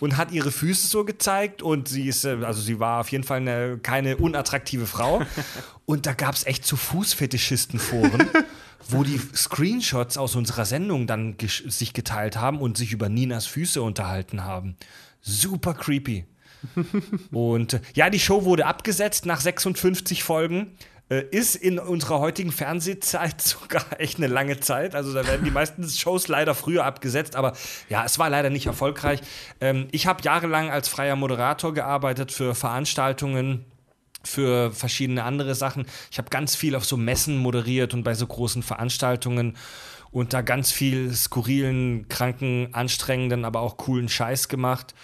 und 0.00 0.16
hat 0.16 0.32
ihre 0.32 0.50
Füße 0.50 0.88
so 0.88 1.04
gezeigt 1.04 1.62
und 1.62 1.86
sie 1.86 2.08
ist, 2.08 2.24
äh, 2.24 2.38
also 2.42 2.60
sie 2.60 2.80
war 2.80 2.98
auf 3.00 3.12
jeden 3.12 3.22
Fall 3.22 3.36
eine, 3.36 3.78
keine 3.80 4.16
unattraktive 4.16 4.86
Frau. 4.86 5.22
Und 5.84 6.06
da 6.06 6.14
gab 6.14 6.34
es 6.34 6.46
echt 6.46 6.64
zu 6.64 6.76
Fußfetischisten-Foren, 6.76 8.28
wo 8.88 9.04
die 9.04 9.18
Screenshots 9.18 10.16
aus 10.16 10.36
unserer 10.36 10.64
Sendung 10.64 11.06
dann 11.06 11.36
sich 11.40 11.92
geteilt 11.92 12.36
haben 12.36 12.60
und 12.60 12.76
sich 12.76 12.92
über 12.92 13.08
Ninas 13.08 13.46
Füße 13.46 13.82
unterhalten 13.82 14.44
haben. 14.44 14.76
Super 15.20 15.74
creepy. 15.74 16.26
Und 17.32 17.74
äh, 17.74 17.80
ja, 17.94 18.08
die 18.08 18.20
Show 18.20 18.44
wurde 18.44 18.66
abgesetzt 18.66 19.26
nach 19.26 19.40
56 19.40 20.22
Folgen. 20.22 20.76
Äh, 21.12 21.26
ist 21.30 21.56
in 21.56 21.78
unserer 21.78 22.20
heutigen 22.20 22.52
Fernsehzeit 22.52 23.40
sogar 23.42 23.84
echt 23.98 24.16
eine 24.16 24.28
lange 24.28 24.60
Zeit. 24.60 24.94
Also 24.94 25.12
da 25.12 25.26
werden 25.26 25.44
die 25.44 25.50
meisten 25.50 25.86
Shows 25.88 26.28
leider 26.28 26.54
früher 26.54 26.84
abgesetzt, 26.84 27.36
aber 27.36 27.52
ja, 27.90 28.04
es 28.04 28.18
war 28.18 28.30
leider 28.30 28.48
nicht 28.48 28.66
erfolgreich. 28.66 29.20
Ähm, 29.60 29.88
ich 29.92 30.06
habe 30.06 30.22
jahrelang 30.22 30.70
als 30.70 30.88
freier 30.88 31.16
Moderator 31.16 31.74
gearbeitet 31.74 32.32
für 32.32 32.54
Veranstaltungen 32.54 33.66
für 34.24 34.72
verschiedene 34.72 35.24
andere 35.24 35.54
Sachen. 35.54 35.86
Ich 36.10 36.18
habe 36.18 36.30
ganz 36.30 36.54
viel 36.54 36.74
auf 36.74 36.84
so 36.84 36.96
Messen 36.96 37.36
moderiert 37.36 37.94
und 37.94 38.02
bei 38.02 38.14
so 38.14 38.26
großen 38.26 38.62
Veranstaltungen 38.62 39.56
und 40.10 40.32
da 40.32 40.42
ganz 40.42 40.70
viel 40.70 41.12
skurrilen, 41.14 42.08
kranken, 42.08 42.68
anstrengenden, 42.72 43.44
aber 43.44 43.60
auch 43.60 43.78
coolen 43.78 44.08
Scheiß 44.08 44.48
gemacht. 44.48 44.94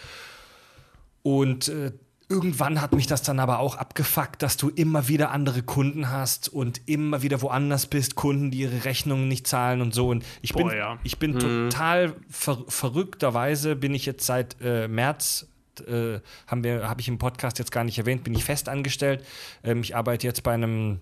Und 1.22 1.68
äh, 1.68 1.92
irgendwann 2.28 2.80
hat 2.80 2.92
mich 2.92 3.06
das 3.06 3.22
dann 3.22 3.40
aber 3.40 3.58
auch 3.58 3.76
abgefuckt, 3.76 4.42
dass 4.42 4.56
du 4.56 4.68
immer 4.68 5.08
wieder 5.08 5.30
andere 5.30 5.62
Kunden 5.62 6.10
hast 6.10 6.48
und 6.48 6.82
immer 6.86 7.22
wieder 7.22 7.40
woanders 7.42 7.86
bist, 7.86 8.14
Kunden, 8.14 8.50
die 8.50 8.58
ihre 8.58 8.84
Rechnungen 8.84 9.28
nicht 9.28 9.46
zahlen 9.46 9.80
und 9.80 9.94
so. 9.94 10.08
Und 10.08 10.24
ich 10.42 10.52
bin, 10.52 10.66
Boah, 10.66 10.74
ja. 10.74 10.98
ich 11.04 11.18
bin 11.18 11.38
total 11.38 12.14
ver 12.28 12.64
verrückterweise 12.68 13.76
bin 13.76 13.94
ich 13.94 14.06
jetzt 14.06 14.26
seit 14.26 14.56
äh, 14.60 14.88
März 14.88 15.47
äh, 15.86 16.20
haben 16.46 16.64
wir, 16.64 16.88
habe 16.88 17.00
ich 17.00 17.08
im 17.08 17.18
Podcast 17.18 17.58
jetzt 17.58 17.72
gar 17.72 17.84
nicht 17.84 17.98
erwähnt, 17.98 18.24
bin 18.24 18.34
ich 18.34 18.44
fest 18.44 18.68
angestellt. 18.68 19.24
Ähm, 19.62 19.80
ich 19.80 19.96
arbeite 19.96 20.26
jetzt 20.26 20.42
bei 20.42 20.52
einem 20.52 21.00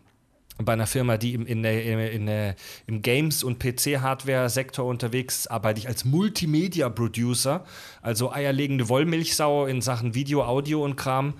bei 0.58 0.72
einer 0.72 0.86
Firma, 0.86 1.18
die 1.18 1.34
im, 1.34 1.46
in 1.46 1.62
der, 1.62 1.84
in 1.84 1.98
der, 1.98 2.12
in 2.12 2.26
der, 2.26 2.56
im 2.86 3.02
Games- 3.02 3.44
und 3.44 3.58
PC-Hardware-Sektor 3.58 4.86
unterwegs 4.86 5.40
ist, 5.40 5.50
arbeite 5.50 5.80
ich 5.80 5.88
als 5.88 6.04
Multimedia-Producer, 6.04 7.64
also 8.00 8.32
eierlegende 8.32 8.88
Wollmilchsau 8.88 9.66
in 9.66 9.82
Sachen 9.82 10.14
Video, 10.14 10.44
Audio 10.44 10.82
und 10.82 10.96
Kram. 10.96 11.34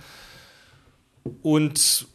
Und 1.42 2.06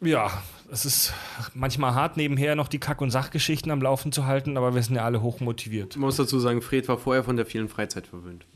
ja, 0.00 0.30
es 0.70 0.84
ist 0.84 1.12
manchmal 1.54 1.94
hart, 1.94 2.16
nebenher 2.16 2.54
noch 2.54 2.68
die 2.68 2.78
Kack- 2.78 3.00
und 3.00 3.10
Sachgeschichten 3.10 3.72
am 3.72 3.82
Laufen 3.82 4.12
zu 4.12 4.26
halten, 4.26 4.56
aber 4.56 4.74
wir 4.74 4.82
sind 4.82 4.96
ja 4.96 5.04
alle 5.04 5.22
hoch 5.22 5.40
motiviert. 5.40 5.96
Man 5.96 6.06
muss 6.06 6.16
dazu 6.16 6.38
sagen, 6.38 6.62
Fred 6.62 6.88
war 6.88 6.98
vorher 6.98 7.24
von 7.24 7.36
der 7.36 7.46
vielen 7.46 7.68
Freizeit 7.68 8.06
verwöhnt. 8.06 8.46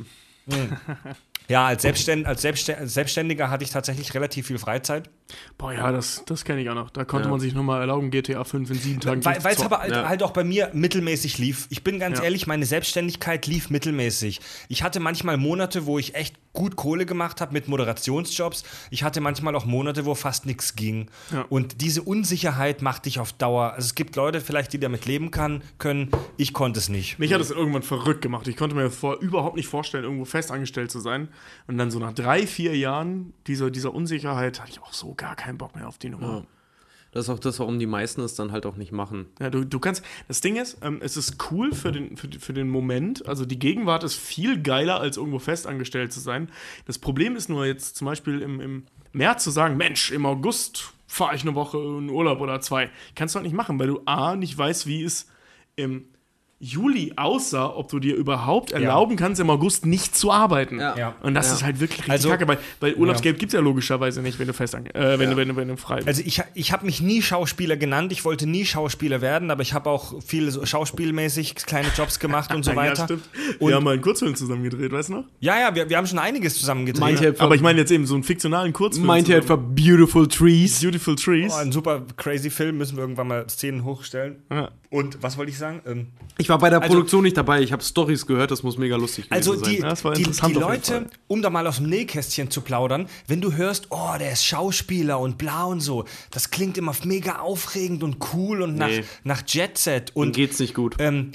Ja, 1.49 1.67
als, 1.67 1.83
Selbstständ 1.83 2.27
als, 2.27 2.43
Selbststä 2.43 2.77
als 2.79 2.95
Selbstständiger 2.95 3.51
hatte 3.51 3.65
ich 3.65 3.71
tatsächlich 3.71 4.15
relativ 4.15 4.47
viel 4.47 4.59
Freizeit. 4.59 5.11
Boah, 5.59 5.73
ja, 5.73 5.93
das, 5.93 6.23
das 6.27 6.45
kenne 6.45 6.61
ich 6.63 6.71
auch 6.71 6.75
noch. 6.75 6.91
Da 6.91 7.05
konnte 7.05 7.27
Ja. 7.27 7.31
man 7.31 7.41
sich 7.41 7.55
nochmal 7.55 7.81
erlauben, 7.81 8.11
GTA 8.11 8.45
5 8.45 8.71
in 8.71 8.79
sieben 8.79 9.01
Tagen 9.01 9.25
Weil 9.25 9.39
es 9.53 9.61
aber 9.61 9.81
halt, 9.81 9.93
Ja. 9.93 10.09
halt 10.09 10.23
auch 10.23 10.33
bei 10.33 10.45
mir 10.45 10.71
mittelmäßig 10.73 11.39
lief. 11.39 11.67
Ich 11.71 11.83
bin 11.85 11.99
ganz 11.99 12.19
Ja. 12.19 12.25
ehrlich, 12.25 12.47
meine 12.47 12.67
Selbstständigkeit 12.67 13.47
lief 13.47 13.71
mittelmäßig. 13.71 14.41
Ich 14.69 14.83
hatte 14.83 15.01
manchmal 15.01 15.37
Monate, 15.37 15.87
wo 15.87 15.99
ich 15.99 16.15
echt 16.15 16.37
gut 16.53 16.77
Kohle 16.77 17.07
gemacht 17.07 17.41
habe 17.41 17.53
mit 17.53 17.69
Moderationsjobs. 17.69 18.65
Ich 18.91 19.03
hatte 19.03 19.21
manchmal 19.21 19.57
auch 19.57 19.65
Monate, 19.65 20.05
wo 20.05 20.15
fast 20.15 20.47
nichts 20.47 20.77
ging. 20.77 21.11
Ja. 21.31 21.47
Und 21.49 21.81
diese 21.81 22.03
Unsicherheit 22.03 22.83
macht 22.83 23.07
dich 23.07 23.19
auf 23.19 23.33
Dauer. 23.33 23.73
Also 23.73 23.87
es 23.87 23.95
gibt 23.95 24.17
Leute 24.17 24.41
vielleicht, 24.41 24.73
die 24.73 24.79
damit 24.79 25.07
leben 25.07 25.31
kann, 25.31 25.63
können. 25.79 26.11
Ich 26.37 26.53
konnte 26.53 26.79
es 26.79 26.89
nicht. 26.89 27.19
Mich 27.19 27.33
hat 27.33 27.41
es 27.41 27.51
irgendwann 27.51 27.83
verrückt 27.83 28.23
gemacht. 28.23 28.47
Ich 28.49 28.57
konnte 28.57 28.77
mir 28.77 28.91
vor, 28.91 29.19
überhaupt 29.21 29.57
nicht 29.57 29.69
vorstellen, 29.69 30.05
irgendwo 30.05 30.25
festangestellt 30.25 30.91
zu 30.91 31.01
sein. 31.01 31.29
Und 31.67 31.79
dann 31.79 31.91
so 31.91 31.99
nach 31.99 32.13
drei, 32.13 32.47
vier 32.47 32.77
Jahren 32.77 33.33
dieser, 33.47 33.71
dieser 33.71 33.95
Unsicherheit 33.95 34.61
hatte 34.61 34.73
ich 34.73 34.83
auch 34.83 34.93
so 34.93 35.15
gar 35.15 35.37
keinen 35.37 35.59
Bock 35.59 35.75
mehr 35.75 35.89
auf 35.89 35.99
die 35.99 36.11
Nummer. 36.11 36.45
Das 37.13 37.27
ist 37.27 37.31
auch 37.31 37.39
das, 37.39 37.61
warum 37.61 37.79
die 37.79 37.87
meisten 37.87 38.23
es 38.23 38.35
dann 38.35 38.53
halt 38.53 38.65
auch 38.65 38.77
nicht 38.77 38.91
machen. 38.91 39.27
Ja, 39.39 39.51
du, 39.51 39.65
du 39.65 39.79
kannst, 39.79 40.03
das 40.29 40.41
Ding 40.41 40.57
ist, 40.57 40.79
ähm, 40.83 40.99
es 41.03 41.17
ist 41.17 41.37
cool 41.51 41.73
für 41.73 41.93
den, 41.93 42.17
für, 42.17 42.29
für 42.39 42.55
den 42.55 42.71
Moment. 42.71 43.27
Also 43.29 43.45
die 43.45 43.59
Gegenwart 43.59 44.03
ist 44.03 44.15
viel 44.15 44.63
geiler, 44.63 44.99
als 44.99 45.19
irgendwo 45.19 45.39
festangestellt 45.39 46.13
zu 46.13 46.21
sein. 46.21 46.51
Das 46.87 46.99
Problem 46.99 47.37
ist 47.37 47.51
nur 47.51 47.67
jetzt 47.67 47.97
zum 47.97 48.07
Beispiel 48.07 48.41
im, 48.41 48.61
im 48.61 48.83
März 49.13 49.45
zu 49.45 49.51
sagen, 49.51 49.77
Mensch, 49.77 50.11
im 50.11 50.25
August 50.25 50.95
fahre 51.07 51.37
ich 51.37 51.43
eine 51.43 51.55
Woche 51.55 51.77
in 51.77 52.09
Urlaub 52.09 52.41
oder 52.41 52.63
zwei. 52.63 52.91
Kannst 53.15 53.35
du 53.35 53.37
halt 53.37 53.45
nicht 53.45 53.57
machen, 53.57 53.79
weil 53.79 53.89
du 53.89 54.01
A, 54.07 54.35
nicht 54.35 54.57
weißt, 54.57 54.87
wie 54.87 55.05
es 55.05 55.29
im 55.77 56.07
Juli 56.65 57.13
aussah, 57.17 57.75
ob 57.75 57.89
du 57.91 57.99
dir 57.99 58.15
überhaupt 58.15 58.71
erlauben 58.71 59.17
kannst, 59.17 59.41
im 59.41 59.51
August 59.51 59.85
nicht 59.85 60.15
zu 60.15 60.31
arbeiten. 60.31 60.79
Ja. 60.79 60.97
Ja. 60.97 61.15
Und 61.21 61.35
das 61.35 61.49
Ja. 61.49 61.55
ist 61.55 61.65
halt 61.65 61.81
wirklich 61.81 61.99
richtig 61.99 62.13
Also- 62.13 62.29
kacke, 62.29 62.47
weil, 62.47 62.59
weil 62.79 62.95
Urlaubsgeld 62.95 63.41
gibt 63.41 63.51
es 63.53 63.55
ja 63.55 63.61
logischerweise 63.61 64.23
nicht, 64.23 64.39
wenn 64.39 64.47
du 64.47 64.53
fest 64.55 64.75
äh, 64.75 65.19
wenn, 65.19 65.31
du, 65.31 65.37
wenn, 65.37 65.49
du, 65.49 65.57
wenn 65.57 65.67
du 65.67 65.77
frei 65.77 65.97
bist. 65.97 66.07
Also 66.07 66.23
ich, 66.25 66.41
ich 66.55 66.73
habe 66.73 66.87
mich 66.87 67.01
nie 67.01 67.21
Schauspieler 67.21 67.77
genannt. 67.77 68.13
Ich 68.13 68.25
wollte 68.25 68.47
nie 68.47 68.65
Schauspieler 68.65 69.21
werden, 69.21 69.51
aber 69.51 69.63
ich 69.63 69.75
habe 69.75 69.91
auch 69.91 70.15
viele 70.25 70.53
so 70.53 70.65
schauspielmäßig 70.65 71.57
kleine 71.57 71.89
Jobs 71.97 72.21
gemacht 72.21 72.55
und 72.55 72.65
so 72.65 72.77
weiter. 72.77 72.99
Ja, 73.01 73.05
stimmt. 73.07 73.25
Und 73.59 73.69
wir 73.69 73.75
haben 73.75 73.83
mal 73.85 73.95
einen 73.95 74.03
Kurzfilm 74.03 74.37
zusammen 74.37 74.63
gedreht, 74.63 74.93
weißt 74.93 75.09
du 75.09 75.15
noch? 75.15 75.25
ja, 75.41 75.59
ja, 75.59 75.75
wir, 75.75 75.89
wir 75.91 75.97
haben 75.97 76.07
schon 76.07 76.21
einiges 76.21 76.59
zusammen 76.59 76.87
gedreht. 76.87 77.01
Meint 77.01 77.21
ihr 77.21 77.35
Aber 77.41 77.57
ich 77.57 77.61
meine 77.61 77.81
jetzt 77.81 77.91
eben 77.91 78.07
so 78.07 78.15
einen 78.15 78.23
fiktionalen 78.23 78.73
Kurzfilm. 78.73 79.07
meint 79.07 79.29
ihr 79.29 79.37
etwa 79.39 79.57
Beautiful 79.57 80.29
Trees? 80.29 80.81
Beautiful 80.81 81.17
Trees? 81.17 81.53
Oh, 81.53 81.59
ein 81.61 81.73
super 81.73 82.03
crazy 82.17 82.51
Film, 82.51 82.79
müssen 82.79 82.97
wir 82.97 83.03
irgendwann 83.03 83.27
mal 83.29 83.49
Szenen 83.49 83.85
hochstellen. 83.85 84.43
Ja. 84.51 84.71
Und 84.93 85.23
was 85.23 85.39
wollte 85.39 85.51
ich 85.51 85.57
sagen? 85.57 85.81
Ähm, 85.87 86.09
Ich 86.37 86.51
war 86.51 86.59
bei 86.59 86.69
der 86.69 86.83
Also- 86.83 86.93
Produktion 86.93 87.23
nicht 87.23 87.37
dabei. 87.37 87.63
Ich 87.63 87.73
habe 87.73 87.83
Stories 87.83 88.27
gehört. 88.27 88.51
Das 88.51 88.63
muss 88.63 88.77
mega 88.77 88.97
lustig 88.97 89.31
gewesen 89.31 89.51
also 89.51 89.55
die, 89.65 89.79
sein. 89.81 89.91
Ja, 89.91 90.05
war 90.05 90.13
die, 90.13 90.23
die 90.25 90.53
Leute, 90.53 91.07
um 91.29 91.41
da 91.41 91.49
mal 91.49 91.67
aus 91.67 91.77
dem 91.79 91.89
Nähkästchen 91.89 92.51
zu 92.51 92.61
plaudern, 92.61 93.09
wenn 93.27 93.41
du 93.41 93.55
hörst, 93.55 93.87
oh, 93.89 94.11
der 94.19 94.33
ist 94.33 94.45
Schauspieler 94.45 95.19
und 95.19 95.39
bla 95.39 95.65
und 95.65 95.81
so, 95.81 96.05
das 96.31 96.51
klingt 96.51 96.77
immer 96.77 96.95
mega 97.05 97.39
aufregend 97.39 98.03
und 98.03 98.19
cool 98.35 98.61
und 98.61 98.77
nach, 98.77 98.89
Nee. 98.89 99.05
nach 99.25 99.43
Jet 99.47 99.79
Set. 99.79 100.11
Und 100.15 100.27
Und 100.29 100.37
geht's 100.37 100.59
nicht 100.59 100.75
gut. 100.75 100.97
ähm, 100.99 101.33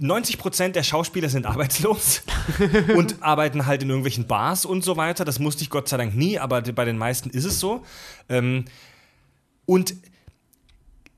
90% 0.00 0.76
der 0.76 0.82
Schauspieler 0.84 1.28
sind 1.28 1.46
arbeitslos 1.52 2.22
und 2.96 3.22
arbeiten 3.22 3.66
halt 3.66 3.82
in 3.82 3.88
irgendwelchen 3.88 4.26
Bars 4.28 4.64
und 4.64 4.84
so 4.84 4.96
weiter. 4.96 5.24
Das 5.24 5.38
musste 5.40 5.62
ich 5.62 5.70
Gott 5.70 5.88
sei 5.88 5.96
Dank 5.96 6.14
nie, 6.14 6.38
aber 6.38 6.62
bei 6.62 6.84
den 6.84 6.96
meisten 6.98 7.30
ist 7.30 7.44
es 7.44 7.58
so. 7.60 7.82
Ähm, 8.28 8.64
und 9.66 9.94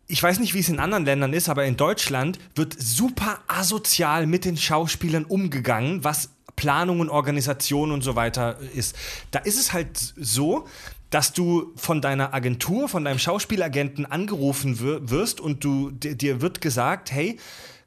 ich 0.08 0.22
weiß 0.22 0.38
nicht, 0.38 0.54
wie 0.54 0.60
es 0.60 0.68
in 0.68 0.78
anderen 0.78 1.04
Ländern 1.04 1.32
ist, 1.32 1.48
aber 1.48 1.64
in 1.64 1.76
Deutschland 1.76 2.38
wird 2.54 2.76
super 2.78 3.40
asozial 3.48 4.26
mit 4.26 4.44
den 4.44 4.56
Schauspielern 4.56 5.24
umgegangen, 5.24 6.04
was 6.04 6.30
Planung 6.54 7.00
und 7.00 7.10
Organisation 7.10 7.90
und 7.92 8.02
so 8.02 8.14
weiter 8.16 8.58
ist. 8.74 8.96
Da 9.30 9.40
ist 9.40 9.58
es 9.58 9.72
halt 9.72 9.98
so, 10.16 10.66
dass 11.10 11.32
du 11.32 11.72
von 11.76 12.00
deiner 12.00 12.34
Agentur, 12.34 12.88
von 12.88 13.04
deinem 13.04 13.18
Schauspielagenten 13.18 14.06
angerufen 14.06 14.80
wir- 14.80 15.10
wirst 15.10 15.40
und 15.40 15.62
du, 15.64 15.90
dir, 15.90 16.14
dir 16.14 16.40
wird 16.40 16.60
gesagt, 16.60 17.12
hey, 17.12 17.38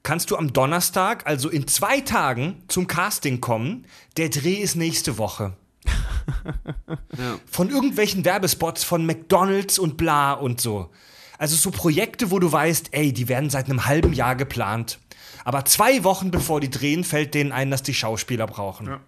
kannst 0.04 0.30
du 0.32 0.38
am 0.38 0.54
Donnerstag, 0.54 1.26
also 1.28 1.50
in 1.50 1.68
zwei 1.68 2.00
Tagen, 2.02 2.62
zum 2.68 2.88
Casting 2.88 3.42
kommen? 3.42 3.86
Der 4.18 4.30
Dreh 4.30 4.54
ist 4.56 4.76
nächste 4.76 5.18
Woche. 5.18 5.54
Von 7.50 7.70
irgendwelchen 7.70 8.24
Werbespots 8.26 8.84
von 8.84 9.06
McDonalds 9.06 9.80
und 9.80 9.98
bla 9.98 10.34
und 10.34 10.62
so. 10.62 10.90
Also 11.40 11.56
so 11.56 11.72
Projekte, 11.72 12.30
wo 12.32 12.38
du 12.40 12.52
weißt, 12.52 12.90
ey, 12.92 13.12
die 13.14 13.28
werden 13.30 13.50
seit 13.50 13.66
einem 13.66 13.86
halben 13.86 14.14
Jahr 14.14 14.36
geplant. 14.36 15.00
Aber 15.46 15.66
zwei 15.66 16.04
Wochen 16.04 16.30
bevor 16.32 16.60
die 16.60 16.70
drehen, 16.70 17.04
fällt 17.04 17.34
denen 17.34 17.52
ein, 17.54 17.72
dass 17.72 17.82
die 17.82 17.94
Schauspieler 17.94 18.46
brauchen. 18.46 18.88
Ja. 18.88 19.00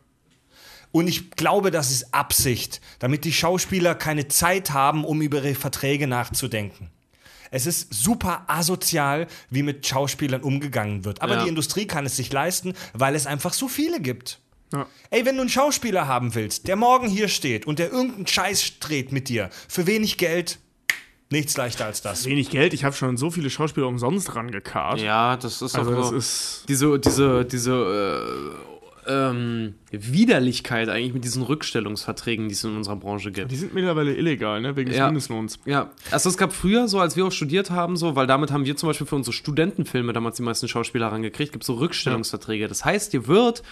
Und 0.94 1.08
ich 1.08 1.32
glaube, 1.32 1.72
das 1.72 1.92
ist 1.92 2.14
Absicht, 2.14 2.82
damit 3.00 3.26
die 3.26 3.34
Schauspieler 3.34 3.96
keine 3.96 4.28
Zeit 4.30 4.72
haben, 4.72 5.04
um 5.06 5.22
über 5.22 5.38
ihre 5.44 5.56
Verträge 5.56 6.08
nachzudenken. 6.08 6.90
Es 7.52 7.66
ist 7.66 7.94
super 7.94 8.46
asozial, 8.48 9.28
wie 9.50 9.62
mit 9.62 9.86
Schauspielern 9.86 10.42
umgegangen 10.42 11.04
wird. 11.04 11.22
Aber 11.22 11.36
Ja. 11.36 11.44
die 11.44 11.50
Industrie 11.50 11.86
kann 11.86 12.06
es 12.06 12.16
sich 12.16 12.32
leisten, 12.32 12.74
weil 12.94 13.14
es 13.14 13.28
einfach 13.28 13.52
so 13.54 13.68
viele 13.68 14.00
gibt. 14.00 14.40
Ja. 14.72 14.88
Ey, 15.10 15.26
wenn 15.26 15.36
du 15.36 15.42
einen 15.42 15.50
Schauspieler 15.50 16.08
haben 16.08 16.34
willst, 16.34 16.70
der 16.70 16.78
morgen 16.78 17.10
hier 17.10 17.28
steht 17.28 17.68
und 17.68 17.78
der 17.78 17.92
irgendeinen 17.92 18.28
Scheiß 18.28 18.80
dreht 18.80 19.12
mit 19.12 19.28
dir, 19.28 19.50
für 19.68 19.86
wenig 19.86 20.18
Geld, 20.18 20.60
nichts 21.32 21.56
leichter 21.58 21.86
als 21.86 22.02
das. 22.02 22.26
Wenig 22.26 22.50
Geld, 22.50 22.74
ich 22.74 22.84
habe 22.84 22.96
schon 22.96 23.18
so 23.18 23.32
viele 23.32 23.50
Schauspieler 23.50 23.88
umsonst 23.88 24.36
rangekarrt. 24.36 25.00
Ja, 25.02 25.38
das 25.38 25.62
ist 25.62 25.76
Also 25.76 25.92
auch 25.92 25.96
das 25.98 26.10
so- 26.10 26.16
ist. 26.16 26.66
diese, 26.68 27.00
diese, 27.00 27.46
diese 27.46 28.56
äh, 29.08 29.12
ähm, 29.12 29.74
Widerlichkeit 29.90 30.88
eigentlich 30.88 31.14
mit 31.14 31.24
diesen 31.24 31.42
Rückstellungsverträgen, 31.42 32.48
die 32.48 32.54
es 32.54 32.64
in 32.64 32.76
unserer 32.78 32.96
Branche 32.98 33.32
gibt. 33.32 33.50
Die 33.52 33.56
sind 33.56 33.74
mittlerweile 33.74 34.14
illegal, 34.14 34.62
ne? 34.62 34.76
Wegen 34.76 34.90
des 34.90 34.98
Ja. 35.00 35.08
Mindestlohns. 35.08 35.58
Ja, 35.66 35.90
also 36.12 36.30
es 36.30 36.38
gab 36.38 36.54
früher 36.54 36.88
so, 36.88 37.00
als 37.00 37.16
wir 37.16 37.26
auch 37.26 37.32
studiert 37.32 37.72
haben, 37.72 37.98
so, 37.98 38.16
weil 38.16 38.28
damit 38.28 38.52
haben 38.52 38.66
wir 38.66 38.78
zum 38.78 38.88
Beispiel 38.88 39.08
für 39.08 39.16
unsere 39.16 39.34
Studentenfilme 39.34 40.14
damals 40.14 40.36
die 40.38 40.44
meisten 40.44 40.68
Schauspieler 40.68 41.08
rangekriegt, 41.08 41.52
gibt 41.52 41.64
es 41.64 41.68
so 41.68 41.74
Rückstellungsverträge. 41.76 42.68
Das 42.68 42.86
heißt, 42.86 43.12
dir 43.14 43.26
wird 43.28 43.64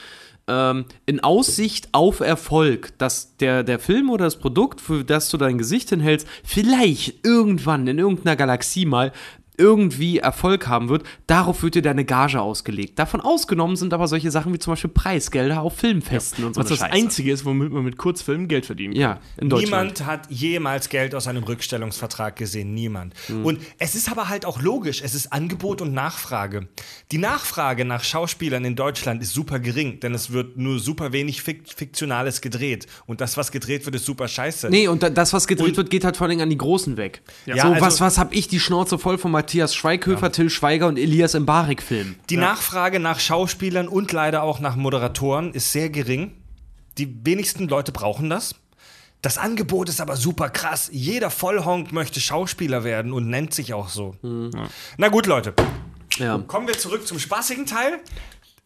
ähm, 0.47 0.85
in 1.05 1.19
Aussicht 1.19 1.89
auf 1.91 2.19
Erfolg, 2.19 2.97
dass 2.97 3.37
der, 3.37 3.63
der 3.63 3.79
Film 3.79 4.09
oder 4.09 4.25
das 4.25 4.37
Produkt, 4.37 4.81
für 4.81 5.03
das 5.03 5.29
du 5.29 5.37
dein 5.37 5.57
Gesicht 5.57 5.89
hinhältst, 5.89 6.27
vielleicht 6.43 7.25
irgendwann 7.25 7.87
in 7.87 7.99
irgendeiner 7.99 8.35
Galaxie 8.35 8.85
mal 8.85 9.11
irgendwie 9.59 10.17
Erfolg 10.19 10.67
haben 10.67 10.89
wird, 10.89 11.03
darauf 11.27 11.61
wird 11.61 11.75
dir 11.75 11.81
deine 11.81 12.05
Gage 12.05 12.41
ausgelegt. 12.41 12.97
Davon 12.97 13.21
ausgenommen 13.21 13.75
sind 13.75 13.93
aber 13.93 14.07
solche 14.07 14.31
Sachen 14.31 14.53
wie 14.53 14.59
zum 14.59 14.71
Beispiel 14.71 14.89
Preisgelder 14.89 15.61
auf 15.61 15.75
Filmfesten 15.77 16.45
und 16.45 16.55
so 16.55 16.61
Was 16.61 16.67
eine 16.67 16.77
das 16.77 16.87
Scheiße. 16.87 16.93
Einzige 17.03 17.31
ist, 17.31 17.45
womit 17.45 17.71
man 17.71 17.83
mit 17.83 17.97
Kurzfilmen 17.97 18.47
Geld 18.47 18.65
verdienen 18.65 18.93
kann. 18.93 19.01
Ja, 19.01 19.19
in 19.37 19.49
Deutschland. 19.49 19.71
Niemand 19.99 20.05
hat 20.05 20.31
jemals 20.31 20.89
Geld 20.89 21.13
aus 21.13 21.27
einem 21.27 21.43
Rückstellungsvertrag 21.43 22.35
gesehen. 22.37 22.73
Niemand. 22.73 23.13
Hm. 23.27 23.45
Und 23.45 23.59
es 23.77 23.95
ist 23.95 24.09
aber 24.09 24.29
halt 24.29 24.45
auch 24.45 24.61
logisch. 24.61 25.01
Es 25.03 25.13
ist 25.13 25.33
Angebot 25.33 25.81
und 25.81 25.93
Nachfrage. 25.93 26.67
Die 27.11 27.17
Nachfrage 27.17 27.83
nach 27.85 28.03
Schauspielern 28.03 28.63
in 28.63 28.75
Deutschland 28.75 29.21
ist 29.21 29.33
super 29.33 29.59
gering, 29.59 29.99
denn 29.99 30.13
es 30.13 30.31
wird 30.31 30.57
nur 30.57 30.79
super 30.79 31.11
wenig 31.11 31.41
Fik 31.41 31.63
Fiktionales 31.75 32.41
gedreht. 32.41 32.87
Und 33.05 33.19
das, 33.21 33.35
was 33.35 33.51
gedreht 33.51 33.85
wird, 33.85 33.95
ist 33.95 34.05
super 34.05 34.27
scheiße. 34.29 34.69
Nee, 34.69 34.87
und 34.87 35.03
da- 35.03 35.09
das, 35.09 35.33
was 35.33 35.45
gedreht 35.47 35.69
Und- 35.69 35.77
wird, 35.77 35.89
geht 35.89 36.05
halt 36.05 36.15
vor 36.15 36.27
allem 36.27 36.39
an 36.39 36.49
die 36.49 36.57
Großen 36.57 36.95
weg. 36.97 37.21
Ja, 37.45 37.55
so, 37.57 37.67
also- 37.73 37.81
was, 37.85 37.99
was 38.01 38.17
hab 38.17 38.33
ich 38.33 38.47
die 38.47 38.59
Schnauze 38.59 38.97
voll 38.97 39.17
von 39.17 39.31
Matthias 39.31 39.48
Schweighöfer, 39.53 40.31
Till 40.31 40.49
Schweiger 40.49 40.87
und 40.87 40.97
Elias 40.97 41.33
Mbarek-Filmen? 41.33 42.19
Die 42.29 42.37
Nachfrage 42.37 42.99
nach 42.99 43.19
Schauspielern 43.19 43.87
und 43.87 44.11
leider 44.11 44.43
auch 44.43 44.59
nach 44.59 44.75
Moderatoren 44.75 45.53
ist 45.53 45.71
sehr 45.71 45.89
gering. 45.89 46.33
Die 46.97 47.25
wenigsten 47.25 47.67
Leute 47.67 47.91
brauchen 47.91 48.29
das. 48.29 48.55
Das 49.21 49.37
Angebot 49.37 49.89
ist 49.89 49.99
aber 49.99 50.15
super 50.15 50.49
krass. 50.49 50.89
Jeder 50.93 51.29
Vollhonk 51.29 51.91
möchte 51.91 52.21
Schauspieler 52.21 52.83
werden 52.83 53.11
und 53.11 53.27
nennt 53.27 53.53
sich 53.53 53.73
auch 53.73 53.89
so. 53.89 54.15
Na 54.97 55.07
gut, 55.09 55.25
Leute. 55.25 55.53
Ja. 56.17 56.37
Kommen 56.47 56.67
wir 56.67 56.77
zurück 56.77 57.05
zum 57.05 57.19
spaßigen 57.19 57.65
Teil. 57.65 57.99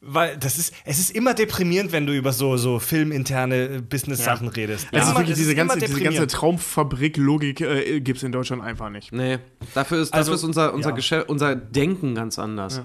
Weil 0.06 0.36
das 0.38 0.58
ist, 0.58 0.74
es 0.84 1.00
ist 1.00 1.12
immer 1.12 1.34
deprimierend, 1.34 1.94
wenn 1.94 2.06
du 2.06 2.14
über 2.14 2.34
so, 2.34 2.58
so 2.58 2.80
filminterne 2.80 3.56
äh, 3.78 3.82
Business-Sachen 3.82 4.50
redest. 4.50 4.88
Es 4.92 5.04
ist 5.04 5.08
Immer- 5.10 5.20
wirklich 5.20 5.32
es 5.32 5.38
diese 5.38 5.56
ganze, 5.56 5.80
diese 5.80 6.02
ganze. 6.02 6.28
Traumfabrik-Logik 6.28 7.62
äh, 7.62 8.02
gibt 8.02 8.18
es 8.18 8.24
in 8.24 8.34
Deutschland 8.34 8.62
einfach 8.64 8.90
nicht. 8.90 9.14
Nee, 9.14 9.40
dafür 9.74 10.02
ist, 10.02 10.14
Also, 10.14 10.32
dafür 10.32 10.36
ist 10.36 10.44
unser, 10.44 10.74
unser, 10.74 10.90
ja. 10.90 10.96
Geschäft, 10.96 11.30
unser 11.30 11.56
Denken 11.56 12.16
ganz 12.16 12.38
anders. 12.38 12.82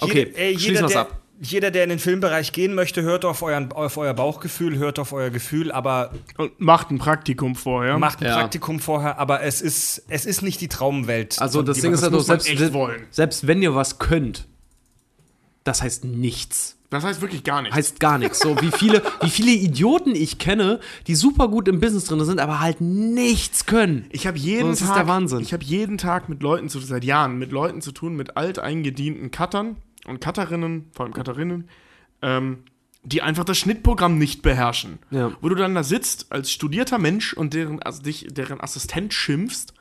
Okay, 0.00 0.26
Jeder, 0.28 0.38
ey, 0.38 0.58
schließen 0.58 0.86
der, 0.86 1.00
ab. 1.00 1.20
jeder, 1.40 1.70
der 1.72 1.82
in 1.82 1.90
den 1.90 1.98
Filmbereich 1.98 2.52
gehen 2.52 2.74
möchte, 2.76 3.02
hört 3.02 3.24
auf, 3.24 3.42
euren, 3.42 3.72
auf 3.72 3.96
euer 3.96 4.14
Bauchgefühl, 4.14 4.78
hört 4.78 5.00
auf 5.00 5.12
euer 5.12 5.30
Gefühl, 5.30 5.72
aber 5.72 6.12
Und 6.36 6.60
macht 6.60 6.90
ein 6.92 6.98
Praktikum 6.98 7.56
vorher. 7.56 7.98
macht 7.98 8.20
ein 8.20 8.26
Ja. 8.26 8.38
Praktikum 8.38 8.78
vorher, 8.78 9.18
aber 9.18 9.42
es 9.42 9.60
ist, 9.60 10.04
es 10.08 10.24
ist 10.24 10.42
nicht 10.42 10.60
die 10.60 10.68
Traumwelt. 10.68 11.40
Also 11.42 11.62
das 11.62 11.80
Ding 11.80 11.92
ist 11.92 12.02
ja 12.02 12.10
doch, 12.10 12.26
man 12.28 12.38
selbst, 12.38 12.64
selbst 13.10 13.46
wenn 13.48 13.60
ihr 13.60 13.74
was 13.74 13.98
könnt, 13.98 14.46
das 15.68 15.82
heißt 15.82 16.04
nichts. 16.04 16.76
Das 16.90 17.04
heißt 17.04 17.20
wirklich 17.20 17.44
gar 17.44 17.60
nichts. 17.60 17.76
Heißt 17.76 18.00
gar 18.00 18.16
nichts. 18.16 18.38
So 18.38 18.58
wie 18.62 18.70
viele, 18.70 19.02
wie 19.20 19.28
viele 19.28 19.50
Idioten 19.50 20.14
ich 20.14 20.38
kenne, 20.38 20.80
die 21.06 21.14
super 21.14 21.48
gut 21.48 21.68
im 21.68 21.80
Business 21.80 22.06
drin 22.06 22.24
sind, 22.24 22.40
aber 22.40 22.60
halt 22.60 22.80
nichts 22.80 23.66
können. 23.66 24.06
Ich 24.10 24.26
habe 24.26 24.38
jeden 24.38 24.70
Das 24.70 24.80
ist 24.80 24.86
Tag, 24.86 24.96
der 24.96 25.06
Wahnsinn. 25.08 25.40
ich 25.40 25.52
habe 25.52 25.62
jeden 25.62 25.98
Tag 25.98 26.30
mit 26.30 26.42
Leuten 26.42 26.70
zu, 26.70 26.80
seit 26.80 27.04
Jahren 27.04 27.38
mit 27.38 27.52
Leuten 27.52 27.82
zu 27.82 27.92
tun, 27.92 28.16
mit 28.16 28.38
alteingedienten 28.38 29.30
Cuttern 29.30 29.76
und 30.06 30.24
Cutterinnen, 30.24 30.86
vor 30.94 31.04
allem 31.04 31.12
Cutterinnen, 31.12 31.68
ähm, 32.22 32.60
die 33.02 33.20
einfach 33.20 33.44
das 33.44 33.58
Schnittprogramm 33.58 34.16
nicht 34.16 34.40
beherrschen. 34.40 34.98
Ja. 35.10 35.32
Wo 35.42 35.50
du 35.50 35.54
dann 35.54 35.74
da 35.74 35.82
sitzt 35.82 36.32
als 36.32 36.50
studierter 36.50 36.96
Mensch 36.96 37.34
und 37.34 37.52
deren, 37.52 37.82
also 37.82 38.00
dich, 38.00 38.28
deren 38.30 38.62
Assistent 38.62 39.12
schimpfst 39.12 39.74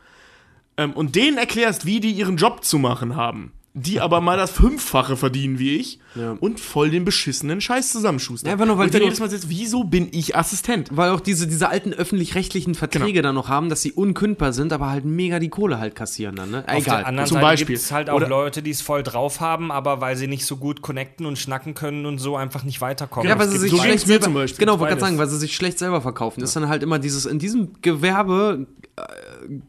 ähm, 0.76 0.92
und 0.92 1.16
denen 1.16 1.38
erklärst, 1.38 1.86
wie 1.86 2.02
die 2.02 2.12
ihren 2.12 2.36
Job 2.36 2.66
zu 2.66 2.78
machen 2.80 3.16
haben. 3.16 3.54
Die 3.80 4.02
aber 4.02 4.22
mal 4.22 4.38
das 4.38 4.50
Fünffache 4.50 5.16
verdienen 5.16 5.60
wie 5.60 5.76
ich 5.76 6.00
Ja. 6.20 6.36
und 6.40 6.60
voll 6.60 6.90
den 6.90 7.06
beschissenen 7.06 7.62
Scheiß 7.62 7.92
zusammenschustern. 7.92 8.48
Ja, 8.48 8.54
einfach 8.54 8.66
nur, 8.66 8.78
weil 8.78 8.84
und 8.84 8.88
ich 8.90 8.94
dann 8.94 9.04
jedes 9.04 9.20
Mal 9.20 9.30
sitzt, 9.30 9.50
wieso 9.50 9.84
bin 9.84 10.08
ich 10.12 10.36
Assistent? 10.36 10.90
Weil 10.92 11.12
auch 11.12 11.20
diese, 11.20 11.48
diese 11.48 11.70
alten 11.70 11.94
öffentlich-rechtlichen 11.94 12.76
Verträge 12.76 13.14
Genau. 13.14 13.30
dann 13.30 13.36
noch 13.36 13.50
haben, 13.50 13.70
dass 13.70 13.82
sie 13.82 13.92
unkündbar 13.92 14.54
sind, 14.54 14.74
aber 14.74 14.90
halt 14.90 15.06
mega 15.06 15.40
die 15.40 15.50
Kohle 15.50 15.80
halt 15.80 15.96
kassieren 15.96 16.36
dann, 16.36 16.52
ne? 16.52 16.60
Auf 16.60 16.66
der 16.66 16.78
Egal. 16.94 17.04
anderen 17.06 17.28
zum 17.28 17.40
Seite 17.42 17.66
gibt 17.66 17.78
es 17.80 17.92
halt 17.92 18.10
auch 18.10 18.16
Oder- 18.16 18.28
Leute, 18.30 18.62
die 18.62 18.72
es 18.72 18.82
voll 18.82 19.04
drauf 19.04 19.40
haben, 19.40 19.72
aber 19.72 20.02
weil 20.02 20.16
sie 20.16 20.28
nicht 20.28 20.46
so 20.46 20.58
gut 20.58 20.82
connecten 20.82 21.26
und 21.26 21.38
schnacken 21.38 21.74
können 21.74 22.06
und 22.06 22.18
so 22.20 22.36
einfach 22.36 22.64
nicht 22.64 22.82
weiterkommen. 22.82 23.30
Ja, 23.30 23.38
weil 23.40 23.48
Es 23.48 23.54
sie 23.54 23.60
sich 23.60 23.72
so 23.72 23.78
schlecht 23.78 24.08
selber, 24.08 24.24
zum 24.26 24.34
Beispiel. 24.34 24.60
genau, 24.60 24.80
wollte 24.80 24.92
gerade 24.96 25.02
sagen, 25.02 25.18
weil 25.18 25.28
sie 25.28 25.38
sich 25.38 25.56
schlecht 25.56 25.80
selber 25.80 26.02
verkaufen. 26.02 26.42
Ist 26.44 26.56
dann 26.56 26.68
halt 26.70 26.84
immer 26.84 27.00
dieses, 27.00 27.26
in 27.26 27.40
diesem 27.40 27.74
Gewerbe 27.82 28.68
äh, 28.96 29.02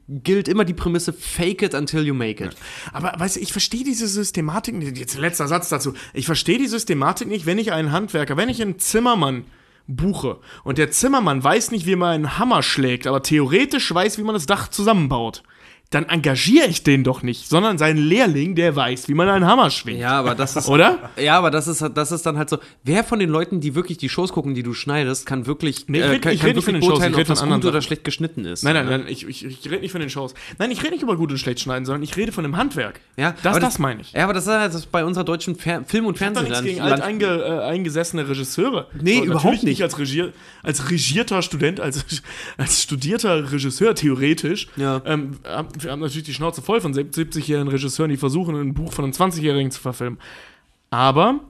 gilt 0.08 0.48
immer 0.48 0.64
die 0.64 0.74
Prämisse, 0.74 1.12
fake 1.12 1.62
it 1.62 1.74
until 1.74 2.02
you 2.04 2.14
make 2.14 2.42
it. 2.44 2.56
Aber 2.92 3.12
weißt 3.16 3.36
du, 3.36 3.40
ich 3.40 3.52
verstehe 3.52 3.84
diese 3.84 4.06
Systematik. 4.08 4.74
Jetzt 4.96 5.18
letzter 5.18 5.46
Satz 5.48 5.68
dazu. 5.68 5.94
Ich 6.14 6.26
verstehe 6.26 6.37
die 6.44 6.66
Systematik 6.66 7.28
nicht, 7.28 7.46
wenn 7.46 7.58
ich 7.58 7.72
einen 7.72 7.92
Handwerker, 7.92 8.36
wenn 8.36 8.48
ich 8.48 8.62
einen 8.62 8.78
Zimmermann 8.78 9.44
buche 9.86 10.38
und 10.64 10.78
der 10.78 10.90
Zimmermann 10.90 11.42
weiß 11.42 11.70
nicht, 11.70 11.86
wie 11.86 11.96
man 11.96 12.14
einen 12.14 12.38
Hammer 12.38 12.62
schlägt, 12.62 13.06
aber 13.06 13.22
theoretisch 13.22 13.92
weiß, 13.92 14.18
wie 14.18 14.22
man 14.22 14.34
das 14.34 14.46
Dach 14.46 14.68
zusammenbaut. 14.68 15.42
Dann 15.90 16.04
engagiere 16.04 16.66
ich 16.66 16.82
den 16.82 17.02
doch 17.02 17.22
nicht, 17.22 17.48
sondern 17.48 17.78
seinen 17.78 17.96
Lehrling, 17.96 18.54
der 18.54 18.76
weiß, 18.76 19.08
wie 19.08 19.14
man 19.14 19.26
einen 19.26 19.46
Hammer 19.46 19.70
schwingt. 19.70 19.98
Ja, 20.00 20.10
aber 20.18 20.34
das 20.34 20.54
ist, 20.54 20.68
Oder? 20.68 21.10
ja, 21.16 21.38
aber 21.38 21.50
das 21.50 21.66
ist, 21.66 21.82
das 21.94 22.12
ist 22.12 22.26
dann 22.26 22.36
halt 22.36 22.50
so, 22.50 22.58
wer 22.84 23.04
von 23.04 23.18
den 23.18 23.30
Leuten, 23.30 23.60
die 23.62 23.74
wirklich 23.74 23.96
die 23.96 24.10
Shows 24.10 24.32
gucken, 24.32 24.54
die 24.54 24.62
du 24.62 24.74
schneidest, 24.74 25.24
kann 25.24 25.46
wirklich, 25.46 25.86
Nee, 25.88 25.98
ich 26.00 26.04
äh, 26.04 26.08
red- 26.08 26.22
kann, 26.22 26.32
ich 26.34 26.40
kann 26.40 26.60
von 26.60 26.74
den 26.74 26.82
Shows, 26.82 27.02
ich 27.02 27.14
ob 27.16 27.24
das 27.26 27.42
gut 27.42 27.64
oder 27.64 27.80
schlecht 27.80 28.04
geschnitten 28.04 28.44
ist. 28.44 28.64
Nein, 28.64 28.74
nein, 28.74 28.86
nein, 28.86 29.04
ich, 29.08 29.26
ich, 29.26 29.46
ich 29.46 29.64
rede 29.70 29.80
nicht 29.80 29.92
von 29.92 30.02
den 30.02 30.10
Shows. 30.10 30.34
Nein, 30.58 30.70
ich 30.70 30.82
rede 30.82 30.92
nicht 30.92 31.02
über 31.02 31.16
gut 31.16 31.30
und 31.32 31.38
schlecht 31.38 31.60
schneiden, 31.60 31.86
sondern 31.86 32.02
ich 32.02 32.14
rede 32.18 32.32
von 32.32 32.44
dem 32.44 32.58
Handwerk. 32.58 33.00
Ja, 33.16 33.32
das, 33.42 33.52
aber 33.56 33.60
das 33.60 33.78
meine 33.78 34.02
ich. 34.02 34.12
Ja, 34.12 34.24
aber 34.24 34.34
das 34.34 34.44
ist 34.46 34.52
halt 34.52 34.74
das 34.74 34.84
bei 34.84 35.06
unserer 35.06 35.24
deutschen 35.24 35.56
Fer 35.56 35.84
Film- 35.86 36.04
und 36.04 36.20
da 36.20 36.30
nichts 36.42 36.62
gegen 36.62 36.80
alteinge, 36.82 37.24
äh, 37.26 37.60
eingesessene 37.64 38.28
Regisseure. 38.28 38.88
Nee, 39.00 39.20
überhaupt 39.20 39.44
natürlich 39.44 39.62
nicht. 39.62 39.78
Ich 39.78 39.82
als, 39.84 39.98
Regier, 39.98 40.34
als 40.62 40.90
regierter 40.90 41.40
Student, 41.40 41.80
als, 41.80 42.04
als 42.58 42.82
studierter 42.82 43.50
Regisseur 43.52 43.94
theoretisch, 43.94 44.68
Ja. 44.76 45.00
ähm, 45.06 45.38
haben 45.84 46.00
natürlich 46.00 46.24
die 46.24 46.34
Schnauze 46.34 46.62
voll 46.62 46.80
von 46.80 46.94
70-jährigen 46.94 47.68
Regisseuren, 47.68 48.10
die 48.10 48.16
versuchen, 48.16 48.56
ein 48.56 48.74
Buch 48.74 48.92
von 48.92 49.04
einem 49.04 49.12
20-Jährigen 49.12 49.70
zu 49.70 49.80
verfilmen. 49.80 50.18
Aber 50.90 51.40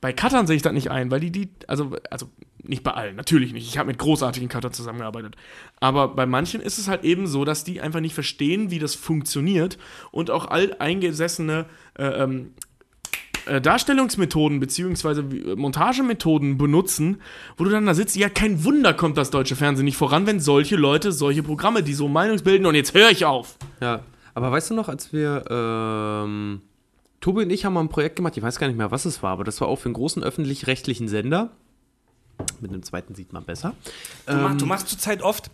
bei 0.00 0.12
Cuttern 0.12 0.46
sehe 0.46 0.56
ich 0.56 0.62
das 0.62 0.72
nicht 0.72 0.90
ein, 0.90 1.10
weil 1.10 1.20
die, 1.20 1.30
die, 1.30 1.48
also, 1.66 1.96
also 2.10 2.28
nicht 2.62 2.82
bei 2.82 2.92
allen, 2.92 3.16
natürlich 3.16 3.52
nicht. 3.52 3.68
Ich 3.68 3.78
habe 3.78 3.86
mit 3.86 3.98
großartigen 3.98 4.48
Cuttern 4.48 4.72
zusammengearbeitet. 4.72 5.36
Aber 5.80 6.08
bei 6.08 6.26
manchen 6.26 6.60
ist 6.60 6.78
es 6.78 6.88
halt 6.88 7.04
eben 7.04 7.26
so, 7.26 7.44
dass 7.44 7.64
die 7.64 7.80
einfach 7.80 8.00
nicht 8.00 8.14
verstehen, 8.14 8.70
wie 8.70 8.78
das 8.78 8.94
funktioniert 8.94 9.78
und 10.10 10.30
auch 10.30 10.46
alteingesessene 10.46 11.66
äh, 11.98 12.04
ähm, 12.04 12.52
äh, 13.46 13.60
Darstellungsmethoden 13.60 14.60
beziehungsweise 14.60 15.22
äh, 15.22 15.56
Montagemethoden 15.56 16.56
benutzen, 16.58 17.20
wo 17.56 17.64
du 17.64 17.70
dann 17.70 17.86
da 17.86 17.94
sitzt, 17.94 18.16
ja, 18.16 18.28
kein 18.28 18.64
Wunder 18.64 18.94
kommt 18.94 19.16
das 19.16 19.30
deutsche 19.30 19.56
Fernsehen 19.56 19.84
nicht 19.84 19.96
voran, 19.96 20.26
wenn 20.26 20.40
solche 20.40 20.76
Leute 20.76 21.12
solche 21.12 21.42
Programme, 21.42 21.82
die 21.82 21.94
so 21.94 22.08
Meinungsbilden, 22.08 22.66
und 22.66 22.74
jetzt 22.74 22.94
höre 22.94 23.10
ich 23.10 23.24
auf. 23.24 23.56
Ja, 23.80 24.00
aber 24.34 24.50
weißt 24.50 24.70
du 24.70 24.74
noch, 24.74 24.88
als 24.88 25.12
wir, 25.12 25.44
ähm, 25.50 26.62
Tobi 27.20 27.42
und 27.42 27.50
ich 27.50 27.64
haben 27.64 27.72
mal 27.72 27.80
ein 27.80 27.88
Projekt 27.88 28.16
gemacht, 28.16 28.36
ich 28.36 28.42
weiß 28.42 28.58
gar 28.58 28.66
nicht 28.66 28.76
mehr, 28.76 28.90
was 28.90 29.04
es 29.04 29.22
war, 29.22 29.32
aber 29.32 29.44
das 29.44 29.60
war 29.60 29.68
auch 29.68 29.76
für 29.76 29.86
einen 29.86 29.94
großen 29.94 30.22
öffentlich-rechtlichen 30.22 31.08
Sender. 31.08 31.50
Mit 32.60 32.72
dem 32.72 32.82
zweiten 32.82 33.14
sieht 33.14 33.32
man 33.32 33.44
besser. 33.44 33.74
Du, 34.26 34.34
mach, 34.34 34.56
du 34.56 34.66
machst 34.66 34.88
zurzeit 34.88 35.22
oft. 35.22 35.50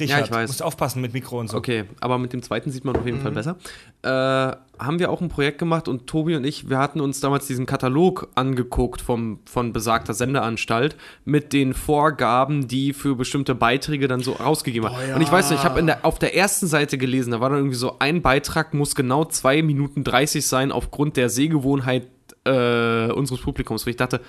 Richard, 0.00 0.20
Ja, 0.20 0.24
ich 0.24 0.30
weiß. 0.30 0.48
musst 0.48 0.62
aufpassen 0.62 1.02
mit 1.02 1.12
Mikro 1.12 1.38
und 1.38 1.48
so. 1.48 1.56
Okay, 1.58 1.84
aber 2.00 2.16
mit 2.18 2.32
dem 2.32 2.42
zweiten 2.42 2.70
sieht 2.70 2.84
man 2.86 2.96
auf 2.96 3.04
jeden 3.04 3.18
Mhm. 3.18 3.22
Fall 3.22 3.32
besser. 3.32 3.56
Äh, 4.02 4.56
haben 4.82 4.98
wir 4.98 5.10
auch 5.10 5.20
ein 5.20 5.28
Projekt 5.28 5.58
gemacht 5.58 5.86
und 5.86 6.06
Tobi 6.06 6.34
und 6.34 6.44
ich, 6.44 6.70
wir 6.70 6.78
hatten 6.78 7.00
uns 7.00 7.20
damals 7.20 7.46
diesen 7.46 7.66
Katalog 7.66 8.28
angeguckt 8.34 9.02
vom, 9.02 9.40
von 9.44 9.72
besagter 9.74 10.14
Sendeanstalt 10.14 10.96
mit 11.26 11.52
den 11.52 11.74
Vorgaben, 11.74 12.66
die 12.66 12.94
für 12.94 13.14
bestimmte 13.14 13.54
Beiträge 13.54 14.08
dann 14.08 14.20
so 14.20 14.32
rausgegeben 14.32 14.88
haben. 14.90 15.14
Und 15.14 15.20
ich 15.20 15.30
weiß 15.30 15.50
nicht, 15.50 15.60
ich 15.60 15.64
habe 15.64 15.98
auf 16.02 16.18
der 16.18 16.34
ersten 16.34 16.66
Seite 16.66 16.96
gelesen, 16.96 17.30
da 17.32 17.40
war 17.40 17.50
dann 17.50 17.58
irgendwie 17.58 17.76
so, 17.76 17.98
ein 17.98 18.22
Beitrag 18.22 18.72
muss 18.74 18.94
genau 18.94 19.24
2 19.26 19.62
Minuten 19.62 20.02
30 20.02 20.46
sein 20.46 20.72
aufgrund 20.72 21.16
der 21.18 21.28
Sehgewohnheit 21.28 22.08
äh, 22.44 23.12
unseres 23.12 23.42
Publikums. 23.42 23.86
Wo 23.86 23.90
ich 23.90 23.96
dachte, 23.96 24.20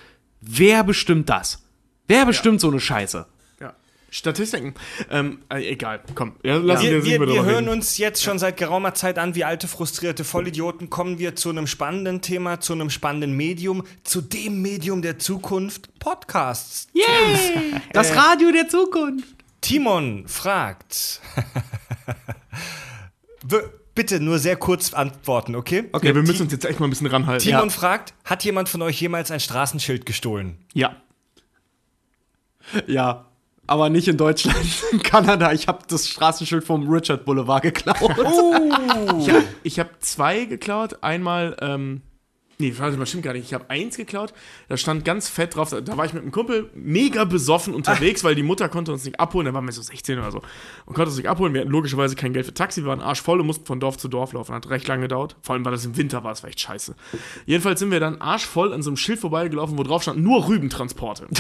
wer 0.42 0.84
bestimmt 0.84 1.30
das? 1.30 1.64
Wer 2.08 2.26
bestimmt 2.26 2.60
so 2.60 2.70
eine 2.70 2.82
Scheiße? 2.82 3.26
Ja. 4.14 4.18
Statistiken. 4.18 4.76
Ähm, 5.10 5.40
äh, 5.50 5.72
egal, 5.72 6.02
komm. 6.14 6.36
Ja, 6.44 6.58
lassen 6.58 6.84
Wir, 6.84 7.04
wir, 7.04 7.20
wir, 7.20 7.28
wir 7.28 7.46
hören 7.46 7.66
reden. 7.66 7.70
uns 7.70 7.98
jetzt 7.98 8.22
schon 8.22 8.38
seit 8.38 8.58
geraumer 8.58 8.94
Zeit 8.94 9.18
an, 9.18 9.34
wie 9.34 9.44
alte 9.44 9.68
frustrierte 9.68 10.24
Vollidioten. 10.24 10.92
Kommen 10.92 11.18
wir 11.18 11.36
zu 11.36 11.50
einem 11.50 11.66
spannenden 11.66 12.22
Thema, 12.22 12.60
zu 12.60 12.74
einem 12.74 12.92
spannenden 12.92 13.36
Medium, 13.36 13.84
zu 14.04 14.22
dem 14.22 14.62
Medium 14.62 15.02
der 15.02 15.18
Zukunft, 15.18 15.98
Podcasts. 16.00 16.88
Yay! 16.94 17.04
Das 17.94 18.16
Radio 18.16 18.52
der 18.52 18.68
Zukunft. 18.70 19.36
Timon 19.62 20.28
fragt. 20.28 21.22
Bitte 23.96 24.20
nur 24.20 24.40
sehr 24.40 24.56
kurz 24.56 24.94
antworten, 24.94 25.56
okay? 25.56 25.86
Okay. 25.92 26.08
Ja, 26.08 26.16
wir 26.16 26.24
müssen 26.24 26.44
uns 26.44 26.52
jetzt 26.52 26.66
echt 26.66 26.80
mal 26.80 26.88
ein 26.88 26.90
bisschen 26.90 27.08
ranhalten. 27.08 27.44
Timon 27.44 27.70
fragt, 27.70 28.14
hat 28.26 28.44
jemand 28.44 28.70
von 28.70 28.82
euch 28.82 29.00
jemals 29.00 29.30
ein 29.32 29.40
Straßenschild 29.40 30.06
gestohlen? 30.06 30.58
Ja. 30.74 30.96
Ja. 32.88 33.26
Aber 33.66 33.90
nicht 33.90 34.08
in 34.08 34.18
Deutschland, 34.18 34.58
in 34.92 35.02
Kanada. 35.02 35.54
Ich 35.54 35.68
habe 35.68 35.80
das 35.88 36.08
Straßenschild 36.08 36.64
vom 36.64 36.90
Richard 36.90 37.26
Boulevard 37.26 37.64
geklaut. 37.64 37.98
Ich 39.64 39.80
habe 39.80 39.90
hab 39.90 40.04
zwei 40.04 40.46
geklaut. 40.46 40.98
Einmal, 41.02 41.56
ähm, 41.62 42.02
nee, 42.60 42.74
warte 42.78 42.98
mal, 42.98 43.06
stimmt 43.06 43.24
gar 43.24 43.32
nicht. 43.32 43.46
Ich 43.46 43.54
habe 43.54 43.70
eins 43.70 43.96
geklaut. 43.96 44.34
Da 44.68 44.76
stand 44.76 45.06
ganz 45.06 45.30
fett 45.30 45.56
drauf. 45.56 45.70
Da, 45.70 45.80
da 45.80 45.96
war 45.96 46.06
ich 46.06 46.12
mit 46.12 46.24
einem 46.24 46.34
Kumpel 46.34 46.70
mega 46.76 47.24
besoffen 47.24 47.74
unterwegs, 47.74 48.26
weil 48.26 48.36
die 48.36 48.44
Mutter 48.44 48.68
konnte 48.68 48.92
uns 48.92 49.06
nicht 49.06 49.18
abholen. 49.18 49.46
Da 49.46 49.54
waren 49.54 49.66
wir 49.66 49.72
so 49.72 49.82
16 49.82 50.20
oder 50.20 50.32
so. 50.32 50.42
Und 50.86 50.94
konnte 50.94 51.10
uns 51.10 51.18
nicht 51.18 51.30
abholen. 51.30 51.54
Wir 51.54 51.62
hatten 51.62 51.72
logischerweise 51.72 52.18
kein 52.18 52.34
Geld 52.34 52.46
für 52.46 52.54
Taxi. 52.54 52.82
Wir 52.82 52.90
waren 52.90 53.02
arschvoll 53.02 53.40
und 53.40 53.48
mussten 53.48 53.66
von 53.66 53.80
Dorf 53.80 53.98
zu 53.98 54.10
Dorf 54.10 54.34
laufen. 54.34 54.54
Hat 54.54 54.70
recht 54.70 54.90
lange 54.90 55.04
gedauert. 55.04 55.38
Vor 55.42 55.56
allem, 55.56 55.64
weil 55.64 55.72
das 55.72 55.86
im 55.86 55.96
Winter 55.96 56.26
war. 56.26 56.32
Das 56.32 56.44
war 56.44 56.50
echt 56.50 56.60
scheiße. 56.60 56.96
Jedenfalls 57.46 57.80
sind 57.80 57.92
wir 57.92 58.02
dann 58.02 58.20
arschvoll 58.20 58.74
an 58.74 58.82
so 58.82 58.90
einem 58.90 58.98
Schild 58.98 59.20
vorbeigelaufen, 59.20 59.78
wo 59.78 59.84
drauf 59.84 60.02
stand, 60.02 60.22
nur 60.22 60.50
Rübentransporte. 60.50 61.28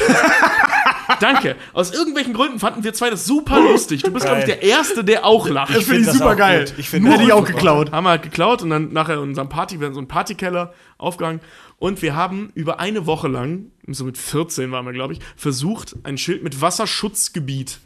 Danke. 1.19 1.55
Aus 1.73 1.91
irgendwelchen 1.93 2.33
Gründen 2.33 2.59
fanden 2.59 2.83
wir 2.83 2.93
zwei 2.93 3.09
das 3.09 3.25
super 3.25 3.59
lustig. 3.59 4.03
Du 4.03 4.11
bist, 4.11 4.25
glaube 4.25 4.41
ich, 4.41 4.47
Geil. 4.47 4.57
der 4.59 4.63
Erste, 4.69 5.03
der 5.03 5.25
auch 5.25 5.47
lacht. 5.47 5.75
Ich 5.75 5.85
find 5.85 6.07
das 6.07 6.21
auch 6.21 6.35
gut. 6.35 6.73
Ich 6.77 6.89
find 6.89 7.03
Nur 7.03 7.13
das 7.13 7.19
hätte 7.19 7.27
ich 7.27 7.33
auch 7.33 7.41
auch 7.41 7.45
gut. 7.45 7.55
geklaut. 7.55 7.91
Haben 7.91 8.03
wir 8.05 8.09
halt 8.11 8.23
geklaut 8.23 8.61
und 8.61 8.69
dann 8.69 8.93
nachher 8.93 9.15
in 9.15 9.19
unserem 9.19 9.49
Party, 9.49 9.79
wir 9.79 9.85
hatten 9.85 9.95
so 9.95 9.99
einen 9.99 10.07
Partykeller 10.07 10.73
aufgegangen. 10.97 11.41
Und 11.77 12.01
wir 12.01 12.15
haben 12.15 12.51
über 12.55 12.79
eine 12.79 13.05
Woche 13.05 13.27
lang, 13.27 13.71
so 13.87 14.05
mit 14.05 14.17
14 14.17 14.71
waren 14.71 14.85
wir, 14.85 14.93
glaube 14.93 15.13
ich, 15.13 15.19
versucht, 15.35 15.95
ein 16.03 16.17
Schild 16.17 16.43
mit 16.43 16.61
Wasserschutzgebiet, 16.61 17.79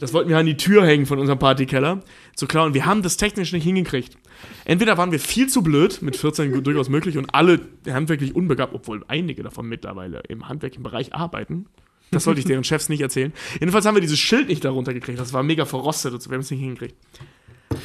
das 0.00 0.12
wollten 0.12 0.28
wir 0.28 0.38
an 0.38 0.46
die 0.46 0.56
Tür 0.56 0.86
hängen 0.86 1.06
von 1.06 1.18
unserem 1.18 1.38
Partykeller, 1.38 2.02
zu 2.34 2.46
klauen. 2.46 2.74
Wir 2.74 2.86
haben 2.86 3.02
das 3.02 3.16
technisch 3.16 3.52
nicht 3.52 3.64
hingekriegt. 3.64 4.16
Entweder 4.64 4.98
waren 4.98 5.12
wir 5.12 5.20
viel 5.20 5.48
zu 5.48 5.62
blöd, 5.62 6.02
mit 6.02 6.16
14 6.16 6.62
durchaus 6.62 6.88
möglich, 6.88 7.16
und 7.16 7.34
alle 7.34 7.60
handwerklich 7.88 8.34
unbegabt, 8.34 8.74
obwohl 8.74 9.04
einige 9.08 9.42
davon 9.42 9.66
mittlerweile 9.66 10.20
im 10.28 10.48
handwerklichen 10.48 10.82
Bereich 10.82 11.14
arbeiten. 11.14 11.66
Das 12.10 12.24
sollte 12.24 12.40
ich 12.40 12.46
deren 12.46 12.64
Chefs 12.64 12.88
nicht 12.88 13.00
erzählen. 13.00 13.32
Jedenfalls 13.60 13.84
haben 13.84 13.94
wir 13.96 14.00
dieses 14.00 14.18
Schild 14.18 14.48
nicht 14.48 14.64
darunter 14.64 14.94
gekriegt. 14.94 15.18
Das 15.18 15.32
war 15.32 15.42
mega 15.42 15.64
verrostet. 15.66 16.12
Wir 16.28 16.34
haben 16.34 16.40
es 16.40 16.50
nicht 16.50 16.60
hingekriegt. 16.60 16.94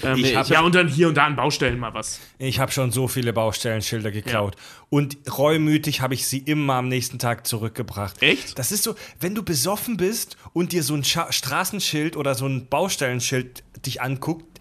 Ähm, 0.03 0.17
Ich 0.17 0.35
hab- 0.35 0.47
ja, 0.47 0.61
und 0.61 0.75
dann 0.75 0.87
hier 0.87 1.07
und 1.07 1.15
da 1.15 1.25
an 1.25 1.35
Baustellen 1.35 1.79
mal 1.79 1.93
was. 1.93 2.19
Ich 2.37 2.59
habe 2.59 2.71
schon 2.71 2.91
so 2.91 3.07
viele 3.07 3.33
Baustellenschilder 3.33 4.11
geklaut. 4.11 4.55
Und 4.89 5.17
reumütig 5.37 6.01
habe 6.01 6.13
ich 6.13 6.27
sie 6.27 6.37
immer 6.37 6.75
am 6.75 6.87
nächsten 6.87 7.17
Tag 7.19 7.47
zurückgebracht. 7.47 8.21
Echt? 8.21 8.57
Das 8.59 8.71
ist 8.71 8.83
so, 8.83 8.95
wenn 9.19 9.33
du 9.35 9.43
besoffen 9.43 9.97
bist 9.97 10.37
und 10.53 10.71
dir 10.71 10.83
so 10.83 10.93
ein 10.93 11.03
Scha 11.03 11.31
Straßenschild 11.31 12.15
oder 12.15 12.35
so 12.35 12.45
ein 12.45 12.67
Baustellenschild 12.67 13.63
dich 13.85 14.01
anguckt, 14.01 14.59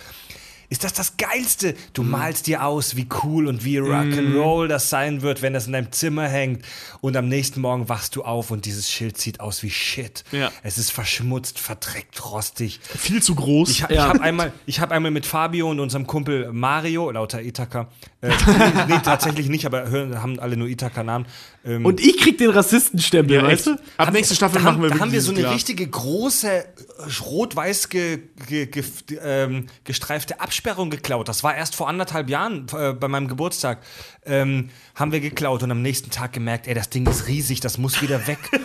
ist 0.70 0.84
das 0.84 0.92
das 0.94 1.16
Geilste. 1.18 1.74
Du 1.92 2.02
Mhm. 2.02 2.10
malst 2.10 2.46
dir 2.46 2.64
aus, 2.64 2.96
wie 2.96 3.06
cool 3.22 3.46
und 3.48 3.64
wie 3.64 3.78
Rock'n'Roll 3.78 4.68
das 4.68 4.88
sein 4.88 5.20
wird, 5.20 5.42
wenn 5.42 5.52
das 5.52 5.66
in 5.66 5.72
deinem 5.72 5.92
Zimmer 5.92 6.26
hängt. 6.28 6.64
Und 7.02 7.16
am 7.16 7.28
nächsten 7.28 7.60
Morgen 7.60 7.88
wachst 7.88 8.16
du 8.16 8.22
auf 8.24 8.50
und 8.50 8.64
dieses 8.64 8.90
Schild 8.90 9.18
sieht 9.18 9.40
aus 9.40 9.62
wie 9.62 9.70
Shit. 9.70 10.24
Ja. 10.32 10.50
Es 10.62 10.78
ist 10.78 10.90
verschmutzt, 10.92 11.58
verdreckt, 11.58 12.24
rostig. 12.24 12.80
Viel 12.82 13.22
zu 13.22 13.34
groß. 13.34 13.68
Ich, 13.70 13.84
ich 13.88 13.98
habe 13.98 14.20
einmal, 14.22 14.52
ich 14.64 14.80
hab 14.80 14.90
einmal 14.92 15.10
mit 15.10 15.26
Fabio 15.26 15.70
und 15.70 15.80
unserem 15.80 16.06
Kumpel 16.06 16.52
Mario, 16.52 17.10
lauter 17.10 17.42
Ithaka, 17.42 17.88
äh, 18.22 18.28
nee, 18.88 18.98
tatsächlich 19.02 19.48
nicht, 19.48 19.64
aber 19.64 19.88
hören, 19.88 20.20
haben 20.22 20.38
alle 20.38 20.56
nur 20.56 20.68
Ithaka-Namen. 20.68 21.26
Ähm, 21.64 21.86
Und 21.86 22.00
ich 22.00 22.18
krieg 22.18 22.36
den 22.38 22.50
Rassistenstempel, 22.50 23.36
ja, 23.36 23.42
weißt 23.42 23.68
du? 23.68 23.76
Ab 23.96 24.12
nächste 24.12 24.34
Staffel 24.34 24.58
da 24.58 24.64
machen 24.64 24.74
haben, 24.76 24.82
wir 24.82 24.90
da 24.90 24.98
haben 24.98 25.12
wir 25.12 25.22
so 25.22 25.30
eine 25.32 25.40
Glas. 25.40 25.54
richtige 25.54 25.86
große 25.86 26.50
äh, 26.50 26.64
rot-weiß 27.24 27.88
ge, 27.88 28.20
ge, 28.46 28.66
ge, 28.66 28.84
ähm, 29.22 29.66
gestreifte 29.84 30.40
Absperrung 30.40 30.90
geklaut. 30.90 31.28
Das 31.28 31.42
war 31.42 31.54
erst 31.54 31.74
vor 31.76 31.88
anderthalb 31.88 32.28
Jahren 32.28 32.66
äh, 32.76 32.92
bei 32.92 33.08
meinem 33.08 33.28
Geburtstag. 33.28 33.78
Ähm, 34.26 34.68
haben 34.94 35.12
wir 35.12 35.20
geklaut 35.20 35.62
und 35.62 35.70
am 35.70 35.80
nächsten 35.80 36.10
Tag 36.10 36.32
gemerkt, 36.34 36.66
ey, 36.66 36.74
das 36.74 36.90
Ding 36.90 37.06
ist 37.06 37.26
riesig, 37.26 37.60
das 37.60 37.78
muss 37.78 38.02
wieder 38.02 38.26
weg. 38.26 38.38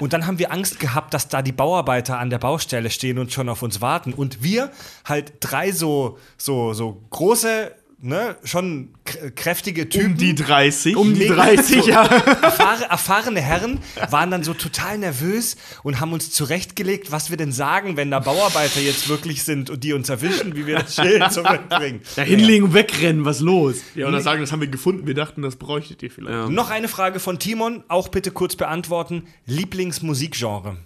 Und 0.00 0.12
dann 0.12 0.26
haben 0.26 0.40
wir 0.40 0.50
Angst 0.50 0.80
gehabt, 0.80 1.14
dass 1.14 1.28
da 1.28 1.42
die 1.42 1.52
Bauarbeiter 1.52 2.18
an 2.18 2.28
der 2.28 2.38
Baustelle 2.38 2.90
stehen 2.90 3.20
und 3.20 3.32
schon 3.32 3.48
auf 3.48 3.62
uns 3.62 3.80
warten. 3.80 4.12
Und 4.12 4.42
wir 4.42 4.72
halt 5.04 5.34
drei 5.38 5.70
so, 5.70 6.18
so, 6.36 6.72
so 6.72 7.00
große, 7.10 7.72
ne, 8.02 8.36
schon 8.44 8.90
kräftige 9.04 9.88
Typen. 9.88 10.12
Um 10.12 10.16
die 10.18 10.34
30. 10.34 10.96
Um 10.96 11.14
die 11.14 11.20
Mega- 11.20 11.36
30 11.36 11.86
Jahre. 11.86 12.14
Erfahre, 12.42 12.84
erfahrene 12.84 13.40
Herren 13.40 13.78
waren 14.10 14.30
dann 14.30 14.42
so 14.42 14.52
total 14.54 14.98
nervös 14.98 15.56
und 15.82 16.00
haben 16.00 16.12
uns 16.12 16.30
zurechtgelegt, 16.30 17.10
was 17.12 17.30
wir 17.30 17.36
denn 17.36 17.52
sagen, 17.52 17.96
wenn 17.96 18.10
da 18.10 18.18
Bauarbeiter 18.18 18.80
jetzt 18.80 19.08
wirklich 19.08 19.44
sind 19.44 19.70
und 19.70 19.84
die 19.84 19.92
uns 19.94 20.08
erwischen, 20.08 20.54
wie 20.56 20.66
wir 20.66 20.80
das 20.80 20.96
Schild 20.96 21.32
zurückbringen. 21.32 22.02
Da 22.16 22.22
hinlegen 22.22 22.66
und 22.66 22.74
wegrennen, 22.74 23.24
was 23.24 23.40
los? 23.40 23.76
Ja, 23.94 24.08
oder 24.08 24.20
sagen, 24.20 24.40
das 24.42 24.52
haben 24.52 24.60
wir 24.60 24.68
gefunden. 24.68 25.06
Wir 25.06 25.14
dachten, 25.14 25.40
das 25.42 25.56
bräuchtet 25.56 26.02
ihr 26.02 26.10
vielleicht. 26.10 26.34
Ja. 26.34 26.48
Noch 26.48 26.70
eine 26.70 26.88
Frage 26.88 27.20
von 27.20 27.38
Timon, 27.38 27.84
auch 27.88 28.08
bitte 28.08 28.32
kurz 28.32 28.56
beantworten. 28.56 29.24
Lieblingsmusikgenre. 29.46 30.76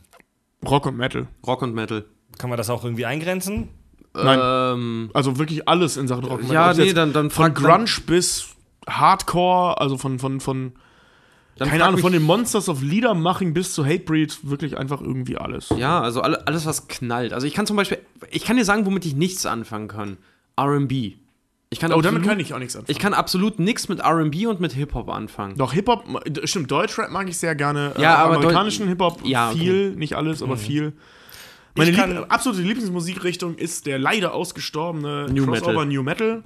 Rock 0.66 0.86
und 0.86 0.96
Metal. 0.96 1.26
Rock 1.46 1.62
und 1.62 1.74
Metal. 1.74 2.04
Kann 2.38 2.50
man 2.50 2.56
das 2.58 2.68
auch 2.70 2.84
irgendwie 2.84 3.06
eingrenzen? 3.06 3.68
Nein. 4.24 4.38
Ähm, 4.42 5.10
Also 5.14 5.38
wirklich 5.38 5.68
alles 5.68 5.96
in 5.96 6.08
Sachen 6.08 6.24
Rock 6.24 6.40
und 6.42 6.52
Ja, 6.52 6.72
nee, 6.74 6.92
dann- 6.92 7.12
dann 7.12 7.30
Von 7.30 7.52
Grunge 7.54 7.86
bis 8.06 8.48
Hardcore, 8.88 9.80
also 9.80 9.96
von, 9.98 10.18
von, 10.18 10.40
von 10.40 10.72
dann 11.58 11.68
keine 11.70 11.84
Ahnung, 11.84 12.00
von 12.00 12.12
den 12.12 12.22
Monsters 12.22 12.68
of 12.68 12.82
Liedermaching 12.82 13.54
bis 13.54 13.72
zu 13.72 13.84
Hatebreed, 13.84 14.38
wirklich 14.42 14.76
einfach 14.76 15.00
irgendwie 15.00 15.38
alles. 15.38 15.70
Ja, 15.76 16.00
also 16.02 16.20
alle, 16.20 16.46
alles, 16.46 16.66
was 16.66 16.86
knallt. 16.88 17.32
Also 17.32 17.46
ich 17.46 17.54
kann 17.54 17.66
zum 17.66 17.76
Beispiel, 17.76 17.98
ich 18.30 18.44
kann 18.44 18.56
dir 18.58 18.64
sagen, 18.64 18.84
womit 18.84 19.06
ich 19.06 19.14
nichts 19.16 19.46
anfangen 19.46 19.88
kann. 19.88 20.18
RB. 20.60 21.14
Ich 21.70 21.80
kann 21.80 21.90
Oh, 21.92 22.00
damit 22.00 22.06
absolut- 22.20 22.24
kann 22.28 22.40
ich 22.40 22.52
auch 22.54 22.58
nichts 22.58 22.76
anfangen. 22.76 22.90
Ich 22.92 22.98
kann 22.98 23.14
absolut 23.14 23.58
nichts 23.58 23.88
mit 23.88 24.00
RB 24.04 24.46
und 24.46 24.60
mit 24.60 24.72
Hip-Hop 24.74 25.08
anfangen. 25.10 25.56
Doch, 25.56 25.72
Hip-Hop, 25.72 26.04
stimmt, 26.44 26.70
Deutschrap 26.70 27.10
mag 27.10 27.28
ich 27.28 27.38
sehr 27.38 27.54
gerne. 27.54 27.92
Ja, 27.98 28.02
Äh, 28.02 28.18
aber 28.18 28.36
amerikanischen 28.36 28.86
Hip-Hop 28.88 29.20
Ja, 29.24 29.48
okay. 29.50 29.58
viel, 29.58 29.90
nicht 29.96 30.14
alles, 30.14 30.42
aber 30.42 30.56
viel. 30.58 30.92
Meine 31.76 31.92
kann- 31.92 32.10
lieb 32.16 32.26
absolute 32.28 32.62
Lieblingsmusikrichtung 32.62 33.54
ist 33.56 33.86
der 33.86 33.98
leider 33.98 34.34
ausgestorbene 34.34 35.26
New 35.32 35.44
Crossover 35.46 35.72
Metal. 35.72 35.86
New 35.86 36.02
Metal. 36.02 36.42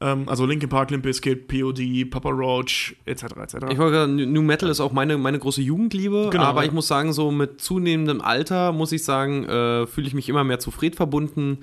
Ähm, 0.00 0.28
also 0.28 0.46
Linkin 0.46 0.68
Park, 0.68 0.90
Limp 0.92 1.02
Bizkit, 1.02 1.48
POD, 1.48 2.04
Papa 2.08 2.28
Roach, 2.30 2.94
etc. 3.04 3.24
etc. 3.42 3.54
Ich 3.70 3.78
wollte 3.78 3.96
sagen, 3.96 4.32
New 4.32 4.42
Metal 4.42 4.68
ist 4.68 4.78
auch 4.80 4.92
meine, 4.92 5.18
meine 5.18 5.40
große 5.40 5.60
Jugendliebe, 5.60 6.28
Genau, 6.30 6.44
aber 6.44 6.60
ja. 6.62 6.68
ich 6.68 6.72
muss 6.72 6.86
sagen, 6.86 7.12
so 7.12 7.32
mit 7.32 7.60
zunehmendem 7.60 8.20
Alter, 8.20 8.70
muss 8.70 8.92
ich 8.92 9.02
sagen, 9.02 9.44
äh, 9.44 9.86
fühle 9.88 10.06
ich 10.06 10.14
mich 10.14 10.28
immer 10.28 10.44
mehr 10.44 10.60
zu 10.60 10.70
Fred 10.70 10.94
verbunden. 10.94 11.58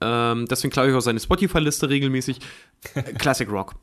Ähm, 0.00 0.46
deswegen 0.50 0.72
klaue 0.72 0.88
ich 0.90 0.94
auch 0.94 1.00
seine 1.00 1.20
Spotify-Liste 1.20 1.88
regelmäßig. 1.88 2.38
Classic 3.18 3.50
Rock. 3.50 3.74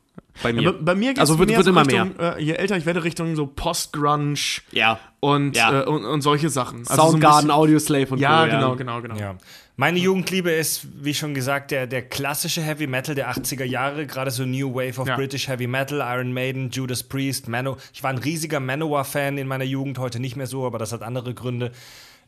Bei 0.42 0.52
mir. 0.52 0.62
Ja, 0.62 0.72
bei, 0.72 0.78
bei 0.78 0.94
mir 0.94 1.08
geht 1.08 1.16
es 1.18 1.20
Also 1.20 1.38
wird- 1.38 1.48
mehr 1.48 1.58
wird 1.58 1.64
so 1.64 1.70
immer 1.70 1.86
Richtung, 1.86 2.18
Äh, 2.18 2.40
je 2.42 2.52
älter 2.52 2.76
ich 2.76 2.86
werde, 2.86 3.04
Richtung 3.04 3.34
so 3.36 3.46
Post-Grunge 3.46 4.34
ja. 4.72 4.98
und, 5.20 5.56
Ja. 5.56 5.82
äh, 5.82 5.84
und, 5.86 6.04
und 6.04 6.22
solche 6.22 6.50
Sachen. 6.50 6.80
Also 6.86 6.94
so 7.02 7.10
Soundgarden, 7.10 7.48
bisschen- 7.48 7.50
Audioslave 7.50 8.12
und 8.14 8.18
Ja, 8.18 8.44
Co. 8.44 8.50
genau, 8.50 8.76
genau, 8.76 9.00
genau. 9.02 9.16
Ja. 9.16 9.36
Meine 9.76 9.98
Jugendliebe 9.98 10.52
ist, 10.52 10.86
wie 11.02 11.14
schon 11.14 11.34
gesagt, 11.34 11.72
der, 11.72 11.88
der 11.88 12.02
klassische 12.02 12.62
Heavy 12.62 12.86
Metal 12.86 13.16
der 13.16 13.32
80er 13.32 13.64
Jahre, 13.64 14.06
gerade 14.06 14.30
so 14.30 14.44
New 14.44 14.72
Wave 14.74 15.00
of 15.00 15.08
Ja. 15.08 15.16
British 15.16 15.48
Heavy 15.48 15.66
Metal, 15.66 15.98
Iron 16.00 16.32
Maiden, 16.32 16.70
Judas 16.70 17.02
Priest, 17.02 17.48
Manowar. 17.48 17.78
Ich 17.92 18.02
war 18.04 18.10
ein 18.10 18.18
riesiger 18.18 18.60
Manowar-Fan 18.60 19.36
in 19.36 19.48
meiner 19.48 19.64
Jugend, 19.64 19.98
heute 19.98 20.20
nicht 20.20 20.36
mehr 20.36 20.46
so, 20.46 20.64
aber 20.64 20.78
das 20.78 20.92
hat 20.92 21.02
andere 21.02 21.34
Gründe. 21.34 21.72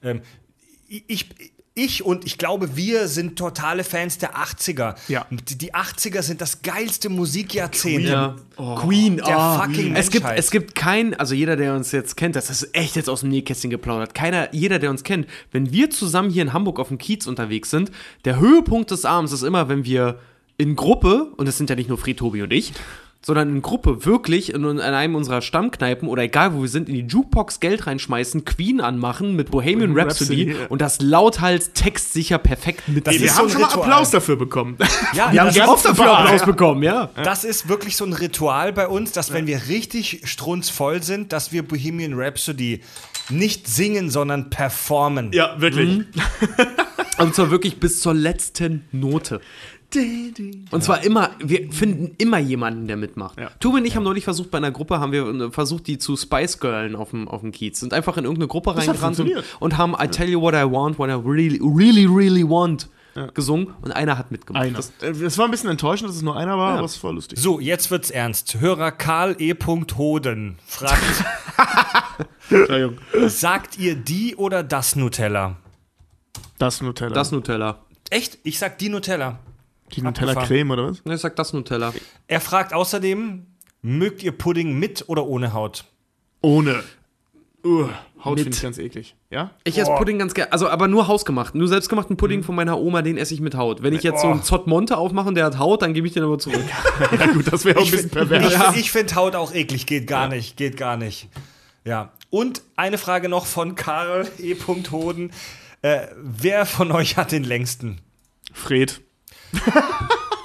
Ähm, 0.02 0.22
ich, 0.88 1.04
ich 1.08 1.28
und 2.02 2.24
ich 2.24 2.38
glaube, 2.38 2.74
wir 2.76 3.06
sind 3.06 3.38
totale 3.38 3.84
Fans 3.84 4.16
der 4.16 4.34
80er. 4.34 4.94
Ja. 5.08 5.26
Die, 5.30 5.58
die 5.58 5.74
80er 5.74 6.22
sind 6.22 6.40
das 6.40 6.62
geilste 6.62 7.10
Musikjahrzehnt. 7.10 8.06
Ja. 8.06 8.36
Queen, 8.56 9.18
Der 9.18 9.36
oh. 9.38 9.62
fucking 9.62 9.94
es 9.94 10.10
gibt, 10.10 10.24
Menschheit. 10.24 10.38
es 10.38 10.50
gibt 10.50 10.74
kein, 10.74 11.12
also 11.14 11.34
jeder, 11.34 11.56
der 11.56 11.74
uns 11.74 11.92
jetzt 11.92 12.16
kennt, 12.16 12.34
das 12.34 12.48
ist 12.48 12.74
echt 12.74 12.96
jetzt 12.96 13.10
aus 13.10 13.20
dem 13.20 13.28
Nähkästchen 13.28 13.70
geplaudert. 13.70 14.14
Keiner, 14.14 14.54
jeder, 14.54 14.78
der 14.78 14.88
uns 14.88 15.04
kennt, 15.04 15.26
wenn 15.52 15.70
wir 15.70 15.90
zusammen 15.90 16.30
hier 16.30 16.42
in 16.42 16.54
Hamburg 16.54 16.80
auf 16.80 16.88
dem 16.88 16.96
Kiez 16.96 17.26
unterwegs 17.26 17.68
sind, 17.70 17.90
der 18.24 18.40
Höhepunkt 18.40 18.90
des 18.90 19.04
Abends 19.04 19.32
ist 19.32 19.42
immer, 19.42 19.68
wenn 19.68 19.84
wir 19.84 20.18
in 20.56 20.76
Gruppe, 20.76 21.32
und 21.36 21.46
es 21.46 21.58
sind 21.58 21.68
ja 21.68 21.76
nicht 21.76 21.90
nur 21.90 21.98
Fried, 21.98 22.18
Tobi 22.18 22.42
und 22.42 22.52
ich, 22.54 22.72
sondern 23.26 23.48
in 23.48 23.60
Gruppe 23.60 24.04
wirklich 24.06 24.54
in, 24.54 24.62
in 24.64 24.78
einem 24.78 25.16
unserer 25.16 25.42
Stammkneipen 25.42 26.06
oder 26.06 26.22
egal 26.22 26.54
wo 26.54 26.62
wir 26.62 26.68
sind, 26.68 26.88
in 26.88 26.94
die 26.94 27.00
Jukebox 27.12 27.58
Geld 27.58 27.88
reinschmeißen, 27.88 28.44
Queen 28.44 28.80
anmachen 28.80 29.34
mit 29.34 29.50
Bohemian 29.50 29.98
Rhapsody, 29.98 30.44
Rhapsody, 30.52 30.66
und 30.68 30.80
das 30.80 31.00
lauthals 31.00 31.72
textsicher 31.72 32.38
perfekt 32.38 32.86
mit. 32.86 33.04
Das 33.04 33.16
Ey, 33.16 33.22
wir 33.22 33.30
so 33.30 33.38
haben 33.38 33.46
ein 33.46 33.50
schon 33.50 33.60
mal 33.62 33.66
Ritual. 33.66 33.82
Applaus 33.90 34.10
dafür 34.12 34.36
bekommen. 34.36 34.76
Ja, 35.12 35.32
wir 35.32 35.40
haben 35.40 35.48
ist- 35.48 35.58
oft 35.60 35.84
dafür 35.84 36.04
super. 36.04 36.18
Applaus 36.20 36.44
bekommen, 36.44 36.84
ja. 36.84 37.10
Das 37.24 37.42
ist 37.42 37.68
wirklich 37.68 37.96
so 37.96 38.04
ein 38.04 38.12
Ritual 38.12 38.72
bei 38.72 38.86
uns, 38.86 39.10
dass 39.10 39.32
wenn 39.32 39.48
wir 39.48 39.66
richtig 39.66 40.20
strunzvoll 40.22 41.02
sind, 41.02 41.32
dass 41.32 41.50
wir 41.50 41.66
Bohemian 41.66 42.12
Rhapsody 42.14 42.80
Nicht 43.28 43.66
singen, 43.66 44.08
sondern 44.08 44.50
performen. 44.50 45.32
Ja, 45.32 45.60
wirklich. 45.60 46.04
Und 47.18 47.34
zwar 47.34 47.50
wirklich 47.50 47.80
bis 47.80 48.00
zur 48.00 48.14
letzten 48.14 48.84
Note. 48.92 49.40
Und 50.70 50.84
zwar 50.84 51.02
immer, 51.04 51.30
wir 51.38 51.72
finden 51.72 52.14
immer 52.18 52.38
jemanden, 52.38 52.86
der 52.86 52.96
mitmacht. 52.96 53.38
Ja. 53.38 53.50
Tubi 53.60 53.78
und 53.78 53.84
ich 53.84 53.96
haben 53.96 54.04
neulich 54.04 54.24
versucht, 54.24 54.50
bei 54.50 54.58
einer 54.58 54.70
Gruppe 54.70 55.00
haben 55.00 55.12
wir 55.12 55.26
äh, 55.26 55.50
versucht, 55.50 55.86
die 55.86 55.98
zu 55.98 56.16
Spice 56.16 56.58
Girlen 56.60 56.96
auf 56.96 57.10
dem, 57.10 57.28
auf 57.28 57.40
dem 57.40 57.52
Kiez. 57.52 57.80
Sind 57.80 57.92
einfach 57.92 58.16
in 58.16 58.24
irgendeine 58.24 58.48
Gruppe 58.48 58.76
reingerannt 58.76 59.18
und, 59.20 59.30
und 59.60 59.78
haben 59.78 59.94
I 60.00 60.08
tell 60.08 60.28
you 60.28 60.40
what 60.40 60.54
I 60.54 60.64
want, 60.64 60.98
what 60.98 61.08
I 61.08 61.12
really, 61.14 61.60
really, 61.62 62.06
really 62.06 62.48
want 62.48 62.88
gesungen 63.34 63.68
und 63.80 63.92
einer 63.92 64.18
hat 64.18 64.30
mitgemacht. 64.30 64.62
Einer. 64.64 64.76
Das, 64.76 64.92
Äh, 65.00 65.08
Es 65.24 65.38
war 65.38 65.46
ein 65.46 65.50
bisschen 65.50 65.70
enttäuschend, 65.70 66.10
dass 66.10 66.16
es 66.16 66.22
nur 66.22 66.36
einer 66.36 66.58
war, 66.58 66.74
aber 66.76 66.84
es 66.84 67.02
war 67.02 67.12
lustig. 67.14 67.38
So, 67.38 67.60
jetzt 67.60 67.90
wird's 67.90 68.10
ernst. 68.10 68.60
Hörer 68.60 68.92
Karl 68.92 69.36
E. 69.38 69.54
Hoden 69.96 70.56
fragt, 70.66 71.02
Entschuldigung. 72.50 72.98
sagt 73.28 73.78
ihr 73.78 73.94
die 73.94 74.36
oder 74.36 74.62
das 74.62 74.96
Nutella? 74.96 75.56
Das 76.58 76.82
Nutella. 76.82 77.14
das 77.14 77.32
Nutella. 77.32 77.78
Echt? 78.10 78.38
Ich 78.42 78.58
sag 78.58 78.78
die 78.78 78.88
Nutella. 78.88 79.38
Die 79.92 80.02
Nutella-Creme 80.02 80.70
oder 80.70 80.88
was? 80.88 81.04
Ne, 81.04 81.14
Ich 81.14 81.20
sag 81.20 81.36
das 81.36 81.52
Nutella. 81.52 81.92
Er 82.26 82.40
fragt 82.40 82.72
außerdem, 82.72 83.46
mögt 83.82 84.22
ihr 84.22 84.32
Pudding 84.32 84.78
mit 84.78 85.04
oder 85.08 85.26
ohne 85.26 85.52
Haut? 85.52 85.84
Ohne. 86.42 86.82
Uh, 87.64 87.88
Haut 88.24 88.38
finde 88.38 88.56
ich 88.56 88.62
ganz 88.62 88.78
eklig. 88.78 89.16
Ja? 89.30 89.50
Ich 89.64 89.76
esse 89.76 89.90
Pudding 89.92 90.18
ganz 90.18 90.34
gerne, 90.34 90.52
also 90.52 90.68
aber 90.68 90.86
nur 90.86 91.08
hausgemacht. 91.08 91.54
Nur 91.54 91.66
selbstgemachten 91.66 92.16
Pudding 92.16 92.42
von 92.44 92.54
meiner 92.54 92.78
Oma, 92.78 93.02
den 93.02 93.18
esse 93.18 93.34
ich 93.34 93.40
mit 93.40 93.56
Haut. 93.56 93.82
Wenn 93.82 93.92
ich 93.94 94.02
jetzt 94.02 94.20
so 94.20 94.28
einen 94.28 94.42
Zott 94.42 94.66
Monte 94.66 94.96
aufmache 94.96 95.28
und 95.28 95.34
der 95.34 95.44
hat 95.46 95.58
Haut, 95.58 95.82
dann 95.82 95.92
gebe 95.92 96.06
ich 96.06 96.12
den 96.12 96.22
aber 96.22 96.38
zurück. 96.38 96.62
Ja, 97.18 97.26
gut, 97.26 97.52
das 97.52 97.64
wäre 97.64 97.78
auch 97.78 97.84
ein 97.84 97.90
bisschen 97.90 98.10
pervers. 98.10 98.74
Ich, 98.74 98.80
ich 98.82 98.90
finde 98.90 99.14
Haut 99.16 99.34
auch 99.34 99.52
eklig, 99.54 99.86
geht 99.86 100.06
gar 100.06 100.28
nicht, 100.28 100.56
geht 100.56 100.76
gar 100.76 100.96
nicht. 100.96 101.28
Ja. 101.84 102.12
Und 102.30 102.62
eine 102.76 102.98
Frage 102.98 103.28
noch 103.28 103.46
von 103.46 103.74
Karl 103.74 104.28
E. 104.38 104.54
Hoden. 104.90 105.30
Äh, 105.82 106.06
wer 106.16 106.66
von 106.66 106.90
euch 106.92 107.16
hat 107.16 107.32
den 107.32 107.44
längsten? 107.44 108.00
Fred. 108.52 109.00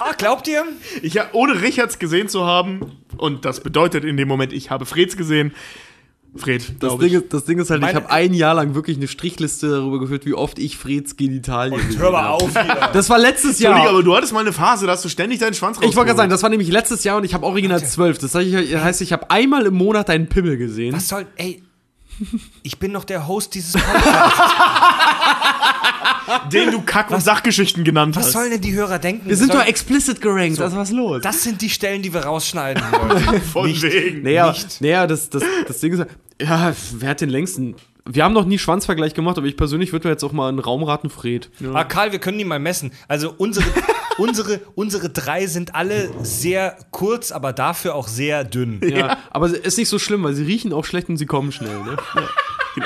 Ah, 0.00 0.12
glaubt 0.18 0.48
ihr? 0.48 0.64
Ich, 1.02 1.16
ohne 1.32 1.60
Richards 1.62 1.98
gesehen 1.98 2.28
zu 2.28 2.44
haben, 2.44 2.80
und 3.18 3.44
das 3.44 3.60
bedeutet 3.60 4.04
in 4.04 4.16
dem 4.16 4.26
Moment, 4.28 4.52
ich 4.52 4.70
habe 4.70 4.84
Freds 4.84 5.16
gesehen. 5.16 5.52
Fred, 6.34 6.82
Das 6.82 6.96
Ding, 6.96 7.08
ich. 7.08 7.12
ist, 7.12 7.32
das 7.34 7.44
Ding 7.44 7.58
ist 7.58 7.68
halt, 7.70 7.80
ich 7.80 7.86
Meine- 7.86 7.96
habe 7.96 8.10
ein 8.10 8.32
Jahr 8.32 8.54
lang 8.54 8.74
wirklich 8.74 8.96
eine 8.96 9.06
Strichliste 9.06 9.68
darüber 9.68 10.00
geführt, 10.00 10.24
wie 10.24 10.32
oft 10.32 10.58
ich 10.58 10.78
Freds 10.78 11.16
Genitalien 11.16 11.76
gesehen 11.76 12.00
Hör 12.00 12.10
mal 12.10 12.26
auf 12.28 12.50
hier. 12.52 12.88
Das 12.94 13.10
war 13.10 13.18
letztes 13.18 13.60
Entschuldige, 13.60 13.80
Jahr. 13.84 13.90
aber 13.90 14.02
du 14.02 14.16
hattest 14.16 14.32
mal 14.32 14.40
eine 14.40 14.52
Phase, 14.54 14.86
da 14.86 14.92
hast 14.92 15.04
du 15.04 15.10
ständig 15.10 15.40
deinen 15.40 15.52
Schwanz 15.52 15.76
Ich 15.82 15.94
wollte 15.94 16.06
gerade 16.06 16.16
sagen, 16.16 16.30
das 16.30 16.42
war 16.42 16.48
nämlich 16.48 16.70
letztes 16.72 17.04
Jahr 17.04 17.18
und 17.18 17.24
ich 17.24 17.34
habe 17.34 17.44
original 17.44 17.84
zwölf. 17.84 18.16
Das 18.16 18.34
heißt, 18.34 19.02
ich 19.02 19.12
habe 19.12 19.30
einmal 19.30 19.66
im 19.66 19.74
Monat 19.74 20.08
einen 20.08 20.26
Pimmel 20.26 20.56
gesehen. 20.56 20.94
Was 20.94 21.06
soll, 21.08 21.26
ey, 21.36 21.62
ich 22.62 22.78
bin 22.78 22.94
doch 22.94 23.04
der 23.04 23.28
Host 23.28 23.54
dieses 23.54 23.74
Podcasts. 23.74 24.40
den 26.52 26.70
du 26.70 26.82
Kack- 26.82 27.10
und 27.10 27.20
Sachgeschichten 27.22 27.84
genannt 27.84 28.16
Was 28.16 28.26
hast. 28.26 28.32
sollen 28.32 28.50
denn 28.50 28.60
die 28.60 28.72
Hörer 28.72 28.98
denken? 28.98 29.28
Wir 29.28 29.36
sind 29.36 29.52
doch 29.52 29.64
explicit 29.64 30.20
gerankt, 30.20 30.60
also 30.60 30.76
was 30.76 30.90
los? 30.90 31.22
das 31.22 31.42
sind 31.42 31.60
die 31.62 31.70
Stellen, 31.70 32.02
die 32.02 32.12
wir 32.12 32.24
rausschneiden 32.24 32.82
wollen. 32.92 33.40
Von 33.52 33.66
Nicht. 33.66 33.82
wegen. 33.82 34.22
Naja, 34.22 34.50
nicht. 34.50 34.80
naja 34.80 35.06
das, 35.06 35.30
das, 35.30 35.42
das 35.66 35.80
Ding 35.80 35.92
ist, 35.92 36.06
ja, 36.40 36.72
wer 36.92 37.08
hat 37.10 37.20
den 37.20 37.30
längsten? 37.30 37.76
Wir 38.04 38.24
haben 38.24 38.32
noch 38.32 38.44
nie 38.44 38.58
Schwanzvergleich 38.58 39.14
gemacht, 39.14 39.38
aber 39.38 39.46
ich 39.46 39.56
persönlich 39.56 39.92
würde 39.92 40.08
mir 40.08 40.12
jetzt 40.12 40.24
auch 40.24 40.32
mal 40.32 40.48
einen 40.48 40.58
Raum 40.58 40.82
raten, 40.82 41.08
Fred. 41.08 41.50
Ah, 41.72 41.84
Karl, 41.84 42.10
wir 42.10 42.18
können 42.18 42.36
die 42.36 42.44
mal 42.44 42.58
messen. 42.58 42.90
Also 43.06 43.32
unsere, 43.38 43.64
unsere, 44.18 44.60
unsere 44.74 45.08
drei 45.08 45.46
sind 45.46 45.76
alle 45.76 46.10
sehr 46.24 46.76
kurz, 46.90 47.30
aber 47.30 47.52
dafür 47.52 47.94
auch 47.94 48.08
sehr 48.08 48.42
dünn. 48.42 48.80
Ja. 48.82 49.18
Aber 49.30 49.46
es 49.46 49.52
ist 49.52 49.78
nicht 49.78 49.88
so 49.88 50.00
schlimm, 50.00 50.24
weil 50.24 50.34
sie 50.34 50.42
riechen 50.42 50.72
auch 50.72 50.84
schlecht 50.84 51.08
und 51.10 51.16
sie 51.16 51.26
kommen 51.26 51.52
schnell. 51.52 51.78
Ne? 51.84 51.96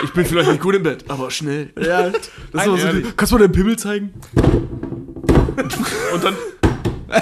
Ich 0.03 0.13
bin 0.13 0.25
vielleicht 0.25 0.51
nicht 0.51 0.61
gut 0.61 0.75
im 0.75 0.83
Bett, 0.83 1.05
aber 1.09 1.31
schnell. 1.31 1.73
Ja, 1.81 2.11
das 2.11 2.27
ist 2.53 2.67
immer 2.67 2.79
so, 2.79 2.87
Ehrlich. 2.87 3.17
kannst 3.17 3.33
du 3.33 3.37
mal 3.37 3.43
deinen 3.43 3.53
Pimmel 3.53 3.79
zeigen? 3.79 4.13
Und 6.13 6.25
dann 6.25 6.35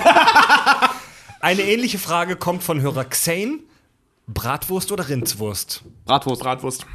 Eine 1.41 1.63
ähnliche 1.63 1.99
Frage 1.99 2.37
kommt 2.37 2.63
von 2.63 2.81
Hörer 2.81 3.05
Xane. 3.05 3.59
Bratwurst 4.27 4.91
oder 4.91 5.07
Rindswurst? 5.09 5.83
Bratwurst. 6.07 6.41
Bratwurst. 6.43 6.87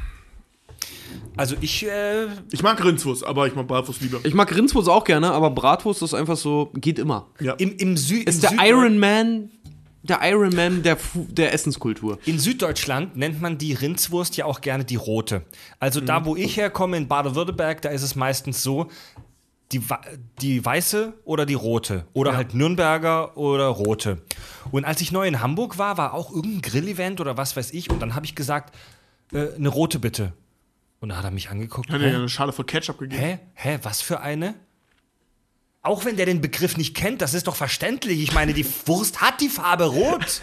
Also 1.36 1.54
ich, 1.60 1.86
äh, 1.86 2.26
Ich 2.50 2.62
mag 2.62 2.82
Rindswurst, 2.84 3.24
aber 3.24 3.46
ich 3.46 3.54
mag 3.54 3.68
Bratwurst 3.68 4.00
lieber. 4.00 4.18
Ich 4.24 4.34
mag 4.34 4.52
Rindswurst 4.54 4.88
auch 4.88 5.04
gerne, 5.04 5.30
aber 5.30 5.50
Bratwurst 5.50 6.02
ist 6.02 6.14
einfach 6.14 6.36
so, 6.36 6.72
geht 6.74 6.98
immer. 6.98 7.28
im, 7.58 7.76
im 7.76 7.96
Süden. 7.96 8.28
Ist 8.28 8.42
der 8.42 8.52
Iron 8.66 8.98
Man, 8.98 9.50
der 10.02 10.20
Iron 10.22 10.54
Man 10.54 10.82
der, 10.82 10.96
Fu 10.96 11.26
der 11.30 11.52
Essenskultur. 11.52 12.18
In 12.24 12.38
Süddeutschland 12.38 13.16
nennt 13.16 13.40
man 13.40 13.58
die 13.58 13.74
Rindswurst 13.74 14.36
ja 14.36 14.44
auch 14.44 14.60
gerne 14.60 14.84
die 14.84 14.96
rote. 14.96 15.42
Also 15.78 16.00
da, 16.00 16.24
wo 16.24 16.36
ich 16.36 16.56
herkomme, 16.56 16.96
in 16.96 17.08
Baden-Württemberg, 17.08 17.82
da 17.82 17.90
ist 17.90 18.02
es 18.02 18.14
meistens 18.14 18.62
so, 18.62 18.88
die, 19.72 19.80
die 20.40 20.64
weiße 20.64 21.12
oder 21.24 21.46
die 21.46 21.54
rote. 21.54 22.06
Oder 22.12 22.36
halt 22.36 22.54
Nürnberger 22.54 23.36
oder 23.36 23.66
rote. 23.66 24.22
Und 24.72 24.84
als 24.84 25.00
ich 25.00 25.12
neu 25.12 25.28
in 25.28 25.40
Hamburg 25.40 25.78
war, 25.78 25.96
war 25.96 26.14
auch 26.14 26.32
irgendein 26.34 26.62
Grillevent 26.62 27.20
oder 27.20 27.36
was 27.36 27.56
weiß 27.56 27.72
ich. 27.72 27.90
Und 27.90 28.00
dann 28.00 28.14
habe 28.14 28.26
ich 28.26 28.34
gesagt, 28.34 28.74
äh, 29.32 29.54
eine 29.54 29.68
rote 29.68 29.98
bitte. 29.98 30.32
Und 31.00 31.10
da 31.10 31.16
hat 31.16 31.24
er 31.24 31.30
mich 31.30 31.50
angeguckt. 31.50 31.90
Hat 31.90 32.00
er 32.00 32.16
eine 32.16 32.28
Schale 32.28 32.52
voll 32.52 32.64
Ketchup 32.64 32.98
gegeben? 32.98 33.22
Hä? 33.22 33.38
Hä? 33.54 33.78
Was 33.82 34.02
für 34.02 34.20
eine? 34.20 34.54
Auch 35.82 36.04
wenn 36.04 36.16
der 36.16 36.26
den 36.26 36.40
Begriff 36.40 36.76
nicht 36.76 36.94
kennt, 36.94 37.22
das 37.22 37.32
ist 37.34 37.46
doch 37.46 37.56
verständlich. 37.56 38.20
Ich 38.20 38.34
meine, 38.34 38.52
die 38.52 38.66
Wurst 38.86 39.20
hat 39.22 39.40
die 39.40 39.48
Farbe 39.48 39.84
rot. 39.84 40.42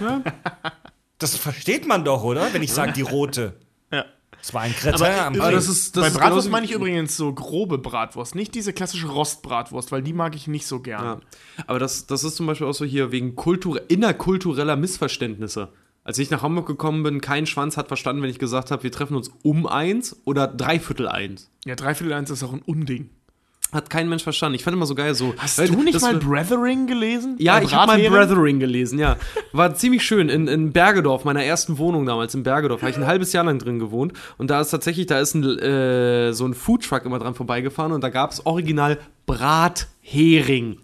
Das 1.19 1.35
versteht 1.35 1.87
man 1.87 2.03
doch, 2.05 2.23
oder? 2.23 2.53
Wenn 2.53 2.63
ich 2.63 2.71
sage, 2.71 2.91
die 2.93 3.01
rote. 3.01 3.53
Ja. 3.91 4.05
Das 4.39 4.53
war 4.53 4.61
ein 4.61 4.73
Kretin 4.73 5.01
Aber, 5.01 5.25
am 5.25 5.33
Grill. 5.33 5.51
das 5.51 5.67
ist- 5.67 5.95
das 5.95 6.01
bei 6.01 6.07
ist 6.09 6.17
Bratwurst 6.17 6.49
meine 6.51 6.65
ich 6.65 6.71
übrigens 6.71 7.17
so 7.17 7.33
grobe 7.33 7.77
Bratwurst, 7.79 8.35
nicht 8.35 8.53
diese 8.55 8.71
klassische 8.71 9.07
Rostbratwurst, 9.07 9.91
weil 9.91 10.03
die 10.03 10.13
mag 10.13 10.35
ich 10.35 10.47
nicht 10.47 10.67
so 10.67 10.79
gern. 10.79 11.03
Ja. 11.03 11.19
Aber 11.65 11.79
das, 11.79 12.05
das 12.05 12.23
ist 12.23 12.35
zum 12.35 12.45
Beispiel 12.47 12.67
auch 12.67 12.73
so 12.73 12.85
hier 12.85 13.11
wegen 13.11 13.35
Kultur 13.35 13.81
innerkultureller 13.89 14.75
Missverständnisse. 14.75 15.69
Als 16.03 16.19
ich 16.19 16.29
nach 16.29 16.41
Hamburg 16.43 16.67
gekommen 16.67 17.03
bin, 17.03 17.19
kein 17.19 17.45
Schwanz 17.47 17.77
hat 17.77 17.87
verstanden, 17.89 18.21
wenn 18.21 18.29
ich 18.29 18.39
gesagt 18.39 18.71
habe, 18.71 18.83
wir 18.83 18.91
treffen 18.91 19.15
uns 19.17 19.29
um 19.43 19.65
eins 19.67 20.15
oder 20.23 20.47
dreiviertel 20.47 21.07
eins. 21.09 21.49
Ja, 21.65 21.75
Dreiviertel 21.75 22.13
eins 22.13 22.29
ist 22.29 22.43
auch 22.43 22.53
ein 22.53 22.61
Unding. 22.61 23.09
Hat 23.73 23.89
kein 23.89 24.07
Mensch 24.07 24.23
verstanden. 24.23 24.55
Ich 24.55 24.63
fand 24.63 24.75
immer 24.77 24.85
so 24.85 24.95
geil 24.95 25.13
so. 25.13 25.33
Hast 25.37 25.57
weil 25.57 25.67
du 25.67 25.83
nicht 25.83 25.99
mal 26.01 26.15
Brethering 26.15 26.87
gelesen? 26.87 27.35
Ja, 27.37 27.57
Bei 27.57 27.63
ich 27.65 27.73
habe 27.73 27.97
mal? 28.01 28.09
Brethering 28.09 28.59
gelesen, 28.59 28.97
ja. 28.97 29.17
War 29.51 29.75
ziemlich 29.75 30.03
schön. 30.05 30.29
In, 30.29 30.47
in 30.47 30.71
Bergedorf, 30.71 31.25
meiner 31.25 31.43
ersten 31.43 31.77
Wohnung 31.77 32.05
damals, 32.05 32.33
in 32.33 32.43
Bergedorf, 32.43 32.81
habe 32.81 32.91
ich 32.91 32.97
ein 32.97 33.05
halbes 33.05 33.33
Jahr 33.33 33.43
lang 33.43 33.59
drin 33.59 33.77
gewohnt. 33.79 34.13
Und 34.37 34.49
da 34.49 34.61
ist 34.61 34.69
tatsächlich, 34.69 35.07
da 35.07 35.19
ist 35.19 35.33
ein, 35.35 35.43
äh, 35.59 36.31
so 36.31 36.45
ein 36.45 36.53
Foodtruck 36.53 37.03
immer 37.05 37.19
dran 37.19 37.35
vorbeigefahren 37.35 37.91
und 37.91 38.01
da 38.01 38.09
gab 38.09 38.31
es 38.31 38.45
original 38.45 38.97
Brathering. 39.25 40.77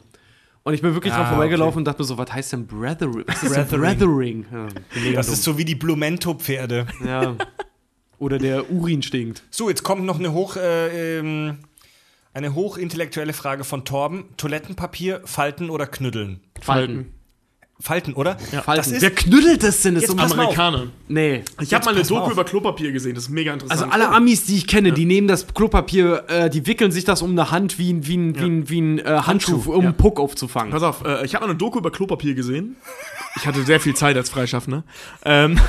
Und 0.65 0.73
ich 0.73 0.81
bin 0.81 0.93
wirklich 0.93 1.13
dran 1.13 1.23
Ah, 1.25 1.29
vorbeigelaufen 1.29 1.79
und 1.79 1.85
dachte 1.85 2.01
mir 2.01 2.05
so, 2.07 2.17
was 2.17 2.31
heißt 2.31 2.53
denn 2.53 2.67
Brethering? 2.67 3.23
Was 3.27 3.43
ist 3.43 3.53
Brethering. 3.53 3.81
Brethering? 3.81 4.45
Ja, 5.05 5.13
Das 5.13 5.27
ist 5.27 5.43
so 5.43 5.57
wie 5.57 5.65
die 5.65 5.75
Blumento-Pferde. 5.75 6.87
ja. 7.05 7.35
Oder 8.19 8.37
der 8.37 8.71
Urin 8.71 9.01
stinkt. 9.01 9.43
So, 9.49 9.67
jetzt 9.67 9.83
kommt 9.83 10.05
noch 10.05 10.17
eine 10.19 10.31
hoch, 10.31 10.55
äh, 10.55 11.19
ähm, 11.19 11.57
eine 12.33 12.55
hochintellektuelle 12.55 13.33
Frage 13.33 13.63
von 13.63 13.85
Torben. 13.85 14.25
Toilettenpapier, 14.37 15.21
Falten 15.25 15.69
oder 15.69 15.87
Knüddeln? 15.87 16.41
Falten. 16.61 17.13
Falten, 17.79 18.13
oder? 18.13 18.37
Falten. 18.37 18.63
Das 18.77 18.87
ist, 18.87 19.01
Wer 19.01 19.11
knüttelt 19.11 19.61
das 19.61 19.81
denn? 19.81 19.95
Das 19.95 20.09
auf. 20.09 20.17
Amerikaner. 20.17 20.87
Nee. 21.09 21.43
Ich 21.59 21.73
habe 21.73 21.83
mal 21.83 21.93
eine 21.93 22.03
Doku 22.03 22.21
auf. 22.21 22.31
über 22.31 22.45
Klopapier 22.45 22.93
gesehen, 22.93 23.15
das 23.15 23.25
ist 23.25 23.29
mega 23.29 23.51
interessant. 23.51 23.81
Also 23.81 23.93
alle 23.93 24.09
Amis, 24.09 24.45
die 24.45 24.55
ich 24.55 24.67
kenne, 24.67 24.93
die 24.93 25.05
nehmen 25.05 25.27
das 25.27 25.53
Klopapier, 25.53 26.23
äh, 26.29 26.49
die 26.49 26.65
wickeln 26.65 26.91
sich 26.91 27.03
das 27.03 27.21
um 27.21 27.31
eine 27.31 27.51
Hand 27.51 27.79
wie 27.79 27.91
ein, 27.91 28.07
wie 28.07 28.15
ein, 28.15 28.39
wie 28.39 28.45
ein, 28.45 28.69
wie 28.69 28.81
ein 28.81 28.99
äh, 28.99 29.03
Handschuh, 29.03 29.69
um 29.69 29.85
einen 29.85 29.97
Puck 29.97 30.19
aufzufangen. 30.19 30.71
Pass 30.71 30.83
auf, 30.83 31.03
äh, 31.03 31.25
ich 31.25 31.35
habe 31.35 31.45
mal 31.45 31.49
eine 31.49 31.57
Doku 31.57 31.79
über 31.79 31.91
Klopapier 31.91 32.35
gesehen. 32.35 32.77
Ich 33.35 33.47
hatte 33.47 33.63
sehr 33.63 33.81
viel 33.81 33.95
Zeit 33.95 34.15
als 34.15 34.29
Freischaffender. 34.29 34.85
Ähm, 35.25 35.59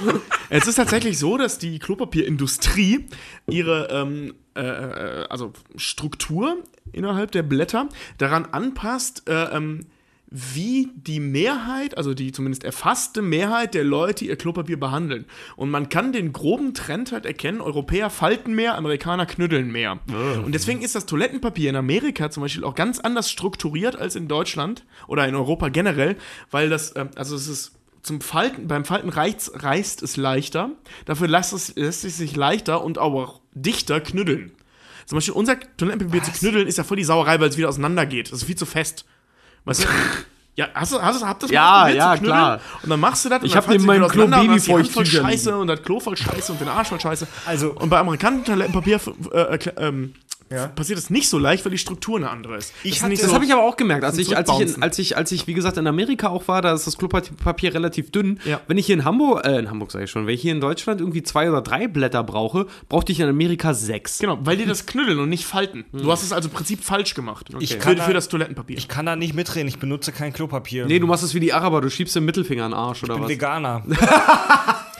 es 0.50 0.66
ist 0.66 0.74
tatsächlich 0.74 1.18
so, 1.18 1.38
dass 1.38 1.58
die 1.58 1.78
Klopapierindustrie 1.78 3.06
ihre 3.48 3.88
ähm, 3.90 4.34
äh, 4.54 4.60
äh, 4.60 5.26
also 5.28 5.52
Struktur 5.76 6.58
innerhalb 6.92 7.32
der 7.32 7.42
Blätter 7.42 7.88
daran 8.18 8.46
anpasst, 8.46 9.28
äh, 9.28 9.44
ähm, 9.56 9.86
wie 10.34 10.88
die 10.94 11.20
Mehrheit, 11.20 11.96
also 11.98 12.14
die 12.14 12.32
zumindest 12.32 12.64
erfasste 12.64 13.20
Mehrheit 13.20 13.74
der 13.74 13.84
Leute 13.84 14.24
ihr 14.24 14.36
Klopapier 14.36 14.80
behandeln. 14.80 15.26
Und 15.56 15.70
man 15.70 15.90
kann 15.90 16.12
den 16.12 16.32
groben 16.32 16.72
Trend 16.72 17.12
halt 17.12 17.26
erkennen, 17.26 17.60
Europäer 17.60 18.08
falten 18.08 18.54
mehr, 18.54 18.76
Amerikaner 18.76 19.26
knüddeln 19.26 19.70
mehr. 19.70 19.98
Und 20.42 20.52
deswegen 20.52 20.80
ist 20.80 20.94
das 20.94 21.04
Toilettenpapier 21.04 21.68
in 21.68 21.76
Amerika 21.76 22.30
zum 22.30 22.42
Beispiel 22.42 22.64
auch 22.64 22.74
ganz 22.74 22.98
anders 22.98 23.30
strukturiert 23.30 23.94
als 23.94 24.16
in 24.16 24.26
Deutschland 24.26 24.86
oder 25.06 25.28
in 25.28 25.34
Europa 25.34 25.68
generell, 25.68 26.16
weil 26.50 26.70
das, 26.70 26.96
ähm, 26.96 27.10
also 27.14 27.36
es 27.36 27.46
ist 27.46 27.72
zum 28.02 28.20
Falten, 28.20 28.66
beim 28.66 28.84
Falten 28.84 29.08
reizt, 29.08 29.62
reißt 29.62 30.02
es 30.02 30.16
leichter, 30.16 30.70
dafür 31.04 31.28
lässt 31.28 31.52
es, 31.52 31.74
lässt 31.76 32.04
es 32.04 32.16
sich 32.16 32.34
leichter 32.36 32.82
und 32.82 32.98
auch 32.98 33.40
dichter 33.54 34.00
knüddeln. 34.00 34.52
Zum 35.06 35.16
Beispiel 35.16 35.34
unser 35.34 35.58
Toilettenpapier 35.76 36.22
zu 36.22 36.32
knüddeln 36.32 36.66
ist 36.66 36.78
ja 36.78 36.84
voll 36.84 36.96
die 36.96 37.04
Sauerei, 37.04 37.38
weil 37.40 37.48
es 37.48 37.56
wieder 37.56 37.68
auseinander 37.68 38.06
geht. 38.06 38.32
Das 38.32 38.38
ist 38.40 38.44
viel 38.44 38.56
zu 38.56 38.66
fest. 38.66 39.04
Weißt 39.64 39.84
du? 39.84 39.88
Ja, 40.54 40.68
hast 40.74 40.92
du, 40.92 41.00
hast 41.00 41.22
du, 41.22 41.26
habt 41.26 41.42
das 41.42 41.50
Ja, 41.50 41.62
mal 41.84 41.96
ja, 41.96 42.14
klar. 42.18 42.60
Und 42.82 42.90
dann 42.90 43.00
machst 43.00 43.24
du 43.24 43.30
das. 43.30 43.42
Ich 43.42 43.52
dann 43.52 43.56
hab 43.56 43.64
falls 43.64 43.82
neben 43.82 43.84
du 43.84 43.86
meinem 44.00 44.08
Klo 44.10 44.30
Hand 44.30 44.90
voll 44.92 45.06
Scheiße 45.06 45.56
und 45.56 45.66
das 45.68 45.82
Klo 45.82 45.98
voll 45.98 46.14
Scheiße 46.14 46.52
und 46.52 46.60
den 46.60 46.68
Arsch 46.68 46.88
voll 46.88 47.00
Scheiße. 47.00 47.26
Also- 47.46 47.72
und 47.72 47.88
bei 47.88 47.98
amerikanischen 47.98 48.44
Toilettenpapier 48.44 49.00
äh, 49.32 49.56
erklä- 49.56 49.78
ähm, 49.78 50.12
Ja. 50.52 50.66
passiert 50.68 50.98
das 50.98 51.10
nicht 51.10 51.28
so 51.28 51.38
leicht, 51.38 51.64
weil 51.64 51.72
die 51.72 51.78
Struktur 51.78 52.16
eine 52.18 52.30
andere 52.30 52.56
ist. 52.56 52.72
Ich 52.82 52.98
Das 53.00 53.08
nicht 53.08 53.22
Das 53.22 53.30
so- 53.30 53.34
habe 53.34 53.44
ich 53.44 53.52
aber 53.52 53.62
auch 53.62 53.76
gemerkt. 53.76 54.04
Als 54.04 54.18
ich, 54.18 54.36
als, 54.36 54.50
ich 54.50 54.60
in, 54.76 54.82
als, 54.82 54.98
ich, 54.98 55.16
als 55.16 55.32
ich, 55.32 55.46
wie 55.46 55.54
gesagt, 55.54 55.76
in 55.76 55.86
Amerika 55.86 56.28
auch 56.28 56.46
war, 56.48 56.62
da 56.62 56.72
ist 56.74 56.86
das 56.86 56.98
Klopapier 56.98 57.74
relativ 57.74 58.10
dünn. 58.10 58.38
Ja. 58.44 58.60
Wenn 58.66 58.78
ich 58.78 58.86
hier 58.86 58.94
in 58.96 59.04
Hamburg, 59.04 59.44
äh, 59.46 59.58
in 59.58 59.70
Hamburg 59.70 59.90
sage 59.92 60.04
ich 60.04 60.10
schon, 60.10 60.26
wenn 60.26 60.34
ich 60.34 60.42
hier 60.42 60.52
in 60.52 60.60
Deutschland 60.60 61.00
irgendwie 61.00 61.22
zwei 61.22 61.48
oder 61.50 61.62
drei 61.62 61.88
Blätter 61.88 62.22
brauche, 62.22 62.66
brauchte 62.88 63.12
ich 63.12 63.20
in 63.20 63.28
Amerika 63.28 63.74
sechs. 63.74 64.18
Genau, 64.18 64.38
weil 64.42 64.56
die 64.56 64.66
das 64.66 64.86
knüdeln 64.86 65.18
und 65.18 65.28
nicht 65.28 65.44
falten. 65.44 65.84
Du 65.92 66.10
hast 66.12 66.22
es 66.22 66.32
also 66.32 66.48
im 66.48 66.54
Prinzip 66.54 66.84
falsch 66.84 67.14
gemacht. 67.14 67.48
Ich 67.60 67.72
für, 67.74 67.78
kann 67.78 67.96
für 67.98 68.08
da- 68.08 68.12
das 68.12 68.28
Toilettenpapier. 68.28 68.76
Ich 68.78 68.88
kann 68.88 69.06
da 69.06 69.16
nicht 69.16 69.34
mitreden, 69.34 69.68
ich 69.68 69.78
benutze 69.78 70.12
kein 70.12 70.32
Klopapier. 70.32 70.86
Nee, 70.86 70.98
du 70.98 71.06
machst 71.06 71.24
es 71.24 71.34
wie 71.34 71.40
die 71.40 71.52
Araber, 71.52 71.80
du 71.80 71.90
schiebst 71.90 72.14
den 72.16 72.24
Mittelfinger 72.24 72.64
an 72.64 72.72
den 72.72 72.78
Arsch 72.78 73.02
oder 73.02 73.14
ich 73.14 73.18
bin 73.20 73.24
was? 73.24 73.30
Veganer. 73.30 73.82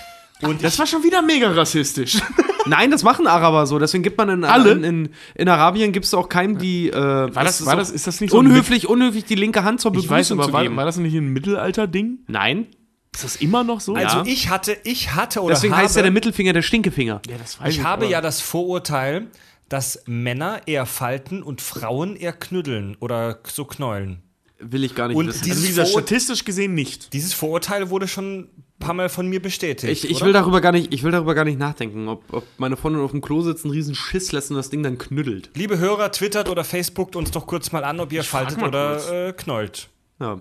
Und 0.43 0.63
das 0.65 0.79
war 0.79 0.87
schon 0.87 1.03
wieder 1.05 1.23
mega 1.23 1.51
rassistisch. 1.51 2.19
Nein, 2.67 2.91
das 2.91 3.03
machen 3.03 3.27
Araber 3.27 3.67
so. 3.67 3.79
Deswegen 3.79 4.03
gibt 4.05 4.19
man 4.19 4.29
in, 4.29 4.45
Alle? 4.45 4.73
in, 4.73 4.85
in, 4.85 5.09
in 5.35 5.49
Arabien 5.49 5.93
gibt 5.93 6.07
es 6.07 6.15
auch 6.15 6.29
keinem, 6.29 6.59
die. 6.59 6.89
Äh, 6.91 6.95
War 6.95 7.29
das, 7.45 7.61
ist 7.61 7.67
war 7.67 7.77
das, 7.77 7.91
ist 7.91 8.07
das 8.07 8.21
nicht 8.21 8.31
so 8.31 8.39
unhöflich, 8.39 8.89
unhöflich 8.89 9.25
die 9.25 9.35
linke 9.35 9.65
Hand 9.65 9.81
zur 9.81 9.91
Mit- 9.91 10.01
Ich 10.05 10.11
weiß, 10.11 10.29
Begrüßung 10.29 10.39
aber 10.39 10.47
zu 10.49 10.53
war, 10.53 10.63
geben? 10.63 10.77
war 10.77 10.85
das 10.85 10.97
nicht 10.97 11.15
ein 11.15 11.29
Mittelalter-Ding? 11.33 12.21
Nein. 12.29 12.67
Ist 13.15 13.25
das 13.25 13.37
immer 13.37 13.63
noch 13.65 13.81
so? 13.81 13.95
also 13.95 14.19
Ja. 14.19 14.25
ich 14.27 14.49
hatte, 14.49 14.77
ich 14.85 15.15
hatte 15.15 15.43
oder 15.43 15.55
Deswegen 15.55 15.75
habe, 15.75 15.83
heißt 15.85 15.97
ja 15.97 16.03
der 16.03 16.11
Mittelfinger 16.13 16.53
der 16.53 16.63
Stinkefinger. 16.63 17.21
ja, 17.29 17.37
das 17.37 17.61
weiß 17.61 17.75
ich 17.75 17.83
habe 17.85 18.05
aber- 18.05 18.13
ja 18.13 18.21
das 18.21 18.41
Vorurteil, 18.41 19.27
dass 19.69 20.03
Männer 20.07 20.61
eher 20.67 20.87
falten 20.87 21.43
und 21.43 21.61
Frauen 21.61 22.17
eher 22.17 22.33
knüddeln 22.33 22.97
oder 23.01 23.41
so 23.45 23.65
knäulen. 23.65 24.23
Will 24.61 24.85
ich 24.85 24.95
gar 24.95 25.09
nicht 25.09 25.17
Und 25.17 25.27
wissen. 25.27 25.43
dieses 25.45 25.57
Also 25.59 25.65
wie 25.65 25.69
gesagt, 25.71 25.89
statistisch 25.91 26.45
gesehen 26.45 26.75
nicht. 26.75 27.13
Dieses 27.13 27.35
Vorurteil 27.35 27.91
wurde 27.91 28.07
schon 28.07 28.49
paar 28.83 28.95
Mal 28.95 29.09
von 29.09 29.27
mir 29.27 29.41
bestätigt. 29.41 30.05
Ich, 30.05 30.11
ich, 30.11 30.21
will 30.23 30.33
darüber 30.33 30.61
gar 30.61 30.73
nicht, 30.73 30.93
ich 30.93 31.03
will 31.03 31.13
darüber 31.13 31.35
gar 31.35 31.45
nicht 31.45 31.59
nachdenken, 31.59 32.09
ob, 32.09 32.23
ob 32.33 32.45
meine 32.59 32.77
Freundin 32.77 33.03
auf 33.03 33.13
dem 33.13 33.21
Klo 33.21 33.41
sitzt, 33.41 33.65
einen 33.65 33.73
riesen 33.73 33.95
Schiss 33.95 34.33
lässt 34.33 34.51
und 34.51 34.57
das 34.57 34.71
Ding 34.71 34.83
dann 34.83 34.99
knüddelt. 34.99 35.51
Liebe 35.55 35.79
Hörer, 35.79 36.13
twittert 36.13 36.49
oder 36.49 36.65
facebookt 36.65 37.17
uns 37.17 37.31
doch 37.31 37.47
kurz 37.47 37.73
mal 37.73 37.85
an, 37.85 38.01
ob 38.01 38.13
ihr 38.13 38.25
frag 38.25 38.53
faltet 38.53 38.63
oder 38.63 39.29
äh, 39.29 39.33
knollt. 39.33 39.89
Ja. 40.21 40.41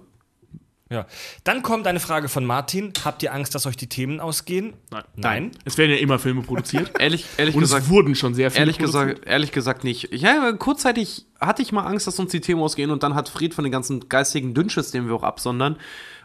Ja. 0.91 1.07
Dann 1.45 1.63
kommt 1.63 1.87
eine 1.87 2.01
Frage 2.01 2.27
von 2.27 2.45
Martin. 2.45 2.91
Habt 3.05 3.23
ihr 3.23 3.33
Angst, 3.33 3.55
dass 3.55 3.65
euch 3.65 3.77
die 3.77 3.87
Themen 3.87 4.19
ausgehen? 4.19 4.73
Nein. 4.91 5.03
Nein. 5.15 5.51
Es 5.63 5.77
werden 5.77 5.91
ja 5.91 5.97
immer 5.97 6.19
Filme 6.19 6.41
produziert. 6.41 6.91
Ehrlich, 6.99 7.25
ehrlich 7.37 7.55
Und 7.55 7.61
gesagt, 7.61 7.85
es 7.85 7.89
wurden 7.89 8.13
schon 8.13 8.33
sehr 8.33 8.51
viele 8.51 8.63
ehrlich 8.63 8.77
produziert. 8.77 9.09
gesagt, 9.15 9.27
ehrlich 9.27 9.51
gesagt 9.53 9.83
nicht. 9.85 10.09
Ja, 10.13 10.51
kurzzeitig 10.51 11.27
hatte 11.39 11.61
ich 11.61 11.71
mal 11.71 11.83
Angst, 11.83 12.07
dass 12.07 12.19
uns 12.19 12.31
die 12.31 12.41
Themen 12.41 12.61
ausgehen 12.61 12.91
und 12.91 13.03
dann 13.03 13.15
hat 13.15 13.29
Fred 13.29 13.53
von 13.53 13.63
den 13.63 13.71
ganzen 13.71 14.09
geistigen 14.09 14.53
Dünnschiss, 14.53 14.91
den 14.91 15.07
wir 15.07 15.15
auch 15.15 15.23
absondern, 15.23 15.77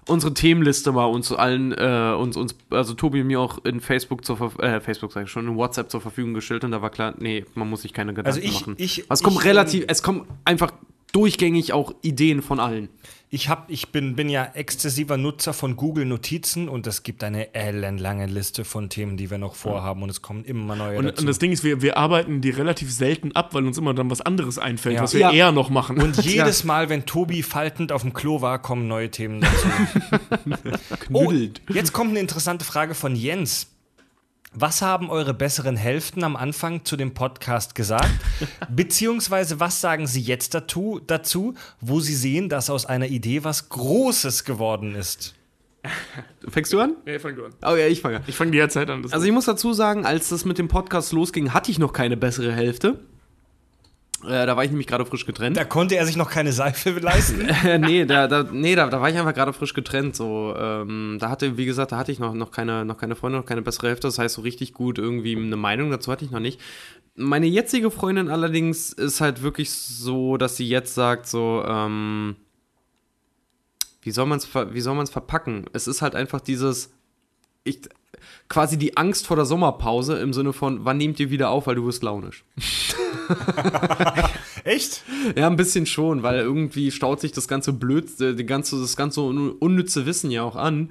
unsere 0.09 0.33
Themenliste 0.35 0.93
mal 0.93 1.05
uns 1.07 1.33
allen, 1.33 1.73
äh, 1.73 2.15
uns, 2.19 2.37
uns, 2.37 2.55
also 2.70 2.95
Tobi 2.95 3.20
und 3.23 3.27
mir 3.28 3.41
auch 3.41 3.65
in 3.65 3.81
Facebook 3.81 4.24
zur 4.24 4.37
Ver 4.37 4.53
äh, 4.62 4.81
Facebook 4.81 5.12
sage 5.12 5.24
ich 5.27 5.31
schon, 5.31 5.47
in 5.49 5.57
WhatsApp 5.57 5.91
zur 5.91 6.01
Verfügung 6.01 6.35
gestellt 6.35 6.65
und 6.65 6.70
da 6.70 6.83
war 6.83 6.91
klar, 6.91 7.15
nee, 7.19 7.45
man 7.55 7.69
muss 7.69 7.83
sich 7.83 7.93
keine 7.93 8.12
Gedanken 8.15 8.27
Also 8.39 8.41
ich- 8.41 8.61
machen. 8.61 8.74
ich- 8.78 9.05
es 9.09 9.23
kommt 9.23 9.39
ich, 9.39 9.45
relativ, 9.45 9.83
ähm, 9.83 9.89
es 9.91 10.03
kommen 10.03 10.27
einfach 10.45 10.73
durchgängig 11.12 11.73
auch 11.73 11.95
Ideen 12.03 12.43
von 12.43 12.61
allen. 12.61 12.89
Ich, 13.28 13.48
hab, 13.48 13.69
ich 13.70 13.89
bin, 13.90 14.15
bin 14.15 14.28
ja 14.28 14.44
exzessiver 14.55 15.16
Nutzer 15.16 15.53
von 15.53 15.74
Google 15.74 16.05
Notizen 16.05 16.69
und 16.69 16.86
es 16.86 17.03
gibt 17.03 17.24
eine 17.24 17.55
ellenlange 17.55 18.27
Liste 18.27 18.65
von 18.65 18.89
Themen, 18.89 19.16
die 19.16 19.31
wir 19.31 19.39
noch 19.39 19.57
vorhaben 19.57 20.05
und 20.05 20.11
es 20.11 20.23
kommen 20.23 20.44
immer 20.44 20.77
neue 20.77 20.98
Und, 20.98 21.07
dazu. 21.07 21.23
und 21.23 21.27
das 21.27 21.40
Ding 21.40 21.51
ist, 21.51 21.65
wir, 21.65 21.82
wir 21.82 21.97
arbeiten 21.97 22.40
die 22.40 22.51
relativ 22.51 22.93
selten 22.93 23.32
ab, 23.32 23.53
weil 23.53 23.66
uns 23.66 23.78
immer 23.78 23.94
dann 23.94 24.09
was 24.11 24.20
anderes 24.20 24.59
einfällt, 24.61 24.94
Ja. 24.97 25.03
was 25.03 25.12
wir 25.12 25.20
Ja. 25.20 25.32
eher 25.32 25.53
noch 25.53 25.70
machen. 25.70 26.01
und 26.01 26.16
jedes 26.24 26.62
Mal, 26.62 26.89
wenn 26.89 27.05
Tobi 27.05 27.43
faltend 27.43 27.90
auf 27.90 28.03
dem 28.03 28.12
Klo 28.12 28.43
war, 28.43 28.61
kommen 28.62 28.86
neue 28.86 29.11
Themen 29.11 29.40
dazu. 29.40 29.66
oh, 31.12 31.32
jetzt 31.74 31.93
kommt 31.93 32.11
eine 32.11 32.20
interessante 32.20 32.65
Frage 32.65 32.94
von 32.94 33.16
Jens. 33.16 33.66
Was 34.59 34.81
haben 34.81 35.11
eure 35.11 35.35
besseren 35.35 35.77
Hälften 35.77 36.24
am 36.24 36.35
Anfang 36.35 36.83
zu 36.87 36.97
dem 36.97 37.12
Podcast 37.12 37.74
gesagt? 37.74 38.09
Beziehungsweise 38.70 39.61
was 39.61 39.83
sagen 39.83 40.07
sie 40.07 40.23
jetzt 40.23 40.55
dazu, 40.55 40.99
dazu, 41.07 41.53
wo 41.83 42.01
sie 42.01 42.15
sehen, 42.15 42.49
dass 42.49 42.70
aus 42.70 42.87
einer 42.87 43.09
Idee 43.09 43.45
was 43.45 43.69
Großes 43.69 44.45
geworden 44.45 44.95
ist? 44.95 45.35
Fängst 46.49 46.73
du 46.73 46.81
an? 46.81 46.97
Nee, 47.05 47.19
fang 47.19 47.37
du 47.37 47.45
an. 47.45 47.53
Oh 47.66 47.77
ja, 47.77 47.87
ich 47.87 48.01
fange 48.01 48.16
an. 48.16 48.23
Ich 48.27 48.35
fange 48.35 48.51
die 48.51 48.57
ganze 48.57 48.78
Zeit 48.78 48.89
an. 48.89 49.05
Also 49.11 49.27
ich 49.27 49.33
muss 49.33 49.45
dazu 49.45 49.74
sagen, 49.74 50.07
als 50.07 50.31
das 50.31 50.47
mit 50.47 50.57
dem 50.57 50.69
Podcast 50.69 51.12
losging, 51.12 51.53
hatte 51.53 51.70
ich 51.70 51.78
noch 51.78 51.93
keine 51.93 52.16
bessere 52.16 52.55
Hälfte. 52.55 52.99
Äh, 54.24 54.47
da 54.47 54.56
war 54.56 54.64
ich 54.64 54.70
nämlich 54.70 54.86
gerade 54.86 55.05
frisch 55.05 55.26
getrennt. 55.26 55.56
Da 55.56 55.64
konnte 55.64 55.97
er 55.97 56.06
sich 56.06 56.16
noch 56.16 56.30
keine 56.30 56.52
Seife 56.52 56.90
leisten. 57.01 57.48
Äh, 57.66 57.78
nee, 57.78 58.05
da, 58.05 58.28
da, 58.28 58.44
nee 58.44 58.74
da, 58.74 58.88
da 58.88 59.01
war 59.01 59.10
ich 59.10 59.16
einfach 59.16 59.34
gerade 59.34 59.52
frisch 59.52 59.74
getrennt. 59.74 60.14
So, 60.14 60.55
ähm, 60.56 61.16
da 61.20 61.30
hatte, 61.30 61.56
wie 61.56 61.66
gesagt, 61.66 61.93
da 61.93 61.97
hatte 61.97 62.12
ich 62.12 62.18
noch, 62.18 62.34
noch, 62.34 62.51
keine, 62.51 62.84
noch 62.84 62.97
keine 62.97 63.16
Freundin, 63.16 63.40
noch 63.40 63.47
keine 63.47 63.62
bessere 63.62 63.88
Hälfte. 63.88 64.06
Das 64.06 64.18
heißt, 64.18 64.34
so 64.36 64.43
richtig 64.43 64.72
gut 64.72 64.98
irgendwie 64.98 65.36
eine 65.36 65.56
Meinung 65.56 65.90
dazu 65.90 66.12
hatte 66.12 66.24
ich 66.24 66.30
noch 66.30 66.40
nicht. 66.40 66.60
Meine 67.14 67.47
jetzige 67.47 67.90
Freundin 67.90 68.28
allerdings 68.28 68.93
ist 68.93 69.20
halt 69.20 69.43
wirklich 69.43 69.70
so, 69.70 70.36
dass 70.36 70.56
sie 70.56 70.68
jetzt 70.68 70.94
sagt, 70.94 71.26
so, 71.26 71.64
ähm, 71.66 72.36
wie 74.02 74.10
soll 74.12 74.26
man 74.26 74.38
es 74.38 75.10
verpacken? 75.10 75.66
Es 75.72 75.88
ist 75.88 76.02
halt 76.02 76.14
einfach 76.14 76.40
dieses, 76.40 76.93
ich, 77.64 77.80
quasi 78.48 78.78
die 78.78 78.97
Angst 78.97 79.27
vor 79.27 79.36
der 79.36 79.44
Sommerpause 79.44 80.18
im 80.18 80.32
Sinne 80.32 80.52
von, 80.52 80.85
wann 80.85 80.97
nehmt 80.97 81.20
ihr 81.20 81.31
wieder 81.31 81.51
auf, 81.51 81.66
weil 81.66 81.74
du 81.74 81.86
wirst 81.86 82.02
launisch. 82.02 82.44
Echt? 84.64 85.02
Ja, 85.36 85.47
ein 85.47 85.56
bisschen 85.56 85.86
schon, 85.86 86.23
weil 86.23 86.39
irgendwie 86.39 86.90
staut 86.90 87.20
sich 87.20 87.32
das 87.32 87.48
ganze 87.48 87.73
Blöd, 87.73 88.20
äh, 88.20 88.35
die 88.35 88.47
ganze, 88.47 88.81
das 88.81 88.97
ganze 88.97 89.20
un 89.20 89.51
unnütze 89.51 90.06
Wissen 90.06 90.31
ja 90.31 90.43
auch 90.43 90.56
an. 90.56 90.90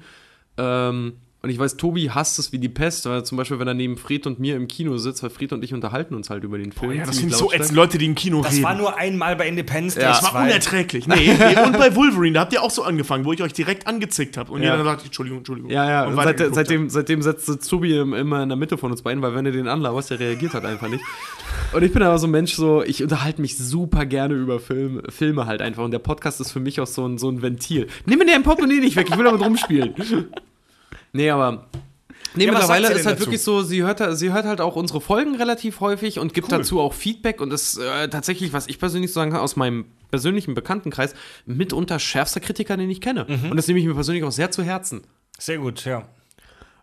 Ähm, 0.57 1.13
und 1.45 1.51
ich 1.51 1.59
weiß, 1.59 1.77
Tobi 1.77 2.09
hasst 2.09 2.39
es 2.39 2.51
wie 2.51 2.57
die 2.57 2.69
Pest, 2.69 3.05
weil 3.07 3.23
zum 3.23 3.37
Beispiel, 3.37 3.59
wenn 3.59 3.67
er 3.67 3.75
neben 3.75 3.97
Fred 3.97 4.25
und 4.25 4.39
mir 4.39 4.55
im 4.55 4.67
Kino 4.67 4.97
sitzt, 4.97 5.21
weil 5.21 5.29
Fred 5.29 5.53
und 5.53 5.63
ich 5.63 5.75
unterhalten 5.75 6.15
uns 6.15 6.31
halt 6.31 6.43
über 6.43 6.57
den 6.57 6.71
Film. 6.71 6.93
ja, 6.93 7.05
das 7.05 7.17
sind 7.17 7.31
so 7.31 7.51
ätzend 7.53 7.75
Leute, 7.75 7.99
die 7.99 8.07
im 8.07 8.15
Kino 8.15 8.41
Das 8.41 8.53
reden. 8.53 8.63
war 8.63 8.73
nur 8.73 8.97
einmal 8.97 9.35
bei 9.35 9.47
Independence 9.47 9.93
Day. 9.93 10.01
das 10.05 10.23
war 10.23 10.31
2. 10.31 10.43
unerträglich. 10.45 11.07
Nee, 11.07 11.33
nee, 11.37 11.61
und 11.63 11.73
bei 11.77 11.95
Wolverine, 11.95 12.33
da 12.33 12.39
habt 12.41 12.53
ihr 12.53 12.63
auch 12.63 12.71
so 12.71 12.81
angefangen, 12.81 13.25
wo 13.25 13.31
ich 13.31 13.43
euch 13.43 13.53
direkt 13.53 13.85
angezickt 13.85 14.37
habe. 14.37 14.51
Und 14.51 14.61
Ja. 14.63 14.71
jeder 14.71 14.77
dann 14.77 14.85
sagt, 14.87 15.05
Entschuldigung, 15.05 15.37
Entschuldigung. 15.37 15.69
Ja, 15.69 15.87
ja, 15.87 16.07
Und 16.07 16.15
seit, 16.15 16.39
seitdem, 16.55 16.89
seitdem 16.89 17.21
setzt 17.21 17.69
Tobi 17.69 17.95
im- 17.95 18.15
immer 18.15 18.41
in 18.41 18.49
der 18.49 18.55
Mitte 18.57 18.79
von 18.79 18.89
uns 18.89 19.03
beiden, 19.03 19.21
weil 19.21 19.35
wenn 19.35 19.45
du 19.45 19.51
den 19.51 19.67
anlaberst, 19.67 20.09
der 20.09 20.19
reagiert 20.19 20.55
halt 20.55 20.65
einfach 20.65 20.87
nicht. 20.89 21.03
Und 21.73 21.83
ich 21.83 21.91
bin 21.93 22.01
aber 22.01 22.17
so 22.17 22.25
ein 22.25 22.31
Mensch, 22.31 22.53
so, 22.55 22.81
ich 22.83 23.03
unterhalte 23.03 23.39
mich 23.41 23.55
super 23.57 24.05
gerne 24.07 24.33
über 24.33 24.59
Film, 24.59 25.03
Filme 25.09 25.45
halt 25.45 25.61
einfach. 25.61 25.83
Und 25.83 25.91
der 25.91 25.99
Podcast 25.99 26.41
ist 26.41 26.51
für 26.51 26.59
mich 26.59 26.81
auch 26.81 26.87
so 26.87 27.05
ein, 27.07 27.19
so 27.19 27.29
ein 27.29 27.43
Ventil. 27.43 27.85
Nimm 28.07 28.17
mir 28.17 28.25
dein 28.25 28.41
Portemonnaie 28.41 28.79
nicht 28.79 28.95
weg, 28.95 29.07
ich 29.11 29.15
will 29.17 29.25
damit 29.25 29.41
rumspielen. 29.41 29.93
Nee, 31.15 31.29
aber. 31.29 31.67
Nee, 32.35 32.45
Ja, 32.45 32.51
mittlerweile 32.51 32.87
ist 32.91 33.05
halt 33.05 33.15
dazu? 33.15 33.27
wirklich 33.27 33.41
so, 33.41 33.61
sie 33.61 33.83
hört, 33.83 34.01
sie 34.17 34.33
hört 34.33 34.45
halt 34.45 34.59
auch 34.59 34.75
unsere 34.75 34.99
Folgen 34.99 35.35
relativ 35.35 35.79
häufig 35.79 36.19
und 36.19 36.33
gibt 36.33 36.51
dazu 36.51 36.81
auch 36.81 36.93
Feedback 36.93 37.39
und 37.39 37.53
ist 37.53 37.77
äh, 37.77 38.09
tatsächlich, 38.09 38.51
was 38.51 38.67
ich 38.67 38.77
persönlich 38.77 39.11
so 39.11 39.21
sagen 39.21 39.31
kann, 39.31 39.39
aus 39.39 39.55
meinem 39.55 39.85
persönlichen 40.11 40.53
Bekanntenkreis, 40.53 41.15
mitunter 41.45 41.97
schärfster 41.97 42.41
Kritiker, 42.41 42.75
den 42.75 42.89
ich 42.89 42.99
kenne. 42.99 43.25
Mhm. 43.29 43.51
Und 43.51 43.57
das 43.57 43.67
nehme 43.67 43.79
ich 43.79 43.85
mir 43.85 43.93
persönlich 43.93 44.25
auch 44.25 44.33
sehr 44.33 44.51
zu 44.51 44.63
Herzen. 44.63 45.03
Sehr 45.39 45.59
gut, 45.59 45.85
ja. 45.85 46.07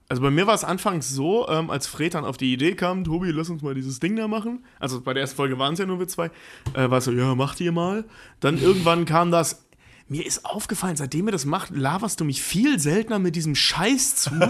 Also 0.09 0.23
bei 0.23 0.31
mir 0.31 0.47
war 0.47 0.55
es 0.55 0.65
anfangs 0.65 1.11
so, 1.11 1.49
ähm, 1.49 1.71
als 1.71 1.87
Fred 1.87 2.15
dann 2.15 2.25
auf 2.25 2.37
die 2.37 2.53
Idee 2.53 2.75
kam, 2.75 3.05
Tobi, 3.05 3.31
lass 3.31 3.49
uns 3.51 3.63
mal 3.63 3.75
dieses 3.75 4.01
Ding 4.01 4.17
da 4.17 4.29
machen. 4.29 4.65
Also 4.79 5.01
bei 5.01 5.13
der 5.15 5.23
ersten 5.23 5.37
Folge 5.37 5.59
waren 5.59 5.75
es 5.75 5.79
ja 5.79 5.87
nur 5.87 5.99
wir 5.99 6.09
zwei. 6.09 6.27
Äh, 6.75 6.91
war 6.91 6.99
es 6.99 7.05
so, 7.05 7.13
ja, 7.13 7.35
macht 7.35 7.61
ihr 7.61 7.73
mal. 7.73 8.05
Dann 8.41 8.59
irgendwann 8.61 9.05
kam 9.05 9.31
das. 9.31 9.65
Mir 10.09 10.27
ist 10.27 10.45
aufgefallen, 10.45 10.97
seitdem 10.97 11.27
ihr 11.29 11.33
das 11.33 11.45
macht, 11.45 11.71
laberst 11.75 12.21
du 12.21 12.25
mich 12.25 12.43
viel 12.43 12.79
seltener 12.79 13.19
mit 13.19 13.35
diesem 13.37 13.55
Scheiß 13.55 14.17
zu. 14.17 14.31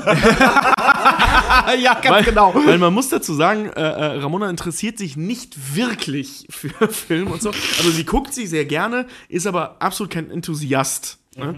ja, 1.79 1.95
ganz 1.95 2.09
weil, 2.11 2.24
genau. 2.24 2.55
Weil 2.55 2.79
man 2.79 2.93
muss 2.93 3.09
dazu 3.11 3.35
sagen, 3.35 3.66
äh, 3.66 3.81
äh, 3.81 4.05
Ramona 4.20 4.51
interessiert 4.51 4.99
sich 4.99 5.16
nicht 5.16 5.77
wirklich 5.77 6.47
für 6.51 6.89
Film 6.89 7.29
und 7.29 7.43
so. 7.43 7.51
Also 7.51 7.91
sie 7.91 8.05
guckt 8.05 8.35
sie 8.35 8.47
sehr 8.47 8.65
gerne, 8.65 9.07
ist 9.29 9.47
aber 9.47 9.77
absolut 9.81 10.12
kein 10.12 10.31
Enthusiast. 10.31 11.19
Ne? 11.37 11.55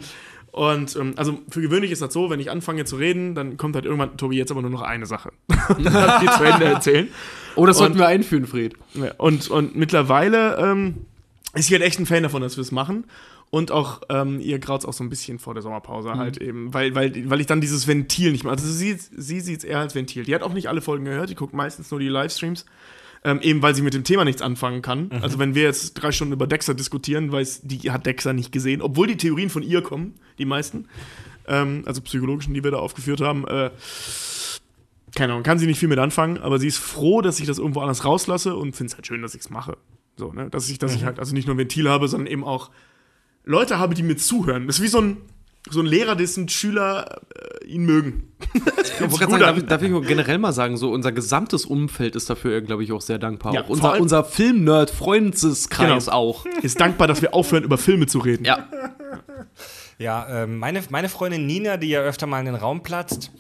Und 0.50 0.94
ähm, 0.96 1.14
also 1.16 1.40
für 1.50 1.60
gewöhnlich 1.62 1.90
ist 1.90 2.00
das 2.02 2.12
so, 2.12 2.30
wenn 2.30 2.38
ich 2.38 2.50
anfange 2.50 2.84
zu 2.84 2.96
reden, 2.96 3.34
dann 3.34 3.56
kommt 3.56 3.74
halt 3.74 3.86
irgendwann, 3.86 4.16
Tobi, 4.16 4.36
jetzt 4.36 4.52
aber 4.52 4.62
nur 4.62 4.70
noch 4.70 4.82
eine 4.82 5.06
Sache. 5.06 5.32
Und 5.68 5.84
dann 5.84 5.92
darf 5.92 6.22
ich 6.22 6.30
die 6.30 6.36
zu 6.36 6.44
Ende 6.44 6.66
erzählen. 6.66 7.08
Oh, 7.56 7.66
das 7.66 7.78
sollten 7.78 7.94
Und- 7.94 7.98
wir 8.00 8.06
einführen, 8.06 8.46
Fred. 8.46 8.74
Und, 9.18 9.48
und 9.48 9.74
mittlerweile 9.74 10.56
ähm, 10.58 11.06
ist 11.54 11.66
sie 11.68 11.74
halt 11.74 11.82
echt 11.82 11.98
ein 11.98 12.06
Fan 12.06 12.22
davon, 12.22 12.42
dass 12.42 12.56
wir 12.56 12.62
es 12.62 12.70
machen. 12.72 13.04
Und 13.54 13.70
auch 13.70 14.00
ähm, 14.08 14.40
ihr 14.40 14.58
graut 14.58 14.84
auch 14.84 14.92
so 14.92 15.04
ein 15.04 15.10
bisschen 15.10 15.38
vor 15.38 15.54
der 15.54 15.62
Sommerpause 15.62 16.14
halt 16.14 16.38
eben, 16.38 16.74
weil, 16.74 16.96
weil, 16.96 17.30
weil 17.30 17.40
ich 17.40 17.46
dann 17.46 17.60
dieses 17.60 17.86
Ventil 17.86 18.32
nicht 18.32 18.42
mehr. 18.42 18.50
Also 18.50 18.66
sie, 18.66 18.98
sie 19.16 19.38
sieht 19.38 19.58
es 19.58 19.62
eher 19.62 19.78
als 19.78 19.94
Ventil. 19.94 20.24
Die 20.24 20.34
hat 20.34 20.42
auch 20.42 20.52
nicht 20.52 20.68
alle 20.68 20.80
Folgen 20.80 21.04
gehört, 21.04 21.30
die 21.30 21.36
guckt 21.36 21.54
meistens 21.54 21.88
nur 21.92 22.00
die 22.00 22.08
Livestreams. 22.08 22.66
Ähm, 23.22 23.38
eben 23.42 23.62
weil 23.62 23.76
sie 23.76 23.82
mit 23.82 23.94
dem 23.94 24.02
Thema 24.02 24.24
nichts 24.24 24.42
anfangen 24.42 24.82
kann. 24.82 25.08
Also 25.22 25.38
wenn 25.38 25.54
wir 25.54 25.62
jetzt 25.62 25.94
drei 25.94 26.10
Stunden 26.10 26.32
über 26.32 26.48
Dexter 26.48 26.74
diskutieren, 26.74 27.30
weiß 27.30 27.60
die 27.62 27.92
hat 27.92 28.06
Dexter 28.06 28.32
nicht 28.32 28.50
gesehen, 28.50 28.82
obwohl 28.82 29.06
die 29.06 29.16
Theorien 29.16 29.50
von 29.50 29.62
ihr 29.62 29.82
kommen, 29.82 30.14
die 30.38 30.46
meisten. 30.46 30.88
Ähm, 31.46 31.84
also 31.86 32.00
psychologischen, 32.00 32.54
die 32.54 32.64
wir 32.64 32.72
da 32.72 32.78
aufgeführt 32.78 33.20
haben. 33.20 33.46
Äh, 33.46 33.70
keine 35.14 35.32
Ahnung, 35.32 35.44
kann 35.44 35.60
sie 35.60 35.66
nicht 35.68 35.78
viel 35.78 35.88
mit 35.88 36.00
anfangen, 36.00 36.38
aber 36.38 36.58
sie 36.58 36.66
ist 36.66 36.78
froh, 36.78 37.20
dass 37.20 37.38
ich 37.38 37.46
das 37.46 37.58
irgendwo 37.58 37.82
anders 37.82 38.04
rauslasse 38.04 38.56
und 38.56 38.74
findet 38.74 38.94
es 38.94 38.96
halt 38.96 39.06
schön, 39.06 39.22
dass 39.22 39.36
ich 39.36 39.42
es 39.42 39.50
mache. 39.50 39.76
So, 40.16 40.32
ne? 40.32 40.50
Dass 40.50 40.68
ich, 40.68 40.80
dass 40.80 40.92
ich 40.96 41.04
halt 41.04 41.20
also 41.20 41.34
nicht 41.34 41.46
nur 41.46 41.54
ein 41.54 41.58
Ventil 41.58 41.88
habe, 41.88 42.08
sondern 42.08 42.26
eben 42.26 42.42
auch 42.42 42.72
Leute 43.44 43.78
habe, 43.78 43.94
die 43.94 44.02
mir 44.02 44.16
zuhören. 44.16 44.66
Das 44.66 44.76
ist 44.76 44.82
wie 44.82 44.88
so 44.88 45.00
ein, 45.00 45.16
so 45.70 45.80
ein 45.80 45.86
Lehrer, 45.86 46.16
dessen 46.16 46.48
Schüler 46.48 47.20
äh, 47.62 47.66
ihn 47.66 47.84
mögen. 47.84 48.30
Ich 48.84 49.18
sagen, 49.18 49.38
darf, 49.40 49.56
ich- 49.56 49.64
darf 49.66 49.82
ich 49.82 49.90
generell 50.06 50.38
mal 50.38 50.52
sagen, 50.52 50.76
so 50.76 50.90
unser 50.90 51.10
gesamtes 51.12 51.64
Umfeld 51.64 52.14
ist 52.16 52.30
dafür, 52.30 52.60
glaube 52.60 52.84
ich, 52.84 52.92
auch 52.92 53.00
sehr 53.00 53.18
dankbar. 53.18 53.52
Ja, 53.54 53.62
auch 53.64 53.68
unser, 53.68 54.00
unser 54.00 54.24
Film-Nerd-Freundeskreis 54.24 56.04
Genau. 56.06 56.16
auch. 56.16 56.46
Ist 56.62 56.80
dankbar, 56.80 57.08
dass 57.08 57.22
wir 57.22 57.34
aufhören, 57.34 57.64
über 57.64 57.78
Filme 57.78 58.06
zu 58.06 58.18
reden. 58.18 58.44
Ja. 58.44 58.68
Ja, 59.98 60.42
ähm, 60.44 60.58
meine, 60.58 60.82
meine 60.90 61.08
Freundin 61.08 61.46
Nina, 61.46 61.76
die 61.76 61.88
ja 61.88 62.00
öfter 62.00 62.26
mal 62.26 62.40
in 62.40 62.46
den 62.46 62.54
Raum 62.56 62.82
platzt, 62.82 63.30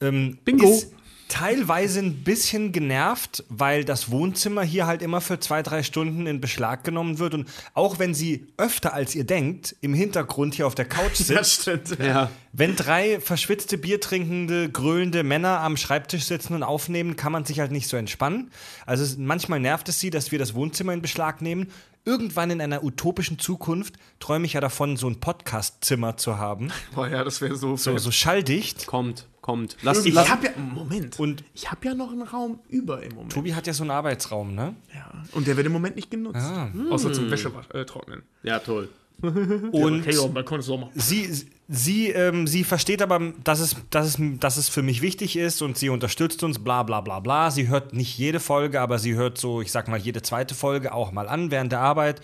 ähm, 0.00 0.38
Bingo. 0.44 0.68
ist 0.70 0.92
teilweise 1.32 2.00
ein 2.00 2.24
bisschen 2.24 2.72
genervt, 2.72 3.42
weil 3.48 3.86
das 3.86 4.10
Wohnzimmer 4.10 4.62
hier 4.62 4.86
halt 4.86 5.00
immer 5.00 5.22
für 5.22 5.40
zwei, 5.40 5.62
drei 5.62 5.82
Stunden 5.82 6.26
in 6.26 6.42
Beschlag 6.42 6.84
genommen 6.84 7.18
wird. 7.18 7.32
Und 7.32 7.48
auch 7.72 7.98
wenn 7.98 8.12
sie 8.12 8.48
öfter 8.58 8.92
als 8.92 9.14
ihr 9.14 9.24
denkt, 9.24 9.74
im 9.80 9.94
Hintergrund 9.94 10.52
hier 10.52 10.66
auf 10.66 10.74
der 10.74 10.84
Couch 10.84 11.14
sitzt, 11.14 11.30
Das 11.30 11.54
stimmt. 11.54 11.98
Ja. 11.98 12.30
wenn 12.52 12.76
drei 12.76 13.18
verschwitzte, 13.18 13.78
biertrinkende, 13.78 14.68
gröhlende 14.68 15.22
Männer 15.22 15.60
am 15.60 15.78
Schreibtisch 15.78 16.24
sitzen 16.24 16.52
und 16.54 16.62
aufnehmen, 16.62 17.16
kann 17.16 17.32
man 17.32 17.46
sich 17.46 17.60
halt 17.60 17.72
nicht 17.72 17.88
so 17.88 17.96
entspannen. 17.96 18.50
Also 18.84 19.02
es, 19.02 19.16
manchmal 19.16 19.58
nervt 19.58 19.88
es 19.88 20.00
sie, 20.00 20.10
dass 20.10 20.32
wir 20.32 20.38
das 20.38 20.52
Wohnzimmer 20.52 20.92
in 20.92 21.00
Beschlag 21.00 21.40
nehmen. 21.40 21.68
Irgendwann 22.04 22.50
in 22.50 22.60
einer 22.60 22.84
utopischen 22.84 23.38
Zukunft 23.38 23.94
träume 24.20 24.44
ich 24.44 24.52
ja 24.52 24.60
davon, 24.60 24.98
so 24.98 25.06
ein 25.08 25.18
Podcast-Zimmer 25.18 26.18
zu 26.18 26.36
haben. 26.36 26.70
Boah, 26.94 27.08
ja, 27.08 27.24
das 27.24 27.40
wäre 27.40 27.56
so. 27.56 27.76
So, 27.78 27.96
so 27.96 28.10
schalldicht. 28.10 28.86
Kommt, 28.86 29.28
kommt. 29.42 29.76
Lass, 29.82 30.06
ich 30.06 30.14
lass, 30.14 30.30
habe 30.30 30.46
ja. 30.46 30.52
Moment. 30.56 31.20
Und- 31.20 31.44
ich 31.52 31.70
habe 31.70 31.84
ja 31.86 31.94
noch 31.94 32.10
einen 32.12 32.22
Raum 32.22 32.60
über 32.70 33.02
im 33.02 33.14
Moment. 33.14 33.32
Tobi 33.32 33.54
hat 33.54 33.66
ja 33.66 33.74
so 33.74 33.82
einen 33.82 33.90
Arbeitsraum, 33.90 34.54
ne? 34.54 34.74
Ja. 34.94 35.10
Und 35.32 35.46
der 35.46 35.56
wird 35.58 35.66
im 35.66 35.72
Moment 35.72 35.96
nicht 35.96 36.10
genutzt. 36.10 36.38
Ah. 36.40 36.70
Außer 36.88 37.12
zum 37.12 37.30
Wäsche 37.30 37.52
äh, 37.74 37.84
trocknen. 37.84 38.22
ja, 38.42 38.58
toll. 38.60 38.88
Und 39.22 40.00
Okay, 40.00 40.14
ja, 40.16 40.26
man 40.26 40.44
konnte 40.44 40.64
es 40.64 40.70
auch 40.70 40.80
machen. 40.80 40.90
sie, 40.94 41.28
sie, 41.68 42.08
ähm, 42.08 42.48
sie 42.48 42.64
versteht 42.64 43.02
aber, 43.02 43.20
dass 43.44 43.60
es, 43.60 43.76
dass, 43.90 44.06
es, 44.06 44.38
dass 44.40 44.56
es 44.56 44.68
für 44.68 44.82
mich 44.82 45.00
wichtig 45.00 45.36
ist 45.36 45.62
und 45.62 45.78
sie 45.78 45.90
unterstützt 45.90 46.42
uns, 46.42 46.58
bla 46.58 46.82
bla 46.82 47.00
bla 47.02 47.20
bla. 47.20 47.50
Sie 47.52 47.68
hört 47.68 47.92
nicht 47.92 48.18
jede 48.18 48.40
Folge, 48.40 48.80
aber 48.80 48.98
sie 48.98 49.14
hört 49.14 49.38
so, 49.38 49.60
ich 49.60 49.70
sag 49.70 49.86
mal, 49.86 49.98
jede 49.98 50.22
zweite 50.22 50.56
Folge 50.56 50.92
auch 50.92 51.12
mal 51.12 51.28
an 51.28 51.52
während 51.52 51.70
der 51.70 51.80
Arbeit. 51.80 52.20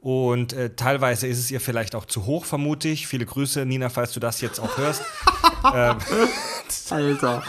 Und 0.00 0.52
äh, 0.52 0.70
teilweise 0.76 1.26
ist 1.26 1.38
es 1.38 1.50
ihr 1.50 1.60
vielleicht 1.60 1.94
auch 1.96 2.04
zu 2.04 2.24
hoch, 2.26 2.44
vermute 2.44 2.88
ich. 2.88 3.06
Viele 3.08 3.26
Grüße, 3.26 3.66
Nina, 3.66 3.88
falls 3.88 4.12
du 4.12 4.20
das 4.20 4.40
jetzt 4.40 4.60
auch 4.60 4.78
hörst. 4.78 5.02
Alter. 6.90 7.42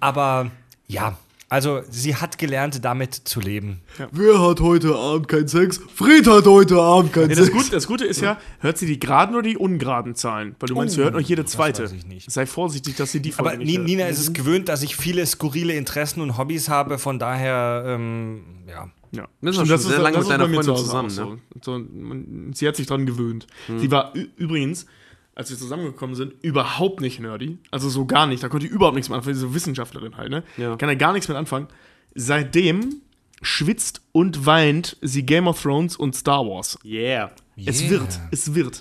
Aber 0.00 0.50
ja, 0.88 1.16
also 1.48 1.82
sie 1.90 2.16
hat 2.16 2.38
gelernt, 2.38 2.84
damit 2.84 3.14
zu 3.14 3.40
leben. 3.40 3.80
Wer 4.10 4.40
hat 4.40 4.60
heute 4.60 4.94
Abend 4.96 5.28
keinen 5.28 5.46
Sex? 5.46 5.78
Fred 5.94 6.26
hat 6.26 6.46
heute 6.46 6.80
Abend 6.80 7.12
keinen 7.12 7.30
Ja, 7.30 7.36
das, 7.36 7.52
Gute, 7.52 7.70
das 7.70 7.86
Gute 7.86 8.04
ist 8.04 8.20
ja, 8.20 8.38
hört 8.60 8.78
sie 8.78 8.86
die 8.86 8.98
geraden 8.98 9.34
oder 9.36 9.48
die 9.48 9.56
ungeraden 9.56 10.14
Zahlen? 10.16 10.56
Weil 10.58 10.68
du 10.68 10.74
meinst, 10.74 10.94
sie 10.96 11.02
hört 11.02 11.14
noch 11.14 11.20
jede 11.20 11.44
zweite. 11.44 11.84
weiß 11.84 11.92
ich 11.92 12.06
nicht. 12.06 12.30
Sei 12.30 12.46
vorsichtig, 12.46 12.96
dass 12.96 13.12
sie 13.12 13.20
die 13.20 13.32
Aber 13.36 13.56
nicht 13.56 13.66
Ni- 13.66 13.76
hört. 13.76 13.86
Nina 13.86 14.06
ist 14.08 14.18
es 14.18 14.32
gewöhnt, 14.32 14.68
dass 14.68 14.82
ich 14.82 14.96
viele 14.96 15.24
skurrile 15.26 15.74
Interessen 15.74 16.20
und 16.20 16.36
Hobbys 16.36 16.68
habe. 16.68 16.98
Von 16.98 17.18
daher, 17.20 17.84
ähm, 17.86 18.42
ja. 18.68 18.90
Ja. 19.12 19.28
Bist 19.40 19.54
Stimmt, 19.54 19.68
schon 19.68 19.78
sehr 19.78 19.98
lange 20.00 20.18
mit 20.18 20.26
bei 20.28 20.36
deiner 20.36 20.48
mir 20.48 20.60
zu 20.60 20.74
Freundin 20.74 20.74
Hause 20.74 20.84
zusammen, 21.10 21.38
auch 21.38 21.62
So. 21.64 21.78
So, 21.78 21.78
man, 21.78 22.52
sie 22.54 22.66
hat 22.68 22.76
sich 22.76 22.86
dran 22.86 23.06
gewöhnt. 23.06 23.46
Sie 23.78 23.90
war 23.90 24.12
übrigens, 24.36 24.86
als 25.34 25.50
wir 25.50 25.56
zusammengekommen 25.58 26.14
sind, 26.16 26.32
überhaupt 26.42 27.00
nicht 27.00 27.20
nerdy. 27.20 27.58
Also 27.70 27.88
so 27.88 28.06
gar 28.06 28.26
nicht. 28.26 28.42
Da 28.42 28.48
konnte 28.48 28.66
ich 28.66 28.72
überhaupt 28.72 28.94
nichts 28.94 29.08
mit 29.08 29.16
anfangen. 29.16 29.34
Diese 29.34 29.52
Wissenschaftlerin 29.54 30.16
halt, 30.16 30.30
ne? 30.30 30.42
Ja. 30.56 30.76
Kann 30.76 30.88
er 30.88 30.96
gar 30.96 31.12
nichts 31.12 31.28
mit 31.28 31.36
anfangen. 31.36 31.68
Seitdem 32.14 33.02
schwitzt 33.42 34.00
und 34.12 34.46
weint 34.46 34.96
sie 35.02 35.24
Game 35.24 35.46
of 35.46 35.60
Thrones 35.60 35.96
und 35.96 36.16
Star 36.16 36.46
Wars. 36.46 36.78
Yeah. 36.84 37.30
Es 37.56 37.80
Yeah. 37.82 37.90
wird, 37.90 38.20
es 38.30 38.54
wird. 38.54 38.78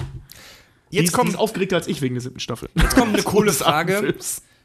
Jetzt 0.89 1.03
ist, 1.06 1.11
die 1.11 1.15
kommt, 1.18 1.30
ist 1.31 1.35
aufgeregter 1.35 1.76
als 1.76 1.88
ich 1.88 2.02
wegen 2.02 2.15
der 2.15 2.22
siebten 2.22 2.39
Staffel. 2.39 2.69
jetzt 2.76 2.95
kommt 2.95 3.14
eine 3.14 3.23
coole 3.23 3.52
Frage. 3.52 4.15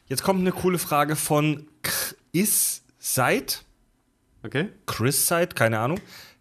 Jetzt 0.07 0.23
kommt 0.23 0.39
eine 0.41 0.51
coole 0.53 0.77
Frage 0.77 1.15
von 1.17 1.67
Chris 1.83 2.83
Seid. 2.99 3.63
Okay. 4.43 4.69
Chris 4.85 5.27
Seid, 5.27 5.55
keine 5.55 5.79
Ahnung. 5.79 5.99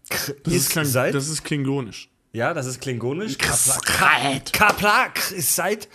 Das 0.08 0.34
Chris 0.42 0.54
ist, 0.54 0.70
Kling, 0.70 0.84
Seid. 0.84 1.14
das 1.14 1.28
ist 1.28 1.44
klingonisch. 1.44 2.08
Ja, 2.32 2.54
das 2.54 2.66
ist 2.66 2.80
klingonisch. 2.80 3.38
Kapla, 3.38 4.40
Kapla, 4.52 5.08
Chris 5.14 5.54
Seid. 5.54 5.88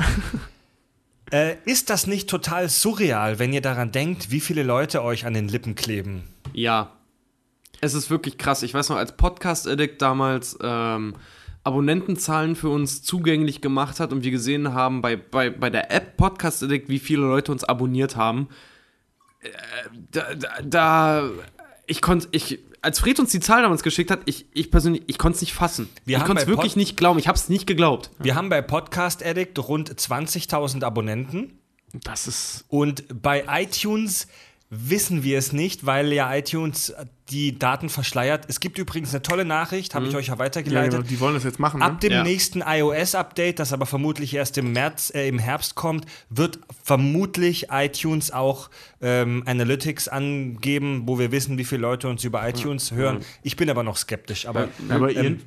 äh, 1.32 1.56
ist 1.66 1.90
das 1.90 2.08
nicht 2.08 2.30
total 2.30 2.70
surreal, 2.70 3.40
wenn 3.40 3.54
ihr 3.54 3.62
daran 3.62 3.92
denkt, 3.92 4.32
wie 4.32 4.42
viele 4.42 4.64
Leute 4.64 5.04
euch 5.04 5.26
an 5.26 5.34
den 5.34 5.48
Lippen 5.48 5.76
kleben? 5.76 6.24
Ja. 6.54 6.92
Es 7.82 7.94
ist 7.94 8.10
wirklich 8.10 8.38
krass. 8.38 8.64
Ich 8.64 8.74
weiß 8.74 8.90
noch, 8.90 8.98
als 8.98 9.16
Podcast-Addict 9.16 10.02
damals 10.02 10.58
ähm, 10.62 11.16
Abonnentenzahlen 11.64 12.56
für 12.56 12.70
uns 12.70 13.02
zugänglich 13.02 13.62
gemacht 13.62 14.00
hat 14.00 14.12
und 14.12 14.24
wir 14.24 14.32
gesehen 14.32 14.74
haben 14.74 15.02
bei, 15.02 15.16
bei, 15.16 15.50
bei 15.50 15.70
der 15.70 15.92
App 15.92 16.16
Podcast 16.16 16.64
Addict, 16.64 16.90
wie 16.90 17.00
viele 17.00 17.22
Leute 17.22 17.52
uns 17.52 17.64
abonniert 17.64 18.16
haben. 18.16 18.50
Äh, 19.42 19.50
da, 20.12 20.36
da, 20.36 20.50
da 20.64 21.30
ich 21.88 22.02
konnte, 22.02 22.28
ich, 22.32 22.60
als 22.82 23.00
Fred 23.00 23.20
uns 23.20 23.32
die 23.32 23.40
Zahl 23.40 23.62
damals 23.62 23.84
geschickt 23.84 24.12
hat, 24.12 24.22
ich, 24.26 24.46
ich 24.54 24.72
persönlich, 24.72 25.04
ich 25.08 25.18
konnte 25.18 25.36
es 25.36 25.42
nicht 25.42 25.54
fassen. 25.54 25.90
Wir 26.06 26.18
ich 26.18 26.24
konnte 26.24 26.44
es 26.44 26.48
wirklich 26.48 26.74
Pod- 26.74 26.78
nicht 26.78 26.98
glauben. 26.98 27.20
Ich 27.20 27.28
habe 27.28 27.38
es 27.38 27.50
nicht 27.50 27.68
geglaubt. 27.68 28.12
Wir 28.20 28.36
haben 28.36 28.50
bei 28.50 28.62
Podcast 28.62 29.24
Addict 29.26 29.58
rund 29.60 29.90
20.000 29.94 30.84
Abonnenten. 30.84 31.60
Das 32.04 32.28
ist. 32.28 32.66
Und 32.68 33.06
bei 33.22 33.46
iTunes 33.50 34.28
wissen 34.70 35.24
wir 35.24 35.38
es 35.38 35.54
nicht, 35.54 35.86
weil 35.86 36.12
ja 36.12 36.34
iTunes 36.36 36.94
die 37.30 37.58
Daten 37.58 37.88
verschleiert. 37.90 38.46
Es 38.50 38.60
gibt 38.60 38.78
übrigens 38.78 39.12
eine 39.14 39.22
tolle 39.22 39.46
Nachricht, 39.46 39.96
habe 39.96 40.08
ich 40.08 40.16
euch 40.16 40.28
ja 40.28 40.34
Ja, 40.34 40.40
weitergeleitet. 40.40 40.92
genau, 40.92 41.04
die 41.04 41.20
wollen 41.20 41.34
das 41.36 41.44
jetzt 41.44 41.60
machen. 41.60 41.80
Ne? 41.80 41.86
Ab 41.86 42.02
dem 42.02 42.12
Ja. 42.12 42.24
nächsten 42.24 42.62
iOS-Update, 42.66 43.60
das 43.60 43.74
aber 43.74 43.86
vermutlich 43.86 44.34
erst 44.34 44.58
im 44.58 44.72
März, 44.74 45.12
äh, 45.16 45.28
im 45.28 45.40
Herbst 45.40 45.76
kommt, 45.76 46.06
wird 46.30 46.60
vermutlich 46.84 47.68
iTunes 47.72 48.32
auch 48.32 48.70
ähm, 49.02 49.44
Analytics 49.46 50.08
angeben, 50.08 51.04
wo 51.06 51.20
wir 51.20 51.32
wissen, 51.32 51.58
wie 51.58 51.66
viele 51.66 51.82
Leute 51.82 52.08
uns 52.08 52.24
über 52.24 52.48
iTunes 52.48 52.92
hören. 52.92 53.20
Ich 53.44 53.56
bin 53.56 53.70
aber 53.70 53.84
noch 53.84 53.98
skeptisch. 53.98 54.48
Aber 54.48 54.70
Aber 54.90 55.12
ihr. 55.12 55.24
ähm, 55.24 55.42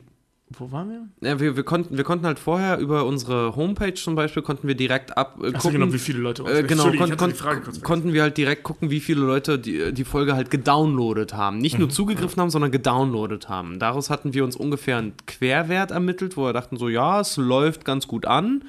Wo 0.57 0.73
waren 0.73 0.89
wir? 0.89 1.29
Ja, 1.29 1.41
wir, 1.41 1.57
wir, 1.57 1.63
konnten, 1.63 1.97
wir 1.97 2.05
konnten 2.05 2.25
halt 2.25 2.39
vorher 2.39 2.79
über 2.79 3.05
unsere 3.05 3.55
Homepage 3.55 3.93
zum 3.95 4.15
Beispiel, 4.15 4.43
konnten 4.43 4.67
wir 4.67 4.75
direkt 4.75 5.17
ab 5.19 5.39
äh, 5.43 5.53
gucken, 5.53 5.73
genau, 5.81 5.93
wie 5.93 5.99
viele 5.99 6.21
Leute 6.21 6.43
Äh, 6.45 6.63
genau, 6.63 6.91
kon 6.93 7.17
kon 7.19 7.35
konnten 7.83 8.13
wir 8.15 8.23
halt 8.23 8.39
direkt 8.39 8.63
gucken, 8.63 8.89
wie 8.91 9.01
viele 9.01 9.21
Leute 9.21 9.59
die, 9.59 9.93
die 9.93 10.05
Folge 10.05 10.35
halt 10.35 10.51
gedownloadet 10.51 11.35
haben. 11.35 11.59
Nicht 11.59 11.75
Mhm. 11.75 11.81
nur 11.81 11.91
zugegriffen 11.91 12.41
haben, 12.41 12.51
sondern 12.51 12.71
gedownloadet 12.71 13.49
haben. 13.51 13.79
Daraus 13.79 14.09
hatten 14.09 14.33
wir 14.33 14.43
uns 14.43 14.57
ungefähr 14.57 14.97
einen 14.99 15.13
Querwert 15.27 15.91
ermittelt, 15.91 16.37
wo 16.39 16.45
wir 16.45 16.53
dachten 16.55 16.79
so, 16.79 16.89
ja, 16.89 17.21
es 17.21 17.37
läuft 17.37 17.85
ganz 17.85 18.07
gut 18.09 18.25
an, 18.25 18.65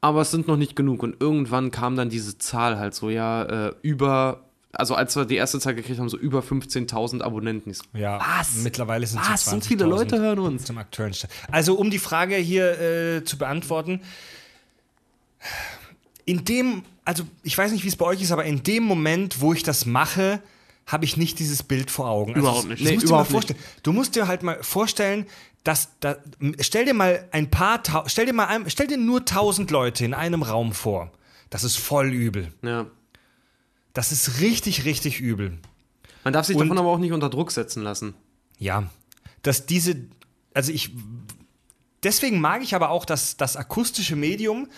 aber 0.00 0.20
es 0.20 0.30
sind 0.30 0.46
noch 0.46 0.56
nicht 0.56 0.76
genug. 0.76 1.02
Und 1.02 1.16
irgendwann 1.20 1.72
kam 1.72 1.96
dann 1.96 2.08
diese 2.08 2.38
Zahl 2.38 2.78
halt 2.78 2.94
so, 2.94 3.10
ja, 3.10 3.42
äh, 3.68 3.74
über, 3.82 4.42
also 4.76 4.94
als 4.94 5.16
wir 5.16 5.24
die 5.24 5.36
erste 5.36 5.58
Zahl 5.60 5.74
gekriegt 5.74 5.98
haben, 5.98 6.08
so 6.08 6.16
über 6.18 6.40
15.000 6.40 7.22
Abonnenten. 7.22 7.72
So, 7.74 7.82
ja, 7.94 8.20
Was? 8.38 8.56
mittlerweile 8.56 9.06
sind 9.06 9.20
es 9.22 9.28
Was? 9.28 9.44
so 9.44 9.50
So 9.52 9.56
20.000 9.56 9.64
viele 9.66 9.84
Leute 9.86 10.18
hören 10.20 10.38
uns. 10.38 10.64
zum. 10.64 10.78
Also 11.50 11.74
um 11.74 11.90
die 11.90 11.98
Frage 11.98 12.36
hier 12.36 12.80
äh, 12.80 13.24
zu 13.24 13.38
beantworten, 13.38 14.00
in 16.24 16.44
dem, 16.44 16.82
also 17.04 17.24
ich 17.42 17.56
weiß 17.56 17.72
nicht, 17.72 17.84
wie 17.84 17.88
es 17.88 17.96
bei 17.96 18.04
euch 18.06 18.20
ist, 18.20 18.32
aber 18.32 18.44
in 18.44 18.62
dem 18.62 18.82
Moment, 18.82 19.40
wo 19.40 19.52
ich 19.52 19.62
das 19.62 19.86
mache, 19.86 20.40
habe 20.86 21.04
ich 21.04 21.16
nicht 21.16 21.38
dieses 21.38 21.62
Bild 21.62 21.90
vor 21.90 22.08
Augen. 22.08 22.34
Also, 22.34 22.40
Überhaupt 22.46 22.68
nicht. 22.68 22.80
Das 22.80 22.88
Nee, 22.88 22.94
musst 22.94 23.02
du 23.04 23.06
dir 23.08 23.12
überhaupt 23.12 23.30
mal 23.30 23.32
vorstellen. 23.32 23.58
Du 23.82 23.92
musst 23.92 24.14
dir 24.16 24.28
halt 24.28 24.42
mal 24.42 24.62
vorstellen, 24.62 25.26
dass 25.64 25.88
da, 26.00 26.16
stell 26.60 26.84
dir 26.84 26.94
mal 26.94 27.26
ein 27.32 27.50
paar, 27.50 27.82
stell 28.06 28.26
dir 28.26 28.32
mal, 28.32 28.62
stell 28.68 28.86
dir 28.86 28.98
nur 28.98 29.24
tausend 29.24 29.70
Leute 29.70 30.04
in 30.04 30.14
einem 30.14 30.42
Raum 30.42 30.72
vor. 30.72 31.10
Das 31.50 31.64
ist 31.64 31.76
voll 31.76 32.12
übel. 32.12 32.52
Ja. 32.62 32.86
Das 33.96 34.12
ist 34.12 34.40
richtig, 34.40 34.84
richtig 34.84 35.20
übel. 35.20 35.56
Man 36.22 36.34
darf 36.34 36.44
sich 36.44 36.54
Und- 36.54 36.66
davon 36.66 36.76
aber 36.76 36.90
auch 36.90 36.98
nicht 36.98 37.12
unter 37.12 37.30
Druck 37.30 37.50
setzen 37.50 37.82
lassen. 37.82 38.12
Ja, 38.58 38.90
dass 39.40 39.64
diese, 39.64 39.96
also 40.52 40.70
ich, 40.70 40.90
deswegen 42.02 42.38
mag 42.38 42.62
ich 42.62 42.74
aber 42.74 42.90
auch 42.90 43.06
das, 43.06 43.38
das 43.38 43.56
akustische 43.56 44.14
Medium. 44.14 44.68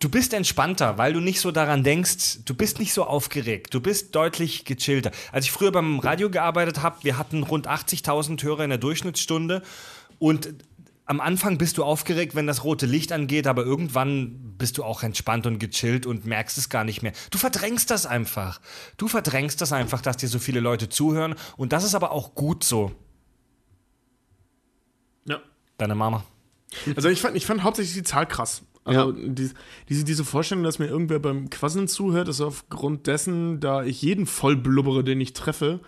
Du 0.00 0.08
bist 0.08 0.32
entspannter, 0.32 0.96
weil 0.96 1.12
du 1.12 1.20
nicht 1.20 1.38
so 1.38 1.50
daran 1.50 1.84
denkst, 1.84 2.38
du 2.46 2.54
bist 2.54 2.78
nicht 2.78 2.94
so 2.94 3.04
aufgeregt, 3.04 3.74
du 3.74 3.80
bist 3.82 4.14
deutlich 4.14 4.64
gechillter. 4.64 5.10
Als 5.30 5.44
ich 5.44 5.52
früher 5.52 5.70
beim 5.70 5.98
Radio 5.98 6.30
gearbeitet 6.30 6.80
habe, 6.82 7.04
wir 7.04 7.18
hatten 7.18 7.42
rund 7.42 7.68
80.000 7.68 8.42
Hörer 8.42 8.64
in 8.64 8.70
der 8.70 8.78
Durchschnittstunde 8.78 9.62
und 10.18 10.54
am 11.06 11.20
Anfang 11.20 11.58
bist 11.58 11.76
du 11.76 11.84
aufgeregt, 11.84 12.34
wenn 12.34 12.46
das 12.46 12.64
rote 12.64 12.86
Licht 12.86 13.12
angeht, 13.12 13.46
aber 13.46 13.64
irgendwann 13.64 14.54
bist 14.56 14.78
du 14.78 14.84
auch 14.84 15.02
entspannt 15.02 15.46
und 15.46 15.58
gechillt 15.58 16.06
und 16.06 16.24
merkst 16.24 16.56
es 16.56 16.68
gar 16.70 16.84
nicht 16.84 17.02
mehr. 17.02 17.12
Du 17.30 17.38
verdrängst 17.38 17.90
das 17.90 18.06
einfach. 18.06 18.60
Du 18.96 19.08
verdrängst 19.08 19.60
das 19.60 19.72
einfach, 19.72 20.00
dass 20.00 20.16
dir 20.16 20.28
so 20.28 20.38
viele 20.38 20.60
Leute 20.60 20.88
zuhören 20.88 21.34
und 21.56 21.72
das 21.72 21.84
ist 21.84 21.94
aber 21.94 22.12
auch 22.12 22.34
gut 22.34 22.64
so. 22.64 22.92
Ja. 25.26 25.40
Deine 25.76 25.94
Mama. 25.94 26.24
Also 26.96 27.08
ich 27.08 27.20
fand, 27.20 27.36
ich 27.36 27.46
fand 27.46 27.62
hauptsächlich 27.62 27.94
die 27.94 28.02
Zahl 28.02 28.26
krass. 28.26 28.62
Also 28.84 29.12
die, 29.12 29.50
diese, 29.88 30.04
diese 30.04 30.24
Vorstellung, 30.24 30.64
dass 30.64 30.78
mir 30.78 30.86
irgendwer 30.86 31.18
beim 31.18 31.48
Quasseln 31.48 31.88
zuhört, 31.88 32.28
ist 32.28 32.40
aufgrund 32.40 33.06
dessen, 33.06 33.60
da 33.60 33.82
ich 33.82 34.02
jeden 34.02 34.26
voll 34.26 34.56
blubbere, 34.56 35.04
den 35.04 35.20
ich 35.20 35.32
treffe, 35.32 35.80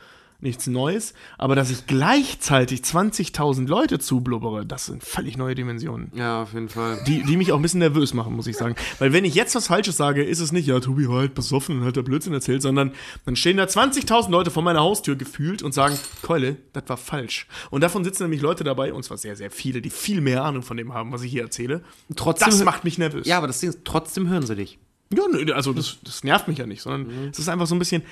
nichts 0.47 0.67
Neues. 0.67 1.13
Aber 1.37 1.55
dass 1.55 1.71
ich 1.71 1.87
gleichzeitig 1.87 2.81
20.000 2.81 3.67
Leute 3.67 3.99
zublubbere, 3.99 4.65
das 4.65 4.87
sind 4.87 5.05
völlig 5.05 5.37
neue 5.37 5.55
Dimensionen. 5.55 6.11
Ja, 6.15 6.43
auf 6.43 6.55
jeden 6.55 6.69
Fall. 6.69 6.99
Die, 7.07 7.23
die 7.23 7.37
mich 7.37 7.53
auch 7.53 7.57
ein 7.57 7.63
bisschen 7.63 7.81
nervös 7.81 8.15
machen, 8.15 8.35
muss 8.35 8.47
ich 8.47 8.57
sagen. 8.57 8.75
Weil 8.99 9.13
wenn 9.13 9.25
ich 9.25 9.35
jetzt 9.35 9.55
was 9.55 9.67
Falsches 9.67 9.97
sage, 9.97 10.25
ist 10.25 10.41
es 10.41 10.53
nicht, 10.53 10.67
ja, 10.67 10.81
Tobi 10.81 11.09
war 11.09 11.19
halt 11.19 11.35
besoffen 11.35 11.81
und 11.81 11.85
hat 11.85 11.97
der 11.97 12.03
Blödsinn 12.03 12.33
erzählt, 12.33 12.63
sondern 12.63 12.93
dann 13.25 13.37
stehen 13.37 13.59
da 13.59 13.65
20.000 13.65 14.31
Leute 14.31 14.51
vor 14.51 14.63
meiner 14.63 14.81
Haustür 14.81 15.17
gefühlt 15.17 15.63
und 15.63 15.73
sagen, 15.73 15.99
Keule, 16.23 16.57
das 16.73 16.85
war 16.89 16.97
falsch. 16.97 17.47
Und 17.71 17.83
davon 17.83 18.05
sitzen 18.05 18.25
nämlich 18.25 18.41
Leute 18.41 18.65
dabei, 18.65 18.93
und 18.93 19.03
zwar 19.03 19.19
sehr, 19.19 19.37
sehr 19.37 19.51
viele, 19.51 19.83
die 19.83 19.91
viel 19.91 20.21
mehr 20.21 20.45
Ahnung 20.45 20.63
von 20.63 20.77
dem 20.77 20.95
haben, 20.95 21.13
was 21.13 21.23
ich 21.23 21.31
hier 21.31 21.43
erzähle. 21.43 21.83
Trotzdem 22.15 22.51
das 22.51 22.65
macht 22.65 22.85
mich 22.85 22.99
nervös. 22.99 23.27
Ja, 23.27 23.39
aber 23.39 23.47
das 23.47 23.61
Ding 23.61 23.71
ist, 23.71 23.81
trotzdem 23.85 24.29
hören 24.29 24.47
sie 24.47 24.57
dich. 24.57 24.79
Ja, 25.13 25.23
also 25.55 25.73
das, 25.73 25.99
das 26.03 26.25
nervt 26.25 26.49
mich 26.49 26.59
ja 26.59 26.67
nicht, 26.67 26.83
sondern 26.83 27.29
es 27.31 27.39
ist 27.39 27.49
einfach 27.49 27.67
so 27.67 27.75
ein 27.75 27.79
bisschen. 27.79 28.03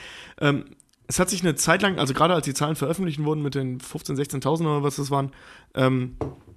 Ähm, 0.41 0.65
es 1.07 1.19
hat 1.19 1.29
sich 1.31 1.43
eine 1.43 1.55
Zeit 1.55 1.83
lang, 1.83 1.99
also 1.99 2.15
gerade 2.15 2.35
als 2.35 2.45
die 2.45 2.55
Zahlen 2.55 2.77
veröffentlicht 2.77 3.23
wurden 3.23 3.43
mit 3.43 3.55
den 3.55 3.79
15.000, 3.79 4.41
16.000 4.43 4.61
oder 4.63 4.83
was 4.83 4.97
das 4.97 5.11
waren, 5.11 5.33
ähm, 5.75 6.17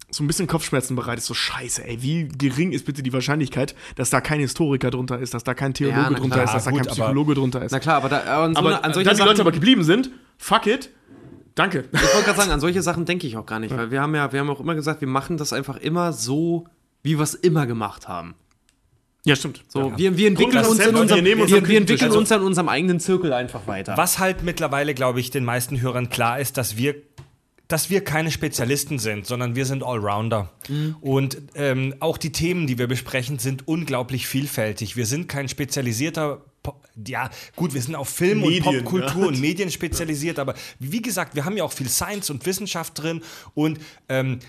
so 0.09 0.24
ein 0.24 0.27
bisschen 0.27 0.48
Kopfschmerzen 0.48 0.95
bereitet. 0.95 1.26
So 1.26 1.34
scheiße, 1.34 1.85
ey, 1.85 2.01
wie 2.01 2.30
gering 2.30 2.72
ist 2.72 2.85
bitte 2.85 3.03
die 3.03 3.11
Wahrscheinlichkeit, 3.11 3.76
dass 3.95 4.09
da 4.09 4.22
kein 4.22 4.40
Historiker 4.40 4.90
drunter 4.90 5.19
ist, 5.19 5.34
dass 5.34 5.43
da 5.43 5.53
kein 5.53 5.74
Theologe 5.74 6.00
Ja, 6.00 6.09
drunter 6.11 6.35
klar. 6.35 6.45
ist, 6.45 6.53
dass 6.53 6.64
da 6.64 6.72
Gut, 6.72 6.80
kein 6.80 6.88
aber- 6.88 6.95
Psychologe 6.95 7.34
drunter 7.35 7.61
ist. 7.61 7.72
Na 7.74 7.80
klar, 7.80 7.98
aber, 7.98 8.08
da, 8.09 8.24
aber 8.24 8.43
an, 8.45 8.53
so 8.53 8.59
aber 8.59 8.85
an 8.85 8.93
solche 8.93 9.06
dann 9.06 9.16
die 9.16 9.17
Sachen, 9.17 9.27
Leute 9.27 9.42
aber 9.42 9.51
geblieben 9.51 9.84
sind, 9.84 10.11
fuck 10.38 10.66
it, 10.67 10.92
danke. 11.56 11.85
ich 11.92 12.01
wollte 12.01 12.24
gerade 12.24 12.38
sagen, 12.38 12.51
an 12.51 12.59
solche 12.61 12.82
Sachen 12.82 13.03
denke 13.03 13.27
ich 13.27 13.35
auch 13.35 13.45
gar 13.45 13.59
nicht, 13.59 13.76
weil 13.76 13.92
wir 13.92 14.01
haben 14.01 14.16
ja, 14.16 14.32
wir 14.32 14.40
haben 14.40 14.50
auch 14.50 14.61
immer 14.61 14.76
gesagt, 14.76 15.01
wir 15.01 15.09
machen 15.09 15.35
das 15.35 15.51
einfach 15.51 15.76
immer 15.76 16.14
so, 16.14 16.67
wie 17.03 17.17
wir 17.17 17.24
es 17.24 17.34
immer 17.35 17.66
gemacht 17.67 18.08
haben. 18.08 18.35
Ja, 19.27 19.35
stimmt. 19.35 19.61
So, 19.67 19.91
wir, 19.97 20.17
wir 20.17 20.27
entwickeln 20.30 20.65
uns 20.65 20.80
in 20.80 20.95
unserem, 20.95 21.25
wir 21.25 21.38
wir, 21.38 21.67
wir, 21.67 21.77
entwickeln 21.77 22.07
Also- 22.07 22.19
uns 22.19 22.31
an 22.31 22.43
unserem 22.43 22.69
eigenen 22.69 23.01
Zirkel 23.01 23.33
einfach 23.33 23.67
weiter. 23.67 23.97
Was 23.97 24.19
halt 24.19 24.41
mittlerweile, 24.43 24.93
glaube 24.93 25.19
ich, 25.19 25.31
den 25.31 25.43
meisten 25.43 25.81
Hörern 25.81 26.09
klar 26.09 26.39
ist, 26.39 26.57
dass 26.57 26.77
wir 26.77 26.95
dass 27.67 27.89
wir 27.89 28.01
keine 28.01 28.31
Spezialisten 28.31 28.97
sind, 28.97 29.25
sondern 29.25 29.57
wir 29.57 29.65
sind 29.65 29.83
Allrounder. 29.83 30.53
Und 31.01 31.41
ähm, 31.53 31.95
auch 31.99 32.17
die 32.17 32.31
Themen, 32.31 32.65
die 32.65 32.77
wir 32.77 32.88
besprechen, 32.88 33.39
sind 33.39 33.67
unglaublich 33.67 34.25
vielfältig. 34.25 34.95
Wir 34.95 35.06
sind 35.06 35.27
kein 35.27 35.49
spezialisierter, 35.49 36.45
ja 37.06 37.30
gut, 37.57 37.73
wir 37.73 37.81
sind 37.81 37.95
auf 37.95 38.07
Film 38.07 38.39
Medien, 38.39 38.64
und 38.65 38.83
Popkultur 38.85 39.23
ja. 39.23 39.27
und 39.27 39.41
Medien 39.41 39.69
spezialisiert, 39.69 40.39
aber 40.39 40.53
wie 40.80 41.01
gesagt, 41.01 41.35
wir 41.35 41.43
haben 41.43 41.57
ja 41.57 41.65
auch 41.65 41.73
viel 41.73 41.89
Science 41.89 42.30
und 42.30 42.45
Wissenschaft 42.45 43.01
drin 43.01 43.22
und 43.53 43.80
ähm, 44.07 44.39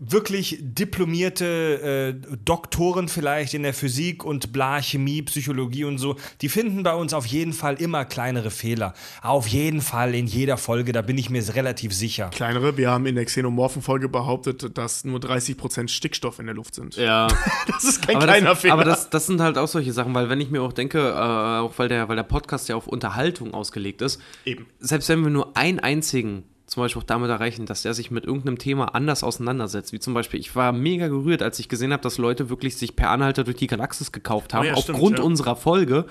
wirklich 0.00 0.58
diplomierte 0.60 2.14
äh, 2.24 2.36
Doktoren 2.44 3.08
vielleicht 3.08 3.52
in 3.52 3.62
der 3.62 3.74
Physik 3.74 4.24
und 4.24 4.50
bla, 4.50 4.80
Chemie, 4.80 5.20
Psychologie 5.20 5.84
und 5.84 5.98
so, 5.98 6.16
die 6.40 6.48
finden 6.48 6.82
bei 6.82 6.94
uns 6.94 7.12
auf 7.12 7.26
jeden 7.26 7.52
Fall 7.52 7.74
immer 7.74 8.06
kleinere 8.06 8.50
Fehler. 8.50 8.94
Auf 9.20 9.46
jeden 9.46 9.82
Fall 9.82 10.14
in 10.14 10.26
jeder 10.26 10.56
Folge, 10.56 10.92
da 10.92 11.02
bin 11.02 11.18
ich 11.18 11.28
mir 11.28 11.42
relativ 11.54 11.92
sicher. 11.92 12.30
Kleinere, 12.30 12.78
wir 12.78 12.90
haben 12.90 13.04
in 13.04 13.14
der 13.14 13.26
Xenomorphen-Folge 13.26 14.08
behauptet, 14.08 14.76
dass 14.78 15.04
nur 15.04 15.18
30% 15.18 15.88
Stickstoff 15.88 16.38
in 16.38 16.46
der 16.46 16.54
Luft 16.54 16.74
sind. 16.74 16.96
ja. 16.96 17.28
Das 17.66 17.84
ist 17.84 18.02
kein 18.02 18.16
aber 18.16 18.26
kleiner 18.26 18.50
das, 18.50 18.60
Fehler. 18.60 18.74
Aber 18.74 18.84
das, 18.84 19.10
das 19.10 19.26
sind 19.26 19.40
halt 19.40 19.58
auch 19.58 19.68
solche 19.68 19.92
Sachen, 19.92 20.14
weil 20.14 20.28
wenn 20.28 20.40
ich 20.40 20.50
mir 20.50 20.62
auch 20.62 20.72
denke, 20.72 20.98
äh, 20.98 21.12
auch 21.12 21.72
weil 21.76 21.88
der, 21.88 22.08
weil 22.08 22.16
der 22.16 22.22
Podcast 22.22 22.68
ja 22.68 22.76
auf 22.76 22.86
Unterhaltung 22.86 23.54
ausgelegt 23.54 24.02
ist, 24.02 24.20
Eben. 24.44 24.66
selbst 24.78 25.08
wenn 25.08 25.22
wir 25.22 25.30
nur 25.30 25.56
einen 25.56 25.78
einzigen 25.78 26.44
zum 26.70 26.84
Beispiel 26.84 27.02
auch 27.02 27.06
damit 27.06 27.30
erreichen, 27.30 27.66
dass 27.66 27.82
der 27.82 27.94
sich 27.94 28.12
mit 28.12 28.24
irgendeinem 28.24 28.56
Thema 28.56 28.94
anders 28.94 29.24
auseinandersetzt, 29.24 29.92
wie 29.92 29.98
zum 29.98 30.14
Beispiel, 30.14 30.38
ich 30.38 30.54
war 30.54 30.70
mega 30.70 31.08
gerührt, 31.08 31.42
als 31.42 31.58
ich 31.58 31.68
gesehen 31.68 31.92
habe, 31.92 32.02
dass 32.02 32.16
Leute 32.16 32.48
wirklich 32.48 32.76
sich 32.76 32.94
per 32.94 33.10
Anhalter 33.10 33.42
durch 33.42 33.56
die 33.56 33.66
Galaxis 33.66 34.12
gekauft 34.12 34.54
haben, 34.54 34.66
Oh 34.66 34.68
ja, 34.68 34.76
stimmt, 34.76 34.94
aufgrund 34.94 35.18
ja. 35.18 35.24
unserer 35.24 35.56
Folge, 35.56 36.04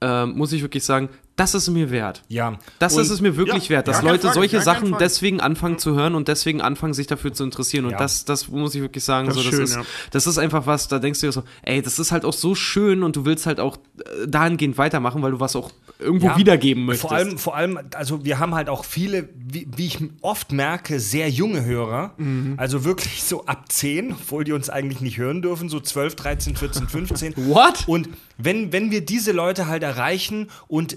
ähm, 0.00 0.36
muss 0.36 0.52
ich 0.52 0.62
wirklich 0.62 0.82
sagen, 0.82 1.10
das 1.36 1.54
ist 1.54 1.68
mir 1.68 1.90
wert. 1.90 2.22
Ja. 2.28 2.58
Das 2.78 2.94
Und- 2.94 3.02
ist 3.02 3.10
es 3.10 3.20
mir 3.20 3.36
wirklich 3.36 3.64
Ja, 3.64 3.70
wert, 3.70 3.88
dass 3.88 4.02
Leute 4.02 4.20
Frage, 4.28 4.34
solche 4.34 4.60
Sachen 4.62 4.90
Frage. 4.90 5.02
deswegen 5.04 5.40
anfangen 5.40 5.78
zu 5.78 5.94
hören 5.96 6.14
und 6.14 6.28
deswegen 6.28 6.60
anfangen, 6.60 6.94
sich 6.94 7.08
dafür 7.08 7.32
zu 7.32 7.42
interessieren. 7.42 7.86
Und 7.86 7.92
Ja. 7.92 7.98
das, 7.98 8.24
das 8.24 8.48
muss 8.48 8.74
ich 8.74 8.80
wirklich 8.82 9.02
sagen, 9.02 9.26
Das 9.26 9.34
so, 9.34 9.40
ist 9.40 9.46
das, 9.48 9.54
schön, 9.56 9.64
ist, 9.64 9.74
ja. 9.76 9.82
das 10.12 10.26
ist 10.28 10.38
einfach 10.38 10.66
was, 10.66 10.86
da 10.86 10.98
denkst 11.00 11.20
du 11.20 11.26
dir 11.26 11.32
so, 11.32 11.42
ey, 11.62 11.82
das 11.82 11.98
ist 11.98 12.12
halt 12.12 12.24
auch 12.24 12.32
so 12.32 12.54
schön 12.54 13.02
und 13.02 13.16
du 13.16 13.24
willst 13.24 13.46
halt 13.46 13.58
auch 13.58 13.76
äh, 13.98 14.28
dahingehend 14.28 14.78
weitermachen, 14.78 15.22
weil 15.22 15.32
du 15.32 15.40
was 15.40 15.56
auch 15.56 15.72
irgendwo 15.98 16.36
wiedergeben 16.36 16.84
möchtest. 16.84 17.08
Vor 17.08 17.12
allem, 17.16 17.38
vor 17.38 17.56
allem, 17.56 17.78
also 17.94 18.24
wir 18.24 18.38
haben 18.38 18.54
halt 18.54 18.68
auch 18.68 18.84
viele, 18.84 19.28
wie, 19.34 19.66
wie 19.76 19.86
ich 19.86 19.98
oft 20.20 20.52
merke, 20.52 21.00
sehr 21.00 21.28
junge 21.30 21.64
Hörer. 21.64 22.14
Mhm. 22.16 22.54
Also 22.58 22.84
wirklich 22.84 23.24
so 23.24 23.46
ab 23.46 23.72
10, 23.72 24.12
obwohl 24.12 24.44
die 24.44 24.52
uns 24.52 24.70
eigentlich 24.70 25.00
nicht 25.00 25.18
hören 25.18 25.42
dürfen, 25.42 25.68
so 25.68 25.80
12, 25.80 26.14
13, 26.14 26.54
14, 26.56 26.88
15. 26.88 27.34
What? 27.48 27.84
Und 27.88 28.08
wenn, 28.38 28.72
wenn 28.72 28.90
wir 28.92 29.04
diese 29.04 29.32
Leute 29.32 29.66
halt 29.66 29.82
erreichen 29.82 30.48
und 30.68 30.96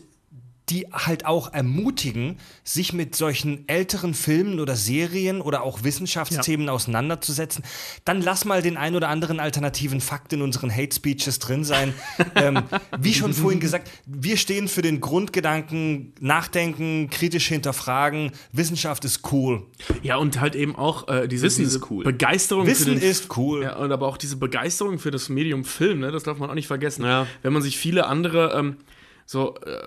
die 0.70 0.86
halt 0.92 1.26
auch 1.26 1.54
ermutigen, 1.54 2.38
sich 2.64 2.92
mit 2.92 3.16
solchen 3.16 3.68
älteren 3.70 4.14
Filmen 4.14 4.60
oder 4.60 4.76
Serien 4.76 5.40
oder 5.40 5.64
auch 5.64 5.84
Wissenschaftsthemen 5.84 6.68
auseinanderzusetzen, 6.68 7.64
dann 8.04 8.22
lass 8.22 8.44
mal 8.44 8.62
den 8.62 8.76
ein 8.76 8.96
oder 8.96 9.08
anderen 9.08 9.40
alternativen 9.40 10.02
Fakt 10.02 10.34
in 10.34 10.42
unseren 10.42 10.70
Hate 10.70 10.94
Speeches 10.94 11.40
drin 11.40 11.64
sein. 11.64 11.94
ähm, 12.36 12.64
wie 13.00 13.14
schon 13.14 13.34
vorhin 13.34 13.62
gesagt, 13.62 13.90
wir 14.06 14.36
stehen 14.36 14.68
für 14.68 14.82
den 14.82 15.00
Grundgedanken, 15.00 16.14
nachdenken, 16.20 17.10
kritisch 17.10 17.48
hinterfragen, 17.48 18.32
Wissenschaft 18.52 19.06
ist 19.06 19.32
cool. 19.32 19.66
Ja, 20.04 20.18
und 20.18 20.42
halt 20.42 20.56
eben 20.56 20.76
auch 20.76 21.08
äh, 21.08 21.28
diese, 21.28 21.46
Wissen 21.46 21.64
ist 21.64 21.76
diese 21.76 21.86
cool. 21.92 22.04
Begeisterung 22.04 22.68
Wissen 22.68 22.94
für 22.94 23.00
den, 23.00 23.10
ist 23.10 23.38
cool. 23.38 23.64
Ja, 23.64 23.78
und 23.78 23.92
aber 23.94 24.08
auch 24.08 24.18
diese 24.18 24.36
Begeisterung 24.36 25.00
für 25.00 25.12
das 25.12 25.30
Medium 25.30 25.64
Film, 25.64 26.00
ne, 26.00 26.12
das 26.12 26.24
darf 26.24 26.40
man 26.40 26.50
auch 26.50 26.56
nicht 26.56 26.68
vergessen. 26.68 27.06
Ja. 27.06 27.26
Wenn 27.42 27.54
man 27.54 27.62
sich 27.62 27.78
viele 27.78 28.08
andere, 28.08 28.54
ähm, 28.58 28.78
so, 29.26 29.56
äh, 29.56 29.82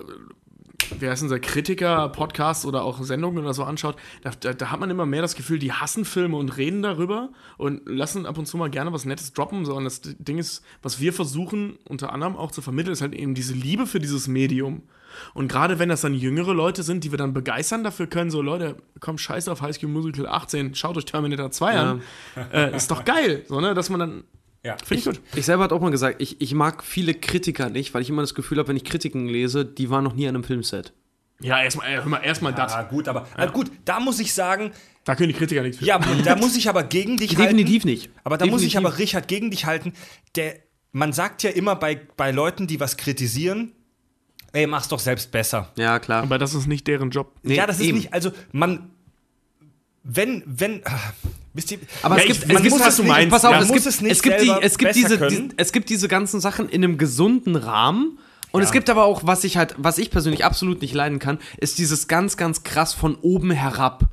wie 0.99 1.07
heißt 1.07 1.23
unser 1.23 1.39
Kritiker, 1.39 2.09
Podcast 2.09 2.65
oder 2.65 2.83
auch 2.83 3.01
Sendungen 3.01 3.43
oder 3.43 3.53
so 3.53 3.63
anschaut, 3.63 3.95
da, 4.23 4.31
da, 4.39 4.53
da 4.53 4.71
hat 4.71 4.79
man 4.79 4.89
immer 4.89 5.05
mehr 5.05 5.21
das 5.21 5.35
Gefühl, 5.35 5.59
die 5.59 5.71
hassen 5.71 6.05
Filme 6.05 6.37
und 6.37 6.57
reden 6.57 6.81
darüber 6.81 7.29
und 7.57 7.87
lassen 7.87 8.25
ab 8.25 8.37
und 8.37 8.45
zu 8.45 8.57
mal 8.57 8.69
gerne 8.69 8.93
was 8.93 9.05
Nettes 9.05 9.33
droppen, 9.33 9.65
sondern 9.65 9.85
das 9.85 10.01
Ding 10.03 10.37
ist, 10.37 10.63
was 10.81 10.99
wir 10.99 11.13
versuchen 11.13 11.77
unter 11.87 12.13
anderem 12.13 12.35
auch 12.35 12.51
zu 12.51 12.61
vermitteln, 12.61 12.93
ist 12.93 13.01
halt 13.01 13.13
eben 13.13 13.35
diese 13.35 13.53
Liebe 13.53 13.87
für 13.87 13.99
dieses 13.99 14.27
Medium. 14.27 14.83
Und 15.33 15.47
gerade 15.47 15.79
wenn 15.79 15.89
das 15.89 16.01
dann 16.01 16.13
jüngere 16.13 16.53
Leute 16.53 16.83
sind, 16.83 17.03
die 17.03 17.11
wir 17.11 17.17
dann 17.17 17.33
begeistern 17.33 17.83
dafür 17.83 18.07
können, 18.07 18.31
so 18.31 18.41
Leute, 18.41 18.77
komm, 18.99 19.17
scheiß 19.17 19.47
auf 19.47 19.61
High 19.61 19.75
School 19.75 19.89
Musical 19.89 20.27
18, 20.27 20.75
schaut 20.75 20.97
euch 20.97 21.05
Terminator 21.05 21.51
2 21.51 21.77
an. 21.77 22.01
Äh, 22.53 22.75
ist 22.75 22.91
doch 22.91 23.05
geil, 23.05 23.43
so, 23.47 23.59
ne? 23.59 23.73
dass 23.73 23.89
man 23.89 23.99
dann. 23.99 24.23
Ja. 24.63 24.77
Finde 24.85 24.99
ich 24.99 25.05
gut. 25.05 25.21
Ich 25.35 25.45
selber 25.45 25.63
hatte 25.63 25.75
auch 25.75 25.81
mal 25.81 25.89
gesagt, 25.91 26.21
ich, 26.21 26.39
ich 26.39 26.53
mag 26.53 26.83
viele 26.83 27.13
Kritiker 27.13 27.69
nicht, 27.69 27.93
weil 27.93 28.01
ich 28.01 28.09
immer 28.09 28.21
das 28.21 28.35
Gefühl 28.35 28.59
habe, 28.59 28.67
wenn 28.69 28.77
ich 28.77 28.83
Kritiken 28.83 29.27
lese, 29.27 29.65
die 29.65 29.89
waren 29.89 30.03
noch 30.03 30.13
nie 30.13 30.27
an 30.27 30.35
einem 30.35 30.43
Filmset. 30.43 30.93
Ja, 31.41 31.63
erstmal 31.63 31.87
äh, 31.89 31.95
hör 31.95 32.05
mal, 32.05 32.19
erstmal 32.19 32.53
das. 32.53 32.73
Ah, 32.73 32.83
gut, 32.83 33.07
aber 33.07 33.27
ah, 33.35 33.47
gut, 33.47 33.71
da 33.85 33.99
muss 33.99 34.19
ich 34.19 34.31
sagen, 34.33 34.71
Da 35.05 35.15
können 35.15 35.29
die 35.29 35.33
Kritiker 35.33 35.63
nichts 35.63 35.79
für. 35.79 35.85
ja, 35.85 35.97
da 36.23 36.35
muss 36.35 36.55
ich 36.55 36.69
aber 36.69 36.83
gegen 36.83 37.17
dich 37.17 37.35
Definitiv 37.35 37.81
halten. 37.83 37.87
nicht. 37.87 38.09
Aber 38.23 38.37
da 38.37 38.45
muss 38.45 38.61
ich 38.61 38.73
Definitiv. 38.73 38.91
aber 38.93 38.99
Richard 38.99 39.27
gegen 39.27 39.49
dich 39.49 39.65
halten. 39.65 39.93
Der, 40.35 40.57
man 40.91 41.11
sagt 41.13 41.41
ja 41.41 41.49
immer 41.49 41.75
bei, 41.75 41.99
bei 42.15 42.29
Leuten, 42.29 42.67
die 42.67 42.79
was 42.79 42.97
kritisieren, 42.97 43.71
ey, 44.53 44.67
mach's 44.67 44.89
doch 44.89 44.99
selbst 44.99 45.31
besser. 45.31 45.71
Ja, 45.77 45.97
klar. 45.97 46.21
Aber 46.21 46.37
das 46.37 46.53
ist 46.53 46.67
nicht 46.67 46.85
deren 46.85 47.09
Job. 47.09 47.33
Nee, 47.41 47.55
ja, 47.55 47.65
das 47.65 47.79
ist 47.79 47.87
eben. 47.87 47.97
nicht, 47.97 48.13
also 48.13 48.31
man, 48.51 48.91
wenn, 50.03 50.43
wenn, 50.45 50.81
ah, 50.85 50.99
wisst 51.53 51.71
ihr, 51.71 51.79
Aber 52.03 52.17
Ja, 52.17 52.23
es 52.23 52.29
ich- 52.29 52.33
gibt, 52.39 52.47
man 52.47 52.57
es 52.57 52.61
gibt, 52.63 52.75
muss, 52.75 52.85
was 52.87 52.95
du 52.97 53.03
nicht- 53.03 53.11
meinst. 53.11 53.29
Pass 53.31 53.45
auf, 53.45 53.51
Ja, 53.51 53.59
es, 53.61 53.67
gibt, 53.67 53.85
es 53.85 54.01
es 54.01 54.21
gibt 54.21 54.41
die, 54.41 54.51
es 54.61 54.77
gibt 54.77 54.95
diese, 54.95 55.17
die, 55.27 55.49
es 55.57 55.71
gibt 55.71 55.89
diese 55.89 56.07
ganzen 56.07 56.39
Sachen 56.41 56.69
in 56.69 56.83
einem 56.83 56.97
gesunden 56.97 57.55
Rahmen. 57.55 58.17
Und 58.53 58.61
es 58.63 58.71
gibt 58.73 58.89
aber 58.89 59.05
auch, 59.05 59.21
was 59.25 59.45
ich 59.45 59.55
halt, 59.55 59.75
was 59.77 59.97
ich 59.97 60.11
persönlich 60.11 60.43
absolut 60.43 60.81
nicht 60.81 60.93
leiden 60.93 61.19
kann, 61.19 61.39
ist 61.57 61.77
dieses 61.77 62.09
ganz, 62.09 62.35
ganz 62.35 62.63
krass 62.63 62.93
von 62.93 63.15
oben 63.21 63.49
herab. 63.51 64.09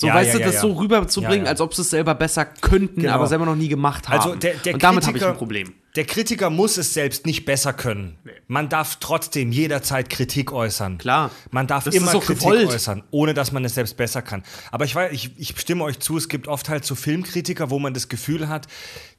So, 0.00 0.06
Ja, 0.06 0.14
weißt 0.14 0.34
ja, 0.34 0.38
du, 0.38 0.44
das 0.44 0.54
ja. 0.54 0.60
so 0.60 0.72
rüberzubringen, 0.74 1.48
als 1.48 1.60
ob 1.60 1.74
sie 1.74 1.82
es 1.82 1.90
selber 1.90 2.14
besser 2.14 2.44
könnten, 2.44 3.00
Genau. 3.02 3.14
aber 3.14 3.26
selber 3.26 3.46
noch 3.46 3.56
nie 3.56 3.66
gemacht 3.66 4.08
haben. 4.08 4.18
Also 4.20 4.34
der, 4.36 4.54
der 4.54 4.74
Und 4.74 4.82
damit 4.84 5.04
habe 5.06 5.18
ich 5.18 5.24
Kritiker- 5.24 5.32
ein 5.32 5.36
Problem. 5.38 5.72
Der 5.96 6.04
Kritiker 6.04 6.50
muss 6.50 6.76
es 6.76 6.94
selbst 6.94 7.26
nicht 7.26 7.44
besser 7.44 7.72
können. 7.72 8.16
Man 8.46 8.68
darf 8.68 8.98
trotzdem 9.00 9.50
jederzeit 9.50 10.08
Kritik 10.08 10.52
äußern. 10.52 10.98
Klar. 10.98 11.32
Man 11.50 11.66
darf 11.66 11.82
Das 11.84 11.94
immer 11.96 12.12
Kritik 12.12 12.38
gewollt. 12.38 12.68
äußern, 12.68 13.02
ohne 13.10 13.34
dass 13.34 13.50
man 13.50 13.64
es 13.64 13.74
selbst 13.74 13.96
besser 13.96 14.22
kann. 14.22 14.44
Aber 14.70 14.84
ich, 14.84 14.94
weiß, 14.94 15.10
ich, 15.12 15.32
ich 15.36 15.58
stimme 15.58 15.82
euch 15.82 15.98
zu, 15.98 16.16
es 16.16 16.28
gibt 16.28 16.46
oft 16.46 16.68
halt 16.68 16.84
so 16.84 16.94
Filmkritiker, 16.94 17.70
wo 17.70 17.80
man 17.80 17.94
das 17.94 18.08
Gefühl 18.08 18.48
hat, 18.48 18.68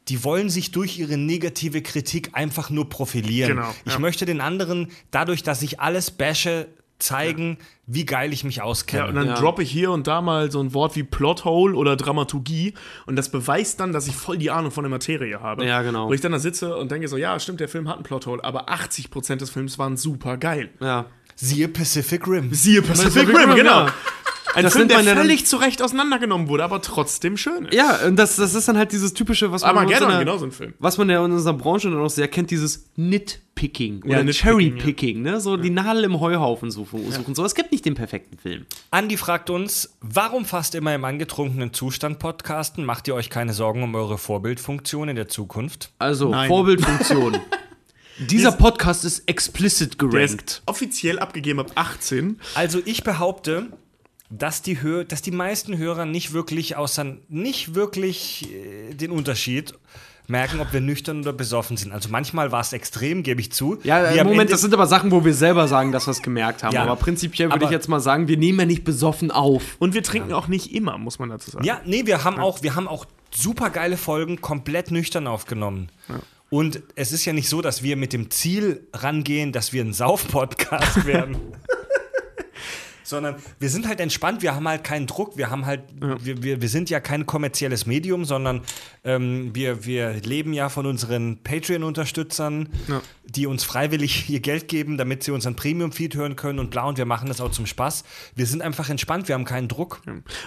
die 0.07 0.23
wollen 0.23 0.49
sich 0.49 0.71
durch 0.71 0.97
ihre 0.97 1.17
negative 1.17 1.81
Kritik 1.81 2.29
einfach 2.31 2.69
nur 2.69 2.87
profilieren. 2.87 3.57
Genau, 3.57 3.75
Ich 3.83 3.93
ja. 3.93 3.99
möchte 3.99 4.25
den 4.25 4.39
anderen, 4.39 4.87
dadurch, 5.11 5.43
dass 5.43 5.61
ich 5.61 5.81
alles 5.81 6.11
bashe, 6.11 6.67
zeigen, 6.99 7.57
wie 7.87 8.05
geil 8.05 8.33
ich 8.33 8.43
mich 8.43 8.61
auskenne. 8.61 9.03
Ja, 9.03 9.09
und 9.09 9.15
dann 9.15 9.27
Ja. 9.27 9.33
droppe 9.35 9.63
ich 9.63 9.71
hier 9.71 9.91
und 9.91 10.05
da 10.07 10.21
mal 10.21 10.51
so 10.51 10.61
ein 10.61 10.73
Wort 10.73 10.95
wie 10.95 11.03
Plothole 11.03 11.75
oder 11.75 11.95
Dramaturgie 11.95 12.73
und 13.05 13.15
das 13.15 13.29
beweist 13.29 13.79
dann, 13.79 13.93
dass 13.93 14.07
ich 14.07 14.15
voll 14.15 14.37
die 14.37 14.51
Ahnung 14.51 14.71
von 14.71 14.83
der 14.83 14.91
Materie 14.91 15.39
habe. 15.39 15.65
Ja, 15.65 15.81
genau. 15.81 16.09
Wo 16.09 16.13
ich 16.13 16.21
dann 16.21 16.33
da 16.33 16.39
sitze 16.39 16.75
und 16.75 16.91
denke 16.91 17.07
so, 17.07 17.17
ja, 17.17 17.39
stimmt, 17.39 17.59
der 17.61 17.69
Film 17.69 17.87
hat 17.87 17.95
einen 17.95 18.03
Plothole, 18.03 18.43
aber 18.43 18.69
80% 18.69 19.37
des 19.41 19.49
Films 19.49 19.79
waren 19.79 19.97
super 19.97 20.37
geil. 20.37 20.69
Ja. 20.81 21.05
Siehe 21.35 21.69
Pacific 21.69 22.27
Rim. 22.27 22.53
Siehe 22.53 22.81
Pacific, 22.81 23.13
Pacific 23.13 23.29
Rim, 23.39 23.49
Rim, 23.51 23.55
genau. 23.55 23.87
Ja. 24.49 24.55
Ein 24.55 24.63
Das 24.63 24.73
Film, 24.73 24.87
der 24.87 25.01
ja 25.01 25.15
völlig 25.15 25.45
zu 25.45 25.57
Recht 25.57 25.81
auseinandergenommen 25.81 26.47
wurde, 26.47 26.63
aber 26.63 26.81
trotzdem 26.81 27.37
schön 27.37 27.65
ist. 27.65 27.73
Ja, 27.73 27.99
und 28.07 28.15
das, 28.15 28.35
das 28.35 28.55
ist 28.55 28.67
dann 28.67 28.77
halt 28.77 28.91
dieses 28.91 29.13
typische, 29.13 29.51
was 29.51 29.61
man, 29.61 29.71
in 29.71 29.77
Armageddon, 29.77 30.05
unserer- 30.07 30.19
genau 30.19 30.37
so 30.37 30.45
ein 30.45 30.51
Film. 30.51 30.73
was 30.79 30.97
man 30.97 31.09
ja 31.09 31.23
in 31.23 31.31
unserer 31.31 31.53
Branche 31.53 31.89
dann 31.91 31.99
auch 31.99 32.09
sehr 32.09 32.27
kennt, 32.27 32.49
dieses 32.51 32.89
Nitpicking 32.95 34.03
oder 34.03 34.23
Nitpicking, 34.23 34.33
Cherrypicking, 34.33 35.21
ne? 35.21 35.39
So 35.39 35.55
die 35.57 35.69
Nadel 35.69 36.03
im 36.05 36.19
Heuhaufen 36.19 36.71
suchen. 36.71 37.11
suchen. 37.11 37.35
So, 37.35 37.45
es 37.45 37.55
gibt 37.55 37.71
nicht 37.71 37.85
den 37.85 37.95
perfekten 37.95 38.37
Film. 38.37 38.65
Andi 38.91 39.17
fragt 39.17 39.49
uns, 39.49 39.95
warum 40.01 40.45
fast 40.45 40.75
immer 40.75 40.93
im 40.95 41.05
angetrunkenen 41.05 41.73
Zustand 41.73 42.19
podcasten? 42.19 42.85
Macht 42.85 43.07
ihr 43.07 43.15
euch 43.15 43.29
keine 43.29 43.53
Sorgen 43.53 43.83
um 43.83 43.93
eure 43.95 44.17
Vorbildfunktion 44.17 45.09
in 45.09 45.15
der 45.15 45.27
Zukunft? 45.27 45.91
Also, 45.99 46.29
Nein. 46.29 46.47
Vorbildfunktion. 46.47 47.37
Dieser 48.19 48.51
Podcast 48.51 49.05
ist 49.05 49.23
explicit 49.27 49.93
Der 50.01 50.09
gerankt. 50.09 50.41
ist 50.51 50.61
offiziell 50.65 51.19
abgegeben 51.19 51.61
ab 51.61 51.71
18. 51.75 52.37
Also 52.53 52.81
ich 52.83 53.03
behaupte, 53.05 53.67
dass 54.29 54.61
die, 54.61 54.81
Hör 54.81 55.03
dass 55.05 55.21
die 55.21 55.31
meisten 55.31 55.77
Hörer 55.77 56.05
nicht 56.05 56.33
wirklich 56.33 56.75
außer 56.75 57.17
nicht 57.29 57.75
wirklich 57.75 58.47
äh, 58.53 58.93
den 58.93 59.11
Unterschied 59.11 59.73
merken, 60.27 60.59
ob 60.59 60.71
wir 60.71 60.79
nüchtern 60.81 61.21
oder 61.21 61.33
besoffen 61.33 61.75
sind. 61.75 61.91
Also 61.91 62.09
manchmal 62.09 62.51
war 62.51 62.61
es 62.61 62.71
extrem, 62.71 63.23
gebe 63.23 63.41
ich 63.41 63.51
zu. 63.51 63.79
Ja, 63.81 64.05
im 64.11 64.19
am 64.19 64.25
Moment, 64.27 64.41
Ende- 64.41 64.51
das 64.51 64.61
sind 64.61 64.73
aber 64.75 64.85
Sachen, 64.85 65.09
wo 65.09 65.25
wir 65.25 65.33
selber 65.33 65.67
sagen, 65.67 65.91
dass 65.91 66.05
wir 66.05 66.11
es 66.11 66.21
gemerkt 66.21 66.61
haben. 66.61 66.75
Ja. 66.75 66.83
aber 66.83 66.95
prinzipiell 66.97 67.49
würde 67.51 67.65
ich 67.65 67.71
jetzt 67.71 67.87
mal 67.87 67.99
sagen, 67.99 68.27
wir 68.27 68.37
nehmen 68.37 68.59
ja 68.59 68.65
nicht 68.67 68.83
besoffen 68.83 69.31
auf. 69.31 69.75
Und 69.79 69.95
wir 69.95 70.03
trinken 70.03 70.33
auch 70.33 70.47
nicht 70.47 70.71
immer, 70.75 70.99
muss 70.99 71.17
man 71.17 71.29
dazu 71.29 71.49
sagen. 71.49 71.65
Ja, 71.65 71.81
nee, 71.85 72.05
wir 72.05 72.23
haben 72.23 72.37
auch, 72.37 72.61
wir 72.61 72.75
haben 72.75 72.87
auch 72.87 73.05
super 73.31 73.71
geile 73.71 73.97
Folgen 73.97 74.39
komplett 74.39 74.91
nüchtern 74.91 75.25
aufgenommen. 75.25 75.89
Und 76.51 76.81
es 76.95 77.11
ist 77.11 77.25
ja 77.25 77.33
nicht 77.33 77.49
so, 77.49 77.61
dass 77.63 77.81
wir 77.81 77.95
mit 77.95 78.13
dem 78.13 78.29
Ziel 78.29 78.87
rangehen, 78.93 79.51
dass 79.51 79.73
wir 79.73 79.83
ein 79.83 79.93
Sauf-Podcast 79.93 81.05
werden. 81.07 81.37
Sondern 83.09 83.35
wir 83.59 83.69
sind 83.69 83.87
halt 83.87 83.99
entspannt, 83.99 84.41
wir 84.43 84.53
haben 84.55 84.67
halt 84.67 84.83
keinen 84.83 85.07
Druck, 85.07 85.35
wir 85.35 85.49
haben 85.49 85.65
halt, 85.65 85.81
wir, 85.99 86.43
wir, 86.43 86.61
wir 86.61 86.69
sind 86.69 86.89
ja 86.91 86.99
kein 86.99 87.25
kommerzielles 87.25 87.87
Medium, 87.87 88.23
sondern 88.23 88.61
ähm, 89.03 89.49
wir, 89.55 89.83
wir 89.85 90.13
leben 90.21 90.53
ja 90.53 90.69
von 90.69 90.85
unseren 90.85 91.39
Patreon-Unterstützern, 91.93 92.69
Ja. 92.87 93.01
die 93.25 93.47
uns 93.47 93.63
freiwillig 93.63 94.29
ihr 94.29 94.39
Geld 94.39 94.67
geben, 94.67 94.97
damit 94.97 95.23
sie 95.23 95.31
unseren 95.31 95.55
Premium-Feed 95.55 96.15
hören 96.15 96.35
können 96.35 96.59
und 96.59 96.69
bla 96.69 96.83
und 96.85 96.97
wir 96.97 97.05
machen 97.05 97.27
das 97.27 97.41
auch 97.41 97.51
zum 97.51 97.65
Spaß. 97.65 98.03
Wir 98.35 98.45
sind 98.45 98.61
einfach 98.61 98.89
entspannt, 98.89 99.27
wir 99.27 99.35
haben 99.35 99.45
keinen 99.45 99.67
Druck. 99.67 100.01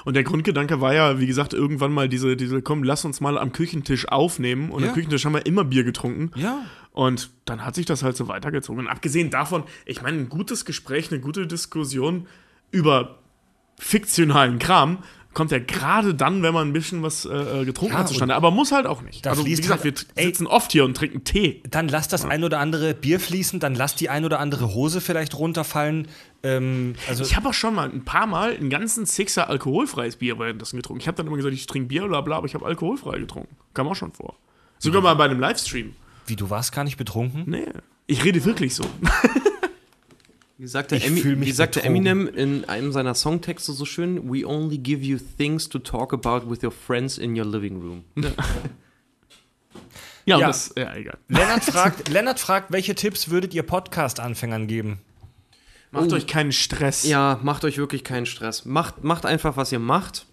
Und 0.05 0.15
der 0.15 0.23
Grundgedanke 0.23 0.81
war 0.81 0.94
ja, 0.94 1.18
wie 1.18 1.26
gesagt, 1.26 1.52
irgendwann 1.55 1.92
mal 1.92 2.08
diese, 2.08 2.36
diese 2.36 2.62
komm, 2.62 2.84
lass 2.84 3.05
uns 3.05 3.20
mal 3.20 3.39
am 3.39 3.52
Küchentisch 3.52 4.08
aufnehmen. 4.08 4.70
Und 4.70 4.82
Ja. 4.82 4.89
am 4.91 4.94
Küchentisch 4.94 5.24
haben 5.24 5.34
wir 5.34 5.47
immer 5.47 5.65
Bier 5.65 5.84
getrunken. 5.84 6.31
Ja. 6.36 6.65
Und 6.92 7.31
dann 7.47 7.65
hat 7.65 7.74
sich 7.74 7.86
das 7.86 8.02
halt 8.02 8.16
so 8.16 8.28
weitergezogen. 8.28 8.81
Und 8.81 8.89
abgesehen 8.89 9.31
davon, 9.31 9.65
ich 9.86 10.02
meine, 10.02 10.18
ein 10.18 10.28
gutes 10.28 10.65
Gespräch, 10.65 11.10
eine 11.10 11.20
gute 11.20 11.47
Diskussion 11.47 12.26
über 12.73 13.18
fiktionalen 13.78 14.59
Kram 14.59 14.99
kommt 15.34 15.51
ja 15.51 15.59
gerade 15.59 16.15
dann, 16.15 16.42
wenn 16.42 16.52
man 16.52 16.68
ein 16.68 16.73
bisschen 16.75 17.02
was 17.02 17.25
äh, 17.25 17.65
getrunken 17.65 17.94
Ja, 17.94 18.01
hat, 18.01 18.09
zustande. 18.09 18.34
Aber 18.34 18.51
muss 18.51 18.70
halt 18.70 18.84
auch 18.86 19.01
nicht. 19.01 19.26
Also, 19.26 19.47
wie 19.47 19.55
gesagt, 19.55 19.83
wir 19.83 19.92
halt- 19.92 20.07
t- 20.15 20.20
ey. 20.20 20.26
sitzen 20.26 20.47
oft 20.47 20.70
hier 20.73 20.84
und 20.84 20.94
trinken 20.94 21.25
Tee. 21.25 21.62
Dann 21.70 21.89
lass 21.89 22.07
das 22.09 22.26
ein 22.26 22.44
oder 22.44 22.59
andere 22.60 22.92
Bier 22.92 23.18
fließen, 23.18 23.59
dann 23.59 23.75
lass 23.75 23.94
die 23.94 24.10
ein 24.10 24.26
oder 24.26 24.41
andere 24.41 24.75
Hose 24.75 25.01
vielleicht 25.01 25.34
runterfallen. 25.39 26.09
Ähm, 26.42 26.97
also 27.09 27.25
Ich 27.25 27.34
habe 27.34 27.49
auch 27.49 27.55
schon 27.55 27.75
mal 27.75 27.89
ein 27.91 28.05
paar 28.05 28.26
Mal 28.26 28.55
einen 28.57 28.68
ganzen 28.68 29.07
Sixer 29.07 29.49
alkoholfreies 29.49 30.17
Bier 30.17 30.39
währenddessen 30.39 30.76
getrunken. 30.76 31.01
Ich 31.01 31.07
habe 31.09 31.17
dann 31.17 31.26
immer 31.28 31.36
gesagt, 31.36 31.55
ich 31.55 31.67
trinke 31.67 31.89
Bier, 31.89 32.07
bla 32.07 32.20
bla, 32.20 32.36
aber 32.36 32.47
ich 32.47 32.52
habe 32.55 32.67
alkoholfrei 32.67 33.18
getrunken. 33.18 33.57
Kam 33.73 33.89
auch 33.89 33.97
schon 33.97 34.12
vor. 34.12 34.36
Sogar 34.81 35.01
mal 35.01 35.15
bei 35.15 35.25
einem 35.25 35.41
Livestream. 35.41 35.94
wie 36.26 36.36
du 36.36 36.51
warst 36.51 36.73
gar 36.73 36.84
nicht 36.84 36.99
betrunken? 36.99 37.44
Nee, 37.47 37.68
ich 38.07 38.23
rede 38.23 38.44
wirklich 38.44 38.75
so. 38.75 38.84
Wie 40.62 40.68
sagte, 40.68 40.94
Emi 41.02 41.41
wie 41.41 41.50
sagte. 41.50 41.82
Eminem 41.82 42.28
in 42.28 42.65
einem 42.66 42.92
seiner 42.92 43.16
Songtexte 43.16 43.73
so 43.73 43.84
schön: 43.84 44.31
We 44.32 44.47
only 44.47 44.78
give 44.78 45.02
you 45.05 45.18
things 45.18 45.68
to 45.68 45.81
talk 45.81 46.12
about 46.15 46.49
with 46.49 46.62
your 46.62 46.70
friends 46.70 47.18
in 47.18 47.36
your 47.36 47.44
living 47.47 47.81
room. 47.82 48.05
Ja, 50.24 50.39
Ja. 50.39 50.47
das, 50.47 50.73
ja, 50.76 50.94
egal. 50.94 51.18
Lennart 51.28 51.65
fragt, 51.65 52.08
Lennart 52.08 52.39
fragt, 52.39 52.70
welche 52.70 52.94
Tipps 52.94 53.28
würdet 53.28 53.55
ihr 53.55 53.65
Podcast-Anfängern 53.65 54.68
geben? 54.68 55.00
Macht 55.91 56.12
euch 56.12 56.28
keinen 56.28 56.52
Stress. 56.52 57.02
Ja, 57.02 57.41
macht 57.42 57.65
euch 57.65 57.76
wirklich 57.76 58.05
keinen 58.05 58.26
Stress. 58.26 58.65
Macht, 58.65 59.02
macht 59.02 59.26
einfach, 59.26 59.57
was 59.57 59.73
ihr 59.73 59.81
macht. 59.81 60.26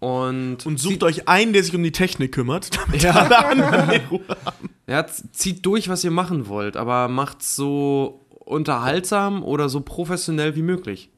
Und, 0.00 0.66
Und 0.66 0.80
sucht 0.80 1.04
euch 1.04 1.28
einen, 1.28 1.52
der 1.52 1.62
sich 1.62 1.76
um 1.76 1.82
die 1.84 1.92
Technik 1.92 2.32
kümmert. 2.32 2.76
Damit 2.86 3.04
Ja. 3.04 3.12
alle 3.12 3.38
anderen 3.46 4.00
Ruhe 4.10 4.36
haben. 4.44 4.70
ja, 4.88 5.06
zieht 5.06 5.64
durch, 5.64 5.88
was 5.88 6.02
ihr 6.02 6.10
machen 6.10 6.48
wollt, 6.48 6.76
aber 6.76 7.06
macht 7.06 7.40
so 7.44 8.23
unterhaltsam 8.44 9.42
oder 9.42 9.68
so 9.68 9.80
professionell 9.80 10.56
wie 10.56 10.62
möglich. 10.62 11.10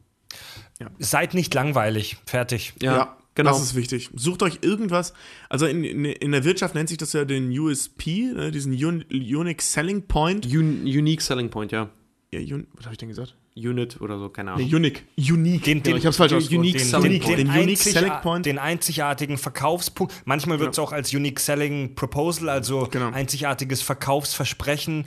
Seid 0.99 1.35
nicht 1.35 1.55
langweilig. 1.55 2.19
Fertig. 2.27 2.75
Ja, 2.83 3.17
genau. 3.35 3.51
Das 3.51 3.63
ist 3.63 3.75
wichtig. 3.75 4.11
Sucht 4.15 4.43
euch 4.43 4.59
irgendwas. 4.63 5.15
Also 5.49 5.67
in, 5.67 5.85
in, 5.85 6.05
in 6.05 6.33
der 6.33 6.45
Wirtschaft 6.45 6.75
nennt 6.75 6.89
sich 6.89 6.99
das 6.99 7.13
ja 7.13 7.25
den 7.25 7.57
USP, 7.59 8.33
ne, 8.35 8.51
diesen 8.51 8.73
Un 8.73 9.05
Unique 9.11 9.63
Selling 9.63 10.07
Point. 10.07 10.47
Un 10.47 10.83
unique 10.83 11.23
Selling 11.23 11.49
Point, 11.51 11.73
ja. 11.73 11.89
Ja, 12.33 12.41
Un 12.41 12.67
was 12.75 12.85
habe 12.85 12.95
ich 12.95 12.99
denn 12.99 13.09
gesagt? 13.09 13.37
Unit 13.57 14.01
oder 14.03 14.19
so, 14.19 14.29
keine 14.29 14.53
Ahnung. 14.53 14.67
Nee, 14.69 14.75
Unique. 14.75 15.05
Unique. 15.17 15.65
Den- 15.65 15.83
genau, 15.83 15.95
den- 15.95 15.97
ich 15.99 16.07
hab's 16.07 16.17
falsch 16.19 16.31
den 16.31 16.37
ausgesprochen. 16.39 16.59
Unique 16.61 16.79
Den, 16.79 16.87
Selling 16.89 17.11
den, 17.13 17.21
Point. 17.23 17.39
den, 17.39 17.49
Den 17.49 17.63
Unique 17.63 17.79
Selling 17.79 18.13
Point. 18.23 18.47
den 18.47 18.59
einzigartigen 18.59 19.39
Verkaufspunkt. 19.39 20.15
Manchmal 20.27 20.61
wird 20.61 20.73
es 20.75 20.79
auch 20.79 20.93
als 20.93 21.15
Unique 21.15 21.41
Selling 21.41 21.95
Proposal, 21.95 22.49
also 22.51 22.87
Genau. 22.91 23.11
einzigartiges 23.13 23.81
Verkaufsversprechen. 23.83 25.05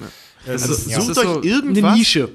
Ähm, 0.47 0.51
Also 0.53 0.89
ja. 0.89 1.01
sucht 1.01 1.17
euch 1.17 1.45
irgendwas. 1.45 1.83
Eine 1.83 1.97
Nische. 1.97 2.29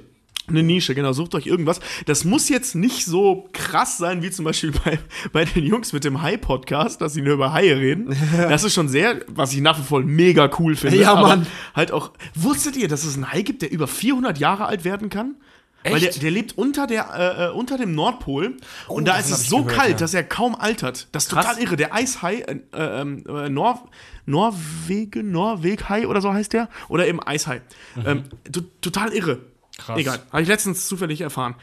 Eine 0.47 0.63
Nische, 0.63 0.95
genau. 0.95 1.15
Sucht 1.15 1.35
euch 1.35 1.47
irgendwas. 1.47 1.81
Das 2.05 2.25
muss 2.25 2.51
jetzt 2.51 2.75
nicht 2.75 3.07
so 3.07 3.49
krass 3.55 3.97
sein, 3.97 4.23
wie 4.23 4.31
zum 4.31 4.45
Beispiel 4.45 4.73
bei, 4.85 4.99
bei 5.33 5.47
den 5.47 5.65
Jungs 5.65 5.95
mit 5.95 6.05
dem 6.05 6.21
Hai-Podcast, 6.21 7.01
dass 7.01 7.15
sie 7.15 7.23
nur 7.23 7.33
über 7.35 7.53
Haie 7.55 7.77
reden. 7.79 8.15
Das 8.37 8.63
ist 8.63 8.75
schon 8.75 8.89
sehr, 8.89 9.23
was 9.29 9.55
ich 9.55 9.63
nach 9.63 9.79
wie 9.79 9.83
vor 9.85 10.01
mega 10.03 10.51
cool 10.59 10.77
finde. 10.77 10.99
Ja, 10.99 11.15
aber 11.15 11.29
Mann. 11.29 11.47
Halt 11.75 11.93
auch, 11.93 12.13
wusstet 12.35 12.77
ihr, 12.77 12.89
dass 12.89 13.05
es 13.05 13.15
einen 13.15 13.33
Hai 13.33 13.41
gibt, 13.43 13.63
der 13.63 13.73
über 13.73 13.87
400 13.87 14.39
Jahre 14.39 14.67
alt 14.67 14.85
werden 14.85 15.09
kann? 15.09 15.37
Weil 15.85 16.01
der, 16.01 16.09
Echt? 16.09 16.23
der 16.23 16.31
lebt 16.31 16.57
unter, 16.57 16.87
der, 16.87 17.11
äh, 17.15 17.45
äh, 17.45 17.51
unter 17.51 17.77
dem 17.77 17.95
Nordpol 17.95 18.57
und 18.89 19.07
da 19.07 19.19
ist 19.19 19.31
es 19.31 19.49
so 19.49 19.65
gehört, 19.65 19.77
kalt, 19.77 19.91
ja. 19.93 19.97
dass 19.99 20.15
er 20.15 20.25
kaum 20.25 20.55
altert. 20.55 21.09
Das 21.13 21.25
ist 21.25 21.29
total 21.29 21.59
irre. 21.59 21.77
Der 21.77 21.95
Eishai, 21.95 22.37
äh, 22.37 22.61
ähm, 22.73 23.25
äh, 23.29 23.51
Nor 23.51 23.87
Norwege, 24.25 25.23
Norweghai 25.23 26.07
oder 26.07 26.23
so 26.23 26.33
heißt 26.33 26.55
der. 26.55 26.71
Oder 26.89 27.07
eben 27.07 27.21
Eishai. 27.25 27.61
Ähm, 28.03 28.25
to 28.51 28.63
total 28.81 29.13
irre. 29.13 29.41
Krass. 29.77 29.99
Egal. 29.99 30.21
Habe 30.33 30.43
ich 30.43 30.49
letztens 30.49 30.89
zufällig 30.89 31.21
erfahren. 31.21 31.55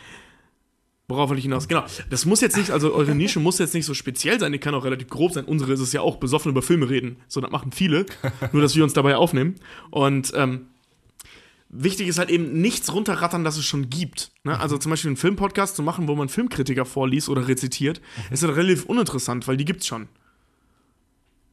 Worauf 1.07 1.29
will 1.29 1.37
ich 1.37 1.43
hinaus? 1.43 1.67
Genau. 1.67 1.83
Das 2.09 2.25
muss 2.25 2.39
jetzt 2.39 2.55
nicht, 2.55 2.71
also 2.71 2.93
eure 2.93 3.15
Nische 3.15 3.39
muss 3.39 3.57
jetzt 3.59 3.73
nicht 3.73 3.85
so 3.85 3.93
speziell 3.93 4.39
sein, 4.39 4.51
die 4.53 4.59
kann 4.59 4.73
auch 4.75 4.85
relativ 4.85 5.09
grob 5.09 5.33
sein. 5.33 5.43
Unsere 5.43 5.73
ist 5.73 5.81
es 5.81 5.91
ja 5.91 6.01
auch, 6.01 6.17
besoffen 6.17 6.51
über 6.51 6.61
Filme 6.61 6.89
reden. 6.89 7.17
So, 7.27 7.41
das 7.41 7.51
machen 7.51 7.71
viele. 7.71 8.05
nur, 8.53 8.61
dass 8.61 8.75
wir 8.75 8.83
uns 8.83 8.93
dabei 8.93 9.17
aufnehmen. 9.17 9.55
Und 9.89 10.31
ähm, 10.35 10.67
wichtig 11.73 12.07
ist 12.07 12.19
halt 12.19 12.29
eben 12.29 12.59
nichts 12.61 12.93
runterrattern, 12.93 13.43
das 13.43 13.57
es 13.57 13.65
schon 13.65 13.89
gibt. 13.89 14.31
Ne? 14.43 14.59
Also 14.59 14.77
zum 14.77 14.89
Beispiel 14.89 15.09
einen 15.09 15.17
Filmpodcast 15.17 15.75
zu 15.75 15.83
machen, 15.83 16.07
wo 16.07 16.15
man 16.15 16.27
Filmkritiker 16.29 16.85
vorliest 16.85 17.29
oder 17.29 17.47
rezitiert, 17.47 18.01
ist 18.29 18.43
halt 18.43 18.55
relativ 18.55 18.85
uninteressant, 18.85 19.47
weil 19.47 19.57
die 19.57 19.65
gibt's 19.65 19.87
schon. 19.87 20.07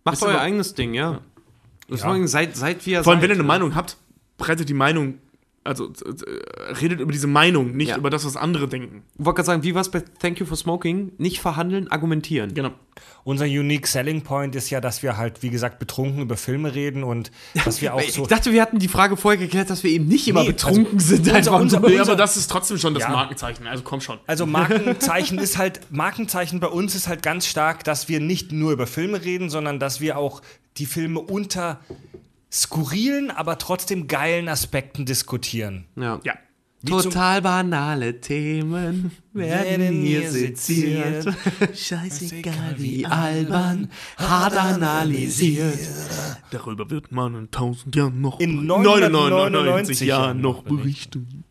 Macht 0.04 0.16
Ist 0.16 0.22
euer 0.22 0.30
aber- 0.32 0.40
eigenes 0.40 0.74
Ding, 0.74 0.94
ja. 0.94 1.20
Deswegen 1.90 2.26
seid, 2.28 2.56
seid 2.56 2.84
wie 2.84 2.90
ihr 2.92 3.02
Vor 3.04 3.12
allem, 3.12 3.20
seid. 3.20 3.30
wenn 3.30 3.36
ihr 3.36 3.40
eine 3.40 3.46
Meinung 3.48 3.74
habt, 3.74 3.96
breitet 4.36 4.68
die 4.68 4.74
Meinung, 4.74 5.18
also 5.68 5.92
redet 6.80 7.00
über 7.00 7.12
diese 7.12 7.26
Meinung, 7.26 7.76
nicht 7.76 7.88
Ja. 7.90 7.96
über 7.96 8.10
das, 8.10 8.24
was 8.24 8.36
andere 8.36 8.66
denken. 8.68 9.02
Ich 9.18 9.24
wollte 9.24 9.36
gerade 9.36 9.46
sagen, 9.46 9.62
wie 9.62 9.74
war 9.74 9.82
es 9.82 9.90
bei 9.90 10.00
Thank 10.20 10.40
You 10.40 10.46
for 10.46 10.56
Smoking? 10.56 11.12
Nicht 11.18 11.40
verhandeln, 11.40 11.88
argumentieren. 11.90 12.54
Genau. 12.54 12.70
Unser 13.24 13.44
Unique 13.44 13.86
Selling 13.86 14.22
Point 14.22 14.54
ist 14.56 14.70
ja, 14.70 14.80
dass 14.80 15.02
wir 15.02 15.16
halt, 15.18 15.42
wie 15.42 15.50
gesagt, 15.50 15.78
betrunken 15.78 16.22
über 16.22 16.36
Filme 16.36 16.74
reden 16.74 17.04
und 17.04 17.30
dass 17.64 17.82
wir 17.82 17.94
auch 17.94 18.00
so. 18.02 18.22
Ich 18.22 18.28
dachte, 18.28 18.52
wir 18.52 18.62
hatten 18.62 18.78
die 18.78 18.88
Frage 18.88 19.16
vorher 19.16 19.38
geklärt, 19.38 19.68
dass 19.70 19.84
wir 19.84 19.90
eben 19.90 20.06
nicht 20.08 20.26
immer 20.26 20.42
Nee, 20.42 20.48
betrunken 20.48 20.94
also 20.94 21.06
sind. 21.16 21.20
unser- 21.26 21.34
Einfach 21.36 21.60
unser-. 21.60 21.90
Ja, 21.90 22.02
aber 22.02 22.16
das 22.16 22.36
ist 22.36 22.50
trotzdem 22.50 22.78
schon 22.78 22.94
das 22.94 23.02
Ja. 23.02 23.10
Markenzeichen, 23.10 23.66
also 23.66 23.82
komm 23.84 24.00
schon. 24.00 24.18
Also 24.26 24.46
Markenzeichen 24.46 25.38
ist 25.38 25.58
halt, 25.58 25.80
Markenzeichen 25.90 26.60
bei 26.60 26.68
uns 26.68 26.94
ist 26.94 27.06
halt 27.08 27.22
ganz 27.22 27.46
stark, 27.46 27.84
dass 27.84 28.08
wir 28.08 28.20
nicht 28.20 28.50
nur 28.52 28.72
über 28.72 28.86
Filme 28.86 29.22
reden, 29.22 29.50
sondern 29.50 29.78
dass 29.78 30.00
wir 30.00 30.16
auch 30.16 30.40
die 30.78 30.86
Filme 30.86 31.20
unter 31.20 31.80
skurrilen, 32.50 33.30
aber 33.30 33.58
trotzdem 33.58 34.08
geilen 34.08 34.48
Aspekten 34.48 35.04
diskutieren. 35.04 35.86
Ja. 35.96 36.20
Ja. 36.24 36.34
Total 36.86 37.42
banale 37.42 38.20
Themen 38.20 39.10
werden 39.32 40.00
hier 40.00 40.30
seziert. 40.30 41.26
Scheißegal 41.74 42.76
Wie 42.76 43.04
albern, 43.04 43.90
hart 44.16 44.56
analysiert. 44.56 45.76
Darüber 46.52 46.88
wird 46.88 47.10
man 47.10 47.34
in 47.34 47.50
tausend 47.50 47.96
Jahren 47.96 48.20
noch 48.20 48.38
In 48.38 48.64
999 48.66 50.00
Jahren 50.02 50.40
noch 50.40 50.62
berichten. 50.62 51.42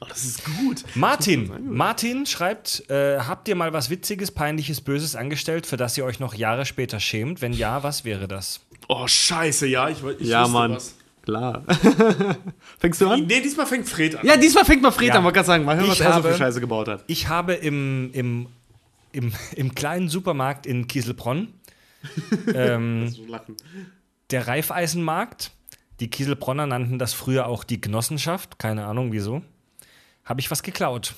Oh, 0.00 0.06
das 0.08 0.24
ist 0.24 0.44
gut. 0.44 0.84
Martin, 0.94 1.50
Martin 1.74 2.24
schreibt, 2.24 2.88
äh, 2.88 3.18
habt 3.18 3.48
ihr 3.48 3.56
mal 3.56 3.72
was 3.72 3.90
Witziges, 3.90 4.30
Peinliches, 4.30 4.80
Böses 4.80 5.16
angestellt, 5.16 5.66
für 5.66 5.76
das 5.76 5.98
ihr 5.98 6.04
euch 6.04 6.20
noch 6.20 6.34
Jahre 6.34 6.66
später 6.66 7.00
schämt? 7.00 7.42
Wenn 7.42 7.52
ja, 7.52 7.82
was 7.82 8.04
wäre 8.04 8.28
das? 8.28 8.60
Oh, 8.88 9.06
scheiße, 9.06 9.66
ja, 9.66 9.88
ich, 9.88 9.98
ich 10.18 10.28
Ja, 10.28 10.42
wusste 10.42 10.52
Mann. 10.54 10.72
was. 10.74 10.94
Klar. 11.22 11.62
Fängst 12.78 13.00
du 13.02 13.08
an? 13.10 13.26
Nee, 13.26 13.40
diesmal 13.42 13.66
fängt 13.66 13.86
Fred 13.86 14.16
an. 14.16 14.26
Ja, 14.26 14.36
diesmal 14.38 14.64
fängt 14.64 14.80
mal 14.80 14.90
Fred 14.90 15.08
Ja. 15.08 15.16
an, 15.16 15.24
wollte 15.24 15.34
gerade 15.36 15.46
sagen, 15.46 15.64
mal 15.64 15.76
hören, 15.76 15.88
was 15.88 15.96
Ich 15.96 16.00
er 16.00 16.08
so 16.08 16.14
habe- 16.14 16.32
für 16.32 16.38
Scheiße 16.38 16.60
gebaut 16.60 16.88
hat. 16.88 17.04
Ich 17.06 17.28
habe 17.28 17.52
im, 17.52 18.10
im, 18.14 18.46
im, 19.12 19.32
im 19.54 19.74
kleinen 19.74 20.08
Supermarkt 20.08 20.64
in 20.66 20.86
Kieselbronn 20.88 21.48
ähm, 22.54 23.14
der 24.30 24.48
Reifeisenmarkt, 24.48 25.50
die 26.00 26.08
Kieselbronner 26.08 26.66
nannten 26.66 26.98
das 26.98 27.12
früher 27.12 27.46
auch 27.46 27.64
die 27.64 27.80
Genossenschaft, 27.80 28.58
keine 28.58 28.86
Ahnung 28.86 29.12
wieso, 29.12 29.42
habe 30.24 30.40
ich 30.40 30.50
was 30.50 30.62
geklaut. 30.62 31.14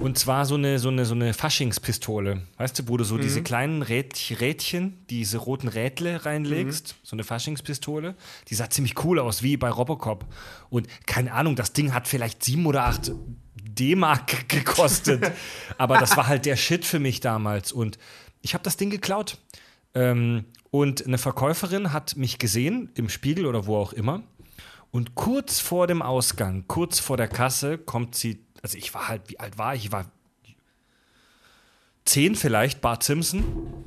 Und 0.00 0.16
zwar 0.16 0.46
so 0.46 0.54
eine, 0.54 0.78
so 0.78 0.88
eine, 0.88 1.04
so 1.04 1.14
eine 1.14 1.34
Faschingspistole. 1.34 2.42
Weißt 2.56 2.78
du, 2.78 2.88
wo 2.88 2.96
du 2.96 3.04
so 3.04 3.18
diese 3.18 3.42
kleinen 3.42 3.82
Rät, 3.82 4.16
Rädchen, 4.40 5.04
diese 5.10 5.38
roten 5.38 5.68
Rädle 5.68 6.24
reinlegst, 6.24 6.96
so 7.02 7.16
eine 7.16 7.24
Faschingspistole. 7.24 8.14
Die 8.48 8.54
sah 8.54 8.70
ziemlich 8.70 9.04
cool 9.04 9.18
aus, 9.18 9.42
wie 9.42 9.56
bei 9.56 9.68
Robocop. 9.68 10.24
Und 10.70 10.86
keine 11.06 11.32
Ahnung, 11.32 11.56
das 11.56 11.72
Ding 11.72 11.92
hat 11.92 12.06
vielleicht 12.06 12.44
sieben 12.44 12.66
oder 12.66 12.84
acht 12.84 13.12
D-Mark 13.56 14.48
gekostet. 14.48 15.32
Aber 15.78 15.98
das 15.98 16.16
war 16.16 16.28
halt 16.28 16.46
der 16.46 16.56
Shit 16.56 16.84
für 16.84 17.00
mich 17.00 17.20
damals. 17.20 17.72
Und 17.72 17.98
ich 18.40 18.54
habe 18.54 18.64
das 18.64 18.76
Ding 18.76 18.90
geklaut. 18.90 19.38
Ähm, 19.94 20.44
und 20.70 21.06
eine 21.06 21.18
Verkäuferin 21.18 21.92
hat 21.92 22.16
mich 22.16 22.38
gesehen, 22.38 22.90
im 22.94 23.08
Spiegel 23.08 23.46
oder 23.46 23.66
wo 23.66 23.76
auch 23.76 23.92
immer. 23.92 24.22
Und 24.90 25.14
kurz 25.14 25.60
vor 25.60 25.86
dem 25.86 26.02
Ausgang, 26.02 26.64
kurz 26.66 26.98
vor 26.98 27.16
der 27.16 27.28
Kasse, 27.28 27.78
kommt 27.78 28.14
sie. 28.14 28.44
Also, 28.62 28.78
ich 28.78 28.92
war 28.94 29.08
halt, 29.08 29.28
wie 29.28 29.38
alt 29.38 29.58
war 29.58 29.74
ich? 29.74 29.86
Ich 29.86 29.92
war 29.92 30.10
zehn 32.04 32.34
vielleicht, 32.34 32.80
Bart 32.80 33.02
Simpson. 33.02 33.84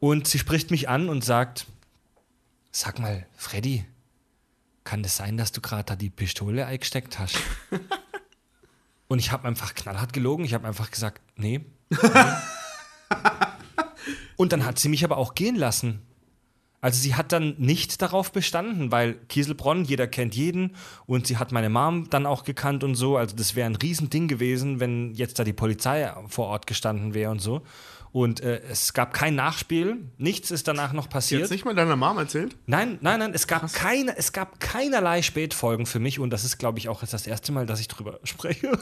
Und 0.00 0.28
sie 0.28 0.38
spricht 0.38 0.70
mich 0.70 0.88
an 0.88 1.08
und 1.08 1.24
sagt: 1.24 1.66
Sag 2.72 2.98
mal, 2.98 3.26
Freddy, 3.34 3.84
kann 4.84 5.02
das 5.02 5.16
sein, 5.16 5.36
dass 5.36 5.52
du 5.52 5.60
gerade 5.60 5.84
da 5.84 5.96
die 5.96 6.10
Pistole 6.10 6.66
eingesteckt 6.66 7.18
hast? 7.18 7.38
und 9.08 9.18
ich 9.18 9.32
habe 9.32 9.48
einfach 9.48 9.74
knallhart 9.74 10.12
gelogen. 10.12 10.44
Ich 10.44 10.54
habe 10.54 10.66
einfach 10.68 10.90
gesagt: 10.90 11.22
Nee. 11.36 11.64
nee. 11.90 11.98
und 14.36 14.52
dann 14.52 14.64
hat 14.64 14.78
sie 14.78 14.88
mich 14.88 15.04
aber 15.04 15.16
auch 15.16 15.34
gehen 15.34 15.56
lassen. 15.56 16.05
Also 16.80 17.00
sie 17.00 17.14
hat 17.14 17.32
dann 17.32 17.54
nicht 17.58 18.02
darauf 18.02 18.32
bestanden, 18.32 18.92
weil 18.92 19.14
Kieselbronn, 19.28 19.84
jeder 19.84 20.06
kennt 20.06 20.34
jeden 20.34 20.76
und 21.06 21.26
sie 21.26 21.38
hat 21.38 21.50
meine 21.50 21.70
Mom 21.70 22.08
dann 22.10 22.26
auch 22.26 22.44
gekannt 22.44 22.84
und 22.84 22.94
so. 22.94 23.16
Also 23.16 23.34
das 23.34 23.54
wäre 23.54 23.66
ein 23.66 23.76
Riesending 23.76 24.28
gewesen, 24.28 24.78
wenn 24.78 25.14
jetzt 25.14 25.38
da 25.38 25.44
die 25.44 25.52
Polizei 25.52 26.12
vor 26.28 26.46
Ort 26.46 26.66
gestanden 26.66 27.14
wäre 27.14 27.30
und 27.30 27.40
so. 27.40 27.62
Und 28.16 28.40
äh, 28.40 28.62
es 28.70 28.94
gab 28.94 29.12
kein 29.12 29.34
Nachspiel, 29.34 29.98
nichts 30.16 30.50
ist 30.50 30.66
danach 30.66 30.94
noch 30.94 31.10
passiert. 31.10 31.42
Jetzt 31.42 31.50
nicht 31.50 31.66
mal 31.66 31.74
deiner 31.74 31.96
Mom 31.96 32.16
erzählt? 32.16 32.56
Nein, 32.64 32.96
nein, 33.02 33.18
nein, 33.18 33.34
es 33.34 33.46
gab, 33.46 33.70
keine, 33.74 34.16
es 34.16 34.32
gab 34.32 34.58
keinerlei 34.58 35.20
Spätfolgen 35.20 35.84
für 35.84 35.98
mich 35.98 36.18
und 36.18 36.30
das 36.30 36.42
ist, 36.42 36.56
glaube 36.56 36.78
ich, 36.78 36.88
auch 36.88 37.02
jetzt 37.02 37.12
das 37.12 37.26
erste 37.26 37.52
Mal, 37.52 37.66
dass 37.66 37.78
ich 37.78 37.88
drüber 37.88 38.18
spreche. 38.24 38.72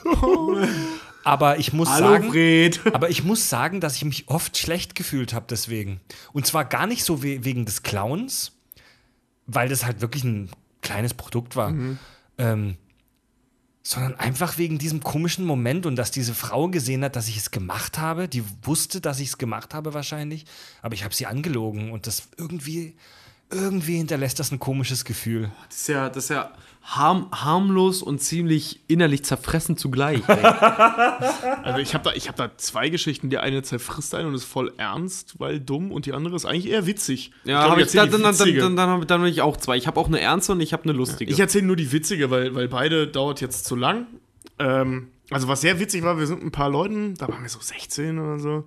aber 1.25 1.59
ich 1.59 1.73
muss 1.73 1.89
sagen, 1.89 2.31
Fred. 2.31 2.81
aber 2.95 3.11
ich 3.11 3.25
muss 3.25 3.51
sagen, 3.51 3.81
dass 3.81 3.97
ich 3.97 4.05
mich 4.05 4.29
oft 4.29 4.57
schlecht 4.57 4.95
gefühlt 4.95 5.35
habe 5.35 5.47
deswegen. 5.51 6.01
Und 6.33 6.47
zwar 6.47 6.65
gar 6.65 6.87
nicht 6.87 7.03
so 7.03 7.25
we 7.25 7.45
wegen 7.45 7.65
des 7.65 7.83
Clowns, 7.83 8.53
weil 9.49 9.69
das 9.69 9.85
halt 9.85 10.01
wirklich 10.01 10.23
ein 10.23 10.49
kleines 10.81 11.13
Produkt 11.13 11.57
war. 11.57 11.75
Ähm, 12.39 12.77
sondern 13.87 14.19
einfach 14.19 14.57
wegen 14.57 14.79
diesem 14.79 15.03
komischen 15.03 15.45
Moment 15.45 15.85
und 15.85 15.97
dass 15.97 16.11
diese 16.11 16.35
Frau 16.35 16.69
gesehen 16.69 17.05
hat, 17.05 17.17
dass 17.17 17.29
ich 17.29 17.37
es 17.37 17.51
gemacht 17.51 17.99
habe. 17.99 18.29
Die 18.29 18.43
wusste, 18.63 19.03
dass 19.03 19.21
ich 19.21 19.29
es 19.29 19.39
gemacht 19.39 19.75
habe 19.75 19.93
wahrscheinlich, 19.93 20.47
aber 20.81 20.95
ich 20.95 21.05
habe 21.05 21.15
sie 21.15 21.27
angelogen 21.27 21.93
und 21.93 22.07
das 22.07 22.29
irgendwie, 22.39 22.97
irgendwie 23.51 23.99
hinterlässt 23.99 24.41
das 24.41 24.51
ein 24.51 24.59
komisches 24.59 25.05
Gefühl. 25.05 25.53
Das 25.69 25.81
ist 25.81 25.89
ja, 25.89 26.09
das 26.09 26.25
ist 26.25 26.31
ja 26.31 26.51
harm, 26.85 27.29
harmlos 27.33 28.03
und 28.03 28.21
ziemlich 28.21 28.81
innerlich 28.89 29.25
zerfressen 29.25 29.77
zugleich. 29.77 30.21
Also 31.63 31.79
ich 31.79 31.95
habe 31.95 32.05
da, 32.05 32.13
ich 32.15 32.29
hab 32.29 32.37
da 32.37 32.51
zwei 32.59 32.89
Geschichten. 32.91 33.31
Die 33.31 33.39
eine 33.39 33.63
zerfrisst 33.63 34.15
einen 34.15 34.29
und 34.29 34.35
ist 34.35 34.45
voll 34.45 34.73
ernst, 34.77 35.41
weil 35.41 35.61
dumm. 35.61 35.93
Und 35.93 36.05
die 36.07 36.13
andere 36.13 36.37
ist 36.37 36.45
eigentlich 36.45 36.69
eher 36.69 36.87
witzig. 36.87 37.31
ja, 37.45 37.65
glaub, 37.65 37.79
ich, 37.79 37.85
erzähl 37.85 38.09
dann, 38.11 38.23
dann, 38.23 38.37
dann, 38.37 38.55
dann, 38.59 38.77
dann, 38.77 38.89
hab- 38.91 39.09
dann 39.09 39.21
habe 39.21 39.31
ich 39.31 39.41
auch 39.41 39.57
zwei. 39.57 39.77
Ich 39.77 39.87
habe 39.87 39.99
auch 39.99 40.09
eine 40.09 40.21
ernste 40.21 40.53
und 40.53 40.61
ich 40.61 40.73
habe 40.73 40.85
eine 40.85 40.93
lustige. 40.93 41.33
Ich 41.33 41.41
erzähle 41.41 41.65
nur 41.67 41.77
die 41.77 41.91
witzige, 41.93 42.31
weil, 42.31 42.55
weil 42.55 42.69
beide 42.69 43.07
dauert 43.09 43.41
jetzt 43.41 43.65
zu 43.65 43.77
lang. 43.77 44.07
Ähm, 44.59 45.09
also 45.31 45.49
was 45.49 45.63
sehr 45.63 45.81
witzig 45.81 46.03
war, 46.05 46.19
wir 46.19 46.27
sind 46.27 46.43
ein 46.43 46.53
paar 46.53 46.69
Leuten, 46.69 47.15
da 47.15 47.29
waren 47.29 47.43
wir 47.43 47.49
so 47.49 47.59
16 47.61 48.19
oder 48.19 48.39
so, 48.39 48.65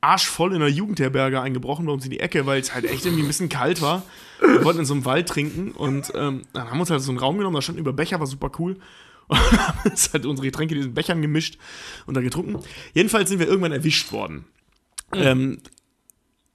arschvoll 0.00 0.50
in 0.50 0.56
einer 0.56 0.66
Jugendherberge 0.68 1.40
eingebrochen 1.40 1.86
bei 1.86 1.92
uns 1.92 2.04
in 2.04 2.10
die 2.10 2.20
Ecke, 2.20 2.46
weil 2.46 2.60
es 2.60 2.74
halt 2.74 2.84
echt 2.84 3.04
irgendwie 3.06 3.22
ein 3.22 3.28
bisschen 3.28 3.48
kalt 3.48 3.80
war. 3.80 4.02
Wir 4.40 4.64
wollten 4.64 4.80
in 4.80 4.86
so 4.86 4.94
einem 4.94 5.04
Wald 5.04 5.28
trinken 5.28 5.72
und 5.72 6.12
ähm, 6.14 6.42
dann 6.52 6.68
haben 6.68 6.76
wir 6.76 6.80
uns 6.80 6.90
halt 6.90 7.02
so 7.02 7.10
einen 7.10 7.18
Raum 7.18 7.38
genommen, 7.38 7.54
da 7.54 7.62
standen 7.62 7.80
über 7.80 7.92
Becher, 7.92 8.20
war 8.20 8.26
super 8.26 8.50
cool. 8.58 8.78
Und 9.30 9.38
haben 9.38 9.88
uns 9.88 10.12
halt 10.12 10.26
unsere 10.26 10.48
Getränke 10.48 10.74
in 10.74 10.80
diesen 10.80 10.94
Bechern 10.94 11.22
gemischt 11.22 11.56
und 12.04 12.16
da 12.16 12.20
getrunken. 12.20 12.58
Jedenfalls 12.94 13.30
sind 13.30 13.38
wir 13.38 13.46
irgendwann 13.46 13.70
erwischt 13.70 14.10
worden. 14.10 14.44
Ähm, 15.12 15.60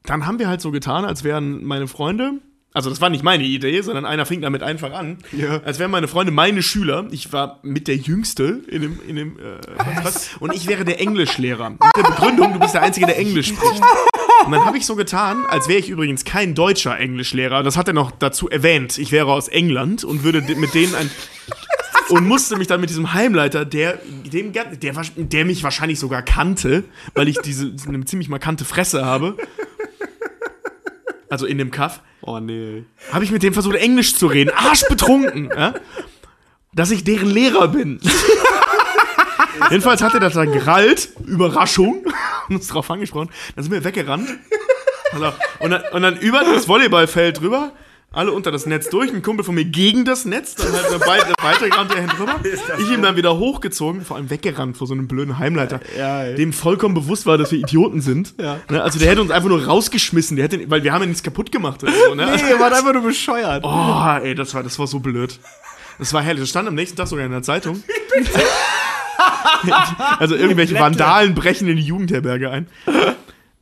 dann 0.03 0.25
haben 0.25 0.39
wir 0.39 0.49
halt 0.49 0.59
so 0.59 0.71
getan, 0.71 1.05
als 1.05 1.23
wären 1.23 1.63
meine 1.63 1.87
Freunde, 1.87 2.41
also 2.75 2.89
das 2.91 3.01
war 3.01 3.09
nicht 3.09 3.23
meine 3.23 3.43
Idee, 3.43 3.81
sondern 3.81 4.05
einer 4.05 4.25
fing 4.27 4.41
damit 4.41 4.61
einfach 4.61 4.91
an, 4.93 5.17
als 5.65 5.79
wären 5.79 5.89
meine 5.91 6.07
Freunde 6.07 6.31
meine 6.31 6.61
Schüler. 6.61 7.07
Ich 7.09 7.33
war 7.33 7.59
mit 7.63 7.87
der 7.87 7.95
Jüngste 7.95 8.61
in 8.67 8.81
dem, 8.83 8.99
in 9.07 9.15
dem 9.15 9.39
äh, 9.39 9.83
Kontrakt 9.83 10.35
und 10.39 10.53
ich 10.53 10.67
wäre 10.67 10.85
der 10.85 10.99
Englischlehrer. 10.99 11.71
Mit 11.71 11.79
der 11.97 12.03
Begründung, 12.03 12.53
du 12.53 12.59
bist 12.59 12.73
der 12.75 12.83
Einzige, 12.83 13.07
der 13.07 13.17
Englisch 13.17 13.47
spricht. 13.47 13.81
Und 14.45 14.51
dann 14.51 14.65
habe 14.65 14.77
ich 14.77 14.85
so 14.85 14.95
getan, 14.95 15.45
als 15.47 15.67
wäre 15.67 15.79
ich 15.79 15.89
übrigens 15.89 16.23
kein 16.25 16.53
deutscher 16.53 16.99
Englischlehrer. 16.99 17.63
Das 17.63 17.77
hat 17.77 17.87
er 17.87 17.93
noch 17.95 18.11
dazu 18.11 18.47
erwähnt. 18.49 18.97
Ich 18.99 19.11
wäre 19.11 19.31
aus 19.31 19.47
England 19.47 20.03
und 20.03 20.23
würde 20.23 20.41
de- 20.43 20.55
mit 20.55 20.73
denen 20.75 20.93
ein 20.93 21.09
und 22.09 22.27
musste 22.27 22.55
mich 22.55 22.67
dann 22.67 22.81
mit 22.81 22.91
diesem 22.91 23.13
Heimleiter, 23.13 23.65
der, 23.65 23.97
dem, 24.31 24.51
der, 24.53 24.65
der 25.17 25.45
mich 25.45 25.63
wahrscheinlich 25.63 25.97
sogar 25.99 26.21
kannte, 26.21 26.83
weil 27.15 27.27
ich 27.27 27.39
diese 27.39 27.73
eine 27.87 28.05
ziemlich 28.05 28.29
markante 28.29 28.63
Fresse 28.63 29.03
habe. 29.03 29.35
Also 31.35 31.47
in 31.47 31.57
dem 31.57 31.69
Kaff, 31.69 31.99
oh 32.21 32.39
nee. 32.39 32.85
habe 33.11 33.25
ich 33.25 33.31
mit 33.31 33.43
dem 33.43 33.53
versucht, 33.53 33.75
Englisch 33.75 34.15
zu 34.15 34.27
reden, 34.27 34.51
arschbetrunken, 34.55 35.49
ja? 35.57 35.73
dass 36.73 36.91
ich 36.91 37.03
deren 37.03 37.29
Lehrer 37.29 37.67
bin. 37.67 37.99
Jedenfalls 39.69 40.01
hat 40.01 40.13
er 40.13 40.21
das 40.21 40.35
dann 40.35 40.53
gerallt, 40.53 41.09
Überraschung, 41.25 42.05
und 42.47 42.55
uns 42.55 42.67
drauf 42.67 42.89
angesprochen. 42.89 43.29
Dann 43.53 43.65
sind 43.65 43.73
wir 43.73 43.83
weggerannt. 43.83 44.29
Und 45.59 45.71
dann, 45.71 45.83
und 45.91 46.01
dann 46.03 46.15
über 46.19 46.39
das 46.39 46.69
Volleyballfeld 46.69 47.41
drüber, 47.41 47.73
alle 48.11 48.31
unter 48.31 48.51
das 48.51 48.65
Netz 48.65 48.89
durch, 48.89 49.13
ein 49.13 49.21
Kumpel 49.21 49.43
von 49.43 49.55
mir 49.55 49.65
gegen 49.65 50.05
das 50.05 50.23
Netz, 50.23 50.55
dann 50.55 50.71
halt 50.71 51.05
weit, 51.05 51.25
weitergerannt 51.41 51.91
der 51.91 52.01
hin 52.01 52.09
drüber. 52.09 52.39
Ich 52.79 52.89
ihm 52.91 53.01
dann 53.01 53.15
wieder 53.17 53.37
hochgezogen, 53.37 54.05
vor 54.05 54.15
allem 54.17 54.29
weggerannt 54.29 54.77
vor 54.77 54.87
so 54.87 54.93
einem 54.93 55.07
blöden 55.07 55.37
Heimleiter, 55.37 55.79
dem 56.35 56.53
vollkommen 56.53 56.95
bewusst 56.95 57.25
war, 57.25 57.37
dass 57.37 57.51
wir 57.51 57.59
Idioten 57.59 57.99
sind. 58.01 58.37
Ne, 58.69 58.81
Also 58.81 58.99
der 58.99 59.09
hätte 59.09 59.21
uns 59.21 59.31
einfach 59.31 59.49
nur 59.49 59.65
rausgeschmissen, 59.65 60.37
der 60.37 60.45
hätte, 60.45 60.69
weil 60.69 60.83
wir 60.83 60.93
haben 60.93 61.01
ja 61.01 61.07
nichts 61.07 61.23
kaputt 61.23 61.51
gemacht. 61.51 61.83
Oder 61.83 61.91
so, 61.91 62.15
ne? 62.15 62.37
ihr 62.49 62.59
wart 62.59 62.73
einfach 62.73 62.93
nur 62.93 63.03
bescheuert. 63.03 63.63
Oh, 63.65 64.23
ey, 64.23 64.33
das 64.33 64.53
war, 64.53 64.63
das 64.63 64.79
war 64.79 64.87
so 64.87 64.99
blöd. 64.99 65.39
Das 65.99 66.13
war 66.13 66.21
herrlich. 66.21 66.41
Das 66.41 66.49
stand 66.49 66.67
am 66.67 66.75
nächsten 66.75 66.97
Tag 66.97 67.07
sogar 67.07 67.25
in 67.25 67.31
der 67.31 67.43
Zeitung. 67.43 67.83
also 70.19 70.35
irgendwelche 70.35 70.75
Vandalen 70.75 71.35
brechen 71.35 71.67
in 71.67 71.77
die 71.77 71.83
Jugendherberge 71.83 72.49
ein. 72.49 72.67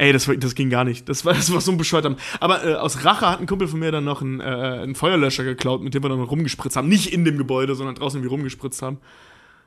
Ey, 0.03 0.11
das, 0.11 0.29
das 0.37 0.53
ging 0.53 0.69
gar 0.69 0.83
nicht. 0.83 1.07
Das 1.07 1.23
war, 1.23 1.33
das 1.33 1.51
war 1.53 1.61
so 1.61 1.71
ein 1.71 1.77
bescheuerter. 1.77 2.17
Aber 2.41 2.65
äh, 2.65 2.73
aus 2.75 3.05
Rache 3.05 3.29
hat 3.29 3.39
ein 3.39 3.45
Kumpel 3.47 3.69
von 3.69 3.79
mir 3.79 3.91
dann 3.91 4.03
noch 4.03 4.21
einen, 4.21 4.41
äh, 4.41 4.43
einen 4.43 4.95
Feuerlöscher 4.95 5.45
geklaut, 5.45 5.81
mit 5.81 5.93
dem 5.93 6.03
wir 6.03 6.09
dann 6.09 6.21
rumgespritzt 6.21 6.75
haben. 6.75 6.89
Nicht 6.89 7.13
in 7.13 7.23
dem 7.23 7.37
Gebäude, 7.37 7.73
sondern 7.75 7.95
draußen 7.95 8.19
irgendwie 8.19 8.33
rumgespritzt 8.35 8.81
haben. 8.81 8.97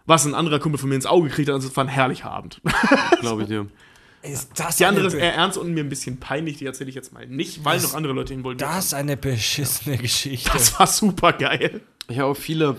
Was 0.04 0.26
ein 0.26 0.34
anderer 0.34 0.58
Kumpel 0.58 0.78
von 0.78 0.90
mir 0.90 0.94
ins 0.94 1.06
Auge 1.06 1.30
gekriegt 1.30 1.48
hat. 1.48 1.54
Also 1.54 1.68
es 1.68 1.76
war 1.76 1.84
ein 1.84 1.88
herrlicher 1.88 2.30
Abend. 2.30 2.60
Glaube 3.20 3.42
ich 3.42 3.48
dir. 3.48 3.66
Ist 4.22 4.50
das 4.56 4.76
Die 4.76 4.84
andere 4.84 5.06
ist 5.06 5.14
eher 5.14 5.34
ernst 5.34 5.56
und 5.56 5.72
mir 5.72 5.82
ein 5.82 5.88
bisschen 5.88 6.18
peinlich. 6.18 6.58
Die 6.58 6.66
erzähle 6.66 6.90
ich 6.90 6.94
jetzt 6.96 7.14
mal 7.14 7.26
nicht, 7.26 7.64
weil 7.64 7.80
noch 7.80 7.94
andere 7.94 8.12
Leute 8.12 8.34
involviert 8.34 8.60
das 8.60 8.86
ist 8.86 8.94
eine 8.94 9.16
beschissene 9.16 9.96
Geschichte. 9.96 10.50
Das 10.52 10.78
war 10.78 10.86
super 10.86 11.32
geil. 11.32 11.80
Ich 12.08 12.18
habe 12.18 12.30
auch 12.30 12.36
viele, 12.36 12.76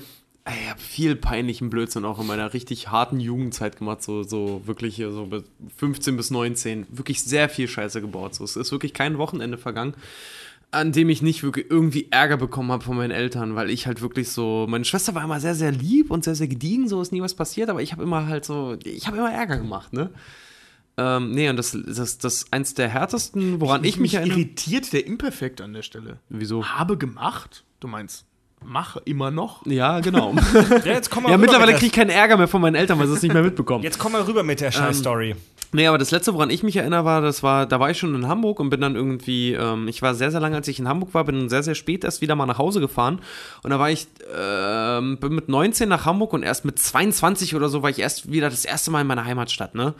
ich 0.49 0.69
habe 0.69 0.79
viel 0.79 1.15
peinlichen 1.15 1.69
Blödsinn 1.69 2.05
auch 2.05 2.19
in 2.19 2.27
meiner 2.27 2.53
richtig 2.53 2.89
harten 2.89 3.19
Jugendzeit 3.19 3.77
gemacht, 3.77 4.03
so, 4.03 4.23
so 4.23 4.61
wirklich 4.65 4.97
so 4.97 5.25
bis 5.25 5.43
15 5.77 6.17
bis 6.17 6.31
19, 6.31 6.87
wirklich 6.89 7.23
sehr 7.23 7.49
viel 7.49 7.67
Scheiße 7.67 8.01
gebaut. 8.01 8.35
So, 8.35 8.43
es 8.43 8.55
ist 8.55 8.71
wirklich 8.71 8.93
kein 8.93 9.17
Wochenende 9.17 9.57
vergangen, 9.57 9.93
an 10.71 10.91
dem 10.91 11.09
ich 11.09 11.21
nicht 11.21 11.43
wirklich 11.43 11.69
irgendwie 11.69 12.07
Ärger 12.11 12.37
bekommen 12.37 12.71
habe 12.71 12.83
von 12.83 12.97
meinen 12.97 13.11
Eltern, 13.11 13.55
weil 13.55 13.69
ich 13.69 13.87
halt 13.87 14.01
wirklich 14.01 14.29
so, 14.29 14.65
meine 14.69 14.85
Schwester 14.85 15.15
war 15.15 15.23
immer 15.23 15.39
sehr, 15.39 15.55
sehr 15.55 15.71
lieb 15.71 16.11
und 16.11 16.23
sehr, 16.23 16.35
sehr 16.35 16.47
gediegen, 16.47 16.87
so 16.87 17.01
ist 17.01 17.11
nie 17.11 17.21
was 17.21 17.33
passiert, 17.33 17.69
aber 17.69 17.81
ich 17.81 17.91
habe 17.91 18.03
immer 18.03 18.27
halt 18.27 18.45
so, 18.45 18.77
ich 18.83 19.07
habe 19.07 19.17
immer 19.17 19.31
Ärger 19.31 19.57
gemacht, 19.57 19.93
ne? 19.93 20.11
Ähm, 20.99 21.31
nee, 21.31 21.47
und 21.47 21.57
das, 21.57 21.77
das, 21.85 22.17
das 22.17 22.51
eins 22.51 22.73
der 22.73 22.89
härtesten, 22.89 23.61
woran 23.61 23.83
ich, 23.83 23.97
mich 23.97 24.15
erinnere. 24.15 24.39
irritiert 24.39 24.91
der 24.93 25.05
Imperfekt 25.05 25.61
an 25.61 25.73
der 25.73 25.83
Stelle. 25.83 26.19
Wieso? 26.29 26.65
Habe 26.65 26.97
gemacht? 26.97 27.63
Du 27.79 27.87
meinst, 27.87 28.25
mache 28.65 29.01
immer 29.05 29.31
noch? 29.31 29.65
Ja, 29.65 29.99
genau. 29.99 30.33
Ja, 30.85 30.93
jetzt 30.93 31.09
komm 31.09 31.23
mal 31.23 31.31
ja, 31.31 31.37
mittlerweile 31.37 31.71
mit 31.71 31.79
kriege 31.79 31.87
ich 31.87 31.93
keinen 31.93 32.09
Ärger 32.09 32.37
mehr 32.37 32.47
von 32.47 32.61
meinen 32.61 32.75
Eltern, 32.75 32.99
weil 32.99 33.07
sie 33.07 33.13
es 33.13 33.21
nicht 33.21 33.33
mehr 33.33 33.43
mitbekommen. 33.43 33.83
Jetzt 33.83 33.99
komm 33.99 34.11
mal 34.13 34.21
rüber 34.21 34.43
mit 34.43 34.61
der 34.61 34.71
Scheiß-Story. 34.71 35.35
Nee, 35.73 35.87
aber 35.87 35.97
das 35.97 36.11
letzte, 36.11 36.33
woran 36.33 36.49
ich 36.49 36.63
mich 36.63 36.77
erinnere, 36.77 37.03
war, 37.03 37.21
das 37.21 37.43
war, 37.43 37.65
da 37.65 37.79
war 37.79 37.91
ich 37.91 37.97
schon 37.97 38.15
in 38.15 38.27
Hamburg 38.27 38.61
und 38.61 38.69
bin 38.69 38.79
dann 38.79 38.95
irgendwie, 38.95 39.53
ähm, 39.53 39.89
ich 39.89 40.01
war 40.01 40.15
sehr, 40.15 40.31
sehr 40.31 40.39
lange, 40.39 40.55
als 40.55 40.67
ich 40.69 40.79
in 40.79 40.87
Hamburg 40.87 41.13
war, 41.13 41.25
bin 41.25 41.49
sehr, 41.49 41.61
sehr 41.61 41.75
spät 41.75 42.05
erst 42.05 42.21
wieder 42.21 42.35
mal 42.35 42.45
nach 42.45 42.57
Hause 42.57 42.79
gefahren. 42.79 43.19
Und 43.63 43.71
da 43.71 43.79
war 43.79 43.89
ich, 43.89 44.07
ähm, 44.33 45.17
bin 45.17 45.35
mit 45.35 45.49
19 45.49 45.89
nach 45.89 46.05
Hamburg 46.05 46.31
und 46.31 46.43
erst 46.43 46.63
mit 46.63 46.79
22 46.79 47.53
oder 47.53 47.67
so 47.67 47.83
war 47.83 47.89
ich 47.89 47.99
erst 47.99 48.31
wieder 48.31 48.49
das 48.49 48.63
erste 48.63 48.91
Mal 48.91 49.01
in 49.01 49.07
meiner 49.07 49.25
Heimatstadt, 49.25 49.75
ne? 49.75 49.93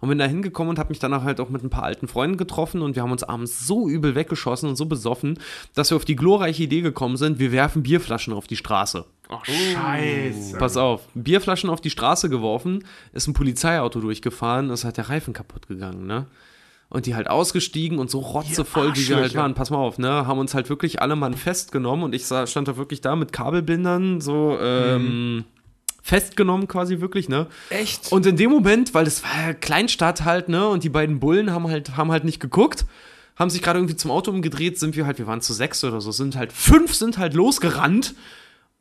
Und 0.00 0.08
bin 0.08 0.18
da 0.18 0.24
hingekommen 0.24 0.70
und 0.70 0.78
habe 0.80 0.88
mich 0.88 0.98
dann 0.98 1.22
halt 1.22 1.38
auch 1.40 1.50
mit 1.50 1.62
ein 1.62 1.70
paar 1.70 1.84
alten 1.84 2.08
Freunden 2.08 2.36
getroffen 2.36 2.82
und 2.82 2.96
wir 2.96 3.02
haben 3.02 3.12
uns 3.12 3.22
abends 3.22 3.66
so 3.66 3.88
übel 3.88 4.16
weggeschossen 4.16 4.68
und 4.68 4.76
so 4.76 4.86
besoffen, 4.86 5.38
dass 5.74 5.90
wir 5.90 5.96
auf 5.96 6.04
die 6.04 6.16
glorreiche 6.16 6.64
Idee 6.64 6.80
gekommen 6.80 7.16
sind, 7.16 7.38
wir 7.38 7.52
werfen 7.52 7.84
Bierflaschen 7.84 8.32
auf 8.32 8.48
die 8.48 8.56
Straße. 8.56 9.04
Ach, 9.32 9.44
scheiße. 9.44 10.58
Pass 10.58 10.76
auf, 10.76 11.02
Bierflaschen 11.14 11.70
auf 11.70 11.80
die 11.80 11.90
Straße 11.90 12.28
geworfen, 12.28 12.84
ist 13.12 13.26
ein 13.26 13.34
Polizeiauto 13.34 14.00
durchgefahren, 14.00 14.70
ist 14.70 14.84
halt 14.84 14.96
der 14.96 15.08
Reifen 15.08 15.32
kaputt 15.32 15.68
gegangen, 15.68 16.06
ne? 16.06 16.26
Und 16.88 17.06
die 17.06 17.14
halt 17.14 17.30
ausgestiegen 17.30 17.98
und 17.98 18.10
so 18.10 18.18
rotzevoll, 18.18 18.94
wie 18.94 19.08
wir 19.08 19.16
halt 19.16 19.34
waren, 19.34 19.54
pass 19.54 19.70
mal 19.70 19.78
auf, 19.78 19.96
ne? 19.96 20.26
Haben 20.26 20.38
uns 20.38 20.52
halt 20.52 20.68
wirklich 20.68 21.00
alle 21.00 21.16
Mann 21.16 21.34
festgenommen 21.34 22.04
und 22.04 22.14
ich 22.14 22.26
sah, 22.26 22.46
stand 22.46 22.68
da 22.68 22.76
wirklich 22.76 23.00
da 23.00 23.16
mit 23.16 23.32
Kabelbindern, 23.32 24.20
so, 24.20 24.58
ähm, 24.60 25.44
festgenommen 26.02 26.68
quasi 26.68 27.00
wirklich, 27.00 27.30
ne? 27.30 27.46
Echt? 27.70 28.12
Und 28.12 28.26
in 28.26 28.36
dem 28.36 28.50
Moment, 28.50 28.92
weil 28.92 29.06
das 29.06 29.22
war 29.22 29.30
ja 29.46 29.54
Kleinstadt 29.54 30.24
halt, 30.24 30.50
ne? 30.50 30.68
Und 30.68 30.84
die 30.84 30.90
beiden 30.90 31.20
Bullen 31.20 31.52
haben 31.52 31.68
halt, 31.68 31.96
haben 31.96 32.12
halt 32.12 32.24
nicht 32.24 32.40
geguckt, 32.40 32.84
haben 33.36 33.48
sich 33.48 33.62
gerade 33.62 33.78
irgendwie 33.78 33.96
zum 33.96 34.10
Auto 34.10 34.30
umgedreht, 34.30 34.78
sind 34.78 34.94
wir 34.94 35.06
halt, 35.06 35.18
wir 35.18 35.26
waren 35.26 35.40
zu 35.40 35.54
sechs 35.54 35.82
oder 35.84 36.02
so, 36.02 36.12
sind 36.12 36.36
halt, 36.36 36.52
fünf 36.52 36.94
sind 36.94 37.16
halt 37.16 37.32
losgerannt. 37.32 38.14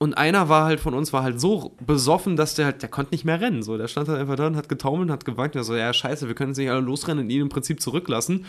Und 0.01 0.15
einer 0.15 0.49
war 0.49 0.65
halt 0.65 0.79
von 0.79 0.95
uns, 0.95 1.13
war 1.13 1.21
halt 1.21 1.39
so 1.39 1.75
besoffen, 1.85 2.35
dass 2.35 2.55
der 2.55 2.65
halt, 2.65 2.81
der 2.81 2.89
konnte 2.89 3.13
nicht 3.13 3.23
mehr 3.23 3.39
rennen. 3.39 3.61
So, 3.61 3.77
der 3.77 3.87
stand 3.87 4.09
halt 4.09 4.19
einfach 4.19 4.35
da 4.35 4.47
und 4.47 4.55
hat 4.55 4.67
getaumelt, 4.67 5.11
hat 5.11 5.25
gewankt. 5.25 5.55
Er 5.55 5.63
so, 5.63 5.75
ja, 5.75 5.93
scheiße, 5.93 6.27
wir 6.27 6.33
können 6.33 6.49
jetzt 6.49 6.57
nicht 6.57 6.71
alle 6.71 6.81
losrennen 6.81 7.25
und 7.25 7.29
ihn 7.29 7.41
im 7.41 7.49
Prinzip 7.49 7.79
zurücklassen. 7.79 8.45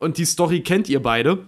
Und 0.00 0.18
die 0.18 0.24
Story 0.24 0.62
kennt 0.62 0.88
ihr 0.88 1.00
beide. 1.00 1.46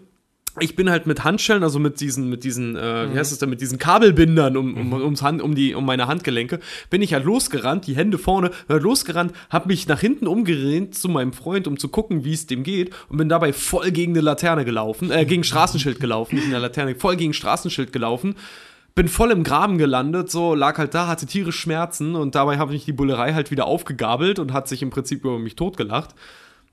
Ich 0.60 0.76
bin 0.76 0.88
halt 0.88 1.08
mit 1.08 1.24
Handschellen, 1.24 1.64
also 1.64 1.80
mit 1.80 1.98
diesen, 1.98 2.30
mit 2.30 2.44
diesen, 2.44 2.76
äh, 2.76 3.12
wie 3.12 3.18
heißt 3.18 3.32
es 3.32 3.40
denn, 3.40 3.50
mit 3.50 3.60
diesen 3.60 3.80
Kabelbindern 3.80 4.56
um, 4.56 4.76
um, 4.76 4.92
ums 5.02 5.22
Hand, 5.22 5.42
um, 5.42 5.56
die, 5.56 5.74
um 5.74 5.84
meine 5.84 6.06
Handgelenke, 6.06 6.60
bin 6.88 7.02
ich 7.02 7.12
halt 7.12 7.24
losgerannt, 7.24 7.88
die 7.88 7.96
Hände 7.96 8.18
vorne, 8.18 8.52
äh, 8.68 8.74
losgerannt, 8.74 9.32
hab 9.50 9.66
mich 9.66 9.88
nach 9.88 9.98
hinten 9.98 10.28
umgedreht 10.28 10.94
zu 10.94 11.08
meinem 11.08 11.32
Freund, 11.32 11.66
um 11.66 11.76
zu 11.76 11.88
gucken, 11.88 12.24
wie 12.24 12.34
es 12.34 12.46
dem 12.46 12.62
geht, 12.62 12.94
und 13.08 13.16
bin 13.16 13.28
dabei 13.28 13.52
voll 13.52 13.90
gegen 13.90 14.12
eine 14.12 14.20
Laterne 14.20 14.64
gelaufen, 14.64 15.10
äh, 15.10 15.24
gegen 15.24 15.42
Straßenschild 15.42 15.98
gelaufen, 15.98 16.36
nicht 16.36 16.44
in 16.44 16.52
der 16.52 16.60
Laterne, 16.60 16.94
voll 16.94 17.16
gegen 17.16 17.32
Straßenschild 17.32 17.92
gelaufen. 17.92 18.36
Bin 18.96 19.08
voll 19.08 19.32
im 19.32 19.42
Graben 19.42 19.76
gelandet, 19.76 20.30
so 20.30 20.54
lag 20.54 20.78
halt 20.78 20.94
da, 20.94 21.08
hatte 21.08 21.26
tierisch 21.26 21.58
Schmerzen 21.58 22.14
und 22.14 22.36
dabei 22.36 22.58
habe 22.58 22.74
ich 22.76 22.84
die 22.84 22.92
Bullerei 22.92 23.34
halt 23.34 23.50
wieder 23.50 23.66
aufgegabelt 23.66 24.38
und 24.38 24.52
hat 24.52 24.68
sich 24.68 24.82
im 24.82 24.90
Prinzip 24.90 25.24
über 25.24 25.38
mich 25.40 25.56
totgelacht 25.56 26.14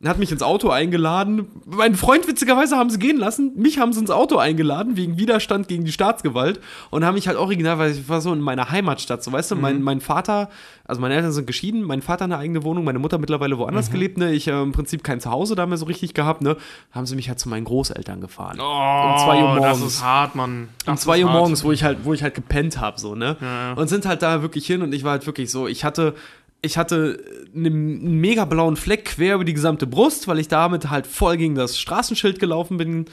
hat 0.10 0.18
mich 0.20 0.32
ins 0.32 0.42
Auto 0.42 0.70
eingeladen. 0.70 1.48
Meinen 1.66 1.96
Freund 1.96 2.28
witzigerweise 2.28 2.76
haben 2.76 2.90
sie 2.90 2.98
gehen 3.00 3.18
lassen. 3.18 3.52
Mich 3.56 3.78
haben 3.80 3.94
sie 3.94 4.00
ins 4.00 4.10
Auto 4.10 4.38
eingeladen 4.38 4.98
wegen 4.98 5.18
Widerstand 5.18 5.68
gegen 5.68 5.86
die 5.86 5.92
Staatsgewalt 5.92 6.60
und 6.90 7.06
haben 7.06 7.14
mich 7.16 7.28
halt 7.28 7.38
original, 7.38 7.78
weil 7.78 7.92
ich 7.92 8.10
war 8.10 8.20
so 8.22 8.34
in 8.34 8.40
meiner 8.42 8.72
Heimatstadt, 8.72 9.24
so 9.24 9.32
weißt 9.32 9.52
du, 9.52 9.56
mein, 9.56 9.82
mein 9.84 10.02
Vater, 10.02 10.50
also 10.86 11.00
meine 11.02 11.14
Eltern 11.16 11.32
sind 11.32 11.46
geschieden, 11.46 11.84
mein 11.84 12.02
Vater 12.02 12.26
eine 12.26 12.38
eigene 12.38 12.64
Wohnung, 12.64 12.84
meine 12.84 13.00
Mutter 13.00 13.18
mittlerweile 13.20 13.58
woanders 13.58 13.92
gelebt, 13.92 14.18
ne? 14.18 14.32
Ich 14.34 14.48
äh, 14.48 14.62
im 14.62 14.72
Prinzip 14.72 15.04
kein 15.04 15.20
Zuhause 15.20 15.56
da 15.56 15.66
mehr 15.66 15.78
so 15.78 15.86
richtig 15.86 16.14
gehabt, 16.14 16.42
ne? 16.42 16.58
Haben 16.92 17.06
sie 17.06 17.16
mich 17.16 17.30
halt 17.30 17.40
zu 17.40 17.48
meinen 17.50 17.66
Großeltern 17.66 18.22
gefahren. 18.22 18.58
Oh, 18.60 18.64
um 18.64 19.18
zwei 19.24 19.44
Uhr 19.44 19.56
Das 19.60 19.78
morgens. 19.78 19.94
ist 19.96 20.04
hart, 20.04 20.36
Mann. 20.36 20.52
Um 20.86 20.94
Das 20.94 21.02
zwei 21.02 21.20
ist 21.20 21.26
Uhr 21.26 21.32
morgens, 21.32 21.64
wo 21.64 21.72
ich 21.72 21.84
halt, 21.84 22.00
wo 22.04 22.14
ich 22.14 22.24
halt 22.24 22.34
gepennt 22.34 22.80
habe, 22.80 23.00
so, 23.00 23.14
ne? 23.16 23.38
ja. 23.40 23.74
Und 23.74 23.88
sind 23.88 24.06
halt 24.06 24.22
da 24.24 24.42
wirklich 24.42 24.66
hin 24.66 24.82
und 24.82 24.94
ich 24.94 25.04
war 25.04 25.12
halt 25.12 25.26
wirklich 25.28 25.52
so, 25.52 25.68
ich 25.68 25.84
hatte, 25.86 26.16
ich 26.62 26.78
hatte 26.78 27.24
einen, 27.56 28.20
mega 28.20 28.46
blauen 28.46 28.76
Fleck 28.76 29.06
quer 29.06 29.36
über 29.36 29.46
die 29.46 29.54
gesamte 29.54 29.88
Brust, 29.88 30.28
weil 30.28 30.40
ich 30.40 30.48
damit 30.48 30.90
halt 30.90 31.08
voll 31.08 31.38
gegen 31.38 31.56
das 31.56 31.80
Straßenschild 31.80 32.40
gelaufen 32.40 32.78
bin. 32.78 33.06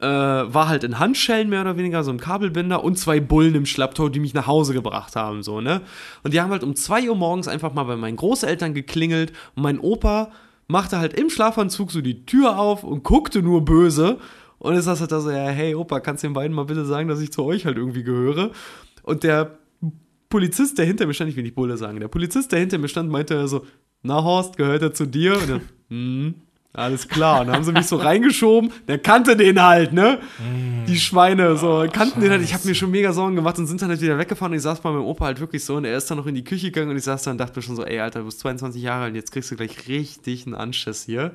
Äh, 0.00 0.06
war 0.06 0.68
halt 0.68 0.82
in 0.82 0.98
Handschellen 0.98 1.48
mehr 1.48 1.60
oder 1.60 1.76
weniger, 1.76 2.02
so 2.02 2.10
im 2.10 2.18
Kabelbinder 2.18 2.82
und 2.82 2.98
zwei 2.98 3.20
Bullen 3.20 3.54
im 3.54 3.64
Schlapptau, 3.64 4.08
die 4.08 4.18
mich 4.18 4.34
nach 4.34 4.48
Hause 4.48 4.74
gebracht 4.74 5.14
haben, 5.14 5.44
so, 5.44 5.60
ne? 5.60 5.82
Und 6.24 6.34
die 6.34 6.40
haben 6.40 6.50
halt 6.50 6.64
um 6.64 6.74
zwei 6.74 7.08
Uhr 7.08 7.14
morgens 7.14 7.46
einfach 7.46 7.72
mal 7.72 7.84
bei 7.84 7.96
meinen 7.96 8.16
Großeltern 8.16 8.74
geklingelt 8.74 9.32
und 9.54 9.62
mein 9.62 9.78
Opa 9.78 10.32
machte 10.66 10.98
halt 10.98 11.14
im 11.14 11.30
Schlafanzug 11.30 11.92
so 11.92 12.00
die 12.00 12.26
Tür 12.26 12.58
auf 12.58 12.82
und 12.82 13.04
guckte 13.04 13.40
nur 13.40 13.64
böse. 13.64 14.18
Und 14.58 14.74
ist 14.74 14.86
das 14.86 15.00
halt 15.00 15.12
da 15.12 15.20
so, 15.20 15.30
ja, 15.30 15.46
hey 15.46 15.74
Opa, 15.74 16.00
kannst 16.00 16.24
du 16.24 16.28
den 16.28 16.34
beiden 16.34 16.56
mal 16.56 16.64
bitte 16.64 16.84
sagen, 16.84 17.08
dass 17.08 17.20
ich 17.20 17.32
zu 17.32 17.44
euch 17.44 17.64
halt 17.64 17.76
irgendwie 17.76 18.02
gehöre? 18.02 18.50
Und 19.02 19.22
der 19.22 19.58
Polizist, 20.34 20.78
der 20.78 20.84
hinter 20.84 21.06
mir 21.06 21.14
stand, 21.14 21.30
ich 21.30 21.36
will 21.36 21.44
nicht 21.44 21.54
Bulle 21.54 21.76
sagen, 21.76 22.00
der 22.00 22.08
Polizist, 22.08 22.50
der 22.50 22.58
hinter 22.58 22.76
mir 22.78 22.88
stand, 22.88 23.08
meinte 23.08 23.46
so, 23.46 23.64
na 24.02 24.24
Horst, 24.24 24.56
gehört 24.56 24.82
er 24.82 24.92
zu 24.92 25.06
dir? 25.06 25.34
Und 25.40 25.48
dann, 25.48 25.60
hm, 25.90 26.34
alles 26.72 27.06
klar. 27.06 27.40
Und 27.40 27.46
dann 27.46 27.54
haben 27.54 27.62
sie 27.62 27.70
mich 27.70 27.86
so 27.86 27.94
reingeschoben, 27.94 28.72
der 28.88 28.98
kannte 28.98 29.36
den 29.36 29.62
halt, 29.62 29.92
ne? 29.92 30.18
Die 30.88 30.98
Schweine, 30.98 31.56
so, 31.56 31.86
kannten 31.92 32.20
den 32.20 32.32
halt. 32.32 32.42
Ich 32.42 32.52
habe 32.52 32.66
mir 32.66 32.74
schon 32.74 32.90
mega 32.90 33.12
Sorgen 33.12 33.36
gemacht 33.36 33.60
und 33.60 33.68
sind 33.68 33.80
dann 33.80 33.90
halt 33.90 34.00
wieder 34.00 34.18
weggefahren 34.18 34.50
und 34.50 34.56
ich 34.56 34.64
saß 34.64 34.80
bei 34.80 34.90
meinem 34.90 35.04
Opa 35.04 35.26
halt 35.26 35.38
wirklich 35.38 35.64
so 35.64 35.76
und 35.76 35.84
er 35.84 35.96
ist 35.96 36.10
dann 36.10 36.18
noch 36.18 36.26
in 36.26 36.34
die 36.34 36.42
Küche 36.42 36.72
gegangen 36.72 36.90
und 36.90 36.96
ich 36.96 37.04
saß 37.04 37.22
da 37.22 37.30
und 37.30 37.38
dachte 37.38 37.56
mir 37.56 37.62
schon 37.62 37.76
so, 37.76 37.84
ey, 37.84 38.00
Alter, 38.00 38.18
du 38.18 38.24
bist 38.24 38.40
22 38.40 38.82
Jahre 38.82 39.04
alt, 39.04 39.14
jetzt 39.14 39.30
kriegst 39.30 39.52
du 39.52 39.54
gleich 39.54 39.86
richtig 39.86 40.46
einen 40.46 40.56
Anschiss 40.56 41.04
hier. 41.04 41.30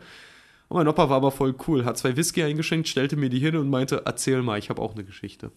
Und 0.67 0.75
mein 0.75 0.89
Opa 0.89 1.09
war 1.09 1.15
aber 1.15 1.31
voll 1.31 1.55
cool, 1.69 1.85
hat 1.85 1.97
zwei 1.97 2.17
Whisky 2.17 2.43
eingeschenkt, 2.43 2.89
stellte 2.89 3.15
mir 3.15 3.29
die 3.29 3.39
hin 3.39 3.55
und 3.55 3.69
meinte, 3.69 4.01
erzähl 4.03 4.41
mal, 4.41 4.59
ich 4.59 4.69
habe 4.69 4.81
auch 4.81 4.93
eine 4.93 5.05
Geschichte. 5.05 5.51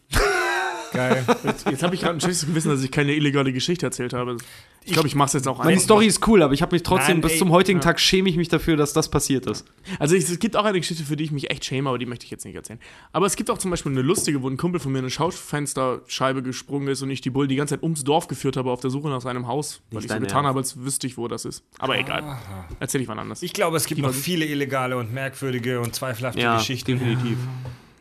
Geil. 0.93 1.25
Jetzt, 1.45 1.67
jetzt 1.69 1.83
habe 1.83 1.95
ich 1.95 2.01
gerade 2.03 2.17
ein 2.17 2.21
schlechtes 2.21 2.47
Gewissen, 2.47 2.69
dass 2.71 2.83
ich 2.83 2.91
keine 2.91 3.13
illegale 3.15 3.53
Geschichte 3.53 3.87
erzählt 3.87 4.13
habe. 4.13 4.37
Ich 4.85 4.93
glaube, 4.95 5.07
ich 5.07 5.15
mache 5.15 5.29
es 5.29 5.33
jetzt 5.35 5.47
auch 5.47 5.59
Meine 5.59 5.71
einfach. 5.71 5.85
Story 5.85 6.07
ist 6.07 6.27
cool, 6.27 6.43
aber 6.43 6.55
ich 6.55 6.61
habe 6.63 6.75
mich 6.75 6.83
trotzdem 6.83 7.17
Nein, 7.17 7.21
bis 7.21 7.33
ey, 7.33 7.39
zum 7.39 7.51
heutigen 7.53 7.79
ja. 7.79 7.85
Tag 7.85 8.01
schäme 8.01 8.29
ich 8.29 8.37
mich 8.37 8.49
dafür, 8.49 8.77
dass 8.77 8.93
das 8.93 9.09
passiert 9.11 9.47
ist. 9.47 9.65
Also 10.01 10.17
ich, 10.17 10.25
es 10.29 10.39
gibt 10.41 10.57
auch 10.57 10.65
eine 10.65 10.81
Geschichte, 10.81 11.05
für 11.05 11.15
die 11.15 11.23
ich 11.23 11.31
mich 11.31 11.51
echt 11.53 11.65
schäme, 11.65 11.89
aber 11.89 11.99
die 11.99 12.07
möchte 12.07 12.25
ich 12.25 12.33
jetzt 12.33 12.45
nicht 12.45 12.57
erzählen. 12.57 12.81
Aber 13.13 13.27
es 13.27 13.37
gibt 13.37 13.49
auch 13.51 13.59
zum 13.59 13.71
Beispiel 13.71 13.93
eine 13.93 14.03
lustige, 14.03 14.43
wo 14.43 14.49
ein 14.49 14.57
Kumpel 14.57 14.81
von 14.81 14.91
mir 14.91 14.99
eine 14.99 15.11
Schaufensterscheibe 15.11 16.43
gesprungen 16.43 16.89
ist 16.89 17.01
und 17.01 17.11
ich 17.11 17.21
die 17.21 17.31
Bullen 17.31 17.49
die 17.49 17.55
ganze 17.57 17.77
Zeit 17.77 17.83
ums 17.85 18.03
Dorf 18.03 18.27
geführt 18.27 18.57
habe 18.57 18.73
auf 18.73 18.81
der 18.81 18.91
Suche 18.91 19.09
nach 19.09 19.21
seinem 19.21 19.47
Haus, 19.47 19.83
weil 19.93 19.99
Nicht 19.99 20.07
ich 20.07 20.13
so 20.13 20.19
getan 20.19 20.39
Ernst. 20.39 20.49
habe, 20.49 20.59
als 20.59 20.81
wüsste 20.85 21.07
ich, 21.07 21.17
wo 21.17 21.29
das 21.29 21.45
ist. 21.45 21.63
Aber 21.79 21.97
egal. 21.97 22.39
Erzähl 22.81 23.01
ich 23.03 23.07
wann 23.09 23.21
anders. 23.21 23.43
Ich 23.43 23.53
glaube, 23.53 23.77
es 23.77 23.87
gibt 23.87 24.01
noch 24.01 24.13
viele 24.13 24.47
illegale 24.47 24.97
und 24.97 25.15
merkwürdige 25.15 25.81
und 25.81 25.95
zweifelhafte 25.95 26.41
Ja, 26.41 26.57
Geschichten. 26.59 26.99
definitiv. 26.99 27.39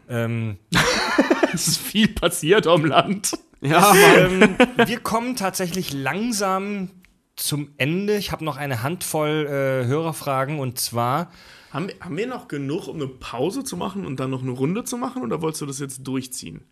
Ähm, 0.09 0.57
Es 1.53 1.67
ist 1.67 1.77
viel 1.77 2.07
passiert 2.07 2.67
am 2.67 2.85
Land. 2.85 3.31
Ja, 3.61 3.93
ähm, 4.17 4.55
wir 4.85 4.99
kommen 4.99 5.35
tatsächlich 5.35 5.93
langsam 5.93 6.89
zum 7.35 7.69
Ende. 7.77 8.17
Ich 8.17 8.31
habe 8.31 8.43
noch 8.43 8.57
eine 8.57 8.83
Handvoll 8.83 9.45
äh, 9.47 9.85
Hörerfragen 9.87 10.59
und 10.59 10.79
zwar 10.79 11.31
Haben, 11.71 11.87
wir- 11.87 11.95
haben 12.01 12.17
wir 12.17 12.27
noch 12.27 12.47
genug, 12.47 12.87
um 12.87 12.95
eine 12.97 13.07
Pause 13.07 13.63
zu 13.63 13.77
machen 13.77 14.05
und 14.05 14.19
dann 14.19 14.29
noch 14.31 14.41
eine 14.41 14.51
Runde 14.51 14.83
zu 14.83 14.97
machen 14.97 15.21
oder 15.23 15.41
wolltest 15.41 15.61
du 15.61 15.65
das 15.65 15.79
jetzt 15.79 16.05
durchziehen? 16.07 16.65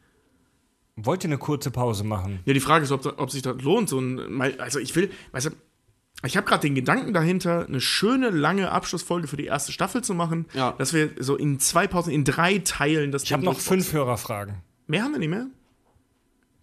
wollt 1.01 1.23
ihr 1.23 1.29
eine 1.29 1.37
kurze 1.37 1.71
Pause 1.71 2.03
machen? 2.03 2.39
Ja, 2.43 2.53
die 2.53 2.59
Frage 2.59 2.83
ist, 2.83 2.91
ob, 2.91 3.05
ob 3.19 3.31
sich 3.31 3.41
das 3.41 3.61
lohnt. 3.61 3.87
So 3.87 3.99
ein, 3.99 4.41
also 4.59 4.79
ich 4.79 4.93
will, 4.97 5.09
weißt 5.31 5.45
du, 5.45 5.51
ich 6.25 6.35
habe 6.35 6.45
gerade 6.45 6.59
den 6.61 6.75
Gedanken 6.75 7.13
dahinter, 7.13 7.65
eine 7.65 7.79
schöne, 7.79 8.31
lange 8.31 8.69
Abschlussfolge 8.69 9.27
für 9.29 9.37
die 9.37 9.45
erste 9.45 9.71
Staffel 9.71 10.03
zu 10.03 10.13
machen. 10.13 10.47
Ja. 10.53 10.73
Dass 10.77 10.91
wir 10.91 11.11
so 11.17 11.37
in 11.37 11.57
zwei 11.61 11.87
Pausen, 11.87 12.11
in 12.11 12.25
drei 12.25 12.57
Teilen 12.59 13.13
das 13.13 13.23
Ich 13.23 13.31
habe 13.31 13.45
noch 13.45 13.57
fünf 13.59 13.93
Hörerfragen. 13.93 14.55
Mehr 14.89 15.03
haben 15.03 15.11
wir 15.11 15.19
nicht 15.19 15.29
mehr? 15.29 15.45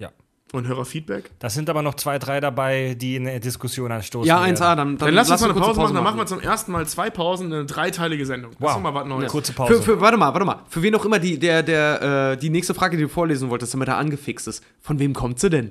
Ja. 0.01 0.11
Und 0.53 0.67
Hörerfeedback? 0.67 1.31
Das 1.39 1.55
sind 1.55 1.71
aber 1.71 1.83
noch 1.83 1.95
zwei, 1.95 2.19
drei 2.19 2.41
dabei, 2.41 2.97
die 2.99 3.15
eine 3.17 3.39
Diskussion 3.39 3.93
anstoßen. 3.93 4.27
ja 4.27 4.45
werden. 4.45 4.57
1A, 4.57 4.75
dann, 4.75 4.99
Dann, 4.99 5.15
lass 5.15 5.31
uns 5.31 5.43
mal 5.43 5.51
eine 5.51 5.61
Pause 5.61 5.81
machen, 5.81 5.95
dann 5.95 6.03
machen 6.03 6.19
wir 6.19 6.27
zum 6.27 6.41
ersten 6.41 6.73
Mal 6.73 6.89
zwei 6.89 7.09
Pausen, 7.09 7.53
eine 7.53 7.67
dreiteilige 7.67 8.27
Sendung. 8.27 8.51
Wow. 8.59 8.75
doch 8.75 8.81
mal 8.81 8.95
was 8.95 9.07
Neues. 9.07 9.31
Kurze 9.31 9.53
Pause. 9.53 9.75
Für, 9.75 9.83
für, 9.83 10.01
warte 10.01 10.17
mal, 10.17 10.33
warte 10.33 10.45
mal. 10.45 10.65
Für 10.69 10.83
wen 10.83 10.93
auch 10.97 11.05
immer 11.05 11.21
die, 11.21 11.39
der, 11.39 11.63
der, 11.63 12.33
äh, 12.33 12.37
die 12.37 12.51
nächste 12.51 12.75
Frage, 12.75 12.97
die 12.97 13.05
du 13.05 13.09
vorlesen 13.09 13.49
wolltest, 13.49 13.73
damit 13.75 13.87
er 13.87 13.97
angefixt 13.97 14.49
ist. 14.49 14.65
Von 14.81 14.99
wem 14.99 15.15
kommt 15.15 15.39
sie 15.39 15.49
denn? 15.49 15.71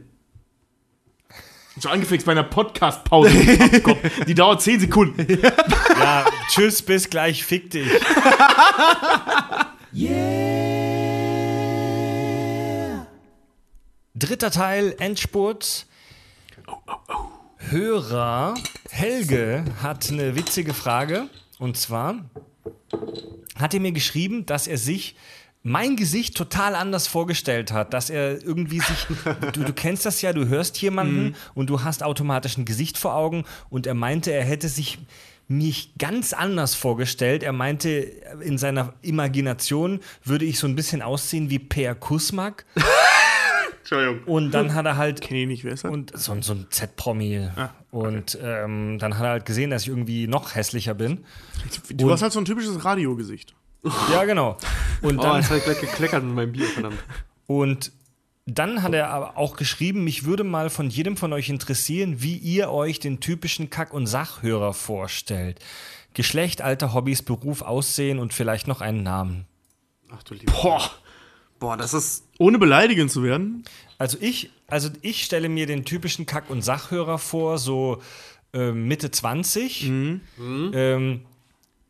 So 1.78 1.90
angefixt 1.90 2.26
bei 2.26 2.32
einer 2.32 2.44
Podcast-Pause. 2.44 3.32
Die 4.28 4.34
dauert 4.34 4.62
zehn 4.62 4.80
Sekunden. 4.80 5.28
Ja, 6.00 6.24
tschüss, 6.50 6.82
bis 6.82 7.10
gleich, 7.10 7.44
fick 7.44 7.70
dich. 7.72 7.90
Dritter 14.18 14.50
Teil, 14.50 14.96
Endspurt. 15.00 15.88
Hörer 17.58 18.54
Helge 18.90 19.66
hat 19.84 20.10
eine 20.10 20.38
witzige 20.38 20.74
Frage. 20.74 21.28
Und 21.60 21.76
zwar 21.76 22.24
hat 23.60 23.74
er 23.74 23.82
mir 23.82 23.92
geschrieben, 23.92 24.46
dass 24.46 24.68
er 24.68 24.78
sich 24.78 25.18
mein 25.64 25.98
Gesicht 25.98 26.38
total 26.38 26.76
anders 26.76 27.08
vorgestellt 27.08 27.74
hat, 27.74 27.94
dass 27.94 28.10
er 28.10 28.42
irgendwie 28.42 28.80
sich, 28.80 29.08
du, 29.52 29.66
du 29.66 29.74
kennst 29.74 30.06
das 30.06 30.22
ja, 30.22 30.32
du 30.32 30.48
hörst 30.48 30.82
jemanden 30.82 31.36
und 31.54 31.70
du 31.70 31.84
hast 31.84 32.02
automatisch 32.02 32.58
ein 32.58 32.64
Gesicht 32.64 32.98
vor 32.98 33.16
Augen 33.16 33.44
und 33.70 33.86
er 33.86 33.96
meinte, 33.96 34.32
er 34.32 34.46
hätte 34.46 34.70
sich 34.70 35.00
mich 35.48 35.92
ganz 35.98 36.32
anders 36.32 36.74
vorgestellt. 36.74 37.44
Er 37.44 37.54
meinte, 37.54 37.90
in 37.90 38.58
seiner 38.58 38.94
Imagination 39.02 40.00
würde 40.24 40.46
ich 40.46 40.58
so 40.58 40.68
ein 40.68 40.76
bisschen 40.76 41.02
aussehen 41.02 41.50
wie 41.50 41.60
Per 41.60 41.96
Kusmak. 41.96 42.66
Entschuldigung. 43.86 44.24
Und 44.26 44.50
dann 44.52 44.74
hat 44.74 44.86
er 44.88 44.98
halt 44.98 45.22
Kenn 45.22 45.38
ich 45.38 45.48
nicht, 45.48 45.64
wer 45.64 45.74
ist 45.74 45.84
das? 45.84 45.92
und 45.92 46.12
so, 46.18 46.36
so 46.42 46.54
ein 46.54 46.66
Z-Promi. 46.72 47.50
Ah, 47.56 47.70
Und 47.92 48.36
ähm, 48.42 48.98
dann 48.98 49.16
hat 49.18 49.24
er 49.26 49.30
halt 49.30 49.46
gesehen, 49.46 49.70
dass 49.70 49.84
ich 49.84 49.90
irgendwie 49.90 50.26
noch 50.26 50.56
hässlicher 50.56 50.96
bin. 50.96 51.24
Du 51.92 52.10
hast 52.12 52.24
halt 52.24 52.34
so 52.34 52.40
ein 52.40 52.46
typisches 52.46 52.84
Radiogesicht. 52.84 53.54
Ja, 54.12 54.26
genau. 54.26 54.58
Und 55.04 55.20
Oh, 55.20 55.22
dann, 55.22 55.36
jetzt 55.38 55.50
habe 55.50 55.60
ich 55.60 55.66
gleich 55.66 55.80
gekleckert 55.82 56.24
mit 56.24 56.34
meinem 56.34 56.52
Bier, 56.52 56.66
verdammt. 56.66 56.98
und 57.46 57.92
dann 58.48 58.82
hat 58.84 58.94
er 58.94 59.10
aber 59.10 59.38
auch 59.38 59.56
geschrieben, 59.56 60.04
mich 60.04 60.26
würde 60.26 60.44
mal 60.44 60.70
von 60.72 60.90
jedem 60.90 61.18
von 61.18 61.34
euch 61.34 61.50
interessieren, 61.50 62.22
wie 62.24 62.36
ihr 62.38 62.72
euch 62.72 63.00
den 63.00 63.20
typischen 63.20 63.70
Kack- 63.72 63.94
und 63.94 64.08
Sachhörer 64.08 64.74
vorstellt. 64.74 65.60
Geschlecht, 66.16 66.62
Alter, 66.62 66.94
Hobbys, 66.94 67.22
Beruf, 67.24 67.62
Aussehen 67.62 68.18
und 68.20 68.34
vielleicht 68.34 68.68
noch 68.68 68.82
einen 68.82 69.04
Namen. 69.04 69.46
Ach 70.12 70.24
du 70.24 70.34
lieber. 70.36 70.52
Boah. 70.54 70.92
Boah, 71.66 71.78
das 71.78 71.96
ist. 71.96 72.28
Ohne 72.38 72.60
beleidigend 72.60 73.10
zu 73.10 73.24
werden. 73.24 73.64
Also 73.98 74.20
ich, 74.22 74.52
also 74.68 74.90
ich 75.02 75.24
stelle 75.24 75.50
mir 75.50 75.66
den 75.66 75.84
typischen 75.84 76.28
Kack- 76.28 76.52
und 76.52 76.62
Sachhörer 76.62 77.18
vor, 77.18 77.58
so 77.58 78.04
äh, 78.54 78.72
Mitte 78.72 79.10
20. 79.10 79.86
Ähm, 79.88 81.22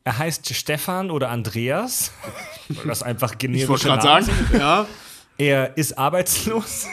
er 0.06 0.18
heißt 0.18 0.56
Stefan 0.56 1.12
oder 1.12 1.30
Andreas. 1.30 2.14
Das 2.88 3.04
einfach 3.04 3.34
Ich 3.34 3.40
generische 3.40 3.68
wollte 3.68 3.88
gerade 3.88 4.24
sagen. 4.24 4.32
Ja. 4.54 4.88
Er 5.38 5.78
ist 5.78 5.98
arbeitslos. 5.98 6.88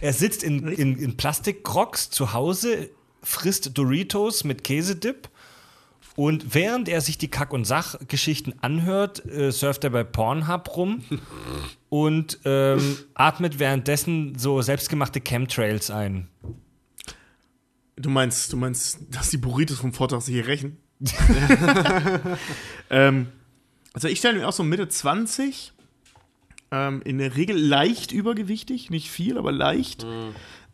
er 0.00 0.12
sitzt 0.12 0.44
in, 0.44 0.68
in, 0.68 0.96
in 0.96 1.16
Plastikkrocks 1.16 2.08
zu 2.08 2.32
Hause, 2.32 2.88
frisst 3.20 3.76
Doritos 3.76 4.44
mit 4.44 4.62
Käsedip. 4.62 5.28
Und 6.14 6.54
während 6.54 6.88
er 6.88 7.02
sich 7.02 7.18
die 7.18 7.28
Kack- 7.28 7.52
und 7.52 7.66
Sachgeschichten 7.66 8.54
anhört, 8.62 9.26
äh, 9.26 9.50
surft 9.50 9.84
er 9.84 9.90
bei 9.90 10.04
Pornhub 10.04 10.76
rum 10.76 11.04
und 11.88 12.40
ähm, 12.44 12.98
atmet 13.14 13.58
währenddessen 13.58 14.38
so 14.38 14.60
selbstgemachte 14.62 15.20
Chemtrails 15.20 15.90
ein. 15.90 16.28
Du 17.96 18.10
meinst, 18.10 18.52
du 18.52 18.56
meinst, 18.56 18.98
dass 19.10 19.30
die 19.30 19.38
Burritos 19.38 19.78
vom 19.78 19.92
Vortag 19.92 20.20
sich 20.20 20.34
hier 20.34 20.46
rächen? 20.46 20.76
ähm, 22.90 23.28
also 23.92 24.08
ich 24.08 24.18
stelle 24.18 24.38
mir 24.38 24.48
auch 24.48 24.52
so 24.52 24.62
Mitte 24.62 24.88
20, 24.88 25.72
ähm, 26.70 27.02
in 27.04 27.18
der 27.18 27.36
Regel 27.36 27.56
leicht 27.56 28.12
übergewichtig, 28.12 28.90
nicht 28.90 29.10
viel, 29.10 29.38
aber 29.38 29.52
leicht. 29.52 30.04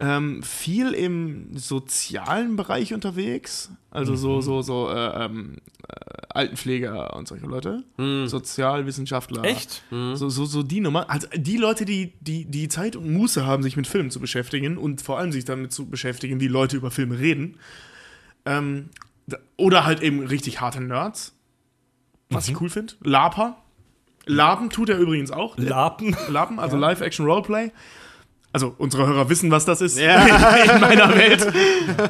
Ähm, 0.05 0.43
viel 0.43 0.95
im 0.95 1.57
sozialen 1.57 2.57
Bereich 2.57 2.93
unterwegs, 2.93 3.71
also 3.93 4.17
so, 4.17 4.41
so, 4.41 4.61
so 4.61 4.91
äh, 4.91 5.25
ähm, 5.25 5.59
äh, 5.89 5.95
Altenpfleger 6.31 7.15
und 7.15 7.29
solche 7.29 7.47
Leute, 7.47 7.85
Sozialwissenschaftler. 8.27 9.45
Echt? 9.45 9.85
So, 9.91 10.29
so, 10.29 10.45
so 10.45 10.65
die 10.65 10.81
Nummer. 10.81 11.09
Also 11.09 11.29
die 11.37 11.57
Leute, 11.57 11.85
die, 11.85 12.15
die, 12.21 12.47
die 12.47 12.67
Zeit 12.67 12.97
und 12.97 13.13
Muße 13.13 13.47
haben, 13.47 13.63
sich 13.63 13.77
mit 13.77 13.87
Filmen 13.87 14.11
zu 14.11 14.19
beschäftigen 14.19 14.77
und 14.77 15.03
vor 15.03 15.19
allem 15.19 15.31
sich 15.31 15.45
damit 15.45 15.73
zu 15.73 15.89
beschäftigen, 15.89 16.41
wie 16.41 16.49
Leute 16.49 16.77
über 16.77 16.91
Filme 16.91 17.21
reden. 17.21 17.59
Ähm, 18.45 18.89
oder 19.57 19.85
halt 19.85 20.03
eben 20.03 20.27
richtig 20.27 20.61
harte 20.61 20.81
Nerds. 20.81 21.33
Was 22.29 22.49
ich 22.49 22.61
cool 22.61 22.71
finde. 22.71 22.95
Laper. 23.03 23.57
Lapen 24.27 24.71
tut 24.71 24.89
er 24.89 24.99
übrigens 24.99 25.31
auch. 25.31 25.57
Lapen. 25.59 26.17
Lapen, 26.29 26.59
also 26.59 26.77
Live-Action-Roleplay. 26.77 27.71
Also 28.55 28.75
unsere 28.77 29.07
Hörer 29.07 29.29
wissen, 29.31 29.51
was 29.51 29.65
das 29.65 29.81
ist 29.81 29.97
in 29.99 30.07
meiner 30.07 31.15
Welt. 31.15 31.47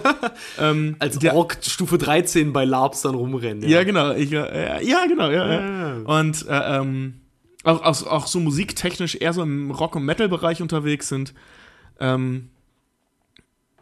ähm, 0.58 0.96
Als 0.98 1.18
der- 1.18 1.34
Ork 1.34 1.58
Stufe 1.62 1.98
13 1.98 2.52
bei 2.52 2.64
Labs 2.64 3.02
dann 3.02 3.14
rumrennen. 3.14 3.68
Ja, 3.68 3.84
genau. 3.84 4.12
Ich, 4.14 4.32
äh, 4.32 4.84
ja, 4.84 5.06
genau. 5.06 5.30
Ja, 5.30 5.52
ja. 5.52 5.94
Und 6.02 6.46
äh, 6.48 6.78
ähm, 6.78 7.20
auch, 7.64 7.82
auch, 7.82 8.06
auch 8.08 8.26
so 8.26 8.40
musiktechnisch 8.40 9.14
eher 9.14 9.32
so 9.32 9.42
im 9.42 9.70
Rock- 9.70 9.94
und 9.94 10.04
Metal-Bereich 10.04 10.60
unterwegs 10.60 11.08
sind. 11.08 11.32
Ähm, 12.00 12.50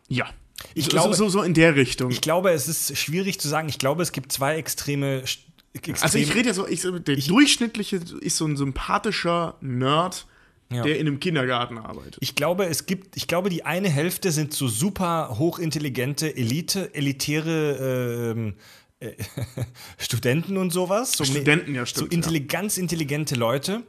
ja. 0.08 0.26
Ich 0.74 0.84
so, 0.84 0.90
glaube- 0.90 1.14
so, 1.14 1.28
so 1.30 1.42
in 1.42 1.54
der 1.54 1.76
Richtung. 1.76 2.10
Ich 2.10 2.20
glaube, 2.20 2.50
es 2.50 2.68
ist 2.68 2.96
schwierig 2.98 3.40
zu 3.40 3.48
sagen. 3.48 3.68
Ich 3.70 3.78
glaube, 3.78 4.02
es 4.02 4.12
gibt 4.12 4.32
zwei 4.32 4.56
extreme. 4.56 5.22
st- 5.24 5.38
Extrem, 5.72 6.02
also 6.02 6.18
ich 6.18 6.34
rede 6.34 6.48
ja 6.48 6.54
so, 6.54 6.66
ich, 6.66 6.80
so, 6.82 6.98
der 6.98 7.14
durchschnittliche 7.16 8.00
ist 8.20 8.36
so 8.36 8.44
ein 8.44 8.56
sympathischer 8.56 9.54
Nerd, 9.60 10.26
Ja. 10.72 10.84
der 10.84 10.98
in 10.98 11.08
einem 11.08 11.18
Kindergarten 11.18 11.78
arbeitet. 11.78 12.18
Ich 12.20 12.36
glaube, 12.36 12.66
es 12.66 12.86
gibt, 12.86 13.16
ich 13.16 13.26
glaube, 13.26 13.50
die 13.50 13.64
eine 13.64 13.88
Hälfte 13.88 14.30
sind 14.30 14.54
so 14.54 14.68
super 14.68 15.36
hochintelligente, 15.36 16.36
Elite, 16.36 16.94
elitäre 16.94 18.34
ähm, 18.36 18.54
äh, 19.00 19.14
Studenten 19.98 20.56
und 20.56 20.70
sowas. 20.70 21.12
So 21.12 21.24
Studenten, 21.24 21.74
ja, 21.74 21.84
So 21.84 22.04
stimmt, 22.04 22.14
intelli 22.14 22.40
ganz 22.40 22.78
intelligente 22.78 23.34
Leute. 23.34 23.82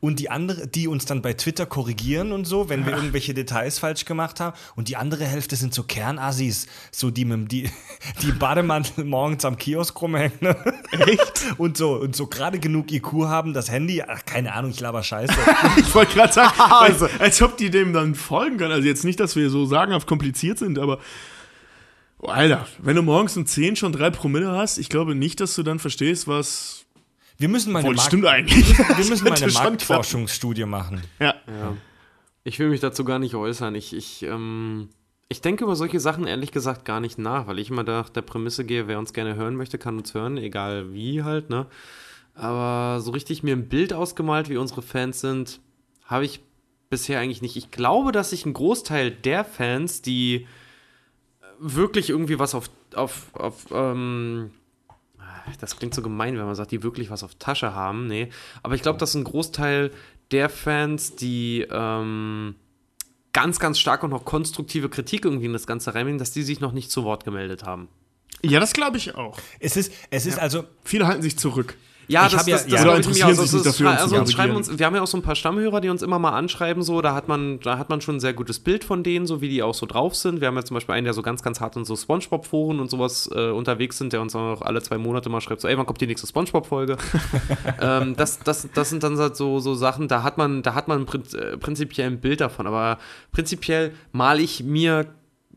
Und 0.00 0.20
die 0.20 0.30
andere, 0.30 0.68
die 0.68 0.86
uns 0.86 1.06
dann 1.06 1.22
bei 1.22 1.32
Twitter 1.32 1.66
korrigieren 1.66 2.30
und 2.30 2.44
so, 2.44 2.68
wenn 2.68 2.86
wir 2.86 2.92
irgendwelche 2.94 3.34
Details 3.34 3.80
falsch 3.80 4.04
gemacht 4.04 4.38
haben. 4.38 4.56
Und 4.76 4.86
die 4.86 4.96
andere 4.96 5.24
Hälfte 5.24 5.56
sind 5.56 5.74
so 5.74 5.82
Kernassis, 5.82 6.68
so 6.92 7.10
die 7.10 7.24
mit 7.24 7.36
dem- 7.36 7.48
die, 7.48 7.70
die 8.22 8.30
Bademantel 8.30 9.04
morgens 9.04 9.44
am 9.44 9.56
Kiosk 9.58 10.00
rumhängen. 10.00 10.38
Ne? 10.40 10.56
Echt? 10.92 11.46
Und 11.58 11.76
so, 11.76 11.94
und 11.94 12.14
so 12.14 12.28
gerade 12.28 12.60
genug 12.60 12.92
IQ 12.92 13.12
haben, 13.26 13.52
das 13.54 13.70
Handy, 13.70 14.00
ach, 14.06 14.24
keine 14.24 14.52
Ahnung, 14.54 14.70
ich 14.70 14.78
laber 14.78 15.02
Scheiße. 15.02 15.34
Ich 15.78 15.92
wollte 15.94 16.14
gerade 16.14 16.32
sagen, 16.32 16.52
also, 16.58 17.08
als 17.18 17.42
ob 17.42 17.56
die 17.56 17.70
dem 17.70 17.92
dann 17.92 18.14
folgen 18.14 18.56
können. 18.58 18.72
Also 18.72 18.86
jetzt 18.86 19.04
nicht, 19.04 19.18
dass 19.18 19.34
wir 19.34 19.50
so 19.50 19.66
sagenhaft 19.66 20.06
kompliziert 20.06 20.58
sind, 20.58 20.78
aber 20.78 20.98
oh, 22.20 22.28
Alter, 22.28 22.66
wenn 22.78 22.94
du 22.94 23.02
morgens 23.02 23.36
um 23.36 23.46
10 23.46 23.74
schon 23.76 23.92
drei 23.92 24.10
Promille 24.10 24.52
hast, 24.52 24.78
ich 24.78 24.88
glaube 24.88 25.14
nicht, 25.16 25.40
dass 25.40 25.54
du 25.56 25.62
dann 25.64 25.78
verstehst, 25.80 26.28
was. 26.28 26.84
Wir 27.38 27.48
müssen 27.48 27.72
mal 27.72 27.78
eine, 27.78 27.88
Obwohl, 27.88 27.96
Markt 27.96 28.08
stimmt 28.08 28.26
eigentlich. 28.26 28.78
wir 28.78 28.96
müssen 28.96 29.24
mal 29.24 29.30
könnte 29.30 29.44
eine 29.44 29.52
Marktforschungsstudie 29.52 30.64
machen. 30.64 31.02
Ja. 31.20 31.34
Ich 32.42 32.58
will 32.58 32.68
mich 32.68 32.80
dazu 32.80 33.04
gar 33.04 33.20
nicht 33.20 33.36
äußern. 33.36 33.76
Ich, 33.76 33.94
ich, 33.94 34.24
ähm, 34.24 34.88
ich 35.28 35.40
denke 35.40 35.64
über 35.64 35.76
solche 35.76 36.00
Sachen 36.00 36.26
ehrlich 36.26 36.50
gesagt 36.50 36.84
gar 36.84 36.98
nicht 36.98 37.16
nach, 37.16 37.46
weil 37.46 37.60
ich 37.60 37.70
immer 37.70 37.84
nach 37.84 38.08
der 38.08 38.22
Prämisse 38.22 38.64
gehe, 38.64 38.88
wer 38.88 38.98
uns 38.98 39.12
gerne 39.12 39.36
hören 39.36 39.54
möchte, 39.54 39.78
kann 39.78 39.98
uns 39.98 40.14
hören, 40.14 40.36
egal 40.36 40.92
wie 40.92 41.22
halt, 41.22 41.48
ne? 41.48 41.66
Aber 42.34 43.00
so 43.00 43.12
richtig 43.12 43.42
mir 43.42 43.54
ein 43.54 43.68
Bild 43.68 43.92
ausgemalt, 43.92 44.48
wie 44.48 44.56
unsere 44.56 44.82
Fans 44.82 45.20
sind, 45.20 45.60
habe 46.04 46.24
ich 46.24 46.40
bisher 46.90 47.20
eigentlich 47.20 47.42
nicht. 47.42 47.56
Ich 47.56 47.70
glaube, 47.70 48.12
dass 48.12 48.30
sich 48.30 48.46
ein 48.46 48.54
Großteil 48.54 49.10
der 49.10 49.44
Fans, 49.44 50.02
die 50.02 50.46
wirklich 51.58 52.10
irgendwie 52.10 52.38
was 52.38 52.54
auf, 52.54 52.70
auf, 52.94 53.34
auf 53.34 53.66
ähm, 53.72 54.50
das 55.60 55.76
klingt 55.76 55.94
so 55.94 56.02
gemein, 56.02 56.36
wenn 56.36 56.44
man 56.44 56.54
sagt, 56.54 56.70
die 56.70 56.82
wirklich 56.82 57.10
was 57.10 57.22
auf 57.22 57.34
Tasche 57.36 57.74
haben. 57.74 58.06
Nee. 58.06 58.28
Aber 58.62 58.74
ich 58.74 58.82
glaube, 58.82 58.98
dass 58.98 59.14
ein 59.14 59.24
Großteil 59.24 59.90
der 60.30 60.48
Fans, 60.48 61.16
die 61.16 61.66
ähm, 61.70 62.54
ganz, 63.32 63.58
ganz 63.58 63.78
stark 63.78 64.02
und 64.02 64.10
noch 64.10 64.24
konstruktive 64.24 64.88
Kritik 64.88 65.24
irgendwie 65.24 65.46
in 65.46 65.52
das 65.52 65.66
Ganze 65.66 65.94
reinbringen, 65.94 66.18
dass 66.18 66.32
die 66.32 66.42
sich 66.42 66.60
noch 66.60 66.72
nicht 66.72 66.90
zu 66.90 67.04
Wort 67.04 67.24
gemeldet 67.24 67.64
haben. 67.64 67.88
Ja, 68.42 68.60
das 68.60 68.72
glaube 68.72 68.98
ich 68.98 69.14
auch. 69.14 69.38
Es 69.58 69.76
ist, 69.76 69.92
es 70.10 70.26
ist 70.26 70.38
also, 70.38 70.64
Viele 70.84 71.06
halten 71.06 71.22
sich 71.22 71.38
zurück. 71.38 71.76
Ja, 72.08 72.26
Ich 72.26 72.32
das, 72.32 72.40
hab 72.40 72.48
ja- 72.48 72.56
das, 72.56 72.66
das 72.66 72.84
ja. 72.84 72.94
interessieren 72.96 73.28
auch. 73.28 73.34
sich 73.34 73.52
nicht 73.52 73.54
Also, 73.54 73.62
dafür, 73.62 73.90
uns 73.90 74.00
also 74.00 74.14
zu 74.14 74.20
uns 74.22 74.32
schreiben 74.32 74.56
uns, 74.56 74.78
wir 74.78 74.86
haben 74.86 74.94
ja 74.96 75.02
auch 75.02 75.06
so 75.06 75.18
ein 75.18 75.22
paar 75.22 75.34
Stammhörer, 75.34 75.80
die 75.82 75.90
uns 75.90 76.00
immer 76.02 76.18
mal 76.18 76.30
anschreiben, 76.32 76.82
so, 76.82 77.02
da 77.02 77.14
hat 77.14 77.28
man, 77.28 77.60
da 77.60 77.76
hat 77.78 77.90
man 77.90 78.00
schon 78.00 78.16
ein 78.16 78.20
sehr 78.20 78.32
gutes 78.32 78.58
Bild 78.58 78.82
von 78.82 79.02
denen, 79.02 79.26
so 79.26 79.40
wie 79.42 79.48
die 79.50 79.62
auch 79.62 79.74
so 79.74 79.84
drauf 79.84 80.14
sind. 80.14 80.40
Wir 80.40 80.48
haben 80.48 80.56
ja 80.56 80.64
zum 80.64 80.74
Beispiel 80.74 80.94
einen, 80.94 81.04
der 81.04 81.12
so 81.14 81.22
ganz, 81.22 81.42
ganz 81.42 81.60
hart 81.60 81.76
in 81.76 81.84
so 81.84 81.94
Spongebob-Foren 81.96 82.80
und 82.80 82.90
sowas 82.90 83.30
äh, 83.34 83.50
unterwegs 83.50 83.98
sind, 83.98 84.12
der 84.14 84.22
uns 84.22 84.34
auch 84.34 84.62
alle 84.62 84.80
zwei 84.82 84.96
Monate 84.98 85.28
mal 85.28 85.40
schreibt, 85.42 85.60
so, 85.60 85.68
ey, 85.68 85.76
wann 85.76 85.86
kommt 85.86 86.00
die 86.00 86.06
nächste 86.06 86.26
Spongebob-Folge? 86.26 86.96
ähm, 87.80 88.16
das, 88.16 88.38
das, 88.40 88.68
das 88.74 88.88
sind 88.88 89.02
dann 89.02 89.18
halt 89.18 89.36
so, 89.36 89.60
so 89.60 89.74
Sachen, 89.74 90.08
da 90.08 90.22
hat 90.22 90.38
man, 90.38 90.62
da 90.62 90.74
hat 90.74 90.88
man 90.88 91.06
äh, 91.06 91.56
prinzipiell 91.58 92.06
ein 92.06 92.20
Bild 92.20 92.40
davon, 92.40 92.66
aber 92.66 92.98
prinzipiell 93.32 93.92
male 94.12 94.40
ich 94.42 94.64
mir 94.64 95.06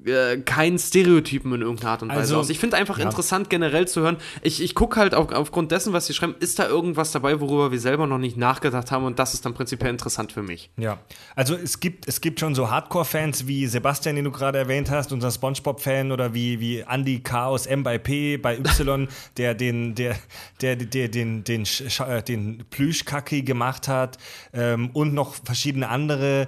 äh, 0.05 0.37
keinen 0.37 0.79
Stereotypen 0.79 1.53
in 1.53 1.61
irgendeiner 1.61 1.91
Art 1.91 2.01
und 2.01 2.09
Weise 2.09 2.19
Also, 2.19 2.37
aus. 2.39 2.49
Ich 2.49 2.59
finde 2.59 2.77
einfach 2.77 2.97
ja. 2.97 3.05
interessant 3.05 3.49
generell 3.49 3.87
zu 3.87 4.01
hören. 4.01 4.17
Ich, 4.41 4.61
ich 4.61 4.75
gucke 4.75 4.99
halt 4.99 5.13
auf, 5.13 5.31
aufgrund 5.31 5.71
dessen, 5.71 5.93
was 5.93 6.07
sie 6.07 6.13
schreiben, 6.13 6.35
ist 6.39 6.59
da 6.59 6.67
irgendwas 6.67 7.11
dabei, 7.11 7.39
worüber 7.39 7.71
wir 7.71 7.79
selber 7.79 8.07
noch 8.07 8.17
nicht 8.17 8.37
nachgedacht 8.37 8.91
haben 8.91 9.05
und 9.05 9.19
das 9.19 9.33
ist 9.33 9.45
dann 9.45 9.53
prinzipiell 9.53 9.89
interessant 9.91 10.31
für 10.31 10.43
mich. 10.43 10.69
ja. 10.77 10.99
Also 11.35 11.55
es 11.55 11.79
gibt, 11.79 12.07
es 12.07 12.21
gibt 12.21 12.39
schon 12.39 12.55
so 12.55 12.69
Hardcore-Fans 12.69 13.47
wie 13.47 13.65
Sebastian, 13.67 14.15
den 14.15 14.25
du 14.25 14.31
gerade 14.31 14.57
erwähnt 14.57 14.89
hast, 14.91 15.11
unser 15.13 15.31
Spongebob-Fan 15.31 16.11
oder 16.11 16.33
wie, 16.33 16.59
wie 16.59 16.79
Andy 16.79 17.19
Chaos 17.21 17.65
M 17.65 17.83
bei 17.83 17.97
P 17.97 18.37
bei 18.37 18.57
Y, 18.57 19.07
der 19.37 19.53
den, 19.55 19.95
der, 19.95 20.15
der, 20.61 20.75
der, 20.75 21.07
den, 21.09 21.43
den, 21.43 21.63
Sch- 21.65 22.05
äh, 22.05 22.21
den 22.21 22.63
Plüschkacki 22.69 23.43
gemacht 23.43 23.87
hat 23.87 24.17
ähm, 24.53 24.89
und 24.93 25.13
noch 25.13 25.35
verschiedene 25.35 25.87
andere. 25.89 26.47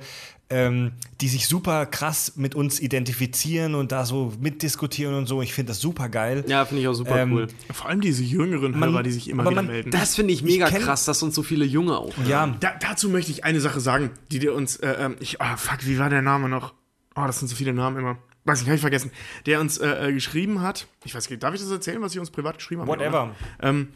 Ähm, 0.53 0.91
die 1.21 1.27
sich 1.29 1.47
super 1.47 1.85
krass 1.85 2.33
mit 2.35 2.53
uns 2.53 2.79
identifizieren 2.79 3.75
und 3.75 3.91
da 3.91 4.05
so 4.05 4.33
mitdiskutieren 4.39 5.15
und 5.15 5.25
so. 5.25 5.41
Ich 5.41 5.53
finde 5.53 5.69
das 5.71 5.79
super 5.79 6.09
geil. 6.09 6.43
Ja, 6.47 6.65
finde 6.65 6.81
ich 6.81 6.87
auch 6.87 6.93
super 6.93 7.17
Ähm, 7.21 7.33
cool. 7.33 7.47
Vor 7.71 7.89
allem 7.89 8.01
diese 8.01 8.23
jüngeren 8.23 8.77
Man- 8.77 8.91
Hörer, 8.91 9.03
die 9.03 9.11
sich 9.11 9.29
immer 9.29 9.43
wieder 9.45 9.55
man- 9.55 9.67
melden. 9.67 9.91
Das 9.91 10.15
finde 10.15 10.33
ich 10.33 10.43
mega 10.43 10.67
kenn- 10.67 10.81
krass, 10.81 11.05
dass 11.05 11.23
uns 11.23 11.33
so 11.35 11.43
viele 11.43 11.65
Junge 11.65 11.97
auch. 11.97 12.13
Ja, 12.27 12.55
Da, 12.59 12.73
dazu 12.79 13.09
möchte 13.09 13.31
ich 13.31 13.43
eine 13.43 13.59
Sache 13.61 13.79
sagen, 13.79 14.11
die 14.31 14.39
dir 14.39 14.53
uns, 14.53 14.75
äh, 14.77 14.95
ähm, 14.99 15.15
ich, 15.19 15.41
ah, 15.41 15.57
fuck, 15.57 15.85
wie 15.85 15.97
war 15.99 16.09
der 16.09 16.21
Name 16.21 16.49
noch? 16.49 16.73
Oh, 17.15 17.23
das 17.25 17.39
sind 17.39 17.47
so 17.47 17.55
viele 17.55 17.73
Namen 17.73 17.97
immer. 17.97 18.17
Weiß 18.45 18.59
nicht, 18.59 18.67
habe 18.67 18.75
ich 18.75 18.81
vergessen. 18.81 19.11
Der 19.45 19.61
uns 19.61 19.77
äh, 19.77 20.09
äh, 20.09 20.13
geschrieben 20.13 20.61
hat, 20.61 20.87
ich 21.05 21.15
weiß 21.15 21.29
nicht, 21.29 21.41
darf 21.41 21.53
ich 21.53 21.61
das 21.61 21.71
erzählen, 21.71 22.01
was 22.01 22.11
sie 22.11 22.19
uns 22.19 22.29
privat 22.31 22.57
geschrieben 22.57 22.81
haben? 22.81 22.87
whatever. 22.89 23.33
Ähm, 23.61 23.87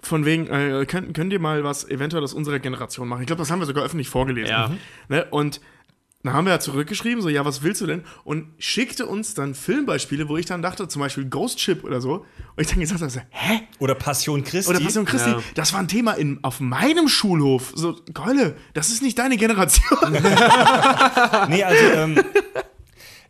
von 0.00 0.24
wegen, 0.26 0.48
äh, 0.48 0.84
könnt, 0.86 1.14
könnt 1.14 1.32
ihr 1.32 1.38
mal 1.38 1.64
was 1.64 1.88
eventuell 1.88 2.22
aus 2.24 2.34
unserer 2.34 2.58
Generation 2.58 3.08
machen? 3.08 3.20
Ich 3.22 3.26
glaube, 3.26 3.40
das 3.40 3.50
haben 3.50 3.60
wir 3.60 3.66
sogar 3.66 3.84
öffentlich 3.84 4.08
vorgelesen. 4.08 4.50
Ja. 4.50 4.70
Ne? 5.08 5.24
Und 5.30 5.60
Dann 6.24 6.32
haben 6.32 6.46
wir 6.46 6.52
ja 6.54 6.58
zurückgeschrieben, 6.60 7.22
so, 7.22 7.28
ja, 7.28 7.44
was 7.44 7.62
willst 7.62 7.80
du 7.82 7.86
denn? 7.86 8.02
Und 8.24 8.46
schickte 8.58 9.06
uns 9.06 9.34
dann 9.34 9.54
Filmbeispiele, 9.54 10.28
wo 10.28 10.36
ich 10.38 10.46
dann 10.46 10.62
dachte, 10.62 10.88
zum 10.88 11.00
Beispiel 11.00 11.26
Ghost 11.26 11.60
Ship 11.60 11.84
oder 11.84 12.00
so. 12.00 12.24
Und 12.56 12.62
ich 12.62 12.66
dann 12.68 12.80
gesagt 12.80 13.00
habe, 13.02 13.10
so, 13.10 13.20
hä? 13.30 13.60
Oder 13.78 13.94
Passion 13.94 14.42
Christi. 14.42 14.70
Oder 14.70 14.80
Passion 14.80 15.04
Christi, 15.04 15.30
Ja. 15.30 15.40
das 15.54 15.72
war 15.74 15.80
ein 15.80 15.88
Thema 15.88 16.12
in, 16.14 16.38
auf 16.42 16.60
meinem 16.60 17.08
Schulhof. 17.08 17.72
So, 17.76 17.94
Keule, 18.14 18.56
das 18.72 18.88
ist 18.88 19.02
nicht 19.02 19.18
deine 19.18 19.36
Generation. 19.36 19.98
Nee, 21.48 21.62
also, 21.62 21.84
ähm, 21.84 22.18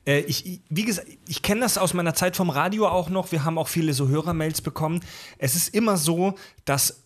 äh, 0.06 0.20
ich, 0.20 0.46
ich- 0.46 0.60
wie 0.68 0.84
gesagt, 0.84 1.08
ich 1.26 1.42
kenne 1.42 1.62
das 1.62 1.78
aus 1.78 1.94
meiner 1.94 2.14
Zeit 2.14 2.36
vom 2.36 2.50
Radio 2.50 2.86
auch 2.88 3.10
noch. 3.10 3.32
Wir 3.32 3.44
haben 3.44 3.58
auch 3.58 3.68
viele 3.68 3.92
so 3.94 4.08
Hörermails 4.08 4.60
bekommen. 4.60 5.00
Es 5.38 5.56
ist 5.56 5.74
immer 5.74 5.96
so, 5.96 6.34
dass 6.64 7.03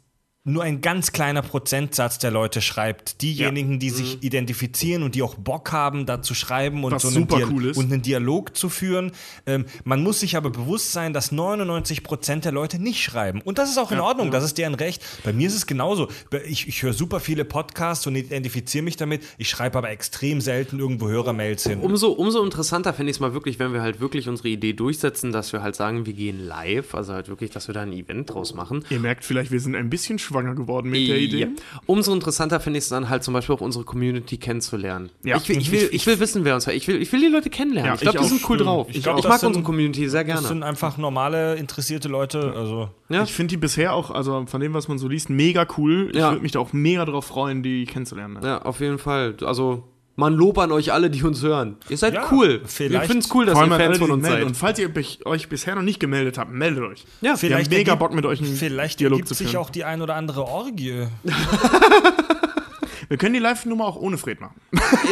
nur 0.49 0.63
ein 0.63 0.81
ganz 0.81 1.13
kleiner 1.13 1.43
Prozentsatz 1.43 2.19
der 2.19 2.31
Leute 2.31 2.61
schreibt. 2.61 3.23
Diejenigen, 3.23 3.79
die 3.79 3.91
sich 3.91 4.23
identifizieren 4.23 5.03
und 5.03 5.15
die 5.15 5.23
auch 5.23 5.35
Bock 5.35 5.73
haben, 5.73 6.07
da 6.07 6.23
zu 6.23 6.35
schreiben 6.35 6.85
und, 6.85 6.93
Was 6.93 7.03
so 7.03 7.09
einen, 7.09 7.17
super 7.29 7.37
Dia- 7.37 7.49
cool 7.51 7.67
ist. 7.67 7.77
und 7.77 7.93
einen 7.93 8.03
Dialog 8.03 8.57
zu 8.57 8.69
führen. 8.69 9.13
Ähm, 9.47 9.67
man 9.85 10.03
muss 10.03 10.21
sich 10.21 10.37
aber 10.37 10.51
bewusst 10.51 10.93
sein, 10.93 11.13
dass 11.13 11.33
99 11.33 12.03
Prozent 12.03 12.45
der 12.45 12.53
Leute 12.53 12.79
nicht 12.81 13.03
schreiben. 13.03 13.41
Und 13.43 13.59
das 13.59 13.71
ist 13.71 13.79
auch 13.79 13.93
in 13.93 14.01
Ordnung, 14.01 14.31
das 14.31 14.45
ist 14.45 14.59
deren 14.59 14.75
Recht. 14.75 15.03
Bei 15.25 15.33
mir 15.33 15.47
ist 15.49 15.55
es 15.55 15.67
genauso. 15.67 16.09
Ich, 16.47 16.69
ich 16.69 16.83
höre 16.83 16.93
super 16.93 17.21
viele 17.21 17.45
Podcasts 17.45 18.07
und 18.07 18.17
identifiziere 18.17 18.83
mich 18.85 18.97
damit. 18.97 19.23
Ich 19.39 19.49
schreibe 19.49 19.79
aber 19.79 19.91
extrem 19.91 20.41
selten 20.41 20.79
irgendwo 20.79 21.09
Hörermails 21.09 21.65
hin. 21.65 21.81
Umso, 21.81 22.09
umso 22.13 22.43
interessanter 22.45 22.93
fände 22.95 23.11
ich 23.11 23.17
es 23.17 23.21
mal 23.21 23.35
wirklich, 23.35 23.59
wenn 23.59 23.73
wir 23.73 23.83
halt 23.83 24.01
wirklich 24.01 24.29
unsere 24.29 24.49
Idee 24.49 24.73
durchsetzen, 24.73 25.33
dass 25.33 25.53
wir 25.53 25.63
halt 25.63 25.77
sagen, 25.77 26.07
wir 26.07 26.13
gehen 26.13 26.39
live, 26.47 26.95
also 26.95 27.13
halt 27.13 27.29
wirklich, 27.29 27.51
dass 27.51 27.69
wir 27.69 27.75
da 27.75 27.83
ein 27.83 27.93
Event 27.93 28.33
draus 28.33 28.55
machen. 28.55 28.85
Ihr 28.91 29.01
merkt 29.01 29.25
vielleicht, 29.25 29.51
wir 29.51 29.61
sind 29.61 29.75
ein 29.77 29.91
bisschen 29.91 30.19
schwanger 30.41 30.55
geworden 30.55 30.91
mit 30.91 31.09
der 31.09 31.19
Idee. 31.19 31.39
Ja. 31.41 31.47
Umso 31.87 32.13
interessanter 32.13 32.61
finde 32.61 32.79
ich 32.79 32.85
es 32.85 32.89
dann 32.91 33.09
halt 33.09 33.25
zum 33.25 33.35
Beispiel 33.35 33.55
auch 33.55 33.61
unsere 33.61 33.85
Community 33.85 34.37
kennenzulernen. 34.37 35.11
Ja. 35.25 35.37
Ich, 35.37 35.49
will, 35.49 35.59
ich, 35.59 35.71
will, 35.73 35.89
ich 35.93 36.07
will 36.07 36.21
wissen, 36.21 36.45
wer 36.45 36.55
uns 36.55 36.67
hört. 36.67 36.77
Ich 36.77 36.87
will, 36.89 37.01
ich 37.01 37.13
will 37.13 37.21
die 37.21 37.27
Leute 37.29 37.51
kennenlernen. 37.51 37.89
Ja, 37.91 37.95
ich 37.95 38.01
glaube, 38.01 38.19
die 38.19 38.25
sind 38.25 38.49
cool 38.49 38.57
drauf. 38.59 38.87
Ich 38.91 39.07
auch. 39.09 39.17
ich 39.17 39.23
Das 39.23 39.29
mag 39.31 39.41
sind- 39.41 39.49
unsere 39.49 39.65
Community 39.65 40.09
sehr 40.09 40.25
Das 40.25 40.35
gerne. 40.35 40.49
sind 40.49 40.63
einfach 40.63 40.97
normale, 40.99 41.57
interessierte 41.57 42.09
Leute. 42.09 42.53
Also. 42.55 42.91
Ja. 43.09 43.23
Ich 43.23 43.33
finde 43.33 43.51
die 43.53 43.57
bisher 43.57 43.95
auch, 43.95 44.11
also 44.11 44.45
von 44.47 44.61
dem, 44.61 44.75
was 44.75 44.89
man 44.89 44.99
so 44.99 45.09
liest, 45.09 45.31
mega 45.31 45.67
cool. 45.77 46.09
Ich 46.13 46.17
Ja. 46.19 46.31
würde 46.31 46.43
mich 46.43 46.53
da 46.53 46.61
auch 46.61 46.73
mega 46.73 47.05
drauf 47.05 47.27
freuen, 47.27 47.63
die 47.63 47.85
kennenzulernen. 47.85 48.35
Ne? 48.35 48.41
Ja, 48.47 48.63
auf 48.63 48.81
jeden 48.81 48.99
Fall. 48.99 49.35
Also, 49.43 49.85
mal 50.19 50.33
ein 50.33 50.35
Lob 50.35 50.59
an 50.59 50.73
euch 50.73 50.93
alle, 50.93 51.11
die 51.11 51.23
uns 51.23 51.43
hören. 51.43 51.77
Ihr 51.89 51.97
seid 51.97 52.13
Ja, 52.15 52.29
cool. 52.33 52.61
vielleicht- 52.67 52.93
Wir 52.93 53.01
finden 53.03 53.19
es 53.21 53.33
cool, 53.35 53.47
dass 53.47 53.57
ihr 53.59 53.67
Fans 53.69 53.99
von 53.99 54.11
uns 54.11 54.23
melden. 54.23 54.37
seid. 54.39 54.47
Und 54.47 54.57
falls 54.57 54.79
ihr 54.81 54.91
euch- 55.25 55.49
bisher 55.49 55.77
noch 55.77 55.83
nicht 55.83 56.01
gemeldet 56.01 56.39
habt, 56.39 56.51
meldet 56.53 56.83
euch. 56.83 57.05
Ja, 57.21 57.41
Wir 57.41 57.55
haben 57.57 57.63
mega 57.71 57.93
ergibt- 57.93 57.99
Bock, 58.01 58.13
mit 58.15 58.27
euch 58.27 58.41
einen 58.41 58.55
Vielleicht 58.57 58.99
Dialog 58.99 59.21
ergibt 59.21 59.29
zu 59.29 59.35
sich 59.35 59.57
auch 59.57 59.71
die 59.71 59.85
ein 59.85 60.03
oder 60.03 60.17
andere 60.17 60.45
Orgie. 60.45 61.07
Wir 63.09 63.17
können 63.17 63.35
die 63.35 63.41
Live-Nummer 63.41 63.85
auch 63.87 63.97
ohne 63.97 64.19
Fred 64.19 64.41
machen. 64.41 64.61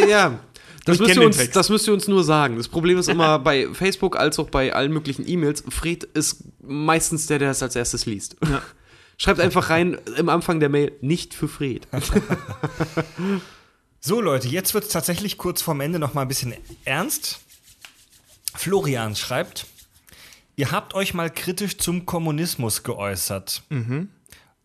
ja. 0.09 0.39
Das 0.85 1.01
müsst, 1.01 1.19
uns, 1.19 1.51
das 1.51 1.69
müsst 1.69 1.89
ihr 1.89 1.95
uns 1.95 2.07
nur 2.07 2.23
sagen. 2.23 2.57
Das 2.59 2.69
Problem 2.69 2.97
ist 2.97 3.09
immer 3.09 3.41
bei 3.41 3.67
Facebook 3.73 4.17
als 4.17 4.39
auch 4.39 4.49
bei 4.51 4.73
allen 4.73 4.93
möglichen 4.93 5.29
E-Mails, 5.29 5.65
Fred 5.69 6.05
ist 6.05 6.45
meistens 6.63 7.27
der, 7.27 7.41
der 7.41 7.51
es 7.51 7.61
als 7.61 7.75
erstes 7.75 8.07
liest. 8.07 8.37
Ja. 8.49 8.63
Schreibt 9.19 9.41
einfach 9.41 9.69
rein 9.69 9.99
im 10.17 10.29
Anfang 10.29 10.61
der 10.61 10.69
Mail, 10.69 10.93
nicht 11.01 11.35
für 11.35 11.49
Fred. 11.49 11.89
So, 14.07 14.21
Leute, 14.21 14.47
jetzt 14.47 14.73
wird 14.73 14.85
es 14.85 14.91
tatsächlich 14.91 15.37
kurz 15.37 15.63
vorm 15.63 15.81
Ende 15.81 15.99
noch 15.99 16.15
mal 16.15 16.23
ein 16.23 16.29
bisschen 16.29 16.55
ernst. 16.85 17.41
Florian 18.55 19.17
schreibt: 19.17 19.67
Ihr 20.55 20.71
habt 20.71 20.95
euch 20.95 21.13
mal 21.13 21.29
kritisch 21.29 21.77
zum 21.79 22.07
Kommunismus 22.07 22.85
geäußert. 22.85 23.65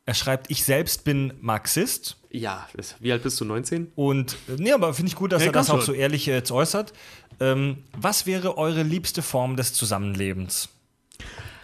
Er 0.06 0.14
schreibt: 0.14 0.52
Ich 0.52 0.64
selbst 0.64 1.06
bin 1.06 1.34
Marxist. 1.42 2.18
Ja, 2.30 2.70
wie 3.00 3.12
alt 3.12 3.24
bist 3.24 3.42
du? 3.42 3.46
19? 3.46 3.92
Und 3.96 4.34
äh, 4.48 4.58
nee, 4.60 4.74
aber 4.74 4.94
finde 4.94 5.10
ich 5.10 5.16
gut, 5.16 5.32
dass 5.32 5.42
Ja, 5.42 5.48
er 5.48 5.54
das 5.54 5.70
komm 5.70 5.78
auch 5.78 5.80
schon. 5.80 5.96
so 5.96 6.00
ehrlich 6.00 6.28
jetzt 6.28 6.52
äußert. 6.52 6.94
Ähm, 7.40 7.80
was 7.98 8.28
wäre 8.28 8.60
eure 8.60 8.84
liebste 8.84 9.24
Form 9.24 9.56
des 9.56 9.74
Zusammenlebens? 9.74 10.70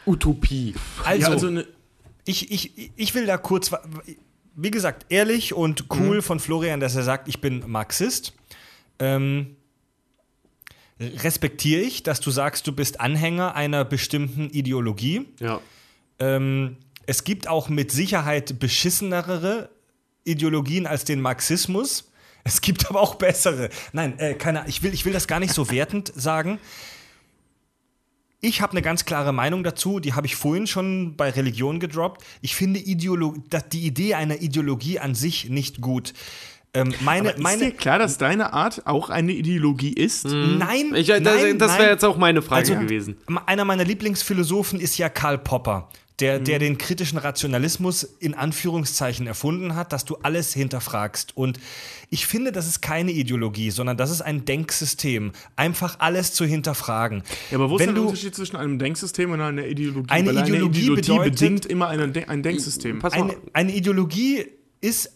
Utopie. 0.08 0.74
Also, 1.04 1.22
ja, 1.22 1.28
also 1.30 1.62
ich, 2.26 2.50
ich, 2.52 2.92
ich 2.96 3.14
will 3.14 3.28
da 3.28 3.38
kurz, 3.38 3.72
wie 4.58 4.72
gesagt, 4.72 5.06
ehrlich 5.10 5.54
und 5.54 5.86
cool 5.92 6.22
von 6.22 6.40
Florian, 6.40 6.80
dass 6.80 6.96
er 6.96 7.04
sagt, 7.04 7.28
ich 7.28 7.40
bin 7.40 7.64
Marxist. 7.68 8.34
Ähm, 8.98 9.56
respektiere 11.00 11.82
ich, 11.82 12.02
dass 12.02 12.20
du 12.20 12.32
sagst, 12.32 12.66
du 12.66 12.72
bist 12.72 13.00
Anhänger 13.00 13.54
einer 13.54 13.86
bestimmten 13.86 14.50
Ideologie. 14.50 15.28
Ja. 15.40 15.62
Ähm, 16.18 16.78
es 17.06 17.24
gibt 17.24 17.48
auch 17.48 17.70
mit 17.70 17.92
Sicherheit 17.92 18.60
beschissenere 18.60 19.70
Ideologien 20.24 20.88
als 20.88 21.06
den 21.06 21.22
Marxismus. 21.22 22.12
Es 22.44 22.60
gibt 22.60 22.90
aber 22.90 23.00
auch 23.00 23.16
bessere. 23.16 23.70
Nein, 23.94 24.18
äh, 24.18 24.34
keine, 24.34 24.64
ich, 24.68 24.82
will, 24.82 24.92
ich 24.92 25.06
will 25.06 25.14
das 25.14 25.28
gar 25.28 25.40
nicht 25.40 25.54
so 25.54 25.70
wertend 25.70 26.12
sagen. 26.16 26.60
Ich 28.40 28.62
habe 28.62 28.74
eine 28.74 28.82
ganz 28.84 29.06
klare 29.06 29.34
Meinung 29.34 29.64
dazu, 29.64 30.00
die 30.00 30.14
habe 30.14 30.28
ich 30.28 30.36
vorhin 30.36 30.68
schon 30.68 31.16
bei 31.16 31.30
Religion 31.32 31.80
gedroppt. 31.80 32.24
Ich 32.42 32.56
finde 32.56 32.80
Ideolo 32.80 33.36
die 33.72 33.86
Idee 33.86 34.14
einer 34.14 34.42
Ideologie 34.42 35.00
an 35.00 35.16
sich 35.16 35.50
nicht 35.50 35.82
gut. 35.82 36.14
Ähm, 36.76 36.94
meine, 37.02 37.30
ist 37.30 37.38
dir 37.38 37.42
meine, 37.44 37.72
klar, 37.72 37.98
dass 37.98 38.20
deine 38.20 38.54
Art 38.54 38.86
auch 38.86 39.10
eine 39.10 39.32
Ideologie 39.32 39.94
ist? 39.94 40.26
nein, 40.26 40.94
Ich, 40.96 41.10
äh, 41.10 41.20
nein, 41.20 41.58
das 41.58 41.70
das 41.70 41.72
nein. 41.72 41.80
wäre 41.80 41.92
jetzt 41.94 42.06
auch 42.06 42.18
meine 42.18 42.42
Frage 42.44 42.74
Also, 42.74 42.76
gewesen. 42.76 43.18
Einer 43.48 43.66
meiner 43.66 43.86
Lieblingsphilosophen 43.86 44.80
ist 44.80 44.98
ja 45.00 45.10
Karl 45.10 45.40
Popper, 45.40 45.90
der, 46.20 46.40
Mhm. 46.40 46.44
der 46.44 46.60
den 46.60 46.78
kritischen 46.78 47.18
Rationalismus 47.18 48.04
in 48.04 48.36
Anführungszeichen 48.36 49.26
erfunden 49.26 49.76
hat, 49.76 49.94
dass 49.94 50.06
du 50.06 50.18
alles 50.22 50.54
hinterfragst. 50.54 51.36
Und 51.36 51.60
ich 52.10 52.26
finde, 52.26 52.52
das 52.52 52.68
ist 52.68 52.82
keine 52.82 53.12
Ideologie, 53.12 53.70
sondern 53.70 53.98
das 53.98 54.12
ist 54.12 54.22
ein 54.22 54.46
Denksystem. 54.46 55.34
Einfach 55.56 55.98
alles 56.00 56.34
zu 56.34 56.46
hinterfragen. 56.46 57.24
Ja, 57.52 57.58
aber 57.58 57.70
wo 57.70 57.76
ist 57.76 57.80
Wenn 57.82 57.88
denn 57.88 57.96
der 57.96 58.04
du, 58.04 58.10
Unterschied 58.10 58.34
zwischen 58.36 58.56
einem 58.56 58.80
Denksystem 58.80 59.32
und 59.32 59.42
einer 59.42 59.66
Ideologie? 59.66 60.10
Eine 60.10 60.34
Weil 60.34 60.48
Ideologie 60.48 60.90
bedeutet- 60.92 61.34
bedingt 61.34 61.66
immer 61.66 61.90
eine, 61.90 62.08
De 62.08 62.26
ein 62.26 62.44
Denksystem. 62.44 63.00
Pass 63.00 63.14
eine, 63.14 63.36
eine 63.54 63.74
Ideologie 63.76 64.46
ist 64.80 65.12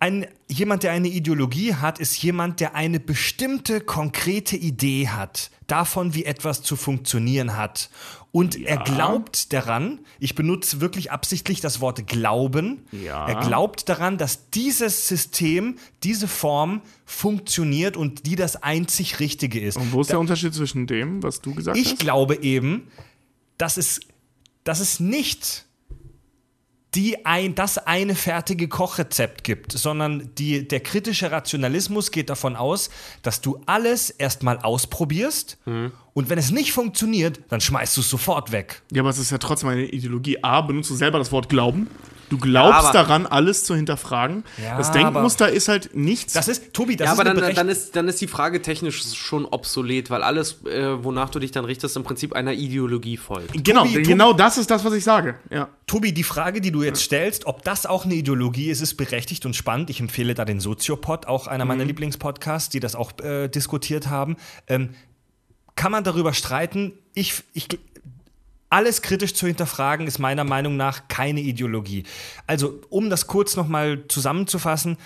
ein, 0.00 0.26
jemand, 0.48 0.82
der 0.82 0.92
eine 0.92 1.08
Ideologie 1.08 1.74
hat, 1.74 1.98
ist 2.00 2.20
jemand, 2.22 2.60
der 2.60 2.74
eine 2.74 3.00
bestimmte 3.00 3.80
konkrete 3.80 4.56
Idee 4.56 5.08
hat, 5.08 5.50
davon, 5.68 6.14
wie 6.14 6.24
etwas 6.24 6.62
zu 6.62 6.76
funktionieren 6.76 7.56
hat. 7.56 7.90
Und 8.34 8.60
er 8.60 8.78
glaubt 8.78 9.52
daran, 9.52 10.00
ich 10.18 10.34
benutze 10.34 10.80
wirklich 10.80 11.12
absichtlich 11.12 11.60
das 11.60 11.80
Wort 11.80 12.04
glauben, 12.08 12.80
Ja. 12.90 13.28
er 13.28 13.36
glaubt 13.46 13.88
daran, 13.88 14.18
dass 14.18 14.50
dieses 14.50 15.06
System, 15.06 15.76
diese 16.02 16.26
Form 16.26 16.80
funktioniert 17.06 17.96
und 17.96 18.26
die 18.26 18.34
das 18.34 18.56
einzig 18.60 19.20
Richtige 19.20 19.60
ist. 19.60 19.76
Und 19.76 19.92
wo 19.92 20.00
ist 20.00 20.10
der 20.10 20.18
Unterschied 20.18 20.52
zwischen 20.52 20.88
dem, 20.88 21.22
was 21.22 21.42
du 21.42 21.54
gesagt 21.54 21.76
Ich 21.78 21.92
hast? 21.92 22.00
glaube 22.00 22.42
eben, 22.42 22.88
dass 23.56 23.76
es, 23.76 24.00
dass 24.64 24.80
es 24.80 24.98
nicht 24.98 25.64
die 26.94 27.26
ein, 27.26 27.54
das 27.54 27.78
eine 27.78 28.14
fertige 28.14 28.68
Kochrezept 28.68 29.44
gibt, 29.44 29.72
sondern 29.72 30.30
die, 30.38 30.66
der 30.66 30.80
kritische 30.80 31.30
Rationalismus 31.30 32.10
geht 32.10 32.30
davon 32.30 32.56
aus, 32.56 32.90
dass 33.22 33.40
du 33.40 33.60
alles 33.66 34.10
erstmal 34.10 34.58
ausprobierst 34.58 35.58
und 36.14 36.30
wenn 36.30 36.38
es 36.38 36.50
nicht 36.50 36.72
funktioniert, 36.72 37.40
dann 37.48 37.60
schmeißt 37.60 37.96
du 37.96 38.00
es 38.00 38.08
sofort 38.08 38.52
weg. 38.52 38.82
Ja, 38.92 39.02
aber 39.02 39.10
es 39.10 39.18
ist 39.18 39.30
ja 39.30 39.38
trotzdem 39.38 39.68
eine 39.68 39.84
Ideologie. 39.84 40.42
A, 40.42 40.60
benutzt 40.60 40.90
du 40.90 40.94
selber 40.94 41.18
das 41.18 41.32
Wort 41.32 41.48
glauben. 41.48 41.88
Du 42.30 42.38
glaubst 42.38 42.80
aber- 42.88 42.92
daran, 42.92 43.26
alles 43.26 43.64
zu 43.64 43.74
hinterfragen. 43.76 44.44
Ja, 44.62 44.76
das 44.78 44.90
Denkmuster 44.92 45.50
ist 45.50 45.68
halt 45.68 45.94
nichts. 45.94 46.32
Das 46.32 46.48
ist, 46.48 46.72
Tobi, 46.72 46.96
das 46.96 47.06
ja, 47.06 47.12
ist 47.12 47.20
aber 47.20 47.30
eine 47.30 47.40
dann, 47.40 47.54
dann, 47.54 47.68
ist, 47.68 47.94
dann 47.96 48.08
ist 48.08 48.20
die 48.20 48.26
Frage 48.26 48.62
technisch 48.62 49.02
schon 49.14 49.44
obsolet, 49.44 50.10
weil 50.10 50.22
alles, 50.22 50.64
äh, 50.64 51.02
wonach 51.04 51.30
du 51.30 51.38
dich 51.38 51.50
dann 51.50 51.64
richtest, 51.64 51.96
im 51.96 52.02
Prinzip 52.04 52.32
einer 52.32 52.52
Ideologie 52.52 53.16
folgt. 53.16 53.64
genau, 53.64 53.82
Tobi, 53.82 53.94
Tobi- 53.94 54.02
genau 54.06 54.32
das 54.32 54.58
ist 54.58 54.70
das, 54.70 54.84
was 54.84 54.92
ich 54.94 55.04
sage. 55.04 55.36
Ja. 55.50 55.68
Tobi, 55.86 56.12
die 56.12 56.22
Frage, 56.24 56.60
die 56.60 56.70
du 56.72 56.82
jetzt 56.82 57.02
stellst, 57.02 57.46
ob 57.46 57.62
das 57.64 57.86
auch 57.86 58.04
eine 58.04 58.14
Ideologie 58.14 58.70
ist, 58.70 58.80
ist 58.80 58.96
berechtigt 58.96 59.44
und 59.46 59.54
spannend. 59.54 59.90
Ich 59.90 60.00
empfehle 60.00 60.34
da 60.34 60.44
den 60.44 60.60
Soziopod, 60.60 61.26
auch 61.26 61.46
einer 61.46 61.64
meiner 61.64 61.84
Lieblingspodcasts, 61.84 62.70
die 62.70 62.80
das 62.80 62.94
auch 62.94 63.12
äh, 63.20 63.48
diskutiert 63.48 64.08
haben. 64.08 64.36
Ähm, 64.66 64.90
kann 65.76 65.92
man 65.92 66.04
darüber 66.04 66.32
streiten? 66.32 66.92
Ich, 67.14 67.42
ich, 67.52 67.68
alles 68.74 69.02
kritisch 69.02 69.34
zu 69.34 69.46
hinterfragen 69.46 70.08
ist 70.08 70.18
meiner 70.18 70.42
Meinung 70.42 70.76
nach 70.76 71.06
keine 71.06 71.40
Ideologie. 71.40 72.02
Also, 72.48 72.80
um 72.90 73.08
das 73.08 73.28
kurz 73.28 73.54
nochmal 73.54 74.02
zusammenzufassen, 74.08 74.96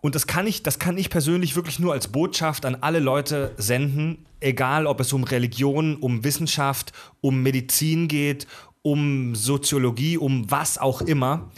und 0.00 0.14
das 0.14 0.28
kann 0.28 0.46
ich, 0.46 0.62
das 0.62 0.78
kann 0.78 0.96
ich 0.96 1.10
persönlich 1.10 1.56
wirklich 1.56 1.80
nur 1.80 1.92
als 1.92 2.06
Botschaft 2.06 2.64
an 2.66 2.76
alle 2.82 3.00
Leute 3.00 3.52
senden, 3.56 4.24
egal 4.38 4.86
ob 4.86 5.00
es 5.00 5.12
um 5.12 5.24
Religion, 5.24 5.96
um 5.96 6.22
Wissenschaft, 6.22 6.92
um 7.20 7.42
Medizin 7.42 8.06
geht, 8.06 8.46
um 8.82 9.34
Soziologie, 9.34 10.16
um 10.16 10.48
was 10.52 10.78
auch 10.78 11.02
immer. 11.02 11.50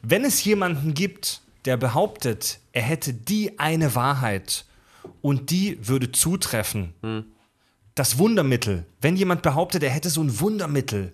Wenn 0.00 0.24
es 0.24 0.44
jemanden 0.44 0.94
gibt, 0.94 1.42
der 1.64 1.76
behauptet, 1.76 2.60
er 2.72 2.82
hätte 2.82 3.12
die 3.12 3.58
eine 3.58 3.96
Wahrheit 3.96 4.64
und 5.22 5.50
die 5.50 5.76
würde 5.82 6.12
zutreffen, 6.12 6.94
das 7.94 8.18
Wundermittel, 8.18 8.86
wenn 9.00 9.16
jemand 9.16 9.42
behauptet, 9.42 9.82
er 9.82 9.90
hätte 9.90 10.10
so 10.10 10.22
ein 10.22 10.40
Wundermittel, 10.40 11.12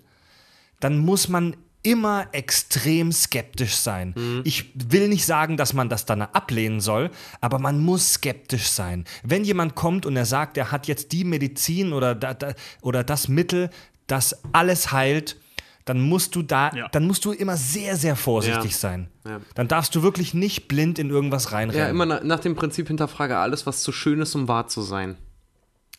dann 0.81 0.99
muss 0.99 1.29
man 1.29 1.57
immer 1.83 2.27
extrem 2.33 3.13
skeptisch 3.13 3.77
sein. 3.77 4.43
Ich 4.45 4.73
will 4.75 5.09
nicht 5.09 5.25
sagen, 5.25 5.57
dass 5.57 5.73
man 5.73 5.89
das 5.89 6.05
dann 6.05 6.21
ablehnen 6.21 6.81
soll, 6.81 7.11
aber 7.41 7.61
man 7.61 7.79
muss 7.81 8.15
skeptisch 8.15 8.67
sein. 8.69 9.05
Wenn 9.23 9.45
jemand 9.45 9.77
kommt 9.77 10.05
und 10.05 10.17
er 10.17 10.27
sagt, 10.27 10.57
er 10.59 10.73
hat 10.73 10.89
jetzt 10.89 11.13
die 11.13 11.23
Medizin 11.23 11.93
oder, 11.93 12.15
da, 12.17 12.35
da, 12.35 12.55
oder 12.83 13.05
das 13.05 13.29
Mittel, 13.29 13.71
das 14.09 14.37
alles 14.53 14.91
heilt, 14.91 15.37
dann 15.85 16.01
musst 16.01 16.35
du 16.35 16.43
da, 16.43 16.73
Ja. 16.75 16.89
dann 16.89 17.07
musst 17.07 17.25
du 17.25 17.31
immer 17.31 17.57
sehr, 17.57 17.95
sehr 17.97 18.17
vorsichtig 18.17 18.73
Ja. 18.73 18.79
sein. 18.79 19.09
Ja. 19.25 19.41
Dann 19.55 19.69
darfst 19.69 19.95
du 19.95 20.03
wirklich 20.03 20.35
nicht 20.35 20.67
blind 20.67 20.99
in 20.99 21.11
irgendwas 21.11 21.53
reinrennen. 21.53 21.85
Ja, 21.87 21.89
immer 21.91 22.07
na, 22.07 22.21
nach 22.25 22.41
dem 22.41 22.57
Prinzip 22.57 22.89
hinterfrage 22.89 23.37
alles, 23.39 23.65
was 23.67 23.83
zu 23.85 23.93
schön 23.93 24.21
ist, 24.21 24.35
um 24.35 24.49
wahr 24.49 24.67
zu 24.67 24.83
sein. 24.83 25.17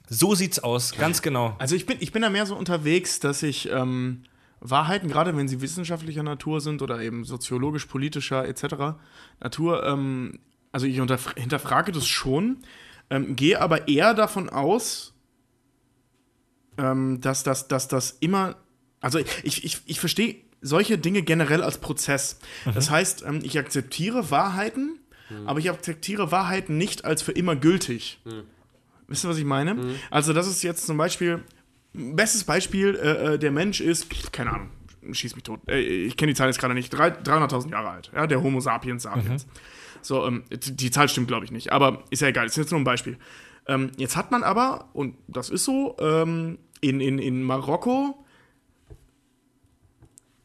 So 0.09 0.35
sieht's 0.35 0.59
aus, 0.59 0.93
ganz 0.95 1.21
genau. 1.21 1.55
Also 1.59 1.75
ich 1.75 1.85
bin, 1.85 1.97
ich 1.99 2.11
bin 2.11 2.21
da 2.21 2.29
mehr 2.29 2.45
so 2.45 2.55
unterwegs, 2.55 3.19
dass 3.19 3.43
ich 3.43 3.69
ähm, 3.69 4.23
Wahrheiten, 4.59 5.09
gerade 5.09 5.35
wenn 5.35 5.47
sie 5.47 5.61
wissenschaftlicher 5.61 6.23
Natur 6.23 6.61
sind 6.61 6.81
oder 6.81 7.01
eben 7.01 7.25
soziologisch, 7.25 7.85
politischer 7.85 8.47
etc. 8.47 8.97
Natur, 9.39 9.85
ähm, 9.85 10.39
also 10.71 10.85
ich 10.85 10.95
hinterfrage 10.95 11.91
das 11.91 12.07
schon, 12.07 12.57
ähm, 13.09 13.35
gehe 13.35 13.59
aber 13.59 13.87
eher 13.87 14.13
davon 14.13 14.49
aus, 14.49 15.13
ähm, 16.77 17.19
dass 17.21 17.43
das 17.43 17.67
dass 17.67 17.87
das 17.87 18.11
immer, 18.19 18.55
also 19.01 19.19
ich, 19.43 19.63
ich, 19.63 19.81
ich 19.85 19.99
verstehe 19.99 20.37
solche 20.61 20.97
Dinge 20.97 21.21
generell 21.21 21.63
als 21.63 21.79
Prozess. 21.79 22.39
Das 22.73 22.89
heißt, 22.89 23.23
ähm, 23.27 23.41
ich 23.43 23.59
akzeptiere 23.59 24.31
Wahrheiten, 24.31 24.99
aber 25.45 25.59
ich 25.59 25.69
akzeptiere 25.69 26.31
Wahrheiten 26.31 26.77
nicht 26.77 27.03
als 27.03 27.21
für 27.21 27.33
immer 27.33 27.57
gültig. 27.57 28.19
Wisst 29.07 29.25
ihr, 29.25 29.29
was 29.29 29.37
ich 29.37 29.45
meine? 29.45 29.75
Also, 30.11 30.33
das 30.33 30.47
ist 30.47 30.63
jetzt 30.63 30.85
zum 30.85 30.97
Beispiel, 30.97 31.43
bestes 31.93 32.43
Beispiel, 32.43 32.95
äh, 32.95 33.33
äh, 33.35 33.39
der 33.39 33.51
Mensch 33.51 33.79
ist, 33.81 34.07
keine 34.33 34.51
Ahnung, 34.53 34.69
schieß 35.11 35.35
mich 35.35 35.43
tot, 35.43 35.61
äh, 35.69 35.79
ich 35.79 36.17
kenne 36.17 36.31
die 36.33 36.35
Zahl 36.35 36.47
jetzt 36.47 36.59
gerade 36.59 36.73
nicht, 36.73 36.89
drei- 36.89 37.09
300.000 37.11 37.71
Jahre 37.71 37.89
alt, 37.89 38.11
ja, 38.13 38.27
der 38.27 38.43
Homo 38.43 38.59
sapiens 38.59 39.03
sapiens. 39.03 39.47
So, 40.01 40.25
ähm, 40.27 40.43
die 40.51 40.75
die 40.75 40.91
Zahl 40.91 41.07
stimmt, 41.09 41.27
glaube 41.27 41.45
ich, 41.45 41.51
nicht, 41.51 41.71
aber 41.71 42.03
ist 42.09 42.21
ja 42.21 42.27
egal, 42.27 42.45
ist 42.45 42.57
jetzt 42.57 42.71
nur 42.71 42.79
ein 42.79 42.83
Beispiel. 42.83 43.17
Ähm, 43.67 43.91
jetzt 43.97 44.15
hat 44.15 44.31
man 44.31 44.43
aber, 44.43 44.89
und 44.93 45.15
das 45.27 45.49
ist 45.49 45.63
so, 45.65 45.95
ähm, 45.99 46.57
in, 46.81 46.99
in, 47.01 47.17
in 47.19 47.43
Marokko 47.43 48.23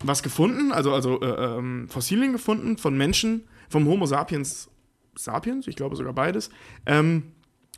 was 0.04 0.22
gefunden, 0.22 0.72
also, 0.72 0.92
also 0.94 1.20
äh, 1.20 1.26
ähm, 1.58 1.88
Fossilien 1.88 2.32
gefunden 2.32 2.76
von 2.76 2.96
Menschen, 2.96 3.44
vom 3.68 3.86
Homo 3.86 4.06
sapiens 4.06 4.68
sapiens, 5.14 5.66
ich 5.68 5.76
glaube 5.76 5.94
sogar 5.94 6.12
beides, 6.14 6.50
ähm, 6.86 7.32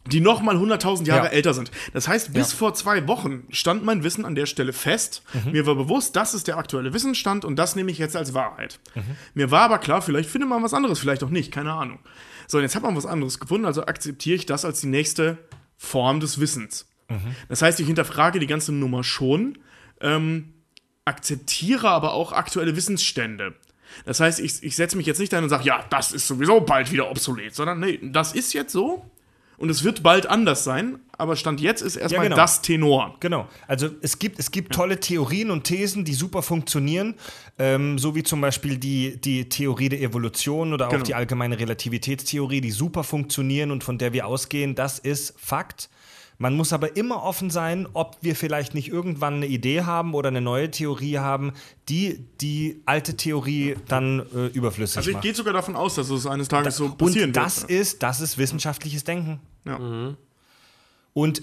die 0.07 0.21
nochmal 0.21 0.57
100.000 0.57 1.07
Jahre 1.07 1.27
Ja. 1.27 1.33
älter 1.33 1.55
sind. 1.55 1.71
Das 1.93 2.09
heißt, 2.09 2.33
bis 2.35 2.53
Ja. 2.53 2.59
vor 2.59 2.75
zwei 2.75 3.07
Wochen 3.09 3.45
stand 3.51 3.85
mein 3.85 4.05
Wissen 4.05 4.25
an 4.25 4.35
der 4.35 4.47
Stelle 4.47 4.73
fest. 4.73 5.23
Mir 5.51 5.67
war 5.67 5.75
bewusst, 5.75 6.15
das 6.17 6.35
ist 6.35 6.47
der 6.47 6.59
aktuelle 6.59 6.93
Wissensstand 6.93 7.45
und 7.45 7.57
das 7.57 7.75
nehme 7.77 7.91
ich 7.91 7.99
jetzt 7.99 8.15
als 8.17 8.35
Wahrheit. 8.35 8.81
Mir 9.35 9.51
war 9.51 9.63
aber 9.63 9.79
klar, 9.79 10.03
vielleicht 10.03 10.29
findet 10.29 10.49
man 10.51 10.63
was 10.63 10.75
anderes, 10.75 10.99
vielleicht 10.99 11.25
auch 11.25 11.31
nicht, 11.31 11.51
keine 11.53 11.73
Ahnung. 11.73 11.99
So, 12.47 12.59
und 12.59 12.63
jetzt 12.65 12.77
hat 12.77 12.83
man 12.83 12.95
was 12.97 13.07
anderes 13.07 13.41
gefunden, 13.41 13.65
also 13.65 13.87
akzeptiere 13.87 14.37
ich 14.37 14.45
das 14.45 14.65
als 14.67 14.81
die 14.81 14.87
nächste 14.89 15.39
Form 15.79 16.21
des 16.21 16.39
Wissens. 16.39 16.87
Das 17.49 17.63
heißt, 17.63 17.81
ich 17.81 17.87
hinterfrage 17.87 18.39
die 18.41 18.47
ganze 18.47 18.73
Nummer 18.73 19.05
schon, 19.05 19.59
ähm, 20.01 20.53
akzeptiere 21.05 21.89
aber 21.91 22.13
auch 22.15 22.33
aktuelle 22.33 22.77
Wissensstände. 22.77 23.55
Das 24.05 24.21
heißt, 24.21 24.41
ich, 24.41 24.63
ich 24.63 24.75
setze 24.75 24.97
mich 24.97 25.07
jetzt 25.07 25.21
nicht 25.21 25.33
ein 25.35 25.45
und 25.45 25.51
sage, 25.51 25.65
ja, 25.65 25.85
das 25.91 26.13
ist 26.13 26.27
sowieso 26.27 26.61
bald 26.61 26.91
wieder 26.91 27.11
obsolet, 27.11 27.55
sondern 27.55 27.81
nee, 27.81 28.01
das 28.03 28.33
ist 28.33 28.53
jetzt 28.55 28.73
so 28.73 29.09
und 29.57 29.71
es 29.71 29.85
wird 29.85 30.03
bald 30.03 30.27
anders 30.27 30.65
sein, 30.65 30.99
aber 31.17 31.37
Stand 31.37 31.61
jetzt 31.61 31.81
ist 31.81 31.97
erstmal 31.97 32.25
genau. 32.25 32.37
das 32.37 32.63
Tenor. 32.63 33.17
Genau. 33.21 33.49
Also 33.69 33.89
es 34.01 34.19
gibt, 34.19 34.39
es 34.39 34.51
gibt 34.51 34.73
tolle 34.75 34.99
Theorien 35.01 35.51
und 35.51 35.65
Thesen, 35.65 36.05
die 36.05 36.15
super 36.15 36.43
funktionieren, 36.43 37.15
ähm, 37.59 37.99
so 37.99 38.15
wie 38.15 38.23
zum 38.23 38.41
Beispiel 38.41 38.79
die, 38.79 39.21
die 39.21 39.49
Theorie 39.49 39.89
der 39.89 40.01
Evolution 40.01 40.73
oder 40.73 40.89
auch 40.89 40.93
Genau. 40.93 41.05
die 41.05 41.15
allgemeine 41.15 41.59
Relativitätstheorie, 41.59 42.61
die 42.61 42.71
super 42.71 43.05
funktionieren 43.05 43.71
und 43.71 43.85
von 43.85 43.99
der 43.99 44.13
wir 44.13 44.27
ausgehen, 44.27 44.75
das 44.75 44.99
ist 44.99 45.35
Fakt. 45.39 45.89
Man 46.39 46.57
muss 46.57 46.73
aber 46.73 46.97
immer 46.97 47.23
offen 47.23 47.49
sein, 47.51 47.87
ob 47.93 48.17
wir 48.21 48.35
vielleicht 48.35 48.75
nicht 48.75 48.89
irgendwann 48.89 49.35
eine 49.35 49.47
Idee 49.47 49.83
haben 49.83 50.15
oder 50.15 50.29
eine 50.29 50.41
neue 50.41 50.71
Theorie 50.71 51.19
haben, 51.19 51.53
die 51.89 52.25
die 52.41 52.83
alte 52.87 53.17
Theorie 53.17 53.77
dann 53.89 54.21
äh, 54.35 54.47
überflüssig 54.47 54.97
Also 54.99 55.11
ich 55.11 55.15
macht. 55.15 55.23
gehe 55.25 55.35
sogar 55.35 55.53
davon 55.53 55.77
aus, 55.77 55.95
dass 55.95 56.11
es 56.11 56.27
eines 56.27 56.49
Tages 56.49 56.77
so 56.77 56.89
passieren 56.95 57.31
Und 57.31 57.37
das 57.37 57.63
wird. 57.63 57.71
ist, 57.71 58.03
das 58.03 58.21
ist 58.21 58.37
wissenschaftliches 58.37 59.05
Denken. 59.05 59.41
Ja. 59.65 59.79
Und 61.13 61.43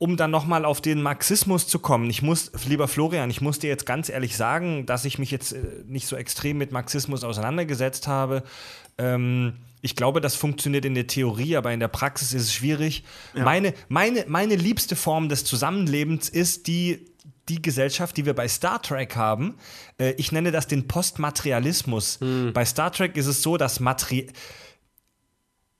um 0.00 0.16
dann 0.16 0.30
nochmal 0.30 0.64
auf 0.64 0.80
den 0.80 1.02
Marxismus 1.02 1.66
zu 1.66 1.78
kommen, 1.80 2.08
ich 2.08 2.22
muss, 2.22 2.52
lieber 2.68 2.86
Florian, 2.86 3.30
ich 3.30 3.40
muss 3.40 3.58
dir 3.58 3.68
jetzt 3.68 3.84
ganz 3.86 4.08
ehrlich 4.08 4.36
sagen, 4.36 4.86
dass 4.86 5.04
ich 5.04 5.18
mich 5.18 5.30
jetzt 5.30 5.52
äh, 5.54 5.62
nicht 5.86 6.06
so 6.06 6.14
extrem 6.16 6.58
mit 6.58 6.70
Marxismus 6.70 7.24
auseinandergesetzt 7.24 8.06
habe. 8.06 8.44
Ähm, 8.98 9.54
ich 9.80 9.96
glaube, 9.96 10.20
das 10.20 10.34
funktioniert 10.34 10.84
in 10.84 10.94
der 10.94 11.06
Theorie, 11.06 11.56
aber 11.56 11.72
in 11.72 11.80
der 11.80 11.88
Praxis 11.88 12.32
ist 12.32 12.42
es 12.42 12.52
schwierig. 12.52 13.04
Meine, 13.44 13.74
meine, 13.88 14.24
meine 14.28 14.56
liebste 14.56 14.96
Form 14.96 15.28
des 15.28 15.44
Zusammenlebens 15.44 16.28
ist 16.28 16.66
die, 16.66 17.06
die 17.48 17.62
Gesellschaft, 17.62 18.16
die 18.16 18.26
wir 18.26 18.34
bei 18.34 18.48
Star 18.48 18.82
Trek 18.82 19.16
haben. 19.16 19.56
Äh, 19.98 20.12
ich 20.18 20.32
nenne 20.32 20.50
das 20.50 20.66
den 20.66 20.88
Postmaterialismus. 20.88 22.18
Bei 22.52 22.64
Star 22.64 22.92
Trek 22.92 23.16
ist 23.16 23.26
es 23.26 23.42
so, 23.42 23.56
dass 23.56 23.80
Materi 23.80 24.28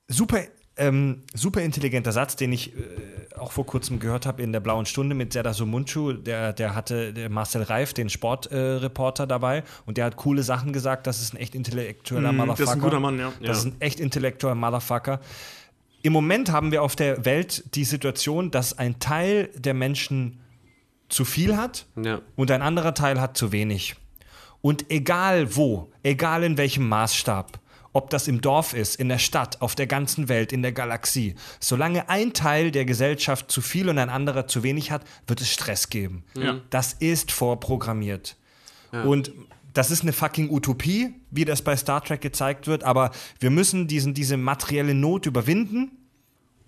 super, 0.09 0.45
ähm, 0.79 1.23
super 1.35 1.61
intelligenter 1.63 2.13
Satz, 2.13 2.37
den 2.37 2.53
ich 2.53 2.75
äh, 2.75 2.81
auch 3.37 3.53
vor 3.53 3.67
kurzem 3.67 3.99
gehört 4.01 4.27
habe 4.27 4.43
in 4.43 4.53
der 4.53 4.61
Blauen 4.61 4.87
Stunde 4.87 5.15
mit 5.15 5.33
Serdar 5.33 5.55
Sumunchu. 5.55 6.13
Der, 6.13 6.53
der 6.53 6.75
hatte 6.75 7.13
der 7.13 7.29
Marcel 7.31 7.63
Reif, 7.63 7.93
den 7.93 8.09
Sportreporter, 8.09 9.25
äh, 9.25 9.27
dabei 9.29 9.65
und 9.87 9.97
der 9.97 10.05
hat 10.07 10.17
coole 10.17 10.43
Sachen 10.43 10.73
gesagt. 10.73 11.07
Das 11.07 11.21
ist 11.21 11.35
ein 11.35 11.37
echt 11.37 11.55
intellektueller 11.55 12.33
Mm, 12.33 12.37
Motherfucker. 12.37 12.59
das 12.63 12.69
ist 12.71 12.77
ein 12.77 12.81
guter 12.81 13.01
Mann, 13.01 13.19
ja. 13.19 13.33
Das 13.43 13.59
ist 13.59 13.65
ein 13.67 13.77
echt 13.81 14.01
intellektueller 14.01 14.55
Motherfucker. 14.57 15.21
Im 16.03 16.13
Moment 16.13 16.51
haben 16.53 16.71
wir 16.73 16.83
auf 16.83 16.95
der 16.97 17.25
Welt 17.25 17.75
die 17.75 17.85
Situation, 17.85 18.51
dass 18.51 18.79
ein 18.79 18.99
Teil 19.01 19.51
der 19.57 19.75
Menschen 19.75 20.41
zu 21.09 21.25
viel 21.25 21.57
hat 21.57 21.87
Ja. 22.01 22.21
und 22.37 22.51
ein 22.51 22.63
anderer 22.63 22.95
Teil 22.95 23.21
hat 23.21 23.37
zu 23.37 23.51
wenig. 23.53 23.97
Und 24.61 24.91
egal 24.91 25.57
wo, 25.57 25.91
egal 26.03 26.43
in 26.45 26.57
welchem 26.59 26.89
Maßstab, 26.89 27.59
ob 27.93 28.11
das 28.11 28.29
im 28.29 28.41
Dorf 28.41 28.75
ist, 28.75 28.97
in 28.97 29.09
der 29.09 29.19
Stadt, 29.19 29.61
auf 29.61 29.75
der 29.75 29.87
ganzen 29.87 30.29
Welt, 30.29 30.53
in 30.53 30.63
der 30.63 30.73
Galaxie, 30.73 31.35
solange 31.61 32.09
ein 32.09 32.33
Teil 32.33 32.71
der 32.71 32.85
Gesellschaft 32.85 33.51
zu 33.51 33.61
viel 33.61 33.89
und 33.89 33.99
ein 33.99 34.11
anderer 34.11 34.47
zu 34.47 34.63
wenig 34.63 34.91
hat, 34.91 35.03
wird 35.27 35.41
es 35.41 35.51
Stress 35.51 35.89
geben. 35.89 36.25
Ja. 36.37 36.61
Das 36.71 36.93
ist 36.93 37.33
vorprogrammiert. 37.33 38.37
Und 38.91 39.33
das 39.75 39.91
ist 39.91 40.03
eine 40.03 40.13
fucking 40.13 40.51
Utopie, 40.51 41.15
wie 41.31 41.45
das 41.45 41.63
bei 41.63 41.77
Star 41.77 42.03
Trek 42.03 42.21
gezeigt 42.21 42.67
wird, 42.67 42.85
aber 42.85 43.11
wir 43.39 43.51
müssen 43.51 43.87
diesen, 43.87 44.15
diese 44.15 44.37
materielle 44.37 44.95
Not 44.95 45.27
überwinden. 45.27 45.93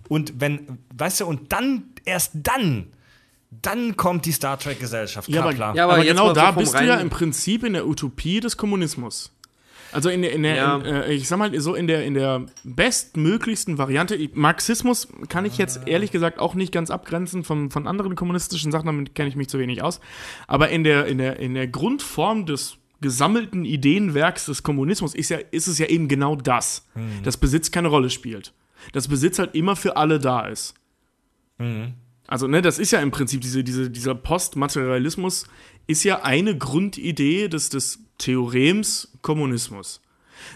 Und 0.08 0.40
wenn, 0.40 0.78
weißt 0.96 1.20
du, 1.20 1.26
und 1.26 1.52
dann, 1.52 1.84
erst 2.04 2.32
dann, 2.34 2.88
dann 3.50 3.96
kommt 3.96 4.26
die 4.26 4.32
Star 4.32 4.58
Trek-Gesellschaft. 4.58 5.28
Ja, 5.28 5.42
aber, 5.42 5.54
klar. 5.54 5.74
Ja, 5.74 5.84
aber 5.84 5.94
aber 5.94 6.04
genau 6.04 6.32
da 6.32 6.52
bist 6.52 6.74
du 6.74 6.84
ja 6.84 6.96
im 6.96 7.10
Prinzip 7.10 7.64
in 7.64 7.72
der 7.72 7.86
Utopie 7.86 8.40
des 8.40 8.56
Kommunismus. 8.56 9.32
Also 9.92 10.08
in 10.08 10.22
der, 10.22 10.32
in 10.32 10.42
der 10.42 10.56
Ja. 10.56 10.76
in, 10.76 10.84
äh, 10.84 11.12
ich 11.12 11.28
sag 11.28 11.38
mal 11.38 11.58
so 11.60 11.74
in 11.74 11.86
der 11.86 12.04
in 12.04 12.14
der 12.14 12.46
bestmöglichsten 12.64 13.78
Variante. 13.78 14.18
Marxismus 14.34 15.08
kann 15.28 15.44
ich 15.44 15.58
jetzt 15.58 15.80
ehrlich 15.86 16.10
gesagt 16.10 16.38
auch 16.38 16.54
nicht 16.54 16.72
ganz 16.72 16.90
abgrenzen 16.90 17.44
von, 17.44 17.70
von 17.70 17.86
anderen 17.86 18.14
kommunistischen 18.14 18.70
Sachen, 18.72 18.86
damit 18.86 19.14
kenne 19.14 19.28
ich 19.28 19.36
mich 19.36 19.48
zu 19.48 19.58
wenig 19.58 19.82
aus. 19.82 20.00
Aber 20.46 20.68
in 20.70 20.84
der 20.84 21.06
in 21.06 21.18
der 21.18 21.38
in 21.38 21.54
der 21.54 21.66
Grundform 21.66 22.46
des 22.46 22.76
gesammelten 23.00 23.64
Ideenwerks 23.64 24.46
des 24.46 24.62
Kommunismus 24.62 25.14
ist 25.14 25.30
ja 25.30 25.38
ist 25.50 25.66
es 25.66 25.78
ja 25.78 25.86
eben 25.86 26.06
genau 26.08 26.36
das, 26.36 26.86
dass 27.24 27.36
Besitz 27.36 27.70
keine 27.70 27.88
Rolle 27.88 28.10
spielt, 28.10 28.52
dass 28.92 29.08
Besitz 29.08 29.38
halt 29.38 29.54
immer 29.54 29.74
für 29.76 29.96
alle 29.96 30.18
da 30.18 30.46
ist. 30.46 30.74
Also, 32.26 32.46
ne, 32.46 32.62
das 32.62 32.78
ist 32.78 32.90
ja 32.92 33.00
im 33.00 33.10
Prinzip 33.10 33.40
diese, 33.42 33.62
diese, 33.64 33.90
dieser 33.90 34.14
Postmaterialismus 34.14 35.46
ist 35.86 36.04
ja 36.04 36.22
eine 36.22 36.56
Grundidee 36.56 37.48
des, 37.48 37.68
des 37.70 37.98
Theorems 38.18 39.09
Kommunismus. 39.22 40.00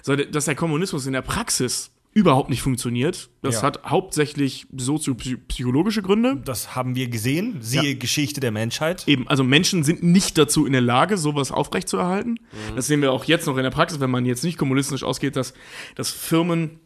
So, 0.03 0.17
dass 0.17 0.47
der 0.47 0.55
Kommunismus 0.55 1.07
in 1.07 1.13
der 1.13 1.23
Praxis 1.23 1.91
überhaupt 2.15 2.49
nicht 2.49 2.63
funktioniert, 2.63 3.29
das 3.43 3.57
Ja. 3.57 3.63
hat 3.63 3.83
hauptsächlich 3.87 4.67
soziopsychologische 4.77 6.01
Gründe. 6.01 6.41
Das 6.45 6.77
haben 6.77 6.95
wir 6.95 7.09
gesehen, 7.09 7.57
siehe 7.61 7.97
Geschichte 7.97 8.41
der 8.41 8.53
Menschheit. 8.53 9.03
Eben, 9.09 9.27
also 9.27 9.43
Menschen 9.43 9.83
sind 9.83 10.03
nicht 10.05 10.39
dazu 10.39 10.65
in 10.65 10.73
der 10.73 10.81
Lage, 10.81 11.19
sowas 11.19 11.51
aufrechtzuerhalten. 11.51 12.39
Das 12.77 12.87
sehen 12.87 13.03
wir 13.03 13.11
auch 13.13 13.25
jetzt 13.25 13.47
noch 13.47 13.57
in 13.57 13.65
der 13.65 13.71
Praxis, 13.71 13.99
wenn 14.01 14.11
man 14.11 14.27
jetzt 14.27 14.45
nicht 14.45 14.59
kommunistisch 14.59 15.03
ausgeht, 15.03 15.35
dass, 15.35 15.55
dass 15.97 16.11
Firmen 16.11 16.79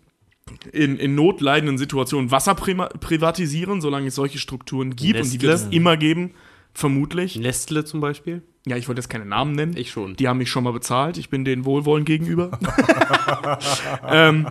in, 0.73 0.97
in 0.97 1.15
notleidenden 1.15 1.77
Situationen 1.77 2.31
Wasser 2.31 2.55
privatisieren, 2.55 3.81
solange 3.83 4.07
es 4.09 4.15
solche 4.15 4.39
Strukturen 4.39 4.97
gibt. 4.97 5.21
Und 5.21 5.31
die 5.33 5.43
wird 5.43 5.53
es 5.55 5.63
Nestle. 5.65 5.77
immer 5.77 5.97
geben, 5.99 6.31
vermutlich. 6.79 7.37
Nestle 7.37 7.85
zum 7.85 8.01
Beispiel. 8.01 8.43
Ja, 8.67 8.77
ich 8.77 8.89
wollte 8.89 9.01
jetzt 9.01 9.09
keine 9.09 9.25
Namen 9.25 9.53
nennen. 9.53 9.77
Ich 9.77 9.91
schon. 9.91 10.17
Die 10.17 10.29
haben 10.29 10.39
mich 10.39 10.51
schon 10.51 10.65
mal 10.65 10.73
bezahlt. 10.73 11.17
Ich 11.19 11.31
bin 11.31 11.45
denen 11.45 11.65
wohlwollend 11.65 12.07
gegenüber. 12.07 12.59
ähm, 14.09 14.47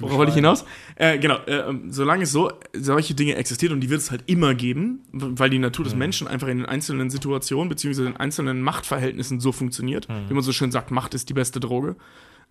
Worauf 0.00 0.16
wollte 0.16 0.30
ich 0.30 0.36
hinaus? 0.36 0.64
Äh, 0.96 1.18
genau, 1.18 1.36
äh, 1.46 1.68
ähm, 1.68 1.92
solange 1.92 2.24
es 2.24 2.32
so 2.32 2.50
solche 2.72 3.14
Dinge 3.14 3.34
existieren 3.34 3.74
und 3.74 3.80
die 3.80 3.90
wird 3.90 4.00
es 4.00 4.10
halt 4.10 4.24
immer 4.26 4.54
geben, 4.54 5.02
weil 5.12 5.50
die 5.50 5.58
Natur 5.58 5.84
des 5.84 5.94
Menschen 5.94 6.26
einfach 6.26 6.48
in 6.48 6.58
den 6.58 6.66
einzelnen 6.66 7.10
Situationen 7.10 7.68
beziehungsweise 7.68 8.08
in 8.08 8.16
einzelnen 8.16 8.62
Machtverhältnissen 8.62 9.40
so 9.40 9.52
funktioniert, 9.52 10.08
wie 10.28 10.34
man 10.34 10.42
so 10.42 10.52
schön 10.52 10.72
sagt, 10.72 10.90
Macht 10.90 11.14
ist 11.14 11.28
die 11.28 11.34
beste 11.34 11.60
Droge, 11.60 11.96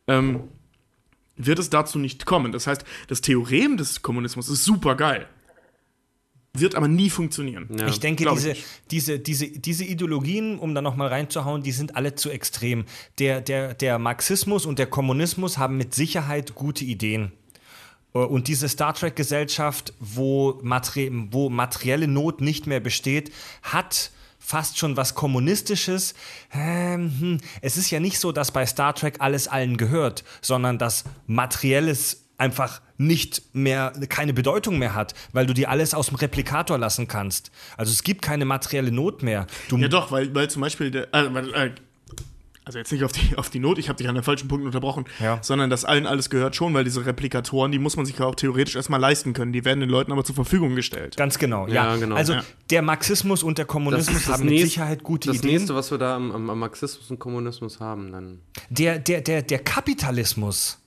ähm, 0.07 0.41
wird 1.35 1.59
es 1.59 1.69
dazu 1.69 1.97
nicht 1.97 2.25
kommen. 2.25 2.51
Das 2.51 2.67
heißt, 2.67 2.83
das 3.07 3.21
Theorem 3.21 3.77
des 3.77 4.01
Kommunismus 4.01 4.49
ist 4.49 4.63
super 4.63 4.95
geil, 4.95 5.27
wird 6.59 6.75
aber 6.75 6.87
nie 6.87 7.09
funktionieren. 7.09 7.67
Ja. 7.77 7.87
Ich 7.87 7.99
denke, 7.99 8.23
ich 8.23 8.29
diese, 8.31 8.49
nicht. 8.49 8.65
diese, 8.91 9.19
diese, 9.19 9.47
diese 9.47 9.85
Ideologien, 9.85 10.59
um 10.59 10.75
da 10.75 10.81
nochmal 10.81 11.07
reinzuhauen, 11.07 11.63
die 11.63 11.71
sind 11.71 11.95
alle 11.95 12.15
zu 12.15 12.29
extrem. 12.29 12.85
Der, 13.19 13.41
der, 13.41 13.73
der 13.73 13.99
Marxismus 13.99 14.65
und 14.65 14.79
der 14.79 14.87
Kommunismus 14.87 15.57
haben 15.57 15.77
mit 15.77 15.93
Sicherheit 15.93 16.55
gute 16.55 16.85
Ideen. 16.85 17.31
Äh, 18.13 18.19
Und 18.19 18.47
diese 18.47 18.69
Star 18.69 18.93
Trek-Gesellschaft, 18.93 19.93
wo, 19.99 20.59
materi 20.63 21.11
wo 21.31 21.49
materielle 21.49 22.07
Not 22.07 22.41
nicht 22.41 22.67
mehr 22.67 22.79
besteht, 22.79 23.31
hat 23.61 24.11
fast 24.39 24.77
schon 24.79 24.97
was 24.97 25.13
Kommunistisches. 25.13 26.15
Ähm, 26.51 27.11
hm. 27.19 27.37
Es 27.61 27.77
ist 27.77 27.91
ja 27.91 27.99
nicht 27.99 28.19
so, 28.19 28.31
dass 28.31 28.51
bei 28.51 28.65
Star 28.65 28.95
Trek 28.95 29.17
alles 29.19 29.47
allen 29.47 29.77
gehört, 29.77 30.23
sondern 30.41 30.77
dass 30.77 31.03
Materielles 31.27 32.25
einfach 32.37 32.81
nicht 32.99 33.41
mehr, 33.55 33.93
keine 34.09 34.33
Bedeutung 34.33 34.77
mehr 34.77 34.93
hat, 34.93 35.15
weil 35.33 35.45
du 35.47 35.53
dir 35.53 35.69
alles 35.69 35.93
aus 35.93 36.07
dem 36.07 36.15
Replikator 36.17 36.77
lassen 36.77 37.07
kannst. 37.07 37.49
Also 37.77 37.91
es 37.91 38.03
gibt 38.03 38.21
keine 38.21 38.45
materielle 38.45 38.91
Not 38.91 39.23
mehr. 39.23 39.47
Du, 39.69 39.77
Ja, 39.77 39.87
doch, 39.87 40.11
weil, 40.11 40.35
weil 40.35 40.49
zum 40.49 40.61
Beispiel, 40.61 40.91
der, 40.91 41.11
äh, 41.13 41.33
weil, 41.33 41.53
äh, 41.53 41.71
also 42.65 42.77
jetzt 42.77 42.91
nicht 42.91 43.03
auf 43.05 43.11
die, 43.13 43.35
auf 43.37 43.49
die 43.49 43.57
Not, 43.59 43.79
ich 43.79 43.87
habe 43.89 43.97
dich 43.97 44.07
an 44.09 44.15
den 44.15 44.23
falschen 44.23 44.47
Punkt 44.49 44.63
unterbrochen, 44.65 45.05
Ja. 45.19 45.39
sondern 45.41 45.69
dass 45.71 45.85
allen 45.85 46.05
alles 46.05 46.29
gehört 46.29 46.55
schon, 46.57 46.73
weil 46.73 46.83
diese 46.83 47.03
Replikatoren, 47.05 47.71
die 47.71 47.79
muss 47.79 47.95
man 47.95 48.05
sich 48.05 48.19
ja 48.19 48.25
auch 48.25 48.35
theoretisch 48.35 48.75
erstmal 48.75 48.99
leisten 48.99 49.33
können. 49.33 49.53
Die 49.53 49.63
werden 49.65 49.79
den 49.79 49.89
Leuten 49.89 50.11
aber 50.11 50.23
zur 50.25 50.35
Verfügung 50.35 50.75
gestellt. 50.75 51.15
Ganz 51.17 51.39
genau, 51.39 51.67
ja. 51.67 51.73
Ja, 51.93 51.95
genau. 51.95 52.15
Also 52.15 52.33
Ja. 52.33 52.43
der 52.69 52.81
Marxismus 52.83 53.41
und 53.43 53.57
der 53.57 53.65
Kommunismus 53.65 54.27
haben 54.27 54.41
mit 54.43 54.49
nächste- 54.51 54.67
Sicherheit 54.67 55.01
gute 55.03 55.29
das 55.29 55.37
Ideen. 55.37 55.53
nächste, 55.53 55.73
was 55.73 55.89
wir 55.89 55.97
da 55.97 56.17
am, 56.17 56.31
am, 56.31 56.49
am 56.49 56.59
Marxismus 56.59 57.09
und 57.09 57.17
Kommunismus 57.17 57.79
haben, 57.79 58.11
dann. 58.11 58.39
Der, 58.69 58.99
der, 58.99 59.21
der, 59.21 59.41
der 59.41 59.59
Kapitalismus 59.59 60.77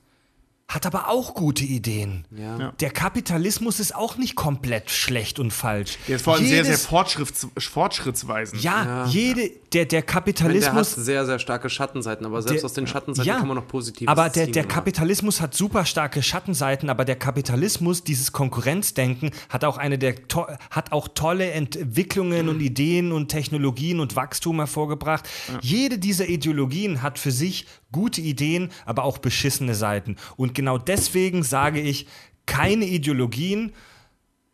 hat 0.74 0.86
aber 0.86 1.08
auch 1.08 1.34
gute 1.34 1.64
Ideen. 1.64 2.24
Ja. 2.30 2.58
Ja. 2.58 2.72
Der 2.80 2.90
Kapitalismus 2.90 3.80
ist 3.80 3.94
auch 3.94 4.16
nicht 4.16 4.34
komplett 4.36 4.90
schlecht 4.90 5.38
und 5.38 5.50
falsch. 5.52 5.98
Der 6.08 6.16
ist 6.16 6.22
vor 6.22 6.34
allem 6.34 6.44
sehr, 6.46 6.64
sehr 6.64 6.72
Jedes- 6.74 6.86
fortschritts, 6.86 7.46
fortschrittsweisend. 7.58 8.62
Ja, 8.62 9.06
jede, 9.06 9.50
der, 9.72 9.84
der 9.84 9.86
Der 9.86 10.00
hat 10.00 10.06
Kapitalismus. 10.06 10.92
sehr, 10.94 11.26
sehr 11.26 11.38
starke 11.38 11.68
Schattenseiten, 11.68 12.24
aber 12.26 12.42
selbst 12.42 12.60
Der- 12.62 12.66
aus 12.66 12.72
den 12.72 12.86
Schattenseiten 12.86 13.28
ja, 13.28 13.38
kann 13.38 13.48
man 13.48 13.56
noch 13.56 13.66
positiv 13.68 14.08
Aber 14.08 14.28
der, 14.30 14.46
der 14.46 14.64
Kapitalismus 14.64 15.40
hat 15.40 15.54
super 15.54 15.84
starke 15.84 16.22
Schattenseiten, 16.22 16.88
aber 16.90 17.04
der 17.04 17.16
Kapitalismus, 17.16 18.04
dieses 18.04 18.32
Konkurrenzdenken, 18.32 19.30
hat 19.48 19.64
auch 19.64 19.76
eine 19.78 19.98
der 19.98 20.26
to 20.28 20.46
hat 20.70 20.92
auch 20.92 21.08
tolle 21.08 21.50
Entwicklungen 21.50 22.48
und 22.48 22.60
Ideen 22.60 23.12
und 23.12 23.28
Technologien 23.28 24.00
und 24.00 24.16
Wachstum 24.16 24.56
hervorgebracht. 24.58 25.28
Jede 25.60 25.98
dieser 25.98 26.28
Ideologien 26.28 27.02
hat 27.02 27.18
für 27.18 27.30
sich 27.32 27.66
gute 27.92 28.20
Ideen, 28.20 28.70
aber 28.86 29.04
auch 29.04 29.18
beschissene 29.18 29.74
Seiten. 29.74 30.16
Und 30.36 30.54
genau 30.54 30.78
deswegen 30.78 31.42
sage 31.42 31.80
ich, 31.80 32.06
keine 32.46 32.86
Ideologien, 32.86 33.72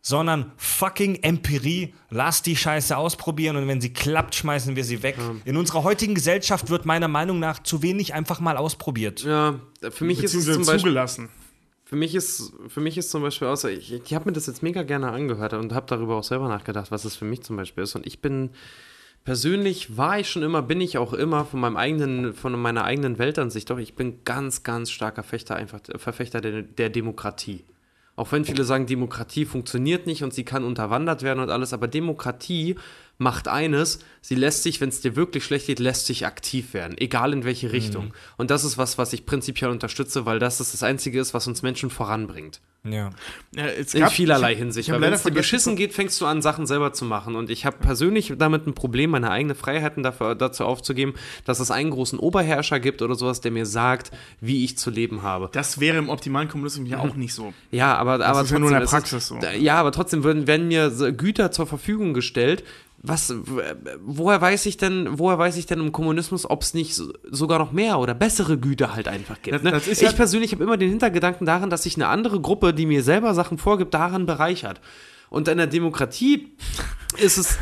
sondern 0.01 0.51
fucking 0.57 1.15
Empirie. 1.23 1.93
Lass 2.09 2.41
die 2.41 2.55
Scheiße 2.55 2.95
ausprobieren 2.95 3.57
und 3.57 3.67
wenn 3.67 3.81
sie 3.81 3.93
klappt, 3.93 4.35
schmeißen 4.35 4.75
wir 4.75 4.83
sie 4.83 5.03
weg. 5.03 5.17
In 5.45 5.57
unserer 5.57 5.83
heutigen 5.83 6.15
Gesellschaft 6.15 6.69
wird 6.69 6.85
meiner 6.85 7.07
Meinung 7.07 7.39
nach 7.39 7.61
zu 7.61 7.81
wenig 7.81 8.13
einfach 8.13 8.39
mal 8.39 8.57
ausprobiert. 8.57 9.23
Ja, 9.23 9.59
für 9.89 10.05
mich 10.05 10.23
ist 10.23 10.33
es 10.33 10.45
zum 10.45 10.57
Beispiel. 10.57 10.79
zugelassen. 10.79 11.29
Für 11.85 11.95
mich 11.95 12.13
ist, 12.13 12.53
für 12.67 12.81
mich 12.81 12.99
ist 12.99 13.09
zum 13.09 13.23
Beispiel 13.23 13.55
so, 13.55 13.67
ich, 13.67 13.91
ich 13.91 14.13
habe 14.13 14.25
mir 14.25 14.33
das 14.33 14.45
jetzt 14.45 14.61
mega 14.61 14.83
gerne 14.83 15.11
angehört 15.11 15.53
und 15.53 15.73
habe 15.73 15.87
darüber 15.87 16.17
auch 16.17 16.23
selber 16.23 16.47
nachgedacht, 16.47 16.91
was 16.91 17.03
es 17.03 17.15
für 17.15 17.25
mich 17.25 17.41
zum 17.41 17.55
Beispiel 17.55 17.83
ist. 17.83 17.95
Und 17.95 18.05
ich 18.05 18.21
bin, 18.21 18.51
persönlich 19.29 19.95
war 19.95 20.19
ich 20.19 20.27
schon 20.27 20.41
immer, 20.41 20.63
bin 20.63 20.81
ich 20.81 20.97
auch 20.97 21.13
immer 21.13 21.45
von 21.45 21.59
meinem 21.59 21.77
eigenen, 21.77 22.33
von 22.33 22.59
meiner 22.59 22.83
eigenen 22.83 23.19
Weltansicht, 23.19 23.69
doch 23.69 23.77
ich 23.77 23.93
bin 23.93 24.23
ganz, 24.25 24.63
ganz 24.63 24.89
starker 24.89 25.21
Fechter, 25.21 25.55
einfach, 25.55 25.81
Verfechter 25.97 26.41
der, 26.41 26.63
der 26.63 26.89
Demokratie. 26.89 27.63
Auch 28.15 28.31
wenn 28.31 28.43
viele 28.43 28.63
sagen, 28.63 28.87
Demokratie 28.87 29.45
funktioniert 29.45 30.07
nicht 30.07 30.23
und 30.23 30.33
sie 30.33 30.45
kann 30.45 30.63
unterwandert 30.63 31.21
werden 31.21 31.41
und 31.41 31.51
alles, 31.51 31.73
aber 31.73 31.87
Demokratie 31.87 32.77
macht 33.19 33.47
eines, 33.49 33.99
sie 34.21 34.33
lässt 34.35 34.63
sich, 34.63 34.79
wenn 34.81 34.89
es 34.89 35.01
dir 35.01 35.15
wirklich 35.15 35.43
schlecht 35.43 35.67
geht, 35.67 35.79
lässt 35.79 36.07
sich 36.07 36.25
aktiv 36.25 36.73
werden, 36.73 36.97
egal 36.97 37.33
in 37.33 37.43
welche 37.43 37.71
Richtung. 37.71 38.13
Und 38.37 38.49
das 38.49 38.63
ist 38.63 38.77
was, 38.77 38.97
was 38.97 39.13
ich 39.13 39.25
prinzipiell 39.25 39.69
unterstütze, 39.69 40.25
weil 40.25 40.39
das 40.39 40.59
ist 40.61 40.73
das 40.73 40.83
Einzige 40.83 41.19
ist, 41.19 41.33
was 41.33 41.45
uns 41.45 41.61
Menschen 41.61 41.89
voranbringt. 41.89 42.61
Ja. 42.85 43.09
Ja, 43.53 43.65
es 43.65 43.93
In 43.93 43.99
gab- 44.03 44.13
vielerlei 44.13 44.53
ich 44.53 44.57
Hinsicht. 44.59 44.87
Ich 44.87 44.93
Weil 44.93 45.01
wenn 45.01 45.11
es 45.11 45.23
dir 45.23 45.31
beschissen 45.31 45.75
geht, 45.75 45.91
fängst 45.93 46.19
du 46.21 46.25
an, 46.25 46.41
Sachen 46.41 46.65
selber 46.65 46.93
zu 46.93 47.03
machen. 47.03 47.35
Und 47.35 47.49
ich 47.49 47.65
habe 47.65 47.75
persönlich 47.77 48.33
damit 48.37 48.67
ein 48.67 48.73
Problem, 48.73 49.09
meine 49.09 49.29
eigenen 49.31 49.57
Freiheiten 49.57 50.01
dafür, 50.01 50.33
dazu 50.33 50.63
aufzugeben, 50.63 51.13
dass 51.43 51.59
es 51.59 51.71
einen 51.71 51.89
großen 51.91 52.17
Oberherrscher 52.19 52.79
gibt 52.79 53.01
oder 53.01 53.15
sowas, 53.15 53.41
der 53.41 53.51
mir 53.51 53.65
sagt, 53.65 54.11
wie 54.39 54.63
ich 54.63 54.77
zu 54.77 54.91
leben 54.91 55.23
habe. 55.23 55.49
Das 55.51 55.81
wäre 55.81 55.97
im 55.97 56.07
optimalen 56.07 56.47
Kommunismus 56.47 56.87
ja 56.89 56.99
auch 56.99 57.15
nicht 57.15 57.33
so. 57.33 57.53
Ja, 57.69 57.97
aber, 57.97 58.25
aber 58.25 58.43
ist 58.43 58.51
ja 58.51 58.59
nur 58.59 58.71
in 58.71 58.79
der 58.79 58.85
Praxis 58.85 59.27
so. 59.27 59.37
Ja, 59.59 59.75
aber 59.75 59.91
trotzdem 59.91 60.23
werden, 60.23 60.47
werden 60.47 60.69
mir 60.69 60.89
Güter 61.11 61.51
zur 61.51 61.67
Verfügung 61.67 62.13
gestellt. 62.13 62.63
Was, 63.01 63.33
woher 64.03 64.41
weiß 64.41 64.65
ich 64.65 64.75
denn, 64.75 65.07
woher 65.19 65.37
weiß 65.39 65.55
ich 65.57 65.65
denn 65.65 65.79
im 65.79 65.91
Kommunismus, 65.93 66.49
ob 66.49 66.61
es 66.63 66.73
nicht 66.73 66.95
so- 66.95 67.13
sogar 67.31 67.57
noch 67.57 67.71
mehr 67.71 67.97
oder 67.99 68.13
bessere 68.13 68.57
Güter 68.57 68.93
halt 68.93 69.07
einfach 69.07 69.41
gibt? 69.41 69.55
Das- 69.55 69.63
ne? 69.63 69.71
das 69.71 69.87
ist 69.87 70.01
ich 70.01 70.09
ja- 70.09 70.13
persönlich 70.13 70.51
habe 70.51 70.63
immer 70.65 70.75
den 70.77 70.89
Hintergedanken 70.89 71.45
daran, 71.45 71.69
dass 71.69 71.83
sich 71.83 71.95
eine 71.95 72.07
andere 72.07 72.41
Gruppe, 72.41 72.73
die 72.73 72.85
mir 72.85 73.01
selber 73.03 73.33
Sachen 73.33 73.57
vorgibt, 73.57 73.93
daran 73.93 74.25
bereichert. 74.25 74.81
Und 75.29 75.47
in 75.47 75.57
der 75.57 75.67
Demokratie 75.67 76.49
ist 77.17 77.37
es, 77.37 77.57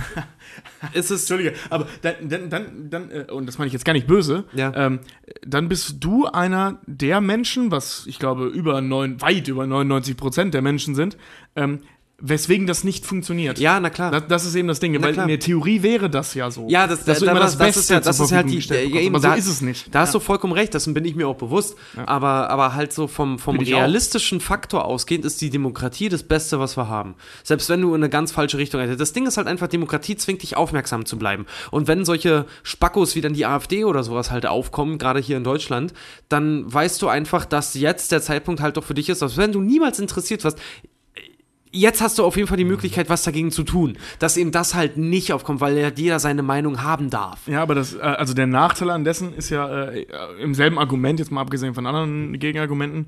ist 0.93 1.11
es, 1.11 1.21
Entschuldige, 1.21 1.53
aber 1.69 1.85
dann, 2.01 2.15
dann, 2.23 2.49
dann, 2.49 2.89
dann 2.89 3.11
äh, 3.11 3.25
und 3.31 3.45
das 3.45 3.57
meine 3.57 3.67
ich 3.67 3.73
jetzt 3.73 3.85
gar 3.85 3.93
nicht 3.93 4.07
böse, 4.07 4.45
Ja. 4.53 4.71
ähm, 4.75 4.99
dann 5.45 5.67
bist 5.69 5.97
du 5.99 6.25
einer 6.25 6.79
der 6.87 7.21
Menschen, 7.21 7.69
was 7.69 8.07
ich 8.07 8.19
glaube 8.19 8.47
über 8.47 8.81
neun, 8.81 9.21
weit 9.21 9.47
über 9.49 9.67
99 9.67 10.15
Prozent 10.17 10.53
der 10.53 10.61
Menschen 10.61 10.95
sind, 10.95 11.17
ähm, 11.55 11.81
weswegen 12.19 12.65
das 12.65 12.83
nicht 12.83 13.05
funktioniert. 13.05 13.59
ja, 13.59 13.79
na 13.79 13.91
klar. 13.91 14.09
Das, 14.09 14.23
das 14.27 14.45
ist 14.45 14.55
eben 14.55 14.67
das 14.67 14.79
Ding, 14.79 14.99
weil 15.03 15.13
klar. 15.13 15.25
in 15.25 15.29
der 15.29 15.39
Theorie 15.39 15.83
wäre 15.83 16.09
das 16.09 16.33
ja 16.33 16.49
so. 16.49 16.65
Ja, 16.67 16.87
das, 16.87 17.03
dass 17.05 17.19
du 17.19 17.25
da- 17.25 17.31
immer 17.31 17.39
da- 17.41 17.45
das 17.45 17.57
das 17.57 17.67
Beste 17.67 17.79
ist 17.81 17.89
ja, 17.91 17.99
das 17.99 18.19
ist 18.19 18.31
halt 18.31 18.49
die, 18.49 18.57
ja, 18.57 18.75
eben, 19.01 19.13
aber 19.15 19.21
so 19.21 19.27
da, 19.27 19.33
ist 19.35 19.45
es 19.47 19.61
nicht. 19.61 19.93
Da 19.93 19.99
hast 19.99 20.15
du 20.15 20.19
vollkommen 20.19 20.53
recht, 20.53 20.73
dessen 20.73 20.95
bin 20.95 21.05
ich 21.05 21.15
mir 21.15 21.27
auch 21.27 21.35
bewusst. 21.35 21.75
Aber, 22.07 22.49
aber 22.49 22.73
halt 22.73 22.91
so 22.91 23.07
vom, 23.07 23.37
vom 23.37 23.61
ich 23.61 23.73
auch. 23.75 23.79
realistischen 23.79 24.39
Faktor 24.39 24.85
ausgehend 24.85 25.25
ist 25.25 25.41
die 25.41 25.51
Demokratie 25.51 26.09
das 26.09 26.23
Beste, 26.23 26.59
was 26.59 26.75
wir 26.75 26.87
haben. 26.87 27.13
Selbst 27.43 27.69
wenn 27.69 27.81
du 27.81 27.89
in 27.89 28.01
eine 28.01 28.09
ganz 28.09 28.31
falsche 28.31 28.57
Richtung 28.57 28.81
hättest. 28.81 28.99
Das 28.99 29.13
Ding 29.13 29.27
ist 29.27 29.37
halt 29.37 29.45
einfach, 29.47 29.67
Demokratie 29.67 30.15
zwingt 30.15 30.41
dich 30.41 30.57
aufmerksam 30.57 31.05
zu 31.05 31.17
bleiben. 31.19 31.45
Und 31.69 31.87
wenn 31.87 32.03
solche 32.03 32.45
Spackos 32.63 33.15
wie 33.15 33.21
dann 33.21 33.33
die 33.33 33.45
AfD 33.45 33.83
oder 33.85 34.03
sowas 34.03 34.31
halt 34.31 34.47
aufkommen, 34.47 34.97
gerade 34.97 35.19
hier 35.19 35.37
in 35.37 35.43
Deutschland, 35.43 35.93
dann 36.29 36.71
weißt 36.73 36.99
du 37.01 37.09
einfach, 37.09 37.45
dass 37.45 37.75
jetzt 37.75 38.11
der 38.11 38.23
Zeitpunkt 38.23 38.59
halt 38.61 38.75
doch 38.77 38.83
für 38.83 38.95
dich 38.95 39.09
ist, 39.09 39.21
dass 39.21 39.37
wenn 39.37 39.51
du 39.51 39.61
niemals 39.61 39.99
interessiert 39.99 40.43
warst, 40.43 40.57
jetzt 41.71 42.01
hast 42.01 42.19
du 42.19 42.23
auf 42.23 42.35
jeden 42.35 42.47
Fall 42.47 42.57
die 42.57 42.65
Möglichkeit, 42.65 43.09
was 43.09 43.23
dagegen 43.23 43.51
zu 43.51 43.63
tun. 43.63 43.97
Dass 44.19 44.37
eben 44.37 44.51
das 44.51 44.75
halt 44.75 44.97
nicht 44.97 45.33
aufkommt, 45.33 45.61
weil 45.61 45.77
ja 45.77 45.91
jeder 45.95 46.19
seine 46.19 46.43
Meinung 46.43 46.83
haben 46.83 47.09
darf. 47.09 47.47
Ja, 47.47 47.61
aber 47.61 47.75
das, 47.75 47.95
äh, 47.95 47.99
also 47.99 48.33
der 48.33 48.47
Nachteil 48.47 48.89
an 48.89 49.03
dessen 49.03 49.33
ist 49.33 49.49
ja 49.49 49.89
äh, 49.89 50.05
im 50.41 50.53
selben 50.53 50.79
Argument, 50.79 51.19
jetzt 51.19 51.31
mal 51.31 51.41
abgesehen 51.41 51.73
von 51.73 51.85
anderen 51.85 52.39
Gegenargumenten, 52.39 53.07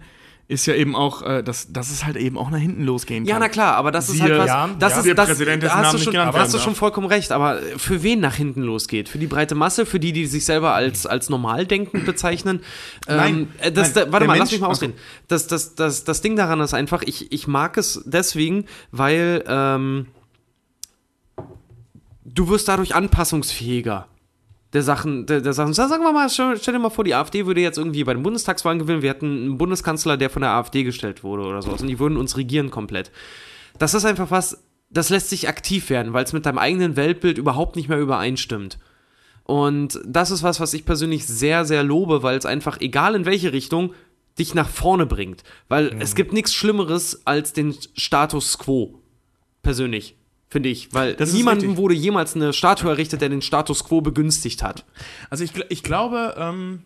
ist 0.49 0.65
ja 0.65 0.73
eben 0.73 0.95
auch, 0.95 1.21
äh, 1.21 1.43
dass, 1.43 1.71
dass 1.71 1.91
es 1.91 2.05
halt 2.05 2.17
eben 2.17 2.35
auch 2.35 2.49
nach 2.49 2.57
hinten 2.57 2.83
losgehen 2.83 3.23
kann. 3.23 3.29
Ja, 3.29 3.37
na 3.39 3.49
klar, 3.49 3.75
aber 3.75 3.91
das 3.91 4.09
ist 4.09 4.15
Siehe- 4.15 4.23
halt 4.23 4.39
was. 4.39 4.47
Ja, 4.47 4.67
das 4.79 4.93
ja. 4.93 4.99
ist 5.11 5.17
das, 5.17 5.27
Präsident, 5.27 5.61
da 5.61 5.69
hast 5.75 5.83
Namen 5.93 5.97
du 5.99 6.03
schon, 6.03 6.17
hast 6.17 6.53
du 6.55 6.57
schon 6.57 6.73
vollkommen 6.73 7.05
recht. 7.05 7.31
Aber 7.31 7.59
für 7.77 8.01
wen 8.01 8.19
nach 8.19 8.33
hinten 8.33 8.63
losgeht? 8.63 9.09
Für 9.09 9.19
die 9.19 9.27
breite 9.27 9.53
Masse, 9.53 9.85
für 9.85 9.99
die, 9.99 10.11
die 10.11 10.25
sich 10.25 10.45
selber 10.45 10.73
als, 10.73 11.05
als 11.05 11.29
normal 11.29 11.67
denkend 11.67 12.03
bezeichnen? 12.07 12.61
Nein, 13.07 13.35
ähm, 13.35 13.47
äh, 13.59 13.71
das, 13.71 13.93
nein, 13.93 14.05
da, 14.07 14.11
warte 14.11 14.25
mal, 14.25 14.33
lass 14.39 14.49
Mensch- 14.49 14.51
mich 14.53 14.61
mal 14.61 14.67
ausreden. 14.67 14.93
Das, 15.27 15.45
das, 15.45 15.75
das, 15.75 16.03
das 16.03 16.21
Ding 16.21 16.35
daran 16.35 16.59
ist 16.61 16.73
einfach, 16.73 17.03
ich, 17.05 17.31
ich 17.31 17.47
mag 17.47 17.77
es 17.77 18.01
deswegen, 18.07 18.65
weil 18.91 19.43
ähm, 19.47 20.07
du 22.25 22.49
wirst 22.49 22.67
dadurch 22.67 22.95
anpassungsfähiger 22.95 24.07
der 24.73 24.83
Sachen, 24.83 25.25
der, 25.25 25.41
der 25.41 25.53
Sachen. 25.53 25.73
Sagen 25.73 26.03
wir 26.03 26.11
mal, 26.11 26.29
stell, 26.29 26.57
stell 26.57 26.73
dir 26.73 26.79
mal 26.79 26.89
vor, 26.89 27.03
die 27.03 27.15
AfD 27.15 27.45
würde 27.45 27.61
jetzt 27.61 27.77
irgendwie 27.77 28.03
bei 28.03 28.13
den 28.13 28.23
Bundestagswahlen 28.23 28.79
gewinnen. 28.79 29.01
Wir 29.01 29.09
hätten 29.09 29.25
einen 29.25 29.57
Bundeskanzler, 29.57 30.17
der 30.17 30.29
von 30.29 30.41
der 30.41 30.51
AfD 30.51 30.83
gestellt 30.83 31.23
wurde 31.23 31.43
oder 31.43 31.61
sowas. 31.61 31.81
Und 31.81 31.87
die 31.87 31.99
würden 31.99 32.17
uns 32.17 32.37
regieren 32.37 32.69
komplett. 32.69 33.11
Das 33.79 33.93
ist 33.93 34.05
einfach 34.05 34.29
was, 34.29 34.63
das 34.89 35.09
lässt 35.09 35.29
sich 35.29 35.47
aktiv 35.47 35.89
werden, 35.89 36.13
weil 36.13 36.23
es 36.23 36.33
mit 36.33 36.45
deinem 36.45 36.59
eigenen 36.59 36.95
Weltbild 36.95 37.37
überhaupt 37.37 37.75
nicht 37.75 37.89
mehr 37.89 37.99
übereinstimmt. 37.99 38.77
Und 39.43 39.99
das 40.05 40.29
ist 40.29 40.43
was, 40.43 40.59
was 40.59 40.75
ich 40.75 40.85
persönlich 40.85 41.25
sehr, 41.25 41.65
sehr 41.65 41.83
lobe, 41.83 42.21
weil 42.21 42.37
es 42.37 42.45
einfach, 42.45 42.79
egal 42.81 43.15
in 43.15 43.25
welche 43.25 43.51
Richtung, 43.51 43.93
dich 44.37 44.53
nach 44.53 44.69
vorne 44.69 45.07
bringt. 45.07 45.43
Weil 45.67 45.95
es 45.99 46.13
gibt 46.13 46.33
nichts 46.33 46.53
Schlimmeres 46.53 47.25
als 47.25 47.53
den 47.53 47.75
Status 47.95 48.59
quo. 48.59 49.01
Persönlich. 49.63 50.18
Finde 50.49 50.69
ich. 50.69 50.93
Weil 50.93 51.13
Das 51.15 51.31
niemandem 51.33 51.77
wurde 51.77 51.93
jemals 51.93 52.35
eine 52.35 52.53
Statue 52.53 52.89
errichtet, 52.89 53.21
der 53.21 53.29
den 53.29 53.41
Status 53.41 53.83
quo 53.83 54.01
begünstigt 54.01 54.63
hat. 54.63 54.83
Also 55.29 55.43
ich, 55.43 55.51
ich 55.69 55.83
glaube, 55.83 56.35
ähm, 56.37 56.83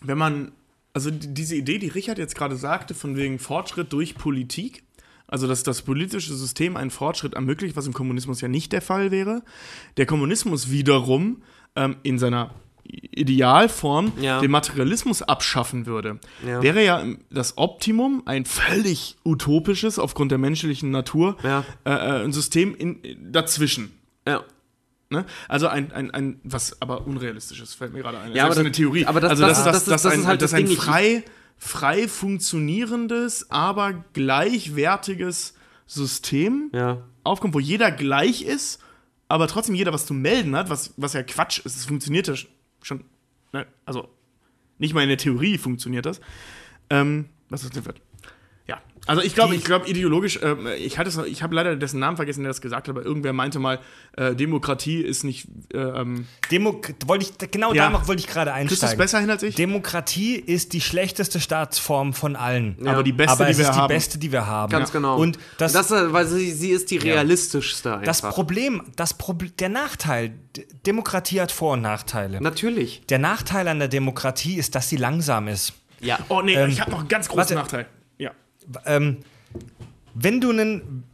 wenn 0.00 0.18
man 0.18 0.52
Also 0.94 1.10
die- 1.10 1.32
diese 1.32 1.56
Idee, 1.56 1.78
die 1.78 1.88
Richard 1.88 2.18
jetzt 2.18 2.34
gerade 2.34 2.54
sagte, 2.54 2.92
von 2.94 3.16
wegen 3.16 3.38
Fortschritt 3.38 3.90
durch 3.94 4.14
Politik, 4.14 4.82
also 5.26 5.48
dass 5.48 5.62
das 5.62 5.80
politische 5.80 6.34
System 6.34 6.76
einen 6.76 6.90
Fortschritt 6.90 7.32
ermöglicht, 7.32 7.76
was 7.76 7.86
im 7.86 7.94
Kommunismus 7.94 8.42
ja 8.42 8.48
nicht 8.48 8.72
der 8.72 8.82
Fall 8.82 9.10
wäre. 9.10 9.42
Der 9.96 10.04
Kommunismus 10.04 10.70
wiederum 10.70 11.42
ähm, 11.76 11.96
in 12.02 12.18
seiner 12.18 12.50
Idealform 12.84 14.12
Ja. 14.20 14.40
den 14.40 14.50
Materialismus 14.50 15.22
abschaffen 15.22 15.86
würde. 15.86 16.18
Ja. 16.46 16.62
Wäre 16.62 16.84
ja 16.84 17.04
das 17.30 17.56
Optimum 17.58 18.22
ein 18.26 18.44
völlig 18.44 19.16
utopisches, 19.24 19.98
aufgrund 19.98 20.30
der 20.30 20.38
menschlichen 20.38 20.90
Natur, 20.90 21.36
Ja. 21.42 21.64
äh, 21.84 21.90
äh, 21.90 22.24
ein 22.24 22.32
System 22.32 22.74
in, 22.74 22.98
dazwischen. 23.32 23.92
Ja. 24.26 24.42
Ne? 25.10 25.26
Also 25.48 25.68
ein, 25.68 25.92
ein, 25.92 26.10
ein, 26.10 26.40
was 26.42 26.80
aber 26.80 27.06
unrealistisch 27.06 27.60
ist, 27.60 27.74
fällt 27.74 27.92
mir 27.92 28.00
gerade 28.00 28.18
ein. 28.18 28.30
Ja, 28.32 28.44
Selbst 28.44 28.52
aber 28.56 28.60
eine 28.60 28.70
das- 28.70 28.76
Theorie. 28.78 29.06
aber 29.06 29.20
das- 29.20 29.30
also 29.30 29.42
das- 29.46 29.58
das, 29.58 29.64
das 29.64 29.72
das, 29.72 29.82
ist- 29.82 29.88
das, 29.92 30.02
das 30.02 30.12
ein, 30.12 30.20
ist 30.20 30.26
halt 30.26 30.42
das 30.42 30.50
das 30.52 30.60
ein 30.60 30.66
frei, 30.68 31.22
frei 31.58 32.08
funktionierendes, 32.08 33.50
aber 33.50 34.04
gleichwertiges 34.14 35.54
System 35.86 36.70
Ja. 36.74 37.02
aufkommt, 37.24 37.54
wo 37.54 37.60
jeder 37.60 37.90
gleich 37.90 38.42
ist, 38.42 38.80
aber 39.28 39.48
trotzdem 39.48 39.74
jeder 39.74 39.92
was 39.92 40.06
zu 40.06 40.14
melden 40.14 40.56
hat, 40.56 40.70
was, 40.70 40.94
was 40.96 41.12
ja 41.12 41.22
Quatsch 41.22 41.58
ist. 41.60 41.76
Es 41.76 41.84
funktioniert 41.84 42.28
ja 42.28 42.34
schon. 42.84 43.04
Ne? 43.52 43.66
Also 43.84 44.08
nicht 44.78 44.94
mal 44.94 45.02
in 45.02 45.08
der 45.08 45.18
Theorie 45.18 45.58
funktioniert 45.58 46.06
das. 46.06 46.20
Ähm, 46.90 47.28
was 47.48 47.64
ist 47.64 47.76
denn 47.76 47.82
ja, 47.82 48.00
also 49.06 49.20
ich 49.22 49.34
glaube, 49.34 49.54
ich 49.56 49.64
glaube 49.64 49.88
ideologisch, 49.88 50.38
ähm, 50.42 50.66
ich 50.78 50.96
hatte 50.98 51.08
es, 51.08 51.16
ich 51.18 51.42
habe 51.42 51.54
leider 51.54 51.74
dessen 51.76 51.98
Namen 51.98 52.16
vergessen, 52.16 52.42
der 52.44 52.50
das 52.50 52.60
gesagt 52.60 52.86
hat, 52.88 52.96
aber 52.96 53.04
irgendwer 53.04 53.32
meinte 53.32 53.58
mal, 53.58 53.80
äh, 54.16 54.34
Demokratie 54.34 55.00
ist 55.00 55.24
nicht, 55.24 55.48
äh, 55.74 55.78
ähm, 55.78 56.26
Demo 56.50 56.80
wollte 57.06 57.26
ich, 57.40 57.50
genau 57.50 57.72
Ja. 57.74 57.90
da 57.90 58.06
wollte 58.06 58.20
ich 58.20 58.28
gerade 58.28 58.50
kriegst 58.52 58.70
du 58.70 58.74
es 58.74 58.82
einsteigen. 58.82 58.98
besser 58.98 59.20
hin 59.20 59.30
als 59.30 59.42
ich? 59.42 59.54
Demokratie 59.56 60.36
ist 60.36 60.72
die 60.72 60.80
schlechteste 60.80 61.40
Staatsform 61.40 62.12
von 62.14 62.36
allen. 62.36 62.76
aber 62.86 63.02
die 63.02 63.12
beste, 63.12 63.32
Aber 63.32 63.44
die 63.46 63.50
es 63.52 63.58
wir 63.58 63.64
ist 63.70 63.72
haben. 63.72 63.88
die 63.88 63.94
beste, 63.94 64.18
die 64.18 64.30
wir 64.32 64.46
haben. 64.46 64.70
Ganz 64.70 64.92
genau. 64.92 65.16
Und 65.18 65.38
das, 65.58 65.72
das 65.72 65.90
äh, 65.90 66.12
weil 66.12 66.26
sie, 66.26 66.52
sie 66.52 66.70
ist 66.70 66.90
die 66.90 66.98
realistischste 66.98 67.92
einfach. 67.94 68.04
das 68.06 68.22
Problem, 68.22 68.82
das 68.96 69.14
Proble 69.14 69.50
der 69.50 69.68
Nachteil, 69.68 70.34
Demokratie 70.86 71.40
hat 71.40 71.50
Vor- 71.50 71.72
und 71.74 71.82
Nachteile. 71.82 72.40
Natürlich. 72.40 73.02
Der 73.08 73.18
Nachteil 73.18 73.66
an 73.68 73.78
der 73.78 73.88
Demokratie 73.88 74.56
ist, 74.56 74.74
dass 74.74 74.88
sie 74.88 74.96
langsam 74.96 75.48
ist. 75.48 75.72
Ja. 76.00 76.18
oh 76.28 76.42
nee, 76.42 76.54
Ähm, 76.54 76.70
ich 76.70 76.80
habe 76.80 76.90
noch 76.90 77.00
einen 77.00 77.08
ganz 77.08 77.28
großen 77.28 77.38
warte. 77.38 77.54
Nachteil. 77.54 77.86
Ähm, 78.86 79.18
wenn 80.14 80.40
du 80.40 80.50
einen. 80.50 81.04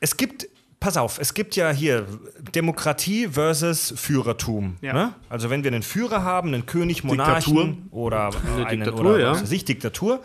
Es 0.00 0.16
gibt. 0.16 0.48
Pass 0.78 0.96
auf, 0.96 1.18
es 1.18 1.34
gibt 1.34 1.56
ja 1.56 1.72
hier 1.72 2.06
Demokratie 2.54 3.28
versus 3.28 3.92
Führertum. 3.98 4.78
Ja. 4.80 4.94
Ne? 4.94 5.14
Also 5.28 5.50
wenn 5.50 5.62
wir 5.62 5.70
einen 5.70 5.82
Führer 5.82 6.22
haben, 6.22 6.54
einen 6.54 6.64
König, 6.64 7.04
Monarchen 7.04 7.54
Diktatur. 7.54 7.76
oder 7.90 8.30
einen 8.64 8.84
Diktatur, 8.84 9.10
oder 9.10 9.20
ja. 9.20 9.30
was 9.32 9.42
weiß 9.42 9.52
ich, 9.52 9.66
Diktatur, 9.66 10.22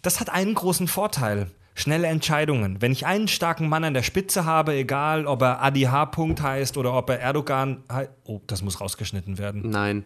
das 0.00 0.20
hat 0.20 0.30
einen 0.30 0.54
großen 0.54 0.88
Vorteil. 0.88 1.50
Schnelle 1.76 2.06
Entscheidungen. 2.06 2.80
Wenn 2.80 2.92
ich 2.92 3.04
einen 3.04 3.26
starken 3.26 3.68
Mann 3.68 3.82
an 3.82 3.94
der 3.94 4.04
Spitze 4.04 4.44
habe, 4.44 4.74
egal 4.74 5.26
ob 5.26 5.42
er 5.42 5.60
Adi 5.60 5.82
H. 5.82 6.06
Punkt 6.06 6.40
heißt 6.40 6.76
oder 6.76 6.94
ob 6.94 7.10
er 7.10 7.18
Erdogan 7.18 7.82
heißt. 7.92 8.10
Oh, 8.22 8.40
das 8.46 8.62
muss 8.62 8.80
rausgeschnitten 8.80 9.38
werden. 9.38 9.68
Nein. 9.70 10.04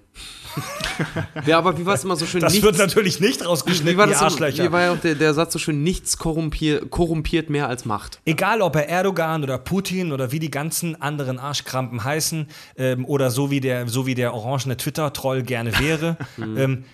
ja, 1.46 1.58
aber 1.58 1.78
wie 1.78 1.84
war 1.84 1.94
es 1.94 2.04
immer 2.04 2.16
so 2.16 2.24
schön? 2.24 2.40
Das 2.40 2.54
nichts, 2.54 2.64
wird 2.64 2.78
natürlich 2.78 3.20
nicht 3.20 3.44
rausgeschnitten, 3.44 3.92
wie 3.92 3.98
war 3.98 4.06
das 4.06 4.22
Arschlöcher. 4.22 4.64
wie 4.64 4.72
war 4.72 4.82
ja 4.82 4.92
auch 4.92 4.98
der, 4.98 5.14
der 5.14 5.34
Satz 5.34 5.52
so 5.52 5.58
schön? 5.58 5.82
Nichts 5.82 6.16
korrumpier, 6.16 6.88
korrumpiert 6.88 7.50
mehr 7.50 7.68
als 7.68 7.84
Macht. 7.84 8.20
Egal, 8.24 8.62
ob 8.62 8.74
er 8.74 8.88
Erdogan 8.88 9.42
oder 9.42 9.58
Putin 9.58 10.12
oder 10.12 10.32
wie 10.32 10.38
die 10.38 10.50
ganzen 10.50 11.00
anderen 11.02 11.38
Arschkrampen 11.38 12.02
heißen 12.02 12.46
ähm, 12.78 13.04
oder 13.04 13.30
so 13.30 13.50
wie 13.50 13.60
der, 13.60 13.86
so 13.88 14.06
wie 14.06 14.14
der 14.14 14.32
orangene 14.32 14.78
Twitter-Troll 14.78 15.42
gerne 15.42 15.78
wäre. 15.78 16.16
ähm, 16.38 16.84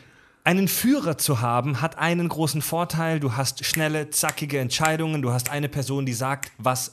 einen 0.47 0.69
Führer 0.69 1.17
zu 1.17 1.41
haben, 1.41 1.81
hat 1.81 1.97
einen 1.99 2.29
großen 2.29 2.61
Vorteil. 2.61 3.19
Du 3.19 3.33
hast 3.33 3.65
schnelle, 3.65 4.11
zackige 4.11 4.59
Entscheidungen. 4.59 5.23
Du 5.23 5.31
hast 5.33 5.51
eine 5.51 5.71
Person, 5.71 6.05
die 6.05 6.13
sagt, 6.13 6.53
was, 6.59 6.93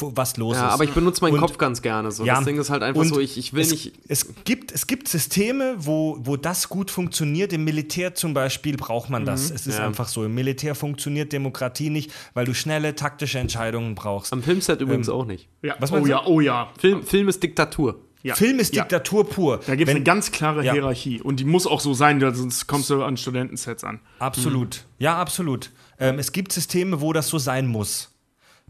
was 0.00 0.36
los 0.36 0.56
Ja, 0.56 0.66
ist. 0.66 0.74
aber 0.74 0.82
ich 0.82 0.90
benutze 0.90 1.22
meinen 1.22 1.34
Und- 1.34 1.40
Kopf 1.40 1.58
ganz 1.58 1.80
gerne. 1.80 2.10
So. 2.10 2.24
Ja, 2.24 2.34
das 2.36 2.44
Ding 2.44 2.58
ist 2.58 2.70
halt 2.70 2.82
einfach 2.82 3.04
so, 3.04 3.20
ich, 3.20 3.38
ich 3.38 3.52
will 3.52 3.62
es, 3.62 3.70
nicht. 3.70 3.92
Es 4.08 4.26
gibt, 4.44 4.72
es 4.72 4.88
gibt 4.88 5.06
Systeme, 5.06 5.76
wo, 5.78 6.18
wo 6.22 6.36
das 6.36 6.68
gut 6.68 6.90
funktioniert. 6.90 7.52
Im 7.52 7.62
Militär 7.62 8.16
zum 8.16 8.34
Beispiel 8.34 8.76
braucht 8.76 9.10
man 9.10 9.24
das. 9.24 9.52
Es 9.52 9.68
ist 9.68 9.78
Ja. 9.78 9.86
einfach 9.86 10.08
so. 10.08 10.24
Im 10.24 10.34
Militär 10.34 10.74
funktioniert 10.74 11.32
Demokratie 11.32 11.90
nicht, 11.90 12.10
weil 12.34 12.46
du 12.46 12.54
schnelle, 12.54 12.96
taktische 12.96 13.38
Entscheidungen 13.38 13.94
brauchst. 13.94 14.32
Am 14.32 14.42
Filmset 14.42 14.80
übrigens 14.80 15.08
auch 15.08 15.24
nicht. 15.24 15.48
ja. 15.62 15.76
Was 15.78 15.92
oh 15.92 16.04
ja, 16.04 16.26
oh 16.26 16.40
ja. 16.40 16.68
Film, 16.80 17.04
Film 17.04 17.28
ist 17.28 17.40
Diktatur. 17.44 18.00
Ja. 18.28 18.34
Film 18.34 18.58
ist 18.58 18.74
ja. 18.74 18.82
Diktatur 18.82 19.28
pur. 19.28 19.60
Da 19.66 19.74
gibt 19.74 19.88
es 19.88 19.94
eine 19.94 20.04
ganz 20.04 20.30
klare 20.30 20.64
Ja. 20.64 20.72
Hierarchie. 20.72 21.20
Und 21.20 21.40
die 21.40 21.44
muss 21.44 21.66
auch 21.66 21.80
so 21.80 21.94
sein, 21.94 22.20
sonst 22.20 22.66
kommst 22.66 22.90
du 22.90 23.02
an 23.02 23.16
Studentensets 23.16 23.84
an. 23.84 24.00
Absolut. 24.18 24.84
Ja, 24.98 25.16
absolut. 25.16 25.70
Ähm, 25.98 26.18
es 26.18 26.32
gibt 26.32 26.52
Systeme, 26.52 27.00
wo 27.00 27.12
das 27.12 27.28
so 27.28 27.38
sein 27.38 27.66
muss. 27.66 28.14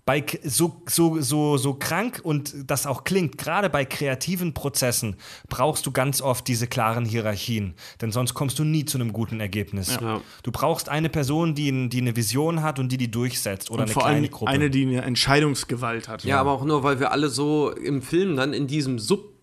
Bei 0.07 0.25
so, 0.43 0.81
so, 0.89 1.20
so, 1.20 1.59
so 1.59 1.75
krank 1.75 2.20
und 2.23 2.55
das 2.67 2.87
auch 2.87 3.05
klingt, 3.05 3.37
gerade 3.37 3.69
bei 3.69 3.85
kreativen 3.85 4.55
Prozessen 4.55 5.17
brauchst 5.51 5.85
du 5.85 5.91
ganz 5.93 6.23
oft 6.23 6.49
diese 6.49 6.67
klaren 6.67 7.05
Hierarchien, 7.05 7.75
denn 8.01 8.11
sonst 8.11 8.33
kommst 8.33 8.59
du 8.59 8.65
nie 8.65 8.87
zu 8.87 8.97
einem 8.97 9.12
guten 9.12 9.39
Ergebnis. 9.39 9.99
Ja. 10.01 10.23
Du 10.43 10.51
brauchst 10.51 10.89
eine 10.89 11.11
Person, 11.11 11.55
die, 11.55 11.91
die 11.91 12.01
eine 12.01 12.17
Vision 12.17 12.62
hat 12.62 12.78
und 12.78 12.91
die 12.91 12.97
die 12.97 13.11
durchsetzt 13.11 13.70
oder 13.70 13.81
Und 13.83 13.89
eine 13.89 13.93
vor 13.93 14.05
kleine 14.05 14.17
allem 14.20 14.31
Gruppe. 14.31 14.51
eine, 14.51 14.70
die 14.70 14.87
eine 14.87 15.03
Entscheidungsgewalt 15.03 16.09
hat. 16.09 16.25
Ja, 16.25 16.41
aber 16.41 16.53
auch 16.53 16.65
nur, 16.65 16.83
weil 16.83 17.01
wir 17.01 17.12
alle 17.12 17.28
so 17.28 17.70
im 17.70 18.01
Film 18.01 18.35
dann 18.37 18.55
in 18.55 18.67
diesem 18.67 18.99
Sub, 18.99 19.35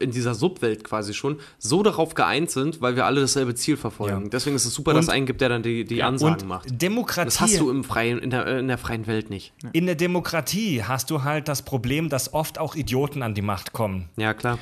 in 0.00 0.10
dieser 0.10 0.34
Subwelt 0.34 0.84
quasi 0.84 1.14
schon 1.14 1.38
so 1.58 1.82
darauf 1.82 2.14
geeint 2.14 2.50
sind, 2.50 2.80
weil 2.80 2.96
wir 2.96 3.06
alle 3.06 3.20
dasselbe 3.20 3.54
Ziel 3.54 3.76
verfolgen. 3.76 4.24
Ja. 4.24 4.28
Deswegen 4.28 4.56
ist 4.56 4.64
es 4.64 4.74
super, 4.74 4.92
dass 4.92 5.08
einen 5.08 5.26
gibt, 5.26 5.40
der 5.40 5.48
dann 5.48 5.62
die, 5.62 5.84
die 5.84 6.02
Ansagen 6.02 6.42
und 6.42 6.48
macht. 6.48 6.82
Demokratie. 6.82 7.26
Das 7.26 7.40
hast 7.40 7.60
du 7.60 7.70
im 7.70 7.84
freien, 7.84 8.18
in, 8.18 8.30
der, 8.30 8.58
in 8.58 8.68
der 8.68 8.78
freien 8.78 9.06
Welt 9.06 9.30
nicht. 9.30 9.52
in 9.72 9.86
der 9.86 9.94
Demokratie 9.94 10.82
hast 10.82 11.10
du 11.10 11.22
halt 11.22 11.48
das 11.48 11.62
Problem, 11.62 12.08
dass 12.08 12.32
oft 12.32 12.58
auch 12.58 12.74
Idioten 12.74 13.22
an 13.22 13.34
die 13.34 13.42
Macht 13.42 13.72
kommen. 13.72 14.08
Ja, 14.16 14.34
klar. 14.34 14.58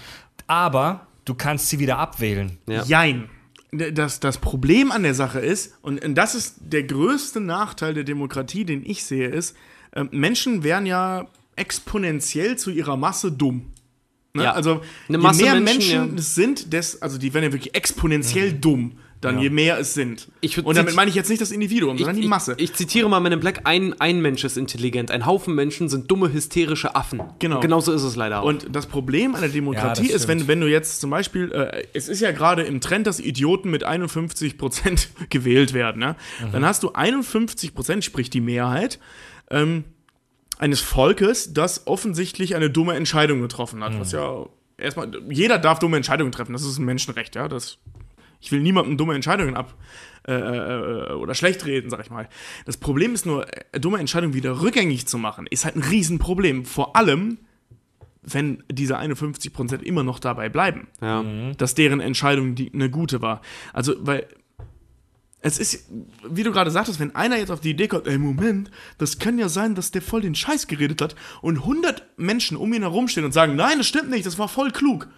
Aber 0.47 1.07
du 1.25 1.35
kannst 1.35 1.69
sie 1.69 1.79
wieder 1.79 1.99
abwählen. 1.99 2.59
Ja. 2.67 2.85
Jein. 2.85 3.29
Das, 3.71 4.21
das 4.21 4.37
Problem 4.37 4.93
an 4.93 5.03
der 5.03 5.15
Sache 5.15 5.41
ist, 5.41 5.79
und 5.81 6.03
das 6.15 6.35
ist 6.35 6.57
der 6.61 6.83
größte 6.83 7.41
Nachteil 7.41 7.95
der 7.95 8.05
Demokratie, 8.05 8.67
den 8.67 8.85
ich 8.85 9.03
sehe, 9.05 9.29
ist, 9.29 9.57
äh, 9.93 10.05
Menschen 10.11 10.63
werden 10.63 10.85
ja 10.85 11.27
exponentiell 11.57 12.59
zu 12.59 12.71
ihrer 12.71 12.99
Masse 12.99 13.33
dumm. 13.33 13.73
Ne? 14.35 14.45
Ja. 14.45 14.53
Also 14.53 14.81
je 15.09 15.19
mehr 15.19 15.31
Menschen, 15.31 15.63
Menschen, 15.63 15.91
ja. 15.91 16.19
es 16.19 16.35
sind, 16.35 16.73
des, 16.73 17.03
also 17.03 17.19
die 17.19 17.35
werden 17.35 17.45
ja 17.45 17.53
wirklich 17.53 17.75
exponentiell 17.75 18.55
dumm, 18.55 18.93
dann 19.21 19.39
je 19.39 19.51
mehr 19.51 19.79
es 19.79 19.93
sind. 19.93 20.29
Ich 20.41 20.65
und 20.65 20.77
damit 20.77 20.95
meine 20.95 21.11
ich 21.11 21.15
jetzt 21.15 21.29
nicht 21.29 21.41
das 21.41 21.51
Individuum, 21.51 21.99
sondern 21.99 22.21
die 22.21 22.27
Masse. 22.27 22.55
Ich, 22.57 22.71
ich 22.71 22.73
zitiere 22.73 23.11
mal 23.11 23.21
Men 23.21 23.33
in 23.33 23.41
Black: 23.41 23.61
ein, 23.65 23.95
ein 24.01 24.21
Mensch 24.21 24.43
ist 24.43 24.57
intelligent, 24.57 25.11
ein 25.11 25.27
Haufen 25.27 25.55
Menschen 25.55 25.91
sind 25.91 26.11
dumme, 26.11 26.33
hysterische 26.33 26.97
Affen. 26.97 27.23
Genau. 27.39 27.61
Genauso 27.61 27.93
ist 27.93 28.03
es 28.03 28.17
leider 28.17 28.43
auch. 28.43 28.47
Und 28.47 28.75
das 28.75 28.87
Problem 28.87 29.37
der 29.39 29.51
Demokratie 29.51 30.09
Ja, 30.09 30.17
ist, 30.17 30.29
wenn, 30.29 30.49
wenn 30.49 30.61
du 30.61 30.67
jetzt 30.67 31.01
zum 31.01 31.11
Beispiel, 31.11 31.53
äh, 31.53 31.85
es 31.93 32.09
ist 32.09 32.21
ja 32.21 32.33
gerade 32.33 32.63
im 32.63 32.81
Trend, 32.81 33.07
dass 33.07 33.21
Idioten 33.21 33.71
mit 33.71 33.85
51 33.85 34.57
Prozent 34.57 35.11
gewählt 35.29 35.75
werden. 35.75 36.01
Ne? 36.01 36.17
Mhm. 36.41 36.53
Dann 36.53 36.65
hast 36.65 36.83
du 36.83 36.93
51 36.93 37.75
Prozent, 37.75 38.05
sprich 38.05 38.31
die 38.31 38.41
Mehrheit, 38.41 38.99
ähm, 39.51 39.85
eines 40.63 40.81
Volkes, 40.81 41.53
das 41.53 41.89
offensichtlich 41.89 42.55
eine 42.55 42.71
dumme 42.71 42.95
Entscheidung 42.95 43.41
getroffen 43.41 43.83
hat. 43.83 43.95
Mhm. 43.95 44.01
Was 44.01 44.13
ja 44.13 44.47
erstmal, 44.79 45.11
jeder 45.29 45.59
darf 45.59 45.81
dumme 45.81 45.97
Entscheidungen 45.97 46.31
treffen, 46.31 46.53
das 46.53 46.63
ist 46.63 46.79
ein 46.79 46.85
Menschenrecht, 46.85 47.35
ja. 47.35 47.49
Das, 47.49 47.79
ich 48.41 48.53
will 48.53 48.61
niemandem 48.61 48.97
dumme 48.97 49.15
Entscheidungen 49.17 49.57
ab 49.57 49.75
äh, 50.29 50.33
äh, 50.33 51.13
oder 51.15 51.35
schlecht 51.35 51.67
reden, 51.67 51.91
sag 51.91 52.01
ich 52.01 52.11
mal. 52.11 52.29
Das 52.65 52.77
Problem 52.77 53.13
ist 53.13 53.27
nur, 53.27 53.45
äh, 53.53 53.81
dumme 53.81 53.99
Entscheidungen 53.99 54.35
wieder 54.35 54.63
rückgängig 54.63 55.09
zu 55.09 55.19
machen, 55.19 55.49
ist 55.51 55.65
halt 55.65 55.75
ein 55.75 55.83
Riesenproblem. 55.83 56.65
Vor 56.65 56.95
allem, 56.95 57.39
wenn 58.23 58.63
diese 58.71 59.01
51% 59.01 59.83
immer 59.83 60.05
noch 60.05 60.21
dabei 60.21 60.49
bleiben, 60.49 60.87
ja. 61.01 61.25
dass 61.59 61.75
deren 61.75 61.99
Entscheidung 61.99 62.55
die, 62.55 62.73
eine 62.73 62.89
gute 62.89 63.21
war. 63.21 63.41
Also, 63.73 63.95
weil 63.99 64.29
es 65.45 65.59
ist, 65.59 65.87
wie 66.29 66.45
du 66.45 66.53
gerade 66.53 66.71
sagtest, 66.71 67.01
wenn 67.01 67.15
einer 67.17 67.37
jetzt 67.37 67.51
auf 67.51 67.61
die 67.61 67.71
Idee 67.71 67.89
kommt, 67.89 68.07
ey, 68.07 68.17
Moment, 68.17 68.71
das 68.99 69.19
kann 69.19 69.39
ja 69.39 69.49
sein, 69.49 69.75
dass 69.75 69.91
der 69.91 70.01
voll 70.03 70.21
den 70.21 70.35
Scheiß 70.37 70.69
geredet 70.69 71.03
hat 71.03 71.17
und 71.41 71.59
100 71.59 72.05
Menschen 72.17 72.57
um 72.57 72.73
ihn 72.73 72.83
herumstehen 72.83 73.27
und 73.27 73.33
sagen, 73.33 73.57
nein, 73.57 73.79
das 73.79 73.87
stimmt 73.89 74.09
nicht, 74.11 74.25
das 74.25 74.39
war 74.39 74.49
voll 74.49 74.71
klug. 74.71 75.09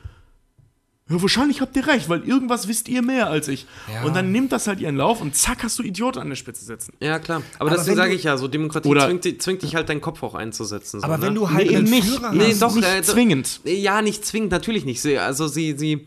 Ja, 1.10 1.20
wahrscheinlich 1.20 1.60
habt 1.60 1.76
ihr 1.76 1.86
recht, 1.86 2.08
weil 2.08 2.22
irgendwas 2.26 2.66
wisst 2.66 2.88
ihr 2.88 3.02
mehr 3.02 3.28
als 3.28 3.48
ich. 3.48 3.66
Ja. 3.92 4.04
Und 4.04 4.16
dann 4.16 4.32
nimmt 4.32 4.52
das 4.52 4.66
halt 4.66 4.80
ihren 4.80 4.96
Lauf 4.96 5.20
und 5.20 5.36
zack, 5.36 5.62
hast 5.62 5.78
du 5.78 5.82
Idioten 5.82 6.18
an 6.18 6.30
der 6.30 6.36
Spitze 6.36 6.64
sitzen. 6.64 6.94
ja, 7.00 7.18
klar. 7.18 7.42
Aber, 7.58 7.68
Aber 7.68 7.76
deswegen 7.76 7.96
sage 7.96 8.14
ich 8.14 8.22
ja, 8.24 8.38
so 8.38 8.48
Demokratie 8.48 8.88
Oder- 8.88 9.06
zwingt, 9.08 9.42
zwingt 9.42 9.60
dich 9.60 9.74
halt, 9.74 9.90
deinen 9.90 10.00
Kopf 10.00 10.22
auch 10.22 10.34
einzusetzen. 10.34 11.00
So, 11.00 11.04
Aber 11.04 11.20
wenn 11.20 11.34
ne? 11.34 11.40
du 11.40 11.50
halt 11.50 11.68
Nee, 11.70 11.76
einen 11.76 11.90
nicht. 11.90 12.08
Führer 12.08 12.32
Nee, 12.32 12.52
hast, 12.52 12.62
doch, 12.62 12.74
nicht 12.74 12.88
äh, 12.88 13.02
zwingend. 13.02 13.60
Ja, 13.64 14.00
nicht 14.00 14.24
zwingend, 14.24 14.50
natürlich 14.52 14.86
nicht. 14.86 15.02
Sie, 15.02 15.18
also 15.18 15.46
sie, 15.46 15.74
sie. 15.76 16.06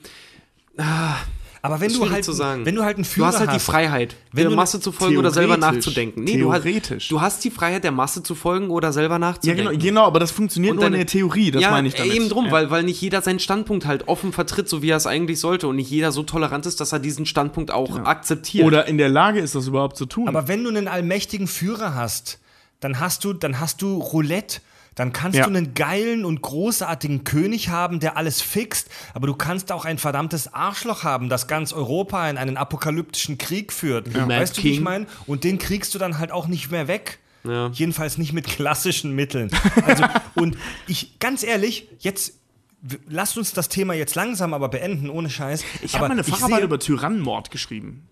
Aber 1.61 1.79
wenn 1.81 1.91
du 1.91 2.09
halt, 2.09 2.23
zu 2.23 2.31
sagen. 2.33 2.65
wenn 2.65 2.75
du 2.75 2.83
halt 2.83 2.97
einen 2.97 3.03
Du 3.03 3.09
Führer 3.09 3.27
hast 3.27 3.39
halt 3.39 3.49
die 3.51 3.55
hast, 3.55 3.63
Freiheit, 3.65 4.15
Wenn 4.31 4.43
der 4.43 4.49
du 4.51 4.55
Masse 4.55 4.79
zu 4.79 4.91
folgen 4.91 5.17
oder 5.17 5.31
selber 5.31 5.55
Theoretisch. 5.57 5.75
nachzudenken. 5.85 6.23
Nee, 6.23 6.37
du 6.37 6.51
hast, 6.53 6.63
Theoretisch. 6.63 7.07
du 7.09 7.21
hast 7.21 7.43
die 7.43 7.51
Freiheit, 7.51 7.83
der 7.83 7.91
Masse 7.91 8.21
zu 8.23 8.35
folgen 8.35 8.69
oder 8.69 8.93
selber 8.93 9.15
Ja, 9.15 9.19
nachzudenken. 9.19 9.65
genau, 9.69 9.77
genau, 9.83 10.03
aber 10.05 10.19
das 10.19 10.31
funktioniert 10.31 10.71
Und 10.73 10.77
nur 10.77 10.87
in 10.87 10.93
der 10.93 11.05
Theorie, 11.07 11.51
das 11.51 11.61
ja, 11.61 11.71
meine 11.71 11.87
ich 11.87 11.95
damit. 11.95 12.13
eben 12.13 12.29
drum, 12.29 12.45
ja. 12.45 12.51
weil, 12.51 12.69
weil 12.71 12.83
nicht 12.83 13.01
jeder 13.01 13.21
seinen 13.21 13.39
Standpunkt 13.39 13.85
halt 13.85 14.07
offen 14.07 14.33
vertritt, 14.33 14.69
so 14.69 14.81
wie 14.81 14.89
er 14.89 14.97
es 14.97 15.07
eigentlich 15.07 15.39
sollte. 15.39 15.67
Und 15.67 15.77
nicht 15.77 15.89
jeder 15.89 16.11
so 16.11 16.23
tolerant 16.23 16.65
ist, 16.65 16.79
dass 16.79 16.91
er 16.93 16.99
diesen 16.99 17.25
Standpunkt 17.25 17.71
auch 17.71 17.97
akzeptiert. 18.05 18.65
Oder 18.65 18.87
in 18.87 18.97
der 18.97 19.09
Lage 19.09 19.39
ist, 19.39 19.55
das 19.55 19.67
überhaupt 19.67 19.97
zu 19.97 20.05
tun. 20.05 20.27
aber 20.27 20.47
wenn 20.47 20.63
du 20.63 20.69
einen 20.69 20.87
allmächtigen 20.87 21.47
Führer 21.47 21.95
hast, 21.95 22.39
dann 22.79 22.99
hast 22.99 23.23
du, 23.23 23.33
dann 23.33 23.59
hast 23.59 23.81
du 23.81 23.97
Roulette. 23.97 24.59
Dann 24.97 25.13
kannst 25.13 25.37
Ja. 25.37 25.43
du 25.45 25.49
einen 25.51 25.75
geilen 25.75 26.25
und 26.25 26.41
großartigen 26.41 27.23
König 27.23 27.69
haben, 27.69 27.99
der 27.99 28.17
alles 28.17 28.41
fixt, 28.41 28.89
aber 29.13 29.27
du 29.27 29.35
kannst 29.35 29.71
auch 29.71 29.85
ein 29.85 29.99
verdammtes 29.99 30.53
Arschloch 30.53 31.03
haben, 31.03 31.29
das 31.29 31.47
ganz 31.47 31.71
Europa 31.71 32.27
in 32.29 32.37
einen 32.37 32.57
apokalyptischen 32.57 33.37
Krieg 33.37 33.71
führt. 33.71 34.11
Mad 34.13 34.27
Weißt 34.27 34.57
du, 34.57 34.63
wie 34.63 34.71
ich 34.71 34.81
meine? 34.81 35.05
Und 35.27 35.43
den 35.43 35.59
kriegst 35.59 35.93
du 35.93 35.99
dann 35.99 36.17
halt 36.17 36.31
auch 36.31 36.47
nicht 36.47 36.71
mehr 36.71 36.87
weg. 36.87 37.19
Ja. 37.43 37.69
Jedenfalls 37.69 38.17
nicht 38.17 38.33
mit 38.33 38.45
klassischen 38.45 39.13
Mitteln. 39.15 39.51
Also, 39.85 40.03
und 40.35 40.57
ich, 40.87 41.19
ganz 41.19 41.43
ehrlich, 41.43 41.87
jetzt 41.99 42.33
lasst 43.07 43.37
uns 43.37 43.53
das 43.53 43.69
Thema 43.69 43.93
jetzt 43.93 44.15
langsam 44.15 44.53
aber 44.53 44.67
beenden, 44.67 45.09
ohne 45.11 45.29
Scheiß. 45.29 45.63
ich 45.83 45.95
habe 45.95 46.07
meine 46.09 46.23
Facharbeit 46.23 46.63
über 46.63 46.79
Tyrannenmord 46.79 47.51
geschrieben. 47.51 48.07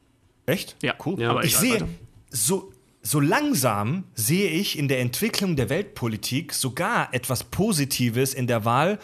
Echt? 0.45 0.75
Ja, 0.83 0.93
cool. 1.05 1.19
Ja. 1.19 1.31
aber 1.31 1.43
ich 1.43 1.57
sehe, 1.57 1.87
so, 2.29 2.71
so 3.05 3.19
langsam 3.19 4.05
sehe 4.15 4.49
ich 4.49 4.79
in 4.79 4.87
der 4.87 4.99
Entwicklung 4.99 5.55
der 5.55 5.69
Weltpolitik 5.69 6.53
sogar 6.53 7.13
etwas 7.13 7.43
Positives 7.43 8.33
in 8.33 8.47
der 8.47 8.65
Wahl 8.65 8.97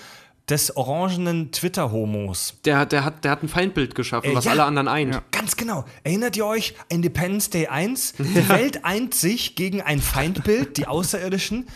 des 0.49 0.75
orangenen 0.75 1.51
Twitter-Homos. 1.51 2.55
der, 2.65 2.87
der, 2.87 3.05
hat, 3.05 3.23
der 3.23 3.31
hat 3.31 3.43
ein 3.43 3.47
Feindbild 3.47 3.93
geschaffen, 3.93 4.31
Äh, 4.31 4.35
was 4.35 4.45
ja. 4.45 4.51
alle 4.51 4.63
anderen 4.63 4.87
eint. 4.87 5.21
Ganz 5.31 5.55
genau. 5.55 5.85
Erinnert 6.03 6.35
ihr 6.35 6.47
euch, 6.47 6.73
Independence 6.89 7.51
Day 7.51 7.67
1? 7.67 8.15
Die 8.17 8.49
Welt 8.49 8.83
eint 8.83 9.13
sich 9.13 9.55
gegen 9.55 9.81
ein 9.81 10.01
Feindbild, 10.01 10.77
die 10.77 10.87
Außerirdischen. 10.87 11.67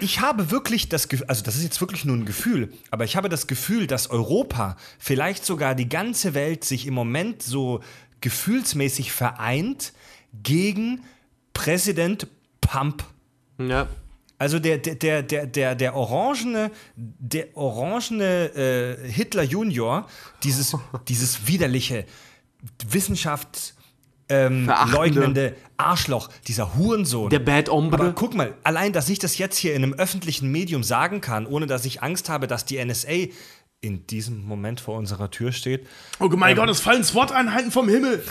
Ich 0.00 0.20
habe 0.20 0.50
wirklich 0.50 0.90
das 0.90 1.08
Gefühl, 1.08 1.26
also 1.28 1.42
das 1.42 1.56
ist 1.56 1.62
jetzt 1.62 1.80
wirklich 1.80 2.04
nur 2.04 2.16
ein 2.16 2.26
Gefühl, 2.26 2.72
aber 2.90 3.04
ich 3.04 3.16
habe 3.16 3.28
das 3.30 3.46
Gefühl, 3.46 3.86
dass 3.86 4.10
Europa, 4.10 4.76
vielleicht 4.98 5.44
sogar 5.44 5.74
die 5.74 5.88
ganze 5.88 6.34
Welt 6.34 6.64
sich 6.64 6.86
im 6.86 6.94
Moment 6.94 7.42
so 7.42 7.80
gefühlsmäßig 8.20 9.12
vereint 9.12 9.92
gegen 10.42 11.02
Präsident 11.58 12.28
Pump. 12.60 13.02
Ja. 13.58 13.88
Also 14.38 14.60
der, 14.60 14.78
der, 14.78 14.94
der, 14.94 15.22
der, 15.24 15.46
der, 15.46 15.74
der 15.74 15.96
orangene, 15.96 16.70
der 16.94 17.56
orangene 17.56 18.54
äh, 18.54 19.10
Hitler 19.10 19.42
Junior, 19.42 20.08
dieses, 20.44 20.76
dieses 21.08 21.48
widerliche 21.48 22.04
Wissenschafts 22.88 23.74
ähm, 24.28 24.70
leugnende 24.92 25.56
Arschloch, 25.78 26.28
dieser 26.46 26.76
Hurensohn. 26.76 27.30
Der 27.30 27.40
Bad 27.40 27.68
Ombre. 27.68 28.02
Aber 28.02 28.12
guck 28.12 28.34
mal, 28.34 28.54
allein, 28.62 28.92
dass 28.92 29.08
ich 29.08 29.18
das 29.18 29.36
jetzt 29.38 29.56
hier 29.56 29.74
in 29.74 29.82
einem 29.82 29.94
öffentlichen 29.94 30.52
Medium 30.52 30.84
sagen 30.84 31.20
kann, 31.20 31.44
ohne 31.44 31.66
dass 31.66 31.84
ich 31.86 32.04
Angst 32.04 32.28
habe, 32.28 32.46
dass 32.46 32.66
die 32.66 32.84
NSA 32.84 33.32
in 33.80 34.06
diesem 34.06 34.44
Moment 34.44 34.80
vor 34.80 34.96
unserer 34.96 35.30
Tür 35.30 35.50
steht. 35.50 35.86
Oh 36.20 36.28
mein 36.28 36.54
Gott, 36.54 36.68
es 36.68 36.80
fallen 36.80 37.02
SWAT-Einheiten 37.02 37.72
vom 37.72 37.88
Himmel. 37.88 38.22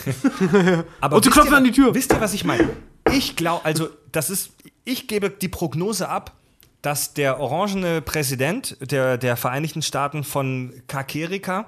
Aber 1.00 1.16
Und 1.16 1.24
sie 1.24 1.30
klopfen 1.30 1.54
an 1.54 1.64
die 1.64 1.72
Tür. 1.72 1.94
Wisst 1.94 2.12
ihr, 2.12 2.20
was 2.20 2.32
ich 2.32 2.44
meine? 2.44 2.70
Ich 3.12 3.36
glaube, 3.36 3.64
also 3.64 3.88
das 4.12 4.30
ist, 4.30 4.50
ich 4.84 5.08
gebe 5.08 5.30
die 5.30 5.48
Prognose 5.48 6.08
ab, 6.08 6.32
dass 6.82 7.12
der 7.14 7.40
orangene 7.40 8.00
Präsident 8.02 8.76
der, 8.80 9.18
der 9.18 9.36
Vereinigten 9.36 9.82
Staaten 9.82 10.22
von 10.24 10.72
Kakerika 10.86 11.66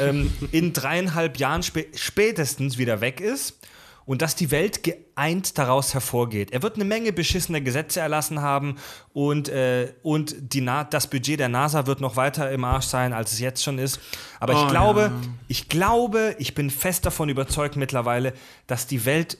ähm, 0.00 0.32
in 0.50 0.72
dreieinhalb 0.72 1.38
Jahren 1.38 1.62
spä 1.62 1.86
spätestens 1.94 2.76
wieder 2.76 3.00
weg 3.00 3.20
ist 3.20 3.58
und 4.06 4.22
dass 4.22 4.34
die 4.34 4.50
Welt 4.50 4.82
geeint 4.82 5.56
daraus 5.56 5.94
hervorgeht. 5.94 6.50
Er 6.50 6.62
wird 6.62 6.74
eine 6.74 6.84
Menge 6.84 7.12
beschissene 7.12 7.62
Gesetze 7.62 8.00
erlassen 8.00 8.40
haben 8.42 8.76
und, 9.12 9.48
äh, 9.48 9.92
und 10.02 10.34
die 10.40 10.62
Na 10.62 10.82
das 10.82 11.06
Budget 11.06 11.38
der 11.38 11.48
NASA 11.48 11.86
wird 11.86 12.00
noch 12.00 12.16
weiter 12.16 12.50
im 12.50 12.64
Arsch 12.64 12.86
sein, 12.86 13.12
als 13.12 13.32
es 13.32 13.38
jetzt 13.38 13.62
schon 13.62 13.78
ist. 13.78 14.00
Aber 14.40 14.54
ich 14.54 14.58
Oh, 14.58 14.66
glaube, 14.66 15.00
ja. 15.02 15.12
ich 15.46 15.68
glaube, 15.68 16.34
ich 16.38 16.54
bin 16.56 16.70
fest 16.70 17.06
davon 17.06 17.28
überzeugt 17.28 17.76
mittlerweile, 17.76 18.32
dass 18.66 18.88
die 18.88 19.04
Welt 19.04 19.38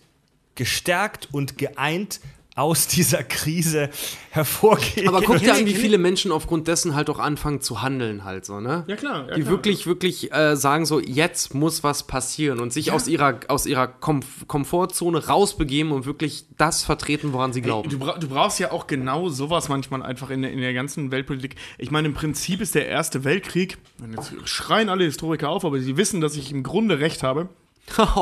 gestärkt 0.60 1.26
und 1.32 1.56
geeint 1.56 2.20
aus 2.54 2.86
dieser 2.86 3.24
Krise 3.24 3.88
hervorgeht. 4.28 5.08
Aber 5.08 5.22
guck 5.22 5.38
dir 5.38 5.54
an, 5.54 5.64
wie 5.64 5.74
viele 5.86 5.96
Menschen 5.96 6.32
aufgrund 6.32 6.68
dessen 6.68 6.94
halt 6.94 7.08
auch 7.08 7.18
anfangen 7.18 7.62
zu 7.62 7.80
handeln, 7.80 8.24
halt 8.24 8.44
so, 8.44 8.60
ne? 8.60 8.84
Ja, 8.88 8.96
klar, 8.96 9.26
ja, 9.26 9.36
die 9.36 9.40
klar. 9.40 9.52
wirklich, 9.52 9.86
wirklich 9.86 10.30
äh, 10.34 10.54
sagen 10.56 10.84
so, 10.84 11.00
jetzt 11.00 11.54
muss 11.54 11.82
was 11.82 12.02
passieren 12.02 12.60
und 12.60 12.74
sich 12.74 12.92
aus 12.92 13.08
ihrer, 13.08 13.40
aus 13.48 13.64
ihrer 13.64 13.86
Komf 13.86 14.46
Komfortzone 14.46 15.28
rausbegeben 15.28 15.92
und 15.92 16.04
wirklich 16.04 16.44
das 16.58 16.82
vertreten, 16.82 17.32
woran 17.32 17.54
sie 17.54 17.62
glauben. 17.62 17.88
Du, 17.88 17.98
bra 17.98 18.18
du 18.18 18.28
brauchst 18.28 18.60
ja 18.60 18.70
auch 18.70 18.86
genau 18.86 19.30
sowas 19.30 19.70
manchmal 19.70 20.02
einfach 20.02 20.28
in 20.28 20.42
der, 20.42 20.52
in 20.52 20.60
der 20.60 20.74
ganzen 20.74 21.10
Weltpolitik. 21.10 21.56
Ich 21.78 21.90
meine, 21.90 22.08
im 22.08 22.14
Prinzip 22.14 22.60
ist 22.60 22.74
der 22.74 22.86
Erste 22.86 23.24
Weltkrieg, 23.24 23.78
und 24.02 24.12
jetzt 24.12 24.34
schreien 24.44 24.90
alle 24.90 25.04
Historiker 25.04 25.48
auf, 25.48 25.64
aber 25.64 25.80
sie 25.80 25.96
wissen, 25.96 26.20
dass 26.20 26.36
ich 26.36 26.52
im 26.52 26.62
Grunde 26.62 27.00
recht 27.00 27.22
habe. 27.22 27.48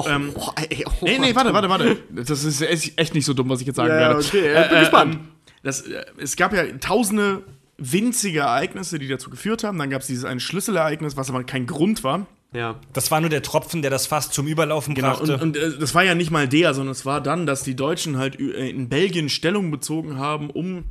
Ähm, 0.08 0.30
oh, 0.34 0.48
ey, 0.56 0.84
oh, 0.86 0.92
Nee, 1.04 1.18
nee, 1.18 1.34
warte, 1.34 1.52
warte, 1.52 1.68
warte. 1.68 1.96
Das 2.10 2.30
ist 2.44 2.60
echt 2.62 3.14
nicht 3.14 3.24
so 3.24 3.34
dumm, 3.34 3.48
was 3.48 3.60
ich 3.60 3.66
jetzt 3.66 3.76
sagen 3.76 3.88
Ja, 3.90 4.00
ja, 4.00 4.08
werde. 4.08 4.20
okay, 4.26 4.62
ich 4.64 4.70
bin 4.70 4.78
gespannt. 4.80 5.14
ähm, 5.16 5.20
das, 5.62 5.82
äh, 5.82 6.04
es 6.18 6.36
gab 6.36 6.52
ja 6.54 6.64
tausende 6.78 7.42
winzige 7.76 8.40
Ereignisse, 8.40 8.98
die 8.98 9.08
dazu 9.08 9.30
geführt 9.30 9.64
haben. 9.64 9.78
Dann 9.78 9.90
gab 9.90 10.00
es 10.02 10.06
dieses 10.08 10.24
eine 10.24 10.40
Schlüsselereignis, 10.40 11.16
was 11.16 11.28
aber 11.30 11.44
kein 11.44 11.66
Grund 11.66 12.02
war. 12.04 12.26
Ja. 12.54 12.76
das 12.94 13.10
war 13.10 13.20
nur 13.20 13.28
der 13.28 13.42
Tropfen, 13.42 13.82
der 13.82 13.90
das 13.90 14.06
Fass 14.06 14.30
zum 14.30 14.46
Überlaufen 14.46 14.94
Genau, 14.94 15.08
brachte. 15.10 15.34
und, 15.34 15.42
und 15.42 15.56
äh, 15.58 15.76
das 15.78 15.94
war 15.94 16.02
ja 16.02 16.14
nicht 16.14 16.30
mal 16.30 16.48
der, 16.48 16.72
sondern 16.72 16.92
es 16.92 17.04
war 17.04 17.20
dann, 17.20 17.44
dass 17.44 17.62
die 17.62 17.76
Deutschen 17.76 18.16
halt 18.16 18.40
äh, 18.40 18.70
in 18.70 18.88
Belgien 18.88 19.28
Stellung 19.28 19.70
bezogen 19.70 20.16
haben, 20.18 20.48
um 20.48 20.84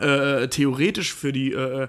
äh, 0.00 0.48
theoretisch 0.48 1.14
für 1.14 1.32
die, 1.32 1.52
äh, 1.52 1.86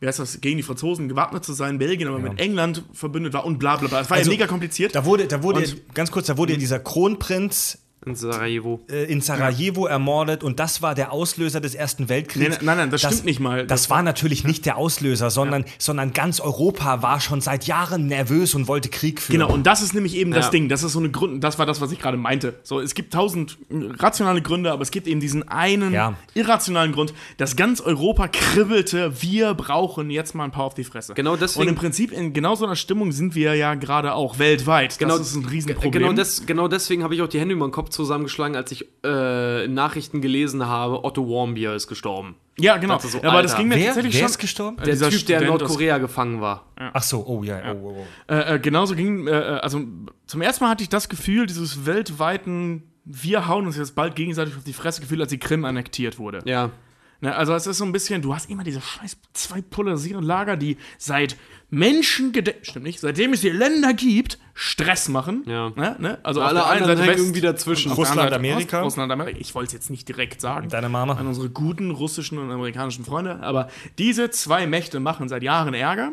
wie 0.00 0.06
heißt 0.06 0.18
das, 0.18 0.40
gegen 0.40 0.56
die 0.58 0.62
Franzosen 0.62 1.08
gewappnet 1.08 1.44
zu 1.44 1.52
sein, 1.52 1.78
Belgien 1.78 2.08
aber 2.08 2.18
mit 2.18 2.38
England 2.38 2.84
verbündet 2.92 3.32
war 3.32 3.44
und 3.46 3.58
bla 3.58 3.76
bla 3.76 3.88
bla. 3.88 4.00
Es 4.00 4.10
war 4.10 4.16
Also, 4.18 4.30
ja 4.30 4.34
mega 4.36 4.46
kompliziert. 4.46 4.94
da 4.94 5.04
wurde, 5.04 5.26
da 5.26 5.42
wurde, 5.42 5.60
Und- 5.60 5.94
ganz 5.94 6.10
kurz, 6.10 6.26
da 6.26 6.36
wurde 6.36 6.52
ja 6.52 6.58
dieser 6.58 6.78
Kronprinz 6.80 7.78
In 8.06 8.14
Sarajevo. 8.14 8.80
äh, 8.88 9.04
in 9.12 9.20
Sarajevo 9.20 9.86
ermordet 9.86 10.44
und 10.44 10.60
das 10.60 10.80
war 10.80 10.94
der 10.94 11.10
Auslöser 11.12 11.60
des 11.60 11.74
Ersten 11.74 12.08
Weltkriegs. 12.08 12.58
Nee, 12.60 12.64
nein, 12.64 12.76
nein, 12.78 12.90
das 12.90 13.00
stimmt 13.02 13.24
nicht 13.24 13.40
mal. 13.40 13.66
Das, 13.66 13.82
Das 13.82 13.90
war 13.90 14.00
natürlich 14.04 14.44
nicht 14.44 14.64
der 14.64 14.76
Auslöser, 14.76 15.28
sondern, 15.28 15.64
sondern 15.78 16.12
ganz 16.12 16.38
Europa 16.40 17.02
war 17.02 17.20
schon 17.20 17.40
seit 17.40 17.66
Jahren 17.66 18.06
nervös 18.06 18.54
und 18.54 18.68
wollte 18.68 18.90
Krieg 18.90 19.20
führen. 19.20 19.40
Genau, 19.40 19.52
und 19.52 19.66
das 19.66 19.82
ist 19.82 19.92
nämlich 19.92 20.14
eben 20.14 20.30
das 20.30 20.46
Ja. 20.46 20.50
Ding. 20.52 20.68
Das 20.68 20.84
ist 20.84 20.92
so 20.92 21.00
eine 21.00 21.10
Grund, 21.10 21.42
das 21.42 21.58
war 21.58 21.66
das, 21.66 21.80
was 21.80 21.90
ich 21.90 21.98
gerade 21.98 22.16
meinte. 22.16 22.54
So, 22.62 22.78
es 22.80 22.94
gibt 22.94 23.12
tausend 23.12 23.58
rationale 23.70 24.40
Gründe, 24.40 24.70
aber 24.70 24.82
es 24.82 24.92
gibt 24.92 25.08
eben 25.08 25.18
diesen 25.18 25.48
einen 25.48 25.92
Ja. 25.92 26.14
irrationalen 26.34 26.92
Grund, 26.92 27.12
dass 27.38 27.56
ganz 27.56 27.80
Europa 27.80 28.28
kribbelte, 28.28 29.20
wir 29.20 29.52
brauchen 29.54 30.10
jetzt 30.10 30.32
mal 30.34 30.44
ein 30.44 30.52
paar 30.52 30.64
auf 30.64 30.74
die 30.74 30.84
Fresse. 30.84 31.14
Genau 31.14 31.34
deswegen- 31.34 31.62
Und 31.62 31.68
im 31.70 31.74
Prinzip 31.74 32.12
in 32.12 32.32
genau 32.32 32.54
so 32.54 32.66
einer 32.66 32.76
Stimmung 32.76 33.10
sind 33.10 33.34
wir 33.34 33.56
ja 33.56 33.74
gerade 33.74 34.14
auch 34.14 34.38
weltweit. 34.38 34.96
Genau, 35.00 35.18
das 35.18 35.26
ist 35.30 35.34
ein 35.34 35.44
Riesenproblem. 35.44 35.90
Genau, 35.90 36.12
des, 36.12 36.46
genau 36.46 36.68
deswegen 36.68 37.02
habe 37.02 37.12
ich 37.16 37.20
auch 37.22 37.28
die 37.28 37.40
Hände 37.40 37.54
über 37.54 37.66
den 37.66 37.72
Kopf 37.72 37.90
zusammengeschlagen, 37.96 38.56
als 38.56 38.70
ich 38.70 38.86
äh, 39.04 39.66
Nachrichten 39.66 40.20
gelesen 40.20 40.66
habe, 40.66 41.04
Otto 41.04 41.28
Warmbier 41.28 41.74
ist 41.74 41.88
gestorben. 41.88 42.36
ja, 42.58 42.76
genau. 42.76 42.98
so, 42.98 43.22
aber 43.22 43.42
das 43.42 43.56
ging 43.56 43.68
mir 43.68 43.76
wer, 43.76 43.86
tatsächlich 43.86 44.14
wer 44.14 44.20
schon. 44.20 44.30
ist 44.30 44.38
gestorben? 44.38 44.78
Äh, 44.78 44.96
Der 44.96 45.10
Typ, 45.10 45.26
der 45.26 45.42
in 45.42 45.48
Nordkorea 45.48 45.98
gefangen 45.98 46.40
war. 46.40 46.66
Ach 46.76 47.02
so, 47.02 47.24
oh 47.26 47.42
ja, 47.42 47.60
oh, 47.72 47.78
oh, 47.82 48.06
oh. 48.28 48.32
Äh, 48.32 48.54
äh, 48.54 48.58
genauso 48.58 48.94
ging, 48.94 49.26
äh, 49.26 49.32
also 49.32 49.80
zum 50.26 50.42
ersten 50.42 50.64
Mal 50.64 50.70
hatte 50.70 50.82
ich 50.82 50.88
das 50.88 51.08
Gefühl, 51.08 51.46
dieses 51.46 51.86
weltweiten, 51.86 52.84
wir 53.04 53.48
hauen 53.48 53.66
uns 53.66 53.76
jetzt 53.76 53.94
bald 53.94 54.14
gegenseitig 54.14 54.56
auf 54.56 54.64
die 54.64 54.72
Fresse 54.72 55.00
Gefühl, 55.00 55.20
als 55.20 55.30
die 55.30 55.38
Krim 55.38 55.64
annektiert 55.64 56.18
wurde. 56.18 56.40
Ja. 56.44 56.70
Ne, 57.20 57.34
also 57.34 57.54
es 57.54 57.66
ist 57.66 57.78
so 57.78 57.84
ein 57.84 57.92
bisschen, 57.92 58.20
du 58.20 58.34
hast 58.34 58.50
immer 58.50 58.62
diese 58.62 58.80
scheiß 58.80 59.16
zwei 59.32 59.62
polarisierenden 59.62 60.26
Lager, 60.26 60.56
die 60.56 60.76
seit 60.98 61.36
Menschen 61.70 62.32
stimmt 62.62 62.84
nicht, 62.84 63.00
seitdem 63.00 63.32
es 63.32 63.40
die 63.40 63.48
Länder 63.48 63.94
gibt, 63.94 64.38
Stress 64.54 65.08
machen. 65.08 65.42
Ja. 65.46 65.70
Ne, 65.70 65.96
ne? 65.98 66.18
Also 66.22 66.42
Alle 66.42 66.60
auf 66.60 66.66
der 66.68 66.72
einen 66.72 66.82
anderen 66.82 66.98
Seite 66.98 67.10
West, 67.10 67.18
irgendwie 67.20 67.40
dazwischen. 67.40 67.92
Russland, 67.92 68.32
Amerika. 68.32 68.78
Ost, 68.78 68.84
Russland, 68.86 69.10
Amerika. 69.12 69.38
Ich 69.40 69.54
wollte 69.54 69.68
es 69.68 69.72
jetzt 69.72 69.90
nicht 69.90 70.06
direkt 70.08 70.40
sagen. 70.40 70.68
Deine 70.68 70.88
Mama. 70.88 71.14
An 71.14 71.26
unsere 71.26 71.50
guten 71.50 71.90
russischen 71.90 72.38
und 72.38 72.50
amerikanischen 72.50 73.04
Freunde. 73.04 73.40
Aber 73.40 73.68
diese 73.98 74.30
zwei 74.30 74.66
Mächte 74.66 75.00
machen 75.00 75.28
seit 75.28 75.42
Jahren 75.42 75.74
Ärger. 75.74 76.12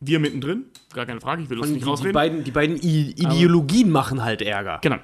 Wir 0.00 0.20
mittendrin, 0.20 0.66
gar 0.94 1.06
keine 1.06 1.20
Frage, 1.20 1.42
ich 1.42 1.50
will 1.50 1.58
Und 1.58 1.70
nicht 1.70 1.80
die, 1.80 1.84
die 1.84 1.88
rausreden. 1.90 2.12
beiden, 2.12 2.44
die 2.44 2.52
beiden 2.52 2.76
I 2.76 3.10
Ideologien 3.16 3.90
machen 3.90 4.22
halt 4.22 4.42
Ärger. 4.42 4.78
genau. 4.80 4.98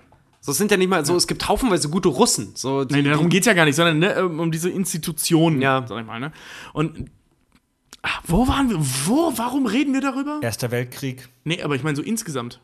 So 0.45 0.53
es 0.53 0.59
sind 0.59 0.71
ja 0.71 0.77
nicht 0.77 0.91
mal 0.91 1.07
so, 1.07 1.17
es 1.17 1.27
gibt 1.27 1.49
haufenweise 1.49 1.89
gute 1.89 2.11
Russen. 2.11 2.53
So, 2.55 2.85
die, 2.85 2.97
Nein, 2.97 3.05
darum 3.07 3.31
geht 3.31 3.41
es 3.41 3.47
ja 3.47 3.55
gar 3.55 3.65
nicht, 3.65 3.77
sondern 3.77 3.99
ne, 3.99 4.27
um 4.29 4.53
diese 4.53 4.69
Institutionen, 4.69 5.63
Ja. 5.63 5.87
sag 5.89 5.99
ich 6.01 6.07
mal. 6.07 6.21
Ne? 6.21 6.33
Und 6.75 7.11
ah, 8.03 8.11
wo 8.27 8.47
waren 8.47 8.69
wir? 8.69 8.77
Wo? 8.79 9.33
Warum 9.37 9.65
reden 9.65 9.95
wir 9.95 10.03
darüber? 10.03 10.41
Erster 10.43 10.71
Weltkrieg, 10.71 11.31
Nee, 11.45 11.63
aber 11.63 11.77
ich 11.77 11.83
meine 11.83 11.97
so 11.97 12.03
insgesamt. 12.03 12.61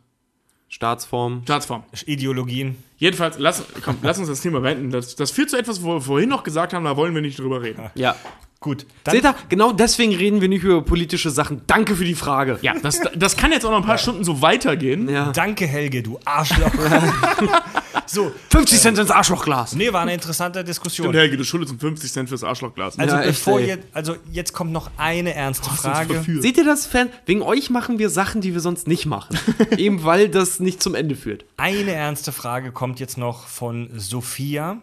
Staatsform. 0.68 1.40
Staatsform. 1.44 1.84
Ideologien. 2.04 2.76
Jedenfalls, 2.98 3.38
lass, 3.38 3.64
komm, 3.82 3.96
lass 4.02 4.18
uns 4.18 4.28
das 4.28 4.42
Thema 4.42 4.60
beenden. 4.60 4.90
Das, 4.90 5.16
das 5.16 5.30
führt 5.30 5.48
zu 5.48 5.56
etwas, 5.56 5.82
wo 5.82 5.94
wir 5.94 6.00
vorhin 6.02 6.28
noch 6.28 6.42
gesagt 6.42 6.74
haben, 6.74 6.84
da 6.84 6.98
wollen 6.98 7.14
wir 7.14 7.22
nicht 7.22 7.38
drüber 7.38 7.62
reden. 7.62 7.90
Ja. 7.94 8.14
Gut, 8.62 8.84
Seht 9.10 9.24
ihr, 9.24 9.34
genau 9.48 9.72
deswegen 9.72 10.14
reden 10.14 10.42
wir 10.42 10.48
nicht 10.48 10.64
über 10.64 10.82
politische 10.82 11.30
Sachen. 11.30 11.62
Danke 11.66 11.96
für 11.96 12.04
die 12.04 12.14
Frage. 12.14 12.58
Ja, 12.60 12.74
das, 12.78 13.00
das 13.16 13.38
kann 13.38 13.52
jetzt 13.52 13.64
auch 13.64 13.70
noch 13.70 13.78
ein 13.78 13.86
paar 13.86 13.96
Stunden 13.96 14.22
so 14.22 14.42
weitergehen. 14.42 15.08
Ja. 15.08 15.32
danke 15.32 15.66
Helge, 15.66 16.02
du 16.02 16.20
Arschloch. 16.26 16.70
so, 18.06 18.30
50 18.50 18.78
Cent 18.78 18.98
ins 18.98 19.10
Arschlochglas. 19.10 19.74
nee, 19.74 19.90
war 19.94 20.02
eine 20.02 20.12
interessante 20.12 20.62
Diskussion. 20.62 21.08
Und 21.08 21.14
Helge, 21.14 21.38
du 21.38 21.44
schuldest 21.44 21.72
um 21.72 21.80
50 21.80 22.12
Cent 22.12 22.28
fürs 22.28 22.44
Arschlochglas. 22.44 22.98
Also 22.98 23.16
Ja, 23.16 23.22
bevor 23.22 23.60
jetzt, 23.60 23.86
also 23.94 24.16
jetzt 24.30 24.52
kommt 24.52 24.72
noch 24.72 24.90
eine 24.98 25.32
ernste 25.32 25.70
Frage. 25.70 26.22
Seht 26.40 26.58
ihr 26.58 26.64
das, 26.66 26.84
Fan? 26.84 27.08
Wegen 27.24 27.40
euch 27.40 27.70
machen 27.70 27.98
wir 27.98 28.10
Sachen, 28.10 28.42
die 28.42 28.52
wir 28.52 28.60
sonst 28.60 28.86
nicht 28.86 29.06
machen. 29.06 29.38
Eben 29.78 30.04
weil 30.04 30.28
das 30.28 30.60
nicht 30.60 30.82
zum 30.82 30.94
Ende 30.94 31.16
führt. 31.16 31.46
Eine 31.56 31.92
ernste 31.92 32.30
Frage 32.30 32.72
kommt 32.72 33.00
jetzt 33.00 33.16
noch 33.16 33.46
von 33.46 33.88
Sophia. 33.96 34.82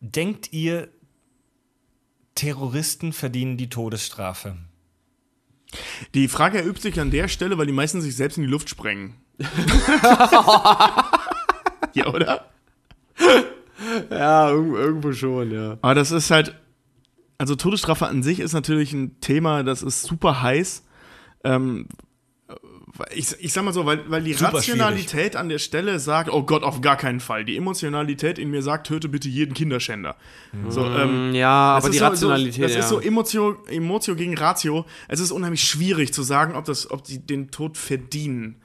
Denkt 0.00 0.52
ihr, 0.52 0.88
Terroristen 2.34 3.12
verdienen 3.12 3.56
die 3.56 3.68
Todesstrafe? 3.68 4.56
Die 6.14 6.28
Frage 6.28 6.58
erübt 6.58 6.82
sich 6.82 7.00
an 7.00 7.10
der 7.10 7.28
Stelle, 7.28 7.58
weil 7.58 7.66
die 7.66 7.72
meisten 7.72 8.00
sich 8.00 8.16
selbst 8.16 8.38
in 8.38 8.44
die 8.44 8.50
Luft 8.50 8.68
sprengen. 8.68 9.14
ja, 11.94 12.06
oder? 12.06 12.50
Ja, 14.10 14.50
irgendwo 14.50 15.12
schon, 15.12 15.52
ja. 15.52 15.78
Aber 15.80 15.94
das 15.94 16.10
ist 16.10 16.30
halt, 16.30 16.54
also 17.38 17.54
Todesstrafe 17.54 18.06
an 18.06 18.22
sich 18.22 18.40
ist 18.40 18.52
natürlich 18.52 18.92
ein 18.92 19.20
Thema, 19.20 19.62
das 19.62 19.82
ist 19.82 20.02
super 20.02 20.42
heiß. 20.42 20.84
Ähm, 21.44 21.86
ich, 23.14 23.34
ich 23.40 23.52
sag 23.52 23.64
mal 23.64 23.72
so, 23.72 23.86
weil, 23.86 24.08
weil 24.10 24.22
die 24.22 24.32
Super 24.34 24.54
Rationalität 24.54 25.36
an 25.36 25.48
der 25.48 25.58
Stelle 25.58 25.98
sagt, 25.98 26.30
oh 26.32 26.42
Gott, 26.42 26.62
auf 26.62 26.80
gar 26.80 26.96
keinen 26.96 27.20
Fall. 27.20 27.44
Die 27.44 27.56
Emotionalität 27.56 28.38
in 28.38 28.50
mir 28.50 28.62
sagt, 28.62 28.86
töte 28.86 29.08
bitte 29.08 29.28
jeden 29.28 29.54
Kinderschänder. 29.54 30.16
So, 30.68 30.84
ähm, 30.86 31.34
Ja, 31.34 31.76
aber 31.76 31.90
die 31.90 31.98
so- 31.98 32.04
Rationalität, 32.04 32.54
So, 32.54 32.62
das 32.62 32.72
ja. 32.74 32.78
ist 32.80 32.88
so 32.88 33.00
Emotio, 33.00 33.56
Emotio 33.68 34.14
gegen 34.16 34.36
Ratio. 34.36 34.84
Es 35.08 35.20
ist 35.20 35.30
unheimlich 35.32 35.62
schwierig 35.62 36.12
zu 36.12 36.22
sagen, 36.22 36.54
ob, 36.56 36.64
das, 36.64 36.90
ob 36.90 37.04
die 37.04 37.18
den 37.18 37.50
Tod 37.50 37.76
verdienen. 37.76 38.56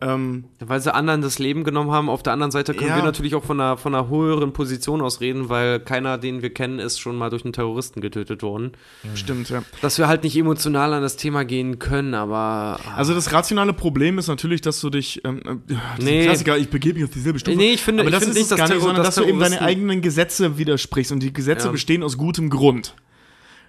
Ähm, 0.00 0.44
Weil 0.60 0.80
sie 0.80 0.94
anderen 0.94 1.22
das 1.22 1.40
Leben 1.40 1.64
genommen 1.64 1.90
haben. 1.90 2.08
Auf 2.08 2.22
der 2.22 2.32
anderen 2.32 2.52
Seite 2.52 2.72
können 2.72 2.90
Ja. 2.90 2.96
wir 2.96 3.02
natürlich 3.02 3.34
auch 3.34 3.42
von 3.42 3.60
einer, 3.60 3.76
von 3.76 3.94
einer 3.96 4.08
höheren 4.08 4.52
Position 4.52 5.00
aus 5.02 5.20
reden, 5.20 5.48
weil 5.48 5.80
keiner, 5.80 6.18
den 6.18 6.40
wir 6.40 6.50
kennen, 6.54 6.78
ist 6.78 7.00
schon 7.00 7.16
mal 7.16 7.30
durch 7.30 7.44
einen 7.44 7.52
Terroristen 7.52 8.00
getötet 8.00 8.42
worden. 8.44 8.72
Stimmt, 9.16 9.50
ja. 9.50 9.62
Dass 9.82 9.98
wir 9.98 10.06
halt 10.06 10.22
nicht 10.22 10.36
emotional 10.36 10.92
an 10.92 11.02
das 11.02 11.16
Thema 11.16 11.44
gehen 11.44 11.80
können, 11.80 12.14
aber. 12.14 12.78
Also 12.94 13.12
das 13.12 13.32
rationale 13.32 13.72
Problem 13.72 14.18
ist 14.18 14.28
natürlich, 14.28 14.60
dass 14.60 14.80
du 14.80 14.88
dich, 14.88 15.20
ähm, 15.24 15.40
äh, 15.68 15.74
Nee. 16.00 16.24
Klassiker, 16.26 16.56
ich 16.56 16.68
begebe 16.70 16.94
mich 17.00 17.04
auf 17.08 17.14
dieselbe 17.14 17.40
Stufe. 17.40 17.56
Nee, 17.56 17.72
ich 17.72 17.82
finde- 17.82 18.02
aber 18.04 18.10
ich 18.10 18.14
das 18.14 18.22
finde 18.24 18.38
ist 18.38 18.44
nicht, 18.44 18.44
es 18.44 18.48
dass 18.50 18.58
gar 18.58 18.68
nicht, 18.68 18.80
sondern 18.84 19.04
dass 19.04 19.16
dass 19.16 19.24
du 19.24 19.28
eben 19.28 19.40
deine 19.40 19.60
eigenen 19.62 20.00
Gesetze 20.00 20.58
widersprichst 20.58 21.10
und 21.10 21.24
die 21.24 21.32
Gesetze 21.32 21.66
Ja. 21.66 21.72
bestehen 21.72 22.04
aus 22.04 22.16
gutem 22.16 22.50
Grund. 22.50 22.94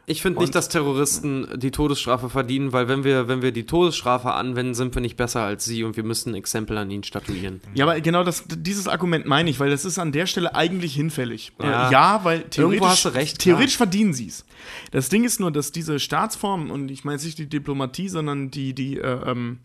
Ich 0.10 0.24
finde 0.24 0.40
nicht, 0.40 0.56
dass 0.56 0.70
Terroristen 0.70 1.48
die 1.56 1.70
Todesstrafe 1.70 2.30
verdienen, 2.30 2.74
weil 2.74 2.88
wenn 2.88 3.04
wir, 3.04 3.28
wenn 3.28 3.44
wir 3.44 3.52
die 3.52 3.68
Todesstrafe 3.68 4.34
anwenden, 4.34 4.74
sind 4.74 4.96
wir 4.96 5.04
nicht 5.04 5.18
besser 5.18 5.42
als 5.42 5.66
sie 5.66 5.84
und 5.84 5.98
wir 5.98 6.04
müssen 6.04 6.32
ein 6.32 6.36
Exempel 6.36 6.80
an 6.80 6.90
ihnen 6.90 7.04
statuieren. 7.04 7.62
Ja, 7.76 7.86
aber 7.86 8.02
genau 8.02 8.24
das, 8.24 8.44
dieses 8.48 8.88
Argument 8.88 9.28
meine 9.28 9.52
ich, 9.52 9.60
weil 9.60 9.70
das 9.70 9.86
ist 9.86 10.00
an 10.00 10.12
der 10.12 10.26
Stelle 10.26 10.56
eigentlich 10.56 10.96
hinfällig. 10.96 11.52
Ja. 11.62 11.90
Äh, 11.90 11.92
ja 11.92 12.20
weil 12.24 12.42
theoretisch, 12.42 12.88
hast 12.88 13.06
du 13.06 13.10
recht, 13.10 13.38
theoretisch 13.38 13.78
verdienen 13.78 14.14
sie 14.14 14.28
es. 14.28 14.46
Das 14.90 15.10
Ding 15.10 15.24
ist 15.26 15.40
nur, 15.40 15.52
dass 15.52 15.72
diese 15.72 16.00
Staatsform, 16.00 16.72
und 16.72 16.90
ich 16.90 17.04
meine 17.04 17.18
jetzt 17.18 17.26
nicht 17.26 17.38
die 17.38 17.48
Diplomatie, 17.48 18.10
sondern 18.10 18.50
die, 18.50 18.74
die, 18.74 18.98
äh, 18.98 19.30
ähm, 19.30 19.60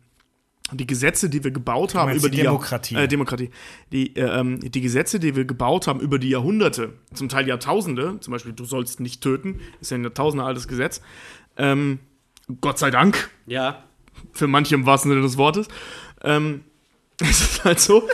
die 0.72 0.86
Gesetze, 0.86 1.28
die 1.28 1.44
wir 1.44 1.50
gebaut 1.50 1.94
haben 1.94 2.08
meinst 2.10 2.24
über 2.24 2.30
die 2.30 2.38
Demokratie. 2.42 2.94
Äh, 2.94 3.06
Demokratie. 3.06 3.50
Die, 3.92 4.16
äh, 4.16 4.40
ähm, 4.40 4.60
die 4.60 4.80
Gesetze, 4.80 5.20
die 5.20 5.36
wir 5.36 5.44
gebaut 5.44 5.86
haben 5.86 6.00
über 6.00 6.18
die 6.18 6.30
Jahrhunderte, 6.30 6.94
zum 7.12 7.28
Teil 7.28 7.46
Jahrtausende, 7.46 8.18
zum 8.20 8.32
Beispiel 8.32 8.52
du 8.52 8.64
sollst 8.64 8.98
nicht 9.00 9.20
töten, 9.22 9.60
ist 9.80 9.90
ja 9.90 9.98
ein 9.98 10.02
Jahrtausende 10.04 10.44
altes 10.44 10.66
Gesetz. 10.66 11.02
Ähm, 11.56 11.98
Gott 12.60 12.78
sei 12.78 12.90
Dank, 12.90 13.30
Ja. 13.46 13.84
für 14.32 14.46
manche 14.46 14.74
im 14.74 14.86
wahrsten 14.86 15.10
Sinne 15.10 15.22
des 15.22 15.36
Wortes. 15.36 15.68
Ähm, 16.22 16.62
es 17.20 17.40
ist 17.40 17.64
halt 17.64 17.78
so. 17.80 18.08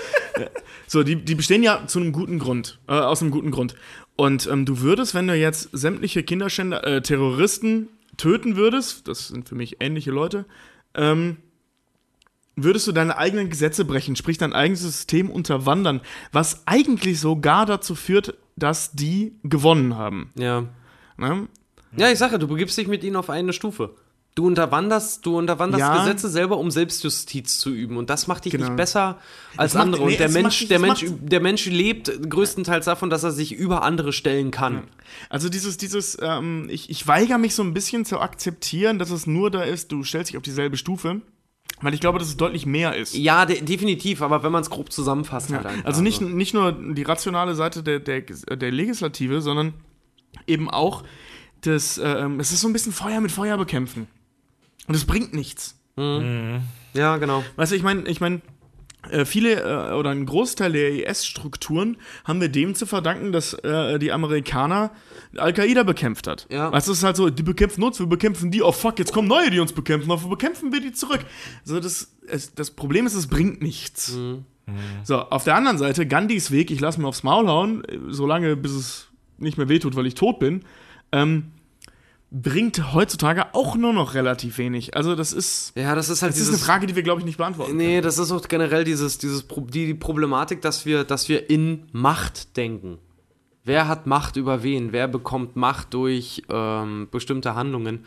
so, 0.86 1.02
die, 1.04 1.16
die 1.16 1.34
bestehen 1.36 1.62
ja 1.62 1.86
zu 1.86 2.00
einem 2.00 2.12
guten 2.12 2.38
Grund, 2.40 2.80
äh, 2.88 2.92
aus 2.92 3.22
einem 3.22 3.30
guten 3.30 3.50
Grund. 3.52 3.76
Und 4.16 4.46
ähm, 4.48 4.66
du 4.66 4.80
würdest, 4.80 5.14
wenn 5.14 5.26
du 5.28 5.34
jetzt 5.34 5.70
sämtliche 5.72 6.22
Kinderschänder, 6.24 6.84
äh, 6.84 7.00
Terroristen 7.00 7.88
töten 8.16 8.56
würdest, 8.56 9.08
das 9.08 9.28
sind 9.28 9.48
für 9.48 9.54
mich 9.54 9.76
ähnliche 9.80 10.10
Leute, 10.10 10.44
ähm, 10.94 11.38
würdest 12.64 12.86
du 12.86 12.92
deine 12.92 13.16
eigenen 13.18 13.50
Gesetze 13.50 13.84
brechen, 13.84 14.16
sprich 14.16 14.38
dein 14.38 14.52
eigenes 14.52 14.82
System 14.82 15.30
unterwandern, 15.30 16.00
was 16.32 16.62
eigentlich 16.66 17.20
sogar 17.20 17.66
dazu 17.66 17.94
führt, 17.94 18.34
dass 18.56 18.92
die 18.92 19.32
gewonnen 19.42 19.96
haben. 19.96 20.30
Ja. 20.36 20.64
Ne? 21.16 21.48
Ja, 21.96 22.10
ich 22.10 22.18
sage, 22.18 22.38
du 22.38 22.46
begibst 22.46 22.76
dich 22.78 22.86
mit 22.88 23.02
ihnen 23.04 23.16
auf 23.16 23.30
eine 23.30 23.52
Stufe. 23.52 23.94
Du 24.36 24.46
unterwanderst, 24.46 25.26
du 25.26 25.36
unterwanderst 25.36 25.80
Ja. 25.80 25.98
Gesetze 25.98 26.28
selber, 26.28 26.56
um 26.58 26.70
Selbstjustiz 26.70 27.58
zu 27.58 27.70
üben. 27.70 27.96
Und 27.96 28.10
das 28.10 28.28
macht 28.28 28.44
dich 28.44 28.52
Genau. 28.52 28.66
nicht 28.66 28.76
besser 28.76 29.18
als 29.56 29.74
macht- 29.74 29.82
andere. 29.86 30.06
nee, 30.06 30.12
und 30.12 30.20
der 30.20 30.28
macht 30.28 30.42
Mensch, 30.42 30.58
dich- 30.60 30.68
der, 30.68 30.78
Mensch, 30.78 31.02
macht- 31.02 31.14
der 31.32 31.40
Mensch 31.40 31.66
lebt 31.66 32.30
größtenteils 32.30 32.84
davon, 32.84 33.10
dass 33.10 33.24
er 33.24 33.32
sich 33.32 33.52
über 33.52 33.82
andere 33.82 34.12
stellen 34.12 34.52
kann. 34.52 34.84
Also 35.30 35.48
dieses, 35.48 35.78
dieses, 35.78 36.16
ähm, 36.22 36.68
ich, 36.70 36.90
ich 36.90 37.06
weigere 37.08 37.38
mich 37.38 37.56
so 37.56 37.64
ein 37.64 37.74
bisschen 37.74 38.04
zu 38.04 38.20
akzeptieren, 38.20 39.00
dass 39.00 39.10
es 39.10 39.26
nur 39.26 39.50
da 39.50 39.62
ist, 39.62 39.90
du 39.90 40.04
stellst 40.04 40.30
dich 40.30 40.36
auf 40.36 40.44
dieselbe 40.44 40.76
Stufe, 40.76 41.20
weil 41.82 41.94
ich 41.94 42.00
glaube, 42.00 42.18
dass 42.18 42.28
es 42.28 42.36
deutlich 42.36 42.66
mehr 42.66 42.96
ist. 42.96 43.14
Ja, 43.14 43.46
de 43.46 43.60
definitiv, 43.62 44.22
aber 44.22 44.42
wenn 44.42 44.52
man 44.52 44.62
es 44.62 44.70
grob 44.70 44.92
zusammenfasst, 44.92 45.52
halt 45.52 45.66
einfach. 45.66 45.84
Also 45.84 46.02
nicht, 46.02 46.20
nicht 46.20 46.54
nur 46.54 46.72
die 46.72 47.02
rationale 47.02 47.54
Seite 47.54 47.82
der, 47.82 48.00
der, 48.00 48.20
der 48.22 48.70
Legislative, 48.70 49.40
sondern 49.40 49.74
eben 50.46 50.70
auch 50.70 51.04
das, 51.62 51.98
ähm, 52.02 52.40
es 52.40 52.52
ist 52.52 52.60
so 52.60 52.68
ein 52.68 52.72
bisschen 52.72 52.92
Feuer 52.92 53.20
mit 53.20 53.32
Feuer 53.32 53.56
bekämpfen. 53.56 54.06
Und 54.86 54.94
es 54.94 55.04
bringt 55.04 55.34
nichts. 55.34 55.76
Ja, 55.96 57.16
genau. 57.18 57.44
Weißt 57.56 57.72
du, 57.72 57.76
ich 57.76 57.82
meine, 57.82 58.08
ich 58.08 58.20
meine, 58.20 58.40
viele 59.24 59.62
äh, 59.62 59.94
oder 59.94 60.10
ein 60.10 60.26
Großteil 60.26 60.72
der 60.72 61.08
IS-Strukturen 61.08 61.96
haben 62.24 62.40
wir 62.40 62.48
dem 62.48 62.74
zu 62.74 62.86
verdanken, 62.86 63.32
dass 63.32 63.54
äh, 63.54 63.98
die 63.98 64.12
Amerikaner 64.12 64.90
Al-Qaida 65.36 65.82
bekämpft 65.82 66.26
hat. 66.26 66.46
Ja. 66.50 66.70
Weißt 66.72 66.88
du, 66.88 66.92
es 66.92 66.98
ist 66.98 67.04
halt 67.04 67.16
so, 67.16 67.30
die 67.30 67.42
bekämpfen 67.42 67.82
uns, 67.82 67.98
wir 67.98 68.06
bekämpfen 68.06 68.50
die, 68.50 68.62
oh 68.62 68.72
fuck, 68.72 68.98
jetzt 68.98 69.12
kommen 69.12 69.28
neue, 69.28 69.50
die 69.50 69.60
uns 69.60 69.72
bekämpfen, 69.72 70.08
dafür 70.08 70.30
bekämpfen 70.30 70.72
wir 70.72 70.80
die 70.80 70.92
zurück. 70.92 71.24
Also 71.62 71.80
das, 71.80 72.14
es, 72.26 72.54
das 72.54 72.70
Problem 72.70 73.06
ist, 73.06 73.14
es 73.14 73.26
bringt 73.26 73.62
nichts. 73.62 74.16
So, 75.02 75.18
auf 75.18 75.44
der 75.44 75.56
anderen 75.56 75.78
Seite, 75.78 76.06
Gandhis 76.06 76.50
Weg, 76.50 76.70
ich 76.70 76.80
lasse 76.80 77.00
mir 77.00 77.08
aufs 77.08 77.22
Maul 77.22 77.48
hauen, 77.48 77.84
äh, 77.84 77.98
solange 78.08 78.56
bis 78.56 78.72
es 78.72 79.08
nicht 79.38 79.58
mehr 79.58 79.68
wehtut, 79.68 79.96
weil 79.96 80.06
ich 80.06 80.14
tot 80.14 80.38
bin, 80.38 80.64
ähm, 81.12 81.52
bringt 82.30 82.92
heutzutage 82.92 83.54
auch 83.54 83.76
nur 83.76 83.92
noch 83.92 84.14
relativ 84.14 84.58
wenig. 84.58 84.96
Also 84.96 85.16
das 85.16 85.32
ist, 85.32 85.72
Ja, 85.76 85.94
das 85.94 86.08
ist 86.08 86.22
halt 86.22 86.32
das 86.32 86.40
ist 86.40 86.48
eine 86.48 86.58
Frage, 86.58 86.86
die 86.86 86.94
wir, 86.94 87.02
glaube 87.02 87.20
ich, 87.20 87.24
nicht 87.24 87.38
beantworten 87.38 87.76
Nee, 87.76 88.00
das 88.00 88.18
ist 88.18 88.30
auch 88.30 88.46
generell 88.46 88.84
dieses, 88.84 89.18
dieses 89.18 89.46
die 89.48 89.94
Problematik, 89.94 90.62
dass 90.62 90.86
wir, 90.86 91.04
dass 91.04 91.28
wir 91.28 91.50
in 91.50 91.86
Macht 91.92 92.56
denken. 92.56 92.98
Wer 93.64 93.88
hat 93.88 94.06
Macht 94.06 94.36
über 94.36 94.62
wen? 94.62 94.92
Wer 94.92 95.08
bekommt 95.08 95.56
Macht 95.56 95.92
durch 95.92 96.42
ähm, 96.48 97.08
bestimmte 97.10 97.54
Handlungen? 97.54 98.04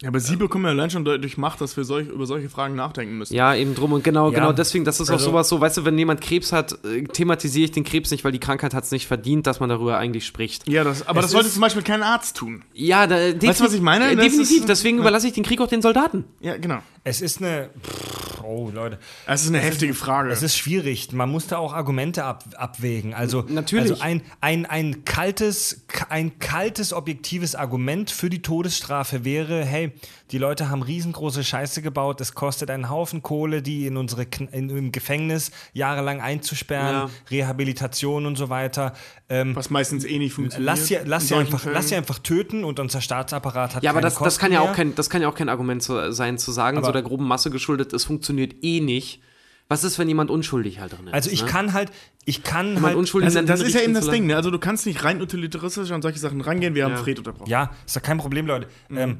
Ja, 0.00 0.08
aber 0.10 0.20
sie 0.20 0.36
bekommen 0.36 0.64
ja 0.64 0.70
allein 0.70 0.90
schon 0.90 1.04
durch 1.04 1.36
Macht, 1.38 1.60
dass 1.60 1.76
wir 1.76 1.82
solch, 1.82 2.06
über 2.08 2.24
solche 2.24 2.48
Fragen 2.48 2.76
nachdenken 2.76 3.18
müssen. 3.18 3.34
Ja, 3.34 3.52
eben 3.56 3.74
drum 3.74 3.92
und 3.92 4.04
genau, 4.04 4.30
Ja, 4.30 4.38
genau 4.38 4.52
deswegen, 4.52 4.84
das 4.84 5.00
ist 5.00 5.08
auch 5.10 5.14
also- 5.14 5.30
sowas 5.30 5.48
so, 5.48 5.60
weißt 5.60 5.78
du, 5.78 5.84
wenn 5.84 5.98
jemand 5.98 6.20
Krebs 6.20 6.52
hat, 6.52 6.78
äh, 6.84 7.02
thematisiere 7.02 7.64
ich 7.64 7.72
den 7.72 7.82
Krebs 7.82 8.12
nicht, 8.12 8.22
weil 8.24 8.30
die 8.30 8.38
Krankheit 8.38 8.74
hat 8.74 8.84
es 8.84 8.92
nicht 8.92 9.08
verdient, 9.08 9.48
dass 9.48 9.58
man 9.58 9.68
darüber 9.68 9.98
eigentlich 9.98 10.24
spricht. 10.24 10.68
Ja, 10.68 10.84
das, 10.84 11.04
aber 11.06 11.18
Es 11.18 11.24
das 11.26 11.32
sollte 11.32 11.48
ist- 11.48 11.54
zum 11.54 11.62
Beispiel 11.62 11.82
kein 11.82 12.04
Arzt 12.04 12.36
tun. 12.36 12.62
Ja, 12.74 13.08
da, 13.08 13.16
Weißt 13.16 13.58
du, 13.60 13.64
was 13.64 13.72
ich 13.72 13.80
meine? 13.80 14.12
Äh, 14.12 14.14
definitiv, 14.16 14.58
ist- 14.60 14.68
deswegen 14.68 14.98
überlasse 14.98 15.26
ich 15.26 15.32
den 15.32 15.42
Krieg 15.42 15.60
auch 15.60 15.66
den 15.68 15.82
Soldaten. 15.82 16.24
Ja, 16.40 16.56
genau. 16.58 16.78
Es 17.08 17.22
ist 17.22 17.40
eine. 17.40 17.70
Pff, 17.82 18.42
oh, 18.42 18.70
Leute. 18.72 18.98
Das 19.26 19.42
ist 19.42 19.48
eine 19.48 19.60
heftige 19.60 19.94
Frage. 19.94 20.30
Es 20.30 20.42
ist 20.42 20.56
schwierig. 20.56 21.12
Man 21.12 21.30
muss 21.30 21.46
da 21.46 21.58
auch 21.58 21.72
Argumente 21.72 22.24
ab, 22.24 22.44
abwägen. 22.56 23.14
Also, 23.14 23.44
Natürlich. 23.48 23.92
Also 23.92 24.02
ein, 24.02 24.22
ein, 24.40 24.66
ein, 24.66 25.04
kaltes, 25.04 25.84
ein 26.08 26.38
kaltes, 26.38 26.92
objektives 26.92 27.54
Argument 27.54 28.10
für 28.10 28.30
die 28.30 28.42
Todesstrafe 28.42 29.24
wäre: 29.24 29.64
hey, 29.64 29.92
die 30.30 30.38
Leute 30.38 30.68
haben 30.68 30.82
riesengroße 30.82 31.42
Scheiße 31.42 31.80
gebaut. 31.82 32.20
Es 32.20 32.34
kostet 32.34 32.70
einen 32.70 32.90
Haufen 32.90 33.22
Kohle, 33.22 33.62
die 33.62 33.86
in 33.86 33.96
unsere 33.96 34.24
in, 34.52 34.68
im 34.68 34.92
Gefängnis 34.92 35.50
jahrelang 35.72 36.20
einzusperren, 36.20 37.08
Ja. 37.08 37.10
Rehabilitation 37.30 38.26
und 38.26 38.36
so 38.36 38.48
weiter. 38.50 38.92
Ähm, 39.28 39.56
was 39.56 39.70
meistens 39.70 40.04
eh 40.04 40.18
nicht 40.18 40.34
funktioniert. 40.34 40.66
lass 40.66 40.86
sie, 40.86 40.98
lass, 41.04 41.28
sie 41.28 41.34
einfach, 41.34 41.60
Fällen. 41.60 41.74
lass 41.74 41.88
sie 41.88 41.96
einfach 41.96 42.18
töten 42.18 42.64
und 42.64 42.78
unser 42.78 43.00
Staatsapparat 43.00 43.76
hat 43.76 43.82
Ja, 43.82 43.90
aber 43.90 44.00
keine 44.00 44.06
das, 44.06 44.14
das, 44.14 44.22
Kosten 44.22 44.40
kann 44.40 44.52
ja 44.52 44.60
auch 44.60 44.72
kein, 44.74 44.94
das 44.94 45.08
kann 45.10 45.22
ja 45.22 45.28
auch 45.28 45.34
kein 45.34 45.48
Argument 45.48 45.82
zu, 45.82 46.12
sein, 46.12 46.38
zu 46.38 46.52
sagen, 46.52 46.78
Aber- 46.78 46.86
so 46.86 46.92
der 46.92 47.02
groben 47.02 47.26
Masse 47.26 47.50
geschuldet, 47.50 47.92
es 47.92 48.04
funktioniert 48.04 48.62
eh 48.62 48.80
nicht. 48.80 49.22
Was 49.70 49.84
ist, 49.84 49.98
wenn 49.98 50.08
jemand 50.08 50.30
unschuldig 50.30 50.80
halt 50.80 50.92
drin 50.92 51.08
ist? 51.08 51.12
Also 51.12 51.30
ich 51.30 51.42
ne? 51.44 51.48
kann 51.50 51.74
halt, 51.74 51.90
ich 52.24 52.42
kann 52.42 52.68
Jemand 52.68 52.86
halt, 52.86 52.96
unschuldig 52.96 53.26
Also, 53.36 53.42
das 53.46 53.60
ist 53.60 53.74
ja 53.74 53.82
eben 53.82 53.92
das 53.92 54.08
Ding, 54.08 54.26
ne? 54.26 54.34
Also 54.34 54.50
du 54.50 54.58
kannst 54.58 54.86
nicht 54.86 55.04
rein 55.04 55.20
utilitaristisch 55.20 55.90
an 55.90 56.00
solche 56.00 56.18
Sachen 56.18 56.40
rangehen, 56.40 56.74
wir 56.74 56.84
haben 56.84 56.92
Ja. 56.92 56.98
Fred 57.02 57.18
unterbrochen. 57.18 57.50
Ja, 57.50 57.70
ist 57.86 57.94
doch 57.94 58.00
kein 58.02 58.16
Problem, 58.16 58.46
Leute. 58.46 58.66
Ähm, 58.90 59.18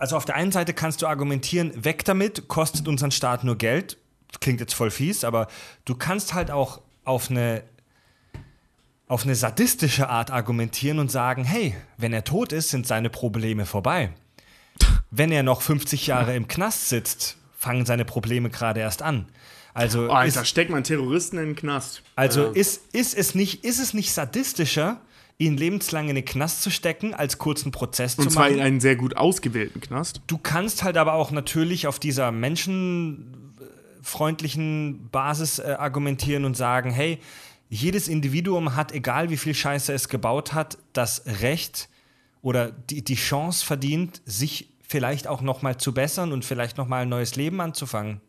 also 0.00 0.16
auf 0.16 0.24
der 0.24 0.34
einen 0.34 0.50
Seite 0.50 0.72
kannst 0.72 1.02
du 1.02 1.06
argumentieren, 1.06 1.84
weg 1.84 2.04
damit, 2.06 2.48
kostet 2.48 2.88
unseren 2.88 3.10
Staat 3.10 3.44
nur 3.44 3.56
Geld. 3.56 3.98
Klingt 4.40 4.60
jetzt 4.60 4.74
voll 4.74 4.90
fies, 4.90 5.24
aber 5.24 5.46
du 5.84 5.94
kannst 5.94 6.32
halt 6.34 6.50
auch 6.50 6.80
auf 7.04 7.30
eine 7.30 7.62
auf 9.08 9.24
eine 9.24 9.34
sadistische 9.34 10.08
Art 10.08 10.30
argumentieren 10.30 11.00
und 11.00 11.10
sagen, 11.10 11.42
hey, 11.44 11.74
wenn 11.96 12.12
er 12.12 12.22
tot 12.22 12.52
ist, 12.52 12.68
sind 12.68 12.86
seine 12.86 13.10
Probleme 13.10 13.66
vorbei. 13.66 14.12
Wenn 15.10 15.32
er 15.32 15.42
noch 15.42 15.62
50 15.62 16.06
Jahre 16.06 16.36
im 16.36 16.46
Knast 16.46 16.88
sitzt, 16.88 17.36
fangen 17.58 17.84
seine 17.84 18.04
Probleme 18.04 18.50
gerade 18.50 18.78
erst 18.78 19.02
an. 19.02 19.26
Also, 19.74 20.06
Oh, 20.06 20.12
Alter, 20.12 20.42
ist, 20.42 20.48
steckt 20.48 20.70
man 20.70 20.84
Terroristen 20.84 21.38
in 21.38 21.46
den 21.46 21.56
Knast. 21.56 22.02
also 22.14 22.52
ist, 22.52 22.94
ist, 22.94 23.18
es 23.18 23.34
nicht, 23.34 23.64
ist 23.64 23.80
es 23.80 23.94
nicht 23.94 24.12
sadistischer, 24.12 25.00
ihn 25.40 25.56
lebenslang 25.56 26.08
in 26.08 26.14
den 26.14 26.24
Knast 26.24 26.62
zu 26.62 26.70
stecken, 26.70 27.14
als 27.14 27.38
kurzen 27.38 27.72
Prozess 27.72 28.14
Und 28.16 28.24
zu 28.24 28.30
zwar 28.30 28.44
machen? 28.44 28.58
in 28.58 28.60
einen 28.60 28.80
sehr 28.80 28.94
gut 28.94 29.16
ausgewählten 29.16 29.80
Knast. 29.80 30.20
Du 30.26 30.38
kannst 30.38 30.84
halt 30.84 30.98
aber 30.98 31.14
auch 31.14 31.30
natürlich 31.30 31.86
auf 31.86 31.98
dieser 31.98 32.30
menschenfreundlichen 32.30 35.08
Basis 35.10 35.58
äh, 35.58 35.76
argumentieren 35.78 36.44
und 36.44 36.56
sagen, 36.56 36.90
hey, 36.90 37.18
jedes 37.70 38.08
Individuum 38.08 38.76
hat, 38.76 38.92
egal 38.92 39.30
wie 39.30 39.38
viel 39.38 39.54
Scheiße 39.54 39.92
es 39.92 40.08
gebaut 40.08 40.52
hat, 40.52 40.76
das 40.92 41.22
Recht 41.40 41.88
oder 42.42 42.70
die, 42.70 43.02
die 43.02 43.14
Chance 43.14 43.64
verdient, 43.64 44.20
sich 44.26 44.68
vielleicht 44.86 45.26
auch 45.26 45.40
noch 45.40 45.62
mal 45.62 45.78
zu 45.78 45.94
bessern 45.94 46.32
und 46.32 46.44
vielleicht 46.44 46.76
noch 46.76 46.88
mal 46.88 47.02
ein 47.02 47.08
neues 47.08 47.36
Leben 47.36 47.60
anzufangen. 47.60 48.20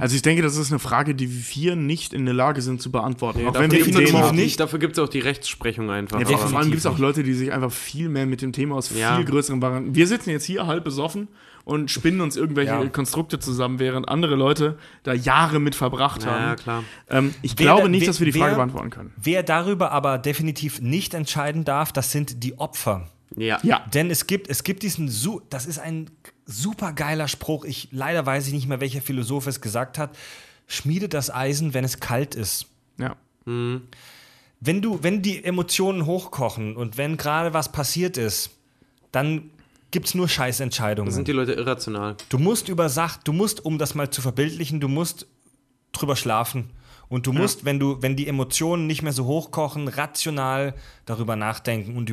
Also 0.00 0.14
ich 0.16 0.22
denke, 0.22 0.42
das 0.42 0.56
ist 0.56 0.70
eine 0.70 0.78
Frage, 0.78 1.14
die 1.14 1.28
wir 1.54 1.76
nicht 1.76 2.14
in 2.14 2.24
der 2.24 2.32
Lage 2.34 2.62
sind 2.62 2.80
zu 2.80 2.90
beantworten. 2.90 3.40
auch 3.46 3.52
dafür 3.52 3.60
wenn 3.62 3.70
wir 3.72 3.78
definitiv 3.84 4.14
auch 4.14 4.30
die- 4.30 4.36
nicht. 4.36 4.60
Dafür 4.60 4.78
gibt 4.78 4.96
es 4.96 4.98
auch 5.04 5.08
die 5.08 5.18
Rechtsprechung 5.18 5.90
einfach. 5.90 6.18
Ja, 6.20 6.26
Aber- 6.26 6.38
vor 6.38 6.58
allem 6.58 6.68
gibt 6.70 6.78
es 6.78 6.86
auch 6.86 6.98
Leute, 6.98 7.22
die 7.22 7.34
sich 7.34 7.52
einfach 7.52 7.72
viel 7.72 8.08
mehr 8.08 8.24
mit 8.26 8.40
dem 8.42 8.52
Thema 8.52 8.76
aus 8.76 8.90
Ja. 8.96 9.16
viel 9.16 9.24
größeren 9.26 9.60
Waren. 9.60 9.94
Wir 9.94 10.06
sitzen 10.06 10.30
jetzt 10.30 10.44
hier 10.44 10.66
halb 10.66 10.84
besoffen 10.84 11.28
und 11.64 11.90
spinnen 11.90 12.20
uns 12.22 12.36
irgendwelche 12.36 12.70
Ja. 12.72 12.88
Konstrukte 12.88 13.38
zusammen, 13.38 13.78
während 13.78 14.08
andere 14.08 14.36
Leute 14.36 14.78
da 15.02 15.12
Jahre 15.12 15.58
mit 15.58 15.74
verbracht 15.74 16.22
ja, 16.22 16.30
haben. 16.30 16.42
ja, 16.44 16.54
klar. 16.56 16.84
Ähm, 17.10 17.34
ich 17.42 17.58
Wer- 17.58 17.66
glaube 17.66 17.88
nicht, 17.90 18.02
wer- 18.02 18.06
dass 18.08 18.20
wir 18.20 18.24
die 18.26 18.32
Frage 18.38 18.52
wer- 18.52 18.56
beantworten 18.56 18.90
können. 18.90 19.12
Wer 19.16 19.42
darüber 19.42 19.90
aber 19.90 20.16
definitiv 20.18 20.80
nicht 20.80 21.12
entscheiden 21.12 21.64
darf, 21.64 21.92
das 21.92 22.12
sind 22.12 22.42
die 22.44 22.56
Opfer. 22.58 23.10
Ja. 23.36 23.58
Ja. 23.62 23.84
Denn 23.92 24.10
es 24.10 24.26
gibt, 24.28 24.48
es 24.48 24.62
gibt 24.62 24.84
diesen, 24.84 25.08
su 25.08 25.40
das 25.50 25.66
ist 25.66 25.78
ein 25.80 26.08
super 26.46 26.92
geiler 26.92 27.28
Spruch. 27.28 27.64
Ich, 27.64 27.88
leider 27.90 28.24
weiß 28.24 28.46
ich 28.46 28.52
nicht 28.54 28.68
mehr, 28.68 28.80
welcher 28.80 29.02
Philosoph 29.02 29.46
es 29.46 29.60
gesagt 29.60 29.98
hat. 29.98 30.16
Schmiede 30.66 31.08
das 31.08 31.32
Eisen, 31.32 31.74
wenn 31.74 31.84
es 31.84 32.00
kalt 32.00 32.34
ist. 32.34 32.66
Ja. 32.98 33.16
Wenn 33.44 34.82
du, 34.82 35.02
wenn 35.02 35.22
die 35.22 35.44
Emotionen 35.44 36.06
hochkochen 36.06 36.76
und 36.76 36.96
wenn 36.96 37.16
gerade 37.16 37.52
was 37.52 37.70
passiert 37.70 38.16
ist, 38.16 38.50
dann 39.12 39.50
gibt 39.90 40.06
es 40.06 40.14
nur 40.14 40.28
Scheißentscheidungen. 40.28 41.12
Sind 41.12 41.28
die 41.28 41.32
Leute 41.32 41.52
irrational? 41.52 42.16
Du 42.28 42.38
musst 42.38 42.68
über 42.68 42.88
Sach, 42.88 43.18
du 43.18 43.32
musst, 43.32 43.64
um 43.64 43.78
das 43.78 43.94
mal 43.94 44.10
zu 44.10 44.22
verbildlichen, 44.22 44.80
du 44.80 44.88
musst 44.88 45.26
drüber 45.92 46.16
schlafen. 46.16 46.70
Und 47.08 47.28
du 47.28 47.32
musst, 47.32 47.64
wenn 47.64 47.78
du, 47.78 48.02
wenn 48.02 48.16
die 48.16 48.26
Emotionen 48.26 48.88
nicht 48.88 49.02
mehr 49.02 49.12
so 49.12 49.26
hochkochen, 49.26 49.86
rational 49.86 50.74
darüber 51.04 51.36
nachdenken 51.36 51.96
und 51.96 52.12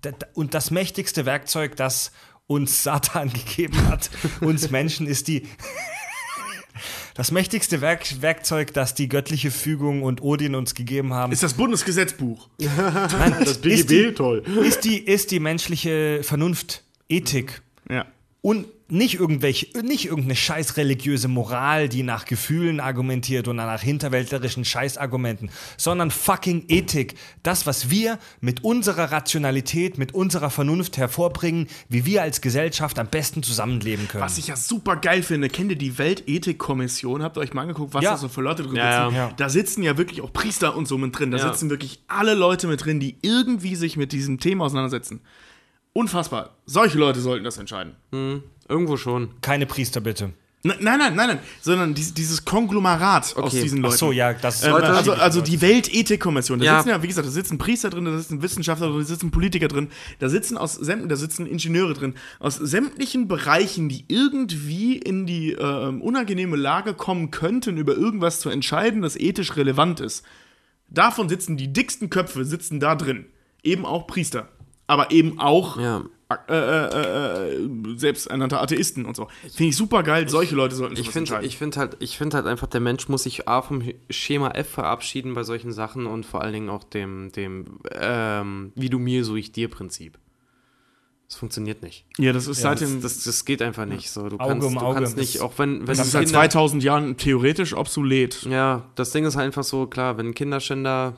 da- 0.00 0.12
und 0.32 0.54
das 0.54 0.70
mächtigste 0.70 1.26
Werkzeug, 1.26 1.76
das 1.76 2.10
uns 2.46 2.82
Satan 2.82 3.32
gegeben 3.32 3.88
hat, 3.88 4.10
uns 4.40 4.70
Menschen, 4.70 5.06
ist 5.06 5.28
die 5.28 5.42
das 7.14 7.30
mächtigste 7.30 7.80
Werk 7.80 8.20
Werkzeug, 8.22 8.72
das 8.74 8.94
die 8.94 9.08
göttliche 9.08 9.50
Fügung 9.50 10.02
und 10.02 10.22
Odin 10.22 10.54
uns 10.54 10.74
gegeben 10.74 11.14
haben, 11.14 11.32
Ist 11.32 11.42
das 11.42 11.54
Bundesgesetzbuch. 11.54 12.48
Nein, 12.58 13.36
Das 13.44 13.58
ist 13.58 13.90
die, 13.90 14.12
toll. 14.12 14.42
ist 14.64 14.84
die, 14.84 14.98
ist 14.98 15.30
die 15.30 15.40
menschliche 15.40 16.20
Vernunft, 16.22 16.82
Ethik 17.08 17.62
Ja. 17.90 18.06
und 18.42 18.66
nicht 18.88 19.14
irgendwelche, 19.14 19.66
nicht 19.82 20.04
irgendeine 20.06 20.36
scheiß 20.36 20.76
religiöse 20.76 21.26
Moral, 21.28 21.88
die 21.88 22.02
nach 22.02 22.26
Gefühlen 22.26 22.80
argumentiert 22.80 23.48
und 23.48 23.56
nach 23.56 23.80
hinterwäldlerischen 23.80 24.64
Scheißargumenten, 24.64 25.50
sondern 25.78 26.10
fucking 26.10 26.66
Ethik. 26.68 27.14
Das, 27.42 27.66
was 27.66 27.88
wir 27.88 28.18
mit 28.42 28.62
unserer 28.62 29.10
Rationalität, 29.10 29.96
mit 29.96 30.12
unserer 30.12 30.50
Vernunft 30.50 30.98
hervorbringen, 30.98 31.66
wie 31.88 32.04
wir 32.04 32.20
als 32.22 32.42
Gesellschaft 32.42 32.98
am 32.98 33.06
besten 33.08 33.42
zusammenleben 33.42 34.06
können. 34.06 34.22
Was 34.22 34.36
ich 34.36 34.48
ja 34.48 34.56
super 34.56 34.96
geil 34.96 35.22
finde, 35.22 35.48
kennt 35.48 35.70
ihr 35.70 35.78
die 35.78 35.96
Weltethikkommission? 35.96 37.22
Habt 37.22 37.38
ihr 37.38 37.40
euch 37.40 37.54
mal 37.54 37.62
angeguckt, 37.62 37.94
was 37.94 38.04
Ja. 38.04 38.10
da 38.12 38.16
so 38.18 38.28
für 38.28 38.42
Leute 38.42 38.64
drin 38.64 38.76
Ja, 38.76 39.04
sitzen? 39.06 39.16
ja. 39.16 39.32
Da 39.36 39.48
sitzen 39.48 39.82
ja 39.82 39.96
wirklich 39.96 40.20
auch 40.20 40.32
Priester 40.32 40.76
und 40.76 40.86
so 40.86 40.98
mit 40.98 41.18
drin. 41.18 41.30
Da 41.30 41.38
Ja. 41.38 41.48
sitzen 41.52 41.70
wirklich 41.70 42.02
alle 42.06 42.34
Leute 42.34 42.66
mit 42.66 42.84
drin, 42.84 43.00
die 43.00 43.16
irgendwie 43.22 43.76
sich 43.76 43.96
mit 43.96 44.12
diesem 44.12 44.38
Thema 44.40 44.66
auseinandersetzen. 44.66 45.20
Unfassbar. 45.94 46.56
Solche 46.66 46.98
Leute 46.98 47.20
sollten 47.20 47.44
das 47.44 47.56
entscheiden. 47.56 47.94
Irgendwo 48.68 48.96
schon. 48.96 49.28
Keine 49.40 49.66
Priester, 49.66 50.00
bitte. 50.00 50.32
N- 50.66 50.72
Nein, 50.80 50.98
nein, 50.98 51.14
nein, 51.14 51.26
nein, 51.28 51.38
sondern 51.60 51.92
dies, 51.92 52.14
dieses 52.14 52.46
Konglomerat 52.46 53.36
aus 53.36 53.52
Okay. 53.52 53.60
diesen 53.62 53.80
Ach 53.80 53.88
Leuten. 53.90 53.96
so, 53.98 54.12
ja, 54.12 54.32
das 54.32 54.56
ist 54.56 54.64
Ähm, 54.64 54.70
Leute, 54.72 54.88
also, 54.94 55.12
also 55.12 55.42
die 55.42 55.60
Weltethikkommission, 55.60 56.58
da 56.58 56.64
Ja. 56.64 56.76
sitzen 56.78 56.88
ja, 56.88 57.02
wie 57.02 57.06
gesagt, 57.08 57.26
da 57.26 57.30
sitzen 57.30 57.58
Priester 57.58 57.90
drin, 57.90 58.06
da 58.06 58.16
sitzen 58.16 58.40
Wissenschaftler 58.40 58.88
drin, 58.88 58.98
da 59.00 59.04
sitzen 59.04 59.30
Politiker 59.30 59.68
drin, 59.68 59.88
da 60.20 60.30
sitzen 60.30 60.56
aus 60.56 60.72
sämtlichen, 60.74 61.08
da 61.10 61.16
sitzen 61.16 61.44
Ingenieure 61.46 61.92
drin, 61.92 62.14
aus 62.40 62.56
sämtlichen 62.56 63.28
Bereichen, 63.28 63.90
die 63.90 64.06
irgendwie 64.08 64.96
in 64.96 65.26
die 65.26 65.52
ähm, 65.52 66.00
unangenehme 66.00 66.56
Lage 66.56 66.94
kommen 66.94 67.30
könnten, 67.30 67.76
über 67.76 67.94
irgendwas 67.94 68.40
zu 68.40 68.48
entscheiden, 68.48 69.02
das 69.02 69.16
ethisch 69.16 69.56
relevant 69.56 70.00
ist. 70.00 70.24
Davon 70.88 71.28
sitzen 71.28 71.58
die 71.58 71.74
dicksten 71.74 72.08
Köpfe, 72.08 72.46
sitzen 72.46 72.80
da 72.80 72.94
drin. 72.94 73.26
Eben 73.62 73.84
auch 73.84 74.06
Priester. 74.06 74.48
Aber 74.86 75.10
eben 75.10 75.38
auch 75.40 75.78
Ja. 75.78 76.04
Äh, 76.48 76.54
äh, 76.54 77.54
äh, 77.56 77.68
selbsternannte 77.96 78.58
Atheisten 78.58 79.04
und 79.04 79.14
so. 79.14 79.28
Finde 79.42 79.64
ich 79.70 79.76
super 79.76 80.02
geil, 80.02 80.28
solche 80.28 80.54
Leute 80.54 80.74
sollten 80.74 80.94
Ich 80.94 81.00
sowas 81.00 81.12
finde 81.12 81.18
entscheiden. 81.34 81.46
ich 81.46 81.58
find 81.58 81.76
halt, 81.76 81.96
ich 82.00 82.16
find 82.18 82.34
halt 82.34 82.46
einfach, 82.46 82.66
der 82.66 82.80
Mensch 82.80 83.08
muss 83.08 83.24
sich 83.24 83.46
A 83.46 83.62
vom 83.62 83.82
Schema 84.10 84.50
F 84.52 84.68
verabschieden 84.70 85.34
bei 85.34 85.42
solchen 85.42 85.72
Sachen 85.72 86.06
und 86.06 86.24
vor 86.26 86.40
allen 86.42 86.52
Dingen 86.54 86.70
auch 86.70 86.82
dem, 86.84 87.30
dem 87.32 87.78
ähm, 87.92 88.72
wie 88.74 88.88
du 88.90 88.98
mir, 88.98 89.24
so 89.24 89.36
ich 89.36 89.52
dir 89.52 89.68
Prinzip. 89.68 90.18
Das 91.28 91.36
funktioniert 91.36 91.82
nicht. 91.82 92.04
ja, 92.18 92.32
das 92.32 92.46
ist 92.46 92.60
seit 92.60 92.80
Das, 92.80 92.90
dem 92.90 93.00
das, 93.02 93.24
das 93.24 93.44
geht 93.44 93.62
einfach 93.62 93.86
nicht 93.86 94.10
so. 94.10 94.28
Du 94.28 94.36
Auge 94.38 94.48
kannst, 94.52 94.66
um 94.68 94.74
du 94.74 94.80
Auge. 94.80 94.94
kannst 94.96 95.16
nicht, 95.16 95.36
Das- 95.36 95.42
auch 95.42 95.58
wenn, 95.58 95.80
wenn 95.80 95.86
Das 95.86 95.98
ist 96.00 96.12
seit 96.12 96.24
Kinder- 96.26 96.38
2000 96.40 96.82
Jahren 96.84 97.16
theoretisch 97.16 97.74
obsolet. 97.74 98.42
Ja, 98.42 98.84
das 98.94 99.10
Ding 99.10 99.24
ist 99.24 99.34
halt 99.36 99.46
einfach 99.46 99.64
so, 99.64 99.86
klar, 99.86 100.16
wenn 100.18 100.28
ein 100.28 100.34
Kinderschänder 100.34 101.14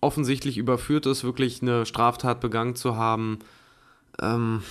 offensichtlich 0.00 0.58
überführt 0.58 1.06
ist, 1.06 1.24
wirklich 1.24 1.60
eine 1.62 1.84
Straftat 1.86 2.40
begangen 2.40 2.76
zu 2.76 2.96
haben, 2.96 3.40
ähm, 4.20 4.62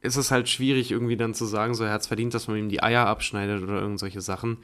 ist 0.00 0.16
es 0.16 0.30
halt 0.30 0.48
schwierig, 0.48 0.90
irgendwie 0.90 1.16
dann 1.16 1.34
zu 1.34 1.44
sagen, 1.44 1.74
so 1.74 1.84
er 1.84 1.92
hat 1.92 2.02
es 2.02 2.06
verdient, 2.06 2.32
dass 2.34 2.46
man 2.48 2.56
ihm 2.56 2.68
die 2.68 2.82
Eier 2.82 3.06
abschneidet 3.06 3.62
oder 3.62 3.80
irgend 3.80 3.98
solche 3.98 4.20
Sachen. 4.20 4.58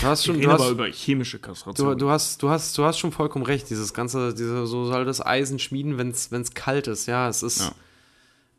Du 0.00 0.04
hast 0.06 0.24
schon, 0.24 0.36
reden 0.36 0.48
du 0.48 0.54
aber 0.54 0.64
hast, 0.64 0.70
über 0.70 0.86
chemische 0.86 1.38
du, 1.38 1.42
Kastration. 1.48 1.98
du 1.98 2.08
hast, 2.10 2.42
du 2.42 2.48
hast, 2.48 2.78
du 2.78 2.84
hast 2.84 2.98
schon 2.98 3.12
vollkommen 3.12 3.44
recht. 3.44 3.68
Dieses 3.68 3.92
ganze, 3.92 4.32
diese, 4.32 4.66
so 4.66 4.86
soll 4.86 5.04
das 5.04 5.24
Eisen 5.24 5.58
schmieden, 5.58 5.98
wenn 5.98 6.08
es 6.10 6.54
kalt 6.54 6.86
ist. 6.86 7.06
Ja, 7.06 7.28
es 7.28 7.42
ist. 7.42 7.72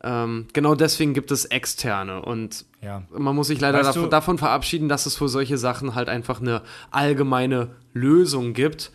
Ähm, 0.06 0.46
genau 0.52 0.74
deswegen 0.74 1.14
gibt 1.14 1.30
es 1.32 1.46
externe 1.46 2.20
und 2.22 2.66
Ja. 2.82 3.02
man 3.10 3.34
muss 3.34 3.46
sich 3.48 3.58
leider 3.60 3.78
Weißt 3.78 3.88
davon, 3.88 4.02
du- 4.02 4.08
davon 4.10 4.38
verabschieden, 4.38 4.88
dass 4.88 5.06
es 5.06 5.16
für 5.16 5.28
solche 5.28 5.56
Sachen 5.58 5.94
halt 5.94 6.08
einfach 6.10 6.40
eine 6.42 6.62
allgemeine 6.90 7.70
Lösung 7.94 8.52
gibt. 8.52 8.92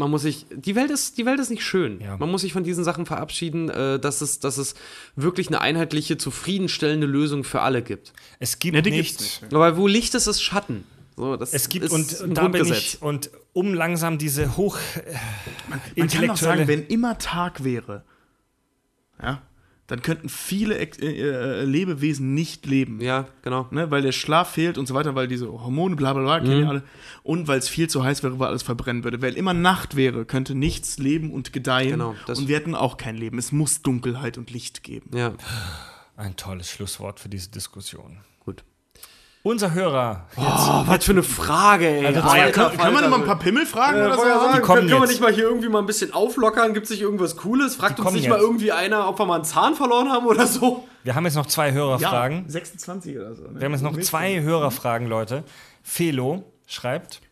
Man 0.00 0.10
muss 0.10 0.22
sich, 0.22 0.46
die 0.50 0.74
Welt 0.74 0.90
ist, 0.90 1.18
die 1.18 1.26
Welt 1.26 1.38
ist 1.38 1.50
nicht 1.50 1.62
schön. 1.62 2.00
Ja. 2.00 2.16
Man 2.16 2.30
muss 2.30 2.40
sich 2.40 2.52
von 2.54 2.64
diesen 2.64 2.84
Sachen 2.84 3.04
verabschieden, 3.04 3.68
äh, 3.68 4.00
dass, 4.00 4.22
es, 4.22 4.40
dass 4.40 4.56
es 4.56 4.74
wirklich 5.14 5.48
eine 5.48 5.60
einheitliche, 5.60 6.16
zufriedenstellende 6.16 7.06
Lösung 7.06 7.44
für 7.44 7.60
alle 7.60 7.82
gibt. 7.82 8.14
Es 8.38 8.58
gibt 8.58 8.74
Ja, 8.74 8.82
nicht. 8.82 9.42
Aber 9.52 9.76
wo 9.76 9.86
Licht 9.86 10.14
ist, 10.14 10.26
ist 10.26 10.42
Schatten. 10.42 10.84
So, 11.16 11.36
das 11.36 11.52
Es 11.52 11.68
gibt 11.68 11.84
ist 11.84 11.92
und, 11.92 12.20
und 12.22 12.34
da 12.34 12.48
bin 12.48 12.64
ich 12.64 13.02
und 13.02 13.30
um 13.52 13.74
langsam 13.74 14.16
diese 14.16 14.56
hoch 14.56 14.78
äh, 14.96 15.12
Man 15.68 15.78
kann 15.80 15.90
doch 15.90 15.96
intellektuelle 15.96 16.36
sagen, 16.36 16.68
wenn 16.68 16.86
immer 16.86 17.18
Tag 17.18 17.62
wäre, 17.62 18.04
ja, 19.22 19.42
dann 19.90 20.02
könnten 20.02 20.28
viele 20.28 20.78
äh, 20.78 20.84
äh, 21.00 21.64
Lebewesen 21.64 22.32
nicht 22.32 22.64
leben. 22.66 23.00
Ja, 23.00 23.26
genau. 23.42 23.66
Ne, 23.72 23.90
weil 23.90 24.02
der 24.02 24.12
Schlaf 24.12 24.52
fehlt 24.52 24.78
und 24.78 24.86
so 24.86 24.94
weiter, 24.94 25.16
weil 25.16 25.26
diese 25.26 25.50
Hormone, 25.50 25.96
bla 25.96 26.12
bla 26.12 26.22
bla, 26.22 26.38
kennen 26.38 26.58
Mhm. 26.58 26.62
wir 26.62 26.68
alle. 26.68 26.82
Und 27.24 27.48
weil 27.48 27.58
es 27.58 27.68
viel 27.68 27.90
zu 27.90 28.04
heiß 28.04 28.22
wäre, 28.22 28.38
weil 28.38 28.48
alles 28.48 28.62
verbrennen 28.62 29.02
würde. 29.02 29.20
Weil 29.20 29.34
immer 29.36 29.52
Nacht 29.52 29.96
wäre, 29.96 30.24
könnte 30.24 30.54
nichts 30.54 30.98
leben 30.98 31.32
und 31.32 31.52
gedeihen. 31.52 31.90
Genau, 31.90 32.14
das- 32.26 32.38
und 32.38 32.46
wir 32.48 32.56
hätten 32.56 32.74
auch 32.76 32.96
kein 32.98 33.16
Leben. 33.16 33.36
Es 33.38 33.50
muss 33.50 33.82
Dunkelheit 33.82 34.38
und 34.38 34.50
Licht 34.52 34.82
geben. 34.84 35.10
Ja, 35.16 35.34
ein 36.16 36.36
tolles 36.36 36.70
Schlusswort 36.70 37.18
für 37.18 37.28
diese 37.28 37.50
Diskussion. 37.50 38.18
Unser 39.42 39.72
Hörer 39.72 40.26
Oh, 40.36 40.40
was 40.86 41.02
für 41.04 41.12
eine 41.12 41.22
Frage, 41.22 41.86
ey. 41.88 42.06
Also, 42.06 42.20
Alter, 42.20 42.50
Kann, 42.52 42.76
kann 42.76 42.92
man 42.92 42.92
Falter, 42.94 43.00
noch 43.08 43.16
mal 43.16 43.22
ein 43.22 43.26
paar 43.26 43.38
Pimmel 43.38 43.64
fragen 43.64 43.98
Äh, 43.98 44.04
oder 44.04 44.16
so? 44.16 44.24
ja 44.26 44.38
sagen, 44.38 44.54
Die 44.56 44.60
kommen 44.60 44.78
können, 44.80 44.90
wir 44.90 44.98
jetzt. 45.00 45.08
nicht 45.08 45.20
mal 45.22 45.32
hier 45.32 45.44
irgendwie 45.44 45.68
mal 45.70 45.78
ein 45.78 45.86
bisschen 45.86 46.12
auflockern? 46.12 46.74
Gibt 46.74 46.84
es 46.84 46.90
nicht 46.90 47.00
irgendwas 47.00 47.36
Cooles? 47.36 47.76
Fragt 47.76 47.98
uns 48.00 48.12
nicht 48.12 48.28
mal 48.28 48.34
jetzt. 48.36 48.44
irgendwie 48.44 48.72
einer, 48.72 49.08
ob 49.08 49.18
wir 49.18 49.24
mal 49.24 49.36
einen 49.36 49.44
Zahn 49.44 49.74
verloren 49.74 50.10
haben 50.10 50.26
oder 50.26 50.46
so. 50.46 50.86
Wir 51.04 51.14
haben 51.14 51.24
jetzt 51.24 51.36
noch 51.36 51.46
zwei 51.46 51.68
ja, 51.68 51.74
Hörerfragen. 51.74 52.44
26 52.48 53.16
oder 53.16 53.34
so. 53.34 53.44
Ne? 53.44 53.60
Wir 53.60 53.64
haben 53.64 53.72
jetzt 53.72 53.82
noch 53.82 53.98
zwei 54.00 54.42
Hörerfragen, 54.42 55.08
Leute. 55.08 55.44
Felo 55.82 56.44
schreibt: 56.66 57.22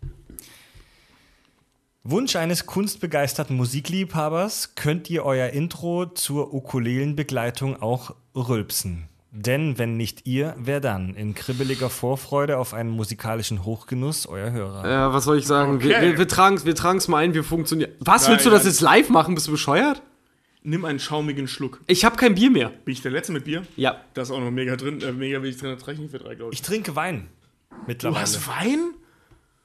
Wunsch 2.05 2.37
eines 2.37 2.65
kunstbegeisterten 2.65 3.55
Musikliebhabers, 3.55 4.75
könnt 4.77 5.11
ihr 5.11 5.27
euer 5.27 5.51
Intro 5.51 6.07
zur 6.07 6.55
Ukulelenbegleitung 6.55 7.83
auch 7.83 8.15
rülpsen? 8.35 9.09
Denn 9.31 9.77
wenn 9.77 9.97
nicht 9.99 10.27
ihr, 10.27 10.55
wer 10.59 10.81
dann? 10.81 11.15
In 11.15 11.35
kribbeliger 11.35 11.91
Vorfreude 11.91 12.57
auf 12.57 12.73
einen 12.73 12.89
musikalischen 12.89 13.65
Hochgenuss, 13.65 14.27
euer 14.27 14.51
Hörer. 14.53 14.89
Ja, 14.89 15.13
was 15.13 15.25
soll 15.25 15.39
ich 15.39 15.47
sagen? 15.47 15.83
Wir, 15.83 15.97
Okay. 15.97 16.13
wir, 16.13 16.19
wir 16.19 16.29
tragen 16.29 16.57
es 16.57 16.65
wir 16.65 16.75
mal 17.11 17.19
ein, 17.19 17.35
wir 17.35 17.45
funktionieren. 17.45 17.93
Was, 18.01 18.23
Nein, 18.23 18.33
willst 18.33 18.47
du 18.47 18.51
das 18.51 18.65
jetzt 18.65 18.81
live 18.81 19.11
machen? 19.11 19.35
Bist 19.35 19.47
du 19.47 19.51
bescheuert? 19.53 20.03
Nimm 20.63 20.85
einen 20.87 20.99
schaumigen 20.99 21.47
Schluck. 21.47 21.81
Ich 21.87 22.05
habe 22.05 22.17
kein 22.17 22.35
Bier 22.35 22.51
mehr. 22.51 22.71
Bin 22.71 22.93
ich 22.93 23.03
der 23.03 23.11
Letzte 23.13 23.33
mit 23.33 23.45
Bier? 23.45 23.63
Ja. 23.77 24.01
Da 24.15 24.23
ist 24.23 24.31
auch 24.31 24.41
noch 24.41 24.51
mega 24.51 24.77
drin, 24.77 25.01
äh, 25.03 25.13
mega 25.13 25.43
wenig 25.43 25.59
drin, 25.59 25.75
das 25.79 25.87
reicht 25.87 26.01
nicht 26.01 26.11
für 26.11 26.19
drei, 26.19 26.35
glaube 26.35 26.53
ich. 26.55 26.61
Ich 26.61 26.67
trinke 26.67 26.97
Wein. 26.97 27.29
Du 27.71 27.77
Mittlerweile. 27.87 28.23
hast 28.23 28.49
Wein? 28.49 28.93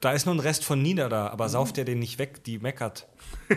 Da 0.00 0.12
ist 0.12 0.26
nur 0.26 0.34
ein 0.34 0.40
Rest 0.40 0.64
von 0.64 0.82
Nina 0.82 1.08
da, 1.08 1.28
aber 1.28 1.48
sauft 1.48 1.78
der 1.78 1.84
den 1.86 1.98
nicht 1.98 2.18
weg, 2.18 2.44
die 2.44 2.58
meckert. 2.58 3.06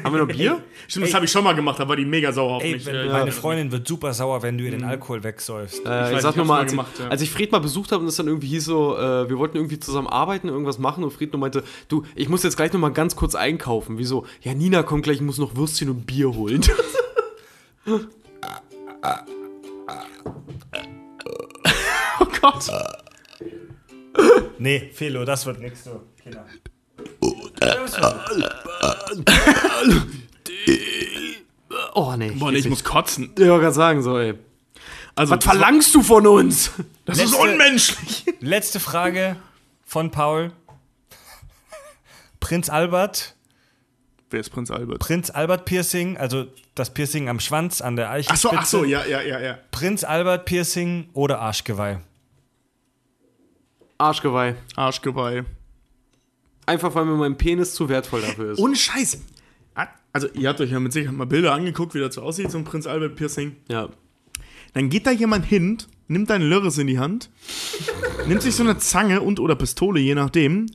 Haben 0.03 0.13
wir 0.15 0.25
noch 0.25 0.27
Bier? 0.27 0.61
Stimmt, 0.87 1.05
das 1.07 1.13
habe 1.13 1.25
ich 1.25 1.31
schon 1.31 1.43
mal 1.43 1.53
gemacht, 1.53 1.79
da 1.79 1.87
war 1.87 1.95
die 1.95 2.05
mega 2.05 2.31
sauer 2.31 2.55
auf 2.57 2.63
Ey, 2.63 2.73
mich. 2.73 2.85
wenn, 2.85 2.95
Äh, 2.95 3.05
meine 3.07 3.31
Freundin 3.31 3.71
wird 3.71 3.87
super 3.87 4.13
sauer, 4.13 4.41
wenn 4.43 4.57
du 4.57 4.65
ihr 4.65 4.71
den 4.71 4.81
Mhm. 4.81 4.87
Alkohol 4.87 5.23
wegsäufst. 5.23 5.85
Äh, 5.85 6.09
ich 6.11 6.15
ich 6.17 6.21
sag 6.21 6.27
hab's 6.29 6.35
nur 6.37 6.45
mal, 6.45 6.55
mal 6.55 6.59
als, 6.61 6.71
gemacht, 6.71 6.91
ich, 6.95 6.99
ja. 6.99 7.07
als 7.07 7.21
ich 7.21 7.29
Fred 7.31 7.51
mal 7.51 7.59
besucht 7.59 7.91
habe 7.91 8.01
und 8.03 8.07
es 8.09 8.15
dann 8.17 8.27
irgendwie 8.27 8.47
hieß 8.47 8.65
so, 8.65 8.97
äh, 8.97 9.29
wir 9.29 9.37
wollten 9.37 9.55
irgendwie 9.57 9.79
zusammen 9.79 10.07
arbeiten, 10.07 10.49
irgendwas 10.49 10.77
machen 10.77 11.03
und 11.03 11.11
Fred 11.11 11.31
nur 11.31 11.39
meinte, 11.39 11.63
du, 11.87 12.03
ich 12.15 12.27
muss 12.29 12.43
jetzt 12.43 12.57
gleich 12.57 12.73
noch 12.73 12.79
mal 12.79 12.89
ganz 12.91 13.15
kurz 13.15 13.33
einkaufen. 13.35 13.97
Wieso? 13.97 14.25
Ja, 14.41 14.53
Nina 14.53 14.83
kommt 14.83 15.03
gleich, 15.03 15.17
ich 15.17 15.21
muss 15.21 15.37
noch 15.37 15.55
Würstchen 15.55 15.89
und 15.89 16.05
Bier 16.05 16.33
holen. 16.35 16.61
oh 22.19 22.25
Gott. 22.41 22.67
Nee, 24.59 24.89
Felo, 24.93 25.23
das 25.25 25.45
wird 25.45 25.59
nix, 25.59 25.83
du. 25.83 26.01
Kinder. 26.21 26.45
Oh 31.93 32.15
nee. 32.17 32.31
Boah, 32.31 32.51
nee, 32.51 32.59
ich 32.59 32.69
muss 32.69 32.83
kotzen. 32.83 33.31
Ich 33.35 33.39
wollte 33.47 33.61
gerade 33.61 33.73
sagen, 33.73 34.01
so, 34.03 34.17
ey. 34.17 34.35
Also, 35.15 35.35
Was 35.35 35.43
verlangst 35.43 35.95
du 35.95 36.03
von 36.03 36.27
uns? 36.27 36.71
das 37.05 37.17
ist 37.17 37.31
Letzte- 37.31 37.37
unmenschlich. 37.41 38.25
Letzte 38.39 38.79
Frage 38.79 39.35
von 39.85 40.11
Paul. 40.11 40.51
Prinz 42.39 42.69
Albert, 42.69 43.33
Wer 44.29 44.41
ist 44.41 44.49
Prinz 44.51 44.69
Albert? 44.71 44.99
Prinz 44.99 45.29
Albert 45.31 45.65
Piercing, 45.65 46.17
also 46.17 46.45
das 46.75 46.93
Piercing 46.93 47.29
am 47.29 47.39
Schwanz, 47.39 47.81
an 47.81 47.95
der 47.95 48.09
Ach 48.09 48.13
Eichelspitze. 48.13 48.41
so, 48.41 48.57
ach 48.57 48.65
so, 48.65 48.83
ja, 48.83 49.05
ja, 49.05 49.21
ja, 49.21 49.39
ja. 49.39 49.57
Prinz 49.71 50.03
Albert 50.03 50.45
Piercing 50.45 51.09
oder 51.13 51.39
Arschgeweih? 51.39 51.99
Arschgeweih. 53.97 54.55
Arschgeweih. 54.75 55.45
Einfach 56.67 56.93
weil 56.93 57.05
mir 57.05 57.15
mein 57.15 57.37
Penis 57.37 57.73
zu 57.73 57.89
wertvoll 57.89 58.21
dafür 58.21 58.51
ist. 58.51 58.59
Ohne 58.59 58.75
Scheiß. 58.75 59.19
Also, 60.13 60.27
ihr 60.33 60.49
habt 60.49 60.59
euch 60.61 60.71
ja 60.71 60.79
mit 60.79 60.93
Sicherheit 60.93 61.15
mal 61.15 61.25
Bilder 61.25 61.53
angeguckt, 61.53 61.93
wie 61.93 61.99
das 61.99 62.15
so 62.15 62.21
aussieht, 62.23 62.49
so 62.49 62.57
ein 62.57 62.63
Prinz 62.63 62.87
Albert 62.87 63.15
Piercing. 63.15 63.55
ja. 63.69 63.89
Dann 64.73 64.89
geht 64.89 65.07
da 65.07 65.11
jemand 65.11 65.45
hin, 65.45 65.77
nimmt 66.07 66.29
deinen 66.29 66.47
Lörres 66.49 66.77
in 66.77 66.85
die 66.87 66.99
Hand, 66.99 67.29
nimmt 68.27 68.41
sich 68.43 68.53
so 68.55 68.61
eine 68.63 68.77
Zange 68.77 69.21
und 69.21 69.39
oder 69.39 69.55
Pistole, 69.55 69.99
je 69.99 70.13
nachdem, 70.13 70.67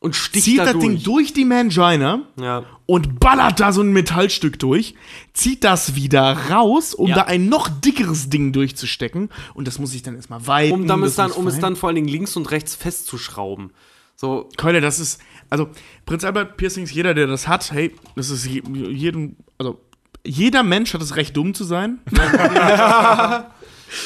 Und 0.00 0.14
sticht 0.14 0.44
zieht 0.44 0.58
da 0.58 0.64
das 0.64 0.72
durch. 0.74 0.84
Ding 0.84 1.02
durch 1.02 1.32
die 1.32 1.44
Mangina 1.44 2.22
Ja. 2.40 2.64
und 2.84 3.18
ballert 3.18 3.58
da 3.58 3.72
so 3.72 3.80
ein 3.82 3.92
Metallstück 3.92 4.58
durch, 4.58 4.94
zieht 5.32 5.64
das 5.64 5.94
wieder 5.96 6.32
raus, 6.50 6.94
um 6.94 7.08
Ja. 7.08 7.16
da 7.16 7.22
ein 7.22 7.48
noch 7.48 7.68
dickeres 7.68 8.28
Ding 8.28 8.52
durchzustecken. 8.52 9.30
Und 9.54 9.66
das 9.66 9.78
muss 9.78 9.94
ich 9.94 10.02
dann 10.02 10.14
erstmal 10.14 10.46
weiten. 10.46 10.72
Um, 10.74 10.86
dann, 10.86 11.02
es 11.02 11.14
dann, 11.16 11.30
um 11.32 11.46
es 11.48 11.58
dann 11.58 11.74
vor 11.74 11.88
allen 11.88 11.96
Dingen 11.96 12.08
links 12.08 12.36
und 12.36 12.50
rechts 12.50 12.74
festzuschrauben. 12.76 13.70
So, 14.16 14.48
Keule, 14.56 14.80
das 14.80 14.98
ist, 14.98 15.20
also 15.50 15.68
Prinz 16.06 16.24
Albert 16.24 16.56
Piercings, 16.56 16.92
jeder, 16.92 17.12
der 17.12 17.26
das 17.26 17.46
hat, 17.46 17.70
hey, 17.70 17.94
das 18.16 18.30
ist 18.30 18.46
je, 18.46 18.62
jedem, 18.88 19.36
also 19.58 19.78
jeder 20.24 20.62
Mensch 20.62 20.94
hat 20.94 21.02
das 21.02 21.16
Recht, 21.16 21.36
dumm 21.36 21.52
zu 21.54 21.64
sein. 21.64 21.98
das 22.10 23.44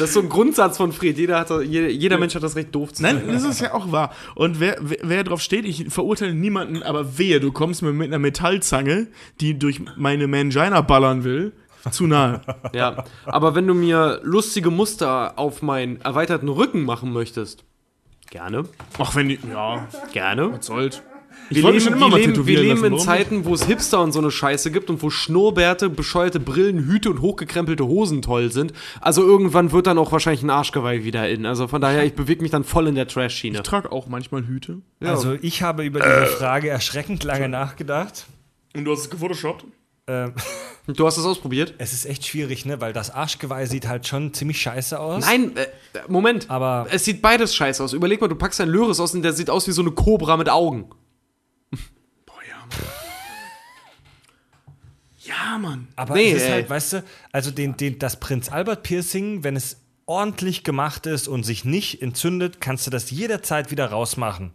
ist 0.00 0.12
so 0.12 0.20
ein 0.20 0.28
Grundsatz 0.28 0.76
von 0.76 0.92
Fred. 0.92 1.16
Jeder, 1.16 1.38
hat, 1.38 1.50
jeder, 1.62 2.18
Mensch 2.18 2.34
hat 2.34 2.42
das 2.42 2.56
Recht, 2.56 2.74
doof 2.74 2.92
zu 2.92 3.02
Nein, 3.02 3.22
sein. 3.24 3.28
das 3.28 3.44
ist 3.44 3.60
ja 3.60 3.72
auch 3.72 3.90
wahr. 3.92 4.12
Und 4.34 4.60
wer, 4.60 4.76
wer, 4.80 4.98
wer 5.02 5.24
drauf 5.24 5.40
steht, 5.40 5.64
ich 5.64 5.86
verurteile 5.88 6.34
niemanden, 6.34 6.82
aber 6.82 7.16
wehe, 7.16 7.40
du 7.40 7.52
kommst 7.52 7.82
mir 7.82 7.92
mit 7.92 8.08
einer 8.08 8.18
Metallzange, 8.18 9.06
die 9.40 9.58
durch 9.58 9.80
meine 9.96 10.26
Mangina 10.26 10.80
ballern 10.82 11.24
will, 11.24 11.52
zu 11.90 12.06
nahe. 12.06 12.42
Ja. 12.74 13.04
Aber 13.24 13.54
wenn 13.54 13.66
du 13.66 13.74
mir 13.74 14.20
lustige 14.22 14.70
Muster 14.70 15.38
auf 15.38 15.62
meinen 15.62 16.00
erweiterten 16.02 16.48
Rücken 16.48 16.82
machen 16.82 17.12
möchtest, 17.12 17.64
gerne. 18.30 18.64
Ach, 18.98 19.14
wenn 19.14 19.28
die, 19.28 19.38
ja, 19.50 19.86
Gerne. 20.12 20.58
sollt. 20.60 21.02
Ich 21.48 21.56
Wir 21.56 21.64
leben, 21.64 21.80
schon 21.80 21.92
immer 21.94 22.06
wir 22.06 22.10
mal 22.10 22.20
leben, 22.20 22.46
wir 22.46 22.60
leben 22.60 22.68
lassen, 22.68 22.84
in 22.84 22.92
warum 22.92 23.04
Zeiten, 23.04 23.44
wo 23.44 23.54
es 23.54 23.64
Hipster 23.64 24.00
und 24.00 24.12
so 24.12 24.20
eine 24.20 24.30
Scheiße 24.30 24.70
gibt 24.70 24.88
und 24.88 25.02
wo 25.02 25.10
Schnurrbärte, 25.10 25.90
bescheuerte 25.90 26.38
Brillen, 26.38 26.86
Hüte 26.86 27.10
und 27.10 27.20
hochgekrempelte 27.20 27.84
Hosen 27.86 28.22
toll 28.22 28.52
sind. 28.52 28.72
Also 29.00 29.22
irgendwann 29.24 29.72
wird 29.72 29.88
dann 29.88 29.98
auch 29.98 30.12
wahrscheinlich 30.12 30.44
ein 30.44 30.50
Arschgeweih 30.50 31.02
wieder 31.02 31.28
in. 31.28 31.46
Also 31.46 31.66
von 31.66 31.80
daher, 31.80 32.04
ich 32.04 32.14
bewege 32.14 32.42
mich 32.42 32.52
dann 32.52 32.62
voll 32.62 32.86
in 32.86 32.94
der 32.94 33.08
Trash-Schiene. 33.08 33.58
Ich 33.58 33.62
trage 33.62 33.90
auch 33.90 34.06
manchmal 34.06 34.46
Hüte. 34.46 34.80
Also 35.00 35.36
ich 35.42 35.62
habe 35.62 35.84
über 35.84 36.00
diese 36.00 36.26
Frage 36.26 36.68
erschreckend 36.68 37.24
lange 37.24 37.48
nachgedacht. 37.48 38.26
Und 38.76 38.84
du 38.84 38.92
hast 38.92 39.00
es 39.00 39.10
gefotoshoppt? 39.10 39.64
Ähm, 40.10 40.34
Du 40.86 41.06
hast 41.06 41.16
das 41.18 41.24
ausprobiert? 41.24 41.74
es 41.78 41.92
ist 41.92 42.04
echt 42.04 42.26
schwierig, 42.26 42.64
ne? 42.64 42.80
Weil 42.80 42.92
das 42.92 43.10
Arschgeweih 43.10 43.66
sieht 43.66 43.86
halt 43.86 44.08
schon 44.08 44.34
ziemlich 44.34 44.60
scheiße 44.60 44.98
aus. 44.98 45.24
Nein, 45.24 45.56
äh, 45.56 45.66
Moment. 46.08 46.50
Aber- 46.50 46.86
es 46.90 47.04
sieht 47.04 47.22
beides 47.22 47.54
scheiße 47.54 47.84
aus. 47.84 47.92
Überleg 47.92 48.20
mal, 48.20 48.26
du 48.28 48.34
packst 48.34 48.60
einen 48.60 48.72
Löris 48.72 48.98
aus 48.98 49.14
und 49.14 49.22
der 49.22 49.32
sieht 49.32 49.50
aus 49.50 49.68
wie 49.68 49.72
so 49.72 49.82
eine 49.82 49.92
Kobra 49.92 50.36
mit 50.36 50.48
Augen. 50.48 50.90
Boah, 52.26 52.40
ja, 52.48 52.56
Mann. 52.58 52.88
Ja, 55.18 55.58
Mann. 55.58 55.88
Aber 55.96 56.14
Nee, 56.14 56.30
es 56.32 56.38
ist 56.38 56.48
ey. 56.48 56.50
halt, 56.52 56.70
weißt 56.70 56.92
du, 56.94 57.04
also 57.30 57.50
den, 57.50 57.76
den, 57.76 57.98
das 57.98 58.18
Prinz 58.18 58.50
Albert 58.50 58.82
Piercing, 58.82 59.44
wenn 59.44 59.54
es 59.54 59.76
ordentlich 60.06 60.64
gemacht 60.64 61.06
ist 61.06 61.28
und 61.28 61.44
sich 61.44 61.64
nicht 61.64 62.02
entzündet, 62.02 62.60
kannst 62.60 62.86
du 62.86 62.90
das 62.90 63.10
jederzeit 63.10 63.70
wieder 63.70 63.86
rausmachen. 63.86 64.52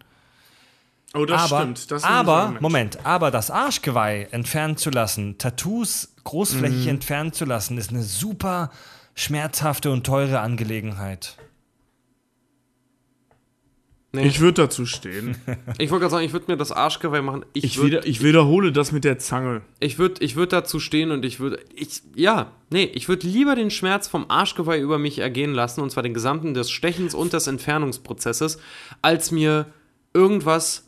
Oh, 1.15 1.25
das 1.25 1.51
aber, 1.51 1.61
stimmt. 1.61 1.91
Das 1.91 2.03
aber 2.03 2.33
Argument. 2.33 2.61
Moment, 2.61 3.05
aber 3.05 3.31
das 3.31 3.49
Arschgeweih 3.51 4.27
entfernen 4.31 4.77
zu 4.77 4.89
lassen, 4.89 5.37
Tattoos 5.37 6.13
großflächig 6.23 6.83
Mhm. 6.83 6.89
entfernen 6.89 7.33
zu 7.33 7.45
lassen, 7.45 7.77
ist 7.77 7.91
eine 7.91 8.03
super 8.03 8.71
schmerzhafte 9.15 9.91
und 9.91 10.05
teure 10.05 10.39
Angelegenheit. 10.41 11.37
Nee. 14.11 14.27
Ich 14.27 14.39
würde 14.39 14.61
dazu 14.63 14.85
stehen. 14.85 15.35
Ich 15.77 15.91
wollte 15.91 16.03
gerade 16.03 16.11
sagen, 16.11 16.25
ich 16.25 16.31
würde 16.31 16.49
mir 16.49 16.57
das 16.57 16.71
Arschgeweih 16.71 17.21
machen. 17.21 17.43
Ich, 17.51 17.65
Ich, 17.65 17.77
würd- 17.77 17.83
wieder, 17.85 18.05
ich 18.05 18.23
wiederhole 18.23 18.71
das 18.71 18.93
mit 18.93 19.03
der 19.03 19.19
Zange. 19.19 19.61
Ich 19.81 19.99
würde 19.99 20.23
ich 20.23 20.37
würd 20.37 20.53
dazu 20.53 20.79
stehen 20.79 21.11
und 21.11 21.25
ich 21.25 21.41
würde. 21.41 21.59
Ich, 21.75 22.01
ja, 22.15 22.51
nee, 22.69 22.85
ich 22.85 23.09
würde 23.09 23.27
lieber 23.27 23.55
den 23.55 23.71
Schmerz 23.71 24.07
vom 24.07 24.25
Arschgeweih 24.29 24.79
über 24.79 24.97
mich 24.99 25.19
ergehen 25.19 25.53
lassen, 25.53 25.81
und 25.81 25.89
zwar 25.91 26.01
den 26.03 26.13
gesamten 26.13 26.53
des 26.53 26.71
Stechens 26.71 27.13
und 27.13 27.33
des 27.33 27.47
Entfernungsprozesses, 27.47 28.57
als 29.01 29.31
mir 29.31 29.65
irgendwas 30.13 30.87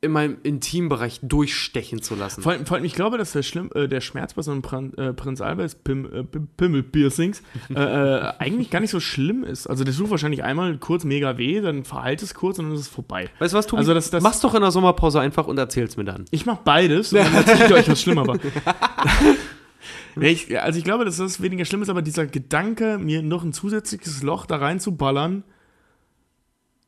in 0.00 0.12
meinem 0.12 0.36
Intimbereich 0.44 1.18
durchstechen 1.24 2.00
zu 2.02 2.14
lassen. 2.14 2.40
Vor 2.42 2.52
allem, 2.52 2.66
vor 2.66 2.76
allem 2.76 2.84
ich 2.84 2.94
glaube, 2.94 3.18
dass 3.18 3.32
der, 3.32 3.42
Schlimm, 3.42 3.68
äh, 3.74 3.88
der 3.88 4.00
Schmerz 4.00 4.34
bei 4.34 4.42
so 4.42 4.52
einem 4.52 4.62
Pran, 4.62 4.94
äh, 4.94 5.12
Prinz 5.12 5.40
Alberts 5.40 5.74
Pim, 5.74 6.04
äh, 6.04 6.22
Pim- 6.22 6.46
Pimmel-Piercings 6.56 7.42
äh, 7.74 7.74
äh, 7.74 8.32
eigentlich 8.38 8.70
gar 8.70 8.78
nicht 8.78 8.92
so 8.92 9.00
schlimm 9.00 9.42
ist. 9.42 9.66
Also 9.66 9.82
das 9.82 9.96
tut 9.96 10.08
wahrscheinlich 10.10 10.44
einmal 10.44 10.78
kurz 10.78 11.02
mega 11.02 11.36
weh, 11.36 11.60
dann 11.60 11.82
verheilt 11.84 12.22
es 12.22 12.34
kurz 12.34 12.60
und 12.60 12.66
dann 12.66 12.74
ist 12.74 12.82
es 12.82 12.88
vorbei. 12.88 13.28
Weißt 13.40 13.54
du 13.54 13.58
was, 13.58 13.66
Tobi? 13.66 13.80
Also 13.80 13.92
das- 13.92 14.10
das- 14.10 14.22
Mach's 14.22 14.38
doch 14.40 14.54
in 14.54 14.60
der 14.60 14.70
Sommerpause 14.70 15.18
einfach 15.18 15.48
und 15.48 15.58
erzähl's 15.58 15.96
mir 15.96 16.04
dann. 16.04 16.26
Ich 16.30 16.46
mache 16.46 16.60
beides 16.64 17.12
und 17.12 17.18
dann 17.18 17.34
erzähle 17.34 17.66
ich 17.66 17.72
euch, 17.74 17.88
was 17.90 18.00
schlimmer 18.00 18.24
war. 18.24 18.38
nee, 20.14 20.28
ich, 20.30 20.60
also 20.60 20.78
ich 20.78 20.84
glaube, 20.84 21.04
dass 21.06 21.16
das 21.16 21.40
weniger 21.42 21.64
schlimm 21.64 21.82
ist, 21.82 21.88
aber 21.88 22.02
dieser 22.02 22.26
Gedanke, 22.26 22.98
mir 22.98 23.22
noch 23.22 23.42
ein 23.42 23.52
zusätzliches 23.52 24.22
Loch 24.22 24.46
da 24.46 24.56
reinzuballern, 24.58 25.42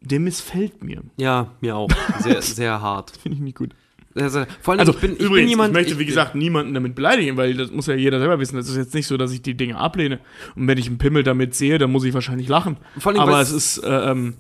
der 0.01 0.21
missfällt 0.21 0.83
mir. 0.83 1.03
Ja, 1.17 1.53
mir 1.61 1.77
auch. 1.77 1.91
Sehr, 2.21 2.41
sehr 2.43 2.81
hart. 2.81 3.13
Finde 3.23 3.37
ich 3.37 3.43
nicht 3.43 3.57
gut. 3.59 3.71
Sehr, 4.15 4.49
vor 4.61 4.73
allem, 4.73 4.81
Also 4.81 4.93
ich 4.93 4.99
bin, 4.99 5.13
ich 5.13 5.19
übrigens, 5.21 5.37
bin 5.43 5.49
jemand. 5.49 5.69
ich 5.71 5.75
möchte, 5.75 5.93
ich- 5.93 5.99
wie 6.01 6.05
gesagt, 6.07 6.35
niemanden 6.35 6.75
damit 6.75 6.95
beleidigen, 6.97 7.37
weil 7.37 7.55
das 7.55 7.71
muss 7.71 7.87
ja 7.87 7.95
jeder 7.95 8.19
selber 8.19 8.41
wissen. 8.41 8.57
Das 8.57 8.69
ist 8.69 8.77
jetzt 8.77 8.93
nicht 8.95 9.07
so, 9.07 9.17
dass 9.17 9.31
ich 9.33 9.41
die 9.43 9.57
Dinge 9.57 9.77
ablehne. 9.79 10.19
Und 10.57 10.67
wenn 10.67 10.79
ich 10.79 10.89
einen 10.89 10.99
Pimmel 10.99 11.23
damit 11.23 11.55
sehe, 11.55 11.79
dann 11.79 11.93
muss 11.93 12.03
ich 12.05 12.13
wahrscheinlich 12.13 12.49
lachen. 12.49 12.77
Vor 12.99 13.13
allem, 13.13 13.21
Aber 13.21 13.41
es 13.41 13.53
ist, 13.53 13.79
äh, 13.79 14.11
ähm, 14.11 14.35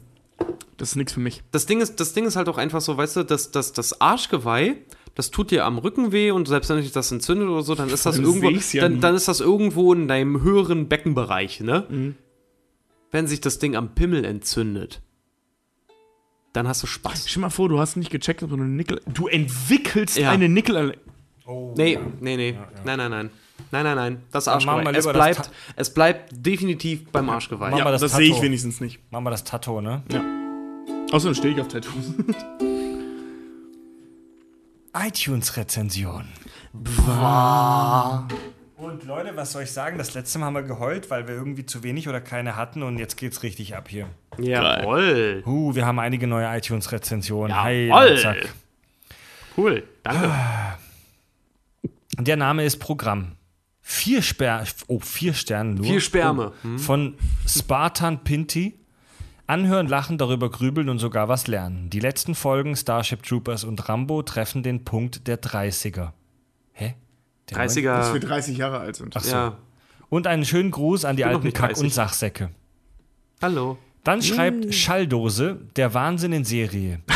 das 0.77 0.91
ist 0.91 0.97
nichts 0.97 1.13
für 1.13 1.21
mich. 1.21 1.43
das 1.53 1.67
Ding 1.67 1.81
ist, 1.81 2.01
das 2.01 2.15
Ding 2.15 2.25
ist 2.27 2.35
halt 2.37 2.49
auch 2.49 2.59
einfach 2.59 2.81
so, 2.81 2.97
weißt 2.97 3.17
du, 3.17 3.23
dass 3.23 3.53
das, 3.53 3.73
das 3.73 4.01
Arschgeweih, 4.01 4.77
das 5.15 5.31
tut 5.31 5.51
dir 5.53 5.67
am 5.67 5.79
Rücken 5.79 6.11
weh 6.11 6.31
und 6.33 6.49
selbst 6.49 6.71
wenn 6.71 6.81
sich 6.83 6.91
das 6.93 7.13
entzündet 7.13 7.49
oder 7.49 7.63
so, 7.63 7.75
dann 7.75 7.91
ist 7.91 8.07
das 8.07 8.17
allem 8.17 8.25
irgendwo, 8.25 8.49
ja 8.51 8.81
dann, 8.83 9.01
dann 9.01 9.15
ist 9.15 9.29
das 9.29 9.41
irgendwo 9.41 9.93
in 9.93 10.09
deinem 10.09 10.43
höheren 10.43 10.89
Beckenbereich, 10.89 11.61
ne? 11.61 11.85
Mhm. 11.91 12.15
Wenn 13.13 13.27
sich 13.27 13.41
das 13.41 13.59
Ding 13.59 13.77
am 13.77 13.95
Pimmel 13.95 14.25
entzündet, 14.25 15.03
dann 16.53 16.67
hast 16.69 16.83
du 16.83 16.87
Spaß. 16.87 17.29
Stell 17.29 17.35
dir 17.35 17.41
mal 17.47 17.51
vor, 17.51 17.69
du 17.69 17.79
hast 17.79 17.97
nicht 17.97 18.11
gecheckt, 18.11 18.43
ob 18.43 18.51
du 18.51 18.57
eine 18.57 18.65
Nickel. 18.67 19.01
Du 19.07 19.29
entwickelst 19.29 20.17
Ja. 20.19 20.31
eine 20.31 20.49
Nickel. 20.49 20.97
Oh, 21.47 21.75
Nee, 21.77 21.99
nee, 22.20 22.37
nee. 22.37 22.59
Nein, 22.85 22.99
nein, 22.99 23.11
nein. 23.11 23.31
Nein, 23.73 23.85
nein, 23.85 23.97
nein. 23.97 24.23
Das 24.33 24.49
Arschgeweih. 24.49 24.85
wir 24.85 24.95
Es 24.95 25.07
bleibt, 25.07 25.51
es 25.77 25.95
bleibt 25.95 26.33
definitiv 26.35 27.07
beim 27.12 27.29
Arschgeweih. 27.31 27.70
Machen 27.70 27.85
wir 27.85 27.93
das 27.93 28.01
das 28.01 28.12
sehe 28.17 28.31
ich 28.31 28.43
wenigstens 28.43 28.81
nicht. 28.81 29.01
Machen 29.12 29.25
wir 29.25 29.31
das 29.31 29.45
Tattoo, 29.45 29.81
ne? 29.81 30.03
Außerdem 31.12 31.35
stehe 31.35 31.55
ich 31.55 31.61
auf 31.61 31.69
Tattoos. 31.69 32.15
iTunes-Rezension. 34.93 36.25
Und 38.81 39.05
Leute, 39.05 39.36
was 39.36 39.52
soll 39.52 39.65
ich 39.65 39.73
sagen? 39.73 39.99
Das 39.99 40.15
letzte 40.15 40.39
Mal 40.39 40.47
haben 40.47 40.55
wir 40.55 40.62
geheult, 40.62 41.10
weil 41.10 41.28
wir 41.28 41.34
irgendwie 41.34 41.67
zu 41.67 41.83
wenig 41.83 42.09
oder 42.09 42.20
keine 42.23 42.57
hatten 42.57 42.83
und 42.83 42.99
jetzt 42.99 43.18
geht's 43.18 43.42
richtig 43.42 43.76
ab 43.76 43.91
hier. 43.91 44.09
Jawohl. 44.39 45.42
Uh, 45.44 45.75
wir 45.75 45.84
haben 45.84 45.99
einige 45.99 46.26
neue 46.26 46.47
iTunes-Rezensionen. 46.57 47.55
Jawohl. 47.55 48.17
Zack. 48.17 48.55
Cool. 49.55 49.83
Danke. 50.02 50.33
Der 52.18 52.36
Name 52.36 52.65
ist 52.65 52.78
Programm. 52.78 53.33
Vier 53.83 54.23
Sper 54.23 54.65
oh, 54.86 55.00
vier 55.00 55.34
Sterne 55.34 55.75
nur. 55.75 55.84
Vier 55.84 56.00
Sperme. 56.00 56.52
Oh, 56.65 56.78
von 56.78 57.18
Spartan 57.47 58.25
Pinty. 58.25 58.78
Anhören, 59.47 59.89
lachen, 59.89 60.17
darüber 60.17 60.49
grübeln 60.49 60.89
und 60.89 61.00
sogar 61.00 61.28
was 61.28 61.49
lernen. 61.49 61.91
Die 61.91 62.00
letzten 62.00 62.34
Folgen 62.34 62.76
Starship 62.76 63.25
Troopers 63.25 63.65
und 63.65 63.89
Rambo 63.89 64.23
treffen 64.23 64.62
den 64.62 64.84
Punkt 64.84 65.26
der 65.26 65.42
30er. 65.42 66.12
Hä? 66.73 66.94
Der 67.51 67.59
Dass 67.59 67.77
wir 67.77 67.83
30er. 67.91 68.19
30 68.20 68.57
Jahre 68.57 68.79
alt 68.81 68.97
sind. 68.97 69.15
Ja. 69.27 69.57
Und 70.09 70.27
einen 70.27 70.45
schönen 70.45 70.70
Gruß 70.70 71.05
an 71.05 71.17
die 71.17 71.25
alten 71.25 71.53
Kack- 71.53 71.70
30. 71.70 71.85
und 71.85 71.93
Sachsäcke. 71.95 72.51
Hallo. 73.43 73.79
Dann 74.05 74.23
schreibt 74.23 74.75
Schalldose, 74.75 75.59
der 75.77 75.93
Wahnsinn 75.95 76.33
in 76.33 76.45
Serie. 76.45 77.01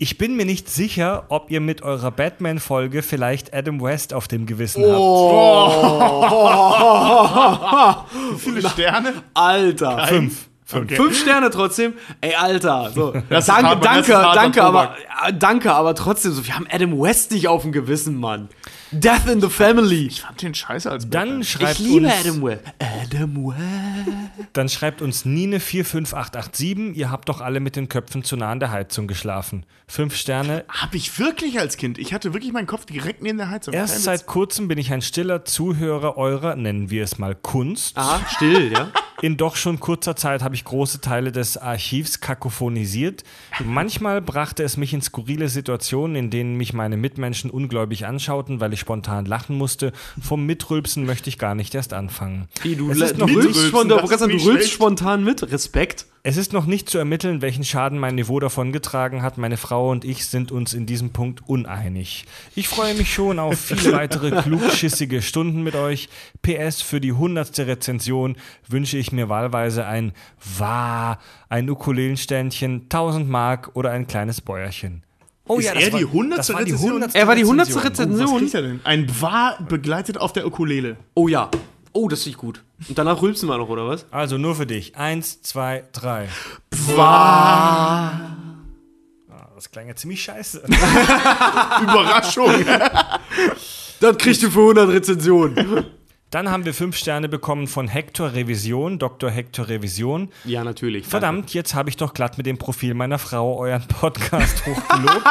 Ich 0.00 0.16
bin 0.16 0.36
mir 0.36 0.46
nicht 0.46 0.68
sicher, 0.70 1.24
ob 1.28 1.50
ihr 1.50 1.60
mit 1.60 1.82
eurer 1.82 2.12
Batman-Folge 2.12 3.02
vielleicht 3.02 3.52
Adam 3.52 3.82
West 3.82 4.14
auf 4.14 4.28
dem 4.28 4.46
Gewissen 4.46 4.84
Wie 4.84 4.86
viele 8.38 8.68
Sterne? 8.68 9.14
Alter. 9.34 9.96
habt. 9.96 10.08
Fünf. 10.08 10.48
Okay. 10.72 10.94
Fünf 10.96 11.18
Sterne 11.20 11.50
trotzdem. 11.50 11.94
Ey, 12.20 12.34
Alter. 12.34 12.92
So. 12.94 13.12
Das 13.28 13.40
ist 13.40 13.48
danke, 13.48 13.66
hart, 13.70 13.84
danke, 13.84 14.12
ist 14.12 14.34
danke, 14.36 14.62
aber, 14.62 14.94
ja, 15.24 15.32
danke, 15.32 15.72
aber 15.72 15.94
trotzdem 15.96 16.30
so. 16.32 16.46
Wir 16.46 16.54
haben 16.54 16.68
Adam 16.70 17.00
West 17.00 17.32
nicht 17.32 17.48
auf 17.48 17.62
dem 17.62 17.72
Gewissen, 17.72 18.20
Mann. 18.20 18.48
Death 18.90 19.26
in 19.26 19.40
the 19.40 19.48
Family. 19.48 20.06
Ich 20.06 20.22
fand 20.22 20.40
den 20.40 20.54
scheiße 20.54 20.90
als 20.90 21.08
Dann 21.10 21.44
schreibt, 21.44 21.72
Ich 21.72 21.86
liebe 21.86 22.06
uns, 22.06 22.14
Adam 22.20 22.42
West. 22.42 22.62
Adam 22.78 23.46
West. 23.48 24.48
dann 24.54 24.68
schreibt 24.68 25.02
uns 25.02 25.24
Nine 25.24 25.60
45887, 25.60 26.96
ihr 26.96 27.10
habt 27.10 27.28
doch 27.28 27.40
alle 27.40 27.60
mit 27.60 27.76
den 27.76 27.88
Köpfen 27.88 28.24
zu 28.24 28.36
nah 28.36 28.50
an 28.50 28.60
der 28.60 28.70
Heizung 28.70 29.06
geschlafen. 29.06 29.64
Fünf 29.86 30.16
Sterne. 30.16 30.64
Hab 30.68 30.94
ich 30.94 31.18
wirklich 31.18 31.58
als 31.60 31.76
Kind. 31.76 31.98
Ich 31.98 32.12
hatte 32.14 32.32
wirklich 32.34 32.52
meinen 32.52 32.66
Kopf 32.66 32.86
direkt 32.86 33.22
neben 33.22 33.38
der 33.38 33.50
Heizung. 33.50 33.74
Erst 33.74 33.94
Kein 33.94 34.02
seit 34.02 34.20
Witz. 34.20 34.26
kurzem 34.26 34.68
bin 34.68 34.78
ich 34.78 34.92
ein 34.92 35.02
stiller 35.02 35.44
Zuhörer 35.44 36.16
eurer, 36.16 36.56
nennen 36.56 36.90
wir 36.90 37.04
es 37.04 37.18
mal 37.18 37.34
Kunst. 37.34 37.96
Ah, 37.98 38.20
still, 38.34 38.72
ja? 38.72 38.88
In 39.20 39.36
doch 39.36 39.56
schon 39.56 39.80
kurzer 39.80 40.14
Zeit 40.14 40.42
habe 40.42 40.54
ich 40.54 40.64
große 40.64 41.00
Teile 41.00 41.32
des 41.32 41.56
Archivs 41.56 42.20
kakophonisiert. 42.20 43.24
Manchmal 43.64 44.22
brachte 44.22 44.62
es 44.62 44.76
mich 44.76 44.94
in 44.94 45.02
skurrile 45.02 45.48
Situationen, 45.48 46.14
in 46.14 46.30
denen 46.30 46.56
mich 46.56 46.72
meine 46.72 46.96
Mitmenschen 46.96 47.50
ungläubig 47.50 48.06
anschauten, 48.06 48.60
weil 48.60 48.72
ich 48.72 48.80
spontan 48.80 49.24
lachen 49.24 49.56
musste. 49.56 49.92
Vom 50.20 50.46
Mitrülpsen 50.46 51.04
möchte 51.04 51.30
ich 51.30 51.38
gar 51.38 51.56
nicht 51.56 51.74
erst 51.74 51.94
anfangen. 51.94 52.48
Wie, 52.62 52.76
du, 52.76 52.90
Es 52.92 53.00
ist 53.00 53.18
noch 53.18 53.28
rülpst, 53.28 53.74
das 53.74 54.20
du, 54.20 54.36
rülpst 54.36 54.70
spontan 54.70 55.24
mit. 55.24 55.50
Respekt. 55.50 56.06
Es 56.28 56.36
ist 56.36 56.52
noch 56.52 56.66
nicht 56.66 56.90
zu 56.90 56.98
ermitteln, 56.98 57.40
welchen 57.40 57.64
Schaden 57.64 57.98
mein 57.98 58.16
Niveau 58.16 58.38
davongetragen 58.38 59.22
hat. 59.22 59.38
Meine 59.38 59.56
Frau 59.56 59.90
und 59.90 60.04
ich 60.04 60.26
sind 60.26 60.52
uns 60.52 60.74
in 60.74 60.84
diesem 60.84 61.08
Punkt 61.08 61.48
uneinig. 61.48 62.26
Ich 62.54 62.68
freue 62.68 62.92
mich 62.92 63.10
schon 63.10 63.38
auf 63.38 63.58
viele 63.58 63.92
weitere 63.96 64.42
klugschissige 64.42 65.22
Stunden 65.22 65.62
mit 65.62 65.74
euch. 65.74 66.10
PS, 66.42 66.82
für 66.82 67.00
die 67.00 67.14
hundertste 67.14 67.66
Rezension 67.66 68.36
wünsche 68.68 68.98
ich 68.98 69.10
mir 69.10 69.30
wahlweise 69.30 69.86
ein 69.86 70.12
Wah, 70.58 71.18
ein 71.48 71.70
Ukulelenständchen, 71.70 72.82
1000 72.82 73.26
Mark 73.26 73.70
oder 73.72 73.92
ein 73.92 74.06
kleines 74.06 74.42
Bäuerchen. 74.42 75.04
Oh 75.46 75.58
Ist 75.58 75.74
er 75.74 75.76
die 75.76 76.04
100. 76.04 76.40
das 76.40 76.52
war 76.52 76.62
die 76.62 76.72
Rezension? 76.72 77.02
100. 77.04 77.14
Er 77.14 77.26
war 77.26 77.36
die 77.36 77.40
100. 77.40 77.74
Was 77.74 77.84
Rezension. 77.86 78.38
kriegt 78.38 78.52
er 78.52 78.60
denn? 78.60 78.80
Ein 78.84 79.08
War 79.22 79.62
begleitet 79.66 80.18
auf 80.18 80.34
der 80.34 80.46
Ukulele. 80.46 80.98
Oh 81.14 81.26
ja. 81.26 81.50
Oh, 82.00 82.06
das 82.06 82.24
ich 82.28 82.36
gut. 82.36 82.62
Und 82.88 82.96
danach 82.96 83.20
rülpsen 83.22 83.48
wir 83.48 83.58
noch, 83.58 83.68
oder 83.68 83.88
was? 83.88 84.06
Also 84.12 84.38
nur 84.38 84.54
für 84.54 84.66
dich. 84.66 84.94
Eins, 84.96 85.42
zwei, 85.42 85.82
drei. 85.90 86.28
War. 86.94 88.36
Ah, 89.28 89.48
Das 89.56 89.68
klang 89.72 89.88
ja 89.88 89.96
ziemlich 89.96 90.22
scheiße. 90.22 90.58
Überraschung. 91.82 92.52
Dann 93.98 94.16
kriegst 94.16 94.44
du 94.44 94.48
für 94.50 94.60
100 94.60 94.88
Rezensionen. 94.90 95.86
Dann 96.30 96.50
haben 96.50 96.66
wir 96.66 96.74
fünf 96.74 96.94
Sterne 96.94 97.26
bekommen 97.26 97.66
von 97.66 97.88
Hector 97.88 98.34
Revision, 98.34 98.98
Dr. 98.98 99.30
Hector 99.30 99.68
Revision. 99.68 100.28
ja, 100.44 100.62
natürlich. 100.62 101.06
Verdammt, 101.06 101.54
jetzt 101.54 101.74
habe 101.74 101.88
ich 101.88 101.96
doch 101.96 102.12
glatt 102.12 102.36
mit 102.36 102.46
dem 102.46 102.58
Profil 102.58 102.92
meiner 102.92 103.18
Frau 103.18 103.56
euren 103.58 103.86
Podcast 103.88 104.66
hochgelobt. 104.66 105.24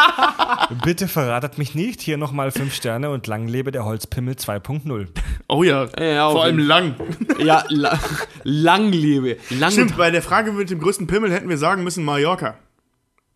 Bitte 0.83 1.07
verratet 1.07 1.59
mich 1.59 1.75
nicht. 1.75 2.01
Hier 2.01 2.17
nochmal 2.17 2.49
fünf 2.49 2.73
Sterne 2.73 3.11
und 3.11 3.27
lang 3.27 3.47
lebe 3.47 3.71
der 3.71 3.85
Holzpimmel 3.85 4.33
2.0. 4.35 5.07
Oh 5.47 5.61
ja. 5.61 5.87
Ja, 5.99 6.31
Vor 6.31 6.43
allem 6.43 6.57
lang. 6.57 6.95
Danke. 7.27 7.43
Ja, 7.45 7.63
la 7.69 7.99
lang 8.43 8.91
lebe. 8.91 9.37
Lang 9.51 9.71
Stimmt, 9.71 9.97
bei 9.97 10.09
der 10.09 10.23
Frage 10.23 10.51
mit 10.51 10.71
dem 10.71 10.79
größten 10.79 11.05
Pimmel 11.05 11.31
hätten 11.31 11.47
wir 11.47 11.59
sagen 11.59 11.83
müssen 11.83 12.03
Mallorca. 12.05 12.55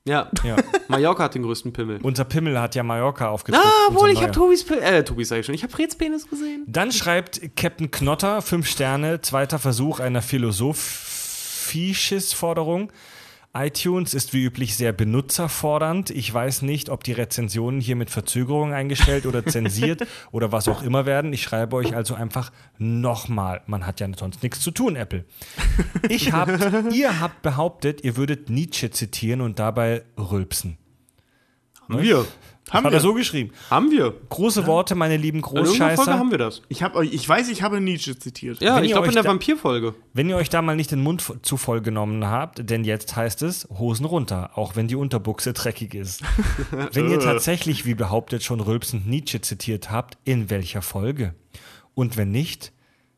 Ja. 0.07 0.30
Ja. 0.43 0.55
Mallorca 0.88 1.25
hat 1.25 1.35
den 1.35 1.43
größten 1.43 1.73
Pimmel. 1.73 1.99
Unser 2.01 2.23
Pimmel 2.25 2.59
hat 2.59 2.73
ja 2.75 2.81
Mallorca 2.83 3.30
aufgetreten. 3.30 3.63
Ah, 3.65 3.93
wohl, 3.93 4.09
ich 4.09 4.21
habe. 4.21 4.31
Tobis 4.31 4.65
Pimmel. 4.65 4.83
Äh, 4.83 5.03
Tobis 5.03 5.30
sag 5.30 5.39
ich 5.39 5.45
schon. 5.45 5.53
Ich 5.55 5.63
habe 5.63 5.71
Freds 5.71 5.95
Penis 5.95 6.27
gesehen. 6.27 6.65
Dann 6.67 6.91
schreibt 6.91 7.55
Captain 7.55 7.91
Knotter, 7.91 8.41
fünf 8.41 8.67
Sterne, 8.67 9.21
zweiter 9.21 9.59
Versuch 9.59 9.99
einer 9.99 10.23
Philosophisches-Forderung. 10.23 12.91
iTunes 13.53 14.13
ist 14.13 14.33
wie 14.33 14.45
üblich 14.45 14.77
sehr 14.77 14.93
benutzerfordernd. 14.93 16.09
Ich 16.09 16.33
weiß 16.33 16.61
nicht, 16.61 16.89
ob 16.89 17.03
die 17.03 17.11
Rezensionen 17.11 17.81
hier 17.81 17.97
mit 17.97 18.09
Verzögerung 18.09 18.73
eingestellt 18.73 19.25
oder 19.25 19.45
zensiert 19.45 20.07
oder 20.31 20.51
was 20.51 20.67
auch 20.69 20.81
immer 20.83 21.05
werden. 21.05 21.33
Ich 21.33 21.43
schreibe 21.43 21.75
euch 21.75 21.95
also 21.95 22.13
einfach 22.13 22.51
nochmal. 22.77 23.61
Man 23.65 23.85
hat 23.85 23.99
ja 23.99 24.07
sonst 24.17 24.41
nichts 24.41 24.61
zu 24.61 24.71
tun, 24.71 24.95
Apple. 24.95 25.25
Ich 26.07 26.31
hab, 26.31 26.49
ihr 26.93 27.19
habt 27.19 27.41
behauptet, 27.41 28.03
ihr 28.03 28.15
würdet 28.15 28.49
Nietzsche 28.49 28.89
zitieren 28.89 29.41
und 29.41 29.59
dabei 29.59 30.03
rülpsen. 30.17 30.77
Wir. 31.89 32.25
Haben 32.72 32.85
Hat 32.85 32.93
wir. 32.93 33.00
er 33.00 33.01
so 33.01 33.14
geschrieben. 33.14 33.51
Haben 33.69 33.91
wir. 33.91 34.14
Große 34.30 34.66
Worte, 34.66 34.95
meine 34.95 35.17
lieben 35.17 35.40
In 35.40 35.43
irgendeiner 35.43 35.66
Folge 35.66 35.77
Großscheißer. 35.80 36.17
haben 36.17 36.32
wir 36.32 36.38
das. 36.38 36.61
Ich, 36.69 36.82
hab, 36.82 37.00
ich 37.01 37.27
weiß, 37.27 37.50
ich 37.50 37.64
habe 37.64 37.82
Nietzsche 37.82 38.17
zitiert. 38.17 38.61
Ja, 38.61 38.77
Wenn 38.77 38.85
ich 38.85 38.91
glaube 38.91 39.08
in 39.08 39.14
der 39.14 39.25
Vampirfolge. 39.25 39.93
Wenn 40.14 40.30
ihr 40.30 40.38
euch 40.38 40.48
da 40.48 40.61
mal 40.61 40.77
nicht 40.77 40.90
den 40.91 41.01
Mund 41.01 41.22
zu 41.41 41.58
voll 41.58 41.82
genommen 41.82 42.25
habt, 42.25 42.69
denn 42.69 42.85
jetzt 42.85 43.14
heißt 43.16 43.41
es 43.41 43.67
Hosen 43.77 44.06
runter, 44.06 44.51
auch 44.58 44.77
wenn 44.77 44.88
die 44.88 44.95
Unterbuchse 44.95 45.51
dreckig 45.51 45.93
ist. 45.93 46.24
wenn 46.93 47.11
ihr 47.11 47.19
tatsächlich, 47.19 47.85
wie 47.85 47.93
behauptet, 47.93 48.41
schon 48.43 48.61
rülpsend 48.61 49.06
Nietzsche 49.06 49.41
zitiert 49.41 49.91
habt, 49.91 50.17
in 50.24 50.50
welcher 50.50 50.82
Folge? 50.82 51.35
Und 51.93 52.16
wenn 52.16 52.32
nicht, 52.32 52.72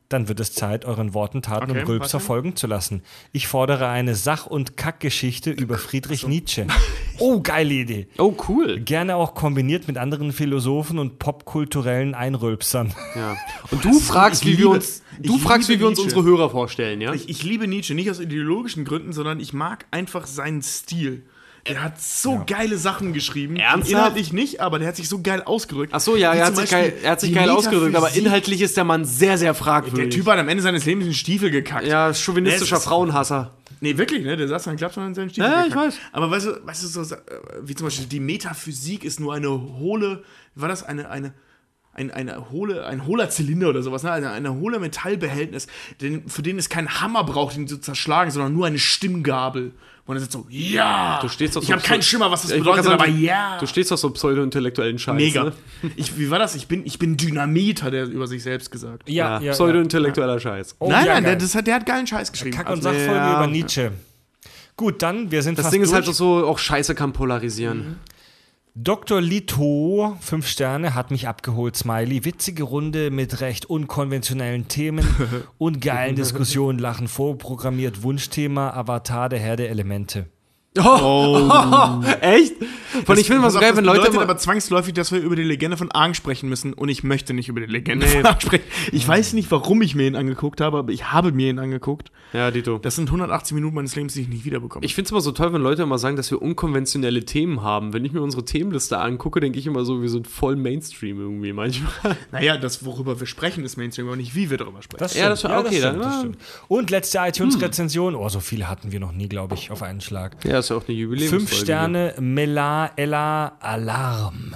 dann 0.08 0.28
wird 0.28 0.38
es 0.40 0.52
Zeit, 0.52 0.84
euren 0.84 1.14
Worten, 1.14 1.42
Taten 1.42 1.70
Okay, 1.70 1.80
und 1.80 1.88
Rülpser 1.88 2.20
folgen 2.20 2.56
zu 2.56 2.66
lassen. 2.66 3.02
Ich 3.32 3.48
fordere 3.48 3.88
eine 3.88 4.14
Sach- 4.14 4.46
und 4.46 4.76
Kackgeschichte 4.76 5.50
über 5.50 5.78
Friedrich 5.78 6.26
Nietzsche. 6.26 6.66
Oh, 7.20 7.40
geile 7.40 7.74
Idee. 7.74 8.08
Oh, 8.18 8.34
cool. 8.48 8.80
Gerne 8.80 9.14
auch 9.14 9.36
kombiniert 9.36 9.86
mit 9.86 9.98
anderen 9.98 10.32
Philosophen 10.32 10.98
und 10.98 11.20
popkulturellen 11.20 12.12
Einrülpsern. 12.12 12.92
Ja. 13.14 13.36
Und 13.70 13.84
du 13.84 14.00
fragst, 14.00 14.44
ich 14.44 14.54
wie 14.54 14.58
wir 14.58 14.70
uns, 14.70 15.04
du 15.20 15.38
fragst, 15.38 15.68
wie 15.68 15.78
wir 15.78 15.86
uns 15.86 16.00
unsere 16.00 16.24
Hörer 16.24 16.50
vorstellen, 16.50 17.00
ja? 17.00 17.14
Ich, 17.14 17.28
ich 17.28 17.44
liebe 17.44 17.68
Nietzsche, 17.68 17.94
nicht 17.94 18.10
aus 18.10 18.18
ideologischen 18.18 18.84
Gründen, 18.84 19.12
sondern 19.12 19.38
ich 19.38 19.52
mag 19.52 19.86
einfach 19.92 20.26
seinen 20.26 20.60
Stil. 20.62 21.22
Er 21.66 21.82
hat 21.82 21.98
so 22.00 22.42
geile 22.46 22.76
Sachen 22.76 23.14
geschrieben. 23.14 23.56
Ernsthaft? 23.56 23.90
Inhaltlich 23.90 24.32
nicht, 24.34 24.60
aber 24.60 24.78
der 24.78 24.88
hat 24.88 24.96
sich 24.96 25.08
so 25.08 25.22
geil 25.22 25.42
ausgedrückt. 25.42 25.92
Ach 25.94 26.00
so, 26.00 26.14
ja, 26.14 26.34
er 26.34 26.46
hat 26.46 26.70
geil, 26.70 26.92
er 27.02 27.12
hat 27.12 27.20
sich 27.20 27.32
geil 27.34 27.48
ausgedrückt, 27.48 27.96
aber 27.96 28.10
inhaltlich 28.14 28.60
ist 28.60 28.76
der 28.76 28.84
Mann 28.84 29.06
sehr, 29.06 29.38
sehr 29.38 29.52
Der 29.52 29.54
fragwürdig. 29.54 30.14
Typ 30.14 30.26
hat 30.26 30.38
am 30.38 30.48
Ende 30.48 30.62
seines 30.62 30.84
Lebens 30.84 31.06
den 31.06 31.14
Stiefel 31.14 31.50
gekackt. 31.50 31.86
ja, 31.86 32.12
chauvinistischer 32.12 32.80
Frauenhasser. 32.80 33.54
Nee, 33.80 33.96
wirklich, 33.96 34.24
ne? 34.24 34.36
Der 34.36 34.46
saß 34.46 34.64
dann 34.64 34.76
klappt 34.76 34.96
an 34.98 35.14
seinen 35.14 35.30
Stiefel. 35.30 35.50
Ja, 35.50 35.60
ich 35.60 35.68
gekackt. 35.72 35.86
weiß. 35.86 35.98
Aber 36.12 36.30
weißt 36.30 36.46
du, 36.46 36.66
weißt 36.66 36.84
du, 36.84 36.88
so, 36.88 37.14
äh, 37.14 37.18
wie 37.62 37.74
zum 37.74 37.86
Beispiel 37.86 38.06
die 38.06 38.20
Metaphysik 38.20 39.02
ist 39.04 39.18
nur 39.18 39.32
eine 39.34 39.48
hohle, 39.50 40.22
war 40.54 40.68
das 40.68 40.82
eine, 40.82 41.08
eine, 41.10 41.32
ein, 41.94 42.10
eine 42.10 42.50
hohle, 42.50 42.86
ein 42.86 43.06
hohler 43.06 43.30
Zylinder 43.30 43.68
oder 43.70 43.82
sowas, 43.82 44.02
ne? 44.02 44.12
Eine, 44.12 44.30
eine 44.30 44.54
hohle 44.54 44.80
Metallbehältnis, 44.80 45.66
den, 46.00 46.28
für 46.28 46.42
den 46.42 46.58
es 46.58 46.68
keinen 46.68 47.00
Hammer 47.00 47.24
braucht, 47.24 47.56
ihn 47.56 47.68
zu 47.68 47.78
zerschlagen, 47.78 48.30
sondern 48.30 48.52
nur 48.52 48.66
eine 48.66 48.78
Stimmgabel. 48.78 49.72
Und 50.06 50.16
er 50.16 50.20
sagt 50.20 50.32
so, 50.32 50.46
ja! 50.50 51.18
Du 51.22 51.28
stehst 51.28 51.56
auf 51.56 51.62
ich 51.62 51.68
so 51.68 51.72
habe 51.74 51.82
keinen 51.82 52.02
Schimmer, 52.02 52.30
was 52.30 52.42
das 52.42 52.50
Ich 52.50 52.58
bedeutet, 52.58 52.84
gerade 52.84 52.94
aber 52.96 53.06
sagen, 53.06 53.22
ja! 53.22 53.56
Du 53.58 53.66
stehst 53.66 53.90
auf 53.90 53.98
so 53.98 54.10
pseudo-intellektuellen 54.10 54.98
Scheiß. 54.98 55.14
Mega. 55.14 55.44
Ne? 55.44 55.52
Ich, 55.96 56.18
wie 56.18 56.30
war 56.30 56.38
das? 56.38 56.54
Ich 56.54 56.68
bin, 56.68 56.84
ich 56.84 56.98
bin 56.98 57.16
Dynamit, 57.16 57.82
hat 57.82 57.94
er 57.94 58.04
über 58.04 58.26
sich 58.26 58.42
selbst 58.42 58.70
gesagt. 58.70 59.08
Ja, 59.08 59.38
pseudo-intellektueller 59.38 60.38
Scheiß. 60.38 60.76
Oh, 60.78 60.90
nein, 60.90 61.06
ja, 61.06 61.14
nein, 61.14 61.24
der, 61.24 61.36
das 61.36 61.54
hat, 61.54 61.66
der 61.66 61.76
hat 61.76 61.86
geilen 61.86 62.06
Scheiß 62.06 62.32
geschrieben. 62.32 62.54
Kack- 62.56 62.68
und 62.68 62.84
Also, 62.84 62.90
Sachfolge 62.90 63.14
ja. 63.14 63.36
über 63.36 63.46
Nietzsche. 63.46 63.92
Gut, 64.76 65.00
dann, 65.00 65.30
wir 65.30 65.42
sind 65.42 65.56
Das 65.56 65.64
fast 65.64 65.74
Ding 65.74 65.82
ist 65.82 65.88
durch. 65.90 65.94
halt 66.00 66.08
dass 66.08 66.16
so, 66.18 66.46
auch 66.46 66.58
Scheiße 66.58 66.94
kann 66.94 67.12
polarisieren. 67.14 67.98
Dr. 68.76 69.20
Lito, 69.20 70.16
5 70.20 70.48
Sterne, 70.48 70.96
hat 70.96 71.12
mich 71.12 71.28
abgeholt, 71.28 71.76
Smiley. 71.76 72.24
Witzige 72.24 72.64
Runde 72.64 73.12
mit 73.12 73.40
recht 73.40 73.66
unkonventionellen 73.66 74.66
Themen 74.66 75.06
und 75.58 75.80
geilen 75.80 76.16
Diskussionen, 76.16 76.80
Lachen 76.80 77.06
vorprogrammiert, 77.06 78.02
Wunschthema, 78.02 78.70
Avatar, 78.70 79.28
der 79.28 79.38
Herr 79.38 79.54
der 79.54 79.70
Elemente. 79.70 80.26
Oh, 80.78 82.00
echt? 82.20 82.54
Von 83.04 83.18
ich 83.18 83.26
finde 83.26 83.34
immer 83.38 83.42
Pass 83.44 83.52
so 83.54 83.60
geil, 83.60 83.70
das 83.70 83.76
wenn 83.78 83.84
Leute 83.84 84.08
immer, 84.08 84.22
aber 84.22 84.36
zwangsläufig, 84.36 84.94
dass 84.94 85.10
wir 85.12 85.20
über 85.20 85.36
die 85.36 85.42
Legende 85.42 85.76
von 85.76 85.90
Aang 85.92 86.14
sprechen 86.14 86.48
müssen 86.48 86.72
und 86.72 86.88
ich 86.88 87.02
möchte 87.04 87.32
nicht 87.34 87.48
über 87.48 87.60
die 87.60 87.66
Legende 87.66 88.06
von 88.06 88.24
Aang 88.26 88.40
sprechen. 88.40 88.64
Ich 88.92 89.06
weiß 89.06 89.32
nicht, 89.34 89.50
warum 89.50 89.82
ich 89.82 89.94
mir 89.94 90.06
ihn 90.06 90.16
angeguckt 90.16 90.60
habe, 90.60 90.78
aber 90.78 90.92
ich 90.92 91.12
habe 91.12 91.32
mir 91.32 91.50
ihn 91.50 91.58
angeguckt. 91.58 92.10
Ja, 92.32 92.50
Dito. 92.50 92.78
Das 92.78 92.96
sind 92.96 93.06
180 93.08 93.54
Minuten 93.54 93.74
meines 93.76 93.94
Lebens, 93.96 94.14
die 94.14 94.22
ich 94.22 94.28
nicht 94.28 94.44
wiederbekomme. 94.44 94.84
Ich 94.84 94.94
finde 94.94 95.06
es 95.06 95.10
immer 95.12 95.20
so 95.20 95.30
toll, 95.32 95.52
wenn 95.52 95.62
Leute 95.62 95.82
immer 95.82 95.98
sagen, 95.98 96.16
dass 96.16 96.30
wir 96.30 96.40
unkonventionelle 96.42 97.24
Themen 97.24 97.62
haben. 97.62 97.92
Wenn 97.92 98.04
ich 98.04 98.12
mir 98.12 98.22
unsere 98.22 98.44
Themenliste 98.44 98.98
angucke, 98.98 99.38
denke 99.40 99.58
ich 99.58 99.66
immer 99.66 99.84
so, 99.84 100.02
wir 100.02 100.08
sind 100.08 100.26
voll 100.26 100.56
Mainstream 100.56 101.20
irgendwie 101.20 101.52
manchmal. 101.52 101.92
naja, 102.32 102.56
das, 102.56 102.84
worüber 102.84 103.18
wir 103.20 103.26
sprechen, 103.28 103.64
ist 103.64 103.76
Mainstream, 103.76 104.06
aber 104.08 104.16
nicht, 104.16 104.34
wie 104.34 104.50
wir 104.50 104.58
darüber 104.58 104.82
sprechen. 104.82 104.98
Das 105.00 105.14
Ja, 105.14 105.28
das 105.28 105.42
war- 105.44 105.60
okay, 105.60 105.80
dann- 105.80 105.98
das 106.00 106.18
stimmt. 106.18 106.38
Und 106.68 106.90
letzte 106.90 107.18
iTunes-Rezension. 107.18 108.14
Oh, 108.16 108.28
so 108.28 108.40
viele 108.40 108.68
hatten 108.68 108.90
wir 108.92 108.98
noch 109.00 109.12
nie, 109.12 109.28
glaube 109.28 109.54
ich, 109.54 109.70
auf 109.70 109.82
einen 109.82 110.00
Schlag. 110.00 110.36
Ja, 110.44 110.62
ist 110.64 110.70
ja 110.70 110.76
auch 110.76 110.88
eine 110.88 110.96
Jubiläumsfolge. 110.96 111.46
Fünf 111.46 111.58
Sterne, 111.60 112.14
Mela, 112.18 112.90
Ella, 112.96 113.52
Alarm. 113.60 114.54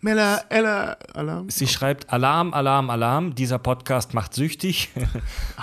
Mella, 0.00 0.40
Ella, 0.48 0.96
Alarm. 1.14 1.48
Sie 1.50 1.66
schreibt 1.68 2.10
Alarm, 2.12 2.52
Alarm, 2.52 2.90
Alarm. 2.90 3.34
Dieser 3.34 3.58
Podcast 3.58 4.12
macht 4.14 4.34
süchtig. 4.34 4.90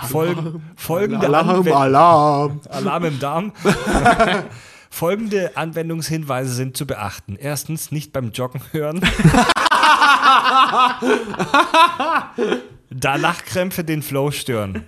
Folg 0.08 0.38
folgende 0.76 1.26
Anwen- 1.28 1.72
Alarm. 1.72 2.60
Alarm 2.68 3.04
im 3.04 3.18
Darm. 3.20 3.52
Folgende 4.90 5.56
Anwendungshinweise 5.56 6.52
sind 6.54 6.76
zu 6.76 6.86
beachten. 6.86 7.36
Erstens, 7.36 7.90
nicht 7.90 8.12
beim 8.12 8.30
Joggen 8.30 8.60
hören. 8.70 9.00
da 12.90 13.16
Lachkrämpfe 13.16 13.82
den 13.84 14.02
Flow 14.02 14.30
stören. 14.30 14.84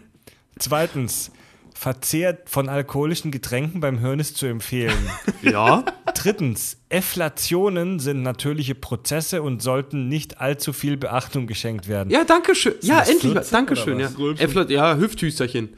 Zweitens, 0.59 1.33
Verzehr 1.77 2.39
von 2.47 2.71
alkoholischen 2.71 3.31
Getränken 3.31 3.81
beim 3.81 4.01
Hören 4.01 4.19
ist 4.19 4.39
zu 4.39 4.47
empfehlen. 4.47 4.97
Ja. 5.43 5.85
Drittens, 6.15 6.79
Efflationen 6.89 8.01
sind 8.01 8.23
natürliche 8.23 8.75
Prozesse 8.75 9.43
und 9.43 9.63
sollten 9.63 10.09
nicht 10.09 10.41
allzu 10.41 10.73
viel 10.73 10.97
Beachtung 10.97 11.47
geschenkt 11.47 11.87
werden. 11.87 12.11
Ja, 12.11 12.25
danke 12.25 12.55
schön. 12.55 12.75
Ja, 12.81 13.01
das 13.01 13.11
endlich. 13.11 13.33
14 13.33 13.53
Danke 13.53 13.77
schön, 13.77 14.01
ja. 14.01 14.11
Äffler, 14.39 14.69
ja, 14.71 14.97
Hüfthüsterchen. 14.97 15.77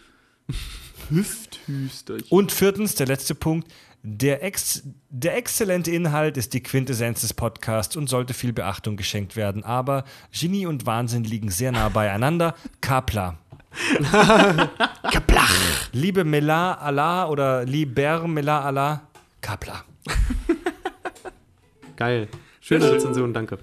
Hüfthüsterchen. 1.10 2.27
Und 2.31 2.52
viertens, 2.52 2.94
der 2.94 3.09
letzte 3.09 3.35
Punkt. 3.35 3.70
Der, 4.02 4.43
ex 4.44 4.85
der 5.10 5.36
exzellente 5.36 5.91
Inhalt 5.91 6.36
ist 6.36 6.55
die 6.55 6.62
Quintessenz 6.62 7.23
des 7.23 7.35
Podcasts 7.35 7.97
und 7.97 8.09
sollte 8.09 8.33
viel 8.33 8.52
Beachtung 8.52 8.97
geschenkt 8.97 9.36
werden. 9.36 9.65
Aber 9.65 10.05
Genie 10.33 10.67
und 10.67 10.86
Wahnsinn 10.86 11.25
liegen 11.25 11.51
sehr 11.51 11.73
nah 11.73 11.89
beieinander. 11.89 12.55
Kapla. 12.81 13.39
Kaplach. 15.12 15.89
Liebe 15.92 16.24
Mela 16.24 16.74
Allah 16.74 17.28
oder 17.28 17.65
Lieber 17.65 18.26
Mela 18.26 18.62
Allah, 18.62 19.02
Kapla. 19.40 19.84
Geil. 21.97 22.28
Schöne 22.60 22.90
Rezension, 22.92 23.32
danke. 23.32 23.58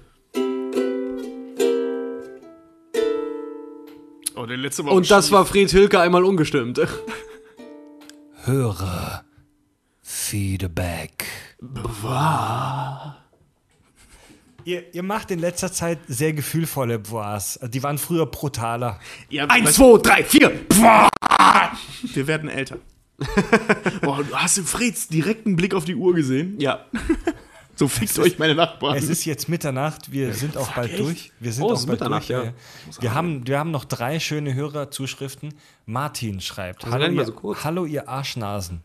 Oh, 4.34 4.44
der 4.44 4.56
letzte 4.58 4.84
war 4.84 4.92
Und 4.92 5.10
das 5.10 5.32
war 5.32 5.46
Fred 5.46 5.70
Hilke 5.70 6.00
einmal 6.00 6.24
ungestimmt. 6.24 6.80
Höre 8.44 9.24
Feedback. 10.02 11.24
Ihr, 14.66 14.92
ihr 14.92 15.04
macht 15.04 15.30
in 15.30 15.38
letzter 15.38 15.72
Zeit 15.72 16.00
sehr 16.08 16.32
gefühlvolle 16.32 16.98
Bois. 16.98 17.56
Die 17.68 17.80
waren 17.84 17.98
früher 17.98 18.26
brutaler. 18.26 18.98
Ja, 19.30 19.44
Eins, 19.46 19.74
zwei, 19.74 19.96
drei, 20.02 20.24
vier. 20.24 20.50
wir 22.02 22.26
werden 22.26 22.48
älter. 22.48 22.78
Boah, 24.02 24.24
du 24.24 24.34
hast 24.34 24.58
im 24.58 24.64
Freds 24.66 25.06
direkten 25.06 25.54
Blick 25.54 25.72
auf 25.72 25.84
die 25.84 25.94
Uhr 25.94 26.12
gesehen? 26.16 26.58
Ja. 26.58 26.84
So 27.76 27.86
fickt 27.86 28.18
euch 28.18 28.40
meine 28.40 28.56
Nachbarn. 28.56 28.96
Es 28.96 29.08
ist 29.08 29.24
jetzt 29.24 29.48
Mitternacht, 29.48 30.10
wir 30.10 30.34
sind 30.34 30.56
auch 30.56 30.72
bald 30.72 30.90
echt? 30.90 30.98
durch. 31.00 31.32
Wir 31.38 31.52
sind 31.52 31.62
Oh, 31.62 31.68
auch 31.72 31.76
bald 31.76 31.88
Mitternacht, 31.88 32.28
durch. 32.28 32.46
ja. 32.46 32.52
Wir, 33.00 33.14
haben, 33.14 33.46
wir 33.46 33.60
haben 33.60 33.70
noch 33.70 33.84
drei 33.84 34.18
schöne 34.18 34.52
Hörerzuschriften. 34.54 35.54
Martin 35.84 36.40
schreibt: 36.40 36.82
gar 36.82 36.92
Hallo 36.94 37.06
ihr, 37.12 37.24
so 37.24 37.32
kurz. 37.32 37.62
Hallo, 37.62 37.84
ihr 37.86 38.08
Arschnasen. 38.08 38.80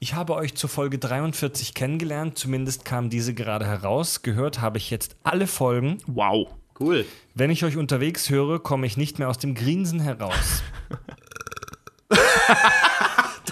Ich 0.00 0.14
habe 0.14 0.34
euch 0.34 0.54
zur 0.54 0.70
Folge 0.70 0.98
43 0.98 1.74
kennengelernt, 1.74 2.38
zumindest 2.38 2.84
kam 2.84 3.10
diese 3.10 3.34
gerade 3.34 3.66
heraus. 3.66 4.22
Gehört 4.22 4.60
habe 4.60 4.78
ich 4.78 4.90
jetzt 4.90 5.16
alle 5.24 5.46
Folgen. 5.46 5.98
wow. 6.06 6.48
Cool. 6.80 7.04
Wenn 7.34 7.50
ich 7.50 7.64
euch 7.64 7.76
unterwegs 7.76 8.30
höre, 8.30 8.60
komme 8.60 8.86
ich 8.86 8.96
nicht 8.96 9.18
mehr 9.18 9.28
aus 9.28 9.38
dem 9.38 9.54
Grinsen 9.56 9.98
heraus. 10.00 10.62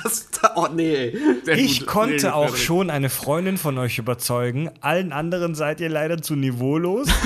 Das, 0.02 0.28
oh 0.54 0.68
nee, 0.72 0.94
ey. 0.94 1.18
Sehr 1.44 1.58
Ich 1.58 1.80
gut. 1.80 1.88
konnte 1.88 2.16
gut, 2.16 2.24
auch 2.26 2.42
Frederik. 2.50 2.62
schon 2.64 2.90
eine 2.90 3.10
Freundin 3.10 3.56
von 3.58 3.76
euch 3.78 3.98
überzeugen. 3.98 4.70
Allen 4.80 5.12
anderen 5.12 5.56
seid 5.56 5.80
ihr 5.80 5.88
leider 5.88 6.22
zu 6.22 6.36
niveaulos. 6.36 7.08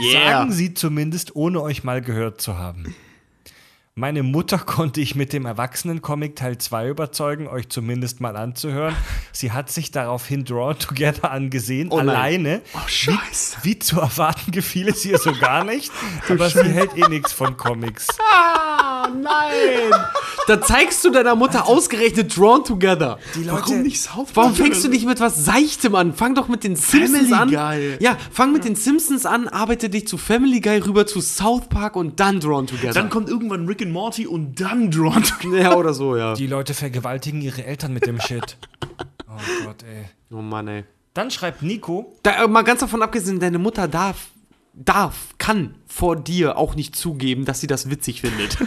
Yeah. 0.00 0.30
Sagen 0.38 0.52
sie 0.52 0.74
zumindest, 0.74 1.34
ohne 1.34 1.60
euch 1.60 1.82
mal 1.82 2.00
gehört 2.00 2.40
zu 2.40 2.56
haben. 2.56 2.94
Meine 3.98 4.22
Mutter 4.22 4.58
konnte 4.64 5.00
ich 5.00 5.16
mit 5.16 5.32
dem 5.32 5.44
Erwachsenen-Comic 5.44 6.36
Teil 6.36 6.56
2 6.56 6.90
überzeugen, 6.90 7.48
euch 7.48 7.68
zumindest 7.68 8.20
mal 8.20 8.36
anzuhören. 8.36 8.94
Sie 9.32 9.50
hat 9.50 9.72
sich 9.72 9.90
daraufhin 9.90 10.44
Draw 10.44 10.74
Together 10.74 11.32
angesehen, 11.32 11.88
nein. 11.88 12.08
alleine. 12.08 12.62
Oh, 12.74 12.86
scheiße. 12.86 13.58
Wie 13.62 13.76
zu 13.76 14.00
erwarten 14.00 14.52
gefiel 14.52 14.86
es 14.88 15.04
ihr 15.04 15.18
so 15.18 15.32
gar 15.32 15.64
nicht, 15.64 15.90
aber 16.28 16.48
sie 16.48 16.62
hält 16.62 16.96
eh 16.96 17.08
nichts 17.08 17.32
von 17.32 17.56
Comics. 17.56 18.06
Nein! 19.06 19.92
Da 20.46 20.62
zeigst 20.62 21.04
du 21.04 21.10
deiner 21.10 21.34
Mutter 21.34 21.66
ausgerechnet 21.68 22.34
Drawn 22.34 22.64
Together. 22.64 23.18
Die 23.34 23.42
Leute, 23.44 23.60
Warum 23.66 23.82
nicht 23.82 24.00
South 24.00 24.32
Park? 24.32 24.36
Warum 24.36 24.54
fängst 24.54 24.82
du 24.82 24.88
nicht 24.88 25.04
mit 25.04 25.20
was 25.20 25.44
Seichtem 25.44 25.94
an? 25.94 26.14
Fang 26.14 26.34
doch 26.34 26.48
mit 26.48 26.64
den 26.64 26.74
Simpsons 26.74 27.28
Family 27.28 27.56
an. 27.56 27.70
Guy. 27.76 27.96
Ja, 28.00 28.16
fang 28.32 28.52
mit 28.54 28.64
den 28.64 28.74
Simpsons 28.74 29.26
an, 29.26 29.46
arbeite 29.48 29.90
dich 29.90 30.08
zu 30.08 30.16
Family 30.16 30.60
Guy 30.62 30.78
rüber 30.78 31.06
zu 31.06 31.20
South 31.20 31.68
Park 31.68 31.96
und 31.96 32.18
dann 32.18 32.40
Drawn 32.40 32.66
Together. 32.66 32.94
Dann 32.94 33.10
kommt 33.10 33.28
irgendwann 33.28 33.66
Rick 33.66 33.82
and 33.82 33.92
Morty 33.92 34.26
und 34.26 34.58
dann 34.58 34.90
Drawn 34.90 35.22
Together. 35.22 35.58
ja, 35.60 35.76
oder 35.76 35.92
so, 35.92 36.16
ja. 36.16 36.32
Die 36.32 36.46
Leute 36.46 36.72
vergewaltigen 36.72 37.42
ihre 37.42 37.66
Eltern 37.66 37.92
mit 37.92 38.06
dem 38.06 38.18
Shit. 38.18 38.56
Oh 39.28 39.66
Gott, 39.66 39.82
ey. 39.82 40.06
Oh 40.34 40.40
Mann, 40.40 40.66
ey. 40.68 40.84
Dann 41.12 41.30
schreibt 41.30 41.60
Nico, 41.62 42.16
Da, 42.22 42.44
äh, 42.44 42.48
mal 42.48 42.62
ganz 42.62 42.80
davon 42.80 43.02
abgesehen, 43.02 43.38
deine 43.38 43.58
Mutter 43.58 43.86
darf, 43.86 44.28
darf, 44.84 45.34
kann 45.38 45.74
vor 45.86 46.16
dir 46.16 46.56
auch 46.56 46.74
nicht 46.74 46.96
zugeben, 46.96 47.44
dass 47.44 47.60
sie 47.60 47.66
das 47.66 47.90
witzig 47.90 48.20
findet. 48.22 48.56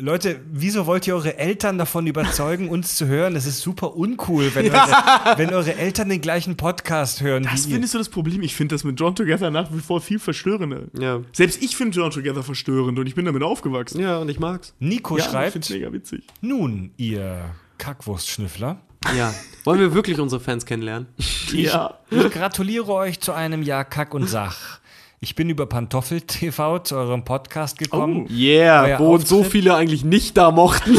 Leute, 0.00 0.40
wieso 0.52 0.86
wollt 0.86 1.06
ihr 1.06 1.14
eure 1.16 1.38
Eltern 1.38 1.78
davon 1.78 2.06
überzeugen, 2.06 2.68
uns 2.68 2.94
zu 2.94 3.06
hören? 3.06 3.34
Das 3.34 3.46
ist 3.46 3.60
super 3.60 3.96
uncool, 3.96 4.54
wenn, 4.54 4.66
eure, 4.70 5.38
wenn 5.38 5.48
eure 5.52 5.74
Eltern 5.76 6.08
den 6.10 6.20
gleichen 6.20 6.56
Podcast 6.56 7.22
hören 7.22 7.42
Das 7.44 7.64
wie 7.64 7.70
ihr. 7.70 7.74
findest 7.76 7.94
du 7.94 7.98
das 7.98 8.08
Problem. 8.10 8.42
Ich 8.42 8.54
finde 8.54 8.74
das 8.74 8.84
mit 8.84 9.00
Drawn 9.00 9.16
Together 9.16 9.50
nach 9.50 9.72
wie 9.72 9.80
vor 9.80 10.00
viel 10.00 10.18
verstörender. 10.18 10.82
ja. 10.98 11.20
Selbst 11.32 11.62
ich 11.62 11.74
finde 11.76 11.98
Drawn 11.98 12.10
Together 12.10 12.42
verstörend 12.42 12.98
und 12.98 13.06
ich 13.06 13.14
bin 13.14 13.24
damit 13.24 13.42
aufgewachsen. 13.42 14.00
Ja, 14.00 14.18
und 14.18 14.28
ich 14.28 14.38
mag's. 14.38 14.74
Nico 14.78 15.16
Ja, 15.16 15.24
ich 15.24 15.30
schreibt, 15.30 15.52
find's 15.52 15.70
mega 15.70 15.90
witzig. 15.92 16.24
nun, 16.42 16.92
ihr 16.98 17.46
Kackwurstschnüffler, 17.78 18.80
Ja. 19.16 19.34
Wollen 19.64 19.80
wir 19.80 19.94
wirklich 19.94 20.18
unsere 20.20 20.40
Fans 20.40 20.66
kennenlernen? 20.66 21.08
Ja. 21.52 21.98
ich 22.10 22.30
gratuliere 22.30 22.92
euch 22.92 23.20
zu 23.20 23.32
einem 23.32 23.62
Jahr 23.62 23.84
Kack 23.84 24.14
und 24.14 24.28
Sach. 24.28 24.80
Ich 25.20 25.34
bin 25.34 25.50
über 25.50 25.66
Pantoffel 25.66 26.20
TV 26.20 26.78
zu 26.78 26.94
eurem 26.94 27.24
Podcast 27.24 27.76
gekommen. 27.76 28.26
Oh. 28.28 28.32
Yeah, 28.32 28.84
Euer 28.84 28.98
wo 29.00 29.14
uns 29.14 29.28
so 29.28 29.42
viele 29.42 29.74
eigentlich 29.74 30.04
nicht 30.04 30.36
da 30.36 30.50
mochten. 30.52 30.96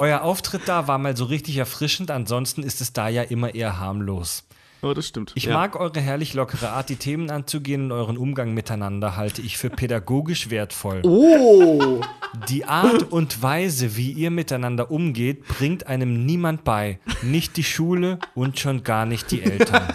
Euer 0.00 0.22
Auftritt 0.22 0.62
da 0.66 0.88
war 0.88 0.98
mal 0.98 1.16
so 1.16 1.24
richtig 1.26 1.56
erfrischend, 1.56 2.10
ansonsten 2.10 2.62
ist 2.62 2.80
es 2.80 2.92
da 2.92 3.08
ja 3.08 3.22
immer 3.22 3.54
eher 3.54 3.78
harmlos. 3.78 4.42
Oh, 4.86 4.94
das 4.94 5.08
stimmt. 5.08 5.32
Ich 5.34 5.44
Ja. 5.44 5.54
mag 5.54 5.74
eure 5.78 6.00
herrlich 6.00 6.32
lockere 6.34 6.70
Art, 6.70 6.88
die 6.88 6.96
Themen 6.96 7.30
anzugehen 7.30 7.86
und 7.86 7.92
euren 7.92 8.16
Umgang 8.16 8.54
miteinander 8.54 9.16
halte 9.16 9.42
ich 9.42 9.58
für 9.58 9.68
pädagogisch 9.70 10.48
wertvoll. 10.50 11.00
Oh. 11.02 12.00
Die 12.48 12.64
Art 12.66 13.10
und 13.10 13.42
Weise, 13.42 13.96
wie 13.96 14.12
ihr 14.12 14.30
miteinander 14.30 14.90
umgeht, 14.90 15.46
bringt 15.48 15.86
einem 15.88 16.24
niemand 16.24 16.62
bei. 16.64 16.98
Nicht 17.22 17.56
die 17.56 17.64
Schule 17.64 18.18
und 18.34 18.58
schon 18.60 18.84
gar 18.84 19.06
nicht 19.06 19.30
die 19.30 19.42
Eltern. 19.42 19.82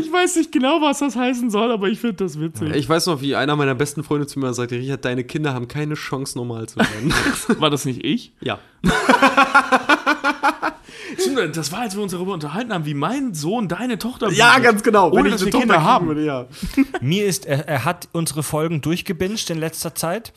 Ich 0.00 0.12
weiß 0.12 0.34
nicht 0.36 0.50
genau, 0.50 0.80
was 0.80 0.98
das 0.98 1.14
heißen 1.14 1.48
soll, 1.48 1.70
aber 1.70 1.86
ich 1.86 2.00
finde 2.00 2.16
das 2.24 2.40
witzig. 2.40 2.74
Ich 2.74 2.88
weiß 2.88 3.06
noch, 3.06 3.20
wie 3.20 3.36
einer 3.36 3.54
meiner 3.54 3.76
besten 3.76 4.02
Freunde 4.02 4.26
zu 4.26 4.40
mir 4.40 4.52
sagte, 4.52 4.74
Richard, 4.74 5.04
deine 5.04 5.22
Kinder 5.22 5.54
haben 5.54 5.68
keine 5.68 5.94
Chance, 5.94 6.36
normal 6.36 6.68
zu 6.68 6.80
werden. 6.80 7.14
War 7.60 7.70
das 7.70 7.84
nicht 7.84 8.04
ich? 8.04 8.32
ja. 8.40 8.58
Stimmt, 11.18 11.56
Das 11.56 11.72
war, 11.72 11.80
als 11.80 11.94
wir 11.96 12.02
uns 12.02 12.12
darüber 12.12 12.32
unterhalten 12.32 12.72
haben, 12.72 12.84
wie 12.86 12.94
mein 12.94 13.34
Sohn 13.34 13.68
deine 13.68 13.98
Tochter 13.98 14.30
Ja, 14.30 14.50
bietet. 14.54 14.64
ganz 14.64 14.82
genau. 14.82 15.10
Ohne, 15.12 15.30
dass 15.30 15.44
wir 15.44 15.52
Kinder 15.52 15.82
haben. 15.82 16.06
würde, 16.08 16.24
ja. 16.24 16.46
Mir 17.00 17.26
ist, 17.26 17.46
er, 17.46 17.66
er 17.68 17.84
hat 17.84 18.08
unsere 18.12 18.42
Folgen 18.42 18.80
durchgebinged 18.80 19.50
in 19.50 19.58
letzter 19.58 19.94
Zeit 19.94 20.32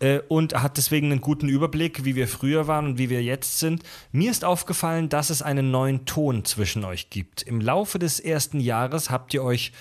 äh, 0.00 0.20
und 0.28 0.60
hat 0.62 0.76
deswegen 0.76 1.10
einen 1.12 1.20
guten 1.20 1.48
Überblick, 1.48 2.04
wie 2.04 2.14
wir 2.16 2.28
früher 2.28 2.66
waren 2.66 2.86
und 2.86 2.98
wie 2.98 3.10
wir 3.10 3.22
jetzt 3.22 3.58
sind. 3.58 3.82
Mir 4.12 4.30
ist 4.30 4.44
aufgefallen, 4.44 5.08
dass 5.08 5.30
es 5.30 5.42
einen 5.42 5.70
neuen 5.70 6.04
Ton 6.06 6.44
zwischen 6.44 6.84
euch 6.84 7.10
gibt. 7.10 7.42
Im 7.42 7.60
Laufe 7.60 7.98
des 7.98 8.20
ersten 8.20 8.60
Jahres 8.60 9.10
habt 9.10 9.32
ihr 9.34 9.42
euch 9.42 9.72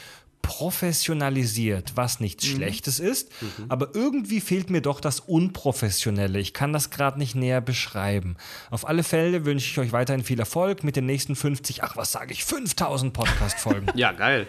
professionalisiert, 0.47 1.93
was 1.95 2.19
nichts 2.19 2.45
Schlechtes 2.45 2.99
ist, 2.99 3.29
aber 3.67 3.89
irgendwie 3.93 4.41
fehlt 4.41 4.69
mir 4.69 4.81
doch 4.81 4.99
das 4.99 5.19
Unprofessionelle. 5.19 6.39
Ich 6.39 6.53
kann 6.53 6.73
das 6.73 6.89
gerade 6.89 7.17
nicht 7.19 7.35
näher 7.35 7.61
beschreiben. 7.61 8.35
Auf 8.69 8.87
alle 8.87 9.03
Fälle 9.03 9.45
wünsche 9.45 9.69
ich 9.69 9.77
euch 9.79 9.91
weiterhin 9.91 10.23
viel 10.23 10.39
Erfolg 10.39 10.83
mit 10.83 10.95
den 10.95 11.05
nächsten 11.05 11.35
50, 11.35 11.83
ach 11.83 11.97
was 11.97 12.11
sage 12.11 12.33
ich, 12.33 12.45
5000 12.45 13.13
Podcast-Folgen. 13.13 13.87
Ja, 13.95 14.11
geil. 14.11 14.47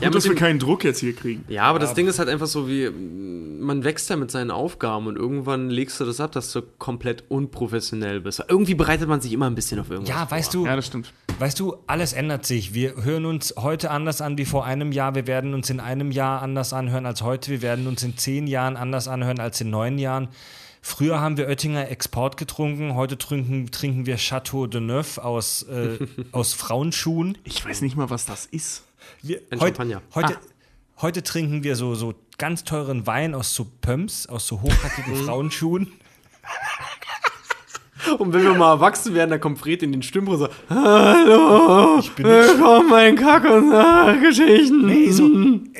Ja, 0.00 0.10
dass 0.10 0.24
wir 0.24 0.32
dem, 0.32 0.38
keinen 0.38 0.58
Druck 0.58 0.84
jetzt 0.84 1.00
hier 1.00 1.14
kriegen. 1.14 1.44
ja, 1.48 1.62
aber 1.64 1.78
das 1.78 1.94
Ding 1.94 2.06
ist 2.06 2.18
halt 2.18 2.28
einfach 2.28 2.46
so 2.46 2.68
wie, 2.68 2.90
man 2.90 3.84
wächst 3.84 4.10
ja 4.10 4.16
mit 4.16 4.30
seinen 4.30 4.50
Aufgaben 4.50 5.06
und 5.06 5.16
irgendwann 5.16 5.70
legst 5.70 5.98
du 6.00 6.04
das 6.04 6.20
ab, 6.20 6.32
dass 6.32 6.52
du 6.52 6.62
komplett 6.78 7.24
unprofessionell 7.28 8.20
bist. 8.20 8.42
Irgendwie 8.48 8.74
bereitet 8.74 9.08
man 9.08 9.20
sich 9.20 9.32
immer 9.32 9.46
ein 9.46 9.54
bisschen 9.54 9.80
auf 9.80 9.90
irgendwas. 9.90 10.14
ja, 10.14 10.30
weißt 10.30 10.54
du, 10.54 10.66
Ja, 10.66 10.76
das 10.76 10.86
stimmt. 10.86 11.12
Weißt 11.38 11.60
du, 11.60 11.76
alles 11.86 12.14
ändert 12.14 12.46
sich. 12.46 12.72
Wir 12.72 13.04
hören 13.04 13.26
uns 13.26 13.54
heute 13.58 13.90
anders 13.90 14.22
an 14.22 14.38
wie 14.38 14.46
vor 14.46 14.64
einem 14.64 14.90
Jahr. 14.92 15.14
Wir 15.14 15.26
werden 15.26 15.52
uns 15.52 15.68
in 15.68 15.80
einem 15.80 16.10
Jahr 16.10 16.40
anders 16.40 16.72
anhören 16.72 17.04
als 17.04 17.20
heute. 17.22 17.50
Wir 17.50 17.60
werden 17.62 17.86
uns 17.86 18.02
in 18.02 18.16
zehn 18.16 18.46
Jahren 18.46 18.76
anders 18.76 19.06
anhören 19.06 19.38
als 19.38 19.60
in 19.60 19.68
neun 19.68 19.98
Jahren. 19.98 20.28
Früher 20.80 21.20
haben 21.20 21.36
wir 21.36 21.46
Oettinger 21.48 21.90
Export 21.90 22.36
getrunken. 22.38 22.94
Heute 22.94 23.18
trinken, 23.18 23.70
trinken 23.70 24.06
wir 24.06 24.16
Chateau 24.16 24.66
de 24.66 24.80
Neuf 24.80 25.18
aus, 25.18 25.64
äh, 25.64 25.98
aus 26.32 26.54
Frauenschuhen. 26.54 27.36
Ich 27.44 27.62
weiß 27.62 27.82
nicht 27.82 27.96
mal, 27.96 28.08
was 28.08 28.24
das 28.24 28.46
ist. 28.46 28.84
Wir, 29.22 29.40
Ein 29.50 29.60
heute, 29.60 29.76
Champagner. 29.76 30.02
heute, 30.14 30.36
heute 31.00 31.22
trinken 31.22 31.62
wir 31.64 31.76
so, 31.76 31.94
so 31.94 32.14
ganz 32.38 32.64
teuren 32.64 33.06
Wein 33.06 33.34
aus 33.34 33.54
so 33.54 33.66
Pumps, 33.80 34.26
aus 34.26 34.46
so 34.46 34.60
hochhackigen 34.62 35.16
Frauenschuhen. 35.24 35.92
Und 38.18 38.32
wenn 38.32 38.44
wir 38.44 38.54
mal 38.54 38.74
erwachsen 38.74 39.14
werden, 39.14 39.30
dann 39.30 39.40
kommt 39.40 39.58
Fred 39.58 39.82
in 39.82 39.90
den 39.90 40.02
Stimmbruch 40.02 40.34
und 40.34 40.38
sagt, 40.40 40.54
Hallo, 40.70 41.98
Ich 41.98 42.12
bin 42.12 42.24
willkommen 42.24 42.88
mein 42.88 43.16
Kack- 43.16 43.44
und 43.50 43.72
Geschichten. 44.22 44.86
nee, 44.86 45.10
so, 45.10 45.28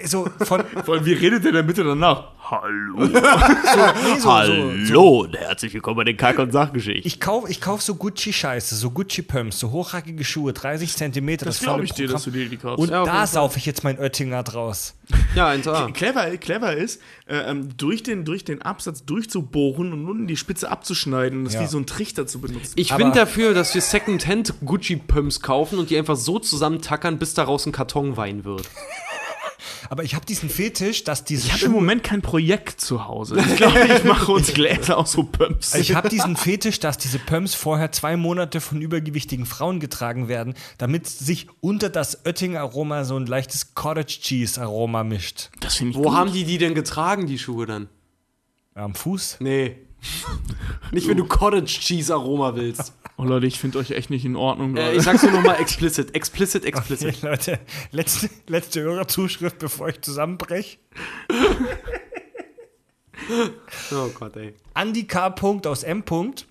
so 0.04 0.28
von, 0.44 0.64
Vor 0.84 0.94
allem, 0.96 1.06
wie 1.06 1.12
redet 1.12 1.44
der 1.44 1.52
denn 1.52 1.66
bitte 1.66 1.84
danach? 1.84 2.32
Hallo. 2.48 2.94
nee, 3.06 4.20
so, 4.20 4.30
so, 4.44 4.84
so, 4.84 5.18
und 5.22 5.36
herzlich 5.36 5.74
willkommen 5.74 5.96
bei 5.96 6.04
den 6.04 6.16
Kack- 6.16 6.38
und 6.38 6.52
Sachgeschichten. 6.52 7.02
Ich 7.04 7.18
kaufe 7.18 7.50
ich 7.50 7.60
kauf 7.60 7.82
so 7.82 7.96
Gucci-Scheiße, 7.96 8.76
so 8.76 8.90
Gucci-Pumps, 8.92 9.58
so 9.58 9.72
hochhackige 9.72 10.22
Schuhe, 10.22 10.52
30 10.52 10.94
Zentimeter. 10.94 11.44
Das 11.44 11.58
volle 11.58 11.70
glaube 11.70 11.84
ich 11.86 11.92
dir, 11.92 12.06
dass 12.06 12.22
du 12.22 12.30
dir 12.30 12.48
die 12.48 12.56
kaufst. 12.56 12.78
Und 12.78 12.90
Ja, 12.90 13.04
da 13.04 13.26
saufe 13.26 13.58
ich 13.58 13.66
jetzt 13.66 13.82
mein 13.82 13.98
Oettinger 13.98 14.44
draus. 14.44 14.94
Ja, 15.34 15.50
1A. 15.50 15.92
Clever, 15.92 16.34
clever 16.38 16.74
ist, 16.74 17.00
äh, 17.26 17.36
ähm, 17.36 17.76
durch, 17.76 18.02
den, 18.02 18.24
durch 18.24 18.44
den 18.44 18.62
Absatz 18.62 19.04
durchzubohren 19.04 19.92
und 19.92 20.08
unten 20.08 20.26
die 20.26 20.36
Spitze 20.38 20.70
abzuschneiden 20.70 21.40
und 21.40 21.44
das 21.44 21.54
Ja. 21.54 21.60
wie 21.60 21.66
so 21.66 21.76
ein 21.78 21.84
Trichter 21.84 22.26
zu 22.26 22.40
benutzen. 22.40 22.72
Ich 22.76 22.92
Aber- 22.92 23.04
bin 23.04 23.12
dafür, 23.12 23.52
dass 23.52 23.74
wir 23.74 23.82
Secondhand 23.82 24.54
Gucci-Pumps 24.64 25.42
kaufen 25.42 25.78
und 25.78 25.90
die 25.90 25.98
einfach 25.98 26.16
so 26.16 26.38
zusammentackern, 26.38 27.18
bis 27.18 27.34
daraus 27.34 27.66
ein 27.66 27.72
Kartonwein 27.72 28.44
wird. 28.44 28.68
Aber 29.88 30.04
ich 30.04 30.14
habe 30.14 30.26
diesen 30.26 30.48
Fetisch, 30.48 31.04
dass 31.04 31.24
diese 31.24 31.46
ich 31.46 31.52
habe 31.52 31.64
im. 31.66 31.72
Moment 31.72 32.02
kein 32.02 32.22
Projekt 32.22 32.80
zu 32.80 33.06
Hause. 33.06 33.38
Ich 33.38 33.56
glaube, 33.56 33.78
ich 33.86 34.04
mache 34.04 34.30
uns 34.32 34.52
Gläser 34.54 34.98
aus 34.98 35.12
so 35.12 35.22
Pumps. 35.24 35.74
Ich 35.74 35.94
habe 35.94 36.08
diesen 36.08 36.36
Fetisch, 36.36 36.80
dass 36.80 36.98
diese 36.98 37.18
Pumps 37.18 37.54
vorher 37.54 37.92
zwei 37.92 38.16
Monate 38.16 38.60
von 38.60 38.80
übergewichtigen 38.80 39.46
Frauen 39.46 39.80
getragen 39.80 40.28
werden, 40.28 40.54
damit 40.78 41.06
sich 41.06 41.46
unter 41.60 41.88
das 41.88 42.24
Oettinger-Aroma 42.26 43.04
so 43.04 43.16
ein 43.16 43.26
leichtes 43.26 43.74
Cottage-Cheese-Aroma 43.74 45.04
mischt. 45.04 45.50
das 45.60 45.76
finde 45.76 45.92
ich 45.92 45.96
Wo 45.98 46.02
gut. 46.04 46.12
haben 46.14 46.32
die 46.32 46.44
die 46.44 46.58
denn 46.58 46.74
getragen, 46.74 47.26
die 47.26 47.38
Schuhe 47.38 47.66
dann? 47.66 47.88
Am 48.74 48.94
Fuß. 48.94 49.38
Nee. 49.40 49.76
Nicht, 50.92 51.08
wenn 51.08 51.16
du 51.16 51.24
Cottage 51.26 51.66
Cheese 51.80 52.14
Aroma 52.14 52.54
willst. 52.54 52.92
Oh 53.16 53.24
Leute, 53.24 53.46
ich 53.46 53.58
finde 53.58 53.78
euch 53.78 53.90
echt 53.90 54.10
nicht 54.10 54.24
in 54.24 54.36
Ordnung. 54.36 54.76
Äh, 54.76 54.92
ich 54.94 55.02
sag's 55.02 55.22
nur 55.22 55.32
nochmal 55.32 55.60
explicit. 55.60 56.14
Explicit, 56.14 56.64
explicit. 56.64 57.22
Leute, 57.22 57.58
letzte, 57.90 58.28
letzte 58.46 58.82
Hörerzuschrift, 58.82 59.58
bevor 59.58 59.88
ich 59.88 60.00
zusammenbreche. 60.02 60.78
Oh 63.90 64.08
Gott, 64.14 64.36
ey. 64.36 64.54
Andi 64.74 65.04
K. 65.04 65.30
Punkt 65.30 65.66
aus 65.66 65.82
M. 65.82 66.02
Punkt. 66.02 66.46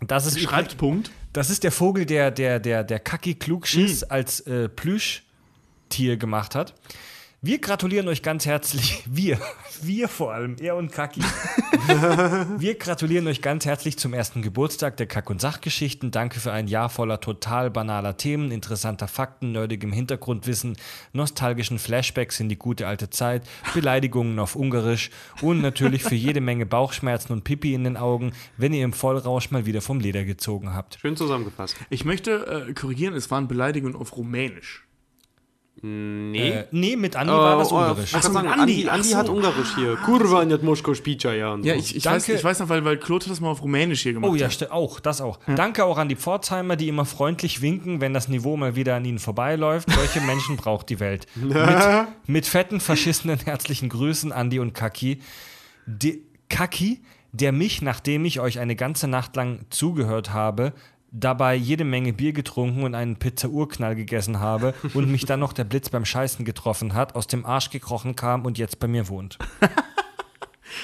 Das 0.00 0.26
ist 0.26 0.38
Schreibt 0.40 0.76
Punkt. 0.76 1.10
Das 1.32 1.48
ist 1.48 1.64
der 1.64 1.72
Vogel, 1.72 2.04
der 2.06 2.30
der, 2.30 2.60
der, 2.60 2.84
der 2.84 3.00
Kaki 3.00 3.34
Klugschiss 3.34 4.02
Hm. 4.02 4.06
als 4.10 4.40
äh, 4.40 4.68
Plüschtier 4.68 6.16
gemacht 6.16 6.54
hat. 6.54 6.74
Wir 7.46 7.58
gratulieren 7.58 8.08
euch 8.08 8.22
ganz 8.22 8.46
herzlich, 8.46 9.04
wir, 9.06 9.38
wir 9.82 10.08
vor 10.08 10.32
allem, 10.32 10.56
er 10.60 10.76
und 10.76 10.90
Kaki. 10.90 11.20
wir 12.58 12.74
gratulieren 12.76 13.26
euch 13.26 13.42
ganz 13.42 13.66
herzlich 13.66 13.98
zum 13.98 14.14
ersten 14.14 14.40
Geburtstag 14.40 14.96
der 14.96 15.04
Kack- 15.04 15.28
und 15.28 15.42
Sachgeschichten. 15.42 16.10
Danke 16.10 16.40
für 16.40 16.52
ein 16.52 16.68
Jahr 16.68 16.88
voller 16.88 17.20
total 17.20 17.70
banaler 17.70 18.16
Themen, 18.16 18.50
interessanter 18.50 19.08
Fakten, 19.08 19.52
nerdigem 19.52 19.92
Hintergrundwissen, 19.92 20.78
nostalgischen 21.12 21.78
Flashbacks 21.78 22.40
in 22.40 22.48
die 22.48 22.56
gute 22.56 22.86
alte 22.86 23.10
Zeit, 23.10 23.46
Beleidigungen 23.74 24.38
auf 24.38 24.56
Ungarisch 24.56 25.10
und 25.42 25.60
natürlich 25.60 26.02
für 26.02 26.14
jede 26.14 26.40
Menge 26.40 26.64
Bauchschmerzen 26.64 27.34
und 27.34 27.44
Pipi 27.44 27.74
in 27.74 27.84
den 27.84 27.98
Augen, 27.98 28.32
wenn 28.56 28.72
ihr 28.72 28.86
im 28.86 28.94
Vollrausch 28.94 29.50
mal 29.50 29.66
wieder 29.66 29.82
vom 29.82 30.00
Leder 30.00 30.24
gezogen 30.24 30.72
habt. 30.72 30.96
Schön 30.98 31.14
zusammengefasst. 31.14 31.76
Ich 31.90 32.06
möchte 32.06 32.66
äh, 32.70 32.72
korrigieren, 32.72 33.12
es 33.12 33.30
waren 33.30 33.48
Beleidigungen 33.48 33.96
auf 33.96 34.16
Rumänisch. 34.16 34.86
Nee. 35.82 36.50
Äh, 36.50 36.64
nee, 36.70 36.96
mit 36.96 37.16
Andi 37.16 37.32
war 37.32 37.58
das 37.58 37.70
Ungarisch. 37.70 38.14
Ach 38.14 38.22
so, 38.22 38.30
mit 38.30 38.46
Andi, 38.46 38.60
Andi, 38.60 38.88
Andi, 38.88 39.08
so. 39.08 39.16
hat 39.16 39.28
Ungarisch 39.28 39.74
hier. 39.74 39.96
Kurva 39.96 40.44
nicht 40.44 40.62
Moschko 40.62 40.94
Spica, 40.94 41.32
ja. 41.32 41.56
Ja, 41.62 41.74
ich, 41.74 41.96
ich, 41.96 42.04
weiß, 42.04 42.28
ich 42.28 42.42
weiß 42.42 42.60
noch, 42.60 42.68
weil, 42.68 42.84
weil 42.84 42.96
Claude 42.96 43.24
hat 43.24 43.32
das 43.32 43.40
mal 43.40 43.50
auf 43.50 43.62
Rumänisch 43.62 44.02
hier 44.02 44.14
gemacht. 44.14 44.30
Oh 44.30 44.34
ja, 44.34 44.48
hat. 44.48 44.70
auch, 44.70 45.00
das 45.00 45.20
auch. 45.20 45.38
Danke 45.46 45.84
auch 45.84 45.98
an 45.98 46.08
die 46.08 46.16
Pforzheimer, 46.16 46.76
die 46.76 46.88
immer 46.88 47.04
freundlich 47.04 47.60
winken, 47.60 48.00
wenn 48.00 48.14
das 48.14 48.28
Niveau 48.28 48.56
mal 48.56 48.76
wieder 48.76 48.96
an 48.96 49.04
ihnen 49.04 49.18
vorbeiläuft. 49.18 49.90
Solche 49.90 50.20
Menschen 50.26 50.56
braucht 50.56 50.88
die 50.88 51.00
Welt. 51.00 51.26
mit, 51.34 51.66
mit 52.26 52.46
fetten, 52.46 52.80
verschissenen 52.80 53.38
herzlichen 53.44 53.88
Grüßen, 53.88 54.32
Andi 54.32 54.60
und 54.60 54.72
Kaki. 54.74 55.20
De, 55.86 56.22
Kaki, 56.48 57.02
der 57.32 57.52
mich, 57.52 57.82
nachdem 57.82 58.24
ich 58.24 58.40
euch 58.40 58.58
eine 58.58 58.76
ganze 58.76 59.08
Nacht 59.08 59.34
lang 59.36 59.66
zugehört 59.70 60.32
habe, 60.32 60.72
dabei 61.16 61.54
jede 61.54 61.84
Menge 61.84 62.12
Bier 62.12 62.32
getrunken 62.32 62.82
und 62.82 62.94
einen 62.96 63.16
Pizza-Urknall 63.16 63.94
gegessen 63.94 64.40
habe 64.40 64.74
und 64.94 65.10
mich 65.10 65.24
dann 65.26 65.38
noch 65.40 65.52
der 65.52 65.62
Blitz 65.64 65.88
beim 65.88 66.04
Scheißen 66.04 66.44
getroffen 66.44 66.92
hat, 66.94 67.14
aus 67.14 67.26
dem 67.28 67.46
Arsch 67.46 67.70
gekrochen 67.70 68.16
kam 68.16 68.44
und 68.44 68.58
jetzt 68.58 68.78
bei 68.80 68.88
mir 68.88 69.08
wohnt. 69.08 69.38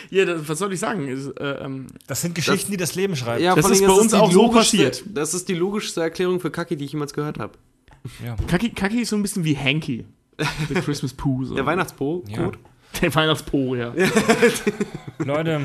Ja, 0.08 0.24
das, 0.24 0.48
was 0.48 0.58
soll 0.58 0.72
ich 0.72 0.78
sagen? 0.80 1.08
Ist, 1.08 1.26
äh, 1.40 1.64
ähm, 1.64 1.88
Das 2.06 2.20
sind 2.20 2.34
Geschichten, 2.34 2.70
die 2.70 2.76
das 2.76 2.94
Leben 2.94 3.16
schreibt. 3.16 3.40
ja, 3.42 3.54
das 3.56 3.68
ist 3.70 3.84
bei 3.84 3.92
uns 3.92 4.12
die 4.12 4.18
auch 4.18 4.30
so 4.30 4.48
passiert. 4.48 5.02
Das 5.06 5.34
ist 5.34 5.48
die 5.48 5.54
logischste 5.54 6.00
Erklärung 6.00 6.38
für 6.38 6.50
Kaki, 6.50 6.76
die 6.76 6.84
ich 6.84 6.92
jemals 6.92 7.12
gehört 7.12 7.38
habe. 7.40 7.54
Kaki, 8.46 8.70
Kaki 8.70 9.00
ist 9.02 9.10
so 9.10 9.16
ein 9.16 9.22
bisschen 9.22 9.42
wie 9.44 9.56
Hanky. 9.56 10.06
Der 10.72 10.82
Christmas 10.82 11.12
Pooh. 11.12 11.44
So. 11.44 11.54
Der 11.54 11.66
Weihnachtspo, 11.66 12.24
Ja. 12.28 12.44
gut. 12.44 12.58
Der 13.02 13.14
Weihnachtspo, 13.14 13.74
ja. 13.74 13.92
Leute, 15.18 15.62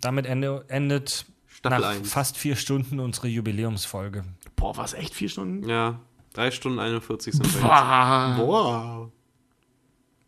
damit 0.00 0.26
ende, 0.26 0.64
endet 0.68 1.24
Staffel 1.58 1.80
nach 1.80 1.88
1. 1.90 2.10
fast 2.12 2.36
vier 2.36 2.56
Stunden 2.56 3.00
unsere 3.00 3.28
Jubiläumsfolge. 3.28 4.24
Boah, 4.56 4.76
war 4.76 4.84
es 4.84 4.94
echt 4.94 5.14
vier 5.14 5.28
Stunden? 5.28 5.68
Ja, 5.68 6.00
3 6.34 6.50
Stunden 6.50 6.78
41 6.78 7.34
sind 7.34 7.44
wir 7.44 7.60
jetzt. 7.60 8.38
Boah. 8.38 9.10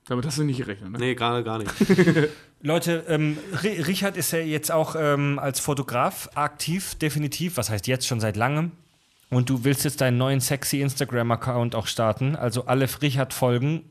Damit 0.06 0.26
hast 0.26 0.38
du 0.38 0.44
nicht 0.44 0.56
gerechnet, 0.58 0.90
ne? 0.90 0.98
Nee, 0.98 1.14
gerade 1.14 1.44
gar 1.44 1.58
nicht. 1.58 1.70
Leute, 2.62 3.04
ähm, 3.08 3.38
Ri- 3.62 3.86
Richard 3.86 4.16
ist 4.16 4.32
ja 4.32 4.40
jetzt 4.40 4.72
auch 4.72 4.96
ähm, 4.98 5.38
als 5.38 5.60
Fotograf 5.60 6.28
aktiv, 6.34 6.94
definitiv. 6.96 7.56
Was 7.56 7.70
heißt 7.70 7.86
jetzt 7.86 8.06
schon 8.06 8.18
seit 8.20 8.36
langem? 8.36 8.72
Und 9.30 9.48
du 9.48 9.62
willst 9.62 9.84
jetzt 9.84 10.00
deinen 10.00 10.18
neuen 10.18 10.40
sexy 10.40 10.80
Instagram-Account 10.80 11.76
auch 11.76 11.86
starten. 11.86 12.34
Also 12.34 12.66
alle 12.66 12.88
Richard 13.00 13.32
folgen 13.32 13.84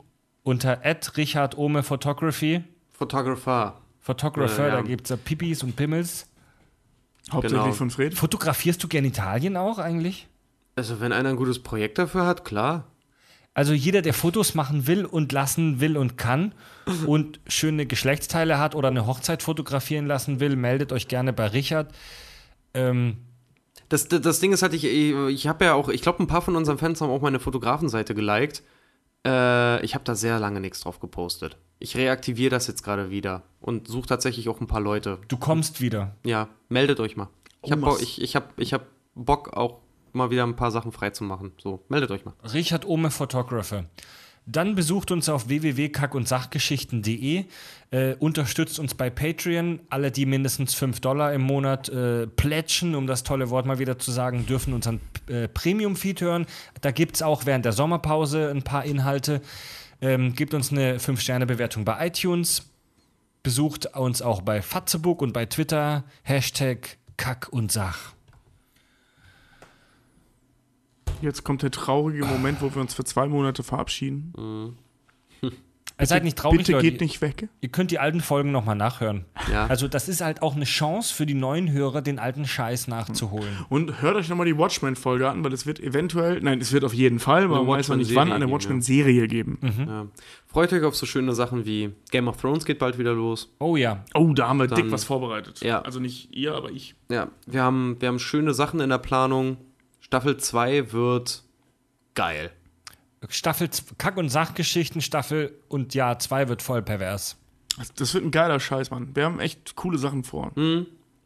unter 0.44 0.82
Richard 1.16 1.58
Ome 1.58 1.84
Photography. 1.84 2.64
Photographer. 2.92 3.78
Photographer, 4.02 4.66
Äh, 4.66 4.70
ja. 4.70 4.76
da 4.76 4.82
gibt 4.82 5.04
es 5.06 5.10
ja 5.12 5.16
Pipis 5.16 5.64
und 5.64 5.76
Pimmels. 5.78 6.28
Hauptsächlich 7.32 7.62
Genau. 7.64 7.74
von 7.74 7.90
Fred. 7.90 8.14
Fotografierst 8.16 8.84
du 8.84 8.88
Genitalien 8.88 9.58
auch 9.58 9.78
eigentlich? 9.80 10.28
Also, 10.76 11.00
wenn 11.00 11.12
einer 11.12 11.30
ein 11.30 11.36
gutes 11.36 11.60
Projekt 11.60 11.98
dafür 11.98 12.26
hat, 12.26 12.46
klar. 12.46 12.86
Also 13.54 13.74
jeder, 13.74 14.02
der 14.02 14.14
Fotos 14.14 14.54
machen 14.56 14.88
will 14.88 15.04
und 15.06 15.32
lassen 15.32 15.82
will 15.82 15.98
und 15.98 16.18
kann 16.18 16.54
und 17.06 17.40
schöne 17.48 17.86
Geschlechtsteile 17.86 18.58
hat 18.58 18.76
oder 18.76 18.88
eine 18.88 19.06
Hochzeit 19.06 19.44
fotografieren 19.44 20.06
lassen 20.06 20.40
will, 20.40 20.56
meldet 20.56 20.92
euch 20.94 21.08
gerne 21.08 21.34
bei 21.34 21.48
Richard. 21.48 21.92
Ähm, 22.74 23.18
Das, 23.90 24.08
das, 24.08 24.22
das 24.22 24.40
Ding 24.40 24.54
ist 24.54 24.62
halt, 24.62 24.74
ich, 24.74 24.86
ich 24.86 25.48
habe 25.48 25.66
ja 25.66 25.74
auch, 25.74 25.90
ich 25.90 26.02
glaube, 26.02 26.24
ein 26.24 26.28
paar 26.28 26.42
von 26.44 26.56
unseren 26.56 26.78
Fans 26.78 27.02
haben 27.02 27.10
auch 27.10 27.22
meine 27.22 27.40
Fotografenseite 27.40 28.14
geliked. 28.16 28.64
Äh, 29.26 29.84
ich 29.84 29.96
habe 29.96 30.04
da 30.06 30.16
sehr 30.16 30.40
lange 30.40 30.60
nichts 30.62 30.82
drauf 30.82 31.00
gepostet. 31.00 31.58
Ich 31.80 31.96
reaktiviere 31.96 32.50
das 32.50 32.68
jetzt 32.68 32.84
gerade 32.84 33.10
wieder 33.10 33.44
und 33.62 33.88
suche 33.88 34.08
tatsächlich 34.08 34.50
auch 34.50 34.60
ein 34.60 34.68
paar 34.68 34.82
Leute. 34.82 35.18
du 35.28 35.38
kommst 35.38 35.80
wieder. 35.82 36.16
Ja, 36.26 36.50
meldet 36.68 37.00
euch 37.00 37.16
mal. 37.16 37.30
Ich 37.64 37.72
habe 37.72 37.82
mach's. 37.82 38.02
ich, 38.02 38.22
ich 38.22 38.36
hab, 38.36 38.60
ich 38.60 38.74
hab 38.74 38.86
Bock, 39.16 39.54
auch 39.54 39.80
mal 40.14 40.30
wieder 40.30 40.44
ein 40.44 40.56
paar 40.56 40.72
Sachen 40.72 40.92
freizumachen. 40.92 41.54
So, 41.58 41.84
meldet 41.90 42.12
euch 42.12 42.26
mal. 42.26 42.34
Richard 42.54 42.86
Ohme 42.86 43.12
Photographer. 43.12 43.86
Dann 44.46 44.74
besucht 44.74 45.12
uns 45.12 45.30
auf 45.30 45.48
www.kack- 45.48 46.16
und 46.16 46.28
sachgeschichten.de, 46.28 47.46
äh, 47.92 48.16
unterstützt 48.16 48.80
uns 48.80 48.96
bei 48.96 49.12
Patreon. 49.12 49.80
Alle, 49.90 50.10
die 50.10 50.26
mindestens 50.26 50.74
5 50.74 51.02
Dollar 51.02 51.34
im 51.34 51.42
Monat 51.42 51.88
äh, 51.90 52.26
plätschen, 52.26 52.96
um 52.96 53.06
das 53.06 53.24
tolle 53.24 53.52
Wort 53.52 53.68
mal 53.68 53.78
wieder 53.78 54.00
zu 54.00 54.12
sagen, 54.12 54.48
dürfen 54.48 54.74
unseren 54.74 55.02
äh, 55.28 55.48
Premium-Feed 55.48 56.22
hören. 56.22 56.48
Da 56.82 56.90
gibt 56.90 57.18
es 57.18 57.22
auch 57.22 57.46
während 57.46 57.64
der 57.66 57.74
Sommerpause 57.74 58.50
ein 58.50 58.64
paar 58.64 58.86
Inhalte. 58.86 59.42
Ähm, 60.02 60.34
gebt 60.34 60.54
uns 60.54 60.72
eine 60.72 60.98
5-Sterne-Bewertung 60.98 61.86
bei 61.86 62.08
iTunes. 62.08 62.72
Besucht 63.44 63.86
uns 63.96 64.22
auch 64.22 64.42
bei 64.42 64.62
Fatzebook 64.62 65.22
und 65.22 65.34
bei 65.34 65.46
Twitter. 65.46 66.04
Hashtag 66.24 66.98
Kack 67.18 67.50
und 67.52 67.72
Sach. 67.72 68.14
Jetzt 71.22 71.44
kommt 71.44 71.64
der 71.64 71.72
traurige 71.72 72.26
Moment, 72.26 72.62
wo 72.62 72.74
wir 72.74 72.82
uns 72.82 72.94
für 72.94 73.04
zwei 73.04 73.28
Monate 73.28 73.62
verabschieden. 73.64 74.78
Ihr 76.00 76.06
seid 76.06 76.24
nicht 76.24 76.38
traurig, 76.38 76.60
Bitte 76.60 76.72
Leute. 76.74 76.90
geht 76.92 77.02
nicht 77.02 77.22
weg. 77.22 77.50
Ihr 77.60 77.70
könnt 77.70 77.92
die 77.92 78.00
alten 78.00 78.22
Folgen 78.22 78.52
nochmal 78.52 78.76
nachhören. 78.76 79.26
Ja. 79.52 79.68
Also 79.68 79.88
das 79.88 80.08
ist 80.08 80.22
halt 80.22 80.42
auch 80.42 80.56
eine 80.56 80.64
Chance 80.66 81.14
für 81.14 81.26
die 81.26 81.34
neuen 81.34 81.72
Hörer, 81.72 82.02
den 82.02 82.20
alten 82.20 82.46
Scheiß 82.46 82.88
nachzuholen. 82.88 83.50
Und 83.68 84.02
hört 84.02 84.16
euch 84.16 84.30
nochmal 84.30 84.46
die 84.46 84.58
Watchmen-Folge 84.58 85.30
an, 85.30 85.44
weil 85.44 85.52
es 85.52 85.66
wird 85.66 85.80
eventuell, 85.82 86.40
nein, 86.42 86.62
es 86.62 86.72
wird 86.72 86.86
auf 86.86 86.94
jeden 86.94 87.20
Fall, 87.20 87.48
man 87.50 87.60
Eine 87.60 87.68
weiß 87.68 87.90
noch 87.90 87.98
nicht 87.98 88.16
wann, 88.16 88.30
Watchmen-Serie 88.30 88.36
eine 88.36 88.46
geben, 88.46 88.54
Watchmen-Serie 88.54 89.28
geben. 89.28 89.60
Ja. 89.88 90.08
Freut 90.48 90.72
euch 90.74 90.84
auf 90.84 90.96
so 90.96 91.06
schöne 91.06 91.34
Sachen 91.34 91.66
wie 91.66 91.92
Game 92.12 92.28
of 92.30 92.38
Thrones 92.38 92.64
geht 92.64 92.80
bald 92.80 92.98
wieder 92.98 93.14
los. 93.14 93.54
Oh 93.60 93.76
ja. 93.76 94.06
Oh, 94.14 94.32
da 94.34 94.48
haben 94.48 94.60
wir 94.60 94.68
Dann- 94.68 94.82
dick 94.84 94.92
was 94.92 95.04
vorbereitet. 95.04 95.60
Ja. 95.62 95.82
Also 95.82 96.00
nicht 96.00 96.34
ihr, 96.36 96.56
aber 96.56 96.72
ich. 96.72 96.96
Ja, 97.12 97.28
wir 97.46 97.62
haben, 97.62 97.98
wir 98.00 98.08
haben 98.08 98.20
schöne 98.20 98.54
Sachen 98.54 98.80
in 98.80 98.90
der 98.90 99.00
Planung. 99.00 99.58
Staffel 100.00 100.38
2 100.38 100.94
wird 100.94 101.44
geil. 102.16 102.52
Staffel 103.28 103.70
Kack- 103.98 104.18
und 104.18 104.30
Sachgeschichten, 104.30 105.02
Staffel 105.02 105.54
und 105.68 105.94
Jahr 105.94 106.20
2 106.20 106.48
wird 106.48 106.62
voll 106.62 106.82
pervers. 106.82 107.38
Das, 107.78 107.94
das 107.94 108.14
wird 108.14 108.24
ein 108.26 108.32
geiler 108.32 108.60
Scheiß, 108.60 108.92
Mann. 108.92 109.10
Wir 109.16 109.26
haben 109.26 109.40
echt 109.40 109.76
coole 109.76 109.98
Sachen 109.98 110.24
vor. 110.24 110.52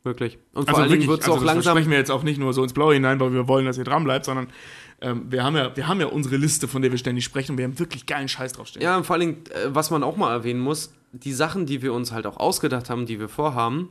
Wirklich. 0.04 0.38
Und 0.54 0.66
vor 0.70 0.70
Also 0.70 0.82
allen 0.82 0.92
Dingen 0.92 1.02
wirklich, 1.04 1.08
wird 1.08 1.20
es 1.22 1.26
also 1.26 1.34
auch 1.34 1.40
das 1.40 1.46
langsam. 1.46 1.64
versprechen 1.64 1.92
wir 1.92 1.98
jetzt 1.98 2.12
auch 2.12 2.24
nicht 2.24 2.38
nur 2.40 2.54
so 2.54 2.64
ins 2.64 2.74
Blaue 2.74 2.94
hinein, 2.96 3.20
weil 3.20 3.32
wir 3.32 3.48
wollen, 3.48 3.66
dass 3.66 3.78
ihr 3.78 3.84
dran 3.86 4.04
bleibt, 4.04 4.26
sondern 4.26 4.48
ähm, 5.02 5.32
wir, 5.32 5.44
haben 5.44 5.56
ja, 5.56 5.76
wir 5.76 5.88
haben 5.88 6.00
ja 6.02 6.08
unsere 6.08 6.36
Liste, 6.38 6.68
von 6.68 6.82
der 6.82 6.92
wir 6.92 6.98
ständig 6.98 7.24
sprechen 7.24 7.52
und 7.54 7.58
wir 7.58 7.66
haben 7.66 7.80
wirklich 7.80 8.06
geilen 8.06 8.28
Scheiß 8.28 8.54
draufstehen. 8.54 8.84
Ja, 8.84 8.98
und 8.98 9.06
vor 9.06 9.16
allen 9.16 9.22
Dingen, 9.22 9.44
äh, 9.52 9.68
was 9.74 9.92
man 9.92 10.04
auch 10.04 10.18
mal 10.18 10.32
erwähnen 10.34 10.60
muss, 10.60 10.94
die 11.14 11.32
Sachen, 11.34 11.66
die 11.66 11.82
wir 11.82 11.94
uns 11.94 12.12
halt 12.12 12.26
auch 12.26 12.38
ausgedacht 12.38 12.90
haben, 12.90 13.06
die 13.06 13.20
wir 13.20 13.30
vorhaben, 13.30 13.90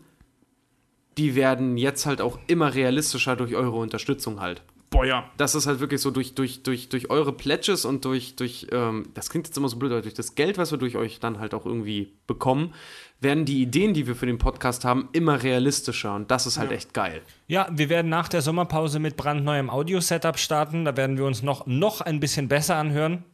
die 1.18 1.34
werden 1.34 1.76
jetzt 1.76 2.04
halt 2.06 2.20
auch 2.20 2.38
immer 2.46 2.74
realistischer 2.74 3.36
durch 3.36 3.54
eure 3.54 3.76
Unterstützung 3.76 4.40
halt. 4.40 4.62
Boah, 4.92 5.06
ja. 5.06 5.30
Das 5.38 5.54
ist 5.54 5.66
halt 5.66 5.80
wirklich 5.80 6.02
so 6.02 6.10
durch, 6.10 6.34
durch, 6.34 6.62
durch, 6.62 6.90
durch 6.90 7.08
eure 7.08 7.32
Pledges 7.32 7.86
und 7.86 8.04
durch, 8.04 8.36
durch 8.36 8.66
ähm, 8.72 9.08
das 9.14 9.30
klingt 9.30 9.46
jetzt 9.46 9.56
immer 9.56 9.68
so 9.68 9.78
blöd, 9.78 9.90
aber 9.90 10.02
durch 10.02 10.14
das 10.14 10.34
Geld, 10.34 10.58
was 10.58 10.70
wir 10.70 10.78
durch 10.78 10.96
euch 10.96 11.18
dann 11.18 11.40
halt 11.40 11.54
auch 11.54 11.64
irgendwie 11.64 12.12
bekommen, 12.26 12.74
werden 13.18 13.46
die 13.46 13.62
Ideen, 13.62 13.94
die 13.94 14.06
wir 14.06 14.14
für 14.14 14.26
den 14.26 14.36
Podcast 14.36 14.84
haben, 14.84 15.08
immer 15.12 15.42
realistischer 15.42 16.14
und 16.14 16.30
das 16.30 16.46
ist 16.46 16.58
halt 16.58 16.72
echt 16.72 16.92
geil. 16.92 17.22
Ja, 17.46 17.68
wir 17.72 17.88
werden 17.88 18.10
nach 18.10 18.28
der 18.28 18.42
Sommerpause 18.42 18.98
mit 18.98 19.16
brandneuem 19.16 19.70
Audio-Setup 19.70 20.38
starten. 20.38 20.84
Da 20.84 20.96
werden 20.96 21.16
wir 21.16 21.24
uns 21.24 21.42
noch, 21.42 21.66
noch 21.66 22.02
ein 22.02 22.20
bisschen 22.20 22.48
besser 22.48 22.76
anhören. 22.76 23.24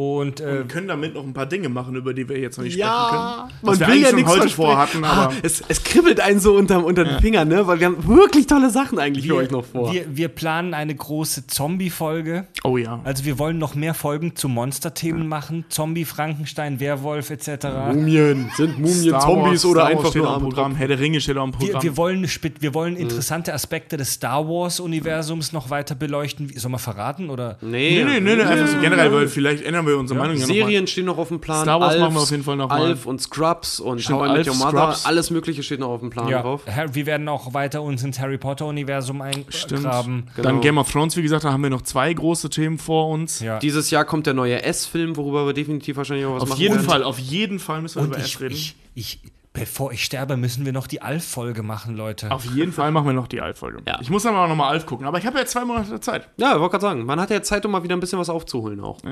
Und 0.00 0.40
äh, 0.40 0.58
Wir 0.60 0.64
können 0.64 0.88
damit 0.88 1.12
noch 1.14 1.24
ein 1.24 1.34
paar 1.34 1.44
Dinge 1.44 1.68
machen, 1.68 1.94
über 1.94 2.14
die 2.14 2.26
wir 2.26 2.38
jetzt 2.38 2.56
noch 2.56 2.64
nicht 2.64 2.74
Ja, 2.76 2.86
sprechen 2.86 3.10
können. 3.10 3.52
man 3.60 3.72
Was 3.72 3.80
wir 3.80 3.86
will 3.86 3.92
eigentlich 3.92 4.02
ja 4.04 4.08
schon 4.08 4.16
nichts 4.16 4.32
heute 4.32 4.48
vorhatten, 4.48 5.04
aber 5.04 5.30
Ah, 5.30 5.32
es, 5.42 5.62
es 5.68 5.84
kribbelt 5.84 6.20
einen 6.20 6.40
so 6.40 6.54
unter, 6.54 6.82
unter 6.82 7.04
den 7.04 7.20
Fingern, 7.20 7.48
ne? 7.48 7.66
Weil 7.66 7.80
wir 7.80 7.86
haben 7.88 8.06
wirklich 8.08 8.46
tolle 8.46 8.70
Sachen 8.70 8.98
eigentlich 8.98 9.26
für 9.26 9.34
euch 9.34 9.50
noch 9.50 9.62
vor. 9.66 9.92
wir, 9.92 10.06
wir 10.16 10.28
planen 10.28 10.72
eine 10.72 10.94
große 10.94 11.48
Zombie-Folge. 11.48 12.46
oh 12.64 12.78
ja. 12.78 13.00
Also 13.04 13.26
wir 13.26 13.38
wollen 13.38 13.58
noch 13.58 13.74
mehr 13.74 13.92
Folgen 13.92 14.36
zu 14.36 14.48
Monsterthemen 14.48 15.28
machen. 15.28 15.66
Zombie, 15.68 16.06
Frankenstein, 16.06 16.80
Werwolf 16.80 17.28
etc. 17.28 17.66
Mumien. 17.92 18.50
Sind 18.56 18.78
Mumien 18.78 19.02
Star 19.10 19.20
Zombies 19.20 19.64
Wars, 19.64 19.64
oder 19.66 19.80
Star 19.82 19.90
einfach 19.90 20.14
nur 20.14 20.30
am 20.30 20.40
Programm, 20.42 20.76
Herr 20.76 20.88
der 20.88 20.98
Ringe 20.98 21.20
steht 21.20 21.36
am 21.36 21.52
Wir, 21.52 21.58
Programm. 21.58 21.82
wir, 21.82 21.96
wollen, 21.98 22.24
spit- 22.26 22.62
wir 22.62 22.72
wollen 22.72 22.96
interessante 22.96 23.52
Aspekte 23.52 23.98
des 23.98 24.12
Star 24.14 24.48
Wars-Universums 24.48 25.52
noch 25.52 25.68
weiter 25.68 25.94
beleuchten. 25.94 26.50
Sollen 26.56 26.72
wir 26.72 26.78
verraten? 26.78 27.28
Oder? 27.28 27.58
Nee, 27.60 28.02
nee, 28.02 28.18
nee, 28.18 28.20
nee, 28.20 28.36
nee, 28.36 28.42
einfach 28.42 28.68
so 28.68 28.80
generell, 28.80 29.12
weil 29.12 29.28
vielleicht 29.28 29.62
ändern 29.64 29.86
wir 29.90 29.98
unsere 29.98 30.18
Meinung 30.18 30.36
ja. 30.36 30.46
Serien 30.46 30.86
stehen 30.86 31.04
noch 31.06 31.18
auf 31.18 31.28
dem 31.28 31.40
Plan. 31.40 31.62
Star 31.62 31.80
Wars 31.80 31.92
Alf, 31.94 32.00
machen 32.02 32.14
wir 32.14 32.20
auf 32.20 32.30
jeden 32.30 32.42
Fall 32.42 32.56
noch 32.56 32.68
mal. 32.68 32.80
Alf 32.80 33.06
und 33.06 33.20
Scrubs 33.20 33.80
und 33.80 34.00
Stimmt, 34.00 34.20
How 34.20 34.28
I 34.28 34.32
Met 34.32 34.46
Your 34.48 34.54
Mother. 34.56 34.70
Scrubs. 34.70 35.04
Alles 35.06 35.30
Mögliche 35.30 35.62
steht 35.62 35.80
noch 35.80 35.88
auf 35.88 36.00
dem 36.00 36.10
Plan 36.10 36.28
Ja, 36.28 36.42
drauf. 36.42 36.62
Wir 36.92 37.06
werden 37.06 37.28
auch 37.28 37.52
weiter 37.54 37.82
uns 37.82 38.02
ins 38.02 38.18
Harry 38.18 38.38
Potter-Universum 38.38 39.20
eingraben. 39.20 40.28
Genau. 40.36 40.48
Dann 40.48 40.60
Game 40.60 40.78
of 40.78 40.90
Thrones, 40.90 41.16
wie 41.16 41.22
gesagt, 41.22 41.44
da 41.44 41.52
haben 41.52 41.62
wir 41.62 41.70
noch 41.70 41.82
zwei 41.82 42.12
große 42.12 42.50
Themen 42.50 42.78
vor 42.78 43.08
uns. 43.08 43.40
Ja. 43.40 43.58
Dieses 43.58 43.90
Jahr 43.90 44.04
kommt 44.04 44.26
der 44.26 44.34
neue 44.34 44.62
S-Film, 44.62 45.16
worüber 45.16 45.46
wir 45.46 45.52
definitiv 45.52 45.96
wahrscheinlich 45.96 46.26
auch 46.26 46.34
was 46.36 46.42
Auf 46.44 46.48
machen 46.50 46.60
jeden 46.60 46.74
werden. 46.76 46.86
Fall, 46.88 47.02
auf 47.02 47.18
jeden 47.18 47.58
Fall 47.58 47.82
müssen 47.82 47.96
wir 47.96 48.02
Und 48.02 48.08
über 48.08 48.18
ich, 48.18 48.34
S 48.34 48.40
reden. 48.40 48.54
ich, 48.54 48.76
ich, 48.94 49.20
bevor 49.52 49.92
ich 49.92 50.04
sterbe, 50.04 50.36
müssen 50.36 50.64
wir 50.64 50.72
noch 50.72 50.86
die 50.86 51.02
Alf-Folge 51.02 51.62
machen, 51.62 51.96
Leute. 51.96 52.30
auf 52.30 52.44
jeden 52.44 52.72
Fall 52.72 52.90
machen 52.92 53.06
wir 53.06 53.12
noch 53.14 53.26
die 53.28 53.40
Alf-Folge. 53.40 53.82
Ja. 53.86 53.98
Ich 54.00 54.10
muss 54.10 54.22
dann 54.22 54.34
auch 54.36 54.48
nochmal 54.48 54.70
Alf 54.70 54.86
gucken, 54.86 55.06
aber 55.06 55.18
ich 55.18 55.26
habe 55.26 55.38
ja 55.38 55.46
zwei 55.46 55.64
Monate 55.64 56.00
Zeit. 56.00 56.28
Ja, 56.36 56.54
ich 56.54 56.60
wollte 56.60 56.72
gerade 56.72 56.82
sagen, 56.82 57.04
man 57.04 57.20
hat 57.20 57.30
ja 57.30 57.42
Zeit, 57.42 57.64
um 57.66 57.72
mal 57.72 57.82
wieder 57.82 57.96
ein 57.96 58.00
bisschen 58.00 58.18
was 58.18 58.30
aufzuholen 58.30 58.80
auch. 58.80 58.98
Ist 58.98 59.10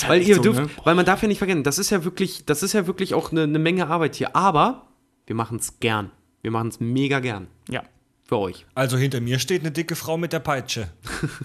halt 0.00 0.10
Weil 0.10 0.22
ihr 0.28 0.36
so, 0.36 0.42
dürft, 0.42 0.60
ne? 0.60 0.68
weil 0.84 0.94
man 0.94 1.04
darf 1.04 1.22
ja 1.22 1.28
nicht 1.28 1.38
vergessen, 1.38 1.62
das 1.62 1.78
ist 1.78 1.90
ja 1.90 2.04
wirklich, 2.04 2.44
das 2.46 2.62
ist 2.62 2.72
ja 2.72 2.86
wirklich 2.86 3.14
auch 3.14 3.30
eine, 3.30 3.42
eine 3.42 3.58
Menge 3.58 3.88
Arbeit 3.88 4.14
hier. 4.14 4.34
Aber 4.34 4.88
wir 5.26 5.36
machen 5.36 5.58
es 5.58 5.78
gern. 5.80 6.10
Wir 6.40 6.50
machen 6.50 6.68
es 6.68 6.80
mega 6.80 7.20
gern. 7.20 7.48
Ja. 7.68 7.82
Für 8.24 8.38
euch. 8.38 8.66
Also 8.74 8.96
hinter 8.96 9.20
mir 9.20 9.38
steht 9.38 9.60
eine 9.60 9.70
dicke 9.70 9.94
Frau 9.94 10.16
mit 10.16 10.32
der 10.32 10.40
Peitsche. 10.40 10.88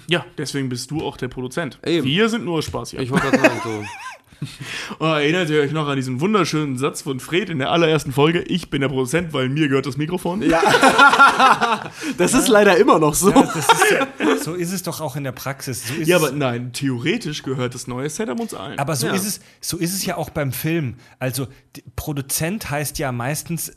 Ja, 0.07 0.25
deswegen 0.37 0.69
bist 0.69 0.89
du 0.91 1.03
auch 1.05 1.17
der 1.17 1.27
Produzent. 1.27 1.79
Eben. 1.85 2.07
Wir 2.07 2.29
sind 2.29 2.45
nur 2.45 2.63
Spaß 2.63 2.91
hier. 2.91 2.99
Ich 3.01 3.11
wollte 3.11 3.29
gerade 3.29 3.43
sagen, 3.43 3.61
so. 3.63 3.83
Oh, 4.99 5.05
erinnert 5.05 5.49
ihr 5.49 5.61
euch 5.61 5.71
noch 5.71 5.87
an 5.87 5.95
diesen 5.95 6.21
wunderschönen 6.21 6.77
Satz 6.77 7.01
von 7.01 7.19
Fred 7.19 7.49
in 7.49 7.59
der 7.59 7.71
allerersten 7.71 8.11
Folge? 8.11 8.41
Ich 8.43 8.69
bin 8.69 8.81
der 8.81 8.87
Produzent, 8.89 9.33
weil 9.33 9.49
mir 9.49 9.67
gehört 9.67 9.85
das 9.85 9.97
Mikrofon. 9.97 10.41
Ja. 10.41 10.61
Das 12.17 12.33
ist 12.33 12.47
leider 12.47 12.77
immer 12.77 12.99
noch 12.99 13.13
so. 13.13 13.31
Das 13.31 13.55
ist 13.55 13.91
ja, 13.91 14.07
so 14.43 14.53
ist 14.53 14.71
es 14.71 14.83
doch 14.83 15.01
auch 15.01 15.15
in 15.15 15.23
der 15.23 15.31
Praxis. 15.31 15.87
So 15.87 15.93
ist 15.95 16.07
Ja, 16.07 16.17
aber 16.17 16.31
nein, 16.31 16.71
theoretisch 16.73 17.43
gehört 17.43 17.75
das 17.75 17.87
neue 17.87 18.09
Setup 18.09 18.39
uns 18.39 18.53
allen. 18.53 18.79
Aber 18.79 18.95
so, 18.95 19.07
Ja. 19.07 19.13
ist 19.13 19.25
es, 19.25 19.39
so 19.61 19.77
ist 19.77 19.93
es 19.93 20.05
ja 20.05 20.17
auch 20.17 20.29
beim 20.29 20.51
Film. 20.51 20.95
Also, 21.19 21.47
Produzent 21.95 22.69
heißt 22.69 22.97
ja 22.99 23.11
meistens, 23.11 23.69
äh, 23.69 23.73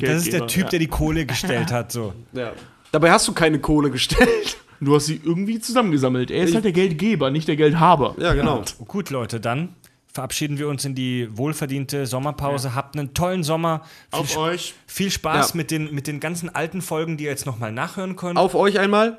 das 0.00 0.22
ist 0.24 0.32
der 0.32 0.40
Geldgeber, 0.40 0.46
Typ, 0.46 0.62
ja. 0.64 0.68
der 0.70 0.78
die 0.80 0.86
Kohle 0.88 1.26
gestellt 1.26 1.70
hat. 1.72 1.92
So. 1.92 2.12
Ja. 2.32 2.52
Dabei 2.92 3.10
hast 3.10 3.26
du 3.28 3.32
keine 3.32 3.58
Kohle 3.58 3.90
gestellt. 3.90 4.56
Du 4.80 4.94
hast 4.94 5.06
sie 5.06 5.20
irgendwie 5.24 5.58
zusammengesammelt. 5.58 6.30
Er 6.30 6.44
ist 6.44 6.54
halt 6.54 6.64
der 6.64 6.72
Geldgeber, 6.72 7.30
nicht 7.30 7.48
der 7.48 7.56
Geldhaber. 7.56 8.14
Ja, 8.18 8.34
genau. 8.34 8.62
Gut, 8.86 9.10
Leute, 9.10 9.40
dann 9.40 9.70
verabschieden 10.16 10.58
wir 10.58 10.68
uns 10.68 10.84
in 10.84 10.94
die 10.94 11.28
wohlverdiente 11.36 12.06
Sommerpause. 12.06 12.74
Habt 12.74 12.96
einen 12.98 13.12
tollen 13.14 13.44
Sommer. 13.44 13.84
Viel, 14.10 14.20
Auf 14.20 14.36
euch. 14.38 14.74
viel 14.86 15.10
Spaß 15.10 15.50
Ja. 15.50 15.56
mit, 15.56 15.70
den, 15.70 15.94
mit 15.94 16.06
den 16.06 16.20
ganzen 16.20 16.52
alten 16.54 16.80
Folgen, 16.82 17.16
die 17.18 17.24
ihr 17.24 17.30
jetzt 17.30 17.44
nochmal 17.46 17.70
nachhören 17.70 18.16
könnt. 18.16 18.38
Auf 18.38 18.54
euch 18.54 18.78
einmal. 18.78 19.18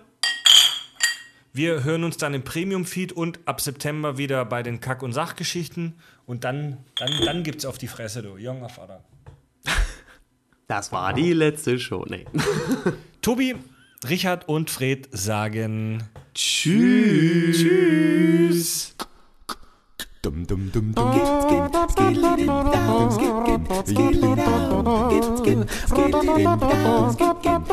Wir 1.54 1.84
hören 1.84 2.04
uns 2.04 2.18
dann 2.18 2.34
im 2.34 2.44
Premium-Feed 2.44 3.12
und 3.14 3.40
ab 3.46 3.62
September 3.62 4.18
wieder 4.18 4.44
bei 4.46 4.64
den 4.64 4.80
Kack- 4.80 5.04
und 5.04 5.14
Sachgeschichten. 5.14 5.94
Und 6.26 6.44
dann, 6.44 6.78
dann, 6.96 7.12
dann 7.24 7.44
gibt's 7.44 7.66
auf 7.66 7.78
die 7.78 7.88
Fresse, 7.88 8.22
du 8.24 8.38
junger 8.38 8.70
Vater. 8.70 9.04
Das 10.68 10.92
war 10.92 11.14
die 11.14 11.32
letzte 11.32 11.80
Show. 11.80 12.06
Nee. 12.10 12.26
Tobi, 13.22 13.56
Richard 14.10 14.50
und 14.50 14.70
Fred 14.70 15.08
sagen 15.14 16.04
Tschüss. 16.34 17.58
Tschüss. 17.58 18.96
Dum 20.28 20.46
dum 20.46 20.70
dum 20.74 20.92
dum. 20.94 21.08
Skip, 21.14 21.24
skip, 21.48 21.88
skip, 21.90 22.16
down, 22.46 23.08
skip, 23.16 23.32
skip, 23.46 23.64
skip, 23.88 24.12
down, 24.36 24.76
skip, 25.08 25.24
skip, 25.38 25.64
skip, 25.88 26.12
down, 26.12 27.16
skip, 27.16 27.32
skip, 27.40 27.64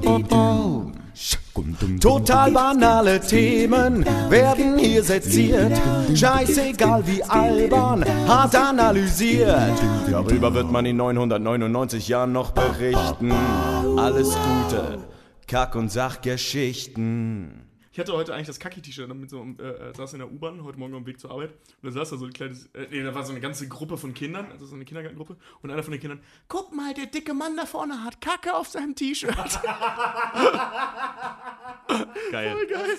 skip, 0.00 0.28
down. 0.28 0.96
Total 2.00 2.50
banale 2.52 3.20
Themen 3.20 4.06
werden 4.30 4.78
hier 4.78 5.02
seziert. 5.02 5.78
Scheißegal 6.14 7.06
wie 7.06 7.22
albern, 7.22 8.02
hart 8.26 8.54
analysiert. 8.54 9.78
Darüber 10.10 10.54
wird 10.54 10.72
man 10.72 10.86
in 10.86 10.96
999 10.96 12.08
Jahren 12.08 12.32
noch 12.32 12.52
berichten. 12.52 13.32
Alles 13.98 14.28
Gute, 14.30 14.98
Kack- 15.50 15.74
und 15.74 15.88
Sachgeschichten. 15.88 17.66
Ich 17.90 17.98
hatte 17.98 18.12
heute 18.12 18.32
eigentlich 18.32 18.46
das 18.46 18.60
Kacki-T-Shirt 18.60 19.12
mit 19.12 19.30
so, 19.30 19.44
äh, 19.58 19.62
äh, 19.62 19.92
saß 19.92 20.12
in 20.12 20.20
der 20.20 20.30
U-Bahn, 20.30 20.62
heute 20.62 20.78
Morgen 20.78 20.94
am 20.94 21.04
Weg 21.06 21.18
zur 21.18 21.32
Arbeit. 21.32 21.50
Und 21.82 21.86
da 21.86 21.90
saß 21.90 22.10
da 22.10 22.18
so 22.18 22.26
ein 22.26 22.32
kleines, 22.32 22.66
äh, 22.66 22.86
nee, 22.88 23.02
da 23.02 23.12
war 23.16 23.24
so 23.24 23.32
eine 23.32 23.40
ganze 23.40 23.66
Gruppe 23.66 23.98
von 23.98 24.14
Kindern, 24.14 24.46
also 24.52 24.64
so 24.64 24.76
eine 24.76 24.84
Kindergartengruppe. 24.84 25.36
Und 25.60 25.72
einer 25.72 25.82
von 25.82 25.90
den 25.90 26.00
Kindern, 26.00 26.20
guck 26.46 26.72
mal, 26.72 26.94
der 26.94 27.06
dicke 27.06 27.34
Mann 27.34 27.56
da 27.56 27.66
vorne 27.66 28.04
hat 28.04 28.20
Kacke 28.20 28.54
auf 28.54 28.68
seinem 28.68 28.94
T-Shirt. 28.94 29.34
Geil. 32.30 32.52
Voll 32.52 32.66
geil. 32.68 32.98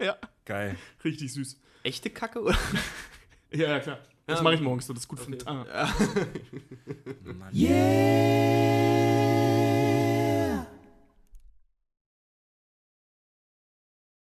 Ja, 0.00 0.16
geil. 0.44 0.76
richtig 1.02 1.32
süß. 1.32 1.58
Echte 1.82 2.10
Kacke? 2.10 2.42
Oder? 2.42 2.56
Ja, 3.50 3.70
ja, 3.70 3.80
klar. 3.80 3.98
Das 4.26 4.40
mache 4.40 4.54
ich 4.54 4.60
morgens, 4.60 4.86
so, 4.86 4.92
das 4.92 5.02
ist 5.02 5.08
gut 5.08 5.18
für 5.18 5.32
den 5.32 5.40
Tag. 5.40 5.66
Yeah. 7.52 9.47